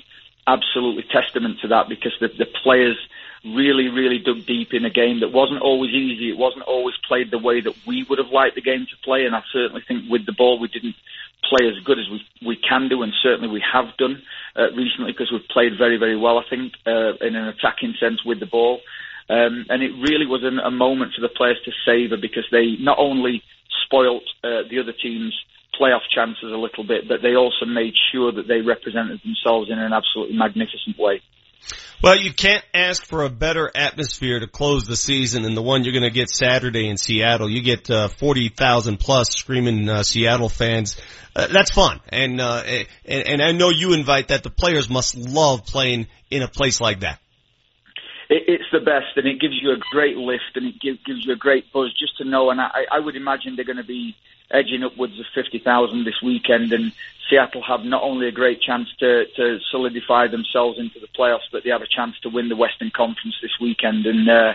absolutely 0.48 1.04
testament 1.04 1.60
to 1.62 1.70
that 1.70 1.90
because 1.90 2.14
the, 2.20 2.28
the 2.28 2.48
players 2.64 2.98
really, 3.46 3.90
really 3.90 4.20
dug 4.20 4.46
deep 4.46 4.74
in 4.74 4.86
a 4.86 4.90
game 4.90 5.20
that 5.20 5.32
wasn't 5.32 5.62
always 5.62 5.92
easy. 5.92 6.30
It 6.30 6.38
wasn't 6.38 6.64
always 6.64 6.96
played 7.08 7.32
the 7.32 7.38
way 7.38 7.62
that 7.62 7.76
we 7.86 8.06
would 8.10 8.20
have 8.20 8.30
liked 8.30 8.56
the 8.56 8.62
game 8.62 8.86
to 8.90 8.98
play. 9.04 9.26
And 9.26 9.36
I 9.36 9.42
certainly 9.52 9.84
think 9.88 10.10
with 10.10 10.26
the 10.26 10.32
ball, 10.32 10.60
we 10.60 10.70
didn't 10.70 10.96
play 11.50 11.68
as 11.68 11.84
good 11.84 12.00
as 12.00 12.10
we, 12.10 12.26
we 12.46 12.56
can 12.56 12.88
do. 12.88 13.04
And 13.04 13.14
certainly 13.22 13.50
we 13.50 13.64
have 13.72 13.98
done 13.98 14.22
uh, 14.56 14.72
recently 14.72 15.12
because 15.12 15.32
we've 15.32 15.48
played 15.50 15.78
very, 15.78 15.98
very 15.98 16.18
well, 16.18 16.38
I 16.38 16.44
think, 16.50 16.74
uh, 16.88 17.16
in 17.20 17.36
an 17.36 17.48
attacking 17.48 17.96
sense 18.00 18.24
with 18.24 18.40
the 18.40 18.46
ball. 18.46 18.80
Um, 19.30 19.66
and 19.70 19.82
it 19.82 19.92
really 19.92 20.26
was 20.26 20.44
an, 20.44 20.60
a 20.60 20.72
moment 20.72 21.14
for 21.14 21.22
the 21.22 21.30
players 21.30 21.58
to 21.66 21.72
savour 21.86 22.18
because 22.18 22.46
they 22.52 22.76
not 22.80 23.00
only 23.00 23.42
spoilt 23.86 24.24
uh, 24.44 24.64
the 24.70 24.80
other 24.80 24.94
team's 24.94 25.34
playoff 25.80 26.02
chances 26.14 26.52
a 26.52 26.58
little 26.58 26.84
bit, 26.84 27.08
but 27.08 27.22
they 27.22 27.36
also 27.36 27.66
made 27.66 27.94
sure 28.12 28.32
that 28.32 28.48
they 28.48 28.62
represented 28.62 29.22
themselves 29.24 29.70
in 29.70 29.80
an 29.80 29.94
absolutely 29.94 30.38
magnificent 30.38 30.98
way. 30.98 31.22
Well, 32.04 32.18
you 32.18 32.34
can't 32.34 32.64
ask 32.74 33.06
for 33.06 33.24
a 33.24 33.30
better 33.30 33.72
atmosphere 33.74 34.42
to 34.42 34.48
close 34.48 34.86
the 34.86 34.98
season 34.98 35.44
than 35.44 35.56
the 35.56 35.62
one 35.62 35.86
you're 35.86 35.94
going 35.94 36.04
to 36.04 36.10
get 36.10 36.30
Saturday 36.30 36.90
in 36.90 36.98
Seattle. 36.98 37.50
You 37.50 37.62
get 37.62 37.90
uh, 37.90 38.10
40,000 38.10 38.98
plus 39.00 39.30
screaming 39.30 39.88
uh, 39.88 40.04
Seattle 40.04 40.50
fans. 40.50 40.98
Uh, 41.34 41.48
that's 41.48 41.72
fun. 41.72 42.02
And, 42.10 42.42
uh, 42.42 42.62
and, 43.06 43.28
and 43.28 43.42
I 43.42 43.54
know 43.54 43.70
you 43.70 43.94
invite 43.94 44.28
that. 44.28 44.44
The 44.44 44.50
players 44.50 44.90
must 44.90 45.16
love 45.16 45.66
playing 45.66 46.08
in 46.30 46.42
a 46.42 46.50
place 46.50 46.82
like 46.82 47.02
that. 47.02 47.20
It, 48.30 48.44
it's 48.48 48.72
the 48.72 48.80
best, 48.80 49.18
and 49.18 49.28
it 49.28 49.40
gives 49.40 49.62
you 49.62 49.72
a 49.72 49.78
great 49.78 50.18
lift, 50.18 50.56
and 50.56 50.68
it 50.68 50.80
gives, 50.80 51.00
gives 51.04 51.26
you 51.26 51.34
a 51.34 51.38
great 51.38 51.72
buzz 51.72 51.94
just 51.94 52.18
to 52.18 52.26
know. 52.26 52.50
And 52.50 52.62
I, 52.62 52.86
I 52.92 53.00
would 53.00 53.16
imagine 53.16 53.56
they're 53.56 53.66
going 53.66 53.78
to 53.78 53.84
be 53.84 54.16
edging 54.52 54.84
upwards 54.84 55.20
of 55.20 55.26
50,000 55.34 56.04
this 56.04 56.22
weekend, 56.22 56.74
and 56.74 56.92
Seattle 57.30 57.64
have 57.64 57.84
not 57.84 58.04
only 58.04 58.28
a 58.28 58.32
great 58.32 58.62
chance 58.62 58.90
to, 59.00 59.26
to 59.36 59.60
solidify 59.72 60.28
themselves 60.28 60.78
into 60.80 61.00
the 61.00 61.08
playoffs, 61.08 61.50
but 61.52 61.64
they 61.64 61.70
have 61.70 61.82
a 61.82 61.88
chance 61.88 62.20
to 62.20 62.30
win 62.30 62.50
the 62.50 62.56
Western 62.56 62.92
Conference 62.92 63.36
this 63.42 63.60
weekend. 63.60 64.06
And, 64.06 64.30
uh, 64.30 64.54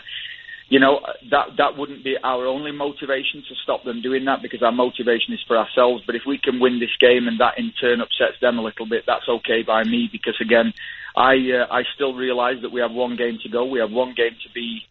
you 0.69 0.79
know, 0.79 1.01
that, 1.31 1.57
that 1.57 1.79
wouldn't 1.79 2.05
be 2.05 2.17
our 2.23 2.47
only 2.47 2.73
motivation 2.73 3.43
to 3.49 3.55
stop 3.63 3.85
them 3.85 4.03
doing 4.03 4.27
that 4.27 4.43
because 4.43 4.63
our 4.63 4.73
motivation 4.73 5.33
is 5.33 5.41
for 5.47 5.57
ourselves. 5.57 6.03
But 6.07 6.15
if 6.15 6.23
we 6.27 6.39
can 6.39 6.61
win 6.61 6.79
this 6.79 6.95
game 7.01 7.27
and 7.27 7.41
that 7.41 7.59
in 7.59 7.73
turn 7.81 8.03
upsets 8.03 8.39
them 8.41 8.59
a 8.59 8.63
little 8.63 8.87
bit, 8.87 9.05
that's 9.07 9.29
okay 9.29 9.63
by 9.63 9.85
me 9.85 10.09
because 10.13 10.37
again, 10.41 10.75
I, 11.17 11.35
uh, 11.53 11.73
I 11.73 11.85
still 11.95 12.15
realize 12.15 12.61
that 12.63 12.73
we 12.73 12.81
have 12.81 12.93
one 12.93 13.17
game 13.17 13.39
to 13.43 13.49
go. 13.49 13.65
We 13.65 13.81
have 13.81 13.91
one 13.91 14.15
game 14.15 14.37
to 14.43 14.53
be 14.53 14.83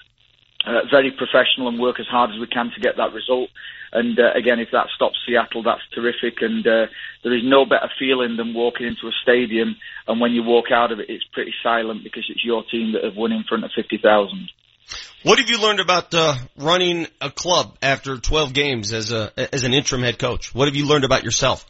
uh, 0.65 0.81
very 0.89 1.11
professional 1.11 1.67
and 1.67 1.79
work 1.79 1.99
as 1.99 2.07
hard 2.07 2.31
as 2.31 2.39
we 2.39 2.47
can 2.47 2.71
to 2.73 2.81
get 2.81 2.97
that 2.97 3.13
result. 3.13 3.49
And 3.93 4.19
uh, 4.19 4.33
again, 4.33 4.59
if 4.59 4.69
that 4.71 4.87
stops 4.95 5.17
Seattle, 5.25 5.63
that's 5.63 5.87
terrific. 5.93 6.41
And 6.41 6.65
uh, 6.65 6.87
there 7.23 7.33
is 7.33 7.43
no 7.43 7.65
better 7.65 7.89
feeling 7.99 8.35
than 8.35 8.53
walking 8.53 8.87
into 8.87 9.07
a 9.07 9.11
stadium, 9.21 9.77
and 10.07 10.19
when 10.19 10.33
you 10.33 10.43
walk 10.43 10.71
out 10.71 10.91
of 10.91 10.99
it, 10.99 11.09
it's 11.09 11.23
pretty 11.31 11.53
silent 11.63 12.03
because 12.03 12.25
it's 12.29 12.43
your 12.43 12.63
team 12.63 12.93
that 12.93 13.03
have 13.03 13.15
won 13.15 13.31
in 13.31 13.43
front 13.43 13.63
of 13.63 13.71
fifty 13.75 13.97
thousand. 13.97 14.49
What 15.23 15.39
have 15.39 15.49
you 15.49 15.59
learned 15.59 15.79
about 15.79 16.13
uh, 16.13 16.35
running 16.57 17.07
a 17.19 17.29
club 17.29 17.77
after 17.81 18.17
12 18.17 18.53
games 18.53 18.93
as 18.93 19.11
a 19.11 19.31
as 19.53 19.63
an 19.63 19.73
interim 19.73 20.01
head 20.01 20.19
coach? 20.19 20.53
What 20.53 20.67
have 20.67 20.75
you 20.75 20.85
learned 20.85 21.03
about 21.03 21.23
yourself? 21.23 21.65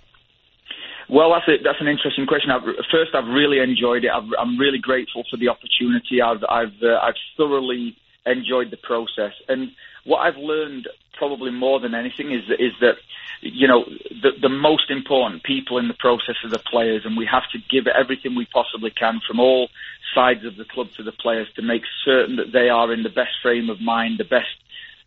Well, 1.10 1.32
that's 1.34 1.48
a, 1.48 1.64
that's 1.64 1.80
an 1.80 1.88
interesting 1.88 2.28
question. 2.28 2.52
I've, 2.52 2.64
first, 2.92 3.16
I've 3.16 3.28
really 3.28 3.60
enjoyed 3.60 4.04
it. 4.04 4.12
I've, 4.14 4.28
I'm 4.38 4.58
really 4.60 4.80
grateful 4.80 5.24
for 5.32 5.38
the 5.38 5.48
opportunity. 5.48 6.22
I've 6.22 6.44
I've 6.50 6.84
uh, 6.84 7.00
I've 7.02 7.16
thoroughly 7.38 7.96
enjoyed 8.26 8.72
the 8.72 8.78
process, 8.78 9.32
and 9.48 9.72
what 10.04 10.20
I've 10.20 10.38
learned 10.38 10.88
probably 11.18 11.52
more 11.52 11.80
than 11.80 11.96
anything 11.96 12.32
is 12.32 12.44
is 12.60 12.74
that 12.82 12.96
you 13.42 13.68
know 13.68 13.86
the 14.22 14.32
the 14.42 14.50
most 14.50 14.90
important 14.90 15.44
people 15.44 15.78
in 15.78 15.88
the 15.88 15.94
process 15.94 16.36
are 16.44 16.50
the 16.50 16.60
players, 16.60 17.04
and 17.06 17.18
we 17.18 17.26
have 17.26 17.44
to 17.54 17.60
give 17.70 17.88
everything 17.88 18.36
we 18.36 18.46
possibly 18.46 18.92
can 18.92 19.20
from 19.28 19.40
all 19.40 19.70
sides 20.16 20.46
of 20.46 20.56
the 20.58 20.66
club 20.66 20.88
to 20.98 21.04
the 21.04 21.12
players 21.12 21.48
to 21.56 21.62
make 21.62 21.84
certain 22.04 22.38
that 22.38 22.52
they 22.52 22.70
are 22.70 22.92
in 22.94 23.04
the 23.04 23.10
best 23.10 23.32
frame 23.42 23.70
of 23.70 23.80
mind, 23.80 24.18
the 24.18 24.24
best 24.24 24.50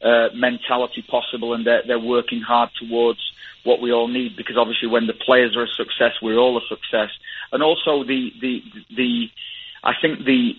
uh, 0.03 0.29
mentality 0.35 1.05
possible, 1.09 1.55
and 1.55 1.67
they're, 1.67 1.83
they're 1.87 1.99
working 1.99 2.41
hard 2.41 2.71
towards 2.79 3.21
what 3.65 3.81
we 3.81 3.93
all 3.93 4.09
need. 4.09 4.37
Because 4.37 4.57
obviously, 4.57 4.89
when 4.89 5.07
the 5.07 5.15
players 5.15 5.57
are 5.57 5.65
a 5.65 5.69
success, 5.77 6.13
we're 6.23 6.39
all 6.39 6.57
a 6.57 6.67
success, 6.69 7.11
and 7.53 7.63
also 7.63 8.05
the 8.05 8.31
the 8.41 8.63
the 8.97 9.27
I 9.83 9.93
think 10.01 10.25
the 10.25 10.53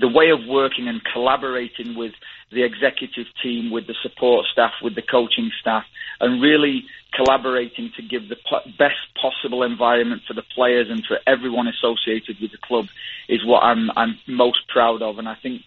the 0.00 0.08
way 0.08 0.30
of 0.30 0.46
working 0.46 0.88
and 0.88 1.02
collaborating 1.04 1.96
with 1.96 2.12
the 2.50 2.62
executive 2.62 3.26
team, 3.42 3.70
with 3.70 3.86
the 3.86 3.94
support 4.02 4.46
staff, 4.52 4.72
with 4.82 4.94
the 4.94 5.02
coaching 5.02 5.50
staff, 5.60 5.84
and 6.20 6.40
really 6.40 6.84
collaborating 7.12 7.90
to 7.96 8.02
give 8.02 8.28
the 8.28 8.36
best 8.78 8.96
possible 9.20 9.62
environment 9.62 10.22
for 10.26 10.34
the 10.34 10.44
players 10.54 10.88
and 10.90 11.04
for 11.04 11.18
everyone 11.26 11.66
associated 11.66 12.36
with 12.40 12.52
the 12.52 12.58
club 12.58 12.86
is 13.28 13.44
what 13.44 13.62
I'm 13.62 13.90
I'm 13.96 14.18
most 14.26 14.68
proud 14.68 15.02
of. 15.02 15.18
And 15.18 15.28
I 15.28 15.34
think 15.34 15.62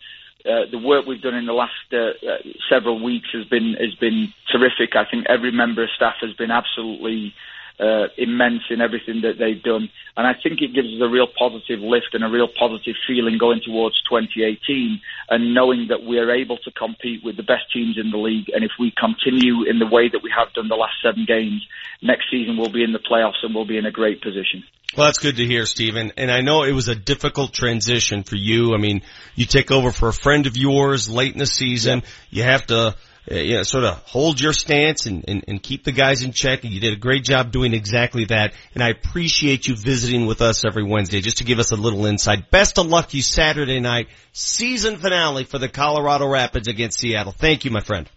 uh, 0.46 0.66
the 0.72 0.78
work 0.78 1.06
we've 1.06 1.22
done 1.22 1.36
in 1.36 1.46
the 1.46 1.54
last 1.54 1.74
uh, 1.94 1.98
uh, 1.98 2.38
several 2.70 3.04
weeks 3.04 3.28
has 3.34 3.46
been 3.46 3.74
has 3.74 3.94
been 3.96 4.34
terrific. 4.52 4.96
I 4.96 5.06
think 5.10 5.26
every 5.28 5.52
member 5.52 5.84
of 5.84 5.90
staff 5.96 6.16
has 6.22 6.34
been 6.34 6.52
absolutely 6.52 7.34
uh, 7.82 8.08
immense 8.18 8.62
in 8.70 8.80
everything 8.80 9.22
that 9.22 9.40
they've 9.40 9.62
done, 9.62 9.90
and 10.16 10.28
I 10.28 10.34
think 10.34 10.62
it 10.62 10.74
gives 10.74 10.88
us 10.88 11.02
a 11.02 11.10
real 11.10 11.28
positive 11.28 11.80
lift 11.80 12.14
and 12.14 12.24
a 12.24 12.30
real 12.30 12.48
positive 12.48 12.96
feeling 13.08 13.38
going 13.38 13.62
towards 13.66 14.00
2018, 14.10 15.02
and 15.30 15.54
knowing 15.54 15.88
that 15.90 16.04
we 16.04 16.20
are 16.20 16.32
able 16.32 16.58
to 16.58 16.72
compete 16.72 17.24
with 17.24 17.38
the 17.38 17.44
best 17.44 17.72
teams 17.74 17.98
in 17.98 18.12
the 18.12 18.18
league, 18.18 18.50
and 18.54 18.64
if 18.64 18.72
we 18.80 18.94
continue 18.96 19.68
in 19.68 19.80
the 19.80 19.88
way 19.88 20.10
that 20.10 20.22
we 20.24 20.30
have 20.30 20.54
done 20.54 20.68
the 20.70 20.76
last 20.76 20.96
seven 21.02 21.26
games, 21.28 21.66
next 22.02 22.30
season 22.30 22.58
we'll 22.58 22.72
be 22.72 22.84
in 22.84 22.94
the 22.94 23.00
playoffs 23.00 23.42
and 23.44 23.56
we'll 23.56 23.66
be 23.66 23.78
in 23.78 23.86
a 23.86 23.92
great 23.92 24.22
position. 24.22 24.64
Well, 24.96 25.08
that's 25.08 25.20
good 25.20 25.38
to 25.38 25.46
hear, 25.46 25.66
Stephen. 25.66 26.12
And 26.18 26.30
I 26.30 26.42
know 26.42 26.64
it 26.64 26.74
was 26.74 26.90
a 26.90 26.96
difficult 26.96 27.54
transition 27.54 28.24
for 28.24 28.36
you. 28.36 28.74
I 28.74 28.78
mean, 28.78 29.04
you 29.36 29.46
take 29.46 29.72
over 29.72 29.92
for 29.92 30.10
a 30.10 30.14
friend 30.14 30.48
of 30.48 30.58
yours 30.58 31.10
late 31.10 31.32
in 31.32 31.40
the 31.40 31.46
season. 31.46 32.04
Yeah. 32.30 32.44
You 32.44 32.52
have 32.52 32.66
to, 32.68 32.96
uh, 33.30 33.36
you 33.36 33.56
know, 33.56 33.64
sort 33.64 33.84
of 33.84 33.98
hold 34.00 34.40
your 34.40 34.54
stance 34.54 35.06
and, 35.06 35.26
and, 35.28 35.44
and 35.48 35.62
keep 35.62 35.84
the 35.84 35.92
guys 35.92 36.24
in 36.24 36.32
check. 36.32 36.64
And 36.64 36.74
you 36.74 36.80
did 36.80 36.94
a 36.94 36.98
great 36.98 37.24
job 37.24 37.52
doing 37.52 37.74
exactly 37.74 38.26
that. 38.26 38.54
And 38.74 38.84
I 38.84 38.90
appreciate 38.90 39.68
you 39.68 39.76
visiting 39.76 40.26
with 40.26 40.42
us 40.42 40.66
every 40.66 40.84
Wednesday 40.84 41.22
just 41.22 41.38
to 41.38 41.44
give 41.44 41.60
us 41.60 41.72
a 41.72 41.76
little 41.76 42.06
insight. 42.06 42.50
Best 42.50 42.80
of 42.80 42.88
luck 42.88 43.10
to 43.10 43.18
you 43.18 43.24
Saturday 43.24 43.80
night, 43.80 44.08
season 44.34 44.98
finale 44.98 45.44
for 45.44 45.60
the 45.60 45.70
Colorado 45.70 46.28
Rapids 46.28 46.68
against 46.68 47.00
Seattle. 47.00 47.32
Thank 47.32 47.66
you, 47.66 47.72
my 47.72 47.82
friend. 47.82 48.10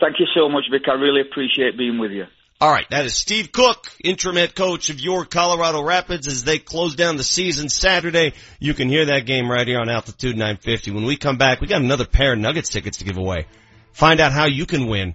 Thank 0.00 0.20
you 0.20 0.26
so 0.34 0.48
much, 0.48 0.64
Vic. 0.70 0.82
I 0.88 0.92
really 0.92 1.22
appreciate 1.22 1.76
being 1.76 1.98
with 1.98 2.12
you. 2.12 2.26
All 2.60 2.72
right, 2.72 2.88
that 2.90 3.04
is 3.04 3.14
Steve 3.14 3.52
Cooke, 3.52 3.86
interim 4.02 4.34
head 4.34 4.52
coach 4.52 4.90
of 4.90 4.98
your 4.98 5.24
Colorado 5.24 5.80
Rapids 5.80 6.26
as 6.26 6.42
they 6.42 6.58
close 6.58 6.96
down 6.96 7.16
the 7.16 7.22
season 7.22 7.68
Saturday. 7.68 8.32
You 8.58 8.74
can 8.74 8.88
hear 8.88 9.04
that 9.06 9.26
game 9.26 9.48
right 9.48 9.66
here 9.66 9.78
on 9.78 9.88
Altitude 9.88 10.36
950. 10.36 10.90
When 10.90 11.04
we 11.04 11.16
come 11.16 11.38
back, 11.38 11.60
we 11.60 11.68
got 11.68 11.82
another 11.82 12.04
pair 12.04 12.32
of 12.32 12.40
Nuggets 12.40 12.68
tickets 12.68 12.98
to 12.98 13.04
give 13.04 13.16
away. 13.16 13.46
Find 13.92 14.20
out 14.20 14.32
how 14.32 14.46
you 14.46 14.66
can 14.66 14.86
win. 14.86 15.14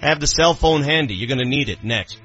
Have 0.00 0.20
the 0.20 0.26
cell 0.26 0.54
phone 0.54 0.82
handy. 0.82 1.14
You're 1.14 1.28
going 1.28 1.38
to 1.38 1.44
need 1.44 1.68
it 1.68 1.82
next. 1.82 2.18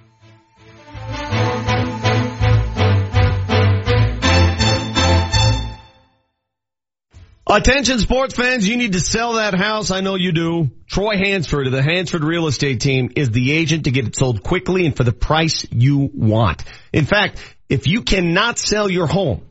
Attention 7.52 7.98
sports 7.98 8.36
fans, 8.36 8.68
you 8.68 8.78
need 8.78 8.94
to 8.94 9.00
sell 9.00 9.34
that 9.34 9.56
house. 9.56 9.90
I 9.90 10.02
know 10.02 10.14
you 10.14 10.32
do. 10.32 10.70
Troy 10.88 11.18
Hansford 11.18 11.66
of 11.66 11.74
the 11.74 11.82
Hansford 11.82 12.24
Real 12.24 12.46
Estate 12.46 12.80
Team 12.80 13.12
is 13.16 13.32
the 13.32 13.54
agent 13.54 13.86
to 13.86 13.92
get 13.92 14.06
it 14.06 14.16
sold 14.16 14.44
quickly 14.44 14.86
and 14.86 14.96
for 14.96 15.04
the 15.04 15.12
price 15.12 15.66
you 15.72 16.12
want. 16.14 16.64
In 16.94 17.06
fact, 17.06 17.40
if 17.68 17.88
you 17.88 18.04
cannot 18.04 18.60
sell 18.60 18.88
your 18.88 19.08
home 19.08 19.49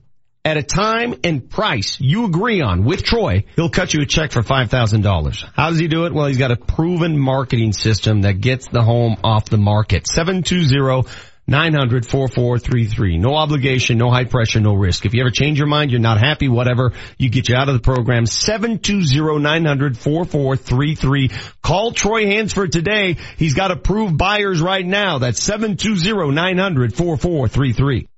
at 0.48 0.56
a 0.56 0.62
time 0.62 1.14
and 1.24 1.48
price 1.48 2.00
you 2.00 2.24
agree 2.24 2.62
on 2.62 2.84
with 2.84 3.02
Troy, 3.04 3.44
he'll 3.54 3.68
cut 3.68 3.92
you 3.92 4.00
a 4.00 4.06
check 4.06 4.32
for 4.32 4.40
$5,000. 4.40 5.44
How 5.54 5.68
does 5.68 5.78
he 5.78 5.88
do 5.88 6.06
it? 6.06 6.14
Well, 6.14 6.26
he's 6.26 6.38
got 6.38 6.50
a 6.50 6.56
proven 6.56 7.18
marketing 7.18 7.74
system 7.74 8.22
that 8.22 8.40
gets 8.40 8.66
the 8.68 8.82
home 8.82 9.18
off 9.22 9.50
the 9.50 9.58
market. 9.58 10.08
720 10.08 11.06
900 11.46 12.06
4433. 12.06 13.18
No 13.18 13.34
obligation, 13.34 13.96
no 13.96 14.10
high 14.10 14.24
pressure, 14.24 14.60
no 14.60 14.74
risk. 14.74 15.06
If 15.06 15.14
you 15.14 15.22
ever 15.22 15.30
change 15.30 15.58
your 15.58 15.66
mind, 15.66 15.90
you're 15.90 16.00
not 16.00 16.18
happy, 16.18 16.48
whatever, 16.48 16.92
you 17.16 17.30
get 17.30 17.48
you 17.48 17.56
out 17.56 17.68
of 17.68 17.74
the 17.74 17.80
program. 17.80 18.26
720 18.26 19.38
900 19.38 19.96
4433. 19.96 21.30
Call 21.62 21.92
Troy 21.92 22.26
Hansford 22.26 22.72
today. 22.72 23.16
He's 23.36 23.54
got 23.54 23.70
approved 23.70 24.16
buyers 24.18 24.60
right 24.60 24.84
now. 24.84 25.18
That's 25.18 25.42
720 25.42 26.34
900 26.34 26.94
4433. 26.94 28.08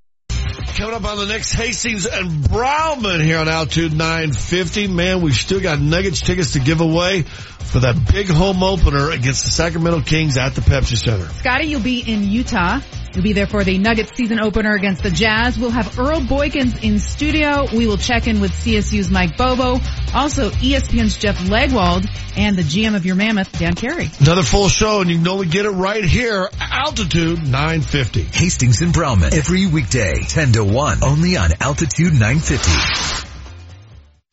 Coming 0.51 0.95
up 0.95 1.05
on 1.05 1.17
the 1.17 1.27
next 1.27 1.53
Hastings 1.53 2.05
and 2.05 2.43
Browman 2.43 3.23
here 3.23 3.37
on 3.37 3.47
Altitude 3.47 3.93
950. 3.93 4.87
Man, 4.87 5.21
we've 5.21 5.33
still 5.33 5.61
got 5.61 5.79
Nuggets 5.79 6.21
tickets 6.21 6.53
to 6.53 6.59
give 6.59 6.81
away 6.81 7.25
for 7.63 7.79
that 7.79 8.11
big 8.11 8.27
home 8.27 8.63
opener 8.63 9.11
against 9.11 9.45
the 9.45 9.51
Sacramento 9.51 10.01
Kings 10.01 10.37
at 10.37 10.55
the 10.55 10.61
Pepsi 10.61 10.97
Center. 10.97 11.25
Scotty, 11.33 11.67
you'll 11.67 11.81
be 11.81 11.99
in 11.99 12.23
Utah. 12.23 12.79
You'll 13.13 13.23
be 13.23 13.33
there 13.33 13.47
for 13.47 13.63
the 13.63 13.77
Nuggets 13.77 14.15
season 14.15 14.39
opener 14.39 14.73
against 14.73 15.03
the 15.03 15.11
Jazz. 15.11 15.59
We'll 15.59 15.71
have 15.71 15.99
Earl 15.99 16.21
Boykins 16.21 16.81
in 16.81 16.97
studio. 16.99 17.65
We 17.75 17.85
will 17.85 17.97
check 17.97 18.27
in 18.27 18.39
with 18.39 18.51
CSU's 18.51 19.09
Mike 19.09 19.35
Bobo. 19.35 19.79
Also, 20.13 20.49
ESPN's 20.49 21.17
Jeff 21.17 21.37
Legwold 21.39 22.05
and 22.37 22.55
the 22.55 22.61
GM 22.61 22.95
of 22.95 23.05
your 23.05 23.15
Mammoth, 23.15 23.51
Dan 23.59 23.73
Carey. 23.73 24.09
Another 24.19 24.43
full 24.43 24.69
show 24.69 25.01
and 25.01 25.09
you 25.09 25.17
can 25.17 25.27
only 25.27 25.47
get 25.47 25.65
it 25.65 25.71
right 25.71 26.03
here, 26.03 26.49
Altitude 26.59 27.43
950. 27.43 28.21
Hastings 28.21 28.81
and 28.81 28.93
Browman 28.93 29.33
every 29.33 29.65
weekday, 29.67 30.21
10 30.21 30.53
to 30.53 30.63
1, 30.63 31.03
only 31.03 31.35
on 31.35 31.51
Altitude 31.59 32.13
950. 32.13 33.30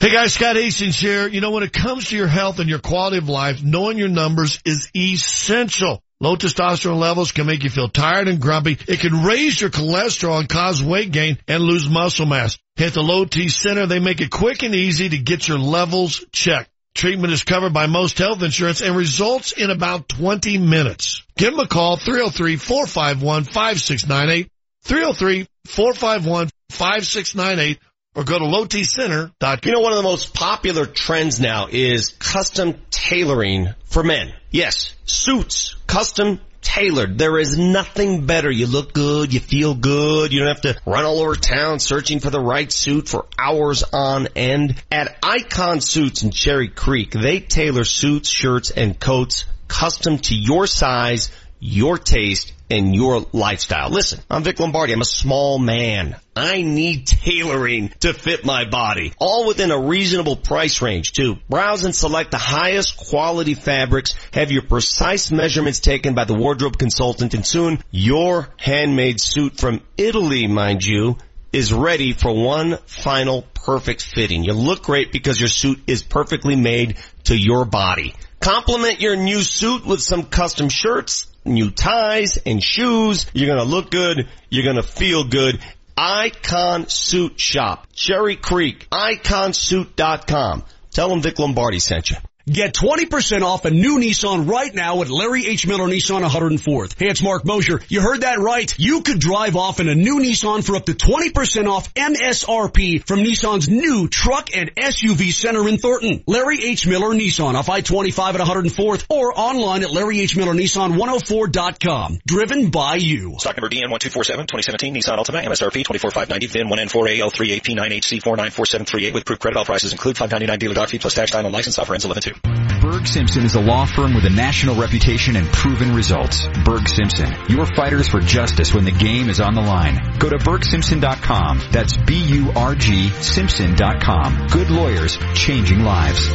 Hey 0.01 0.13
guys, 0.13 0.33
Scott 0.33 0.55
Hastings 0.55 0.97
here. 0.97 1.27
You 1.27 1.41
know, 1.41 1.51
when 1.51 1.65
it 1.65 1.73
comes 1.73 2.11
to 2.11 2.17
your 2.17 2.29
health 2.29 2.61
and 2.61 2.69
your 2.69 2.79
quality 2.79 3.19
of 3.19 3.29
life, 3.29 3.65
knowing 3.65 3.99
your 3.99 4.07
numbers 4.07 4.61
is 4.65 4.89
essential. 4.97 6.01
Low 6.21 6.37
testosterone 6.37 7.01
levels 7.01 7.33
can 7.33 7.47
make 7.47 7.65
you 7.65 7.71
feel 7.71 7.89
tired 7.89 8.29
and 8.29 8.41
grumpy. 8.41 8.79
It 8.87 9.01
can 9.01 9.25
raise 9.25 9.61
your 9.61 9.71
cholesterol 9.71 10.39
and 10.39 10.49
cause 10.49 10.81
weight 10.81 11.11
gain 11.11 11.39
and 11.49 11.65
lose 11.65 11.89
muscle 11.89 12.27
mass. 12.27 12.59
At 12.79 12.95
the 12.95 13.03
Low 13.03 13.25
T 13.25 13.49
Center, 13.49 13.87
they 13.87 13.99
make 13.99 14.21
it 14.21 14.31
quick 14.31 14.63
and 14.63 14.73
easy 14.73 15.09
to 15.09 15.19
get 15.19 15.49
your 15.49 15.59
levels 15.59 16.25
checked. 16.31 16.71
Treatment 16.95 17.33
is 17.33 17.43
covered 17.43 17.75
by 17.75 17.89
most 17.89 18.19
health 18.19 18.41
insurance 18.41 18.83
and 18.83 18.95
results 18.95 19.51
in 19.51 19.71
about 19.71 20.09
20 20.09 20.59
minutes. 20.59 21.25
Give 21.37 21.51
them 21.51 21.59
a 21.59 21.67
call, 21.67 21.97
303-451-5698, 21.97 24.49
303-451-5698, 24.85 27.79
or 28.15 28.25
go 28.25 28.39
to 28.39 28.45
lowtcenter.com. 28.45 29.61
You 29.65 29.73
know, 29.73 29.81
one 29.81 29.93
of 29.93 29.99
the 29.99 30.03
most 30.03 30.35
popular 30.35 30.87
trends 30.87 31.41
now 31.41 31.69
is 31.71 32.11
custom 32.19 32.75
tailoring 32.91 33.69
for 33.85 34.03
men. 34.03 34.33
Yes, 34.51 34.95
suits, 35.05 35.77
custom 35.87 36.41
tailored. 36.63 37.19
There 37.19 37.39
is 37.39 37.57
nothing 37.57 38.27
better. 38.27 38.51
You 38.51 38.67
look 38.67 38.93
good, 38.93 39.33
you 39.33 39.41
feel 39.41 39.75
good, 39.75 40.33
you 40.33 40.41
don't 40.41 40.49
have 40.49 40.63
to 40.63 40.81
run 40.85 41.05
all 41.05 41.21
over 41.21 41.35
town 41.35 41.79
searching 41.79 42.21
for 42.21 42.31
the 42.31 42.41
right 42.41 42.71
suit 42.71 43.09
for 43.09 43.27
hours 43.39 43.85
on 43.93 44.29
end. 44.37 44.83
At 44.91 45.17
Icon 45.23 45.81
Suits 45.81 46.23
in 46.23 46.31
Cherry 46.31 46.69
Creek, 46.69 47.13
they 47.13 47.41
tailor 47.41 47.85
suits, 47.85 48.29
shirts, 48.29 48.71
and 48.71 48.99
coats 48.99 49.45
custom 49.69 50.19
to 50.19 50.35
your 50.35 50.67
size, 50.67 51.31
your 51.61 51.99
taste, 51.99 52.53
and 52.71 52.95
your 52.95 53.27
lifestyle. 53.33 53.91
Listen, 53.91 54.21
I'm 54.31 54.43
Vic 54.43 54.61
Lombardi. 54.61 54.93
I'm 54.93 55.01
a 55.01 55.07
small 55.07 55.59
man. 55.59 56.17
I 56.39 56.63
need 56.63 57.07
tailoring 57.07 57.89
to 58.01 58.15
fit 58.15 58.45
my 58.45 58.65
body. 58.65 59.13
All 59.19 59.47
within 59.47 59.71
a 59.71 59.79
reasonable 59.79 60.37
price 60.37 60.81
range 60.81 61.13
too. 61.13 61.37
Browse 61.49 61.85
and 61.85 61.95
select 61.95 62.31
the 62.31 62.39
highest 62.39 62.97
quality 62.97 63.55
fabrics, 63.55 64.15
have 64.33 64.53
your 64.53 64.63
precise 64.63 65.31
measurements 65.33 65.81
taken 65.81 66.15
by 66.15 66.25
the 66.25 66.35
wardrobe 66.35 66.79
consultant, 66.79 67.35
and 67.35 67.45
soon 67.45 67.83
your 67.91 68.49
handmade 68.57 69.21
suit 69.21 69.57
from 69.57 69.81
Italy, 69.97 70.47
mind 70.47 70.85
you, 70.85 71.17
is 71.53 71.73
ready 71.73 72.13
for 72.13 72.33
one 72.33 72.77
final 72.87 73.43
perfect 73.55 74.03
fitting. 74.03 74.45
You 74.45 74.53
look 74.53 74.85
great 74.85 75.13
because 75.13 75.41
your 75.41 75.49
suit 75.49 75.81
is 75.87 76.03
perfectly 76.03 76.57
made 76.57 76.97
to 77.25 77.37
your 77.37 77.65
body. 77.65 78.15
Complement 78.41 79.01
your 79.01 79.17
new 79.17 79.43
suit 79.43 79.85
with 79.85 80.01
some 80.01 80.25
custom 80.25 80.69
shirts, 80.69 81.27
new 81.45 81.71
ties 81.71 82.39
and 82.47 82.63
shoes. 82.63 83.27
You're 83.33 83.49
gonna 83.49 83.69
look 83.69 83.91
good. 83.91 84.29
You're 84.51 84.65
gonna 84.65 84.83
feel 84.83 85.25
good. 85.25 85.61
Icon 86.01 86.89
Suit 86.89 87.41
Shop. 87.41 87.85
Cherry 87.93 88.37
Creek. 88.37 88.87
IconSuit.com. 88.89 90.65
Tell 90.93 91.09
them 91.09 91.23
Vic 91.23 91.41
Lombardi 91.41 91.81
sent 91.81 92.11
you. 92.11 92.17
Get 92.49 92.73
20% 92.75 93.43
off 93.43 93.67
a 93.67 93.71
new 93.71 93.99
Nissan 93.99 94.49
right 94.49 94.75
now 94.75 95.03
at 95.03 95.11
Larry 95.11 95.47
H. 95.47 95.67
Miller 95.67 95.87
Nissan 95.87 96.27
104th. 96.27 96.99
Hey, 96.99 97.09
it's 97.09 97.23
Mark 97.23 97.45
Mosher. 97.45 97.83
You 97.89 98.01
heard 98.01 98.23
that 98.23 98.39
right. 98.39 98.75
You 98.79 99.03
could 99.03 99.19
drive 99.19 99.55
off 99.55 99.81
in 99.81 99.89
a 99.89 99.95
new 99.95 100.19
Nissan 100.19 100.65
for 100.65 100.77
up 100.77 100.87
to 100.87 100.95
20% 100.95 101.69
off 101.69 101.93
MSRP 101.93 103.07
from 103.07 103.21
Nissan's 103.21 103.69
new 103.69 104.09
truck 104.09 104.57
and 104.57 104.75
SUV 104.75 105.31
center 105.31 105.69
in 105.69 105.77
Thornton. 105.77 106.25
Larry 106.27 106.65
H. 106.65 106.87
Miller 106.87 107.15
Nissan 107.15 107.53
off 107.55 107.69
I-25 107.69 108.35
at 108.35 108.41
104th 108.41 109.05
or 109.11 109.39
online 109.39 109.83
at 109.83 109.91
Larry 109.91 110.21
H. 110.21 110.35
Miller 110.35 110.55
Nissan 110.55 110.97
104.com. 110.97 112.19
Driven 112.27 112.71
by 112.71 112.95
you. 112.95 113.35
Stock 113.39 113.59
number 113.59 113.69
DN1247, 113.69 114.49
2017 114.49 114.95
Nissan 114.95 115.19
Altima, 115.19 115.45
MSRP 115.45 115.85
24590, 115.85 116.47
VIN 116.47 116.69
1N4AL3AP9HC494738 116.69 119.13
with 119.13 119.27
proof 119.27 119.39
credit. 119.39 119.59
All 119.59 119.67
prices 119.67 119.93
include 119.93 120.17
599 120.17 120.59
dealer 120.59 120.75
doc 120.75 120.89
fee 120.89 120.99
plus 120.99 121.13
tax 121.15 121.33
time 121.33 121.45
on 121.45 121.53
license 121.53 121.79
offer 121.79 121.93
ends 121.93 122.07
11 122.07 122.38
Burg 122.43 123.07
Simpson 123.07 123.45
is 123.45 123.55
a 123.55 123.61
law 123.61 123.87
firm 123.87 124.15
with 124.15 124.25
a 124.25 124.31
national 124.31 124.77
reputation 124.77 125.37
and 125.37 125.47
proven 125.49 125.95
results. 125.95 126.47
Burg 126.65 126.89
Simpson, 126.89 127.35
your 127.49 127.67
fighters 127.67 128.09
for 128.09 128.21
justice 128.21 128.73
when 128.73 128.85
the 128.85 128.93
game 128.93 129.29
is 129.29 129.41
on 129.41 129.55
the 129.55 129.61
line. 129.61 130.19
Go 130.19 130.29
to 130.29 130.39
burgsimpson.com. 130.39 131.61
That's 131.71 131.97
B-U-R-G 131.97 133.09
Simpson.com. 133.11 134.47
Good 134.49 134.71
lawyers, 134.71 135.19
changing 135.35 135.81
lives. 135.81 136.29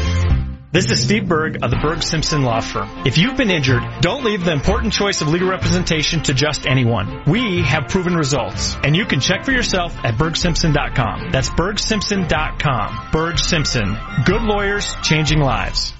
This 0.73 0.89
is 0.89 1.03
Steve 1.03 1.27
Berg 1.27 1.63
of 1.63 1.69
the 1.69 1.77
Burg 1.77 2.01
Simpson 2.01 2.41
Law 2.41 2.59
Firm. 2.59 2.89
If 3.05 3.19
you've 3.19 3.37
been 3.37 3.51
injured, 3.51 3.83
don't 4.01 4.23
leave 4.23 4.43
the 4.43 4.53
important 4.53 4.91
choice 4.91 5.21
of 5.21 5.27
legal 5.27 5.47
representation 5.47 6.23
to 6.23 6.33
just 6.33 6.65
anyone. 6.65 7.21
We 7.27 7.61
have 7.61 7.89
proven 7.89 8.15
results, 8.15 8.75
and 8.83 8.95
you 8.95 9.05
can 9.05 9.19
check 9.19 9.45
for 9.45 9.51
yourself 9.51 9.95
at 10.03 10.15
burgsimpson.com. 10.15 11.29
That's 11.29 11.49
burgsimpson.com. 11.49 13.09
Burg 13.11 13.37
Simpson. 13.37 13.95
Good 14.25 14.41
lawyers, 14.41 14.91
changing 15.03 15.41
lives. 15.41 15.93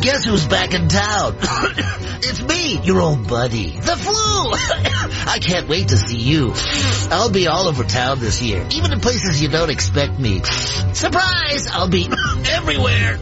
Guess 0.00 0.24
who's 0.24 0.46
back 0.46 0.74
in 0.74 0.88
town? 0.88 1.36
it's 1.40 2.42
me, 2.42 2.80
your 2.82 3.00
old 3.00 3.28
buddy. 3.28 3.72
The 3.72 3.96
flu! 3.96 4.14
I 5.30 5.38
can't 5.40 5.68
wait 5.68 5.88
to 5.88 5.96
see 5.96 6.18
you. 6.18 6.52
I'll 7.10 7.30
be 7.30 7.48
all 7.48 7.68
over 7.68 7.84
town 7.84 8.18
this 8.18 8.40
year, 8.40 8.66
even 8.70 8.92
in 8.92 9.00
places 9.00 9.42
you 9.42 9.48
don't 9.48 9.70
expect 9.70 10.18
me. 10.18 10.42
Surprise! 10.42 11.68
I'll 11.70 11.88
be 11.88 12.08
everywhere. 12.50 13.18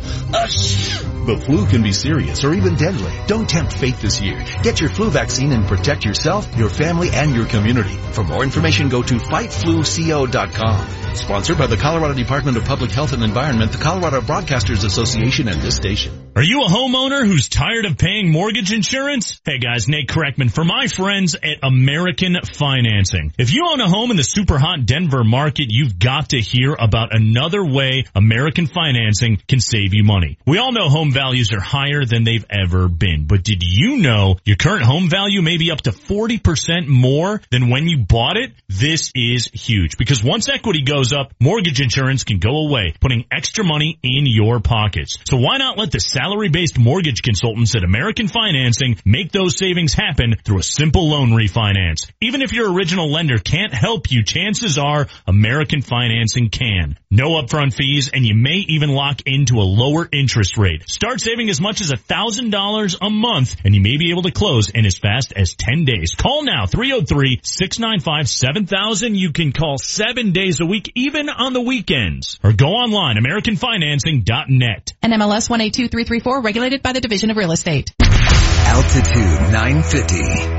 The 1.26 1.42
flu 1.44 1.66
can 1.66 1.82
be 1.82 1.92
serious 1.92 2.44
or 2.44 2.54
even 2.54 2.76
deadly. 2.76 3.12
Don't 3.26 3.48
tempt 3.48 3.72
fate 3.72 3.96
this 3.96 4.20
year. 4.20 4.44
Get 4.62 4.80
your 4.80 4.90
flu 4.90 5.10
vaccine 5.10 5.50
and 5.50 5.66
protect 5.66 6.04
yourself, 6.04 6.56
your 6.56 6.68
family, 6.68 7.10
and 7.10 7.34
your 7.34 7.46
community. 7.46 7.96
For 8.12 8.22
more 8.22 8.44
information, 8.44 8.88
go 8.88 9.02
to 9.02 9.16
fightfluco.com. 9.16 11.16
Sponsored 11.16 11.58
by 11.58 11.66
the 11.66 11.76
Colorado 11.76 12.14
Department 12.14 12.56
of 12.56 12.64
Public 12.64 12.92
Health 12.92 13.12
and 13.12 13.24
Environment, 13.24 13.72
the 13.72 13.78
Colorado 13.78 14.20
Broadcasters 14.20 14.84
Association, 14.84 15.48
and 15.48 15.60
this 15.60 15.74
station. 15.74 16.30
Are 16.36 16.42
you 16.42 16.64
a 16.64 16.68
homeowner 16.68 17.26
who's 17.26 17.48
tired 17.48 17.86
of 17.86 17.96
paying 17.96 18.30
mortgage 18.30 18.70
insurance? 18.70 19.40
Hey 19.42 19.56
guys, 19.56 19.88
Nate 19.88 20.06
Correckman 20.06 20.52
for 20.52 20.66
my 20.66 20.86
friends 20.86 21.34
at 21.34 21.60
American 21.62 22.36
Financing. 22.44 23.32
If 23.38 23.54
you 23.54 23.66
own 23.66 23.80
a 23.80 23.88
home 23.88 24.10
in 24.10 24.18
the 24.18 24.22
super 24.22 24.58
hot 24.58 24.84
Denver 24.84 25.24
market, 25.24 25.68
you've 25.70 25.98
got 25.98 26.28
to 26.30 26.38
hear 26.38 26.76
about 26.78 27.16
another 27.16 27.64
way 27.64 28.04
American 28.14 28.66
Financing 28.66 29.40
can 29.48 29.60
save 29.60 29.94
you 29.94 30.04
money. 30.04 30.36
We 30.46 30.58
all 30.58 30.72
know 30.72 30.90
home 30.90 31.10
values 31.10 31.54
are 31.54 31.60
higher 31.60 32.04
than 32.04 32.24
they've 32.24 32.44
ever 32.50 32.88
been, 32.88 33.26
but 33.26 33.42
did 33.42 33.62
you 33.62 33.96
know 33.96 34.36
your 34.44 34.56
current 34.56 34.84
home 34.84 35.08
value 35.08 35.40
may 35.40 35.56
be 35.56 35.70
up 35.70 35.80
to 35.82 35.90
40% 35.90 36.86
more 36.86 37.40
than 37.50 37.70
when 37.70 37.88
you 37.88 38.04
bought 38.04 38.36
it? 38.36 38.52
This 38.68 39.10
is 39.14 39.48
huge 39.54 39.96
because 39.96 40.22
once 40.22 40.50
equity 40.50 40.82
goes 40.82 41.14
up, 41.14 41.32
mortgage 41.40 41.80
insurance 41.80 42.24
can 42.24 42.40
go 42.40 42.66
away, 42.68 42.92
putting 43.00 43.24
extra 43.32 43.64
money 43.64 43.98
in 44.02 44.26
your 44.26 44.60
pockets. 44.60 45.16
So 45.24 45.38
why 45.38 45.56
not 45.56 45.78
let 45.78 45.92
the 45.92 45.98
salary-based 46.26 46.78
mortgage 46.78 47.22
consultants 47.22 47.74
at 47.76 47.84
American 47.84 48.26
Financing 48.26 48.96
make 49.04 49.30
those 49.30 49.56
savings 49.56 49.94
happen 49.94 50.34
through 50.44 50.58
a 50.58 50.62
simple 50.62 51.08
loan 51.08 51.30
refinance. 51.30 52.10
Even 52.20 52.42
if 52.42 52.52
your 52.52 52.72
original 52.72 53.08
lender 53.08 53.38
can't 53.38 53.72
help 53.72 54.10
you, 54.10 54.24
chances 54.24 54.76
are 54.76 55.06
American 55.28 55.82
Financing 55.82 56.48
can. 56.48 56.98
No 57.12 57.40
upfront 57.40 57.74
fees 57.74 58.10
and 58.12 58.26
you 58.26 58.34
may 58.34 58.64
even 58.68 58.90
lock 58.90 59.20
into 59.24 59.58
a 59.58 59.62
lower 59.62 60.08
interest 60.12 60.58
rate. 60.58 60.88
Start 60.88 61.20
saving 61.20 61.48
as 61.48 61.60
much 61.60 61.80
as 61.80 61.92
$1,000 61.92 62.96
a 63.00 63.10
month 63.10 63.54
and 63.64 63.72
you 63.72 63.80
may 63.80 63.96
be 63.96 64.10
able 64.10 64.22
to 64.22 64.32
close 64.32 64.70
in 64.70 64.84
as 64.84 64.98
fast 64.98 65.32
as 65.36 65.54
10 65.54 65.84
days. 65.84 66.16
Call 66.16 66.42
now 66.42 66.66
303-695-7000. 66.66 69.16
You 69.16 69.32
can 69.32 69.52
call 69.52 69.78
seven 69.78 70.32
days 70.32 70.60
a 70.60 70.66
week, 70.66 70.90
even 70.96 71.28
on 71.28 71.52
the 71.52 71.60
weekends 71.60 72.40
or 72.42 72.52
go 72.52 72.70
online, 72.70 73.14
AmericanFinancing.net. 73.16 74.94
And 75.02 75.12
MLS 75.12 75.48
18233 75.48 76.15
regulated 76.24 76.82
by 76.82 76.92
the 76.92 77.00
Division 77.00 77.30
of 77.30 77.36
Real 77.36 77.52
Estate. 77.52 77.92
Altitude 78.00 79.52
950, 79.52 80.16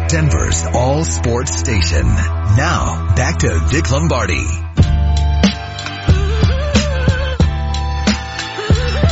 Denver's 0.07 0.65
all 0.73 1.03
sports 1.03 1.59
station. 1.59 2.05
Now, 2.05 3.13
back 3.15 3.39
to 3.39 3.59
Vic 3.69 3.91
Lombardi. 3.91 4.45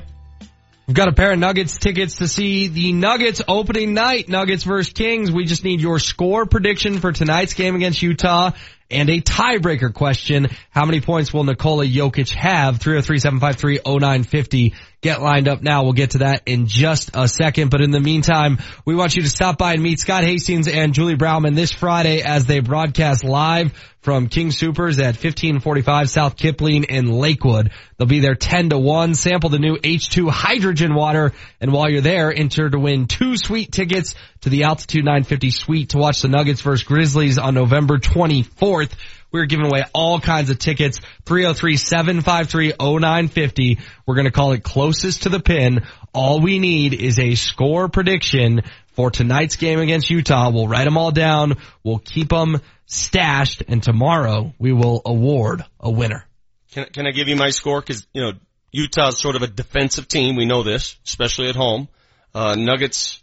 We've 0.86 0.94
got 0.94 1.08
a 1.08 1.12
pair 1.12 1.32
of 1.32 1.38
Nuggets 1.40 1.78
tickets 1.78 2.18
to 2.18 2.28
see 2.28 2.68
the 2.68 2.92
Nuggets 2.92 3.42
opening 3.48 3.92
night, 3.92 4.28
Nuggets 4.28 4.62
versus 4.62 4.92
Kings. 4.92 5.32
We 5.32 5.44
just 5.44 5.64
need 5.64 5.80
your 5.80 5.98
score 5.98 6.46
prediction 6.46 7.00
for 7.00 7.10
tonight's 7.10 7.54
game 7.54 7.74
against 7.74 8.00
Utah 8.02 8.52
and 8.88 9.10
a 9.10 9.20
tiebreaker 9.20 9.92
question. 9.92 10.46
How 10.70 10.84
many 10.84 11.00
points 11.00 11.34
will 11.34 11.42
Nikola 11.42 11.86
Jokic 11.86 12.32
have? 12.36 12.78
303-753-0950. 12.78 14.74
Get 15.06 15.22
lined 15.22 15.46
up 15.46 15.62
now. 15.62 15.84
We'll 15.84 15.92
get 15.92 16.10
to 16.10 16.18
that 16.18 16.42
in 16.46 16.66
just 16.66 17.12
a 17.14 17.28
second. 17.28 17.70
But 17.70 17.80
in 17.80 17.92
the 17.92 18.00
meantime, 18.00 18.58
we 18.84 18.96
want 18.96 19.14
you 19.14 19.22
to 19.22 19.30
stop 19.30 19.56
by 19.56 19.74
and 19.74 19.80
meet 19.80 20.00
Scott 20.00 20.24
Hastings 20.24 20.66
and 20.66 20.94
Julie 20.94 21.14
Browman 21.14 21.54
this 21.54 21.70
Friday 21.70 22.22
as 22.22 22.46
they 22.46 22.58
broadcast 22.58 23.22
live 23.22 23.72
from 24.00 24.28
King 24.28 24.48
Soopers 24.48 24.98
at 24.98 25.14
1545 25.14 26.10
South 26.10 26.36
Kipling 26.36 26.82
in 26.82 27.06
Lakewood. 27.06 27.70
They'll 27.96 28.08
be 28.08 28.18
there 28.18 28.34
10 28.34 28.70
to 28.70 28.78
1. 28.78 29.14
Sample 29.14 29.48
the 29.48 29.60
new 29.60 29.76
H2 29.76 30.28
hydrogen 30.28 30.92
water. 30.92 31.32
And 31.60 31.72
while 31.72 31.88
you're 31.88 32.00
there, 32.00 32.32
enter 32.32 32.68
to 32.68 32.78
win 32.78 33.06
two 33.06 33.36
sweet 33.36 33.70
tickets 33.70 34.16
to 34.40 34.48
the 34.48 34.64
Altitude 34.64 35.04
950 35.04 35.52
suite 35.52 35.90
to 35.90 35.98
watch 35.98 36.20
the 36.20 36.28
Nuggets 36.28 36.62
versus 36.62 36.84
Grizzlies 36.84 37.38
on 37.38 37.54
November 37.54 37.98
24th. 37.98 38.90
We're 39.30 39.46
giving 39.46 39.66
away 39.66 39.84
all 39.92 40.18
kinds 40.20 40.50
of 40.50 40.58
tickets. 40.58 41.00
303-753-0950. 41.24 43.80
We're 44.06 44.14
going 44.14 44.26
to 44.26 44.30
call 44.30 44.52
it 44.52 44.62
closest 44.62 45.24
to 45.24 45.28
the 45.28 45.40
pin. 45.40 45.84
All 46.12 46.40
we 46.40 46.58
need 46.58 46.94
is 46.94 47.18
a 47.18 47.34
score 47.34 47.88
prediction 47.88 48.62
for 48.92 49.10
tonight's 49.10 49.56
game 49.56 49.80
against 49.80 50.08
Utah. 50.10 50.50
We'll 50.50 50.68
write 50.68 50.84
them 50.84 50.96
all 50.96 51.12
down. 51.12 51.56
We'll 51.82 51.98
keep 51.98 52.30
them 52.30 52.60
stashed 52.86 53.62
and 53.68 53.82
tomorrow 53.82 54.54
we 54.58 54.72
will 54.72 55.02
award 55.04 55.62
a 55.80 55.90
winner. 55.90 56.24
Can, 56.72 56.86
can 56.86 57.06
I 57.06 57.10
give 57.10 57.28
you 57.28 57.36
my 57.36 57.50
score? 57.50 57.82
Cause, 57.82 58.06
you 58.12 58.22
know, 58.22 58.32
Utah's 58.72 59.18
sort 59.18 59.36
of 59.36 59.42
a 59.42 59.46
defensive 59.46 60.08
team. 60.08 60.36
We 60.36 60.46
know 60.46 60.62
this, 60.62 60.96
especially 61.04 61.48
at 61.48 61.56
home. 61.56 61.88
Uh, 62.34 62.54
Nuggets, 62.54 63.22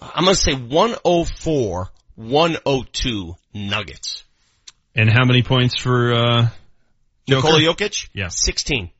I'm 0.00 0.24
going 0.24 0.34
to 0.34 0.40
say 0.40 0.54
104, 0.54 1.88
102 2.16 3.36
Nuggets. 3.54 4.24
And 4.94 5.10
how 5.10 5.24
many 5.24 5.42
points 5.42 5.78
for, 5.80 6.12
uh, 6.12 6.48
Nikola 7.28 7.60
Jokic? 7.60 8.08
Yeah. 8.12 8.28
16. 8.28 8.90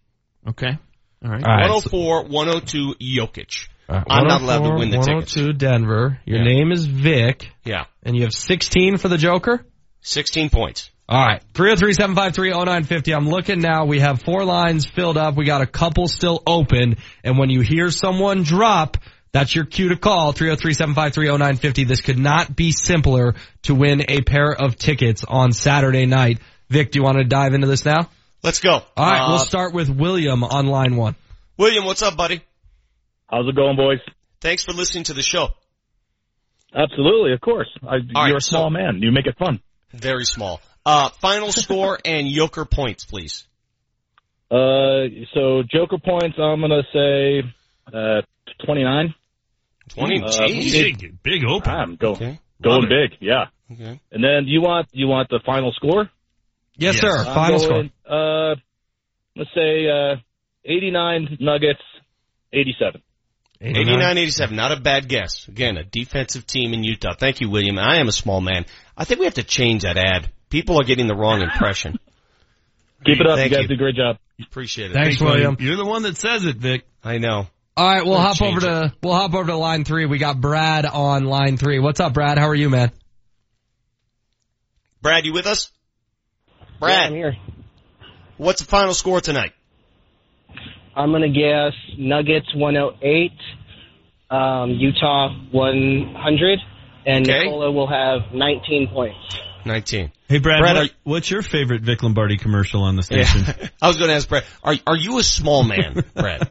Okay. 0.49 0.79
All 1.25 1.31
right. 1.31 1.43
104, 1.43 2.25
102 2.25 2.95
Jokic. 3.01 3.69
I'm 3.89 4.29
not 4.29 4.41
allowed 4.43 4.69
to 4.69 4.75
win 4.77 4.91
the 4.91 4.99
tickets. 4.99 5.35
102 5.37 5.53
Denver. 5.53 6.21
Your 6.25 6.39
Yeah. 6.39 6.45
name 6.45 6.71
is 6.71 6.87
Vic. 6.87 7.51
Yeah. 7.65 7.85
And 8.05 8.15
you 8.17 8.23
have 8.23 8.33
16 8.33 8.99
for 8.99 9.09
the 9.09 9.19
Joker? 9.19 9.65
16 10.03 10.49
points. 10.49 10.91
All 11.09 11.21
right. 11.27 11.43
303-753-0950. 11.55 13.13
I'm 13.17 13.29
looking 13.29 13.61
now. 13.61 13.85
We 13.85 13.99
have 13.99 14.23
four 14.23 14.45
lines 14.45 14.87
filled 14.87 15.17
up. 15.17 15.35
We 15.37 15.45
got 15.45 15.61
a 15.61 15.67
couple 15.67 16.07
still 16.07 16.41
open. 16.47 16.99
And 17.25 17.37
when 17.37 17.51
you 17.51 17.63
hear 17.63 17.91
someone 17.91 18.45
drop, 18.45 18.97
that's 19.33 19.55
your 19.55 19.65
cue 19.65 19.91
to 19.91 19.97
call. 19.97 20.33
303-753-0950. 20.33 21.87
This 21.87 22.01
could 22.01 22.19
not 22.19 22.55
be 22.55 22.73
simpler 22.73 23.35
to 23.63 23.75
win 23.75 24.05
a 24.09 24.23
pair 24.23 24.53
of 24.53 24.77
tickets 24.77 25.25
on 25.27 25.53
Saturday 25.53 26.07
night. 26.07 26.41
Vic, 26.69 26.91
do 26.91 26.99
you 26.99 27.05
want 27.05 27.19
to 27.19 27.25
dive 27.25 27.55
into 27.55 27.67
this 27.67 27.85
now? 27.85 28.09
Let's 28.43 28.61
go. 28.61 28.73
All 28.73 28.85
right. 28.97 29.21
Uh, 29.21 29.29
we'll 29.31 29.39
start 29.39 29.75
with 29.75 29.89
William 29.89 30.43
on 30.43 30.67
line 30.67 30.97
one. 30.97 31.15
William, 31.57 31.85
what's 31.85 32.03
up, 32.03 32.17
buddy? 32.17 32.43
How's 33.29 33.47
it 33.49 33.55
going, 33.55 33.77
boys? 33.77 33.99
Thanks 34.41 34.65
for 34.65 34.73
listening 34.73 35.05
to 35.05 35.15
the 35.15 35.23
show. 35.23 35.49
Absolutely, 36.75 37.33
of 37.33 37.41
course. 37.41 37.69
I, 37.83 37.87
All 37.87 38.01
you're 38.01 38.23
right, 38.23 38.35
a 38.37 38.41
small 38.41 38.71
man. 38.71 39.01
You 39.03 39.13
make 39.13 39.27
it 39.27 39.37
fun. 39.37 39.61
Very 39.93 40.25
small. 40.25 40.61
Uh, 40.87 41.11
final 41.21 41.53
score 41.53 41.99
and 42.05 42.29
Joker 42.29 42.65
points, 42.65 43.05
please. 43.05 43.45
Uh, 44.51 45.07
so 45.35 45.63
Joker 45.69 45.99
points, 45.99 46.37
I'm 46.39 46.61
gonna 46.61 46.83
say 46.93 47.43
uh 47.93 48.23
29. 48.65 49.15
20. 49.95 50.23
Uh, 50.23 50.47
big, 50.47 51.23
big 51.23 51.45
open. 51.49 51.73
I'm 51.73 51.97
go, 51.97 52.13
Okay. 52.13 52.39
going 52.63 52.83
Love 52.83 52.91
it. 52.91 53.11
big, 53.11 53.19
yeah. 53.21 53.47
Okay. 53.73 54.01
And 54.13 54.25
then 54.25 54.47
you 54.47 54.61
want 54.61 54.89
you 54.93 55.07
want 55.07 55.29
the 55.29 55.41
final 55.45 55.73
score? 55.73 56.11
Yes, 56.77 56.95
Yes. 56.95 57.01
sir. 57.03 57.19
I'm 57.19 57.35
Final 57.35 57.69
going, 57.69 57.91
Uh, 58.09 58.55
let's 59.37 59.51
say 59.55 59.87
uh 59.89 60.17
89 60.65 61.37
Nuggets, 61.41 61.81
87. 62.53 63.03
89 63.63 64.17
87. 64.19 64.57
Not 64.57 64.73
a 64.73 64.81
bad 64.81 65.09
guess. 65.09 65.47
Again, 65.47 65.77
a 65.77 65.85
defensive 65.85 66.47
team 66.47 66.73
in 66.73 66.83
Utah. 66.83 67.15
Thank 67.19 67.41
you, 67.41 67.51
William. 67.51 67.79
I 67.79 67.97
am 67.99 68.09
a 68.09 68.13
small 68.13 68.41
man. 68.41 68.65
I 68.97 69.05
think 69.05 69.21
we 69.21 69.27
have 69.27 69.35
to 69.35 69.43
change 69.45 69.83
that 69.83 69.97
ad. 69.99 70.31
People 70.49 70.81
are 70.81 70.85
getting 70.85 71.07
the 71.07 71.15
wrong 71.15 71.43
impression. 71.43 71.99
Keep 73.05 73.21
it 73.21 73.27
up. 73.27 73.37
Thank 73.39 73.51
you 73.53 73.57
guys 73.57 73.63
you. 73.65 73.69
do 73.69 73.75
a 73.75 73.77
great 73.77 73.97
job. 73.97 74.17
Appreciate 74.43 74.91
it. 74.91 74.95
Thanks, 74.95 75.21
William. 75.21 75.57
You're 75.61 75.77
the 75.77 75.85
one 75.85 76.03
that 76.03 76.17
says 76.17 76.45
it, 76.47 76.57
Vic. 76.57 76.85
I 77.05 77.19
know. 77.19 77.47
All 77.77 77.87
right, 77.89 78.05
we'll 78.05 78.15
Don't 78.15 78.23
hop 78.23 78.37
change 78.37 78.57
over 78.65 78.67
to 78.91 78.95
we'll 79.03 79.15
hop 79.15 79.33
over 79.35 79.47
to 79.47 79.57
line 79.57 79.85
three. 79.85 80.07
We 80.07 80.19
got 80.19 80.41
Brad 80.41 80.85
on 80.87 81.25
line 81.25 81.57
three. 81.57 81.79
What's 81.79 82.01
up, 82.01 82.13
Brad? 82.15 82.37
How 82.39 82.49
are 82.49 82.55
you, 82.55 82.69
man? 82.69 82.91
Brad, 85.03 85.25
you 85.25 85.33
with 85.33 85.47
us? 85.47 85.71
Brad. 86.79 87.07
I'm 87.09 87.15
here. 87.15 87.37
What's 88.37 88.61
the 88.63 88.67
final 88.69 88.93
score 88.93 89.21
tonight? 89.21 89.53
I'm 90.95 91.13
gonna 91.13 91.29
guess 91.29 91.73
Nuggets 91.97 92.53
108, 92.55 93.33
um, 94.31 94.71
Utah 94.71 95.29
100. 95.53 96.59
and 97.07 97.27
Okay. 97.29 97.45
Nikola 97.45 97.71
will 97.73 97.87
have 97.89 98.33
19 98.35 98.89
points. 98.89 99.17
19. 99.65 100.11
Hey 100.29 100.39
Brad, 100.39 100.61
Brad, 100.61 100.77
what- 100.77 100.87
are- 100.91 100.95
what's 101.05 101.31
your 101.31 101.43
favorite 101.43 101.83
Vic 101.83 102.03
Lombardi 102.03 102.37
commercial 102.37 102.83
on 102.83 102.97
the 102.97 103.03
station? 103.03 103.45
Yeah. 103.47 103.69
I 103.83 103.87
was 103.89 103.97
going 103.97 104.09
to 104.09 104.15
ask 104.17 104.29
Brad, 104.29 104.45
are, 104.63 104.75
are 104.87 104.97
you 104.97 105.19
a 105.19 105.23
small 105.23 105.63
man, 105.63 106.03
Brad? 106.15 106.49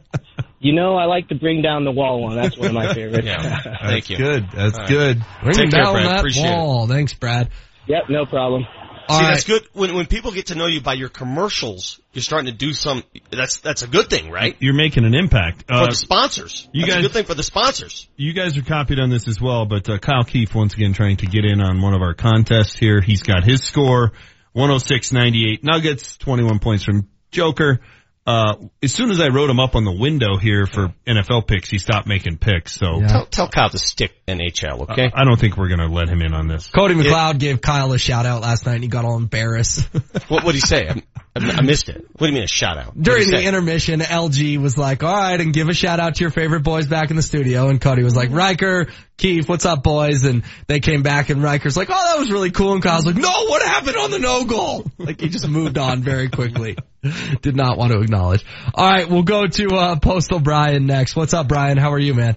You 0.62 0.74
know, 0.74 0.94
I 0.96 1.06
like 1.06 1.28
to 1.28 1.34
bring 1.34 1.62
down 1.62 1.84
the 1.84 1.90
wall 1.90 2.22
one. 2.22 2.36
That's 2.36 2.56
one 2.56 2.68
of 2.68 2.74
my 2.74 2.92
favorites. 2.94 3.26
Yeah. 3.26 3.78
Thank 3.82 4.10
you. 4.10 4.16
Good. 4.18 4.46
That's 4.54 4.74
All 4.74 4.80
right. 4.84 4.88
good. 4.90 5.22
Bring 5.42 5.54
Take 5.56 5.70
care, 5.70 5.84
down 5.84 5.94
Brad. 5.94 6.06
that 6.06 6.18
Appreciate 6.18 6.44
it. 6.44 6.50
wall. 6.56 6.86
Thanks, 6.86 7.14
Brad. 7.14 7.48
Yep, 7.88 8.02
no 8.10 8.26
problem. 8.26 8.64
See, 9.08 9.14
All 9.16 9.22
that's 9.22 9.44
good. 9.44 9.66
When 9.72 9.94
when 9.94 10.06
people 10.06 10.30
get 10.30 10.46
to 10.48 10.54
know 10.54 10.66
you 10.66 10.80
by 10.82 10.92
your 10.94 11.08
commercials, 11.08 11.98
you're 12.12 12.22
starting 12.22 12.52
to 12.52 12.56
do 12.56 12.72
some. 12.72 13.02
That's 13.30 13.58
that's 13.60 13.82
a 13.82 13.88
good 13.88 14.08
thing, 14.10 14.30
right? 14.30 14.54
You're 14.60 14.74
making 14.74 15.04
an 15.04 15.14
impact. 15.14 15.64
For 15.66 15.74
Uh, 15.74 15.86
the 15.86 15.94
sponsors, 15.96 16.68
you 16.72 16.82
that's 16.82 16.94
guys- 16.94 17.04
a 17.04 17.08
good 17.08 17.12
thing 17.14 17.24
for 17.24 17.34
the 17.34 17.42
sponsors. 17.42 18.06
you 18.16 18.32
guys 18.34 18.56
are 18.56 18.62
copied 18.62 19.00
on 19.00 19.08
this 19.10 19.26
as 19.26 19.40
well, 19.40 19.64
but 19.66 19.88
uh, 19.88 19.98
Kyle 19.98 20.22
Keefe 20.22 20.54
once 20.54 20.74
again 20.74 20.92
trying 20.92 21.16
to 21.16 21.26
get 21.26 21.44
in 21.44 21.60
on 21.60 21.80
one 21.80 21.94
of 21.94 22.02
our 22.02 22.14
contests 22.14 22.76
here. 22.78 23.00
He's 23.00 23.22
got 23.22 23.42
his 23.42 23.64
score, 23.64 24.12
106.98 24.54 25.64
Nuggets, 25.64 26.16
21 26.18 26.58
points 26.60 26.84
from 26.84 27.08
Joker. 27.32 27.80
Uh, 28.26 28.56
as 28.82 28.92
soon 28.92 29.10
as 29.10 29.18
I 29.18 29.28
wrote 29.28 29.48
him 29.48 29.58
up 29.58 29.74
on 29.74 29.84
the 29.84 29.92
window 29.92 30.36
here 30.36 30.66
for 30.66 30.94
NFL 31.06 31.46
picks, 31.48 31.70
he 31.70 31.78
stopped 31.78 32.06
making 32.06 32.36
picks. 32.36 32.74
So 32.74 33.00
Tell, 33.00 33.26
tell 33.26 33.48
Kyle 33.48 33.70
to 33.70 33.78
stick 33.78 34.12
NHL, 34.28 34.82
okay? 34.90 35.10
I, 35.12 35.22
I 35.22 35.24
don't 35.24 35.40
think 35.40 35.56
we're 35.56 35.68
going 35.68 35.80
to 35.80 35.88
let 35.88 36.08
him 36.08 36.20
in 36.20 36.34
on 36.34 36.46
this. 36.46 36.68
Cody 36.68 36.94
McLeod 36.94 37.38
gave 37.38 37.60
Kyle 37.60 37.92
a 37.92 37.98
shout 37.98 38.26
out 38.26 38.42
last 38.42 38.66
night 38.66 38.74
and 38.74 38.82
he 38.84 38.88
got 38.88 39.04
all 39.04 39.16
embarrassed. 39.16 39.88
what 40.28 40.44
would 40.44 40.54
he 40.54 40.60
say? 40.60 40.86
I, 40.86 41.02
I, 41.34 41.50
I 41.58 41.62
missed 41.62 41.88
it. 41.88 42.06
What 42.12 42.26
do 42.26 42.26
you 42.26 42.34
mean 42.34 42.44
a 42.44 42.46
shout 42.46 42.76
out? 42.76 42.88
What'd 42.88 43.02
During 43.02 43.30
the 43.30 43.38
say? 43.38 43.46
intermission, 43.46 44.00
LG 44.00 44.58
was 44.58 44.76
like, 44.76 45.02
all 45.02 45.12
right, 45.12 45.40
and 45.40 45.52
give 45.54 45.68
a 45.68 45.74
shout 45.74 45.98
out 45.98 46.16
to 46.16 46.20
your 46.20 46.30
favorite 46.30 46.62
boys 46.62 46.86
back 46.86 47.10
in 47.10 47.16
the 47.16 47.22
studio. 47.22 47.68
And 47.68 47.80
Cody 47.80 48.04
was 48.04 48.14
like, 48.14 48.30
Riker, 48.30 48.88
Keith, 49.20 49.46
what's 49.50 49.66
up, 49.66 49.82
boys? 49.82 50.24
And 50.24 50.44
they 50.66 50.80
came 50.80 51.02
back 51.02 51.28
and 51.28 51.42
Riker's 51.42 51.76
like, 51.76 51.88
oh, 51.90 52.12
that 52.12 52.18
was 52.18 52.30
really 52.32 52.50
cool. 52.50 52.72
And 52.72 52.82
Kyle's 52.82 53.04
like, 53.04 53.16
no, 53.16 53.28
what 53.48 53.60
happened 53.60 53.96
on 53.98 54.10
the 54.10 54.18
no 54.18 54.46
goal? 54.46 54.90
Like 54.96 55.20
he 55.20 55.28
just 55.28 55.46
moved 55.46 55.76
on 55.76 56.02
very 56.02 56.30
quickly. 56.30 56.78
Did 57.42 57.54
not 57.54 57.76
want 57.76 57.92
to 57.92 58.00
acknowledge. 58.00 58.46
All 58.74 58.90
right, 58.90 59.06
we'll 59.08 59.22
go 59.22 59.46
to, 59.46 59.68
uh, 59.76 59.98
Postal 59.98 60.40
Brian 60.40 60.86
next. 60.86 61.14
What's 61.16 61.34
up, 61.34 61.48
Brian? 61.48 61.76
How 61.76 61.92
are 61.92 61.98
you, 61.98 62.14
man? 62.14 62.34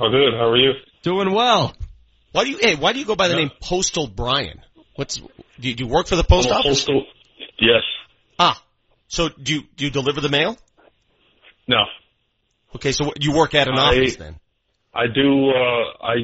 Oh, 0.00 0.08
good. 0.08 0.32
How 0.32 0.48
are 0.48 0.56
you? 0.56 0.72
Doing 1.02 1.34
well. 1.34 1.74
Why 2.32 2.44
do 2.44 2.50
you? 2.50 2.58
Hey, 2.58 2.74
why 2.74 2.94
do 2.94 2.98
you 2.98 3.04
go 3.04 3.14
by 3.16 3.28
the 3.28 3.36
name 3.36 3.50
Postal 3.60 4.06
Brian? 4.06 4.62
What's? 4.96 5.16
Do 5.16 5.24
you, 5.68 5.74
do 5.74 5.84
you 5.84 5.90
work 5.90 6.06
for 6.06 6.16
the 6.16 6.24
post 6.24 6.48
I'm 6.48 6.54
office? 6.58 6.84
postal- 6.84 7.04
Yes. 7.60 7.82
Ah, 8.38 8.62
so 9.08 9.28
do 9.28 9.52
you 9.54 9.62
do 9.76 9.84
you 9.84 9.90
deliver 9.90 10.20
the 10.22 10.28
mail? 10.28 10.56
No. 11.66 11.84
Okay, 12.76 12.92
so 12.92 13.12
you 13.20 13.32
work 13.32 13.54
at 13.54 13.68
an 13.68 13.78
I- 13.78 13.88
office 13.88 14.16
then? 14.16 14.36
I 14.94 15.06
do, 15.06 15.50
uh, 15.50 16.04
I 16.04 16.14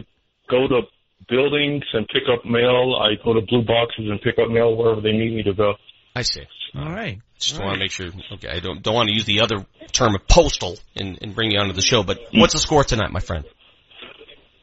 go 0.50 0.66
to 0.68 0.82
buildings 1.28 1.84
and 1.92 2.06
pick 2.08 2.24
up 2.32 2.44
mail. 2.44 2.96
I 3.00 3.22
go 3.24 3.34
to 3.34 3.40
blue 3.40 3.64
boxes 3.64 4.06
and 4.10 4.20
pick 4.20 4.38
up 4.38 4.50
mail 4.50 4.76
wherever 4.76 5.00
they 5.00 5.12
need 5.12 5.34
me 5.34 5.42
to 5.44 5.54
go. 5.54 5.74
I 6.14 6.22
see. 6.22 6.42
All 6.76 6.90
right. 6.90 7.20
Just 7.38 7.60
want 7.60 7.74
to 7.74 7.78
make 7.78 7.90
sure. 7.90 8.06
Okay, 8.34 8.48
I 8.48 8.60
don't 8.60 8.82
don't 8.82 8.94
want 8.94 9.08
to 9.08 9.14
use 9.14 9.24
the 9.24 9.40
other 9.42 9.64
term 9.92 10.14
of 10.14 10.26
postal 10.26 10.76
and, 10.96 11.18
and 11.22 11.34
bring 11.34 11.50
you 11.50 11.58
onto 11.58 11.72
the 11.72 11.82
show. 11.82 12.02
But 12.02 12.18
what's 12.32 12.52
the 12.54 12.58
score 12.58 12.84
tonight, 12.84 13.12
my 13.12 13.20
friend? 13.20 13.44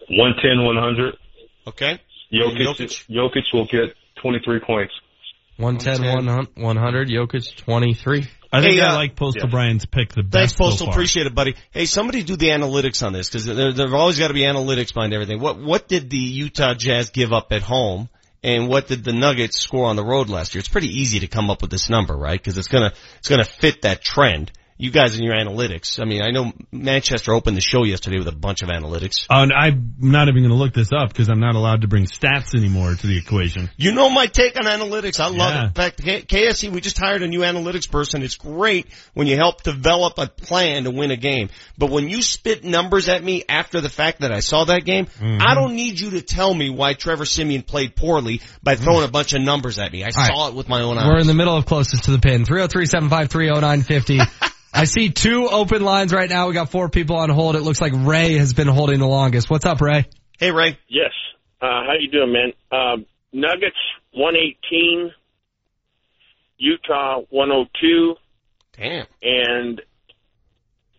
110, 0.09 0.65
100. 0.65 1.17
Okay. 1.67 2.01
Jokic, 2.33 3.05
Jokic 3.09 3.53
will 3.53 3.65
get 3.65 3.95
23 4.21 4.59
points. 4.65 4.93
110, 5.57 6.47
100, 6.55 7.07
Jokic 7.07 7.55
23. 7.57 8.27
I 8.51 8.61
think 8.61 8.73
Hey, 8.73 8.81
I 8.81 8.89
uh, 8.89 8.95
like 8.95 9.15
Postal 9.15 9.45
yeah. 9.45 9.49
Brian's 9.49 9.85
pick 9.85 10.13
the 10.13 10.23
best 10.23 10.33
Thanks, 10.33 10.51
so 10.53 10.63
Postal. 10.65 10.87
far. 10.87 10.93
Appreciate 10.93 11.25
it, 11.25 11.33
buddy. 11.33 11.55
Hey, 11.71 11.85
somebody 11.85 12.21
do 12.23 12.35
the 12.35 12.49
analytics 12.49 13.05
on 13.05 13.13
this 13.13 13.29
because 13.29 13.45
there 13.45 13.71
there've 13.71 13.93
always 13.93 14.19
got 14.19 14.27
to 14.27 14.33
be 14.33 14.41
analytics 14.41 14.93
behind 14.93 15.13
everything. 15.13 15.39
What 15.39 15.59
what 15.61 15.87
did 15.87 16.09
the 16.09 16.17
Utah 16.17 16.73
Jazz 16.73 17.11
give 17.11 17.31
up 17.31 17.51
at 17.51 17.61
home, 17.61 18.09
and 18.43 18.67
what 18.67 18.87
did 18.87 19.03
the 19.03 19.13
Nuggets 19.13 19.57
score 19.57 19.85
on 19.85 19.95
the 19.95 20.03
road 20.03 20.29
last 20.29 20.53
year? 20.53 20.59
It's 20.59 20.67
pretty 20.69 20.99
easy 20.99 21.21
to 21.21 21.27
come 21.27 21.49
up 21.49 21.61
with 21.61 21.71
this 21.71 21.89
number, 21.89 22.15
right? 22.15 22.39
Because 22.39 22.57
it's 22.57 22.67
gonna 22.67 22.93
it's 23.19 23.29
gonna 23.29 23.45
fit 23.45 23.83
that 23.83 24.01
trend. 24.01 24.51
You 24.81 24.89
guys 24.89 25.15
in 25.15 25.23
your 25.23 25.35
analytics. 25.35 26.01
I 26.01 26.05
mean, 26.05 26.23
I 26.23 26.31
know 26.31 26.53
Manchester 26.71 27.35
opened 27.35 27.55
the 27.55 27.61
show 27.61 27.83
yesterday 27.83 28.17
with 28.17 28.27
a 28.27 28.31
bunch 28.35 28.63
of 28.63 28.69
analytics. 28.69 29.27
Uh, 29.29 29.43
and 29.43 29.53
I'm 29.53 29.93
not 29.99 30.27
even 30.27 30.41
going 30.41 30.49
to 30.49 30.57
look 30.57 30.73
this 30.73 30.89
up 30.91 31.09
because 31.09 31.29
I'm 31.29 31.39
not 31.39 31.53
allowed 31.53 31.81
to 31.81 31.87
bring 31.87 32.05
stats 32.05 32.55
anymore 32.55 32.95
to 32.95 33.07
the 33.07 33.15
equation. 33.15 33.69
You 33.77 33.91
know 33.91 34.09
my 34.09 34.25
take 34.25 34.57
on 34.57 34.63
analytics. 34.63 35.19
I 35.19 35.27
love 35.27 35.53
Yeah. 35.53 35.61
it. 35.61 35.65
In 35.67 35.73
fact, 35.73 36.01
KSC, 36.27 36.71
we 36.71 36.81
just 36.81 36.97
hired 36.97 37.21
a 37.21 37.27
new 37.27 37.41
analytics 37.41 37.89
person. 37.91 38.23
It's 38.23 38.33
great 38.35 38.87
when 39.13 39.27
you 39.27 39.35
help 39.37 39.61
develop 39.61 40.17
a 40.17 40.25
plan 40.25 40.85
to 40.85 40.91
win 40.91 41.11
a 41.11 41.15
game. 41.15 41.49
But 41.77 41.91
when 41.91 42.09
you 42.09 42.23
spit 42.23 42.63
numbers 42.63 43.07
at 43.07 43.23
me 43.23 43.43
after 43.47 43.81
the 43.81 43.89
fact 43.89 44.21
that 44.21 44.31
I 44.31 44.39
saw 44.39 44.63
that 44.65 44.83
game, 44.83 45.05
Mm-hmm. 45.05 45.41
I 45.41 45.53
don't 45.53 45.75
need 45.75 45.99
you 45.99 46.11
to 46.11 46.21
tell 46.23 46.51
me 46.51 46.71
why 46.71 46.95
Trevor 46.95 47.25
Siemian 47.25 47.61
played 47.61 47.95
poorly 47.95 48.41
by 48.63 48.75
throwing 48.75 49.03
a 49.03 49.11
bunch 49.11 49.33
of 49.33 49.41
numbers 49.41 49.77
at 49.77 49.91
me. 49.91 50.01
I 50.03 50.07
right. 50.07 50.13
saw 50.13 50.47
it 50.47 50.55
with 50.55 50.67
my 50.67 50.81
own 50.81 50.97
eyes. 50.97 51.05
We're 51.07 51.19
in 51.19 51.27
the 51.27 51.35
middle 51.35 51.55
of 51.55 51.67
closest 51.67 52.05
to 52.05 52.11
the 52.11 52.19
pin. 52.19 52.45
303-753-0950. 52.45 54.41
I 54.73 54.85
see 54.85 55.09
two 55.09 55.47
open 55.49 55.83
lines 55.83 56.13
right 56.13 56.29
now. 56.29 56.47
We 56.47 56.53
got 56.53 56.69
four 56.69 56.89
people 56.89 57.17
on 57.17 57.29
hold. 57.29 57.55
It 57.55 57.61
looks 57.61 57.81
like 57.81 57.93
Ray 57.95 58.37
has 58.37 58.53
been 58.53 58.67
holding 58.67 58.99
the 58.99 59.07
longest. 59.07 59.49
What's 59.49 59.65
up, 59.65 59.81
Ray? 59.81 60.05
Hey, 60.39 60.51
Ray. 60.51 60.77
Yes. 60.87 61.11
Uh, 61.61 61.83
how 61.85 61.93
you 61.99 62.09
doing, 62.09 62.31
man? 62.31 62.53
Um, 62.71 63.05
Nuggets 63.33 63.75
118, 64.13 65.11
Utah 66.57 67.21
102, 67.29 68.15
Damn. 68.77 69.05
and 69.21 69.81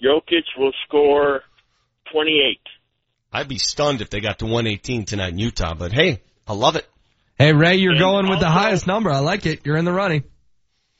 Jokic 0.02 0.44
will 0.58 0.72
score 0.86 1.40
28. 2.12 2.58
I'd 3.32 3.48
be 3.48 3.58
stunned 3.58 4.00
if 4.02 4.10
they 4.10 4.20
got 4.20 4.38
to 4.40 4.44
118 4.44 5.04
tonight 5.06 5.32
in 5.32 5.38
Utah, 5.38 5.74
but 5.74 5.92
hey, 5.92 6.22
I 6.46 6.52
love 6.52 6.76
it. 6.76 6.86
Hey, 7.38 7.52
Ray, 7.52 7.76
you're 7.76 7.92
And 7.92 8.00
going 8.00 8.28
with 8.28 8.40
the 8.40 8.50
highest 8.50 8.86
number. 8.86 9.10
I 9.10 9.18
like 9.20 9.46
it. 9.46 9.64
You're 9.64 9.76
in 9.76 9.84
the 9.84 9.92
running. 9.92 10.24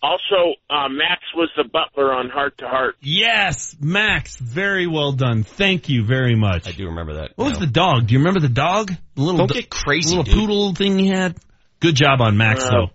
Also, 0.03 0.55
uh, 0.69 0.89
Max 0.89 1.23
was 1.37 1.49
the 1.57 1.63
butler 1.63 2.13
on 2.13 2.29
Hart 2.29 2.59
to 2.59 2.67
Hart. 2.67 2.97
Yes, 3.01 3.77
Max, 3.81 4.37
very 4.37 4.89
well 4.89 5.13
done. 5.13 5.45
Thank 5.45 5.89
you 5.89 6.05
very 6.05 6.35
much. 6.35 6.67
I 6.67 6.73
do 6.73 6.87
remember 6.87 7.15
that. 7.15 7.31
What 7.37 7.51
was 7.51 7.59
the 7.61 7.69
dog? 7.69 8.09
Do 8.09 8.15
you 8.15 8.19
remember 8.19 8.41
the 8.41 8.49
dog? 8.49 8.91
The 9.15 9.23
little 9.23 9.39
Don't 9.39 9.49
do- 9.49 9.55
get 9.61 9.71
crazy, 9.71 10.09
little 10.17 10.25
dude. 10.25 10.35
poodle 10.35 10.75
thing 10.75 10.99
he 10.99 11.09
had. 11.09 11.37
Good 11.79 11.95
job 11.95 12.21
on 12.21 12.37
Max 12.37 12.65
Uh, 12.65 12.71
though. 12.71 12.91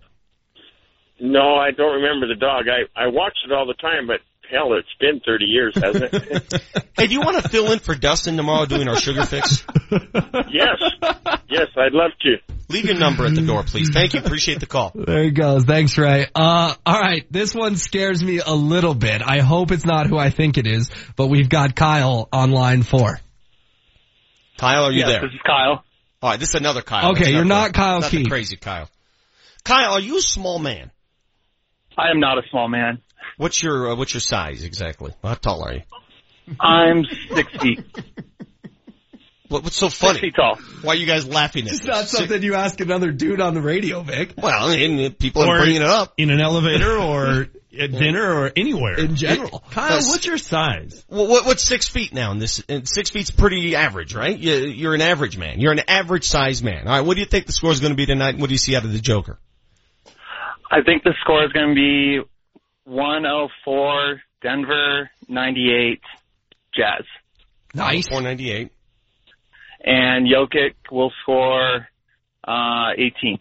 No, 1.19 1.55
I 1.55 1.71
don't 1.71 2.01
remember 2.01 2.27
the 2.27 2.35
dog. 2.39 2.65
I, 2.67 3.01
I 3.01 3.07
watched 3.07 3.39
it 3.45 3.51
all 3.53 3.65
the 3.65 3.73
time, 3.75 4.05
but 4.05 4.19
hell, 4.51 4.73
it's 4.73 4.87
been 4.99 5.19
30 5.25 5.45
years, 5.45 5.73
hasn't 5.75 6.13
it? 6.13 6.63
Hey, 6.97 7.05
do 7.05 7.13
you 7.13 7.21
want 7.21 7.39
to 7.43 7.47
fill 7.47 7.71
in 7.71 7.77
for 7.77 7.93
Dustin 7.93 8.37
tomorrow 8.37 8.65
doing 8.65 8.87
our 8.87 8.95
sugar 8.95 9.23
fix? 9.23 9.63
yes. 10.49 10.81
Yes, 11.47 11.67
I'd 11.77 11.91
love 11.93 12.09
to. 12.21 12.37
Leave 12.69 12.85
your 12.85 12.97
number 12.97 13.23
at 13.27 13.35
the 13.35 13.45
door, 13.45 13.61
please. 13.61 13.91
Thank 13.91 14.15
you. 14.15 14.19
Appreciate 14.19 14.59
the 14.59 14.65
call. 14.65 14.93
There 14.95 15.21
he 15.23 15.29
goes. 15.29 15.63
Thanks, 15.65 15.95
Ray. 15.95 16.25
Uh, 16.33 16.73
all 16.87 16.99
right. 16.99 17.23
This 17.31 17.53
one 17.53 17.75
scares 17.77 18.23
me 18.23 18.39
a 18.43 18.55
little 18.55 18.95
bit. 18.95 19.21
I 19.23 19.41
hope 19.41 19.69
it's 19.71 19.85
not 19.85 20.07
who 20.07 20.17
I 20.17 20.31
think 20.31 20.57
it 20.57 20.65
is, 20.65 20.89
but 21.15 21.27
we've 21.27 21.49
got 21.49 21.75
Kyle 21.75 22.27
on 22.33 22.49
line 22.49 22.81
four. 22.81 23.19
Kyle, 24.57 24.85
are 24.85 24.91
you 24.91 24.99
Yes, 25.01 25.09
there? 25.09 25.21
this 25.21 25.33
is 25.33 25.39
Kyle. 25.45 25.83
All 26.23 26.29
right, 26.31 26.39
this 26.39 26.49
is 26.49 26.55
another 26.55 26.81
Kyle. 26.81 27.11
Okay, 27.11 27.25
It's 27.25 27.29
you're 27.29 27.43
the- 27.43 27.47
not 27.47 27.73
Kyle 27.73 27.99
not 28.01 28.09
the 28.09 28.17
Keith. 28.17 28.27
crazy 28.29 28.55
Kyle. 28.55 28.89
Kyle, 29.63 29.93
are 29.93 29.99
you 29.99 30.17
a 30.17 30.21
small 30.21 30.57
man? 30.57 30.89
I 31.95 32.09
am 32.09 32.19
not 32.19 32.39
a 32.39 32.41
small 32.49 32.67
man. 32.67 33.03
What's 33.37 33.61
your 33.61 33.91
uh, 33.91 33.95
what's 33.95 34.13
your 34.13 34.21
size 34.21 34.63
exactly? 34.63 35.13
How 35.23 35.33
tall 35.35 35.63
are 35.63 35.73
you? 35.73 35.81
I'm 36.59 37.03
six 37.33 37.51
feet. 37.61 37.79
What, 39.49 39.63
what's 39.63 39.77
so 39.77 39.87
funny? 39.87 40.15
Six 40.15 40.21
feet 40.21 40.35
tall. 40.35 40.55
Why 40.81 40.91
are 40.91 40.95
you 40.97 41.05
guys 41.05 41.25
laughing 41.25 41.67
at 41.67 41.69
It's 41.69 41.79
this? 41.79 41.87
not 41.87 42.07
something 42.09 42.43
you 42.43 42.55
ask 42.55 42.81
another 42.81 43.13
dude 43.13 43.39
on 43.39 43.53
the 43.53 43.61
radio, 43.61 44.01
Vic. 44.01 44.33
Well, 44.35 44.67
I 44.69 44.75
mean, 44.75 45.13
people 45.13 45.43
Or 45.43 45.55
are 45.55 45.61
bringing 45.61 45.81
it 45.81 45.87
up. 45.87 46.13
in 46.17 46.31
an 46.31 46.41
elevator 46.41 46.97
or 46.97 47.47
at 47.79 47.91
dinner 47.93 48.29
or 48.41 48.51
anywhere. 48.57 48.99
In 48.99 49.15
general. 49.15 49.63
Kyle, 49.71 49.87
That's- 49.87 50.09
what's 50.09 50.25
your 50.25 50.37
size? 50.37 51.01
Well, 51.07 51.27
what, 51.27 51.45
what's 51.45 51.63
six 51.63 51.87
feet 51.87 52.13
now? 52.13 52.31
And 52.31 52.41
this 52.41 52.61
and 52.67 52.85
six 52.85 53.09
feet's 53.09 53.31
pretty 53.31 53.73
average, 53.73 54.13
right? 54.13 54.37
You, 54.37 54.53
you're 54.65 54.95
an 54.95 54.99
average 55.01 55.37
man. 55.37 55.61
You're 55.61 55.71
an 55.71 55.83
average 55.87 56.27
size 56.27 56.61
man. 56.61 56.85
All 56.85 56.93
right, 56.97 57.05
what 57.05 57.13
do 57.13 57.21
you 57.21 57.25
think 57.25 57.45
the 57.45 57.53
score 57.53 57.71
is 57.71 57.79
going 57.79 57.93
to 57.93 57.97
be 57.97 58.05
tonight? 58.05 58.31
and 58.31 58.41
What 58.41 58.47
do 58.49 58.53
you 58.53 58.57
see 58.59 58.75
out 58.75 58.83
of 58.83 58.91
the 58.91 58.99
Joker? 58.99 59.39
I 60.69 60.81
think 60.81 61.03
the 61.03 61.13
score 61.21 61.45
is 61.45 61.53
going 61.53 61.69
to 61.69 61.73
be 61.75 62.19
104, 62.87 64.21
Denver 64.41 65.09
98, 65.27 65.99
Jazz. 66.75 67.05
Nice. 67.73 68.07
Four 68.07 68.21
ninety 68.21 68.51
eight. 68.51 68.71
And 69.83 70.27
Jokic 70.27 70.73
will 70.91 71.11
score 71.21 71.87
uh, 72.47 72.91
18. 72.97 73.39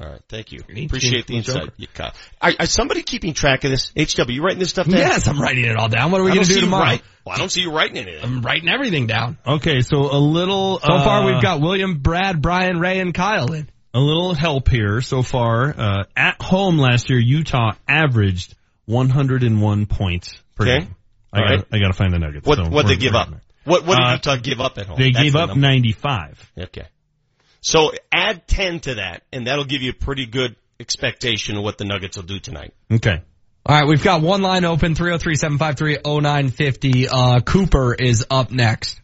All 0.00 0.06
right, 0.08 0.20
thank 0.28 0.52
you. 0.52 0.60
18 0.68 0.86
Appreciate 0.86 1.26
the 1.26 1.36
insight. 1.36 1.62
Joker. 1.78 1.92
Kyle. 1.94 2.12
Are, 2.40 2.52
are 2.60 2.66
somebody 2.66 3.02
keeping 3.02 3.34
track 3.34 3.64
of 3.64 3.70
this? 3.70 3.92
HW, 3.96 4.30
you 4.32 4.42
writing 4.42 4.58
this 4.58 4.70
stuff 4.70 4.86
down? 4.88 4.98
Yes, 4.98 5.26
I'm 5.28 5.40
writing 5.40 5.64
it 5.64 5.76
all 5.76 5.88
down. 5.88 6.10
What 6.10 6.20
are 6.20 6.24
we 6.24 6.32
going 6.32 6.44
to 6.46 6.52
do 6.52 6.60
tomorrow? 6.60 6.84
write- 6.84 7.02
Well, 7.26 7.34
I 7.34 7.38
don't 7.38 7.50
see 7.50 7.60
you 7.62 7.72
writing 7.72 7.98
anything. 7.98 8.22
I'm 8.24 8.40
writing 8.42 8.68
everything 8.68 9.06
down. 9.06 9.38
Okay, 9.46 9.80
so 9.80 9.96
a 9.98 10.18
little. 10.18 10.78
So 10.80 10.86
far, 10.86 11.22
uh, 11.22 11.26
we've 11.32 11.42
got 11.42 11.60
William, 11.60 11.98
Brad, 11.98 12.40
Brian, 12.40 12.78
Ray, 12.80 13.00
and 13.00 13.12
Kyle 13.12 13.52
in. 13.52 13.68
a 13.92 14.00
little 14.00 14.34
help 14.34 14.68
here 14.68 15.00
so 15.00 15.22
far. 15.22 15.74
Uh, 15.78 16.04
at 16.16 16.40
home 16.40 16.78
last 16.78 17.10
year, 17.10 17.18
Utah 17.20 17.72
averaged 17.88 18.54
101 18.88 19.86
points 19.86 20.42
per 20.56 20.64
Okay. 20.64 20.78
game. 20.80 20.94
I 21.32 21.38
All 21.38 21.44
got 21.44 21.50
right. 21.54 21.64
I 21.72 21.78
got 21.78 21.86
to 21.88 21.92
find 21.92 22.12
the 22.12 22.18
Nuggets. 22.18 22.46
What 22.46 22.56
so 22.56 22.68
what 22.70 22.86
they 22.86 22.96
give 22.96 23.14
up? 23.14 23.28
there. 23.30 23.42
What 23.64 23.84
what 23.84 23.98
did 23.98 24.06
Uh, 24.06 24.12
Utah 24.12 24.36
give 24.36 24.60
up 24.60 24.78
at 24.78 24.86
home? 24.86 24.98
They 24.98 25.10
That's 25.10 25.24
gave 25.24 25.32
the 25.34 25.40
up 25.40 25.48
number. 25.50 25.66
95. 25.68 26.52
Okay. 26.58 26.86
So 27.60 27.92
add 28.10 28.48
10 28.48 28.80
to 28.80 28.94
that, 28.96 29.22
and 29.32 29.46
that'll 29.46 29.64
give 29.66 29.82
you 29.82 29.90
a 29.90 29.94
pretty 29.94 30.24
good 30.26 30.56
expectation 30.80 31.56
of 31.56 31.62
what 31.64 31.76
the 31.76 31.84
Nuggets 31.84 32.16
will 32.16 32.24
do 32.24 32.38
tonight. 32.38 32.72
Okay. 32.90 33.20
All 33.66 33.76
right, 33.78 33.86
we've 33.86 34.02
got 34.02 34.22
one 34.22 34.40
line 34.40 34.64
open, 34.64 34.94
303-753-0950. 34.94 37.08
Uh, 37.10 37.40
Cooper 37.40 37.92
is 37.94 38.24
up 38.30 38.50
next. 38.50 38.98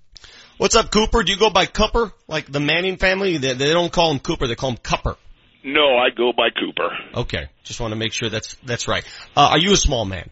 What's 0.56 0.76
up, 0.76 0.90
Cooper? 0.90 1.22
Do 1.24 1.32
you 1.32 1.38
go 1.38 1.50
by 1.50 1.66
Cooper? 1.66 2.12
Like 2.28 2.50
the 2.50 2.60
Manning 2.60 2.96
family? 2.96 3.36
They, 3.38 3.52
they 3.54 3.72
don't 3.72 3.92
call 3.92 4.12
him 4.12 4.20
Cooper, 4.20 4.46
they 4.46 4.54
call 4.54 4.70
him 4.70 4.76
Cupper. 4.78 5.16
No, 5.64 5.96
I 5.96 6.10
go 6.10 6.32
by 6.36 6.50
Cooper. 6.50 6.90
Okay. 7.22 7.48
Just 7.64 7.80
want 7.80 7.92
to 7.92 7.96
make 7.96 8.12
sure 8.12 8.28
that's, 8.28 8.54
that's 8.64 8.86
right. 8.86 9.04
Uh, 9.34 9.48
are 9.52 9.58
you 9.58 9.72
a 9.72 9.76
small 9.76 10.04
man? 10.04 10.28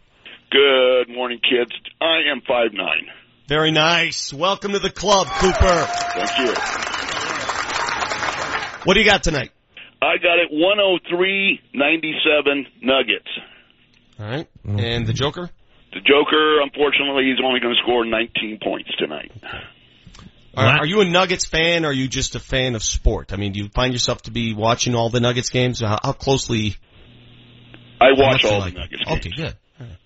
Good 0.50 1.08
morning, 1.08 1.40
kids. 1.40 1.72
I 2.02 2.30
am 2.30 2.42
five 2.46 2.74
nine. 2.74 3.06
Very 3.48 3.70
nice. 3.70 4.32
Welcome 4.32 4.72
to 4.72 4.78
the 4.78 4.90
club, 4.90 5.26
Cooper. 5.26 5.86
Thank 5.86 6.38
you. 6.38 6.54
What 8.84 8.94
do 8.94 9.00
you 9.00 9.06
got 9.06 9.22
tonight? 9.22 9.50
I 10.02 10.18
got 10.18 10.38
it 10.38 10.50
103-97 10.52 12.66
Nuggets. 12.82 13.28
All 14.18 14.26
right. 14.26 14.48
And 14.64 15.06
the 15.06 15.12
Joker? 15.12 15.50
The 15.92 16.00
Joker, 16.00 16.60
unfortunately, 16.62 17.24
he's 17.24 17.38
only 17.44 17.60
going 17.60 17.74
to 17.74 17.80
score 17.82 18.04
19 18.04 18.58
points 18.62 18.90
tonight. 18.98 19.30
Are, 20.56 20.80
are 20.80 20.86
you 20.86 21.00
a 21.00 21.04
Nuggets 21.04 21.46
fan 21.46 21.84
or 21.84 21.88
are 21.88 21.92
you 21.92 22.08
just 22.08 22.34
a 22.34 22.40
fan 22.40 22.74
of 22.74 22.82
sport? 22.82 23.32
I 23.32 23.36
mean, 23.36 23.52
do 23.52 23.60
you 23.60 23.68
find 23.68 23.92
yourself 23.92 24.22
to 24.22 24.30
be 24.30 24.54
watching 24.54 24.94
all 24.94 25.08
the 25.08 25.20
Nuggets 25.20 25.50
games? 25.50 25.80
How, 25.80 25.98
how 26.02 26.12
closely? 26.12 26.76
I 28.00 28.12
watch 28.12 28.32
much 28.32 28.42
do 28.42 28.48
you 28.48 28.54
all 28.54 28.60
like 28.60 28.74
the 28.74 28.80
Nuggets 28.80 29.02
it? 29.02 29.12
Okay, 29.12 29.20
games. 29.30 29.36
good. 29.36 29.56
All 29.80 29.86
right. 29.86 29.96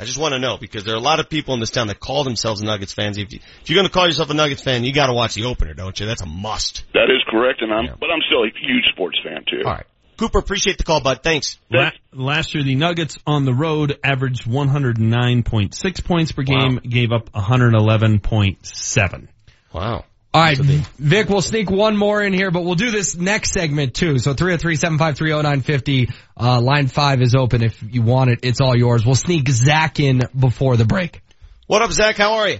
I 0.00 0.04
just 0.04 0.18
want 0.18 0.34
to 0.34 0.40
know 0.40 0.56
because 0.58 0.84
there 0.84 0.94
are 0.94 0.98
a 0.98 1.00
lot 1.02 1.20
of 1.20 1.28
people 1.28 1.54
in 1.54 1.60
this 1.60 1.70
town 1.70 1.86
that 1.86 2.00
call 2.00 2.24
themselves 2.24 2.62
Nuggets 2.62 2.92
fans. 2.92 3.16
If, 3.16 3.32
you, 3.32 3.38
if 3.62 3.70
you're 3.70 3.76
going 3.76 3.86
to 3.86 3.92
call 3.92 4.06
yourself 4.06 4.30
a 4.30 4.34
Nuggets 4.34 4.62
fan, 4.62 4.82
you 4.82 4.92
got 4.92 5.06
to 5.06 5.12
watch 5.12 5.34
the 5.34 5.44
opener, 5.44 5.74
don't 5.74 5.98
you? 6.00 6.06
That's 6.06 6.22
a 6.22 6.26
must. 6.26 6.84
That 6.94 7.10
is 7.10 7.22
correct, 7.28 7.62
and 7.62 7.72
I'm, 7.72 7.86
but 7.86 8.10
I'm 8.10 8.20
still 8.26 8.42
a 8.42 8.48
huge 8.48 8.84
sports 8.92 9.18
fan 9.22 9.44
too. 9.48 9.62
All 9.64 9.72
right. 9.72 9.86
Cooper, 10.16 10.38
appreciate 10.38 10.78
the 10.78 10.84
call, 10.84 11.00
bud. 11.00 11.22
Thanks. 11.22 11.58
La- 11.70 11.90
last 12.12 12.54
year, 12.54 12.62
the 12.62 12.76
Nuggets 12.76 13.18
on 13.26 13.44
the 13.44 13.54
road 13.54 13.98
averaged 14.02 14.44
109.6 14.44 16.04
points 16.04 16.32
per 16.32 16.42
game, 16.42 16.80
gave 16.88 17.10
up 17.10 17.32
111.7. 17.32 19.28
Wow. 19.74 20.04
All 20.32 20.42
right, 20.42 20.58
Vic, 20.58 21.28
we'll 21.28 21.42
sneak 21.42 21.70
one 21.70 21.96
more 21.96 22.20
in 22.20 22.32
here, 22.32 22.50
but 22.50 22.64
we'll 22.64 22.74
do 22.74 22.90
this 22.90 23.16
next 23.16 23.52
segment 23.52 23.94
too. 23.94 24.18
So 24.18 24.34
303-753-0950, 24.34 26.12
uh, 26.36 26.60
line 26.60 26.88
five 26.88 27.22
is 27.22 27.36
open 27.36 27.62
if 27.62 27.80
you 27.88 28.02
want 28.02 28.30
it. 28.30 28.40
It's 28.42 28.60
all 28.60 28.76
yours. 28.76 29.06
We'll 29.06 29.14
sneak 29.14 29.48
Zach 29.48 30.00
in 30.00 30.22
before 30.36 30.76
the 30.76 30.84
break. 30.84 31.20
What 31.68 31.82
up, 31.82 31.92
Zach? 31.92 32.16
How 32.16 32.34
are 32.34 32.48
you? 32.48 32.58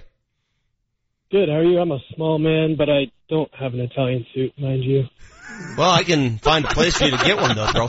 Good. 1.32 1.48
How 1.48 1.56
are 1.56 1.64
you? 1.64 1.80
I'm 1.80 1.90
a 1.90 1.98
small 2.14 2.38
man, 2.38 2.76
but 2.78 2.88
I 2.88 3.10
don't 3.28 3.52
have 3.54 3.74
an 3.74 3.80
Italian 3.80 4.24
suit, 4.32 4.52
mind 4.56 4.84
you. 4.84 5.04
Well, 5.76 5.90
I 5.90 6.04
can 6.04 6.38
find 6.38 6.64
a 6.64 6.68
place 6.68 6.96
for 6.96 7.06
you 7.06 7.10
to 7.10 7.24
get 7.24 7.40
one 7.40 7.56
though, 7.56 7.72
bro. 7.72 7.88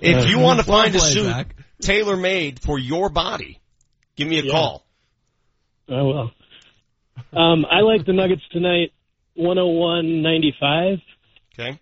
If 0.00 0.28
you 0.28 0.40
want 0.40 0.58
to 0.58 0.64
find 0.66 0.94
a 0.96 0.98
suit 1.00 1.46
tailor 1.80 2.16
made 2.16 2.60
for 2.60 2.76
your 2.76 3.08
body, 3.08 3.60
give 4.16 4.26
me 4.26 4.40
a 4.40 4.42
Yeah. 4.42 4.50
call. 4.50 4.84
I 5.88 6.02
will. 6.02 6.30
Um, 7.36 7.64
I 7.68 7.80
like 7.80 8.06
the 8.06 8.12
Nuggets 8.12 8.42
tonight, 8.52 8.92
101-95 9.38 11.02
Okay. 11.58 11.78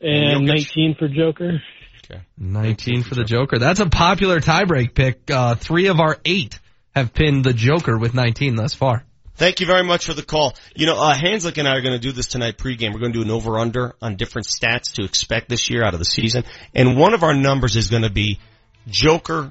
and 0.00 0.42
Jokic? 0.42 0.46
19 0.46 0.94
for 0.98 1.08
Joker. 1.08 1.62
Okay. 2.04 2.20
19 2.38 3.02
for 3.02 3.14
the 3.14 3.24
Joker. 3.24 3.58
That's 3.58 3.80
a 3.80 3.86
popular 3.86 4.40
tiebreak 4.40 4.94
pick. 4.94 5.30
Uh, 5.30 5.54
three 5.54 5.86
of 5.86 6.00
our 6.00 6.18
eight 6.24 6.58
have 6.94 7.14
pinned 7.14 7.44
the 7.44 7.52
Joker 7.52 7.98
with 7.98 8.14
19 8.14 8.56
thus 8.56 8.74
far. 8.74 9.04
Thank 9.36 9.58
you 9.58 9.66
very 9.66 9.82
much 9.82 10.06
for 10.06 10.14
the 10.14 10.22
call. 10.22 10.54
You 10.76 10.86
know, 10.86 10.96
uh, 11.02 11.12
Hanslick 11.14 11.58
and 11.58 11.66
I 11.66 11.72
are 11.72 11.80
going 11.80 11.94
to 11.94 11.98
do 11.98 12.12
this 12.12 12.26
tonight 12.28 12.56
pregame. 12.56 12.92
We're 12.92 13.00
going 13.00 13.12
to 13.12 13.18
do 13.18 13.24
an 13.24 13.30
over-under 13.32 13.94
on 14.00 14.14
different 14.14 14.46
stats 14.46 14.92
to 14.94 15.02
expect 15.04 15.48
this 15.48 15.68
year 15.70 15.82
out 15.82 15.92
of 15.92 15.98
the 15.98 16.04
season. 16.04 16.44
And 16.72 16.96
one 16.96 17.14
of 17.14 17.24
our 17.24 17.34
numbers 17.34 17.74
is 17.74 17.88
going 17.88 18.02
to 18.04 18.10
be 18.10 18.38
Joker 18.86 19.50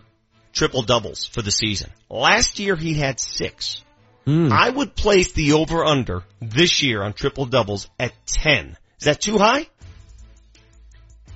triple 0.54 0.84
doubles 0.84 1.26
for 1.26 1.42
the 1.42 1.52
season. 1.52 1.90
Last 2.10 2.60
year 2.60 2.78
he 2.78 2.94
had 2.94 3.20
six. 3.20 3.84
I 4.28 4.70
would 4.70 4.96
place 4.96 5.34
the 5.34 5.54
over-under 5.54 6.24
this 6.40 6.82
year 6.82 7.04
on 7.04 7.14
triple 7.14 7.46
doubles 7.46 7.90
at 8.00 8.14
10. 8.28 8.78
Is 9.00 9.06
that 9.06 9.20
too 9.22 9.38
high? 9.38 9.68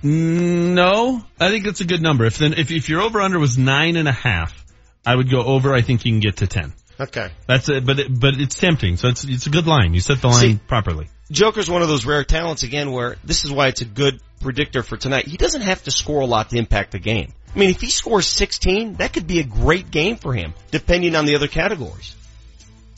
Mm, 0.04 0.74
No, 0.74 1.24
I 1.40 1.50
think 1.50 1.66
that's 1.66 1.82
a 1.82 1.86
good 1.86 2.02
number. 2.02 2.26
If 2.26 2.38
then, 2.38 2.54
if, 2.54 2.72
if 2.72 2.88
your 2.90 3.02
over 3.02 3.20
under 3.20 3.40
was 3.40 3.58
nine 3.58 3.96
and 3.98 4.08
a 4.08 4.12
half, 4.14 4.66
I 5.06 5.16
would 5.16 5.30
go 5.30 5.42
over. 5.44 5.74
I 5.74 5.82
think 5.82 6.06
you 6.06 6.12
can 6.12 6.20
get 6.20 6.38
to 6.38 6.48
10. 6.48 6.74
Okay. 7.00 7.30
That's 7.46 7.70
it, 7.70 7.86
but 7.86 8.00
it, 8.00 8.20
but 8.20 8.40
it's 8.40 8.56
tempting. 8.58 8.98
So 8.98 9.08
it's, 9.10 9.24
it's 9.24 9.48
a 9.48 9.50
good 9.50 9.68
line. 9.68 9.94
You 9.94 10.00
set 10.00 10.22
the 10.22 10.28
line 10.28 10.40
See- 10.40 10.60
properly. 10.68 11.10
Joker's 11.30 11.70
one 11.70 11.82
of 11.82 11.90
those 11.90 12.06
rare 12.06 12.24
talents 12.24 12.64
again 12.64 12.92
where 12.94 13.18
this 13.26 13.44
is 13.44 13.52
why 13.52 13.68
it's 13.68 13.82
a 13.82 13.86
good 13.86 14.22
predictor 14.40 14.82
for 14.82 14.96
tonight. 14.96 15.28
He 15.28 15.36
doesn't 15.36 15.60
have 15.62 15.84
to 15.84 15.92
score 15.92 16.22
a 16.22 16.26
lot 16.26 16.50
to 16.52 16.58
impact 16.58 16.92
the 16.94 17.00
game. 17.00 17.34
I 17.54 17.60
mean, 17.60 17.70
if 17.70 17.82
he 17.82 17.90
scores 17.90 18.28
16, 18.28 18.94
that 18.96 19.12
could 19.12 19.28
be 19.28 19.40
a 19.40 19.44
great 19.44 19.92
game 19.92 20.16
for 20.16 20.34
him, 20.34 20.54
depending 20.72 21.16
on 21.18 21.26
the 21.26 21.36
other 21.36 21.48
categories. 21.50 22.16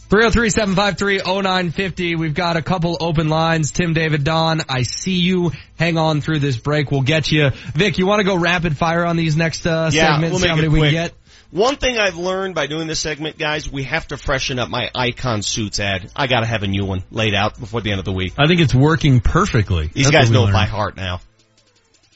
303-753-0950. 0.09 2.17
We've 2.17 2.33
got 2.33 2.57
a 2.57 2.63
couple 2.63 2.97
open 2.99 3.29
lines. 3.29 3.71
Tim, 3.71 3.93
David, 3.93 4.23
Don, 4.23 4.61
I 4.67 4.81
see 4.81 5.19
you. 5.19 5.51
Hang 5.77 5.97
on 5.97 6.21
through 6.21 6.39
this 6.39 6.57
break. 6.57 6.89
We'll 6.89 7.03
get 7.03 7.31
you. 7.31 7.51
Vic, 7.75 7.99
you 7.99 8.07
want 8.07 8.19
to 8.19 8.23
go 8.23 8.35
rapid 8.35 8.75
fire 8.75 9.05
on 9.05 9.17
these 9.17 9.37
next 9.37 9.67
uh, 9.67 9.91
yeah, 9.93 10.13
segments? 10.13 10.41
we'll 10.41 10.55
make 10.55 10.63
it 10.63 10.69
quick. 10.69 10.81
can 10.81 10.91
get? 10.91 11.13
One 11.51 11.77
thing 11.77 11.97
I've 11.97 12.17
learned 12.17 12.53
by 12.53 12.67
doing 12.67 12.87
this 12.87 12.99
segment, 12.99 13.37
guys, 13.37 13.71
we 13.71 13.83
have 13.83 14.07
to 14.07 14.17
freshen 14.17 14.59
up 14.59 14.69
my 14.69 14.91
icon 14.93 15.41
suits 15.41 15.79
ad. 15.79 16.11
I 16.15 16.27
gotta 16.27 16.45
have 16.45 16.61
a 16.61 16.67
new 16.67 16.85
one 16.85 17.03
laid 17.09 17.33
out 17.33 17.59
before 17.59 17.81
the 17.81 17.91
end 17.91 17.99
of 17.99 18.05
the 18.05 18.11
week. 18.11 18.33
I 18.37 18.45
think 18.45 18.61
it's 18.61 18.75
working 18.75 19.19
perfectly. 19.19 19.87
These 19.87 20.05
That's 20.05 20.15
guys 20.15 20.29
what 20.29 20.39
we 20.39 20.45
know 20.45 20.49
it 20.49 20.53
by 20.53 20.65
heart 20.65 20.95
now. 20.95 21.21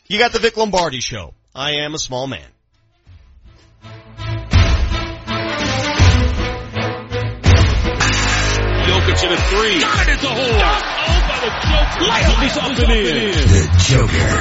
You 0.07 0.19
got 0.19 0.33
the 0.33 0.39
Vic 0.39 0.55
Lombardi 0.55 0.99
show. 0.99 1.33
I 1.55 1.77
am 1.77 1.95
a 1.95 1.99
small 1.99 2.27
man. 2.27 2.45
Jokic 9.03 9.19
in 9.25 9.31
a 9.33 9.37
three. 9.37 9.79
Got 9.81 10.07
it, 10.07 10.13
it's 10.13 10.23
a 10.23 10.27
hole. 10.27 10.37
Oh, 10.39 10.57
by 11.27 11.39
the 11.43 11.49
Joker. 11.59 12.07
Layup 12.07 12.39
is 12.47 12.55
up 12.55 12.71
and 12.71 12.79
in. 12.91 13.35
The 13.51 13.67
Joker. 13.83 14.31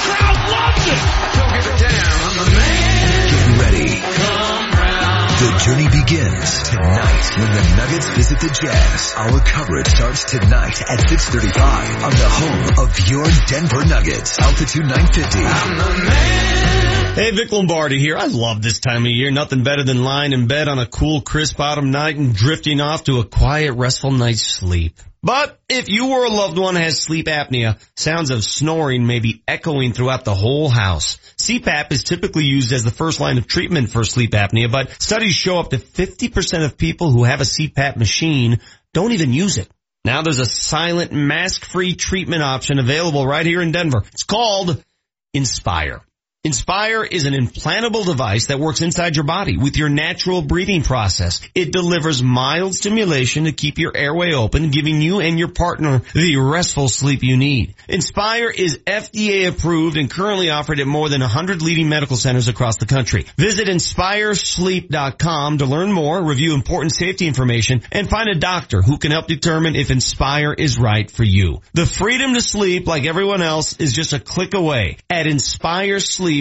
Crowd 0.00 0.38
loves 0.48 0.88
it. 0.88 0.96
Get 3.28 3.44
ready. 3.60 4.00
The 5.36 5.52
journey 5.62 5.88
begins 5.92 6.48
tonight 6.70 7.28
when 7.36 7.52
the 7.52 7.60
Nuggets 7.76 8.08
visit 8.16 8.40
the 8.40 8.48
Jazz. 8.48 9.12
Our 9.16 9.38
coverage 9.40 9.88
starts 9.88 10.24
tonight 10.24 10.80
at 10.88 11.00
6.35 11.00 12.02
on 12.02 12.12
the 12.12 12.28
home 12.30 12.78
of 12.86 12.98
your 13.10 13.26
Denver 13.46 13.84
Nuggets. 13.84 14.38
Altitude 14.38 14.86
950. 14.86 17.05
Hey, 17.16 17.30
Vic 17.30 17.50
Lombardi 17.50 17.98
here. 17.98 18.18
I 18.18 18.26
love 18.26 18.60
this 18.60 18.78
time 18.78 19.06
of 19.06 19.10
year. 19.10 19.30
Nothing 19.30 19.62
better 19.62 19.82
than 19.82 20.04
lying 20.04 20.34
in 20.34 20.48
bed 20.48 20.68
on 20.68 20.78
a 20.78 20.84
cool, 20.84 21.22
crisp 21.22 21.58
autumn 21.58 21.90
night 21.90 22.16
and 22.16 22.34
drifting 22.34 22.82
off 22.82 23.04
to 23.04 23.20
a 23.20 23.24
quiet, 23.24 23.72
restful 23.72 24.10
night's 24.10 24.42
sleep. 24.42 24.98
But 25.22 25.58
if 25.66 25.88
you 25.88 26.10
or 26.10 26.26
a 26.26 26.28
loved 26.28 26.58
one 26.58 26.76
has 26.76 27.00
sleep 27.00 27.24
apnea, 27.24 27.80
sounds 27.96 28.28
of 28.28 28.44
snoring 28.44 29.06
may 29.06 29.20
be 29.20 29.42
echoing 29.48 29.94
throughout 29.94 30.26
the 30.26 30.34
whole 30.34 30.68
house. 30.68 31.16
CPAP 31.38 31.90
is 31.90 32.04
typically 32.04 32.44
used 32.44 32.70
as 32.74 32.84
the 32.84 32.90
first 32.90 33.18
line 33.18 33.38
of 33.38 33.46
treatment 33.46 33.88
for 33.88 34.04
sleep 34.04 34.32
apnea, 34.32 34.70
but 34.70 34.90
studies 35.00 35.32
show 35.32 35.58
up 35.58 35.70
to 35.70 35.78
50% 35.78 36.66
of 36.66 36.76
people 36.76 37.12
who 37.12 37.24
have 37.24 37.40
a 37.40 37.44
CPAP 37.44 37.96
machine 37.96 38.60
don't 38.92 39.12
even 39.12 39.32
use 39.32 39.56
it. 39.56 39.70
Now 40.04 40.20
there's 40.20 40.38
a 40.38 40.44
silent, 40.44 41.12
mask-free 41.12 41.94
treatment 41.94 42.42
option 42.42 42.78
available 42.78 43.26
right 43.26 43.46
here 43.46 43.62
in 43.62 43.72
Denver. 43.72 44.02
It's 44.12 44.24
called 44.24 44.84
Inspire. 45.32 46.02
Inspire 46.46 47.02
is 47.02 47.24
an 47.24 47.34
implantable 47.34 48.06
device 48.06 48.46
that 48.46 48.60
works 48.60 48.80
inside 48.80 49.16
your 49.16 49.24
body 49.24 49.56
with 49.56 49.76
your 49.76 49.88
natural 49.88 50.42
breathing 50.42 50.84
process. 50.84 51.40
It 51.56 51.72
delivers 51.72 52.22
mild 52.22 52.76
stimulation 52.76 53.46
to 53.46 53.52
keep 53.52 53.78
your 53.78 53.96
airway 53.96 54.32
open, 54.32 54.70
giving 54.70 55.02
you 55.02 55.18
and 55.18 55.40
your 55.40 55.48
partner 55.48 56.02
the 56.14 56.36
restful 56.36 56.88
sleep 56.88 57.24
you 57.24 57.36
need. 57.36 57.74
Inspire 57.88 58.48
is 58.48 58.78
FDA 58.86 59.48
approved 59.48 59.96
and 59.96 60.08
currently 60.08 60.50
offered 60.50 60.78
at 60.78 60.86
more 60.86 61.08
than 61.08 61.20
100 61.20 61.62
leading 61.62 61.88
medical 61.88 62.16
centers 62.16 62.46
across 62.46 62.76
the 62.76 62.86
country. 62.86 63.26
Visit 63.36 63.66
inspiresleep.com 63.66 65.58
to 65.58 65.66
learn 65.66 65.90
more, 65.90 66.22
review 66.22 66.54
important 66.54 66.94
safety 66.94 67.26
information, 67.26 67.82
and 67.90 68.08
find 68.08 68.28
a 68.28 68.38
doctor 68.38 68.82
who 68.82 68.98
can 68.98 69.10
help 69.10 69.26
determine 69.26 69.74
if 69.74 69.90
Inspire 69.90 70.52
is 70.52 70.78
right 70.78 71.10
for 71.10 71.24
you. 71.24 71.60
The 71.74 71.86
freedom 71.86 72.34
to 72.34 72.40
sleep 72.40 72.86
like 72.86 73.04
everyone 73.04 73.42
else 73.42 73.80
is 73.80 73.92
just 73.92 74.12
a 74.12 74.20
click 74.20 74.54
away 74.54 74.98
at 75.10 75.26
inspiresleep.com. 75.26 76.35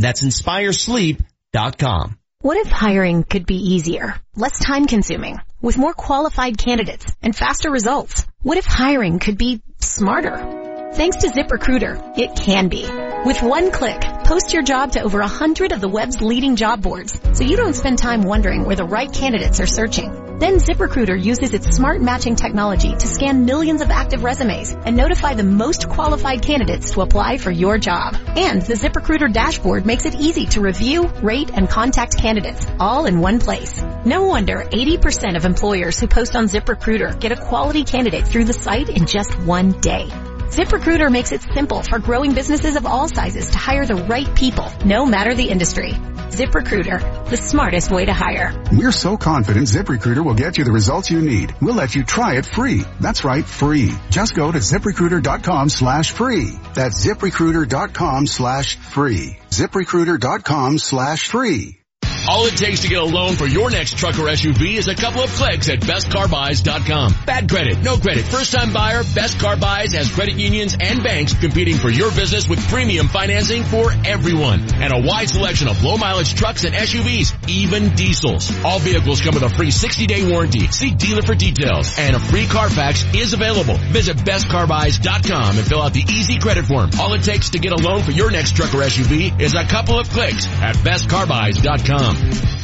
That's 0.00 0.22
inspiresleep.com. 0.22 2.18
What 2.42 2.56
if 2.56 2.68
hiring 2.68 3.24
could 3.24 3.44
be 3.44 3.74
easier, 3.74 4.14
less 4.34 4.58
time 4.58 4.86
consuming, 4.86 5.40
with 5.60 5.76
more 5.76 5.92
qualified 5.92 6.56
candidates 6.56 7.04
and 7.22 7.36
faster 7.36 7.70
results? 7.70 8.26
What 8.42 8.56
if 8.56 8.64
hiring 8.64 9.18
could 9.18 9.36
be 9.36 9.60
smarter? 9.78 10.69
Thanks 10.92 11.18
to 11.18 11.28
ZipRecruiter, 11.28 12.18
it 12.18 12.34
can 12.34 12.68
be. 12.68 12.82
With 13.24 13.40
one 13.42 13.70
click, 13.70 14.00
post 14.24 14.52
your 14.52 14.62
job 14.62 14.92
to 14.92 15.02
over 15.02 15.20
a 15.20 15.28
hundred 15.28 15.70
of 15.70 15.80
the 15.80 15.88
web's 15.88 16.20
leading 16.20 16.56
job 16.56 16.82
boards, 16.82 17.18
so 17.32 17.44
you 17.44 17.56
don't 17.56 17.74
spend 17.74 17.98
time 17.98 18.22
wondering 18.22 18.64
where 18.64 18.74
the 18.74 18.84
right 18.84 19.10
candidates 19.10 19.60
are 19.60 19.66
searching. 19.66 20.10
Then 20.40 20.56
ZipRecruiter 20.56 21.22
uses 21.22 21.54
its 21.54 21.76
smart 21.76 22.00
matching 22.00 22.34
technology 22.34 22.92
to 22.92 23.06
scan 23.06 23.44
millions 23.44 23.82
of 23.82 23.90
active 23.90 24.24
resumes 24.24 24.72
and 24.72 24.96
notify 24.96 25.34
the 25.34 25.44
most 25.44 25.88
qualified 25.88 26.42
candidates 26.42 26.90
to 26.92 27.02
apply 27.02 27.38
for 27.38 27.52
your 27.52 27.78
job. 27.78 28.16
And 28.36 28.60
the 28.60 28.74
ZipRecruiter 28.74 29.32
dashboard 29.32 29.86
makes 29.86 30.06
it 30.06 30.16
easy 30.16 30.46
to 30.46 30.60
review, 30.60 31.06
rate, 31.22 31.50
and 31.54 31.68
contact 31.68 32.18
candidates 32.18 32.66
all 32.80 33.06
in 33.06 33.20
one 33.20 33.38
place. 33.38 33.80
No 34.04 34.24
wonder 34.24 34.64
80% 34.64 35.36
of 35.36 35.44
employers 35.44 36.00
who 36.00 36.08
post 36.08 36.34
on 36.34 36.46
ZipRecruiter 36.46 37.20
get 37.20 37.32
a 37.32 37.36
quality 37.36 37.84
candidate 37.84 38.26
through 38.26 38.44
the 38.44 38.52
site 38.52 38.88
in 38.88 39.06
just 39.06 39.38
one 39.40 39.72
day. 39.80 40.10
ZipRecruiter 40.50 41.12
makes 41.12 41.30
it 41.30 41.42
simple 41.42 41.84
for 41.84 42.00
growing 42.00 42.34
businesses 42.34 42.74
of 42.74 42.84
all 42.84 43.06
sizes 43.08 43.50
to 43.50 43.56
hire 43.56 43.86
the 43.86 43.94
right 43.94 44.34
people, 44.34 44.68
no 44.84 45.06
matter 45.06 45.32
the 45.32 45.48
industry. 45.48 45.92
ZipRecruiter, 45.92 47.28
the 47.30 47.36
smartest 47.36 47.92
way 47.92 48.04
to 48.04 48.12
hire. 48.12 48.52
We're 48.72 48.90
so 48.90 49.16
confident 49.16 49.68
ZipRecruiter 49.68 50.24
will 50.24 50.34
get 50.34 50.58
you 50.58 50.64
the 50.64 50.72
results 50.72 51.08
you 51.08 51.20
need. 51.20 51.54
We'll 51.60 51.76
let 51.76 51.94
you 51.94 52.02
try 52.02 52.34
it 52.36 52.46
free. 52.46 52.82
That's 52.98 53.22
right, 53.24 53.44
free. 53.44 53.92
Just 54.10 54.34
go 54.34 54.50
to 54.50 54.58
ziprecruiter.com 54.58 55.68
slash 55.68 56.10
free. 56.10 56.58
That's 56.74 57.06
ziprecruiter.com 57.06 58.26
slash 58.26 58.76
free. 58.76 59.38
ziprecruiter.com 59.50 60.78
slash 60.78 61.28
free. 61.28 61.79
All 62.28 62.46
it 62.46 62.56
takes 62.56 62.80
to 62.80 62.88
get 62.88 62.98
a 62.98 63.04
loan 63.04 63.34
for 63.34 63.46
your 63.46 63.70
next 63.70 63.96
truck 63.96 64.18
or 64.18 64.26
SUV 64.28 64.76
is 64.76 64.88
a 64.88 64.94
couple 64.94 65.22
of 65.22 65.30
clicks 65.30 65.68
at 65.68 65.80
bestcarbuys.com. 65.80 67.14
Bad 67.26 67.48
credit, 67.48 67.78
no 67.80 67.96
credit, 67.96 68.24
first 68.24 68.52
time 68.52 68.72
buyer, 68.72 69.02
Best 69.14 69.40
Car 69.40 69.56
Buys 69.56 69.92
has 69.94 70.10
credit 70.12 70.34
unions 70.34 70.76
and 70.78 71.02
banks 71.02 71.34
competing 71.34 71.76
for 71.76 71.88
your 71.88 72.10
business 72.12 72.48
with 72.48 72.60
premium 72.68 73.08
financing 73.08 73.64
for 73.64 73.90
everyone. 74.04 74.60
And 74.74 74.92
a 74.92 75.00
wide 75.00 75.30
selection 75.30 75.68
of 75.68 75.82
low 75.82 75.96
mileage 75.96 76.34
trucks 76.34 76.64
and 76.64 76.74
SUVs, 76.74 77.48
even 77.48 77.94
diesels. 77.94 78.52
All 78.64 78.78
vehicles 78.78 79.20
come 79.20 79.34
with 79.34 79.42
a 79.42 79.50
free 79.50 79.70
60 79.70 80.06
day 80.06 80.30
warranty. 80.30 80.68
See 80.68 80.90
dealer 80.90 81.22
for 81.22 81.34
details. 81.34 81.98
And 81.98 82.14
a 82.14 82.20
free 82.20 82.46
Carfax 82.46 83.04
is 83.14 83.32
available. 83.32 83.76
Visit 83.92 84.18
bestcarbuys.com 84.18 85.58
and 85.58 85.66
fill 85.66 85.82
out 85.82 85.94
the 85.94 86.04
easy 86.08 86.38
credit 86.38 86.66
form. 86.66 86.90
All 87.00 87.12
it 87.14 87.22
takes 87.22 87.50
to 87.50 87.58
get 87.58 87.72
a 87.72 87.76
loan 87.76 88.02
for 88.02 88.12
your 88.12 88.30
next 88.30 88.56
truck 88.56 88.74
or 88.74 88.82
SUV 88.82 89.40
is 89.40 89.54
a 89.54 89.64
couple 89.64 89.98
of 89.98 90.08
clicks 90.10 90.46
at 90.60 90.76
bestcarbuys.com. 90.76 92.09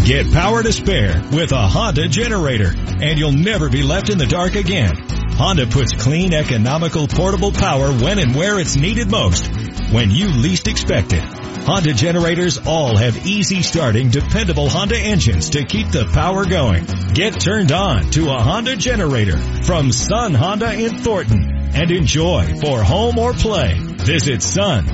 Get 0.04 0.32
power 0.32 0.62
to 0.62 0.72
spare 0.72 1.22
with 1.32 1.52
a 1.52 1.66
Honda 1.66 2.08
generator, 2.08 2.72
and 2.76 3.18
you'll 3.18 3.32
never 3.32 3.68
be 3.68 3.82
left 3.82 4.08
in 4.10 4.18
the 4.18 4.26
dark 4.26 4.54
again. 4.54 4.94
Honda 5.32 5.66
puts 5.66 5.92
clean, 5.92 6.32
economical, 6.32 7.08
portable 7.08 7.52
power 7.52 7.92
when 7.92 8.18
and 8.18 8.34
where 8.34 8.58
it's 8.58 8.76
needed 8.76 9.10
most, 9.10 9.50
when 9.92 10.10
you 10.10 10.28
least 10.28 10.68
expect 10.68 11.12
it. 11.12 11.22
Honda 11.66 11.92
generators 11.92 12.58
all 12.64 12.96
have 12.96 13.26
easy 13.26 13.62
starting, 13.62 14.08
dependable 14.08 14.68
Honda 14.68 14.96
engines 14.96 15.50
to 15.50 15.64
keep 15.64 15.90
the 15.90 16.06
power 16.06 16.44
going. 16.44 16.86
Get 17.12 17.40
turned 17.40 17.72
on 17.72 18.08
to 18.12 18.30
a 18.30 18.40
Honda 18.40 18.76
generator 18.76 19.36
from 19.64 19.90
Sun 19.90 20.34
Honda 20.34 20.72
in 20.72 20.98
Thornton 20.98 21.52
and 21.74 21.90
enjoy 21.90 22.60
for 22.60 22.82
home 22.84 23.18
or 23.18 23.32
play. 23.32 23.78
Visit 23.80 24.40
sunent.com. 24.40 24.86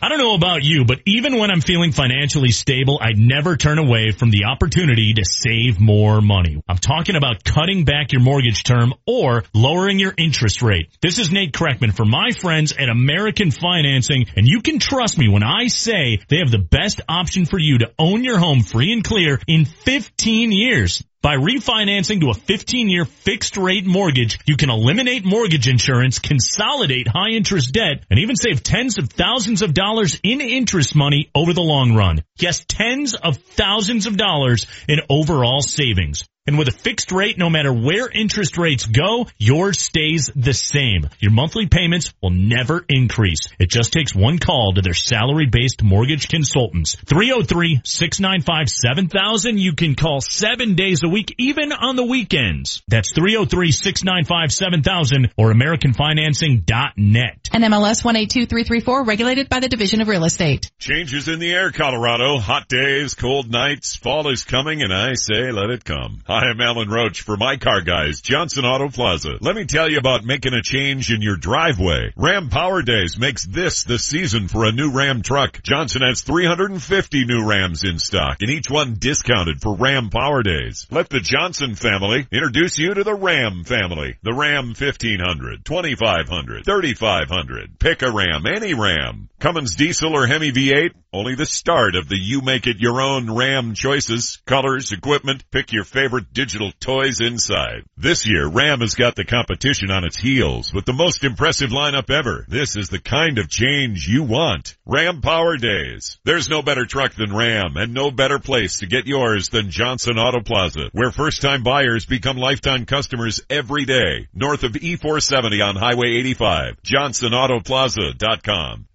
I 0.00 0.08
don't 0.08 0.18
know 0.18 0.34
about 0.34 0.62
you, 0.62 0.84
but 0.84 1.00
even 1.06 1.38
when 1.38 1.50
I'm 1.50 1.60
feeling 1.60 1.90
financially 1.90 2.52
stable, 2.52 3.00
I 3.02 3.14
never 3.16 3.56
turn 3.56 3.78
away 3.78 4.12
from 4.12 4.30
the 4.30 4.44
opportunity 4.44 5.14
to 5.14 5.24
save 5.24 5.80
more 5.80 6.20
money. 6.20 6.62
I'm 6.68 6.78
talking 6.78 7.16
about 7.16 7.42
cutting 7.42 7.84
back 7.84 8.12
your 8.12 8.20
mortgage 8.20 8.62
term 8.62 8.94
or 9.06 9.42
lowering 9.52 9.98
your 9.98 10.14
interest 10.16 10.62
rate. 10.62 10.88
This 11.02 11.18
is 11.18 11.32
Nate 11.32 11.52
Kreckman 11.52 11.92
for 11.92 12.04
my 12.04 12.30
friends 12.30 12.72
at 12.78 12.88
American 12.88 13.50
Financing, 13.50 14.26
and 14.36 14.46
you 14.46 14.62
can 14.62 14.78
trust 14.78 15.18
me 15.18 15.28
when 15.28 15.42
I 15.42 15.66
say 15.66 16.20
they 16.28 16.38
have 16.38 16.52
the 16.52 16.58
best 16.58 17.00
option 17.08 17.44
for 17.44 17.58
you 17.58 17.78
to 17.78 17.92
own 17.98 18.22
your 18.22 18.38
home 18.38 18.60
free 18.62 18.92
and 18.92 19.02
clear 19.02 19.40
in 19.48 19.64
15 19.64 20.52
years. 20.52 21.02
By 21.20 21.34
refinancing 21.34 22.20
to 22.20 22.30
a 22.30 22.34
15-year 22.34 23.04
fixed 23.04 23.56
rate 23.56 23.84
mortgage, 23.84 24.38
you 24.46 24.56
can 24.56 24.70
eliminate 24.70 25.24
mortgage 25.24 25.66
insurance, 25.66 26.20
consolidate 26.20 27.08
high 27.08 27.30
interest 27.30 27.72
debt, 27.72 28.04
and 28.08 28.20
even 28.20 28.36
save 28.36 28.62
tens 28.62 28.98
of 28.98 29.10
thousands 29.10 29.62
of 29.62 29.74
dollars 29.74 30.20
in 30.22 30.40
interest 30.40 30.94
money 30.94 31.28
over 31.34 31.52
the 31.52 31.60
long 31.60 31.96
run. 31.96 32.22
Yes, 32.38 32.64
tens 32.68 33.16
of 33.16 33.36
thousands 33.36 34.06
of 34.06 34.16
dollars 34.16 34.68
in 34.86 35.00
overall 35.10 35.60
savings. 35.60 36.24
And 36.48 36.56
with 36.56 36.68
a 36.68 36.72
fixed 36.72 37.12
rate, 37.12 37.36
no 37.36 37.50
matter 37.50 37.70
where 37.70 38.08
interest 38.08 38.56
rates 38.56 38.86
go, 38.86 39.26
yours 39.36 39.78
stays 39.78 40.30
the 40.34 40.54
same. 40.54 41.10
Your 41.20 41.30
monthly 41.30 41.66
payments 41.66 42.14
will 42.22 42.30
never 42.30 42.82
increase. 42.88 43.40
It 43.58 43.68
just 43.68 43.92
takes 43.92 44.14
one 44.14 44.38
call 44.38 44.72
to 44.72 44.80
their 44.80 44.94
salary-based 44.94 45.82
mortgage 45.82 46.28
consultants. 46.28 46.96
303-695-7000. 46.96 49.58
You 49.58 49.74
can 49.74 49.94
call 49.94 50.22
seven 50.22 50.74
days 50.74 51.02
a 51.04 51.08
week, 51.10 51.34
even 51.36 51.70
on 51.70 51.96
the 51.96 52.06
weekends. 52.06 52.82
That's 52.88 53.12
303-695-7000 53.12 55.32
or 55.36 55.52
AmericanFinancing.net. 55.52 57.48
And 57.52 57.64
MLS 57.64 58.04
182334, 58.04 59.04
regulated 59.04 59.50
by 59.50 59.60
the 59.60 59.68
Division 59.68 60.00
of 60.00 60.08
Real 60.08 60.24
Estate. 60.24 60.70
Changes 60.78 61.28
in 61.28 61.40
the 61.40 61.52
air, 61.52 61.72
Colorado. 61.72 62.38
Hot 62.38 62.68
days, 62.68 63.14
cold 63.14 63.50
nights. 63.50 63.96
Fall 63.96 64.30
is 64.30 64.44
coming 64.44 64.82
and 64.82 64.94
I 64.94 65.12
say 65.12 65.52
let 65.52 65.68
it 65.68 65.84
come. 65.84 66.22
Hi, 66.26 66.37
I'm 66.40 66.60
Alan 66.60 66.88
Roach 66.88 67.22
for 67.22 67.36
my 67.36 67.56
car 67.56 67.80
guys, 67.80 68.20
Johnson 68.20 68.64
Auto 68.64 68.88
Plaza. 68.90 69.38
Let 69.40 69.56
me 69.56 69.64
tell 69.64 69.90
you 69.90 69.98
about 69.98 70.24
making 70.24 70.54
a 70.54 70.62
change 70.62 71.10
in 71.10 71.20
your 71.20 71.36
driveway. 71.36 72.12
Ram 72.14 72.48
Power 72.48 72.80
Days 72.82 73.18
makes 73.18 73.44
this 73.44 73.82
the 73.82 73.98
season 73.98 74.46
for 74.46 74.64
a 74.64 74.70
new 74.70 74.92
Ram 74.92 75.22
truck. 75.22 75.60
Johnson 75.64 76.02
has 76.02 76.20
350 76.20 77.24
new 77.24 77.44
Rams 77.44 77.82
in 77.82 77.98
stock 77.98 78.36
and 78.40 78.50
each 78.50 78.70
one 78.70 78.94
discounted 79.00 79.60
for 79.60 79.74
Ram 79.74 80.10
Power 80.10 80.44
Days. 80.44 80.86
Let 80.92 81.08
the 81.08 81.18
Johnson 81.18 81.74
family 81.74 82.28
introduce 82.30 82.78
you 82.78 82.94
to 82.94 83.02
the 83.02 83.16
Ram 83.16 83.64
family. 83.64 84.16
The 84.22 84.32
Ram 84.32 84.74
1500, 84.78 85.64
2500, 85.64 86.64
3500. 86.64 87.78
Pick 87.80 88.02
a 88.02 88.12
Ram, 88.12 88.46
any 88.46 88.74
Ram. 88.74 89.28
Cummins 89.40 89.76
diesel 89.76 90.16
or 90.16 90.26
Hemi 90.26 90.52
V8, 90.52 90.90
only 91.12 91.36
the 91.36 91.46
start 91.46 91.94
of 91.94 92.08
the 92.08 92.18
you 92.18 92.42
make 92.42 92.66
it 92.66 92.80
your 92.80 93.00
own 93.00 93.30
Ram 93.30 93.74
choices, 93.74 94.42
colors, 94.46 94.92
equipment. 94.92 95.44
Pick 95.50 95.72
your 95.72 95.84
favorite 95.84 96.17
digital 96.20 96.72
toys 96.80 97.20
inside. 97.20 97.84
This 97.96 98.26
year, 98.26 98.48
Ram 98.48 98.80
has 98.80 98.94
got 98.94 99.16
the 99.16 99.24
competition 99.24 99.90
on 99.90 100.04
its 100.04 100.18
heels 100.18 100.72
with 100.72 100.84
the 100.84 100.92
most 100.92 101.24
impressive 101.24 101.70
lineup 101.70 102.10
ever. 102.10 102.44
This 102.48 102.76
is 102.76 102.88
the 102.88 102.98
kind 102.98 103.38
of 103.38 103.48
change 103.48 104.06
you 104.06 104.22
want. 104.22 104.76
Ram 104.86 105.20
Power 105.20 105.56
Days. 105.56 106.18
There's 106.24 106.48
no 106.48 106.62
better 106.62 106.86
truck 106.86 107.14
than 107.14 107.34
Ram 107.34 107.76
and 107.76 107.94
no 107.94 108.10
better 108.10 108.38
place 108.38 108.78
to 108.78 108.86
get 108.86 109.06
yours 109.06 109.48
than 109.48 109.70
Johnson 109.70 110.18
Auto 110.18 110.40
Plaza, 110.40 110.90
where 110.92 111.10
first 111.10 111.42
time 111.42 111.62
buyers 111.62 112.06
become 112.06 112.36
lifetime 112.36 112.86
customers 112.86 113.40
every 113.48 113.84
day. 113.84 114.28
North 114.34 114.64
of 114.64 114.72
E470 114.72 115.66
on 115.66 115.76
Highway 115.76 116.16
85. 116.18 116.82
JohnsonAutoplaza.com. 116.82 118.86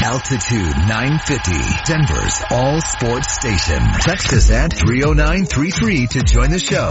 Altitude 0.00 0.76
950, 0.86 1.52
Denver's 1.84 2.42
all 2.50 2.80
sports 2.80 3.34
station. 3.34 3.82
Text 4.00 4.32
us 4.32 4.50
at 4.50 4.72
30933 4.72 6.06
to 6.06 6.22
join 6.22 6.50
the 6.50 6.58
show. 6.60 6.88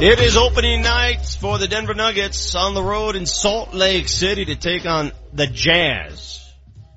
It 0.00 0.18
is 0.20 0.36
opening 0.36 0.80
night 0.82 1.36
for 1.38 1.58
the 1.58 1.68
Denver 1.68 1.94
Nuggets 1.94 2.54
on 2.54 2.72
the 2.72 2.82
road 2.82 3.16
in 3.16 3.26
Salt 3.26 3.74
Lake 3.74 4.08
City 4.08 4.46
to 4.46 4.56
take 4.56 4.86
on 4.86 5.12
the 5.32 5.46
Jazz. 5.46 6.40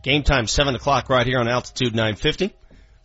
Game 0.04 0.24
time 0.24 0.48
7 0.48 0.74
o'clock 0.74 1.10
right 1.10 1.28
here 1.28 1.40
on 1.40 1.50
Altitude 1.50 1.94
950. 1.94 2.54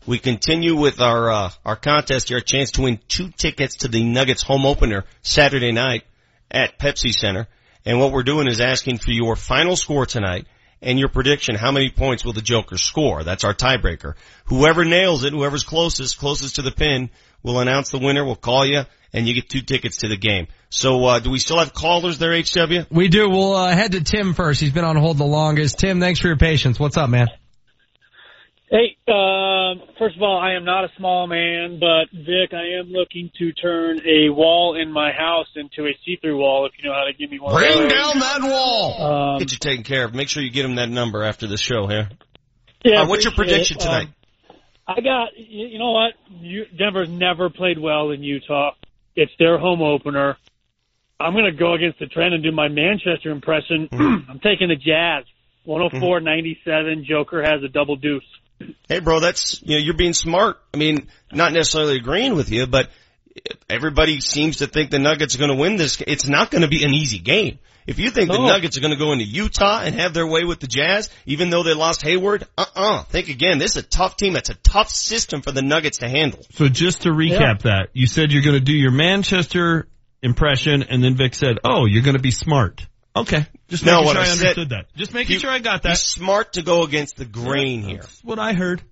We 0.06 0.18
continue 0.18 0.76
with 0.76 1.00
our, 1.00 1.30
uh, 1.30 1.50
our 1.64 1.76
contest 1.76 2.28
here, 2.28 2.38
a 2.38 2.42
chance 2.42 2.72
to 2.72 2.82
win 2.82 3.00
two 3.08 3.30
tickets 3.30 3.78
to 3.78 3.88
the 3.88 4.04
Nuggets 4.04 4.42
home 4.42 4.66
opener 4.66 5.04
Saturday 5.22 5.72
night 5.72 6.04
at 6.52 6.78
Pepsi 6.78 7.12
Center. 7.12 7.48
And 7.84 7.98
what 7.98 8.12
we're 8.12 8.22
doing 8.22 8.46
is 8.46 8.60
asking 8.60 8.98
for 8.98 9.10
your 9.10 9.34
final 9.34 9.74
score 9.74 10.06
tonight 10.06 10.46
and 10.80 10.98
your 10.98 11.08
prediction. 11.08 11.56
How 11.56 11.72
many 11.72 11.90
points 11.90 12.24
will 12.24 12.32
the 12.32 12.42
Joker 12.42 12.76
score? 12.76 13.24
That's 13.24 13.44
our 13.44 13.54
tiebreaker. 13.54 14.14
Whoever 14.46 14.84
nails 14.84 15.24
it, 15.24 15.32
whoever's 15.32 15.64
closest, 15.64 16.18
closest 16.18 16.56
to 16.56 16.62
the 16.62 16.70
pin, 16.70 17.10
will 17.42 17.58
announce 17.58 17.90
the 17.90 17.98
winner. 17.98 18.24
We'll 18.24 18.36
call 18.36 18.64
you 18.64 18.82
and 19.12 19.26
you 19.26 19.34
get 19.34 19.48
two 19.48 19.62
tickets 19.62 19.98
to 19.98 20.08
the 20.08 20.16
game. 20.16 20.46
So, 20.70 21.04
uh, 21.04 21.18
do 21.18 21.30
we 21.30 21.38
still 21.38 21.58
have 21.58 21.74
callers 21.74 22.18
there, 22.18 22.32
HW? 22.40 22.86
We 22.90 23.08
do. 23.08 23.28
We'll, 23.28 23.54
uh, 23.54 23.74
head 23.74 23.92
to 23.92 24.02
Tim 24.02 24.32
first. 24.32 24.60
He's 24.60 24.72
been 24.72 24.84
on 24.84 24.96
hold 24.96 25.18
the 25.18 25.24
longest. 25.24 25.78
Tim, 25.78 26.00
thanks 26.00 26.20
for 26.20 26.28
your 26.28 26.38
patience. 26.38 26.78
What's 26.78 26.96
up, 26.96 27.10
man? 27.10 27.28
Hey, 28.72 28.96
uh, 29.06 29.84
first 29.98 30.16
of 30.16 30.22
all, 30.22 30.40
I 30.40 30.54
am 30.54 30.64
not 30.64 30.84
a 30.84 30.88
small 30.96 31.26
man, 31.26 31.78
but 31.78 32.08
Vic, 32.10 32.54
I 32.54 32.80
am 32.80 32.86
looking 32.88 33.30
to 33.38 33.52
turn 33.52 34.00
a 34.00 34.30
wall 34.30 34.80
in 34.80 34.90
my 34.90 35.12
house 35.12 35.48
into 35.56 35.82
a 35.82 35.92
see-through 36.06 36.38
wall. 36.38 36.64
If 36.64 36.72
you 36.78 36.88
know 36.88 36.94
how 36.94 37.04
to 37.04 37.12
give 37.12 37.30
me 37.30 37.38
one. 37.38 37.54
Bring 37.54 37.86
down 37.88 38.18
that 38.20 38.40
wall. 38.40 39.34
Um, 39.34 39.38
Get 39.40 39.52
you 39.52 39.58
taken 39.58 39.84
care 39.84 40.06
of. 40.06 40.14
Make 40.14 40.30
sure 40.30 40.42
you 40.42 40.50
get 40.50 40.64
him 40.64 40.76
that 40.76 40.88
number 40.88 41.22
after 41.22 41.46
the 41.46 41.58
show 41.58 41.86
here. 41.86 42.08
Yeah, 42.82 43.02
Uh, 43.02 43.08
what's 43.08 43.24
your 43.24 43.34
prediction 43.34 43.76
it. 43.76 43.80
tonight? 43.80 44.08
Um, 44.48 44.56
I 44.88 45.00
got. 45.02 45.28
You, 45.36 45.66
you 45.66 45.78
know 45.78 45.90
what? 45.90 46.14
You, 46.40 46.64
Denver's 46.74 47.10
never 47.10 47.50
played 47.50 47.78
well 47.78 48.10
in 48.10 48.22
Utah. 48.22 48.70
It's 49.14 49.32
their 49.38 49.58
home 49.58 49.82
opener. 49.82 50.38
I'm 51.20 51.34
going 51.34 51.44
to 51.44 51.52
go 51.52 51.74
against 51.74 51.98
the 51.98 52.06
trend 52.06 52.32
and 52.32 52.42
do 52.42 52.52
my 52.52 52.68
Manchester 52.68 53.32
impression. 53.32 53.90
I'm 53.92 54.40
taking 54.42 54.68
the 54.68 54.76
Jazz. 54.76 55.26
104.97. 55.68 57.04
Joker 57.04 57.42
has 57.42 57.62
a 57.62 57.68
double 57.68 57.96
deuce. 57.96 58.24
Hey, 58.88 59.00
bro, 59.00 59.20
that's 59.20 59.62
you 59.62 59.76
know 59.76 59.82
you're 59.82 59.96
being 59.96 60.14
smart. 60.14 60.58
I 60.74 60.76
mean, 60.76 61.08
not 61.32 61.52
necessarily 61.52 61.96
agreeing 61.96 62.34
with 62.34 62.50
you, 62.50 62.66
but 62.66 62.88
everybody 63.68 64.20
seems 64.20 64.58
to 64.58 64.66
think 64.66 64.90
the 64.90 64.98
Nuggets 64.98 65.34
are 65.34 65.38
going 65.38 65.50
to 65.50 65.56
win 65.56 65.76
this. 65.76 66.00
It's 66.06 66.28
not 66.28 66.50
going 66.50 66.62
to 66.62 66.68
be 66.68 66.84
an 66.84 66.92
easy 66.92 67.18
game. 67.18 67.58
If 67.86 67.98
you 67.98 68.10
think 68.10 68.30
the 68.30 68.38
Nuggets 68.38 68.76
are 68.76 68.80
going 68.80 68.92
to 68.92 68.98
go 68.98 69.12
into 69.12 69.24
Utah 69.24 69.80
and 69.82 69.96
have 69.96 70.14
their 70.14 70.26
way 70.26 70.44
with 70.44 70.60
the 70.60 70.68
Jazz, 70.68 71.10
even 71.26 71.50
though 71.50 71.64
they 71.64 71.74
lost 71.74 72.02
Hayward, 72.02 72.46
uh-uh. 72.56 73.02
Think 73.04 73.28
again. 73.28 73.58
This 73.58 73.72
is 73.72 73.78
a 73.78 73.86
tough 73.86 74.16
team. 74.16 74.34
That's 74.34 74.50
a 74.50 74.54
tough 74.54 74.88
system 74.88 75.42
for 75.42 75.50
the 75.50 75.62
Nuggets 75.62 75.98
to 75.98 76.08
handle. 76.08 76.40
So 76.52 76.68
just 76.68 77.02
to 77.02 77.08
recap 77.10 77.62
that, 77.62 77.88
you 77.92 78.06
said 78.06 78.30
you're 78.30 78.42
going 78.42 78.58
to 78.58 78.64
do 78.64 78.72
your 78.72 78.92
Manchester 78.92 79.88
impression, 80.22 80.84
and 80.84 81.02
then 81.02 81.16
Vic 81.16 81.34
said, 81.34 81.58
"Oh, 81.64 81.86
you're 81.86 82.04
going 82.04 82.16
to 82.16 82.22
be 82.22 82.30
smart." 82.30 82.86
Okay, 83.16 83.46
just 83.72 83.84
No, 83.86 83.92
making 84.02 84.06
what 84.06 84.12
sure 84.14 84.20
I, 84.20 84.22
I 84.22 84.26
said- 84.28 84.40
understood 84.40 84.68
that. 84.70 84.86
Just 84.96 85.14
making 85.14 85.32
You- 85.34 85.40
sure 85.40 85.50
I 85.50 85.58
got 85.58 85.82
Be 85.82 85.88
that. 85.88 85.98
smart 85.98 86.52
to 86.54 86.62
go 86.62 86.82
against 86.84 87.16
the 87.16 87.24
grain 87.24 87.82
here. 87.82 87.98
That's 88.02 88.20
what 88.22 88.38
I 88.38 88.52
heard. 88.52 88.82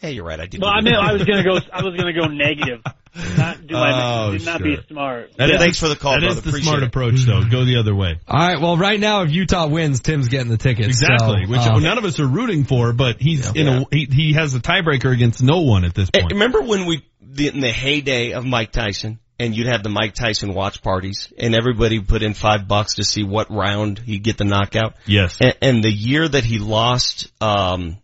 Hey, 0.00 0.12
you're 0.12 0.24
right. 0.24 0.38
I 0.38 0.46
did. 0.46 0.60
Well, 0.60 0.70
I 0.70 0.80
mean, 0.80 0.94
I 0.94 1.12
was 1.14 1.24
gonna 1.24 1.42
go. 1.42 1.58
I 1.72 1.82
was 1.82 1.96
gonna 1.96 2.12
go 2.12 2.26
negative. 2.26 2.82
Not 3.36 3.66
do 3.66 3.74
my. 3.74 4.26
Oh, 4.28 4.32
did 4.32 4.44
not 4.44 4.58
sure. 4.60 4.76
be 4.76 4.82
smart. 4.88 5.32
That 5.38 5.50
is- 5.50 5.58
Thanks 5.58 5.80
for 5.80 5.88
the 5.88 5.96
call, 5.96 6.12
That 6.12 6.22
is 6.22 6.34
brother. 6.34 6.40
the 6.42 6.48
Appreciate 6.50 6.68
smart 6.70 6.82
it. 6.84 6.86
approach, 6.86 7.20
though. 7.22 7.42
Go 7.50 7.64
the 7.64 7.78
other 7.78 7.94
way. 7.96 8.20
All 8.28 8.38
right. 8.38 8.60
Well, 8.60 8.76
right 8.76 9.00
now, 9.00 9.22
if 9.22 9.32
Utah 9.32 9.66
wins, 9.66 9.98
Tim's 10.00 10.28
getting 10.28 10.50
the 10.50 10.56
tickets. 10.58 10.86
Exactly, 10.86 11.46
So, 11.46 11.50
which 11.50 11.60
uh, 11.62 11.78
none 11.80 11.98
of 11.98 12.04
us 12.04 12.20
are 12.20 12.26
rooting 12.28 12.62
for, 12.62 12.92
but 12.92 13.20
he's 13.20 13.50
in 13.54 13.66
a 13.66 13.84
he, 13.90 14.04
he 14.08 14.32
has 14.34 14.54
a 14.54 14.60
tiebreaker 14.60 15.12
against 15.12 15.42
no 15.42 15.62
one 15.62 15.84
at 15.84 15.94
this 15.94 16.10
Hey, 16.14 16.20
point. 16.20 16.34
remember 16.34 16.60
when 16.62 16.86
we, 16.86 17.02
the, 17.20 17.48
in 17.48 17.58
the 17.58 17.72
heyday 17.72 18.32
of 18.34 18.44
Mike 18.44 18.70
Tyson, 18.70 19.18
and 19.38 19.54
you'd 19.56 19.66
have 19.68 19.82
the 19.82 19.88
Mike 19.88 20.14
Tyson 20.14 20.54
watch 20.54 20.82
parties, 20.82 21.32
and 21.38 21.54
everybody 21.54 22.00
put 22.00 22.22
in 22.22 22.34
five 22.34 22.66
bucks 22.68 22.94
to 22.94 23.04
see 23.04 23.22
what 23.22 23.50
round 23.50 23.98
he'd 24.00 24.22
get 24.22 24.36
the 24.38 24.44
knockout? 24.44 24.94
Yes. 25.06 25.38
And, 25.40 25.56
and 25.62 25.84
the 25.84 25.92
year 25.92 26.26
that 26.28 26.44
he 26.44 26.58
lost, 26.58 27.30
um, 27.40 27.98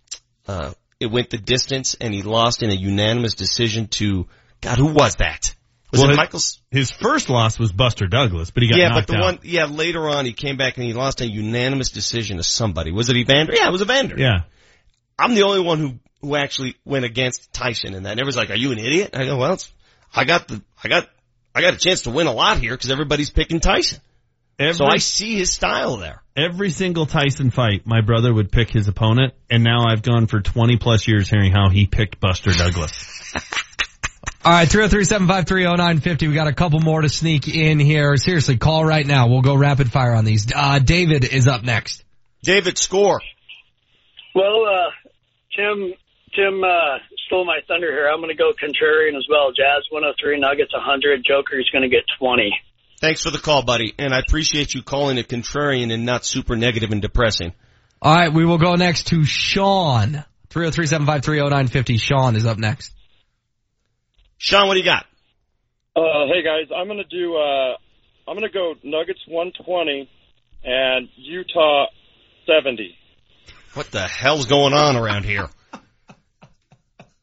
uh, 0.46 0.72
it 1.00 1.06
went 1.06 1.30
the 1.30 1.38
distance, 1.38 1.94
and 2.00 2.14
he 2.14 2.22
lost 2.22 2.62
in 2.62 2.70
a 2.70 2.74
unanimous 2.74 3.34
decision 3.34 3.88
to, 3.88 4.26
God, 4.60 4.78
who 4.78 4.86
was 4.92 5.16
that? 5.16 5.54
Was 5.90 6.00
Well, 6.00 6.10
it 6.10 6.12
his- 6.12 6.16
Michael? 6.16 6.40
His 6.70 6.90
first 6.90 7.28
loss 7.28 7.58
was 7.58 7.70
Buster 7.72 8.06
Douglas, 8.06 8.50
but 8.50 8.62
he 8.62 8.68
got 8.68 8.78
yeah, 8.78 8.90
but 8.92 9.06
the 9.06 9.16
out. 9.16 9.22
one, 9.22 9.38
yeah, 9.42 9.66
later 9.66 10.08
on 10.08 10.24
he 10.26 10.32
came 10.32 10.56
back 10.56 10.76
and 10.76 10.84
he 10.86 10.92
lost 10.92 11.20
a 11.20 11.26
unanimous 11.26 11.90
decision 11.90 12.36
to 12.38 12.42
somebody. 12.42 12.90
Was 12.90 13.08
it 13.10 13.16
Evander? 13.16 13.54
Yeah, 13.54 13.68
it 13.68 13.72
was 13.72 13.82
Evander. 13.82 14.16
Yeah. 14.18 14.40
I'm 15.18 15.34
the 15.36 15.42
only 15.44 15.60
one 15.60 15.78
who, 15.78 15.94
who 16.20 16.34
actually 16.34 16.74
went 16.84 17.04
against 17.04 17.52
Tyson 17.52 17.94
in 17.94 18.02
that. 18.04 18.10
And 18.12 18.20
everyone's 18.20 18.36
like, 18.36 18.50
are 18.50 18.56
you 18.56 18.72
an 18.72 18.78
idiot? 18.78 19.10
I 19.14 19.24
go, 19.24 19.36
well, 19.36 19.56
I 20.12 20.24
got 20.24 20.48
the, 20.48 20.60
I 20.82 20.88
got, 20.88 21.08
I 21.54 21.60
got 21.60 21.74
a 21.74 21.78
chance 21.78 22.02
to 22.02 22.10
win 22.10 22.26
a 22.26 22.32
lot 22.32 22.58
here 22.58 22.72
because 22.72 22.90
everybody's 22.90 23.30
picking 23.30 23.60
Tyson. 23.60 24.00
Every, 24.58 24.74
so 24.74 24.86
I 24.86 24.98
see 24.98 25.36
his 25.36 25.52
style 25.52 25.96
there. 25.96 26.22
every 26.36 26.70
single 26.70 27.06
Tyson 27.06 27.50
fight, 27.50 27.86
my 27.86 28.00
brother 28.02 28.32
would 28.32 28.52
pick 28.52 28.70
his 28.70 28.86
opponent, 28.86 29.34
and 29.50 29.64
now 29.64 29.84
I've 29.88 30.02
gone 30.02 30.26
for 30.28 30.40
20 30.40 30.76
plus 30.76 31.08
years 31.08 31.28
hearing 31.28 31.50
how 31.50 31.70
he 31.70 31.86
picked 31.86 32.20
Buster 32.20 32.52
Douglas. 32.52 33.34
All 34.44 34.52
right, 34.52 34.68
303-753-0950. 34.68 36.28
We 36.28 36.34
got 36.34 36.48
a 36.48 36.52
couple 36.52 36.78
more 36.80 37.00
to 37.00 37.08
sneak 37.08 37.48
in 37.48 37.80
here. 37.80 38.16
Seriously, 38.16 38.58
call 38.58 38.84
right 38.84 39.06
now. 39.06 39.28
We'll 39.28 39.40
go 39.40 39.54
rapid 39.54 39.90
fire 39.90 40.14
on 40.14 40.24
these. 40.26 40.46
Uh, 40.54 40.78
David 40.80 41.24
is 41.24 41.48
up 41.48 41.62
next. 41.64 42.04
David, 42.42 42.76
score. 42.76 43.22
Well, 44.34 44.66
uh, 44.66 44.90
Tim, 45.56 45.94
Tim, 46.34 46.62
uh, 46.64 46.98
stole 47.26 47.44
my 47.44 47.60
thunder 47.66 47.90
here. 47.90 48.08
I'm 48.08 48.18
going 48.20 48.28
to 48.28 48.36
go 48.36 48.52
contrarian 48.52 49.16
as 49.16 49.26
well. 49.28 49.50
Jazz 49.50 49.84
103, 49.90 50.40
Nuggets 50.40 50.72
100, 50.72 51.24
Joker's 51.24 51.68
going 51.72 51.82
to 51.82 51.88
get 51.88 52.04
20. 52.18 52.52
Thanks 53.00 53.22
for 53.22 53.30
the 53.30 53.38
call, 53.38 53.62
buddy. 53.62 53.94
And 53.98 54.14
I 54.14 54.18
appreciate 54.18 54.74
you 54.74 54.82
calling 54.82 55.18
it 55.18 55.28
contrarian 55.28 55.92
and 55.92 56.04
not 56.04 56.24
super 56.24 56.56
negative 56.56 56.90
and 56.90 57.02
depressing. 57.02 57.52
All 58.00 58.14
right, 58.14 58.32
we 58.32 58.44
will 58.44 58.58
go 58.58 58.74
next 58.74 59.08
to 59.08 59.24
Sean. 59.24 60.24
303-753-0950. 60.50 62.00
Sean 62.00 62.36
is 62.36 62.46
up 62.46 62.58
next. 62.58 62.92
Sean, 64.38 64.68
what 64.68 64.74
do 64.74 64.80
you 64.80 64.84
got? 64.84 65.06
Uh, 65.96 66.26
hey 66.26 66.42
guys, 66.42 66.68
I'm 66.76 66.88
gonna 66.88 67.04
do. 67.04 67.36
Uh, 67.36 67.76
I'm 68.28 68.36
gonna 68.36 68.50
go 68.50 68.74
Nuggets 68.82 69.20
120 69.28 70.10
and 70.64 71.08
Utah 71.16 71.86
70. 72.46 72.96
What 73.74 73.90
the 73.90 74.00
hell's 74.00 74.46
going 74.46 74.74
on 74.74 74.96
around 74.96 75.24
here? 75.24 75.48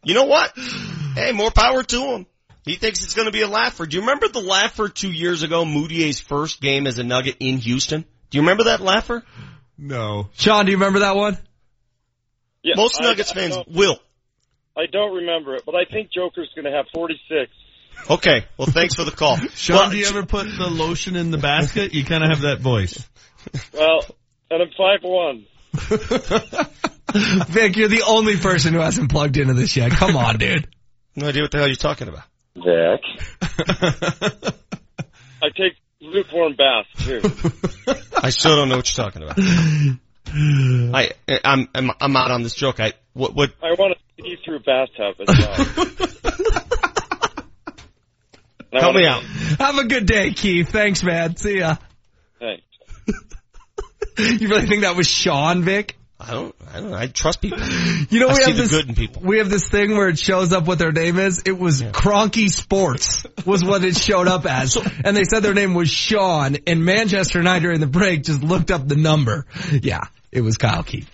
You 0.03 0.13
know 0.15 0.25
what? 0.25 0.51
Hey, 1.15 1.31
more 1.31 1.51
power 1.51 1.83
to 1.83 2.01
him. 2.15 2.25
He 2.65 2.75
thinks 2.75 3.03
it's 3.03 3.13
going 3.15 3.25
to 3.27 3.31
be 3.31 3.41
a 3.41 3.47
laugher. 3.47 3.85
Do 3.85 3.95
you 3.95 4.01
remember 4.01 4.27
the 4.27 4.41
laugher 4.41 4.87
two 4.89 5.11
years 5.11 5.43
ago, 5.43 5.65
Mudiay's 5.65 6.19
first 6.19 6.61
game 6.61 6.85
as 6.87 6.99
a 6.99 7.03
Nugget 7.03 7.37
in 7.39 7.57
Houston? 7.57 8.01
Do 8.29 8.37
you 8.37 8.41
remember 8.41 8.65
that 8.65 8.81
laugher? 8.81 9.23
No. 9.77 10.29
Sean, 10.33 10.65
do 10.65 10.71
you 10.71 10.77
remember 10.77 10.99
that 10.99 11.15
one? 11.15 11.37
Yeah, 12.63 12.75
Most 12.75 13.01
I- 13.01 13.05
Nuggets 13.05 13.31
I 13.31 13.35
fans 13.35 13.55
don't- 13.55 13.67
will. 13.71 13.99
I 14.77 14.85
don't 14.91 15.15
remember 15.15 15.55
it, 15.55 15.63
but 15.65 15.75
I 15.75 15.83
think 15.85 16.11
Joker's 16.13 16.49
gonna 16.55 16.71
have 16.71 16.85
46. 16.93 17.51
Okay. 18.09 18.45
Well, 18.57 18.67
thanks 18.71 18.95
for 18.95 19.03
the 19.03 19.11
call. 19.11 19.35
Sean, 19.55 19.75
Well, 19.77 19.89
do 19.89 19.97
you 19.97 20.05
ever 20.05 20.25
put 20.25 20.45
the 20.45 20.67
lotion 20.69 21.15
in 21.17 21.29
the 21.31 21.37
basket? 21.37 21.93
You 21.93 22.05
kind 22.05 22.23
of 22.23 22.29
have 22.29 22.41
that 22.41 22.59
voice. 22.61 23.05
Well, 23.73 24.05
and 24.49 24.61
I'm 24.61 24.69
five 24.77 25.01
one. 25.03 25.45
Vic, 27.47 27.75
you're 27.75 27.89
the 27.89 28.03
only 28.07 28.37
person 28.37 28.73
who 28.73 28.79
hasn't 28.79 29.11
plugged 29.11 29.35
into 29.37 29.53
this 29.53 29.75
yet. 29.75 29.91
Come 29.91 30.15
on, 30.15 30.37
dude. 30.37 30.69
No 31.15 31.27
idea 31.27 31.41
what 31.41 31.51
the 31.51 31.57
hell 31.57 31.67
you're 31.67 31.75
talking 31.75 32.07
about. 32.07 32.23
Vic. 32.55 33.01
I 35.43 35.49
take 35.49 35.73
lukewarm 35.99 36.55
baths 36.55 36.87
too. 37.05 37.19
I 38.21 38.29
still 38.29 38.55
don't 38.55 38.69
know 38.69 38.77
what 38.77 38.97
you're 38.97 39.05
talking 39.05 39.23
about. 39.23 39.37
I, 40.95 41.11
I'm, 41.43 41.67
I'm, 41.75 41.91
I'm 41.99 42.15
out 42.15 42.31
on 42.31 42.43
this 42.43 42.53
joke. 42.53 42.79
I, 42.79 42.93
what, 43.13 43.35
what, 43.35 43.51
I 43.61 43.73
want 43.77 43.97
to 43.97 43.99
see-through 44.23 44.55
a 44.57 44.59
bathtub 44.59 45.15
as 45.19 45.27
well. 45.27 45.55
Help 48.73 48.95
me 48.95 49.05
out. 49.05 49.21
Have 49.59 49.77
a 49.77 49.83
good 49.83 50.05
day, 50.05 50.31
Keith. 50.31 50.69
Thanks, 50.69 51.03
man. 51.03 51.35
See 51.35 51.59
ya. 51.59 51.75
Thanks. 52.39 52.63
You 54.17 54.47
really 54.47 54.67
think 54.67 54.83
that 54.83 54.95
was 54.95 55.07
Sean, 55.07 55.63
Vic? 55.63 55.97
I 56.21 56.33
don't, 56.33 56.55
I 56.71 56.79
don't. 56.79 56.93
I 56.93 57.07
trust 57.07 57.41
people. 57.41 57.59
You 58.09 58.19
know, 58.19 58.27
I 58.29 58.33
we 58.33 58.43
have 58.43 58.57
this, 58.57 58.71
good 58.71 58.89
in 58.89 58.95
people. 58.95 59.21
we 59.23 59.39
have 59.39 59.49
this 59.49 59.67
thing 59.67 59.91
where 59.91 60.09
it 60.09 60.19
shows 60.19 60.53
up 60.53 60.65
what 60.67 60.79
their 60.79 60.91
name 60.91 61.17
is. 61.17 61.43
It 61.45 61.57
was 61.57 61.81
Kroenke 61.81 62.49
Sports 62.49 63.25
was 63.45 63.63
what 63.63 63.83
it 63.83 63.97
showed 63.97 64.27
up 64.27 64.45
as. 64.45 64.75
and 64.75 65.15
they 65.15 65.23
said 65.23 65.41
their 65.41 65.53
name 65.53 65.73
was 65.73 65.89
Sean 65.89 66.57
and 66.67 66.85
Manchester 66.85 67.39
and 67.39 67.49
I 67.49 67.59
during 67.59 67.79
the 67.79 67.87
break 67.87 68.23
just 68.23 68.43
looked 68.43 68.71
up 68.71 68.87
the 68.87 68.95
number. 68.95 69.45
Yeah, 69.71 70.01
it 70.31 70.41
was 70.41 70.57
Kyle 70.57 70.83
Keith. 70.83 71.09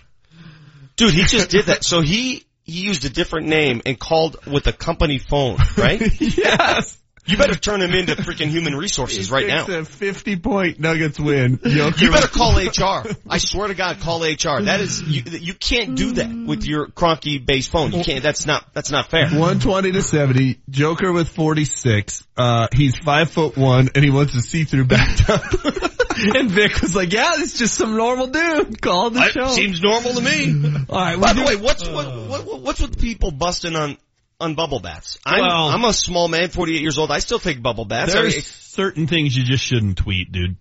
Dude, 0.96 1.14
he 1.14 1.22
just 1.22 1.50
did 1.50 1.66
that. 1.66 1.84
So 1.84 2.00
he, 2.00 2.44
he 2.64 2.80
used 2.82 3.04
a 3.04 3.10
different 3.10 3.46
name 3.46 3.82
and 3.86 3.98
called 3.98 4.44
with 4.46 4.66
a 4.66 4.72
company 4.72 5.18
phone, 5.18 5.58
right? 5.76 6.00
yes. 6.20 6.97
You 7.28 7.36
better 7.36 7.54
turn 7.54 7.82
him 7.82 7.92
into 7.92 8.14
freaking 8.16 8.46
human 8.48 8.74
resources 8.74 9.30
right 9.30 9.46
now. 9.46 9.60
It's 9.66 9.68
a 9.68 9.84
50 9.84 10.36
point 10.38 10.80
Nuggets 10.80 11.20
win. 11.20 11.60
Joker 11.64 12.04
You 12.04 12.10
better 12.10 12.26
call 12.28 12.56
HR. 12.58 13.06
I 13.28 13.38
swear 13.38 13.68
to 13.68 13.74
God, 13.74 14.00
call 14.00 14.22
HR. 14.22 14.62
That 14.62 14.80
is, 14.80 15.02
you, 15.02 15.22
you 15.38 15.54
can't 15.54 15.94
do 15.94 16.12
that 16.12 16.28
with 16.30 16.64
your 16.64 16.86
Kroenke 16.88 17.44
based 17.44 17.70
phone. 17.70 17.92
You 17.92 18.02
can't, 18.02 18.22
that's 18.22 18.46
not, 18.46 18.64
that's 18.72 18.90
not 18.90 19.10
fair. 19.10 19.24
120 19.26 19.92
to 19.92 20.02
70. 20.02 20.60
Joker 20.70 21.12
with 21.12 21.28
46. 21.28 22.26
Uh, 22.36 22.68
he's 22.74 22.96
five 22.96 23.30
foot 23.30 23.56
one 23.56 23.90
and 23.94 24.02
he 24.04 24.10
wants 24.10 24.34
a 24.34 24.40
see-through 24.40 24.84
bathtub. 24.86 25.94
And 26.20 26.50
Vic 26.50 26.80
was 26.80 26.96
like, 26.96 27.12
yeah, 27.12 27.34
it's 27.36 27.56
just 27.56 27.74
some 27.74 27.96
normal 27.96 28.26
dude. 28.26 28.82
Called 28.82 29.14
the 29.14 29.20
That 29.20 29.30
show. 29.30 29.46
seems 29.50 29.80
normal 29.80 30.14
to 30.14 30.20
me. 30.20 30.52
All 30.88 30.98
right. 30.98 31.20
By 31.20 31.32
the 31.32 31.44
way, 31.44 31.54
what's 31.54 31.88
what, 31.88 32.06
what, 32.28 32.44
what- 32.44 32.60
what's 32.62 32.80
with 32.80 33.00
people 33.00 33.30
busting 33.30 33.76
on 33.76 33.96
on 34.40 34.54
bubble 34.54 34.80
baths? 34.80 35.18
I'm 35.24 35.40
Well- 35.40 35.68
I'm 35.68 35.84
a 35.84 35.92
small 35.92 36.28
man, 36.28 36.48
48 36.50 36.80
years 36.80 36.98
old. 36.98 37.10
I 37.10 37.18
still 37.18 37.38
take 37.38 37.62
bubble 37.62 37.84
baths. 37.84 38.14
I 38.14 38.22
There's 38.22 38.34
mean, 38.34 38.42
certain 38.42 39.06
things 39.06 39.36
you 39.36 39.44
just 39.44 39.64
shouldn't 39.64 39.98
tweet, 39.98 40.30
dude. 40.32 40.56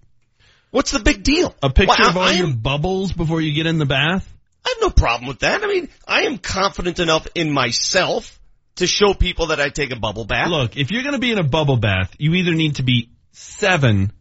what's 0.72 0.92
the 0.92 1.00
big 1.00 1.24
deal? 1.24 1.56
A 1.64 1.70
picture 1.70 1.96
Well, 2.00 2.10
of 2.10 2.18
all 2.18 2.24
I 2.24 2.32
your 2.34 2.48
bubbles 2.54 3.12
before 3.12 3.42
you 3.42 3.54
get 3.54 3.66
in 3.66 3.78
the 3.78 3.86
bath? 3.86 4.28
I 4.66 4.70
have 4.70 4.82
no 4.82 4.90
problem 4.90 5.28
with 5.28 5.40
that. 5.40 5.64
I 5.64 5.68
mean, 5.68 5.90
I 6.08 6.24
am 6.24 6.38
confident 6.40 7.00
enough 7.00 7.26
in 7.36 7.52
myself 7.52 8.38
to 8.76 8.86
show 8.88 9.14
people 9.14 9.48
that 9.48 9.60
I 9.62 9.70
take 9.70 9.92
a 9.92 9.96
bubble 9.96 10.26
bath. 10.26 10.50
Look, 10.50 10.76
if 10.78 10.92
you're 10.92 11.04
gonna 11.04 11.20
be 11.20 11.32
in 11.32 11.38
a 11.38 11.44
bubble 11.44 11.78
bath, 11.78 12.14
you 12.20 12.34
either 12.36 12.54
need 12.54 12.76
to 12.76 12.84
be 12.84 13.10
seven 13.32 14.12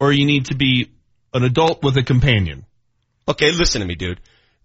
or 0.00 0.12
you 0.12 0.26
need 0.26 0.46
to 0.46 0.54
be 0.54 0.90
an 1.32 1.44
adult 1.44 1.82
with 1.82 1.96
a 1.96 2.02
companion. 2.02 2.66
Okay, 3.28 3.52
listen 3.52 3.80
to 3.80 3.86
me, 3.86 3.94
dude. 3.94 4.20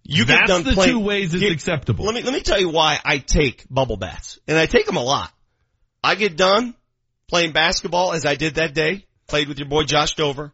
You 0.09 0.23
That's 0.23 0.39
get 0.39 0.47
done 0.47 0.63
the 0.63 0.71
playing, 0.71 0.91
two 0.93 0.99
ways 0.99 1.33
it's 1.33 1.43
acceptable. 1.43 2.05
Let 2.05 2.15
me 2.15 2.23
let 2.23 2.33
me 2.33 2.39
tell 2.39 2.59
you 2.59 2.69
why 2.69 2.97
I 3.03 3.17
take 3.17 3.65
bubble 3.69 3.97
baths, 3.97 4.39
and 4.47 4.57
I 4.57 4.65
take 4.65 4.85
them 4.85 4.95
a 4.95 5.03
lot. 5.03 5.33
I 6.01 6.15
get 6.15 6.37
done 6.37 6.75
playing 7.27 7.51
basketball 7.51 8.13
as 8.13 8.25
I 8.25 8.35
did 8.35 8.55
that 8.55 8.73
day. 8.73 9.05
Played 9.27 9.49
with 9.49 9.59
your 9.59 9.67
boy 9.67 9.83
Josh 9.83 10.15
Dover. 10.15 10.53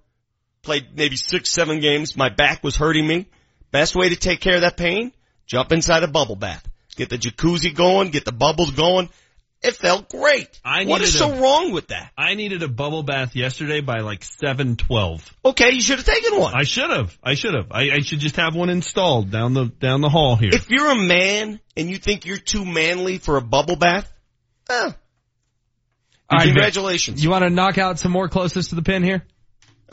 Played 0.63 0.95
maybe 0.95 1.17
six, 1.17 1.51
seven 1.51 1.79
games. 1.81 2.17
My 2.17 2.29
back 2.29 2.63
was 2.63 2.75
hurting 2.75 3.05
me. 3.05 3.27
Best 3.69 3.95
way 3.95 4.09
to 4.09 4.15
take 4.15 4.39
care 4.39 4.55
of 4.55 4.61
that 4.61 4.75
pain: 4.75 5.11
jump 5.45 5.71
inside 5.71 6.01
a 6.01 6.07
bubble 6.07 6.35
bath. 6.35 6.67
Get 6.95 7.09
the 7.09 7.19
jacuzzi 7.19 7.75
going. 7.75 8.09
Get 8.09 8.25
the 8.25 8.31
bubbles 8.31 8.71
going. 8.71 9.09
It 9.63 9.75
felt 9.75 10.09
great. 10.09 10.59
I 10.65 10.83
what 10.83 11.01
is 11.01 11.15
needed 11.15 11.35
so 11.35 11.41
wrong 11.41 11.71
with 11.71 11.87
that? 11.87 12.11
I 12.17 12.35
needed 12.35 12.63
a 12.63 12.67
bubble 12.67 13.01
bath 13.01 13.33
yesterday 13.33 13.79
by 13.79 13.99
like 13.99 14.21
seven 14.23 14.75
twelve. 14.75 15.33
Okay, 15.45 15.71
you 15.71 15.81
should 15.81 15.99
have 15.99 16.05
taken 16.05 16.37
one. 16.37 16.53
I 16.53 16.63
should 16.63 16.89
have. 16.89 17.17
I 17.23 17.35
should 17.35 17.53
have. 17.53 17.71
I, 17.71 17.91
I 17.91 17.99
should 18.01 18.19
just 18.19 18.35
have 18.35 18.55
one 18.55 18.69
installed 18.69 19.31
down 19.31 19.53
the 19.53 19.65
down 19.65 20.01
the 20.01 20.09
hall 20.09 20.35
here. 20.35 20.49
If 20.51 20.69
you're 20.69 20.91
a 20.91 20.95
man 20.95 21.61
and 21.77 21.89
you 21.89 21.97
think 21.97 22.25
you're 22.25 22.37
too 22.37 22.65
manly 22.65 23.19
for 23.19 23.37
a 23.37 23.41
bubble 23.41 23.77
bath, 23.77 24.11
eh, 24.69 24.73
All 24.73 24.93
right, 26.29 26.39
Vic, 26.39 26.53
congratulations. 26.53 27.23
You 27.23 27.29
want 27.29 27.45
to 27.45 27.49
knock 27.49 27.77
out 27.77 27.99
some 27.99 28.11
more 28.11 28.27
closest 28.27 28.69
to 28.69 28.75
the 28.75 28.81
pin 28.83 29.01
here? 29.01 29.25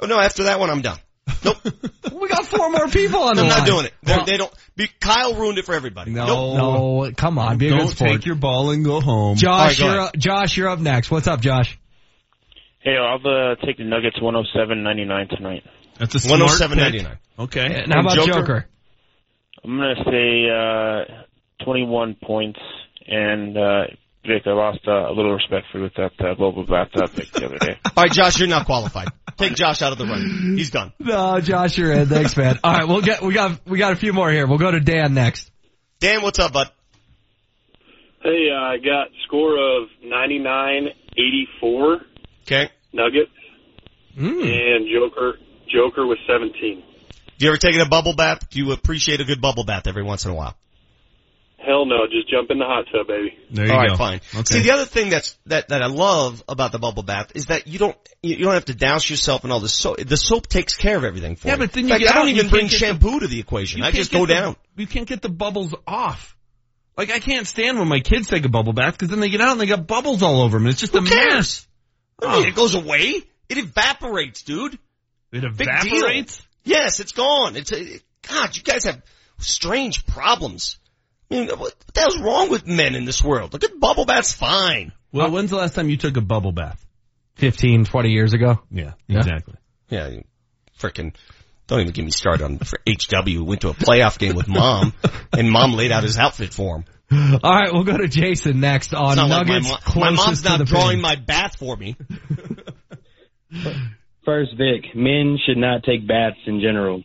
Oh 0.01 0.07
no, 0.07 0.19
after 0.19 0.45
that 0.45 0.59
one 0.59 0.71
I'm 0.71 0.83
done. 0.83 0.99
We 2.21 2.29
got 2.29 2.45
four 2.47 2.69
more 2.71 2.89
people 2.89 3.21
on 3.23 3.37
the 3.37 3.43
I'm 3.43 3.49
line. 3.49 3.59
not 3.59 3.67
doing 3.67 3.85
it. 3.87 3.95
They're- 4.03 4.17
Well, 4.19 4.27
they 4.27 4.37
don't. 4.37 4.53
Be, 4.77 4.89
Kyle 5.01 5.35
ruined 5.35 5.59
it 5.59 5.65
for 5.65 5.75
everybody. 5.75 6.11
no, 6.11 6.27
Nope. 6.27 6.57
no, 7.07 7.13
come 7.17 7.39
on, 7.39 7.57
be 7.59 7.69
a 7.69 7.71
Don't 7.71 7.81
good 7.87 7.97
sport. 7.97 8.11
take 8.11 8.27
your 8.27 8.35
ball 8.35 8.71
and 8.71 8.85
go 8.85 9.01
home. 9.01 9.37
Josh, 9.37 9.59
All 9.59 9.67
right, 9.67 9.79
go 9.79 9.85
you're 9.95 10.01
up, 10.03 10.17
Josh, 10.17 10.57
you're 10.57 10.69
up 10.69 10.79
next. 10.81 11.11
What's 11.11 11.27
up, 11.27 11.41
Josh? 11.41 11.79
Hey, 12.81 12.97
I'll 12.97 13.17
uh, 13.27 13.57
take 13.65 13.77
the 13.79 13.85
Nuggets 13.85 14.19
107.99 14.21 15.29
tonight. 15.37 15.65
That's 15.99 16.15
a 16.15 16.19
smart 16.21 16.41
107.99. 16.41 16.93
pick. 16.93 17.07
Okay. 17.39 17.83
And 17.85 17.93
how 17.93 18.01
about 18.01 18.15
Joker? 18.17 18.33
Joker? 18.33 18.67
I'm 19.65 19.77
gonna 19.77 20.05
say 20.07 20.49
uh, 20.51 21.65
21 21.65 22.17
points, 22.23 22.59
and 23.07 23.57
uh, 23.57 23.83
Vic, 24.27 24.43
I 24.47 24.51
lost 24.51 24.81
uh, 24.87 25.09
a 25.09 25.13
little 25.13 25.33
respect 25.33 25.67
for 25.73 25.79
you 25.79 25.85
with 25.85 25.95
that 25.95 26.13
uh, 26.21 26.35
global 26.35 26.65
bathtub 26.67 27.11
pick 27.15 27.31
the 27.33 27.47
other 27.47 27.57
day. 27.59 27.79
All 27.97 28.05
right, 28.05 28.13
Josh, 28.13 28.39
you're 28.39 28.49
not 28.49 28.67
qualified. 28.67 29.09
Take 29.39 29.55
Josh 29.55 29.81
out 29.81 29.93
of 29.93 29.99
the 29.99 30.05
running. 30.05 30.57
He's 30.59 30.71
done. 30.71 30.93
No, 30.99 31.41
Josh, 31.41 31.79
you're 31.79 31.93
in. 31.93 32.07
Thanks, 32.07 32.37
man. 32.37 32.59
All 32.63 32.73
right, 32.73 32.87
we'll 32.87 33.01
get 33.01 33.23
we 33.23 33.33
got 33.33 33.61
we 33.67 33.79
got 33.79 33.93
a 33.93 33.97
few 33.97 34.13
more 34.13 34.31
here. 34.31 34.47
We'll 34.47 34.59
go 34.59 34.71
to 34.71 34.81
Dan 34.81 35.15
next. 35.15 35.51
Dan, 36.01 36.21
what's 36.23 36.39
up, 36.39 36.53
bud? 36.53 36.69
Hey, 38.23 38.49
uh, 38.55 38.61
I 38.61 38.77
got 38.77 39.09
score 39.27 39.57
of 39.57 39.89
99-84 40.05 42.01
Okay. 42.47 42.69
Nuggets, 42.93 43.31
Hmm. 44.15 44.43
and 44.43 44.87
Joker 44.93 45.39
Joker 45.73 46.05
was 46.07 46.19
17. 46.27 46.83
You 47.39 47.49
ever 47.49 47.57
taken 47.57 47.81
a 47.81 47.87
bubble 47.89 48.15
bath? 48.15 48.51
Do 48.51 48.59
you 48.59 48.73
appreciate 48.73 49.21
a 49.21 49.25
good 49.25 49.41
bubble 49.41 49.65
bath 49.65 49.87
every 49.87 50.03
once 50.03 50.25
in 50.27 50.33
a 50.33 50.35
while? 50.35 50.55
Hell 51.71 51.87
no, 51.87 52.07
just 52.11 52.29
jump 52.29 52.51
in 52.51 52.59
the 52.59 52.65
hot 52.65 52.87
tub, 52.93 53.07
baby. 53.07 53.39
There 53.53 53.67
you 53.67 53.73
All 53.73 53.79
right, 53.79 53.91
go. 53.91 53.97
fine. 53.97 54.21
Okay. 54.35 54.55
See, 54.55 54.61
the 54.63 54.73
other 54.73 54.87
thing 54.87 55.09
that's 55.11 55.39
that 55.47 55.69
that 55.69 55.83
I 55.83 55.87
love 55.87 56.43
about 56.49 56.73
the 56.73 56.81
bubble 56.81 57.05
bath 57.05 57.31
is 57.37 57.47
that 57.47 57.69
you 57.69 57.79
don't 57.79 57.97
you 58.25 58.35
you 58.37 58.45
don't 58.45 58.55
have 58.55 58.65
to 58.65 58.75
douse 58.75 59.09
yourself 59.09 59.45
in 59.45 59.53
all 59.53 59.61
this 59.61 59.73
soap. 59.75 59.99
The 59.99 60.17
soap 60.17 60.49
takes 60.49 60.75
care 60.77 60.97
of 60.97 61.05
everything 61.05 61.37
for 61.37 61.47
Yeah, 61.47 61.55
you. 61.55 61.59
but 61.61 61.73
then 61.73 61.85
you 61.85 61.91
fact, 61.91 62.01
get 62.03 62.11
I 62.11 62.15
don't 62.15 62.23
out, 62.29 62.35
even 62.35 62.49
bring 62.49 62.63
can't 62.63 62.73
the- 62.73 62.77
shampoo 62.79 63.21
to 63.21 63.29
the 63.29 63.39
equation. 63.39 63.83
I 63.85 63.93
just 63.93 64.11
go 64.11 64.27
the- 64.27 64.35
down. 64.35 64.57
You 64.77 64.89
can't 64.89 65.07
get 65.07 65.23
the 65.23 65.29
bubbles 65.29 65.73
off. 65.87 66.37
Like 66.97 67.13
I 67.13 67.21
can't 67.21 67.47
stand 67.47 67.79
when 67.79 67.87
my 67.87 68.01
kids 68.01 68.27
take 68.27 68.45
a 68.45 68.49
bubble 68.49 68.73
bath 68.73 68.95
because 68.95 69.09
then 69.11 69.21
they 69.21 69.29
get 69.31 69.41
out 69.41 69.53
and 69.53 69.61
they 69.61 69.67
got 69.67 69.87
bubbles 69.87 70.25
all 70.25 70.43
over 70.43 70.59
them. 70.59 70.67
It's 70.67 70.81
just 70.81 70.95
a 70.97 71.03
cares? 71.03 71.35
mess. 71.35 71.69
I 72.21 72.37
mean, 72.37 72.45
oh. 72.47 72.49
it 72.49 72.55
goes 72.57 72.75
away. 72.75 73.23
It 73.49 73.59
evaporates, 73.59 74.43
dude. 74.43 74.77
It 75.33 75.45
evaporates. 75.45 76.43
Yes, 76.65 76.99
it's 76.99 77.13
gone. 77.13 77.55
It's 77.55 77.71
a, 77.73 78.01
God. 78.29 78.57
You 78.57 78.63
guys 78.65 78.85
have 78.85 79.01
strange 79.39 80.05
problems. 80.05 80.80
I 81.31 81.35
mean, 81.35 81.49
what 81.51 81.75
the 81.95 82.01
hell's 82.01 82.19
wrong 82.21 82.51
with 82.51 82.67
men 82.67 82.95
in 82.95 83.05
this 83.05 83.23
world? 83.23 83.53
Look 83.53 83.63
at 83.65 83.79
bubble 83.79 84.05
baths, 84.05 84.33
fine. 84.35 84.93
Well, 85.13 85.31
when's 85.31 85.51
the 85.51 85.57
last 85.57 85.75
time 85.75 85.89
you 85.89 85.97
took 85.97 86.17
a 86.17 86.21
bubble 86.21 86.53
bath? 86.53 86.85
15, 87.37 87.85
20 87.85 88.11
years 88.11 88.33
ago. 88.33 88.61
Yeah, 88.71 88.93
Yeah. 89.09 89.19
exactly. 89.19 89.55
Yeah, 89.89 90.09
you 90.09 90.25
frickin' 90.79 91.15
don't 91.67 91.81
even 91.81 91.93
get 91.93 92.05
me 92.05 92.11
started 92.11 92.45
on 92.45 92.59
for 92.59 92.79
HW. 92.87 93.31
who 93.37 93.45
Went 93.45 93.61
to 93.63 93.69
a 93.69 93.75
playoff 93.75 94.19
game 94.19 94.35
with 94.35 94.49
mom, 94.49 94.93
and 95.33 95.51
mom 95.51 95.73
laid 95.75 95.93
out 95.93 96.03
his 96.03 96.19
outfit 96.19 96.53
for 96.53 96.77
him. 96.79 96.85
All 97.43 97.53
right, 97.55 97.73
we'll 97.73 97.85
go 97.85 97.97
to 97.97 98.07
Jason 98.09 98.61
next 98.61 98.93
on 98.95 99.13
It's 99.13 99.17
not 99.17 99.29
like 99.31 99.47
my, 99.49 99.55
Nuggets. 99.59 99.95
mo- 99.97 100.01
my 100.01 100.11
mom's 100.11 100.45
not 100.45 100.65
drawing 100.67 100.97
pin. 100.99 101.01
my 101.01 101.17
bath 101.17 101.57
for 101.59 101.77
me. 101.77 101.97
First, 104.25 104.51
Vic, 104.57 104.95
men 104.95 105.39
should 105.45 105.57
not 105.57 105.83
take 105.83 106.07
baths 106.07 106.37
in 106.47 106.61
general. 106.61 107.03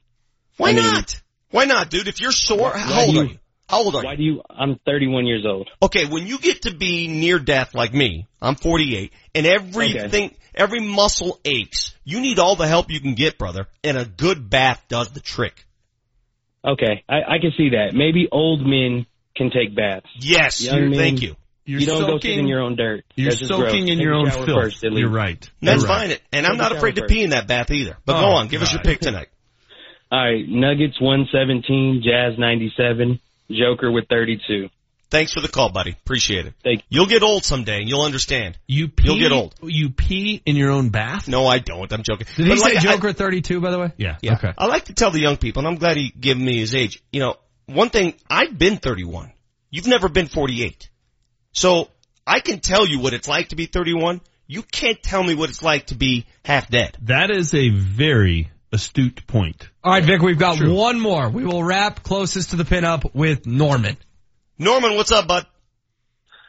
Why 0.58 0.70
I 0.70 0.74
mean- 0.74 0.84
not? 0.84 1.22
Why 1.52 1.66
not, 1.66 1.90
dude? 1.90 2.08
If 2.08 2.20
you're 2.22 2.32
sore, 2.34 2.72
Why 2.72 2.78
how 2.78 3.02
old 3.06 3.14
do 3.14 3.20
are 3.22 3.24
you- 3.24 3.30
you? 3.32 3.38
How 3.68 3.84
old 3.84 3.96
are 3.96 4.04
Why 4.04 4.12
you? 4.12 4.18
do 4.18 4.24
you? 4.24 4.42
I'm 4.50 4.80
31 4.86 5.26
years 5.26 5.46
old. 5.46 5.70
Okay, 5.82 6.06
when 6.06 6.28
you 6.28 6.38
get 6.38 6.64
to 6.64 6.74
be 6.74 7.08
near 7.08 7.40
death 7.40 7.74
like 7.74 7.94
me, 7.94 8.28
I'm 8.42 8.56
48, 8.56 9.12
and 9.34 9.46
everything, 9.48 10.36
every 10.54 10.82
muscle 10.82 11.40
aches, 11.44 11.96
you 12.04 12.22
need 12.22 12.38
all 12.38 12.56
the 12.56 12.68
help 12.68 12.92
you 12.92 13.00
can 13.00 13.16
get, 13.16 13.38
brother, 13.40 13.68
and 13.84 13.98
a 13.98 14.06
good 14.06 14.50
bath 14.50 14.84
does 14.88 15.10
the 15.12 15.20
trick. 15.20 15.66
Okay, 16.64 17.04
I, 17.10 17.16
I 17.36 17.40
can 17.42 17.52
see 17.58 17.70
that. 17.72 17.94
Maybe 17.94 18.28
old 18.32 18.62
men 18.66 19.06
can 19.36 19.50
take 19.50 19.76
baths. 19.76 20.08
Yes, 20.20 20.62
Young 20.64 20.90
men, 20.92 20.94
thank 21.00 21.22
you. 21.22 21.36
You're 21.68 21.80
you 21.80 21.86
don't 21.88 22.02
go 22.02 22.18
sit 22.18 22.22
soaking- 22.24 22.40
in 22.40 22.48
your 22.48 22.62
own 22.62 22.76
dirt. 22.76 23.04
You're 23.16 23.32
That's 23.32 23.48
soaking 23.48 23.88
in 23.88 24.00
your 24.00 24.14
own 24.14 24.30
filth. 24.30 24.46
First. 24.46 24.84
You're 24.84 25.10
right. 25.10 25.40
That's 25.62 25.82
You're 25.82 25.90
right. 25.92 26.10
fine, 26.10 26.18
and 26.32 26.46
I'm 26.46 26.58
not 26.58 26.70
shower 26.70 26.78
afraid 26.78 26.96
to 26.98 27.06
pee 27.06 27.24
in 27.24 27.32
that 27.32 27.48
bath 27.48 27.72
either. 27.72 27.98
But 28.06 28.18
Oh, 28.18 28.22
go 28.22 28.28
on, 28.36 28.48
give 28.48 28.62
us 28.62 28.72
your 28.72 28.84
pick 28.84 29.00
tonight. 29.00 29.30
All 30.12 30.24
right, 30.24 30.48
Nuggets 30.48 31.02
117, 31.02 32.04
Jazz 32.06 32.38
97, 32.38 33.20
Joker 33.50 33.92
with 33.92 34.08
32. 34.10 34.70
Thanks 35.12 35.34
for 35.34 35.40
the 35.40 35.48
call, 35.48 35.72
buddy. 35.72 35.92
Appreciate 35.92 36.46
it. 36.48 36.54
Thank 36.64 36.84
You'll 36.90 37.06
get 37.06 37.22
old 37.22 37.46
someday, 37.46 37.80
and 37.80 37.88
you'll 37.88 38.02
understand. 38.02 38.58
You 38.68 38.88
pee, 38.88 39.06
You'll 39.06 39.20
get 39.20 39.32
old. 39.32 39.56
You 39.62 39.92
pee 39.92 40.42
in 40.46 40.56
your 40.56 40.72
own 40.72 40.90
bath? 40.90 41.28
No, 41.28 41.46
I 41.46 41.60
don't. 41.60 41.92
I'm 41.94 42.04
joking. 42.04 42.28
Did 42.36 42.48
he 42.48 42.50
But 42.50 42.58
say 42.60 42.76
like, 42.76 42.78
I- 42.78 42.96
Joker 42.96 43.14
32, 43.14 43.62
by 43.62 43.72
the 43.72 43.80
way? 43.80 43.92
Yeah. 43.98 44.18
Yeah. 44.22 44.34
Okay. 44.34 44.52
I 44.58 44.66
like 44.66 44.86
to 44.86 44.94
tell 44.94 45.12
the 45.12 45.20
young 45.20 45.38
people, 45.38 45.62
and 45.62 45.68
I'm 45.68 45.78
glad 45.78 45.96
he 45.96 46.10
gave 46.10 46.38
me 46.38 46.60
his 46.60 46.74
age. 46.74 47.04
You 47.12 47.22
know, 47.22 47.36
one 47.68 47.90
thing, 47.90 48.16
I've 48.30 48.58
been 48.58 48.78
31. 48.78 49.32
You've 49.70 49.88
never 49.88 50.10
been 50.10 50.28
48. 50.28 50.90
So, 51.52 51.90
I 52.28 52.40
can 52.40 52.60
tell 52.60 52.88
you 52.88 53.00
what 53.00 53.14
it's 53.14 53.28
like 53.28 53.50
to 53.50 53.56
be 53.56 53.68
31. 53.68 54.22
You 54.48 54.64
can't 54.64 55.02
tell 55.02 55.24
me 55.24 55.36
what 55.36 55.50
it's 55.50 55.62
like 55.64 55.88
to 55.88 55.96
be 55.96 56.26
half 56.44 56.70
dead. 56.70 56.98
That 57.04 57.32
is 57.32 57.54
a 57.54 57.70
very 57.70 58.52
astute 58.72 59.26
point. 59.28 59.70
All 59.86 59.92
right, 59.92 60.04
Vic, 60.04 60.20
we've 60.20 60.40
got 60.40 60.58
True. 60.58 60.74
one 60.74 61.00
more. 61.00 61.30
We 61.30 61.46
will 61.46 61.64
wrap 61.64 62.02
closest 62.02 62.50
to 62.50 62.56
the 62.56 62.66
pin 62.66 62.84
up 62.84 63.14
with 63.14 63.46
Norman. 63.46 63.98
Norman, 64.58 64.96
what's 64.96 65.12
up, 65.12 65.28
bud? 65.28 65.46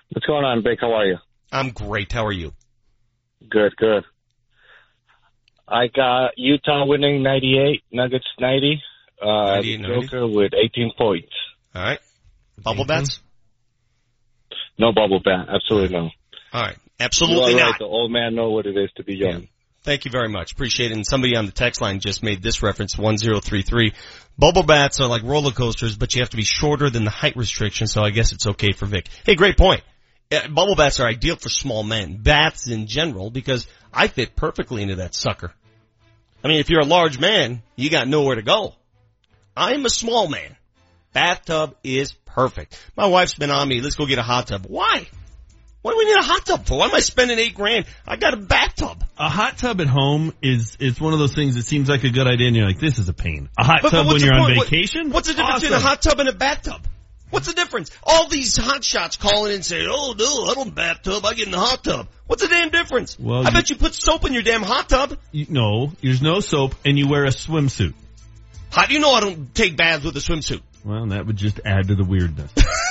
What's 0.09 0.25
going 0.25 0.47
on, 0.47 0.63
Vic? 0.63 0.79
How 0.81 0.95
are 0.95 1.05
you? 1.05 1.19
I'm 1.53 1.69
great. 1.73 2.11
How 2.11 2.25
are 2.25 2.33
you? 2.33 2.55
Good, 3.47 3.77
good. 3.77 4.05
I 5.69 5.89
got 5.95 6.31
Utah 6.39 6.87
winning 6.87 7.23
98, 7.23 7.83
Nuggets 7.93 8.25
90. 8.41 8.81
Uh, 9.21 9.27
98, 9.57 9.81
90. 9.83 10.07
Joker 10.07 10.27
with 10.29 10.53
18 10.55 10.93
points. 10.97 11.29
All 11.75 11.83
right. 11.83 11.99
Bubble 12.57 12.87
bats? 12.87 13.21
No 14.79 14.93
bubble 14.93 15.21
bat. 15.23 15.49
Absolutely 15.55 15.95
no. 15.95 16.11
All 16.55 16.63
right. 16.63 16.77
You 16.99 17.05
Absolutely 17.05 17.53
are 17.53 17.57
right. 17.59 17.67
not. 17.73 17.79
The 17.81 17.85
old 17.85 18.11
man 18.11 18.35
know 18.35 18.49
what 18.53 18.65
it 18.65 18.79
is 18.79 18.89
to 18.97 19.05
be 19.05 19.17
young. 19.17 19.49
Thank 19.87 20.05
you 20.05 20.11
very 20.11 20.29
much. 20.29 20.51
Appreciate 20.51 20.91
it. 20.91 20.95
And 20.95 21.07
somebody 21.07 21.37
on 21.37 21.47
the 21.47 21.53
text 21.53 21.81
line 21.81 22.01
just 22.01 22.21
made 22.21 22.43
this 22.43 22.61
reference, 22.61 22.99
1033. 22.99 23.93
Bubble 24.37 24.65
bats 24.65 24.99
are 25.01 25.07
like 25.07 25.23
roller 25.23 25.53
coasters, 25.53 25.97
but 25.97 26.13
you 26.13 26.23
have 26.23 26.31
to 26.31 26.37
be 26.37 26.43
shorter 26.43 26.91
than 26.91 27.05
the 27.05 27.11
height 27.11 27.37
restriction, 27.37 27.87
so 27.87 28.03
I 28.03 28.11
guess 28.11 28.33
it's 28.33 28.49
okay 28.49 28.73
for 28.73 28.87
Vic. 28.87 29.09
Hey, 29.25 29.37
great 29.37 29.57
point. 29.57 29.83
Uh, 30.33 30.49
bubble 30.49 30.75
bats 30.75 30.99
are 30.99 31.07
ideal 31.07 31.37
for 31.37 31.49
small 31.49 31.85
men. 31.85 32.17
Bats 32.17 32.67
in 32.67 32.89
general, 32.89 33.31
because 33.31 33.69
I 33.93 34.09
fit 34.09 34.35
perfectly 34.35 34.83
into 34.83 34.97
that 34.97 35.15
sucker. 35.15 35.55
I 36.43 36.49
mean, 36.49 36.59
if 36.59 36.69
you're 36.69 36.81
a 36.81 36.85
large 36.85 37.21
man, 37.21 37.63
you 37.77 37.89
got 37.89 38.09
nowhere 38.09 38.35
to 38.35 38.43
go. 38.43 38.75
I'm 39.57 39.87
a 39.87 39.91
small 39.91 40.27
man. 40.27 40.57
Bathtub 41.13 41.77
is 41.85 42.13
perfect. 42.25 42.77
My 42.97 43.07
wife's 43.07 43.37
been 43.37 43.53
on 43.53 43.69
me, 43.69 43.81
let's 43.81 43.95
go 43.95 44.07
get 44.07 44.19
a 44.19 44.23
hot 44.23 44.49
tub. 44.49 44.67
Why? 44.67 45.07
What 45.87 45.93
do 45.93 45.99
we 45.99 46.05
need 46.07 46.17
a 46.19 46.23
hot 46.25 46.45
tub 46.45 46.67
for? 46.67 46.79
Why 46.79 46.87
am 46.87 46.95
I 46.97 46.99
spending 46.99 47.39
eight 47.39 47.55
grand? 47.55 47.87
I 48.09 48.17
got 48.17 48.35
a 48.35 48.39
bathtub. 48.39 49.05
A 49.17 49.29
hot 49.29 49.57
tub 49.57 49.81
at 49.81 49.87
home 49.87 50.35
is 50.43 50.77
is 50.81 51.01
one 51.01 51.13
of 51.13 51.21
those 51.21 51.33
things 51.33 51.55
that 51.55 51.63
seems 51.63 51.89
like 51.89 52.03
a 52.03 52.11
good 52.11 52.27
idea, 52.27 52.49
and 52.49 52.57
you're 52.57 52.67
like, 52.67 52.81
this 52.81 52.99
is 52.99 53.09
a 53.09 53.13
pain. 53.13 53.49
A 53.57 53.63
hot 53.63 53.83
But- 53.83 53.93
but 53.93 53.99
tub 53.99 54.07
when 54.07 54.15
what's 54.15 54.23
the 54.23 54.27
you're 54.27 54.35
on 54.35 54.47
point? 54.47 54.57
What- 54.57 54.69
vacation? 54.69 55.11
what's 55.11 55.29
the 55.29 55.35
difference 55.35 55.61
between 55.61 55.79
a 55.79 55.81
hot 55.81 56.03
tub 56.03 56.19
and 56.19 56.29
a 56.29 56.33
bathtub? 56.33 56.85
What's 57.31 57.47
the 57.47 57.53
difference? 57.53 57.93
All 58.03 58.27
these 58.29 58.57
hot 58.57 58.83
shots 58.83 59.17
calling 59.17 59.51
in 59.51 59.55
and 59.57 59.65
saying, 59.65 59.87
"Oh 59.89 60.15
no, 60.19 60.51
I 60.51 60.55
don't 60.55 60.75
bathtub. 60.75 61.25
I 61.25 61.35
get 61.35 61.47
in 61.47 61.53
the 61.53 61.61
hot 61.61 61.85
tub." 61.85 62.09
What's 62.27 62.43
the 62.43 62.49
damn 62.49 62.71
difference? 62.71 63.17
Well, 63.17 63.45
I 63.47 63.51
you- 63.51 63.55
bet 63.55 63.71
you 63.71 63.77
put 63.77 63.95
soap 63.95 64.25
in 64.27 64.33
your 64.33 64.43
damn 64.43 64.65
hot 64.65 64.89
tub. 64.89 65.17
You- 65.31 65.47
no, 65.49 65.93
there's 66.03 66.21
no 66.21 66.41
soap, 66.41 66.75
and 66.85 66.99
you 66.99 67.07
wear 67.07 67.27
a 67.27 67.29
swimsuit. 67.31 67.95
How 68.71 68.87
do 68.87 68.93
you 68.95 68.99
know 68.99 69.13
I 69.13 69.21
don't 69.21 69.55
take 69.55 69.77
baths 69.77 70.05
with 70.05 70.17
a 70.17 70.21
swimsuit? 70.21 70.63
Well, 70.85 71.07
that 71.07 71.27
would 71.27 71.37
just 71.37 71.61
add 71.65 71.87
to 71.89 71.95
the 71.95 72.05
weirdness. 72.05 72.51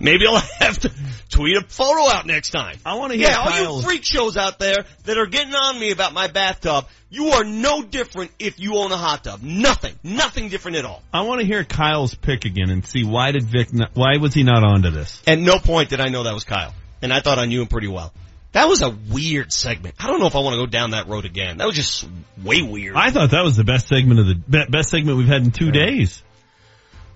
Maybe 0.00 0.26
I'll 0.26 0.42
have 0.60 0.78
to 0.80 0.92
tweet 1.28 1.56
a 1.56 1.62
photo 1.62 2.08
out 2.10 2.26
next 2.26 2.50
time. 2.50 2.78
I 2.84 2.94
want 2.94 3.12
to 3.12 3.18
hear 3.18 3.28
Yeah, 3.28 3.38
all 3.38 3.76
you 3.78 3.82
freak 3.82 4.04
shows 4.04 4.36
out 4.36 4.58
there 4.58 4.84
that 5.04 5.18
are 5.18 5.26
getting 5.26 5.54
on 5.54 5.78
me 5.78 5.90
about 5.90 6.12
my 6.12 6.28
bathtub, 6.28 6.86
you 7.10 7.28
are 7.28 7.44
no 7.44 7.82
different 7.82 8.30
if 8.38 8.58
you 8.58 8.76
own 8.76 8.92
a 8.92 8.96
hot 8.96 9.24
tub. 9.24 9.42
Nothing. 9.42 9.94
Nothing 10.02 10.48
different 10.48 10.76
at 10.78 10.84
all. 10.84 11.02
I 11.12 11.22
want 11.22 11.40
to 11.40 11.46
hear 11.46 11.64
Kyle's 11.64 12.14
pick 12.14 12.44
again 12.44 12.70
and 12.70 12.84
see 12.84 13.04
why 13.04 13.32
did 13.32 13.44
Vic? 13.44 13.72
Not, 13.72 13.90
why 13.94 14.16
was 14.18 14.34
he 14.34 14.42
not 14.42 14.64
onto 14.64 14.90
this? 14.90 15.22
At 15.26 15.38
no 15.38 15.58
point 15.58 15.90
did 15.90 16.00
I 16.00 16.08
know 16.08 16.24
that 16.24 16.34
was 16.34 16.44
Kyle. 16.44 16.74
And 17.02 17.12
I 17.12 17.20
thought 17.20 17.38
I 17.38 17.46
knew 17.46 17.60
him 17.62 17.68
pretty 17.68 17.88
well. 17.88 18.12
That 18.52 18.68
was 18.68 18.80
a 18.80 18.88
weird 18.88 19.52
segment. 19.52 19.96
I 19.98 20.06
don't 20.06 20.18
know 20.18 20.26
if 20.26 20.34
I 20.34 20.38
want 20.38 20.54
to 20.54 20.58
go 20.58 20.66
down 20.66 20.92
that 20.92 21.08
road 21.08 21.26
again. 21.26 21.58
That 21.58 21.66
was 21.66 21.76
just 21.76 22.08
way 22.42 22.62
weird. 22.62 22.96
I 22.96 23.10
thought 23.10 23.32
that 23.32 23.44
was 23.44 23.54
the 23.54 23.64
best 23.64 23.86
segment 23.86 24.18
of 24.18 24.26
the 24.26 24.66
best 24.70 24.88
segment 24.88 25.18
we've 25.18 25.28
had 25.28 25.42
in 25.42 25.50
two 25.50 25.70
days. 25.70 26.22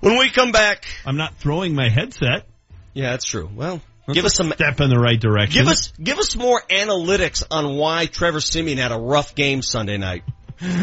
When 0.00 0.18
we 0.18 0.28
come 0.28 0.52
back, 0.52 0.84
I'm 1.06 1.16
not 1.16 1.36
throwing 1.36 1.74
my 1.74 1.88
headset. 1.88 2.46
Yeah, 2.94 3.10
that's 3.10 3.24
true. 3.24 3.48
Well, 3.54 3.80
Give 4.12 4.24
us 4.24 4.34
some 4.34 4.50
step 4.52 4.80
in 4.80 4.90
the 4.90 4.98
right 4.98 5.20
direction. 5.20 5.62
Give 5.62 5.68
us 5.68 5.92
give 5.92 6.18
us 6.18 6.34
more 6.36 6.60
analytics 6.68 7.44
on 7.50 7.76
why 7.76 8.06
Trevor 8.06 8.40
Siemian 8.40 8.78
had 8.78 8.92
a 8.92 8.98
rough 8.98 9.34
game 9.34 9.62
Sunday 9.62 9.98
night. 9.98 10.24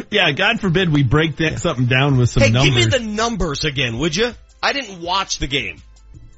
Yeah, 0.10 0.32
God 0.32 0.60
forbid 0.60 0.92
we 0.92 1.03
break 1.03 1.36
that 1.36 1.60
something 1.60 1.86
down 1.86 2.18
with 2.18 2.30
some 2.30 2.42
hey, 2.42 2.50
numbers. 2.50 2.88
give 2.88 3.00
me 3.00 3.08
the 3.08 3.14
numbers 3.14 3.64
again, 3.64 4.00
would 4.00 4.16
you? 4.16 4.34
I 4.64 4.74
didn't 4.74 5.03
watch 5.03 5.38
the 5.38 5.45
game. 5.45 5.84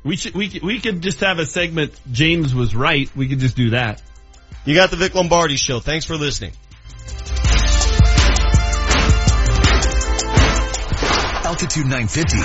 We 0.04 0.18
should 0.18 0.34
we 0.36 0.60
we 0.62 0.82
could 0.82 1.02
just 1.02 1.22
have 1.22 1.40
a 1.40 1.46
segment. 1.46 1.98
James 2.12 2.54
was 2.54 2.76
right. 2.76 3.10
We 3.16 3.30
could 3.30 3.40
just 3.40 3.56
do 3.56 3.70
that. 3.70 4.02
You 4.66 4.76
got 4.76 4.92
the 4.92 4.98
Vic 4.98 5.16
Lombardi 5.16 5.56
show. 5.56 5.80
Thanks 5.80 6.06
for 6.06 6.18
listening. 6.18 6.52
Altitude 11.60 11.88
950 11.88 12.40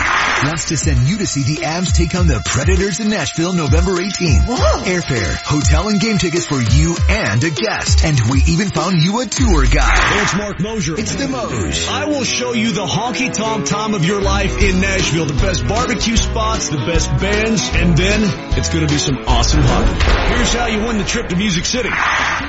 wants 0.44 0.65
to 0.70 0.76
send 0.76 1.07
you 1.07 1.18
to 1.18 1.26
see 1.26 1.55
the 1.55 1.62
Abs 1.62 1.93
take 1.93 2.17
on 2.17 2.26
the 2.26 2.43
Predators 2.44 2.99
in 2.99 3.10
Nashville 3.10 3.52
November 3.52 3.93
18th. 3.93 4.43
Airfare, 4.91 5.36
hotel 5.47 5.89
and 5.89 6.01
game 6.01 6.18
tickets 6.18 6.47
for 6.47 6.60
you 6.60 6.97
and 7.09 7.44
a 7.44 7.51
guest. 7.51 8.05
And 8.05 8.18
we 8.28 8.43
even 8.49 8.70
found 8.70 9.01
you 9.01 9.20
a 9.20 9.26
tour 9.26 9.67
guide. 9.67 10.20
It's 10.20 10.34
Mark 10.34 10.60
Mosier. 10.60 10.99
It's 10.99 11.15
the 11.15 11.26
Moj. 11.26 11.89
I 11.89 12.07
will 12.07 12.25
show 12.25 12.55
you 12.55 12.73
the 12.73 12.84
honky 12.84 13.33
tonk 13.33 13.67
tom 13.67 13.94
of 13.94 14.05
your 14.05 14.20
life 14.20 14.60
in 14.60 14.81
Nashville. 14.81 15.26
The 15.26 15.34
best 15.34 15.65
barbecue 15.68 16.17
spots, 16.17 16.70
the 16.70 16.78
best 16.78 17.09
bands, 17.20 17.70
and 17.73 17.97
then 17.97 18.20
it's 18.59 18.68
gonna 18.68 18.89
be 18.89 18.99
some 18.99 19.18
awesome 19.28 19.62
hockey. 19.62 20.34
Here's 20.34 20.52
how 20.55 20.67
you 20.67 20.81
win 20.84 20.99
the 20.99 21.05
trip 21.05 21.28
to 21.28 21.36
Music 21.36 21.67
City. 21.67 21.91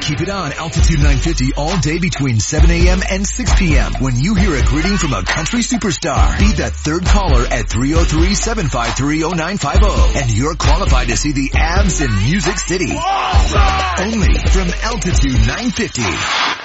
Keep 0.02 0.22
it 0.22 0.30
on 0.30 0.52
Altitude 0.54 0.98
950 0.98 1.54
all 1.58 1.78
day 1.78 2.00
between 2.00 2.40
7 2.40 2.72
a.m. 2.72 3.02
and 3.08 3.28
6 3.28 3.54
p.m. 3.60 3.94
when 4.00 4.20
you 4.20 4.34
hear 4.34 4.56
a 4.56 4.64
greeting 4.64 4.98
from 4.98 5.14
a 5.14 5.22
country 5.24 5.60
superstar. 5.60 6.40
Be 6.40 6.55
that 6.58 6.74
third 6.74 7.06
caller 7.06 7.46
at 7.46 7.68
303-753-0950 7.68 10.22
and 10.22 10.32
you're 10.32 10.56
qualified 10.56 11.08
to 11.10 11.18
see 11.18 11.32
the 11.32 11.52
abs 11.54 12.02
in 12.02 12.12
Music 12.16 12.58
City. 12.58 12.92
Only 12.92 14.34
from 14.50 14.70
Altitude 14.84 15.38
950. 15.48 16.65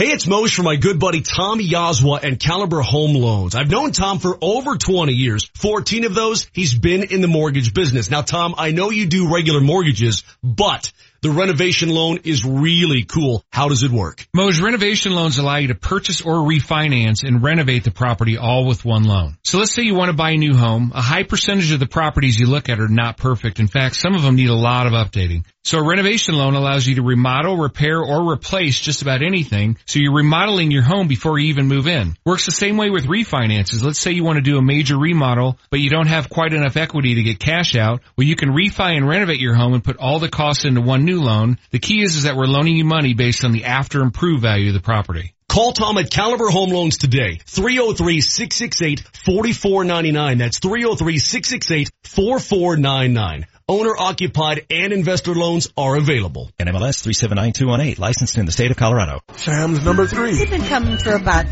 Hey, 0.00 0.12
it's 0.12 0.26
Mose 0.26 0.50
for 0.50 0.62
my 0.62 0.76
good 0.76 0.98
buddy 0.98 1.20
Tom 1.20 1.58
Yazwa 1.58 2.22
and 2.22 2.40
Caliber 2.40 2.80
Home 2.80 3.14
Loans. 3.14 3.54
I've 3.54 3.68
known 3.68 3.92
Tom 3.92 4.18
for 4.18 4.38
over 4.40 4.78
20 4.78 5.12
years. 5.12 5.50
14 5.58 6.06
of 6.06 6.14
those, 6.14 6.46
he's 6.54 6.72
been 6.72 7.02
in 7.02 7.20
the 7.20 7.28
mortgage 7.28 7.74
business. 7.74 8.10
Now, 8.10 8.22
Tom, 8.22 8.54
I 8.56 8.70
know 8.70 8.88
you 8.88 9.04
do 9.04 9.30
regular 9.30 9.60
mortgages, 9.60 10.22
but 10.42 10.90
the 11.20 11.30
renovation 11.30 11.90
loan 11.90 12.20
is 12.24 12.46
really 12.46 13.04
cool. 13.04 13.44
How 13.52 13.68
does 13.68 13.82
it 13.82 13.90
work? 13.90 14.26
Moj 14.34 14.62
renovation 14.62 15.12
loans 15.12 15.36
allow 15.36 15.56
you 15.56 15.68
to 15.68 15.74
purchase 15.74 16.22
or 16.22 16.36
refinance 16.36 17.22
and 17.22 17.42
renovate 17.42 17.84
the 17.84 17.90
property 17.90 18.38
all 18.38 18.64
with 18.64 18.86
one 18.86 19.04
loan. 19.04 19.36
So 19.44 19.58
let's 19.58 19.74
say 19.74 19.82
you 19.82 19.94
want 19.94 20.08
to 20.08 20.16
buy 20.16 20.30
a 20.30 20.38
new 20.38 20.56
home. 20.56 20.92
A 20.94 21.02
high 21.02 21.24
percentage 21.24 21.72
of 21.72 21.78
the 21.78 21.86
properties 21.86 22.40
you 22.40 22.46
look 22.46 22.70
at 22.70 22.80
are 22.80 22.88
not 22.88 23.18
perfect. 23.18 23.60
In 23.60 23.68
fact, 23.68 23.96
some 23.96 24.14
of 24.14 24.22
them 24.22 24.36
need 24.36 24.48
a 24.48 24.54
lot 24.54 24.86
of 24.86 24.94
updating. 24.94 25.44
So 25.62 25.78
a 25.78 25.86
renovation 25.86 26.36
loan 26.36 26.54
allows 26.54 26.86
you 26.86 26.94
to 26.94 27.02
remodel, 27.02 27.58
repair, 27.58 28.00
or 28.00 28.32
replace 28.32 28.80
just 28.80 29.02
about 29.02 29.22
anything. 29.22 29.76
So 29.84 29.98
you're 29.98 30.14
remodeling 30.14 30.70
your 30.70 30.82
home 30.82 31.06
before 31.06 31.38
you 31.38 31.48
even 31.48 31.68
move 31.68 31.86
in. 31.86 32.16
Works 32.24 32.46
the 32.46 32.52
same 32.52 32.78
way 32.78 32.88
with 32.88 33.04
refinances. 33.04 33.84
Let's 33.84 34.00
say 34.00 34.12
you 34.12 34.24
want 34.24 34.36
to 34.36 34.42
do 34.42 34.56
a 34.56 34.62
major 34.62 34.96
remodel, 34.96 35.58
but 35.68 35.80
you 35.80 35.90
don't 35.90 36.06
have 36.06 36.30
quite 36.30 36.54
enough 36.54 36.78
equity 36.78 37.16
to 37.16 37.22
get 37.22 37.38
cash 37.38 37.76
out. 37.76 38.00
Well, 38.16 38.26
you 38.26 38.36
can 38.36 38.50
refi 38.50 38.96
and 38.96 39.06
renovate 39.06 39.38
your 39.38 39.54
home 39.54 39.74
and 39.74 39.84
put 39.84 39.98
all 39.98 40.18
the 40.18 40.30
costs 40.30 40.64
into 40.64 40.80
one 40.80 41.04
new 41.04 41.20
loan. 41.20 41.58
The 41.72 41.78
key 41.78 42.02
is, 42.02 42.16
is 42.16 42.22
that 42.22 42.36
we're 42.36 42.46
loaning 42.46 42.76
you 42.76 42.86
money 42.86 43.12
based 43.12 43.44
on 43.44 43.52
the 43.52 43.66
after 43.66 44.00
improved 44.00 44.40
value 44.40 44.68
of 44.68 44.74
the 44.74 44.80
property. 44.80 45.34
Call 45.50 45.72
Tom 45.72 45.98
at 45.98 46.10
Caliber 46.10 46.48
Home 46.48 46.70
Loans 46.70 46.96
today. 46.96 47.40
303-668-4499. 47.46 50.38
That's 50.38 50.60
303-668-4499. 50.60 53.44
Owner 53.70 53.94
occupied 53.96 54.66
and 54.68 54.92
investor 54.92 55.32
loans 55.32 55.68
are 55.76 55.94
available. 55.94 56.50
NMLS 56.58 57.04
379218, 57.04 58.02
licensed 58.02 58.36
in 58.36 58.44
the 58.44 58.50
state 58.50 58.72
of 58.72 58.76
Colorado. 58.76 59.20
Sam's 59.36 59.84
number 59.84 60.08
three. 60.08 60.32
We've 60.32 60.50
been 60.50 60.64
coming 60.64 60.98
for 60.98 61.14
about 61.14 61.46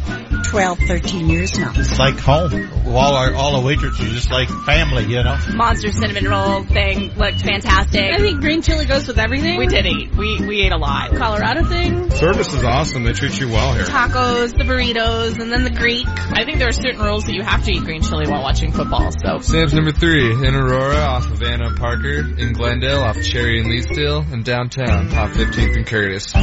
12, 0.46 0.78
13 0.80 1.28
years 1.30 1.56
now. 1.56 1.70
It's 1.76 1.96
like 1.96 2.18
home. 2.18 2.52
All 2.88 3.14
our, 3.14 3.32
all 3.34 3.60
the 3.60 3.64
waitresses, 3.64 4.10
just 4.10 4.32
like 4.32 4.48
family, 4.48 5.04
you 5.04 5.22
know. 5.22 5.38
Monster 5.54 5.92
cinnamon 5.92 6.24
roll 6.24 6.64
thing 6.64 7.14
looked 7.14 7.40
fantastic. 7.40 8.02
I 8.02 8.18
think 8.18 8.40
green 8.40 8.62
chili 8.62 8.86
goes 8.86 9.06
with 9.06 9.18
everything. 9.20 9.56
We 9.56 9.68
did 9.68 9.86
eat. 9.86 10.12
We, 10.16 10.44
we 10.44 10.62
ate 10.62 10.72
a 10.72 10.76
lot. 10.76 11.14
Colorado 11.14 11.62
thing. 11.66 12.10
Service 12.10 12.52
is 12.52 12.64
awesome. 12.64 13.04
They 13.04 13.12
treat 13.12 13.38
you 13.38 13.48
well 13.48 13.74
here. 13.74 13.84
Tacos, 13.84 14.58
the 14.58 14.64
burritos, 14.64 15.38
and 15.38 15.52
then 15.52 15.62
the 15.62 15.70
Greek. 15.70 16.08
I 16.08 16.44
think 16.44 16.58
there 16.58 16.68
are 16.68 16.72
certain 16.72 17.00
rules 17.00 17.26
that 17.26 17.34
you 17.34 17.42
have 17.42 17.62
to 17.62 17.70
eat 17.70 17.84
green 17.84 18.02
chili 18.02 18.26
while 18.26 18.42
watching 18.42 18.72
football, 18.72 19.12
so. 19.12 19.38
Sam's 19.38 19.72
number 19.72 19.92
three 19.92 20.32
in 20.32 20.56
Aurora 20.56 20.96
off 20.96 21.30
of 21.30 21.40
Anna 21.44 21.68
and 21.68 21.76
Parker, 22.08 22.40
in 22.40 22.52
Glendale 22.52 23.00
off 23.00 23.22
Cherry 23.22 23.60
and 23.60 23.68
Leetsdale, 23.70 24.32
and 24.32 24.44
downtown 24.44 25.12
off 25.14 25.32
15th 25.32 25.76
and 25.76 25.86
Curtis. 25.86 26.34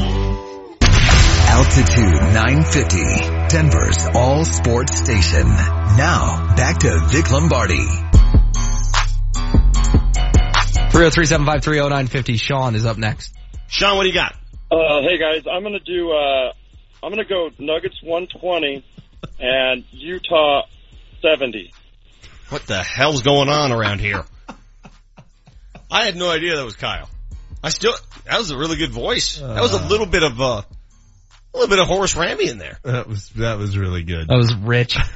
Altitude 1.48 2.22
950, 2.34 2.98
Denver's 3.50 4.06
all 4.14 4.45
sports 4.45 4.98
station. 4.98 5.48
Now, 5.48 6.53
back 6.56 6.80
to 6.80 7.00
Vic 7.08 7.32
Lombardi. 7.32 7.85
303-753-0950. 10.92 12.40
Sean 12.40 12.76
is 12.76 12.85
up 12.85 12.98
next. 12.98 13.34
Sean, 13.68 13.98
what 13.98 14.03
do 14.03 14.10
you 14.10 14.16
got? 14.16 14.35
Uh, 14.72 15.02
hey 15.02 15.18
guys, 15.18 15.44
I'm 15.52 15.64
gonna 15.64 15.80
do. 15.80 16.11
Uh, 16.11 16.53
I'm 17.03 17.11
gonna 17.11 17.26
go 17.26 17.50
Nuggets 17.60 18.02
120 18.03 18.84
and 19.40 19.84
Utah 19.92 20.64
70. 21.22 21.72
What 22.50 22.66
the 22.68 22.82
hell's 22.82 23.22
going 23.22 23.50
on 23.50 23.72
around 23.72 24.00
here? 24.00 24.24
I 25.90 26.06
had 26.06 26.16
no 26.16 26.30
idea 26.30 26.56
that 26.58 26.66
was 26.66 26.76
Kyle. 26.76 27.10
I 27.64 27.70
still, 27.70 27.94
that 28.26 28.38
was 28.38 28.52
a 28.52 28.58
really 28.58 28.78
good 28.78 28.92
voice. 28.92 29.38
That 29.38 29.62
was 29.62 29.74
a 29.74 29.88
little 29.88 30.06
bit 30.06 30.24
of, 30.24 30.40
uh, 30.40 30.62
a 31.54 31.58
little 31.58 31.70
bit 31.70 31.80
of 31.80 31.88
Horace 31.88 32.16
Rammy 32.16 32.50
in 32.50 32.58
there. 32.58 32.78
That 32.84 33.08
was 33.08 33.30
that 33.30 33.58
was 33.58 33.78
really 33.78 34.04
good. 34.04 34.28
That 34.28 34.38
was 34.38 34.54
rich. 34.56 34.98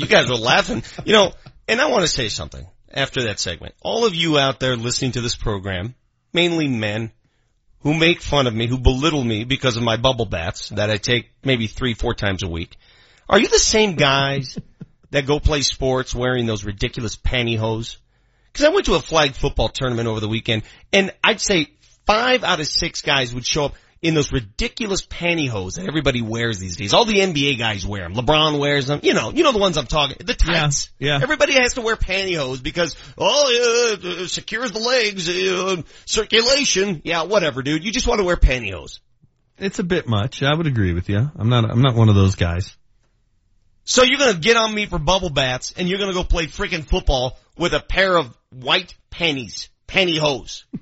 You 0.00 0.06
guys 0.06 0.30
were 0.30 0.36
laughing. 0.36 0.82
You 1.04 1.12
know, 1.12 1.32
and 1.68 1.78
I 1.78 1.90
want 1.90 2.02
to 2.02 2.08
say 2.08 2.28
something 2.28 2.66
after 2.90 3.24
that 3.24 3.38
segment. 3.38 3.74
All 3.82 4.06
of 4.06 4.14
you 4.14 4.38
out 4.38 4.58
there 4.58 4.74
listening 4.74 5.12
to 5.12 5.20
this 5.20 5.36
program, 5.36 5.94
mainly 6.32 6.68
men, 6.68 7.12
who 7.80 7.92
make 7.92 8.22
fun 8.22 8.46
of 8.46 8.54
me, 8.54 8.66
who 8.66 8.78
belittle 8.78 9.22
me 9.22 9.44
because 9.44 9.76
of 9.76 9.82
my 9.82 9.98
bubble 9.98 10.24
baths 10.24 10.70
that 10.70 10.90
I 10.90 10.96
take 10.96 11.30
maybe 11.44 11.66
three, 11.66 11.92
four 11.92 12.14
times 12.14 12.42
a 12.42 12.48
week. 12.48 12.76
Are 13.28 13.38
you 13.38 13.48
the 13.48 13.58
same 13.58 13.94
guys 13.94 14.58
that 15.10 15.26
go 15.26 15.38
play 15.38 15.60
sports 15.60 16.14
wearing 16.14 16.46
those 16.46 16.64
ridiculous 16.64 17.16
pantyhose? 17.16 17.98
Cause 18.52 18.66
I 18.66 18.70
went 18.70 18.86
to 18.86 18.94
a 18.94 19.00
flag 19.00 19.34
football 19.34 19.68
tournament 19.68 20.08
over 20.08 20.20
the 20.20 20.28
weekend 20.28 20.62
and 20.92 21.12
I'd 21.22 21.40
say 21.40 21.68
five 22.06 22.44
out 22.44 22.60
of 22.60 22.66
six 22.66 23.02
guys 23.02 23.32
would 23.34 23.46
show 23.46 23.66
up. 23.66 23.74
in 24.02 24.14
those 24.14 24.32
ridiculous 24.32 25.04
pantyhose 25.06 25.74
that 25.74 25.86
everybody 25.86 26.22
wears 26.22 26.58
these 26.58 26.76
days. 26.76 26.94
All 26.94 27.04
the 27.04 27.18
NBA 27.18 27.58
guys 27.58 27.86
wear 27.86 28.02
them. 28.02 28.14
LeBron 28.14 28.58
wears 28.58 28.86
them. 28.86 29.00
You 29.02 29.12
know, 29.12 29.30
you 29.30 29.42
know 29.42 29.52
the 29.52 29.58
ones 29.58 29.76
I'm 29.76 29.86
talking. 29.86 30.16
The 30.24 30.32
tights. 30.32 30.88
Yeah, 30.98 31.18
yeah. 31.18 31.22
Everybody 31.22 31.52
has 31.52 31.74
to 31.74 31.82
wear 31.82 31.96
pantyhose 31.96 32.62
because 32.62 32.96
oh, 33.18 33.98
yeah, 34.00 34.22
it 34.22 34.28
secures 34.28 34.72
the 34.72 34.78
legs, 34.78 35.28
uh, 35.28 35.82
circulation. 36.06 37.02
Yeah, 37.04 37.24
whatever, 37.24 37.62
dude. 37.62 37.84
You 37.84 37.92
just 37.92 38.06
want 38.06 38.20
to 38.20 38.24
wear 38.24 38.36
pantyhose. 38.36 39.00
It's 39.58 39.78
a 39.78 39.84
bit 39.84 40.08
much. 40.08 40.42
I 40.42 40.54
would 40.54 40.66
agree 40.66 40.94
with 40.94 41.10
you. 41.10 41.30
I'm 41.36 41.50
not. 41.50 41.70
I'm 41.70 41.82
not 41.82 41.94
one 41.94 42.08
of 42.08 42.14
those 42.14 42.36
guys. 42.36 42.74
So 43.90 44.04
you're 44.04 44.18
gonna 44.20 44.38
get 44.38 44.56
on 44.56 44.72
me 44.72 44.86
for 44.86 45.00
bubble 45.00 45.30
baths 45.30 45.74
and 45.76 45.88
you're 45.88 45.98
gonna 45.98 46.12
go 46.12 46.22
play 46.22 46.46
freaking 46.46 46.84
football 46.84 47.36
with 47.58 47.72
a 47.74 47.80
pair 47.80 48.16
of 48.16 48.32
white 48.50 48.94
panties, 49.10 49.68
pantyhose. 49.88 50.62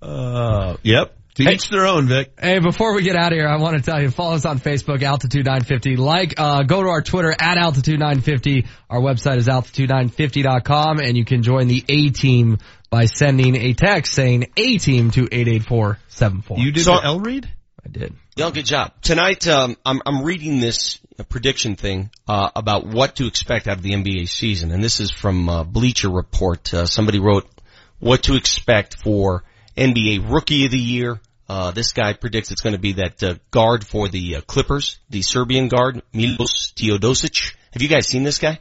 Uh, 0.00 0.76
yep. 0.82 1.16
To 1.36 1.44
Hey. 1.44 1.52
each 1.54 1.68
their 1.68 1.86
own, 1.86 2.08
Vic. 2.08 2.32
Hey, 2.40 2.58
before 2.58 2.92
we 2.94 3.02
get 3.04 3.14
out 3.16 3.32
of 3.32 3.38
here, 3.38 3.46
I 3.48 3.56
want 3.56 3.76
to 3.76 3.82
tell 3.88 4.02
you, 4.02 4.10
follow 4.10 4.34
us 4.34 4.44
on 4.44 4.58
Facebook, 4.58 5.00
Altitude 5.02 5.46
950. 5.46 5.94
Like, 5.96 6.34
uh, 6.38 6.64
go 6.64 6.82
to 6.82 6.88
our 6.88 7.00
Twitter 7.02 7.30
at 7.38 7.56
Altitude 7.56 8.00
950. 8.00 8.66
Our 8.90 9.00
website 9.00 9.36
is 9.36 9.46
altitude950.com 9.46 10.98
and 10.98 11.16
you 11.16 11.24
can 11.24 11.42
join 11.44 11.68
the 11.68 11.84
A 11.88 12.10
team 12.10 12.58
by 12.90 13.04
sending 13.06 13.54
a 13.56 13.72
text 13.74 14.12
saying 14.12 14.46
A 14.56 14.78
team 14.78 15.12
to 15.12 15.28
88474. 15.30 16.58
You 16.58 16.72
did 16.72 16.84
So- 16.84 16.96
the 16.96 17.04
L 17.04 17.20
read? 17.20 17.48
I 17.86 17.88
did. 17.88 18.14
Yeah, 18.34 18.50
good 18.50 18.64
job. 18.64 18.94
Tonight, 19.02 19.46
um, 19.46 19.76
I'm, 19.84 20.00
I'm 20.06 20.22
reading 20.22 20.58
this 20.58 20.98
prediction 21.28 21.76
thing 21.76 22.08
uh, 22.26 22.48
about 22.56 22.86
what 22.86 23.16
to 23.16 23.26
expect 23.26 23.68
out 23.68 23.76
of 23.76 23.82
the 23.82 23.92
NBA 23.92 24.26
season, 24.26 24.70
and 24.70 24.82
this 24.82 25.00
is 25.00 25.10
from 25.10 25.50
uh, 25.50 25.64
Bleacher 25.64 26.08
Report. 26.08 26.72
Uh, 26.72 26.86
somebody 26.86 27.18
wrote 27.18 27.46
what 27.98 28.22
to 28.22 28.36
expect 28.36 28.96
for 28.96 29.44
NBA 29.76 30.32
Rookie 30.32 30.64
of 30.64 30.70
the 30.70 30.78
Year. 30.78 31.20
Uh, 31.46 31.72
this 31.72 31.92
guy 31.92 32.14
predicts 32.14 32.50
it's 32.50 32.62
going 32.62 32.72
to 32.72 32.80
be 32.80 32.92
that 32.92 33.22
uh, 33.22 33.34
guard 33.50 33.84
for 33.86 34.08
the 34.08 34.36
uh, 34.36 34.40
Clippers, 34.40 34.98
the 35.10 35.20
Serbian 35.20 35.68
guard 35.68 36.00
Milos 36.14 36.72
Teodosic. 36.74 37.54
Have 37.74 37.82
you 37.82 37.88
guys 37.88 38.08
seen 38.08 38.22
this 38.22 38.38
guy? 38.38 38.58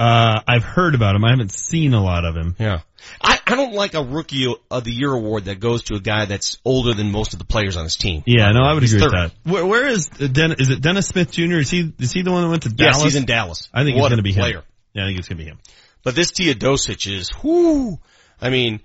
Uh, 0.00 0.40
I've 0.48 0.64
heard 0.64 0.94
about 0.94 1.14
him. 1.14 1.24
I 1.24 1.30
haven't 1.30 1.52
seen 1.52 1.92
a 1.92 2.02
lot 2.02 2.24
of 2.24 2.34
him. 2.34 2.56
Yeah. 2.58 2.80
I, 3.20 3.38
I 3.46 3.54
don't 3.56 3.74
like 3.74 3.94
a 3.94 4.02
Rookie 4.02 4.54
of 4.70 4.84
the 4.84 4.92
Year 4.92 5.12
award 5.12 5.44
that 5.44 5.60
goes 5.60 5.82
to 5.84 5.94
a 5.94 6.00
guy 6.00 6.24
that's 6.24 6.56
older 6.64 6.94
than 6.94 7.10
most 7.10 7.34
of 7.34 7.38
the 7.38 7.44
players 7.44 7.76
on 7.76 7.84
his 7.84 7.96
team. 7.96 8.22
Yeah, 8.26 8.50
no, 8.52 8.62
I 8.62 8.72
would 8.72 8.82
He's 8.82 8.94
agree 8.94 9.06
with 9.06 9.12
that. 9.12 9.32
Where, 9.44 9.66
where 9.66 9.86
is 9.88 10.08
uh, 10.20 10.26
Den- 10.26 10.52
is 10.58 10.70
it 10.70 10.80
Dennis 10.80 11.08
Smith 11.08 11.30
Jr.? 11.32 11.56
Is 11.56 11.70
he 11.70 11.92
is 11.98 12.12
he 12.12 12.22
the 12.22 12.30
one 12.32 12.42
that 12.42 12.48
went 12.48 12.62
to 12.62 12.70
Dallas? 12.70 12.96
Yes, 12.96 13.04
he's 13.04 13.16
in 13.16 13.26
Dallas. 13.26 13.68
I 13.74 13.84
think 13.84 13.98
What 13.98 14.06
it's 14.06 14.10
going 14.12 14.16
to 14.18 14.22
be 14.22 14.32
player. 14.32 14.58
him. 14.58 14.64
Yeah, 14.94 15.04
I 15.04 15.06
think 15.08 15.18
it's 15.18 15.28
going 15.28 15.38
to 15.38 15.44
be 15.44 15.50
him. 15.50 15.58
But 16.02 16.14
this 16.14 16.32
Teodosic 16.32 17.06
is, 17.06 17.30
whoo. 17.42 17.98
I 18.40 18.48
mean, 18.48 18.80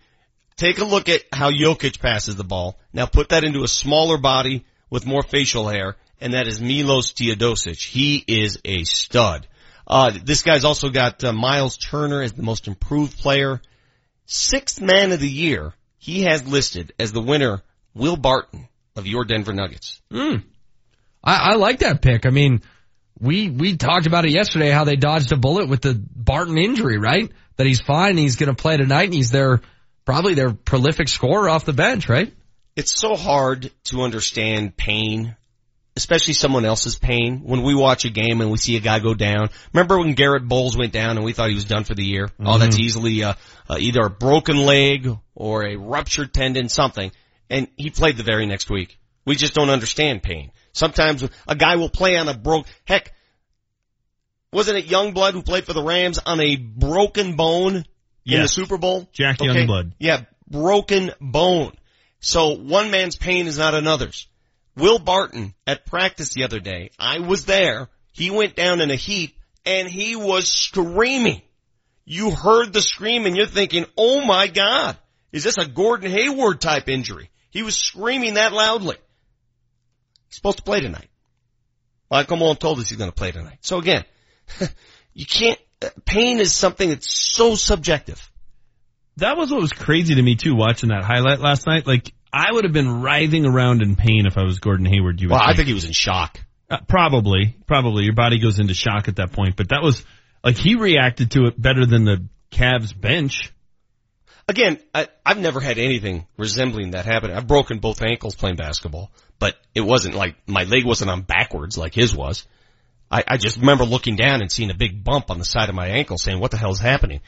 take 0.57 0.79
a 0.79 0.85
look 0.85 1.07
at 1.07 1.21
how 1.31 1.49
Jokic 1.51 2.01
passes 2.01 2.35
the 2.35 2.43
ball. 2.43 2.77
Now 2.91 3.05
put 3.05 3.29
that 3.29 3.43
into 3.45 3.63
a 3.63 3.69
smaller 3.69 4.17
body 4.17 4.65
with 4.89 5.05
more 5.05 5.23
facial 5.23 5.69
hair, 5.69 5.95
and 6.19 6.33
that 6.33 6.47
is 6.47 6.61
Milos 6.61 7.13
Teodosic. 7.13 7.81
He 7.81 8.23
is 8.27 8.59
a 8.65 8.83
stud. 8.83 9.47
Uh, 9.87 10.11
this 10.23 10.43
guy's 10.43 10.63
also 10.63 10.89
got 10.89 11.23
uh, 11.23 11.33
Miles 11.33 11.77
Turner 11.77 12.21
as 12.21 12.33
the 12.33 12.43
most 12.43 12.67
improved 12.67 13.17
player. 13.19 13.61
Sixth 14.25 14.81
man 14.81 15.11
of 15.11 15.19
the 15.19 15.29
year, 15.29 15.73
he 15.97 16.23
has 16.23 16.47
listed 16.47 16.93
as 16.99 17.11
the 17.11 17.21
winner, 17.21 17.61
Will 17.93 18.17
Barton 18.17 18.67
of 18.95 19.05
your 19.05 19.25
Denver 19.25 19.53
Nuggets. 19.53 20.01
Mm. 20.11 20.43
I, 21.23 21.51
I 21.51 21.55
like 21.55 21.79
that 21.79 22.01
pick. 22.01 22.25
I 22.25 22.29
mean, 22.31 22.61
we, 23.19 23.49
we 23.49 23.77
talked 23.77 24.07
about 24.07 24.25
it 24.25 24.31
yesterday, 24.31 24.69
how 24.69 24.83
they 24.83 24.95
dodged 24.95 25.31
a 25.31 25.37
bullet 25.37 25.69
with 25.69 25.81
the 25.81 25.93
Barton 25.93 26.57
injury, 26.57 26.97
right? 26.97 27.31
That 27.57 27.67
he's 27.67 27.81
fine, 27.81 28.17
he's 28.17 28.35
gonna 28.35 28.55
play 28.55 28.77
tonight, 28.77 29.05
and 29.05 29.13
he's 29.13 29.31
their, 29.31 29.61
probably 30.03 30.33
their 30.33 30.51
prolific 30.51 31.07
scorer 31.07 31.47
off 31.49 31.65
the 31.65 31.73
bench, 31.73 32.09
right? 32.09 32.33
it's 32.75 32.93
so 32.93 33.15
hard 33.15 33.71
to 33.85 34.01
understand 34.01 34.75
pain, 34.75 35.35
especially 35.95 36.33
someone 36.33 36.65
else's 36.65 36.97
pain. 36.97 37.41
When 37.43 37.63
we 37.63 37.73
watch 37.73 38.05
a 38.05 38.09
game 38.09 38.41
and 38.41 38.51
we 38.51 38.57
see 38.57 38.75
a 38.75 38.81
guy 38.81 38.99
go 38.99 39.13
down. 39.13 39.49
Remember 39.73 39.97
when 39.97 40.13
Garett 40.13 40.47
Bolles 40.47 40.77
went 40.77 40.91
down 40.91 41.17
and 41.17 41.25
we 41.25 41.33
thought 41.33 41.49
he 41.49 41.55
was 41.55 41.65
done 41.65 41.83
for 41.83 41.95
the 41.95 42.03
year? 42.03 42.29
Oh, 42.39 42.57
that's 42.57 42.77
easily 42.77 43.23
uh, 43.23 43.33
uh, 43.69 43.77
either 43.79 44.01
a 44.01 44.09
broken 44.09 44.57
leg 44.57 45.09
or 45.33 45.65
a 45.65 45.75
ruptured 45.77 46.33
tendon, 46.33 46.69
something. 46.69 47.11
And 47.49 47.67
he 47.77 47.89
played 47.89 48.17
the 48.17 48.23
very 48.23 48.45
next 48.45 48.69
week. 48.69 48.97
We 49.25 49.35
just 49.35 49.53
don't 49.53 49.69
understand 49.69 50.21
pain. 50.23 50.51
Sometimes 50.73 51.27
a 51.47 51.55
guy 51.55 51.77
will 51.77 51.89
play 51.89 52.17
on 52.17 52.27
a 52.27 52.33
broke, 52.37 52.67
heck, 52.85 53.13
wasn't 54.51 54.77
it 54.77 54.87
Youngblood 54.87 55.33
who 55.33 55.41
played 55.41 55.65
for 55.65 55.73
the 55.73 55.83
Rams 55.83 56.19
on 56.25 56.39
a 56.39 56.55
broken 56.55 57.35
bone 57.35 57.85
in 58.25 58.41
the 58.41 58.47
Super 58.47 58.77
Bowl? 58.77 59.07
Jack 59.11 59.39
Youngblood. 59.39 59.93
Yeah, 59.99 60.21
broken 60.49 61.11
bone. 61.19 61.73
So 62.19 62.55
one 62.55 62.89
man's 62.91 63.17
pain 63.17 63.47
is 63.47 63.57
not 63.57 63.73
another's. 63.73 64.27
Will 64.75 64.99
Barton 64.99 65.53
at 65.65 65.85
practice 65.85 66.33
the 66.33 66.43
other 66.43 66.59
day, 66.59 66.91
I 66.99 67.19
was 67.19 67.45
there. 67.45 67.87
He 68.11 68.29
went 68.29 68.55
down 68.55 68.81
in 68.81 68.91
a 68.91 68.95
heap 68.95 69.37
and 69.65 69.87
he 69.87 70.15
was 70.15 70.47
screaming. 70.47 71.41
You 72.05 72.31
heard 72.31 72.71
the 72.71 72.81
scream 72.81 73.25
and 73.25 73.35
you're 73.35 73.45
thinking, 73.45 73.85
oh 73.97 74.25
my 74.25 74.47
God, 74.47 74.97
is 75.31 75.43
this 75.43 75.57
a 75.57 75.65
Gordon 75.65 76.11
Hayward 76.11 76.61
type 76.61 76.87
injury? 76.87 77.29
He 77.49 77.63
was 77.63 77.75
screaming 77.75 78.35
that 78.35 78.53
loudly. 78.53 78.97
He's 80.27 80.35
supposed 80.35 80.57
to 80.57 80.63
play 80.63 80.81
tonight. 80.81 81.09
Mike 82.11 82.29
Malone 82.29 82.57
told 82.57 82.79
us 82.79 82.89
he's 82.89 82.97
going 82.97 83.09
to 83.09 83.15
play 83.15 83.31
tonight. 83.31 83.57
So 83.61 83.79
again, 83.79 84.03
you 85.13 85.25
can't, 85.25 85.59
uh, 85.81 85.89
pain 86.05 86.39
is 86.39 86.53
something 86.53 86.89
that's 86.89 87.09
so 87.09 87.55
subjective. 87.55 88.29
That 89.17 89.37
was 89.37 89.51
what 89.51 89.61
was 89.61 89.71
crazy 89.71 90.15
to 90.15 90.21
me 90.21 90.35
too, 90.35 90.55
watching 90.55 90.89
that 90.89 91.03
highlight 91.03 91.39
last 91.39 91.65
night. 91.65 91.87
Like, 91.87 92.13
I 92.35 92.51
would 92.51 92.65
have 92.65 92.73
been 92.73 93.01
writhing 93.01 93.45
around 93.45 93.81
in 93.81 93.95
pain 93.95 94.25
if 94.25 94.37
I 94.37 94.43
was 94.43 94.59
Gordon 94.59 94.85
Hayward. 94.85 95.21
You 95.21 95.29
Well, 95.29 95.39
I 95.39 95.47
think. 95.47 95.57
think 95.57 95.67
he 95.69 95.73
was 95.73 95.85
in 95.85 95.93
shock. 95.93 96.37
Uh, 96.69 96.79
probably, 96.85 97.55
probably. 97.65 98.03
Your 98.03 98.13
body 98.13 98.39
goes 98.39 98.59
into 98.59 98.73
shock 98.73 99.07
at 99.07 99.15
that 99.15 99.31
point. 99.31 99.55
But 99.55 99.69
that 99.69 99.81
was 99.81 100.03
like 100.43 100.57
he 100.57 100.75
reacted 100.75 101.31
to 101.31 101.45
it 101.45 101.59
better 101.59 101.85
than 101.85 102.03
the 102.03 102.27
Cavs 102.51 102.99
bench. 102.99 103.53
Again, 104.49 104.79
I, 104.93 105.07
I've 105.25 105.39
never 105.39 105.61
had 105.61 105.77
anything 105.77 106.27
resembling 106.37 106.91
that 106.91 107.05
happen. 107.05 107.31
I've 107.31 107.47
broken 107.47 107.79
both 107.79 108.01
ankles 108.01 108.35
playing 108.35 108.57
basketball, 108.57 109.11
but 109.39 109.55
it 109.73 109.81
wasn't 109.81 110.13
like 110.15 110.35
my 110.45 110.65
leg 110.65 110.85
wasn't 110.85 111.11
on 111.11 111.21
backwards 111.21 111.77
like 111.77 111.95
his 111.95 112.13
was. 112.13 112.45
I, 113.09 113.23
I 113.25 113.37
just 113.37 113.57
remember 113.57 113.85
looking 113.85 114.17
down 114.17 114.41
and 114.41 114.51
seeing 114.51 114.71
a 114.71 114.75
big 114.75 115.03
bump 115.03 115.31
on 115.31 115.39
the 115.39 115.45
side 115.45 115.69
of 115.69 115.75
my 115.75 115.87
ankle 115.87 116.17
saying, 116.17 116.39
what 116.39 116.51
the 116.51 116.57
hell 116.57 116.71
is 116.71 116.79
happening? 116.79 117.21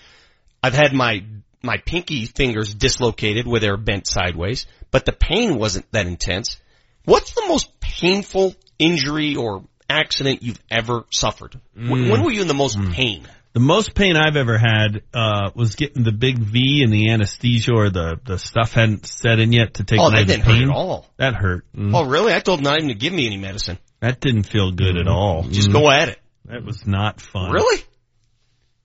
I've 0.61 0.73
had 0.73 0.93
my, 0.93 1.23
my 1.63 1.77
pinky 1.77 2.25
fingers 2.25 2.73
dislocated 2.73 3.47
where 3.47 3.59
they're 3.59 3.77
bent 3.77 4.07
sideways, 4.07 4.65
but 4.91 5.05
the 5.05 5.11
pain 5.11 5.57
wasn't 5.57 5.91
that 5.91 6.07
intense. 6.07 6.57
What's 7.05 7.33
the 7.33 7.45
most 7.47 7.79
painful 7.79 8.55
injury 8.79 9.35
or 9.35 9.63
accident 9.89 10.43
you've 10.43 10.59
ever 10.69 11.05
suffered? 11.09 11.59
When, 11.73 11.87
Mm. 12.05 12.11
when 12.11 12.23
were 12.23 12.31
you 12.31 12.41
in 12.41 12.47
the 12.47 12.53
most 12.53 12.77
pain? 12.91 13.27
The 13.53 13.61
most 13.61 13.95
pain 13.95 14.15
I've 14.17 14.35
ever 14.35 14.57
had 14.59 15.01
uh 15.15 15.49
was 15.55 15.75
getting 15.75 16.03
the 16.03 16.11
big 16.11 16.37
V 16.37 16.83
and 16.83 16.93
the 16.93 17.09
anesthesia 17.09 17.71
or 17.73 17.89
the 17.89 18.19
the 18.23 18.37
stuff 18.37 18.73
hadn't 18.73 19.07
set 19.07 19.39
in 19.39 19.51
yet 19.51 19.75
to 19.75 19.83
take 19.83 19.99
Oh, 19.99 20.07
away 20.09 20.19
that 20.19 20.27
the 20.27 20.33
didn't 20.33 20.45
hurt 20.45 20.53
pain. 20.53 20.69
at 20.69 20.75
all. 20.75 21.07
That 21.17 21.33
hurt. 21.33 21.65
Mm. 21.75 21.91
Oh, 21.95 22.05
really? 22.05 22.33
I 22.33 22.39
told 22.39 22.59
him 22.59 22.65
not 22.65 22.77
even 22.77 22.89
to 22.89 22.93
give 22.95 23.13
me 23.13 23.25
any 23.25 23.37
medicine. 23.37 23.79
That 23.99 24.19
didn't 24.19 24.43
feel 24.43 24.71
good 24.73 24.95
at 24.97 25.07
all. 25.07 25.43
Just 25.43 25.69
Mm. 25.69 25.73
go 25.73 25.89
at 25.89 26.09
it. 26.09 26.19
That 26.45 26.63
was 26.63 26.85
not 26.85 27.19
fun. 27.19 27.51
Really? 27.51 27.81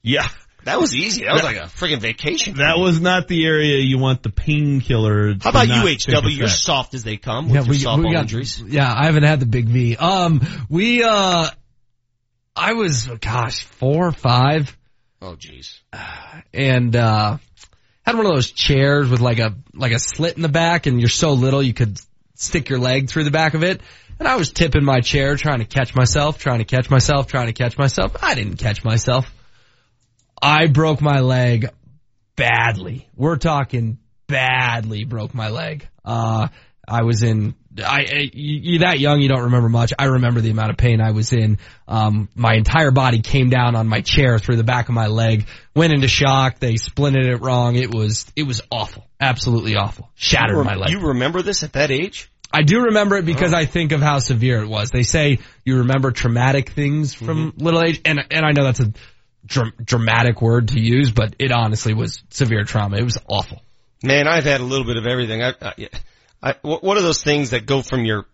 Yeah. 0.02 0.26
That 0.64 0.80
was 0.80 0.94
easy. 0.94 1.24
That 1.24 1.32
was 1.34 1.42
like 1.42 1.56
a 1.56 1.62
freaking 1.62 2.00
vacation. 2.00 2.58
That 2.58 2.78
was 2.78 3.00
not 3.00 3.26
the 3.26 3.44
area 3.44 3.78
you 3.78 3.98
want 3.98 4.22
the 4.22 4.30
painkiller. 4.30 5.34
How 5.40 5.50
about 5.50 5.68
not 5.68 5.84
you, 5.84 5.96
HW? 5.96 6.28
You're 6.28 6.44
effect. 6.44 6.60
soft 6.60 6.94
as 6.94 7.02
they 7.02 7.16
come 7.16 7.48
with 7.48 7.66
your 7.66 7.74
softball 7.74 8.14
injuries. 8.14 8.62
Yeah, 8.64 8.92
I 8.92 9.06
haven't 9.06 9.24
had 9.24 9.40
the 9.40 9.46
big 9.46 9.66
V. 9.68 9.96
Um, 9.96 10.40
we, 10.68 11.02
uh, 11.02 11.48
I 12.54 12.72
was, 12.74 13.06
gosh, 13.20 13.64
four 13.64 14.06
or 14.08 14.12
five 14.12 14.76
Oh, 15.20 15.36
jeez. 15.36 15.78
and, 16.52 16.94
uh, 16.94 17.38
had 18.04 18.16
one 18.16 18.26
of 18.26 18.32
those 18.32 18.50
chairs 18.50 19.08
with 19.08 19.20
like 19.20 19.38
a, 19.38 19.54
like 19.74 19.92
a 19.92 19.98
slit 19.98 20.36
in 20.36 20.42
the 20.42 20.48
back 20.48 20.86
and 20.86 21.00
you're 21.00 21.08
so 21.08 21.32
little 21.32 21.62
you 21.62 21.72
could 21.74 22.00
stick 22.34 22.68
your 22.68 22.78
leg 22.80 23.08
through 23.08 23.24
the 23.24 23.30
back 23.30 23.54
of 23.54 23.62
it. 23.62 23.80
And 24.18 24.28
I 24.28 24.36
was 24.36 24.52
tipping 24.52 24.84
my 24.84 25.00
chair 25.00 25.36
trying 25.36 25.60
to 25.60 25.64
catch 25.64 25.94
myself, 25.94 26.38
trying 26.38 26.58
to 26.58 26.64
catch 26.64 26.90
myself, 26.90 27.26
trying 27.28 27.46
to 27.46 27.52
catch 27.52 27.78
myself. 27.78 28.16
I 28.22 28.34
didn't 28.34 28.56
catch 28.56 28.84
myself. 28.84 29.32
I 30.42 30.66
broke 30.66 31.00
my 31.00 31.20
leg 31.20 31.70
badly. 32.36 33.08
We're 33.16 33.36
talking 33.36 33.98
badly 34.26 35.04
broke 35.04 35.34
my 35.34 35.50
leg. 35.50 35.88
Uh, 36.04 36.48
I 36.88 37.02
was 37.02 37.22
in, 37.22 37.54
I, 37.78 38.30
you, 38.32 38.60
you're 38.62 38.80
that 38.80 38.98
young, 38.98 39.20
you 39.20 39.28
don't 39.28 39.44
remember 39.44 39.68
much. 39.68 39.92
I 39.96 40.06
remember 40.06 40.40
the 40.40 40.50
amount 40.50 40.70
of 40.70 40.76
pain 40.76 41.00
I 41.00 41.12
was 41.12 41.32
in. 41.32 41.58
Um, 41.86 42.28
my 42.34 42.54
entire 42.54 42.90
body 42.90 43.20
came 43.20 43.50
down 43.50 43.76
on 43.76 43.86
my 43.86 44.00
chair 44.00 44.38
through 44.40 44.56
the 44.56 44.64
back 44.64 44.88
of 44.88 44.94
my 44.94 45.06
leg, 45.06 45.46
went 45.76 45.92
into 45.92 46.08
shock. 46.08 46.58
They 46.58 46.74
splinted 46.74 47.24
it 47.26 47.36
wrong. 47.36 47.76
It 47.76 47.94
was, 47.94 48.26
it 48.34 48.42
was 48.42 48.62
awful. 48.70 49.06
Absolutely 49.20 49.76
awful. 49.76 50.10
Shattered 50.14 50.56
You 50.56 50.64
my 50.64 50.72
rem- 50.72 50.80
leg. 50.80 50.90
You 50.90 51.00
remember 51.08 51.42
this 51.42 51.62
at 51.62 51.74
that 51.74 51.92
age? 51.92 52.28
I 52.52 52.62
do 52.62 52.82
remember 52.82 53.16
it 53.16 53.24
because 53.24 53.54
I 53.54 53.64
think 53.64 53.92
of 53.92 54.02
how 54.02 54.18
severe 54.18 54.62
it 54.62 54.68
was. 54.68 54.90
They 54.90 55.04
say 55.04 55.38
you 55.64 55.78
remember 55.78 56.10
traumatic 56.10 56.70
things 56.70 57.14
from 57.14 57.54
little 57.56 57.82
age, 57.82 58.02
and 58.04 58.20
and 58.30 58.44
I 58.44 58.50
know 58.52 58.64
that's 58.64 58.80
a 58.80 58.92
dr- 59.52 59.76
dramatic 59.84 60.40
word 60.42 60.68
to 60.68 60.80
use, 60.80 61.10
but 61.12 61.36
it 61.38 61.52
honestly 61.52 61.94
was 61.94 62.22
severe 62.30 62.64
trauma. 62.64 62.96
It 62.96 63.04
was 63.04 63.18
awful. 63.28 63.62
Man, 64.02 64.26
I've 64.26 64.44
had 64.44 64.60
a 64.60 64.64
little 64.64 64.86
bit 64.86 64.96
of 64.96 65.06
everything. 65.06 65.42
I, 65.42 65.54
I, 65.62 65.88
I, 66.42 66.54
what 66.62 66.96
are 66.98 67.02
those 67.02 67.22
things 67.22 67.50
that 67.50 67.66
go 67.66 67.82
from 67.82 68.04
your 68.04 68.26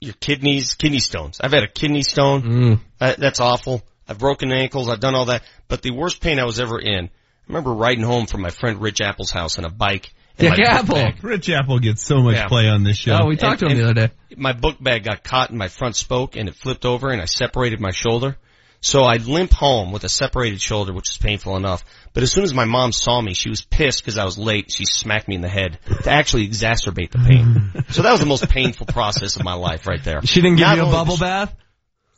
your 0.00 0.14
kidneys? 0.14 0.74
Kidney 0.74 1.00
stones. 1.00 1.40
I've 1.40 1.52
had 1.52 1.64
a 1.64 1.68
kidney 1.68 2.02
stone. 2.02 2.42
Mm. 2.42 2.80
Uh, 3.00 3.14
that's 3.18 3.40
awful. 3.40 3.82
I've 4.08 4.18
broken 4.18 4.52
ankles. 4.52 4.88
I've 4.88 5.00
done 5.00 5.14
all 5.16 5.24
that. 5.26 5.42
But 5.66 5.82
the 5.82 5.90
worst 5.90 6.20
pain 6.20 6.38
I 6.38 6.44
was 6.44 6.60
ever 6.60 6.78
in. 6.78 7.06
I 7.06 7.08
remember 7.48 7.72
riding 7.72 8.04
home 8.04 8.26
from 8.26 8.42
my 8.42 8.50
friend 8.50 8.80
Rich 8.80 9.00
Apple's 9.00 9.30
house 9.32 9.58
on 9.58 9.64
a 9.64 9.70
bike. 9.70 10.12
and 10.38 10.54
Dick 10.54 10.64
Apple. 10.66 11.02
Rich 11.22 11.48
Apple 11.50 11.78
gets 11.80 12.02
so 12.06 12.18
much 12.20 12.36
Yeah. 12.36 12.46
play 12.46 12.68
on 12.68 12.84
this 12.84 12.98
show. 12.98 13.18
Oh, 13.22 13.26
we 13.26 13.36
talked 13.36 13.60
to 13.60 13.66
him 13.66 13.78
the 13.78 13.84
other 13.84 13.94
day. 14.08 14.10
my 14.36 14.52
book 14.52 14.76
bag 14.80 15.02
got 15.04 15.24
caught 15.24 15.50
in 15.50 15.56
my 15.56 15.68
front 15.68 15.96
spoke 15.96 16.36
and 16.36 16.48
it 16.48 16.54
flipped 16.54 16.84
over 16.84 17.10
and 17.10 17.20
I 17.20 17.24
separated 17.24 17.80
my 17.80 17.90
shoulder. 17.90 18.36
So 18.80 19.02
I 19.02 19.16
limp 19.16 19.52
home 19.52 19.92
with 19.92 20.04
a 20.04 20.08
separated 20.08 20.60
shoulder, 20.60 20.92
which 20.92 21.10
is 21.10 21.16
painful 21.16 21.56
enough. 21.56 21.84
But 22.12 22.22
as 22.22 22.32
soon 22.32 22.44
as 22.44 22.54
my 22.54 22.64
mom 22.64 22.92
saw 22.92 23.20
me, 23.20 23.34
she 23.34 23.48
was 23.48 23.62
pissed 23.62 24.02
because 24.02 24.18
I 24.18 24.24
was 24.24 24.38
late. 24.38 24.70
She 24.70 24.84
smacked 24.84 25.28
me 25.28 25.34
in 25.34 25.40
the 25.40 25.48
head 25.48 25.78
to 26.02 26.10
actually 26.10 26.48
exacerbate 26.48 27.10
the 27.10 27.18
pain. 27.18 27.84
so 27.90 28.02
that 28.02 28.12
was 28.12 28.20
the 28.20 28.26
most 28.26 28.48
painful 28.48 28.86
process 28.86 29.36
of 29.36 29.44
my 29.44 29.54
life 29.54 29.86
right 29.86 30.02
there. 30.02 30.22
She 30.22 30.40
didn't 30.40 30.58
give 30.58 30.66
Not 30.66 30.76
you 30.76 30.84
a 30.84 30.90
bubble 30.90 31.16
bath? 31.16 31.54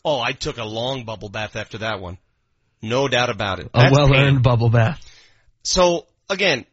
Oh, 0.04 0.20
I 0.20 0.32
took 0.32 0.58
a 0.58 0.64
long 0.64 1.04
bubble 1.04 1.28
bath 1.28 1.56
after 1.56 1.78
that 1.78 2.00
one. 2.00 2.18
No 2.80 3.08
doubt 3.08 3.30
about 3.30 3.60
it. 3.60 3.70
A 3.74 3.80
That's 3.80 3.96
well 3.96 4.08
pain. 4.08 4.16
earned 4.16 4.42
bubble 4.42 4.70
bath. 4.70 5.04
So 5.62 6.06
again, 6.30 6.64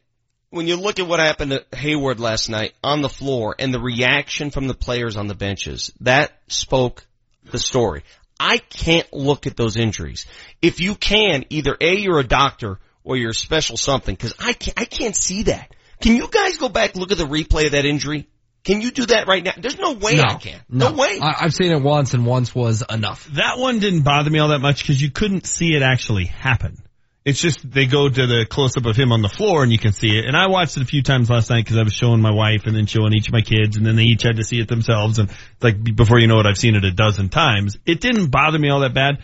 when 0.49 0.67
you 0.67 0.75
look 0.77 0.99
at 0.99 1.07
what 1.07 1.19
happened 1.19 1.51
to 1.51 1.65
Hayward 1.75 2.19
last 2.19 2.49
night 2.49 2.73
on 2.83 3.01
the 3.01 3.09
floor 3.09 3.55
and 3.57 3.73
the 3.73 3.79
reaction 3.79 4.51
from 4.51 4.67
the 4.67 4.73
players 4.73 5.17
on 5.17 5.27
the 5.27 5.35
benches, 5.35 5.91
that 6.01 6.31
spoke 6.47 7.05
the 7.51 7.57
story. 7.57 8.03
I 8.39 8.57
can't 8.57 9.11
look 9.13 9.47
at 9.47 9.55
those 9.55 9.77
injuries. 9.77 10.25
If 10.61 10.79
you 10.79 10.95
can, 10.95 11.45
either 11.49 11.75
A, 11.79 11.95
you're 11.95 12.19
a 12.19 12.27
doctor 12.27 12.79
or 13.03 13.17
you're 13.17 13.31
a 13.31 13.35
special 13.35 13.77
something, 13.77 14.15
cause 14.15 14.33
I 14.39 14.53
can't, 14.53 14.79
I 14.79 14.85
can't 14.85 15.15
see 15.15 15.43
that. 15.43 15.73
Can 16.01 16.15
you 16.15 16.27
guys 16.27 16.57
go 16.57 16.69
back 16.69 16.91
and 16.91 16.99
look 16.99 17.11
at 17.11 17.17
the 17.17 17.25
replay 17.25 17.67
of 17.67 17.71
that 17.71 17.85
injury? 17.85 18.27
Can 18.65 18.81
you 18.81 18.89
do 18.91 19.05
that 19.05 19.27
right 19.27 19.43
now? 19.43 19.51
There's 19.57 19.77
no 19.77 19.93
way 19.93 20.19
I 20.19 20.33
can. 20.33 20.59
No, 20.67 20.91
way. 20.91 21.19
I, 21.21 21.35
I've 21.41 21.53
seen 21.53 21.71
it 21.71 21.81
once 21.81 22.15
and 22.15 22.25
once 22.25 22.53
was 22.53 22.83
enough. 22.89 23.25
That 23.33 23.59
one 23.59 23.79
didn't 23.79 24.01
bother 24.01 24.31
me 24.31 24.39
all 24.39 24.49
that 24.49 24.59
much 24.59 24.81
because 24.81 24.99
you 24.99 25.11
couldn't 25.11 25.45
see 25.45 25.75
it 25.75 25.83
actually 25.83 26.25
happen. 26.25 26.81
It's 27.25 27.41
just 27.41 27.69
they 27.69 27.87
go 27.87 28.07
to 28.07 28.27
the 28.27 28.45
close 28.47 28.77
up 28.77 28.85
of 28.85 28.95
him 28.95 29.11
on 29.11 29.23
the 29.23 29.29
floor 29.29 29.63
and 29.63 29.71
you 29.71 29.79
can 29.79 29.93
see 29.93 30.15
it. 30.15 30.25
And 30.25 30.37
I 30.37 30.47
watched 30.47 30.77
it 30.77 30.83
a 30.83 30.85
few 30.85 31.01
times 31.01 31.27
last 31.27 31.49
night 31.49 31.65
because 31.65 31.77
I 31.77 31.81
was 31.81 31.93
showing 31.93 32.21
my 32.21 32.31
wife 32.31 32.67
and 32.67 32.75
then 32.75 32.85
showing 32.85 33.13
each 33.13 33.29
of 33.29 33.33
my 33.33 33.41
kids 33.41 33.77
and 33.77 33.85
then 33.85 33.95
they 33.95 34.03
each 34.03 34.21
had 34.21 34.35
to 34.35 34.43
see 34.43 34.59
it 34.59 34.67
themselves. 34.67 35.17
And 35.17 35.31
like 35.59 35.83
before 35.95 36.19
you 36.19 36.27
know 36.27 36.39
it, 36.39 36.45
I've 36.45 36.57
seen 36.57 36.75
it 36.75 36.85
a 36.85 36.91
dozen 36.91 37.29
times. 37.29 37.77
It 37.83 37.99
didn't 37.99 38.27
bother 38.27 38.59
me 38.59 38.69
all 38.69 38.81
that 38.81 38.93
bad. 38.93 39.23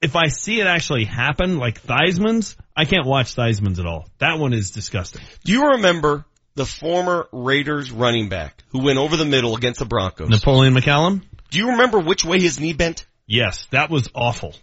If 0.00 0.16
I 0.16 0.28
see 0.28 0.60
it 0.60 0.66
actually 0.66 1.04
happen, 1.04 1.58
like 1.58 1.78
Theismann's, 1.82 2.56
I 2.74 2.86
can't 2.86 3.06
watch 3.06 3.34
Theismann's 3.34 3.78
at 3.78 3.86
all. 3.86 4.08
That 4.18 4.38
one 4.38 4.54
is 4.54 4.70
disgusting. 4.70 5.20
Do 5.44 5.52
you 5.52 5.72
remember 5.72 6.24
the 6.54 6.64
former 6.64 7.28
Raiders 7.32 7.92
running 7.92 8.30
back 8.30 8.64
who 8.70 8.80
went 8.82 8.98
over 8.98 9.16
the 9.18 9.26
middle 9.26 9.54
against 9.56 9.78
the 9.78 9.84
Broncos? 9.84 10.30
Napoleon 10.30 10.74
McCallum? 10.74 11.22
Do 11.50 11.58
you 11.58 11.72
remember 11.72 11.98
which 11.98 12.24
way 12.24 12.40
his 12.40 12.58
knee 12.58 12.72
bent? 12.72 13.06
Yes, 13.26 13.66
that 13.72 13.90
was 13.90 14.08
awful. 14.14 14.54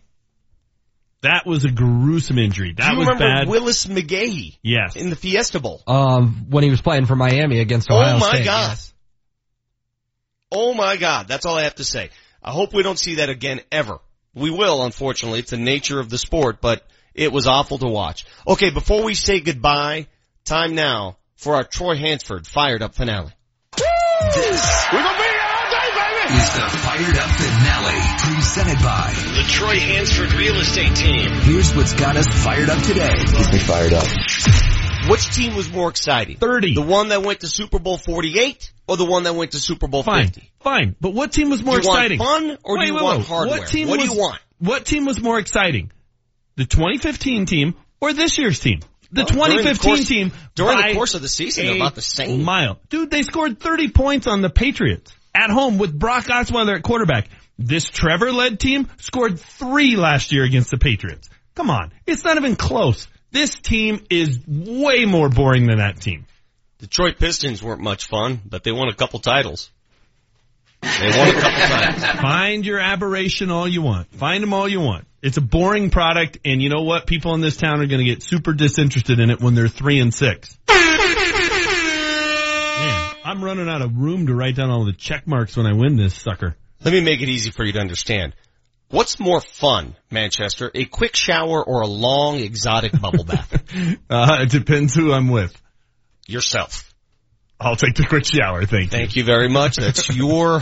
That 1.22 1.45
was 1.45 1.65
a 1.65 1.69
gruesome 1.69 2.38
injury. 2.38 2.73
That 2.77 2.88
Do 2.88 2.93
you 2.93 2.99
was 2.99 3.07
remember 3.07 3.25
bad. 3.25 3.48
Willis 3.49 3.85
McGahee 3.85 4.57
yes. 4.64 4.95
in 4.95 5.09
the 5.09 5.17
Fiesta 5.17 5.59
Bowl? 5.59 5.81
Um, 5.85 6.45
when 6.49 6.64
he 6.64 6.69
was 6.69 6.81
playing 6.81 7.07
for 7.07 7.15
Miami 7.15 7.59
against 7.59 7.91
Ohio 7.91 8.15
oh 8.15 8.19
my 8.19 8.30
State. 8.30 8.45
God. 8.45 8.69
yes. 8.69 8.93
Oh 10.51 10.73
my 10.73 10.95
God. 10.95 11.27
That's 11.27 11.45
all 11.45 11.57
I 11.57 11.64
have 11.64 11.75
to 11.75 11.83
say. 11.83 12.09
I 12.41 12.51
hope 12.51 12.73
we 12.73 12.83
don't 12.83 12.98
see 12.98 13.15
that 13.15 13.30
again 13.30 13.59
ever. 13.72 13.99
We 14.33 14.49
will, 14.49 14.83
unfortunately. 14.83 15.39
It's 15.39 15.51
the 15.51 15.57
nature 15.57 15.99
of 15.99 16.09
the 16.09 16.17
sport, 16.17 16.61
but 16.61 16.88
it 17.14 17.33
was 17.33 17.48
awful 17.48 17.80
to 17.80 17.88
watch. 17.88 18.25
Okay, 18.48 18.69
before 18.69 19.03
we 19.03 19.14
say 19.14 19.41
goodbye, 19.41 20.07
time 20.45 20.73
now 20.73 21.17
for 21.35 21.56
our 21.56 21.65
Troy 21.65 21.95
Hansford 21.95 22.48
fired 22.48 22.81
up 22.81 22.95
finale. 22.95 23.31
This 23.75 24.85
We're 24.93 25.03
gonna 25.03 25.17
be 25.17 25.39
is 26.32 26.49
the 26.53 26.77
Fired 26.83 27.17
Up 27.17 27.30
Finale 27.30 28.35
presented 28.35 28.83
by 28.83 29.11
The 29.35 29.43
Troy 29.49 29.80
Hansford 29.80 30.32
Real 30.33 30.56
Estate 30.59 30.95
Team. 30.95 31.32
Here's 31.41 31.75
what's 31.75 31.93
got 31.93 32.16
us 32.16 32.27
fired 32.43 32.69
up 32.69 32.82
today. 32.83 33.11
Keep 33.35 33.51
me 33.53 33.59
fired 33.59 33.93
up. 33.93 34.06
Which 35.09 35.33
team 35.33 35.56
was 35.56 35.72
more 35.72 35.90
exciting? 35.90 36.38
30. 36.38 36.75
The 36.75 36.82
one 36.83 37.08
that 37.09 37.24
went 37.24 37.40
to 37.41 37.48
Super 37.48 37.80
Bowl 37.80 37.98
48 37.98 38.72
or 38.88 38.98
the 38.98 39.06
one 39.06 39.24
that 39.24 39.33
went 39.33 39.51
to 39.53 39.59
Super 39.59 39.88
Bowl 39.88 40.03
Fine, 40.03 40.25
50? 40.27 40.51
fine. 40.61 40.95
But 41.01 41.14
what 41.14 41.32
team 41.32 41.49
was 41.49 41.64
more 41.64 41.77
Do 41.80 41.83
you 41.83 41.90
want 41.90 41.99
exciting? 42.11 42.19
fun 42.19 42.58
or 42.64 42.77
do 42.77 42.85
you 42.85 42.93
wait, 42.95 43.03
want 43.03 43.17
wait. 43.19 43.27
hardware? 43.27 43.59
What 43.59 43.67
team 43.67 43.88
What 43.88 43.99
do 43.99 44.06
you 44.06 44.14
want? 44.14 44.40
What 44.59 44.85
team 44.85 45.06
was 45.06 45.19
more 45.22 45.40
exciting? 45.40 45.91
The 46.58 46.66
2015 46.66 47.45
team 47.48 47.74
or 48.01 48.14
this 48.14 48.38
year's 48.38 48.59
team? 48.59 48.82
The 49.11 49.24
Well, 49.35 49.48
during 49.49 49.66
the 49.66 49.74
2015 49.74 49.90
course- 49.95 50.08
team 50.08 50.32
during 50.53 50.77
the 50.88 50.93
course 50.93 51.14
of 51.16 51.24
the 51.24 51.27
season, 51.27 51.66
they're 51.66 51.75
about 51.77 51.95
the 51.95 52.01
same. 52.03 52.43
Mile, 52.43 52.77
dude. 52.90 53.09
They 53.09 53.24
scored 53.24 53.59
30 53.59 53.88
points 53.90 54.27
on 54.27 54.41
the 54.41 54.51
Patriots 54.51 55.11
at 55.33 55.49
home 55.49 55.77
with 55.77 55.98
Brock 55.98 56.25
Osweiler 56.25 56.75
at 56.75 56.83
quarterback. 56.83 57.27
This 57.58 57.85
Trevor-led 57.85 58.59
team 58.59 58.88
scored 58.98 59.40
three 59.40 59.95
last 59.95 60.32
year 60.32 60.43
against 60.43 60.72
the 60.72 60.77
Patriots. 60.77 61.30
Come 61.56 61.69
on, 61.69 61.91
it's 62.08 62.24
not 62.24 62.38
even 62.38 62.56
close. 62.56 63.08
This 63.32 63.56
team 63.56 64.06
is 64.09 64.40
way 64.48 65.06
more 65.06 65.30
boring 65.30 65.67
than 65.67 65.77
that 65.77 65.99
team. 66.01 66.25
Detroit 66.80 67.19
Pistons 67.19 67.61
weren't 67.61 67.82
much 67.82 68.08
fun, 68.08 68.40
but 68.45 68.64
they 68.64 68.72
won 68.72 68.88
a 68.88 68.95
couple 68.95 69.19
titles. 69.19 69.69
They 70.82 71.09
won 71.17 71.27
a 71.27 71.33
couple 71.33 71.59
titles. 71.67 72.03
Find 72.22 72.66
your 72.66 72.80
aberration 72.80 73.51
all 73.51 73.67
you 73.67 73.82
want. 73.82 74.09
Find 74.16 74.41
them 74.41 74.53
all 74.53 74.67
you 74.67 74.80
want. 74.80 75.06
It's 75.22 75.35
a 75.35 75.41
boring 75.41 75.90
product, 75.90 76.38
and 76.45 76.61
you 76.61 76.69
know 76.69 76.83
what? 76.83 77.06
People 77.06 77.35
in 77.35 77.41
this 77.41 77.58
town 77.58 77.82
are 77.82 77.88
going 77.88 77.99
to 77.99 78.06
get 78.06 78.24
super 78.24 78.53
disinterested 78.53 79.19
in 79.19 79.30
it 79.30 79.41
when 79.41 79.53
they're 79.53 79.67
three 79.67 79.99
and 79.99 80.14
six. 80.14 80.58
I'm 83.30 83.43
running 83.43 83.69
out 83.69 83.83
of 83.83 83.95
room 83.95 84.25
to 84.25 84.33
write 84.33 84.56
down 84.56 84.72
all 84.72 84.85
the 84.85 84.91
check 84.91 85.27
marks 85.27 85.56
when 85.56 85.67
I 85.67 85.74
win 85.74 85.98
this 85.98 86.19
sucker. 86.19 86.56
Let 86.83 86.91
me 86.91 87.01
make 87.01 87.22
it 87.22 87.30
easy 87.30 87.51
for 87.51 87.64
you 87.64 87.74
to 87.74 87.80
understand. 87.80 88.33
What's 88.90 89.19
more 89.19 89.40
fun, 89.40 89.95
Manchester? 90.09 90.72
A 90.74 90.85
quick 90.85 91.16
shower 91.16 91.64
or 91.64 91.82
a 91.82 91.88
long 91.88 92.40
exotic 92.40 92.99
bubble 92.99 93.24
bath? 93.24 93.56
Uh, 94.09 94.40
it 94.41 94.49
depends 94.49 94.95
who 94.95 95.14
I'm 95.14 95.30
with. 95.30 95.56
Yourself. 96.27 96.89
I'll 97.61 97.75
take 97.75 97.95
the 97.95 98.05
quick 98.05 98.25
shower. 98.25 98.65
Thank 98.65 98.83
you. 98.85 98.89
Thank 98.89 99.15
you 99.17 99.25
very 99.25 99.49
much. 99.49 99.75
That's 99.75 100.07
your, 100.15 100.61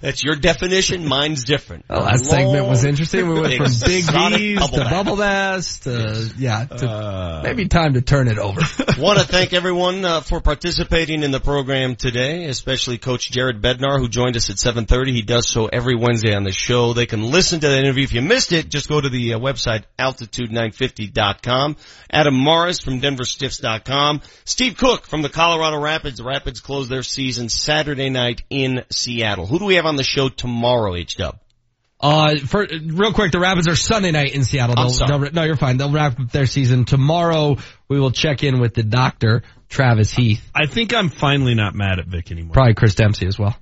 that's 0.00 0.22
your 0.22 0.36
definition. 0.36 1.04
Mine's 1.04 1.42
different. 1.42 1.88
The 1.88 1.96
last 1.96 2.26
segment 2.26 2.68
was 2.68 2.84
interesting. 2.84 3.28
We 3.28 3.40
went 3.40 3.54
from 3.54 3.72
big 3.84 3.98
Exotic 4.04 4.38
D's 4.38 4.58
bubble 4.60 4.76
to 4.78 4.84
bath. 4.84 4.90
bubble 4.92 5.16
baths 5.16 5.78
to, 5.80 6.32
yeah, 6.38 6.64
to 6.66 6.88
Uh, 6.88 7.40
maybe 7.42 7.66
time 7.66 7.94
to 7.94 8.02
turn 8.02 8.28
it 8.28 8.38
over. 8.38 8.60
Want 9.00 9.18
to 9.18 9.24
thank 9.26 9.52
everyone 9.52 10.04
uh, 10.04 10.20
for 10.20 10.40
participating 10.40 11.24
in 11.24 11.32
the 11.32 11.40
program 11.40 11.96
today, 11.96 12.44
especially 12.44 12.98
Coach 12.98 13.32
Jared 13.32 13.60
Bednar, 13.60 13.98
who 13.98 14.08
joined 14.08 14.36
us 14.36 14.48
at 14.48 14.56
7:30. 14.56 15.08
He 15.12 15.22
does 15.22 15.48
so 15.48 15.66
every 15.66 15.96
Wednesday 15.96 16.34
on 16.36 16.44
the 16.44 16.52
show. 16.52 16.92
They 16.92 17.06
can 17.06 17.22
listen 17.24 17.58
to 17.60 17.68
that 17.68 17.78
interview. 17.80 18.04
If 18.04 18.12
you 18.12 18.22
missed 18.22 18.52
it, 18.52 18.68
just 18.68 18.88
go 18.88 19.00
to 19.00 19.08
the 19.08 19.34
uh, 19.34 19.38
website 19.40 19.82
altitude950.com. 19.98 21.76
Adam 22.10 22.44
Mares 22.44 22.80
from 22.80 23.00
DenverStiffs.com. 23.00 24.20
Steve 24.44 24.76
Cooke 24.76 25.06
from 25.06 25.22
the 25.22 25.28
Colorado 25.28 25.80
Rapids. 25.80 26.22
The 26.28 26.34
Rapids 26.34 26.60
close 26.60 26.90
their 26.90 27.02
season 27.02 27.48
Saturday 27.48 28.10
night 28.10 28.42
in 28.50 28.84
Seattle. 28.90 29.46
Who 29.46 29.58
do 29.58 29.64
we 29.64 29.76
have 29.76 29.86
on 29.86 29.96
the 29.96 30.02
show 30.02 30.28
tomorrow, 30.28 30.94
H 30.94 31.16
Dub? 31.16 31.38
Uh, 31.98 32.36
for, 32.36 32.66
real 32.84 33.14
quick, 33.14 33.32
the 33.32 33.40
Rapids 33.40 33.66
are 33.66 33.74
Sunday 33.74 34.10
night 34.10 34.34
in 34.34 34.44
Seattle. 34.44 34.74
I'm 34.76 34.88
They'll- 34.88 34.94
sorry. 34.94 35.18
they'll- 35.20 35.32
no, 35.32 35.44
you're 35.44 35.56
fine. 35.56 35.78
They'll 35.78 35.90
wrap 35.90 36.20
up 36.20 36.30
their 36.30 36.44
season 36.44 36.84
tomorrow. 36.84 37.56
We 37.88 37.98
will 37.98 38.10
check 38.10 38.44
in 38.44 38.60
with 38.60 38.74
the 38.74 38.82
doctor, 38.82 39.42
Travis 39.70 40.10
Heath, 40.10 40.46
I 40.54 40.66
think 40.66 40.92
I'm 40.92 41.08
finally 41.08 41.54
not 41.54 41.74
mad 41.74 41.98
at 41.98 42.06
Vic 42.06 42.30
anymore. 42.30 42.52
probably 42.52 42.74
Chris 42.74 42.94
Dempsey 42.94 43.26
as 43.26 43.38
well. 43.38 43.56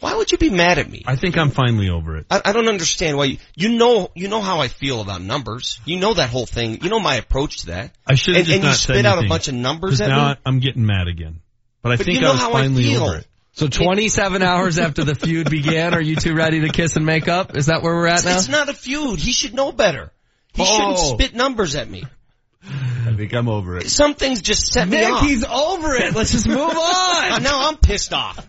Why 0.00 0.14
would 0.14 0.30
you 0.30 0.36
be 0.36 0.50
mad 0.50 0.78
at 0.78 0.90
me? 0.90 1.04
I 1.06 1.16
think 1.16 1.38
I'm 1.38 1.50
finally 1.50 1.88
over 1.88 2.18
it. 2.18 2.26
I, 2.30 2.42
I 2.44 2.52
don't 2.52 2.68
understand 2.68 3.16
why 3.16 3.24
you, 3.24 3.38
you 3.54 3.70
know 3.70 4.10
you 4.14 4.28
know 4.28 4.42
how 4.42 4.60
I 4.60 4.68
feel 4.68 5.00
about 5.00 5.22
numbers. 5.22 5.80
You 5.86 5.98
know 6.00 6.12
that 6.12 6.28
whole 6.28 6.44
thing. 6.44 6.82
You 6.82 6.90
know 6.90 7.00
my 7.00 7.14
approach 7.14 7.60
to 7.60 7.66
that. 7.68 7.94
I 8.06 8.16
should 8.16 8.34
have 8.34 8.46
and, 8.46 8.46
just 8.46 8.54
and 8.56 8.62
not 8.62 8.68
you 8.68 8.74
said 8.74 8.94
spit 8.94 9.06
out 9.06 9.24
a 9.24 9.28
bunch 9.28 9.48
of 9.48 9.54
numbers 9.54 10.00
at 10.00 10.08
now 10.08 10.30
me. 10.30 10.36
I'm 10.44 10.58
getting 10.58 10.84
mad 10.84 11.08
again. 11.08 11.40
But 11.82 11.92
I 11.92 11.96
But 11.96 12.06
think 12.06 12.16
you 12.16 12.22
know 12.22 12.28
I 12.30 12.32
was 12.32 12.40
how 12.40 12.50
I 12.52 12.62
finally 12.62 12.84
feel. 12.84 13.02
over 13.04 13.16
it. 13.16 13.26
So 13.54 13.68
27 13.68 14.42
hours 14.42 14.78
after 14.78 15.04
the 15.04 15.14
feud 15.14 15.50
began, 15.50 15.92
are 15.94 16.00
you 16.00 16.16
two 16.16 16.34
ready 16.34 16.60
to 16.62 16.68
kiss 16.70 16.96
and 16.96 17.04
make 17.04 17.28
up? 17.28 17.54
Is 17.56 17.66
that 17.66 17.82
where 17.82 17.94
we're 17.94 18.06
at 18.06 18.24
now? 18.24 18.36
It's 18.36 18.48
not 18.48 18.68
a 18.70 18.72
feud. 18.74 19.18
He 19.18 19.32
should 19.32 19.52
know 19.52 19.72
better. 19.72 20.10
He 20.54 20.64
shouldn't 20.64 20.96
Oh. 20.98 21.14
spit 21.14 21.34
numbers 21.34 21.74
at 21.74 21.88
me. 21.90 22.04
I 22.64 23.12
think 23.16 23.34
I'm 23.34 23.48
over 23.48 23.76
it. 23.76 23.90
Some 23.90 24.14
things 24.14 24.40
just 24.40 24.72
set 24.72 24.88
me 24.88 24.98
Nick, 24.98 25.10
off. 25.12 25.22
he's 25.26 25.44
over 25.44 25.94
it. 25.96 26.14
Let's 26.14 26.30
just 26.32 26.46
move 26.46 26.58
on. 26.60 27.42
now 27.42 27.68
I'm 27.68 27.76
pissed 27.76 28.12
off. 28.14 28.46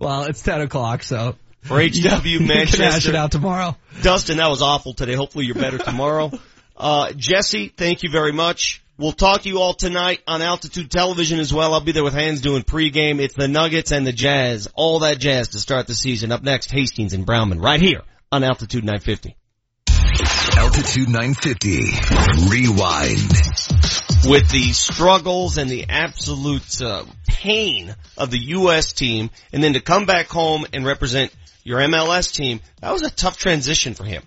well, 0.00 0.24
it's 0.24 0.42
10 0.42 0.60
o'clock, 0.60 1.02
so. 1.02 1.36
For 1.62 1.78
HW 1.80 1.88
You 2.24 2.38
can 2.40 2.48
hash 2.48 3.08
it 3.08 3.14
out 3.14 3.30
tomorrow. 3.32 3.76
Dustin, 4.02 4.36
that 4.38 4.48
was 4.50 4.62
awful 4.62 4.94
today. 4.94 5.14
Hopefully 5.14 5.46
you're 5.46 5.54
better 5.54 5.78
tomorrow. 5.78 6.32
Uh, 6.76 7.12
Jesse, 7.12 7.68
thank 7.68 8.02
you 8.02 8.10
very 8.10 8.32
much. 8.32 8.81
We'll 8.98 9.12
talk 9.12 9.42
to 9.42 9.48
you 9.48 9.58
all 9.58 9.72
tonight 9.72 10.20
on 10.26 10.42
Altitude 10.42 10.90
Television 10.90 11.40
as 11.40 11.52
well. 11.52 11.72
I'll 11.72 11.80
be 11.80 11.92
there 11.92 12.04
with 12.04 12.12
Hands 12.12 12.38
doing 12.40 12.62
pregame. 12.62 13.20
It's 13.20 13.34
the 13.34 13.48
Nuggets 13.48 13.90
and 13.90 14.06
the 14.06 14.12
Jazz. 14.12 14.68
All 14.74 14.98
that 15.00 15.18
jazz 15.18 15.48
to 15.48 15.58
start 15.58 15.86
the 15.86 15.94
season. 15.94 16.30
Up 16.30 16.42
next, 16.42 16.70
Hastings 16.70 17.14
and 17.14 17.24
Browman 17.24 17.60
right 17.60 17.80
here 17.80 18.02
on 18.30 18.44
Altitude 18.44 18.84
950. 18.84 19.34
Altitude 20.58 21.08
950. 21.08 22.50
Rewind. 22.50 23.32
with 24.28 24.50
the 24.50 24.72
struggles 24.72 25.56
and 25.56 25.70
the 25.70 25.86
absolute 25.88 26.82
uh, 26.82 27.04
pain 27.26 27.94
of 28.18 28.30
the 28.30 28.38
U.S. 28.38 28.92
team, 28.92 29.30
and 29.54 29.64
then 29.64 29.72
to 29.72 29.80
come 29.80 30.04
back 30.04 30.28
home 30.28 30.66
and 30.72 30.84
represent 30.84 31.34
your 31.64 31.80
MLS 31.80 32.32
team, 32.32 32.60
that 32.80 32.92
was 32.92 33.02
a 33.02 33.10
tough 33.10 33.38
transition 33.38 33.94
for 33.94 34.04
him. 34.04 34.22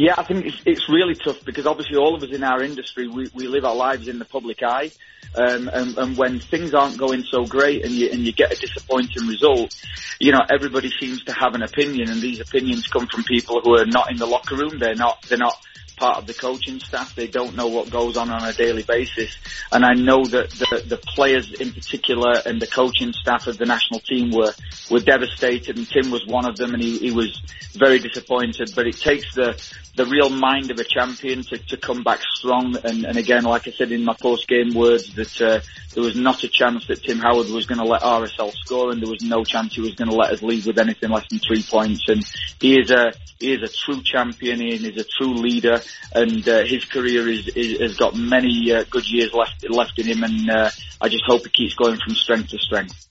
Yeah, 0.00 0.14
I 0.16 0.22
think 0.22 0.46
it's, 0.46 0.56
it's 0.64 0.88
really 0.88 1.14
tough 1.14 1.44
because 1.44 1.66
obviously 1.66 1.98
all 1.98 2.14
of 2.14 2.22
us 2.22 2.30
in 2.30 2.42
our 2.42 2.62
industry, 2.62 3.06
we, 3.06 3.28
we 3.34 3.46
live 3.48 3.66
our 3.66 3.74
lives 3.74 4.08
in 4.08 4.18
the 4.18 4.24
public 4.24 4.62
eye. 4.62 4.92
Um, 5.34 5.68
and, 5.68 5.98
and 5.98 6.16
when 6.16 6.40
things 6.40 6.72
aren't 6.72 6.96
going 6.96 7.22
so 7.24 7.44
great 7.44 7.84
and 7.84 7.92
you, 7.92 8.08
and 8.10 8.20
you 8.20 8.32
get 8.32 8.50
a 8.50 8.56
disappointing 8.58 9.26
result, 9.26 9.78
you 10.18 10.32
know, 10.32 10.40
everybody 10.48 10.90
seems 10.98 11.22
to 11.24 11.34
have 11.34 11.54
an 11.54 11.62
opinion 11.62 12.08
and 12.08 12.22
these 12.22 12.40
opinions 12.40 12.86
come 12.86 13.08
from 13.08 13.24
people 13.24 13.60
who 13.60 13.76
are 13.76 13.84
not 13.84 14.10
in 14.10 14.16
the 14.16 14.24
locker 14.24 14.56
room. 14.56 14.78
They're 14.78 14.94
not, 14.94 15.20
they're 15.28 15.36
not 15.36 15.60
part 16.00 16.16
of 16.16 16.26
the 16.26 16.34
coaching 16.34 16.80
staff. 16.80 17.14
They 17.14 17.26
don't 17.26 17.54
know 17.54 17.68
what 17.68 17.90
goes 17.90 18.16
on 18.16 18.30
on 18.30 18.42
a 18.42 18.54
daily 18.54 18.82
basis. 18.82 19.36
And 19.70 19.84
I 19.84 19.92
know 19.92 20.24
that 20.24 20.50
the, 20.50 20.82
the 20.88 20.96
players 20.96 21.52
in 21.52 21.72
particular 21.72 22.40
and 22.46 22.60
the 22.60 22.66
coaching 22.66 23.12
staff 23.12 23.46
of 23.46 23.58
the 23.58 23.66
national 23.66 24.00
team 24.00 24.30
were, 24.30 24.54
were 24.90 25.00
devastated 25.00 25.76
and 25.76 25.86
Tim 25.86 26.10
was 26.10 26.26
one 26.26 26.46
of 26.46 26.56
them 26.56 26.72
and 26.72 26.82
he, 26.82 26.98
he 26.98 27.10
was 27.12 27.40
very 27.74 27.98
disappointed. 27.98 28.72
But 28.74 28.86
it 28.86 28.96
takes 28.96 29.34
the, 29.34 29.62
the 29.96 30.06
real 30.06 30.30
mind 30.30 30.70
of 30.70 30.78
a 30.78 30.84
champion 30.84 31.42
to, 31.42 31.58
to 31.58 31.76
come 31.76 32.02
back 32.02 32.20
strong. 32.22 32.76
And, 32.84 33.04
and 33.04 33.16
again, 33.16 33.44
like 33.44 33.66
I 33.66 33.72
said 33.72 33.92
in 33.92 34.04
my 34.04 34.14
post 34.20 34.48
game 34.48 34.72
words, 34.74 35.14
that 35.14 35.40
uh, 35.40 35.60
there 35.94 36.02
was 36.02 36.16
not 36.16 36.44
a 36.44 36.48
chance 36.48 36.86
that 36.86 37.02
Tim 37.02 37.18
Howard 37.18 37.48
was 37.48 37.66
going 37.66 37.78
to 37.78 37.84
let 37.84 38.02
RSL 38.02 38.52
score, 38.52 38.90
and 38.92 39.02
there 39.02 39.10
was 39.10 39.22
no 39.22 39.44
chance 39.44 39.74
he 39.74 39.80
was 39.80 39.94
going 39.94 40.08
to 40.08 40.16
let 40.16 40.32
us 40.32 40.42
lead 40.42 40.66
with 40.66 40.78
anything 40.78 41.10
less 41.10 41.26
than 41.28 41.40
three 41.40 41.62
points. 41.62 42.08
And 42.08 42.24
he 42.60 42.78
is 42.78 42.90
a 42.90 43.12
he 43.38 43.54
is 43.54 43.62
a 43.62 43.72
true 43.72 44.02
champion, 44.02 44.60
and 44.60 44.86
is 44.86 44.96
a 44.96 45.04
true 45.04 45.34
leader, 45.34 45.80
and 46.14 46.46
uh, 46.48 46.64
his 46.64 46.84
career 46.84 47.28
is, 47.28 47.48
is 47.48 47.80
has 47.80 47.96
got 47.96 48.14
many 48.14 48.72
uh, 48.72 48.84
good 48.88 49.10
years 49.10 49.32
left 49.32 49.68
left 49.68 49.98
in 49.98 50.06
him. 50.06 50.22
And 50.22 50.50
uh, 50.50 50.70
I 51.00 51.08
just 51.08 51.24
hope 51.26 51.42
he 51.42 51.50
keeps 51.50 51.74
going 51.74 51.98
from 52.04 52.14
strength 52.14 52.50
to 52.50 52.58
strength. 52.58 53.08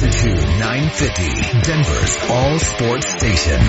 Altitude 0.00 0.46
950, 0.60 1.62
Denver's 1.62 2.30
all 2.30 2.58
sports 2.60 3.10
station. 3.10 3.60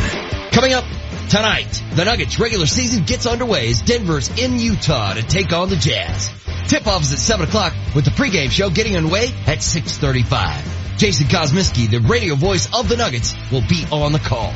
Coming 0.52 0.74
up 0.74 0.84
tonight, 1.28 1.84
the 1.96 2.06
Nuggets 2.06 2.40
regular 2.40 2.68
season 2.68 3.04
gets 3.04 3.26
underway 3.26 3.70
as 3.70 3.82
Denver's 3.82 4.30
in 4.40 4.60
Utah 4.60 5.16
to 5.16 5.24
take 5.24 5.52
on 5.54 5.70
the 5.70 5.76
Jazz. 5.76 6.30
Tip-off 6.68 7.02
is 7.02 7.14
at 7.14 7.18
7 7.18 7.48
o'clock 7.48 7.74
with 7.96 8.06
the 8.06 8.12
pregame 8.12 8.52
show 8.52 8.70
getting 8.70 8.96
underway 8.96 9.30
at 9.48 9.58
6.35. 9.58 11.00
Jason 11.00 11.26
Kosmicki, 11.26 11.90
the 11.90 12.00
radio 12.08 12.36
voice 12.36 12.72
of 12.76 12.88
the 12.88 12.96
Nuggets, 12.96 13.34
will 13.52 13.64
be 13.68 13.84
on 13.92 14.12
the 14.12 14.20
call. 14.20 14.54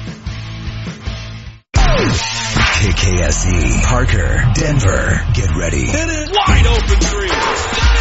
KKSE, 2.84 3.84
Parker, 3.86 4.44
Denver, 4.54 5.26
get 5.34 5.50
ready. 5.56 5.86
It 5.90 6.10
is 6.10 6.30
Wide 6.30 6.68
open 6.68 7.00
three. 7.00 7.93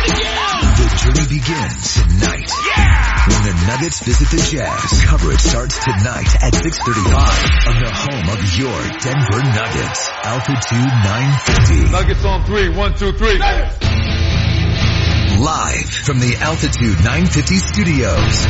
The 1.02 1.10
journey 1.10 1.26
begins 1.34 1.94
tonight. 1.94 2.46
Yeah! 2.46 3.26
When 3.26 3.42
the 3.42 3.54
Nuggets 3.66 3.98
visit 4.06 4.30
the 4.30 4.38
Jazz, 4.38 5.02
coverage 5.02 5.40
starts 5.40 5.82
tonight 5.82 6.30
at 6.42 6.54
6.35 6.54 7.66
on 7.66 7.82
the 7.82 7.90
home 7.90 8.30
of 8.30 8.38
your 8.54 8.78
Denver 9.02 9.42
Nuggets. 9.42 10.10
Altitude 10.22 10.92
950. 11.02 11.90
Nuggets 11.90 12.24
on 12.24 12.44
three. 12.46 12.68
One, 12.70 12.94
two, 12.94 13.10
three. 13.18 13.38
Live 15.42 15.90
from 15.90 16.20
the 16.20 16.36
Altitude 16.38 16.98
950 17.02 17.56
studios. 17.56 18.46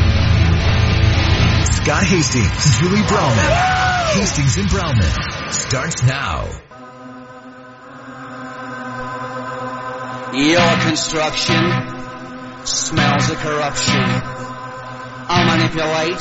Scott 1.73 2.05
Hastings, 2.05 2.81
Julie 2.81 3.01
Browman. 3.09 3.49
Hastings 4.13 4.59
and 4.59 4.69
Browman 4.69 5.53
starts 5.53 6.03
now. 6.03 6.51
Your 10.35 10.81
construction 10.89 11.92
smells 12.65 13.31
of 13.31 13.37
corruption. 13.39 14.03
I'll 15.29 15.47
manipulate 15.47 16.19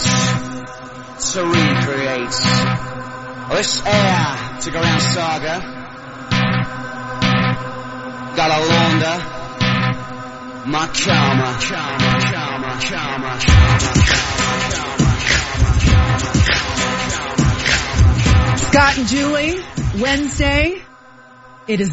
to 1.32 1.44
recreate 1.44 2.36
this 3.50 3.86
air 3.86 4.60
to 4.62 4.72
go 4.72 4.82
around 4.82 5.02
saga. 5.02 5.62
Gotta 8.36 8.60
launder 8.66 9.42
my 10.66 10.88
karma, 10.88 11.58
karma, 11.60 12.20
karma, 12.32 12.80
karma, 12.80 13.40
karma, 13.42 14.42
Scott 18.58 18.98
and 19.00 19.08
Julie, 19.08 19.60
Wednesday. 20.00 20.82
It 21.68 21.82
is 21.82 21.90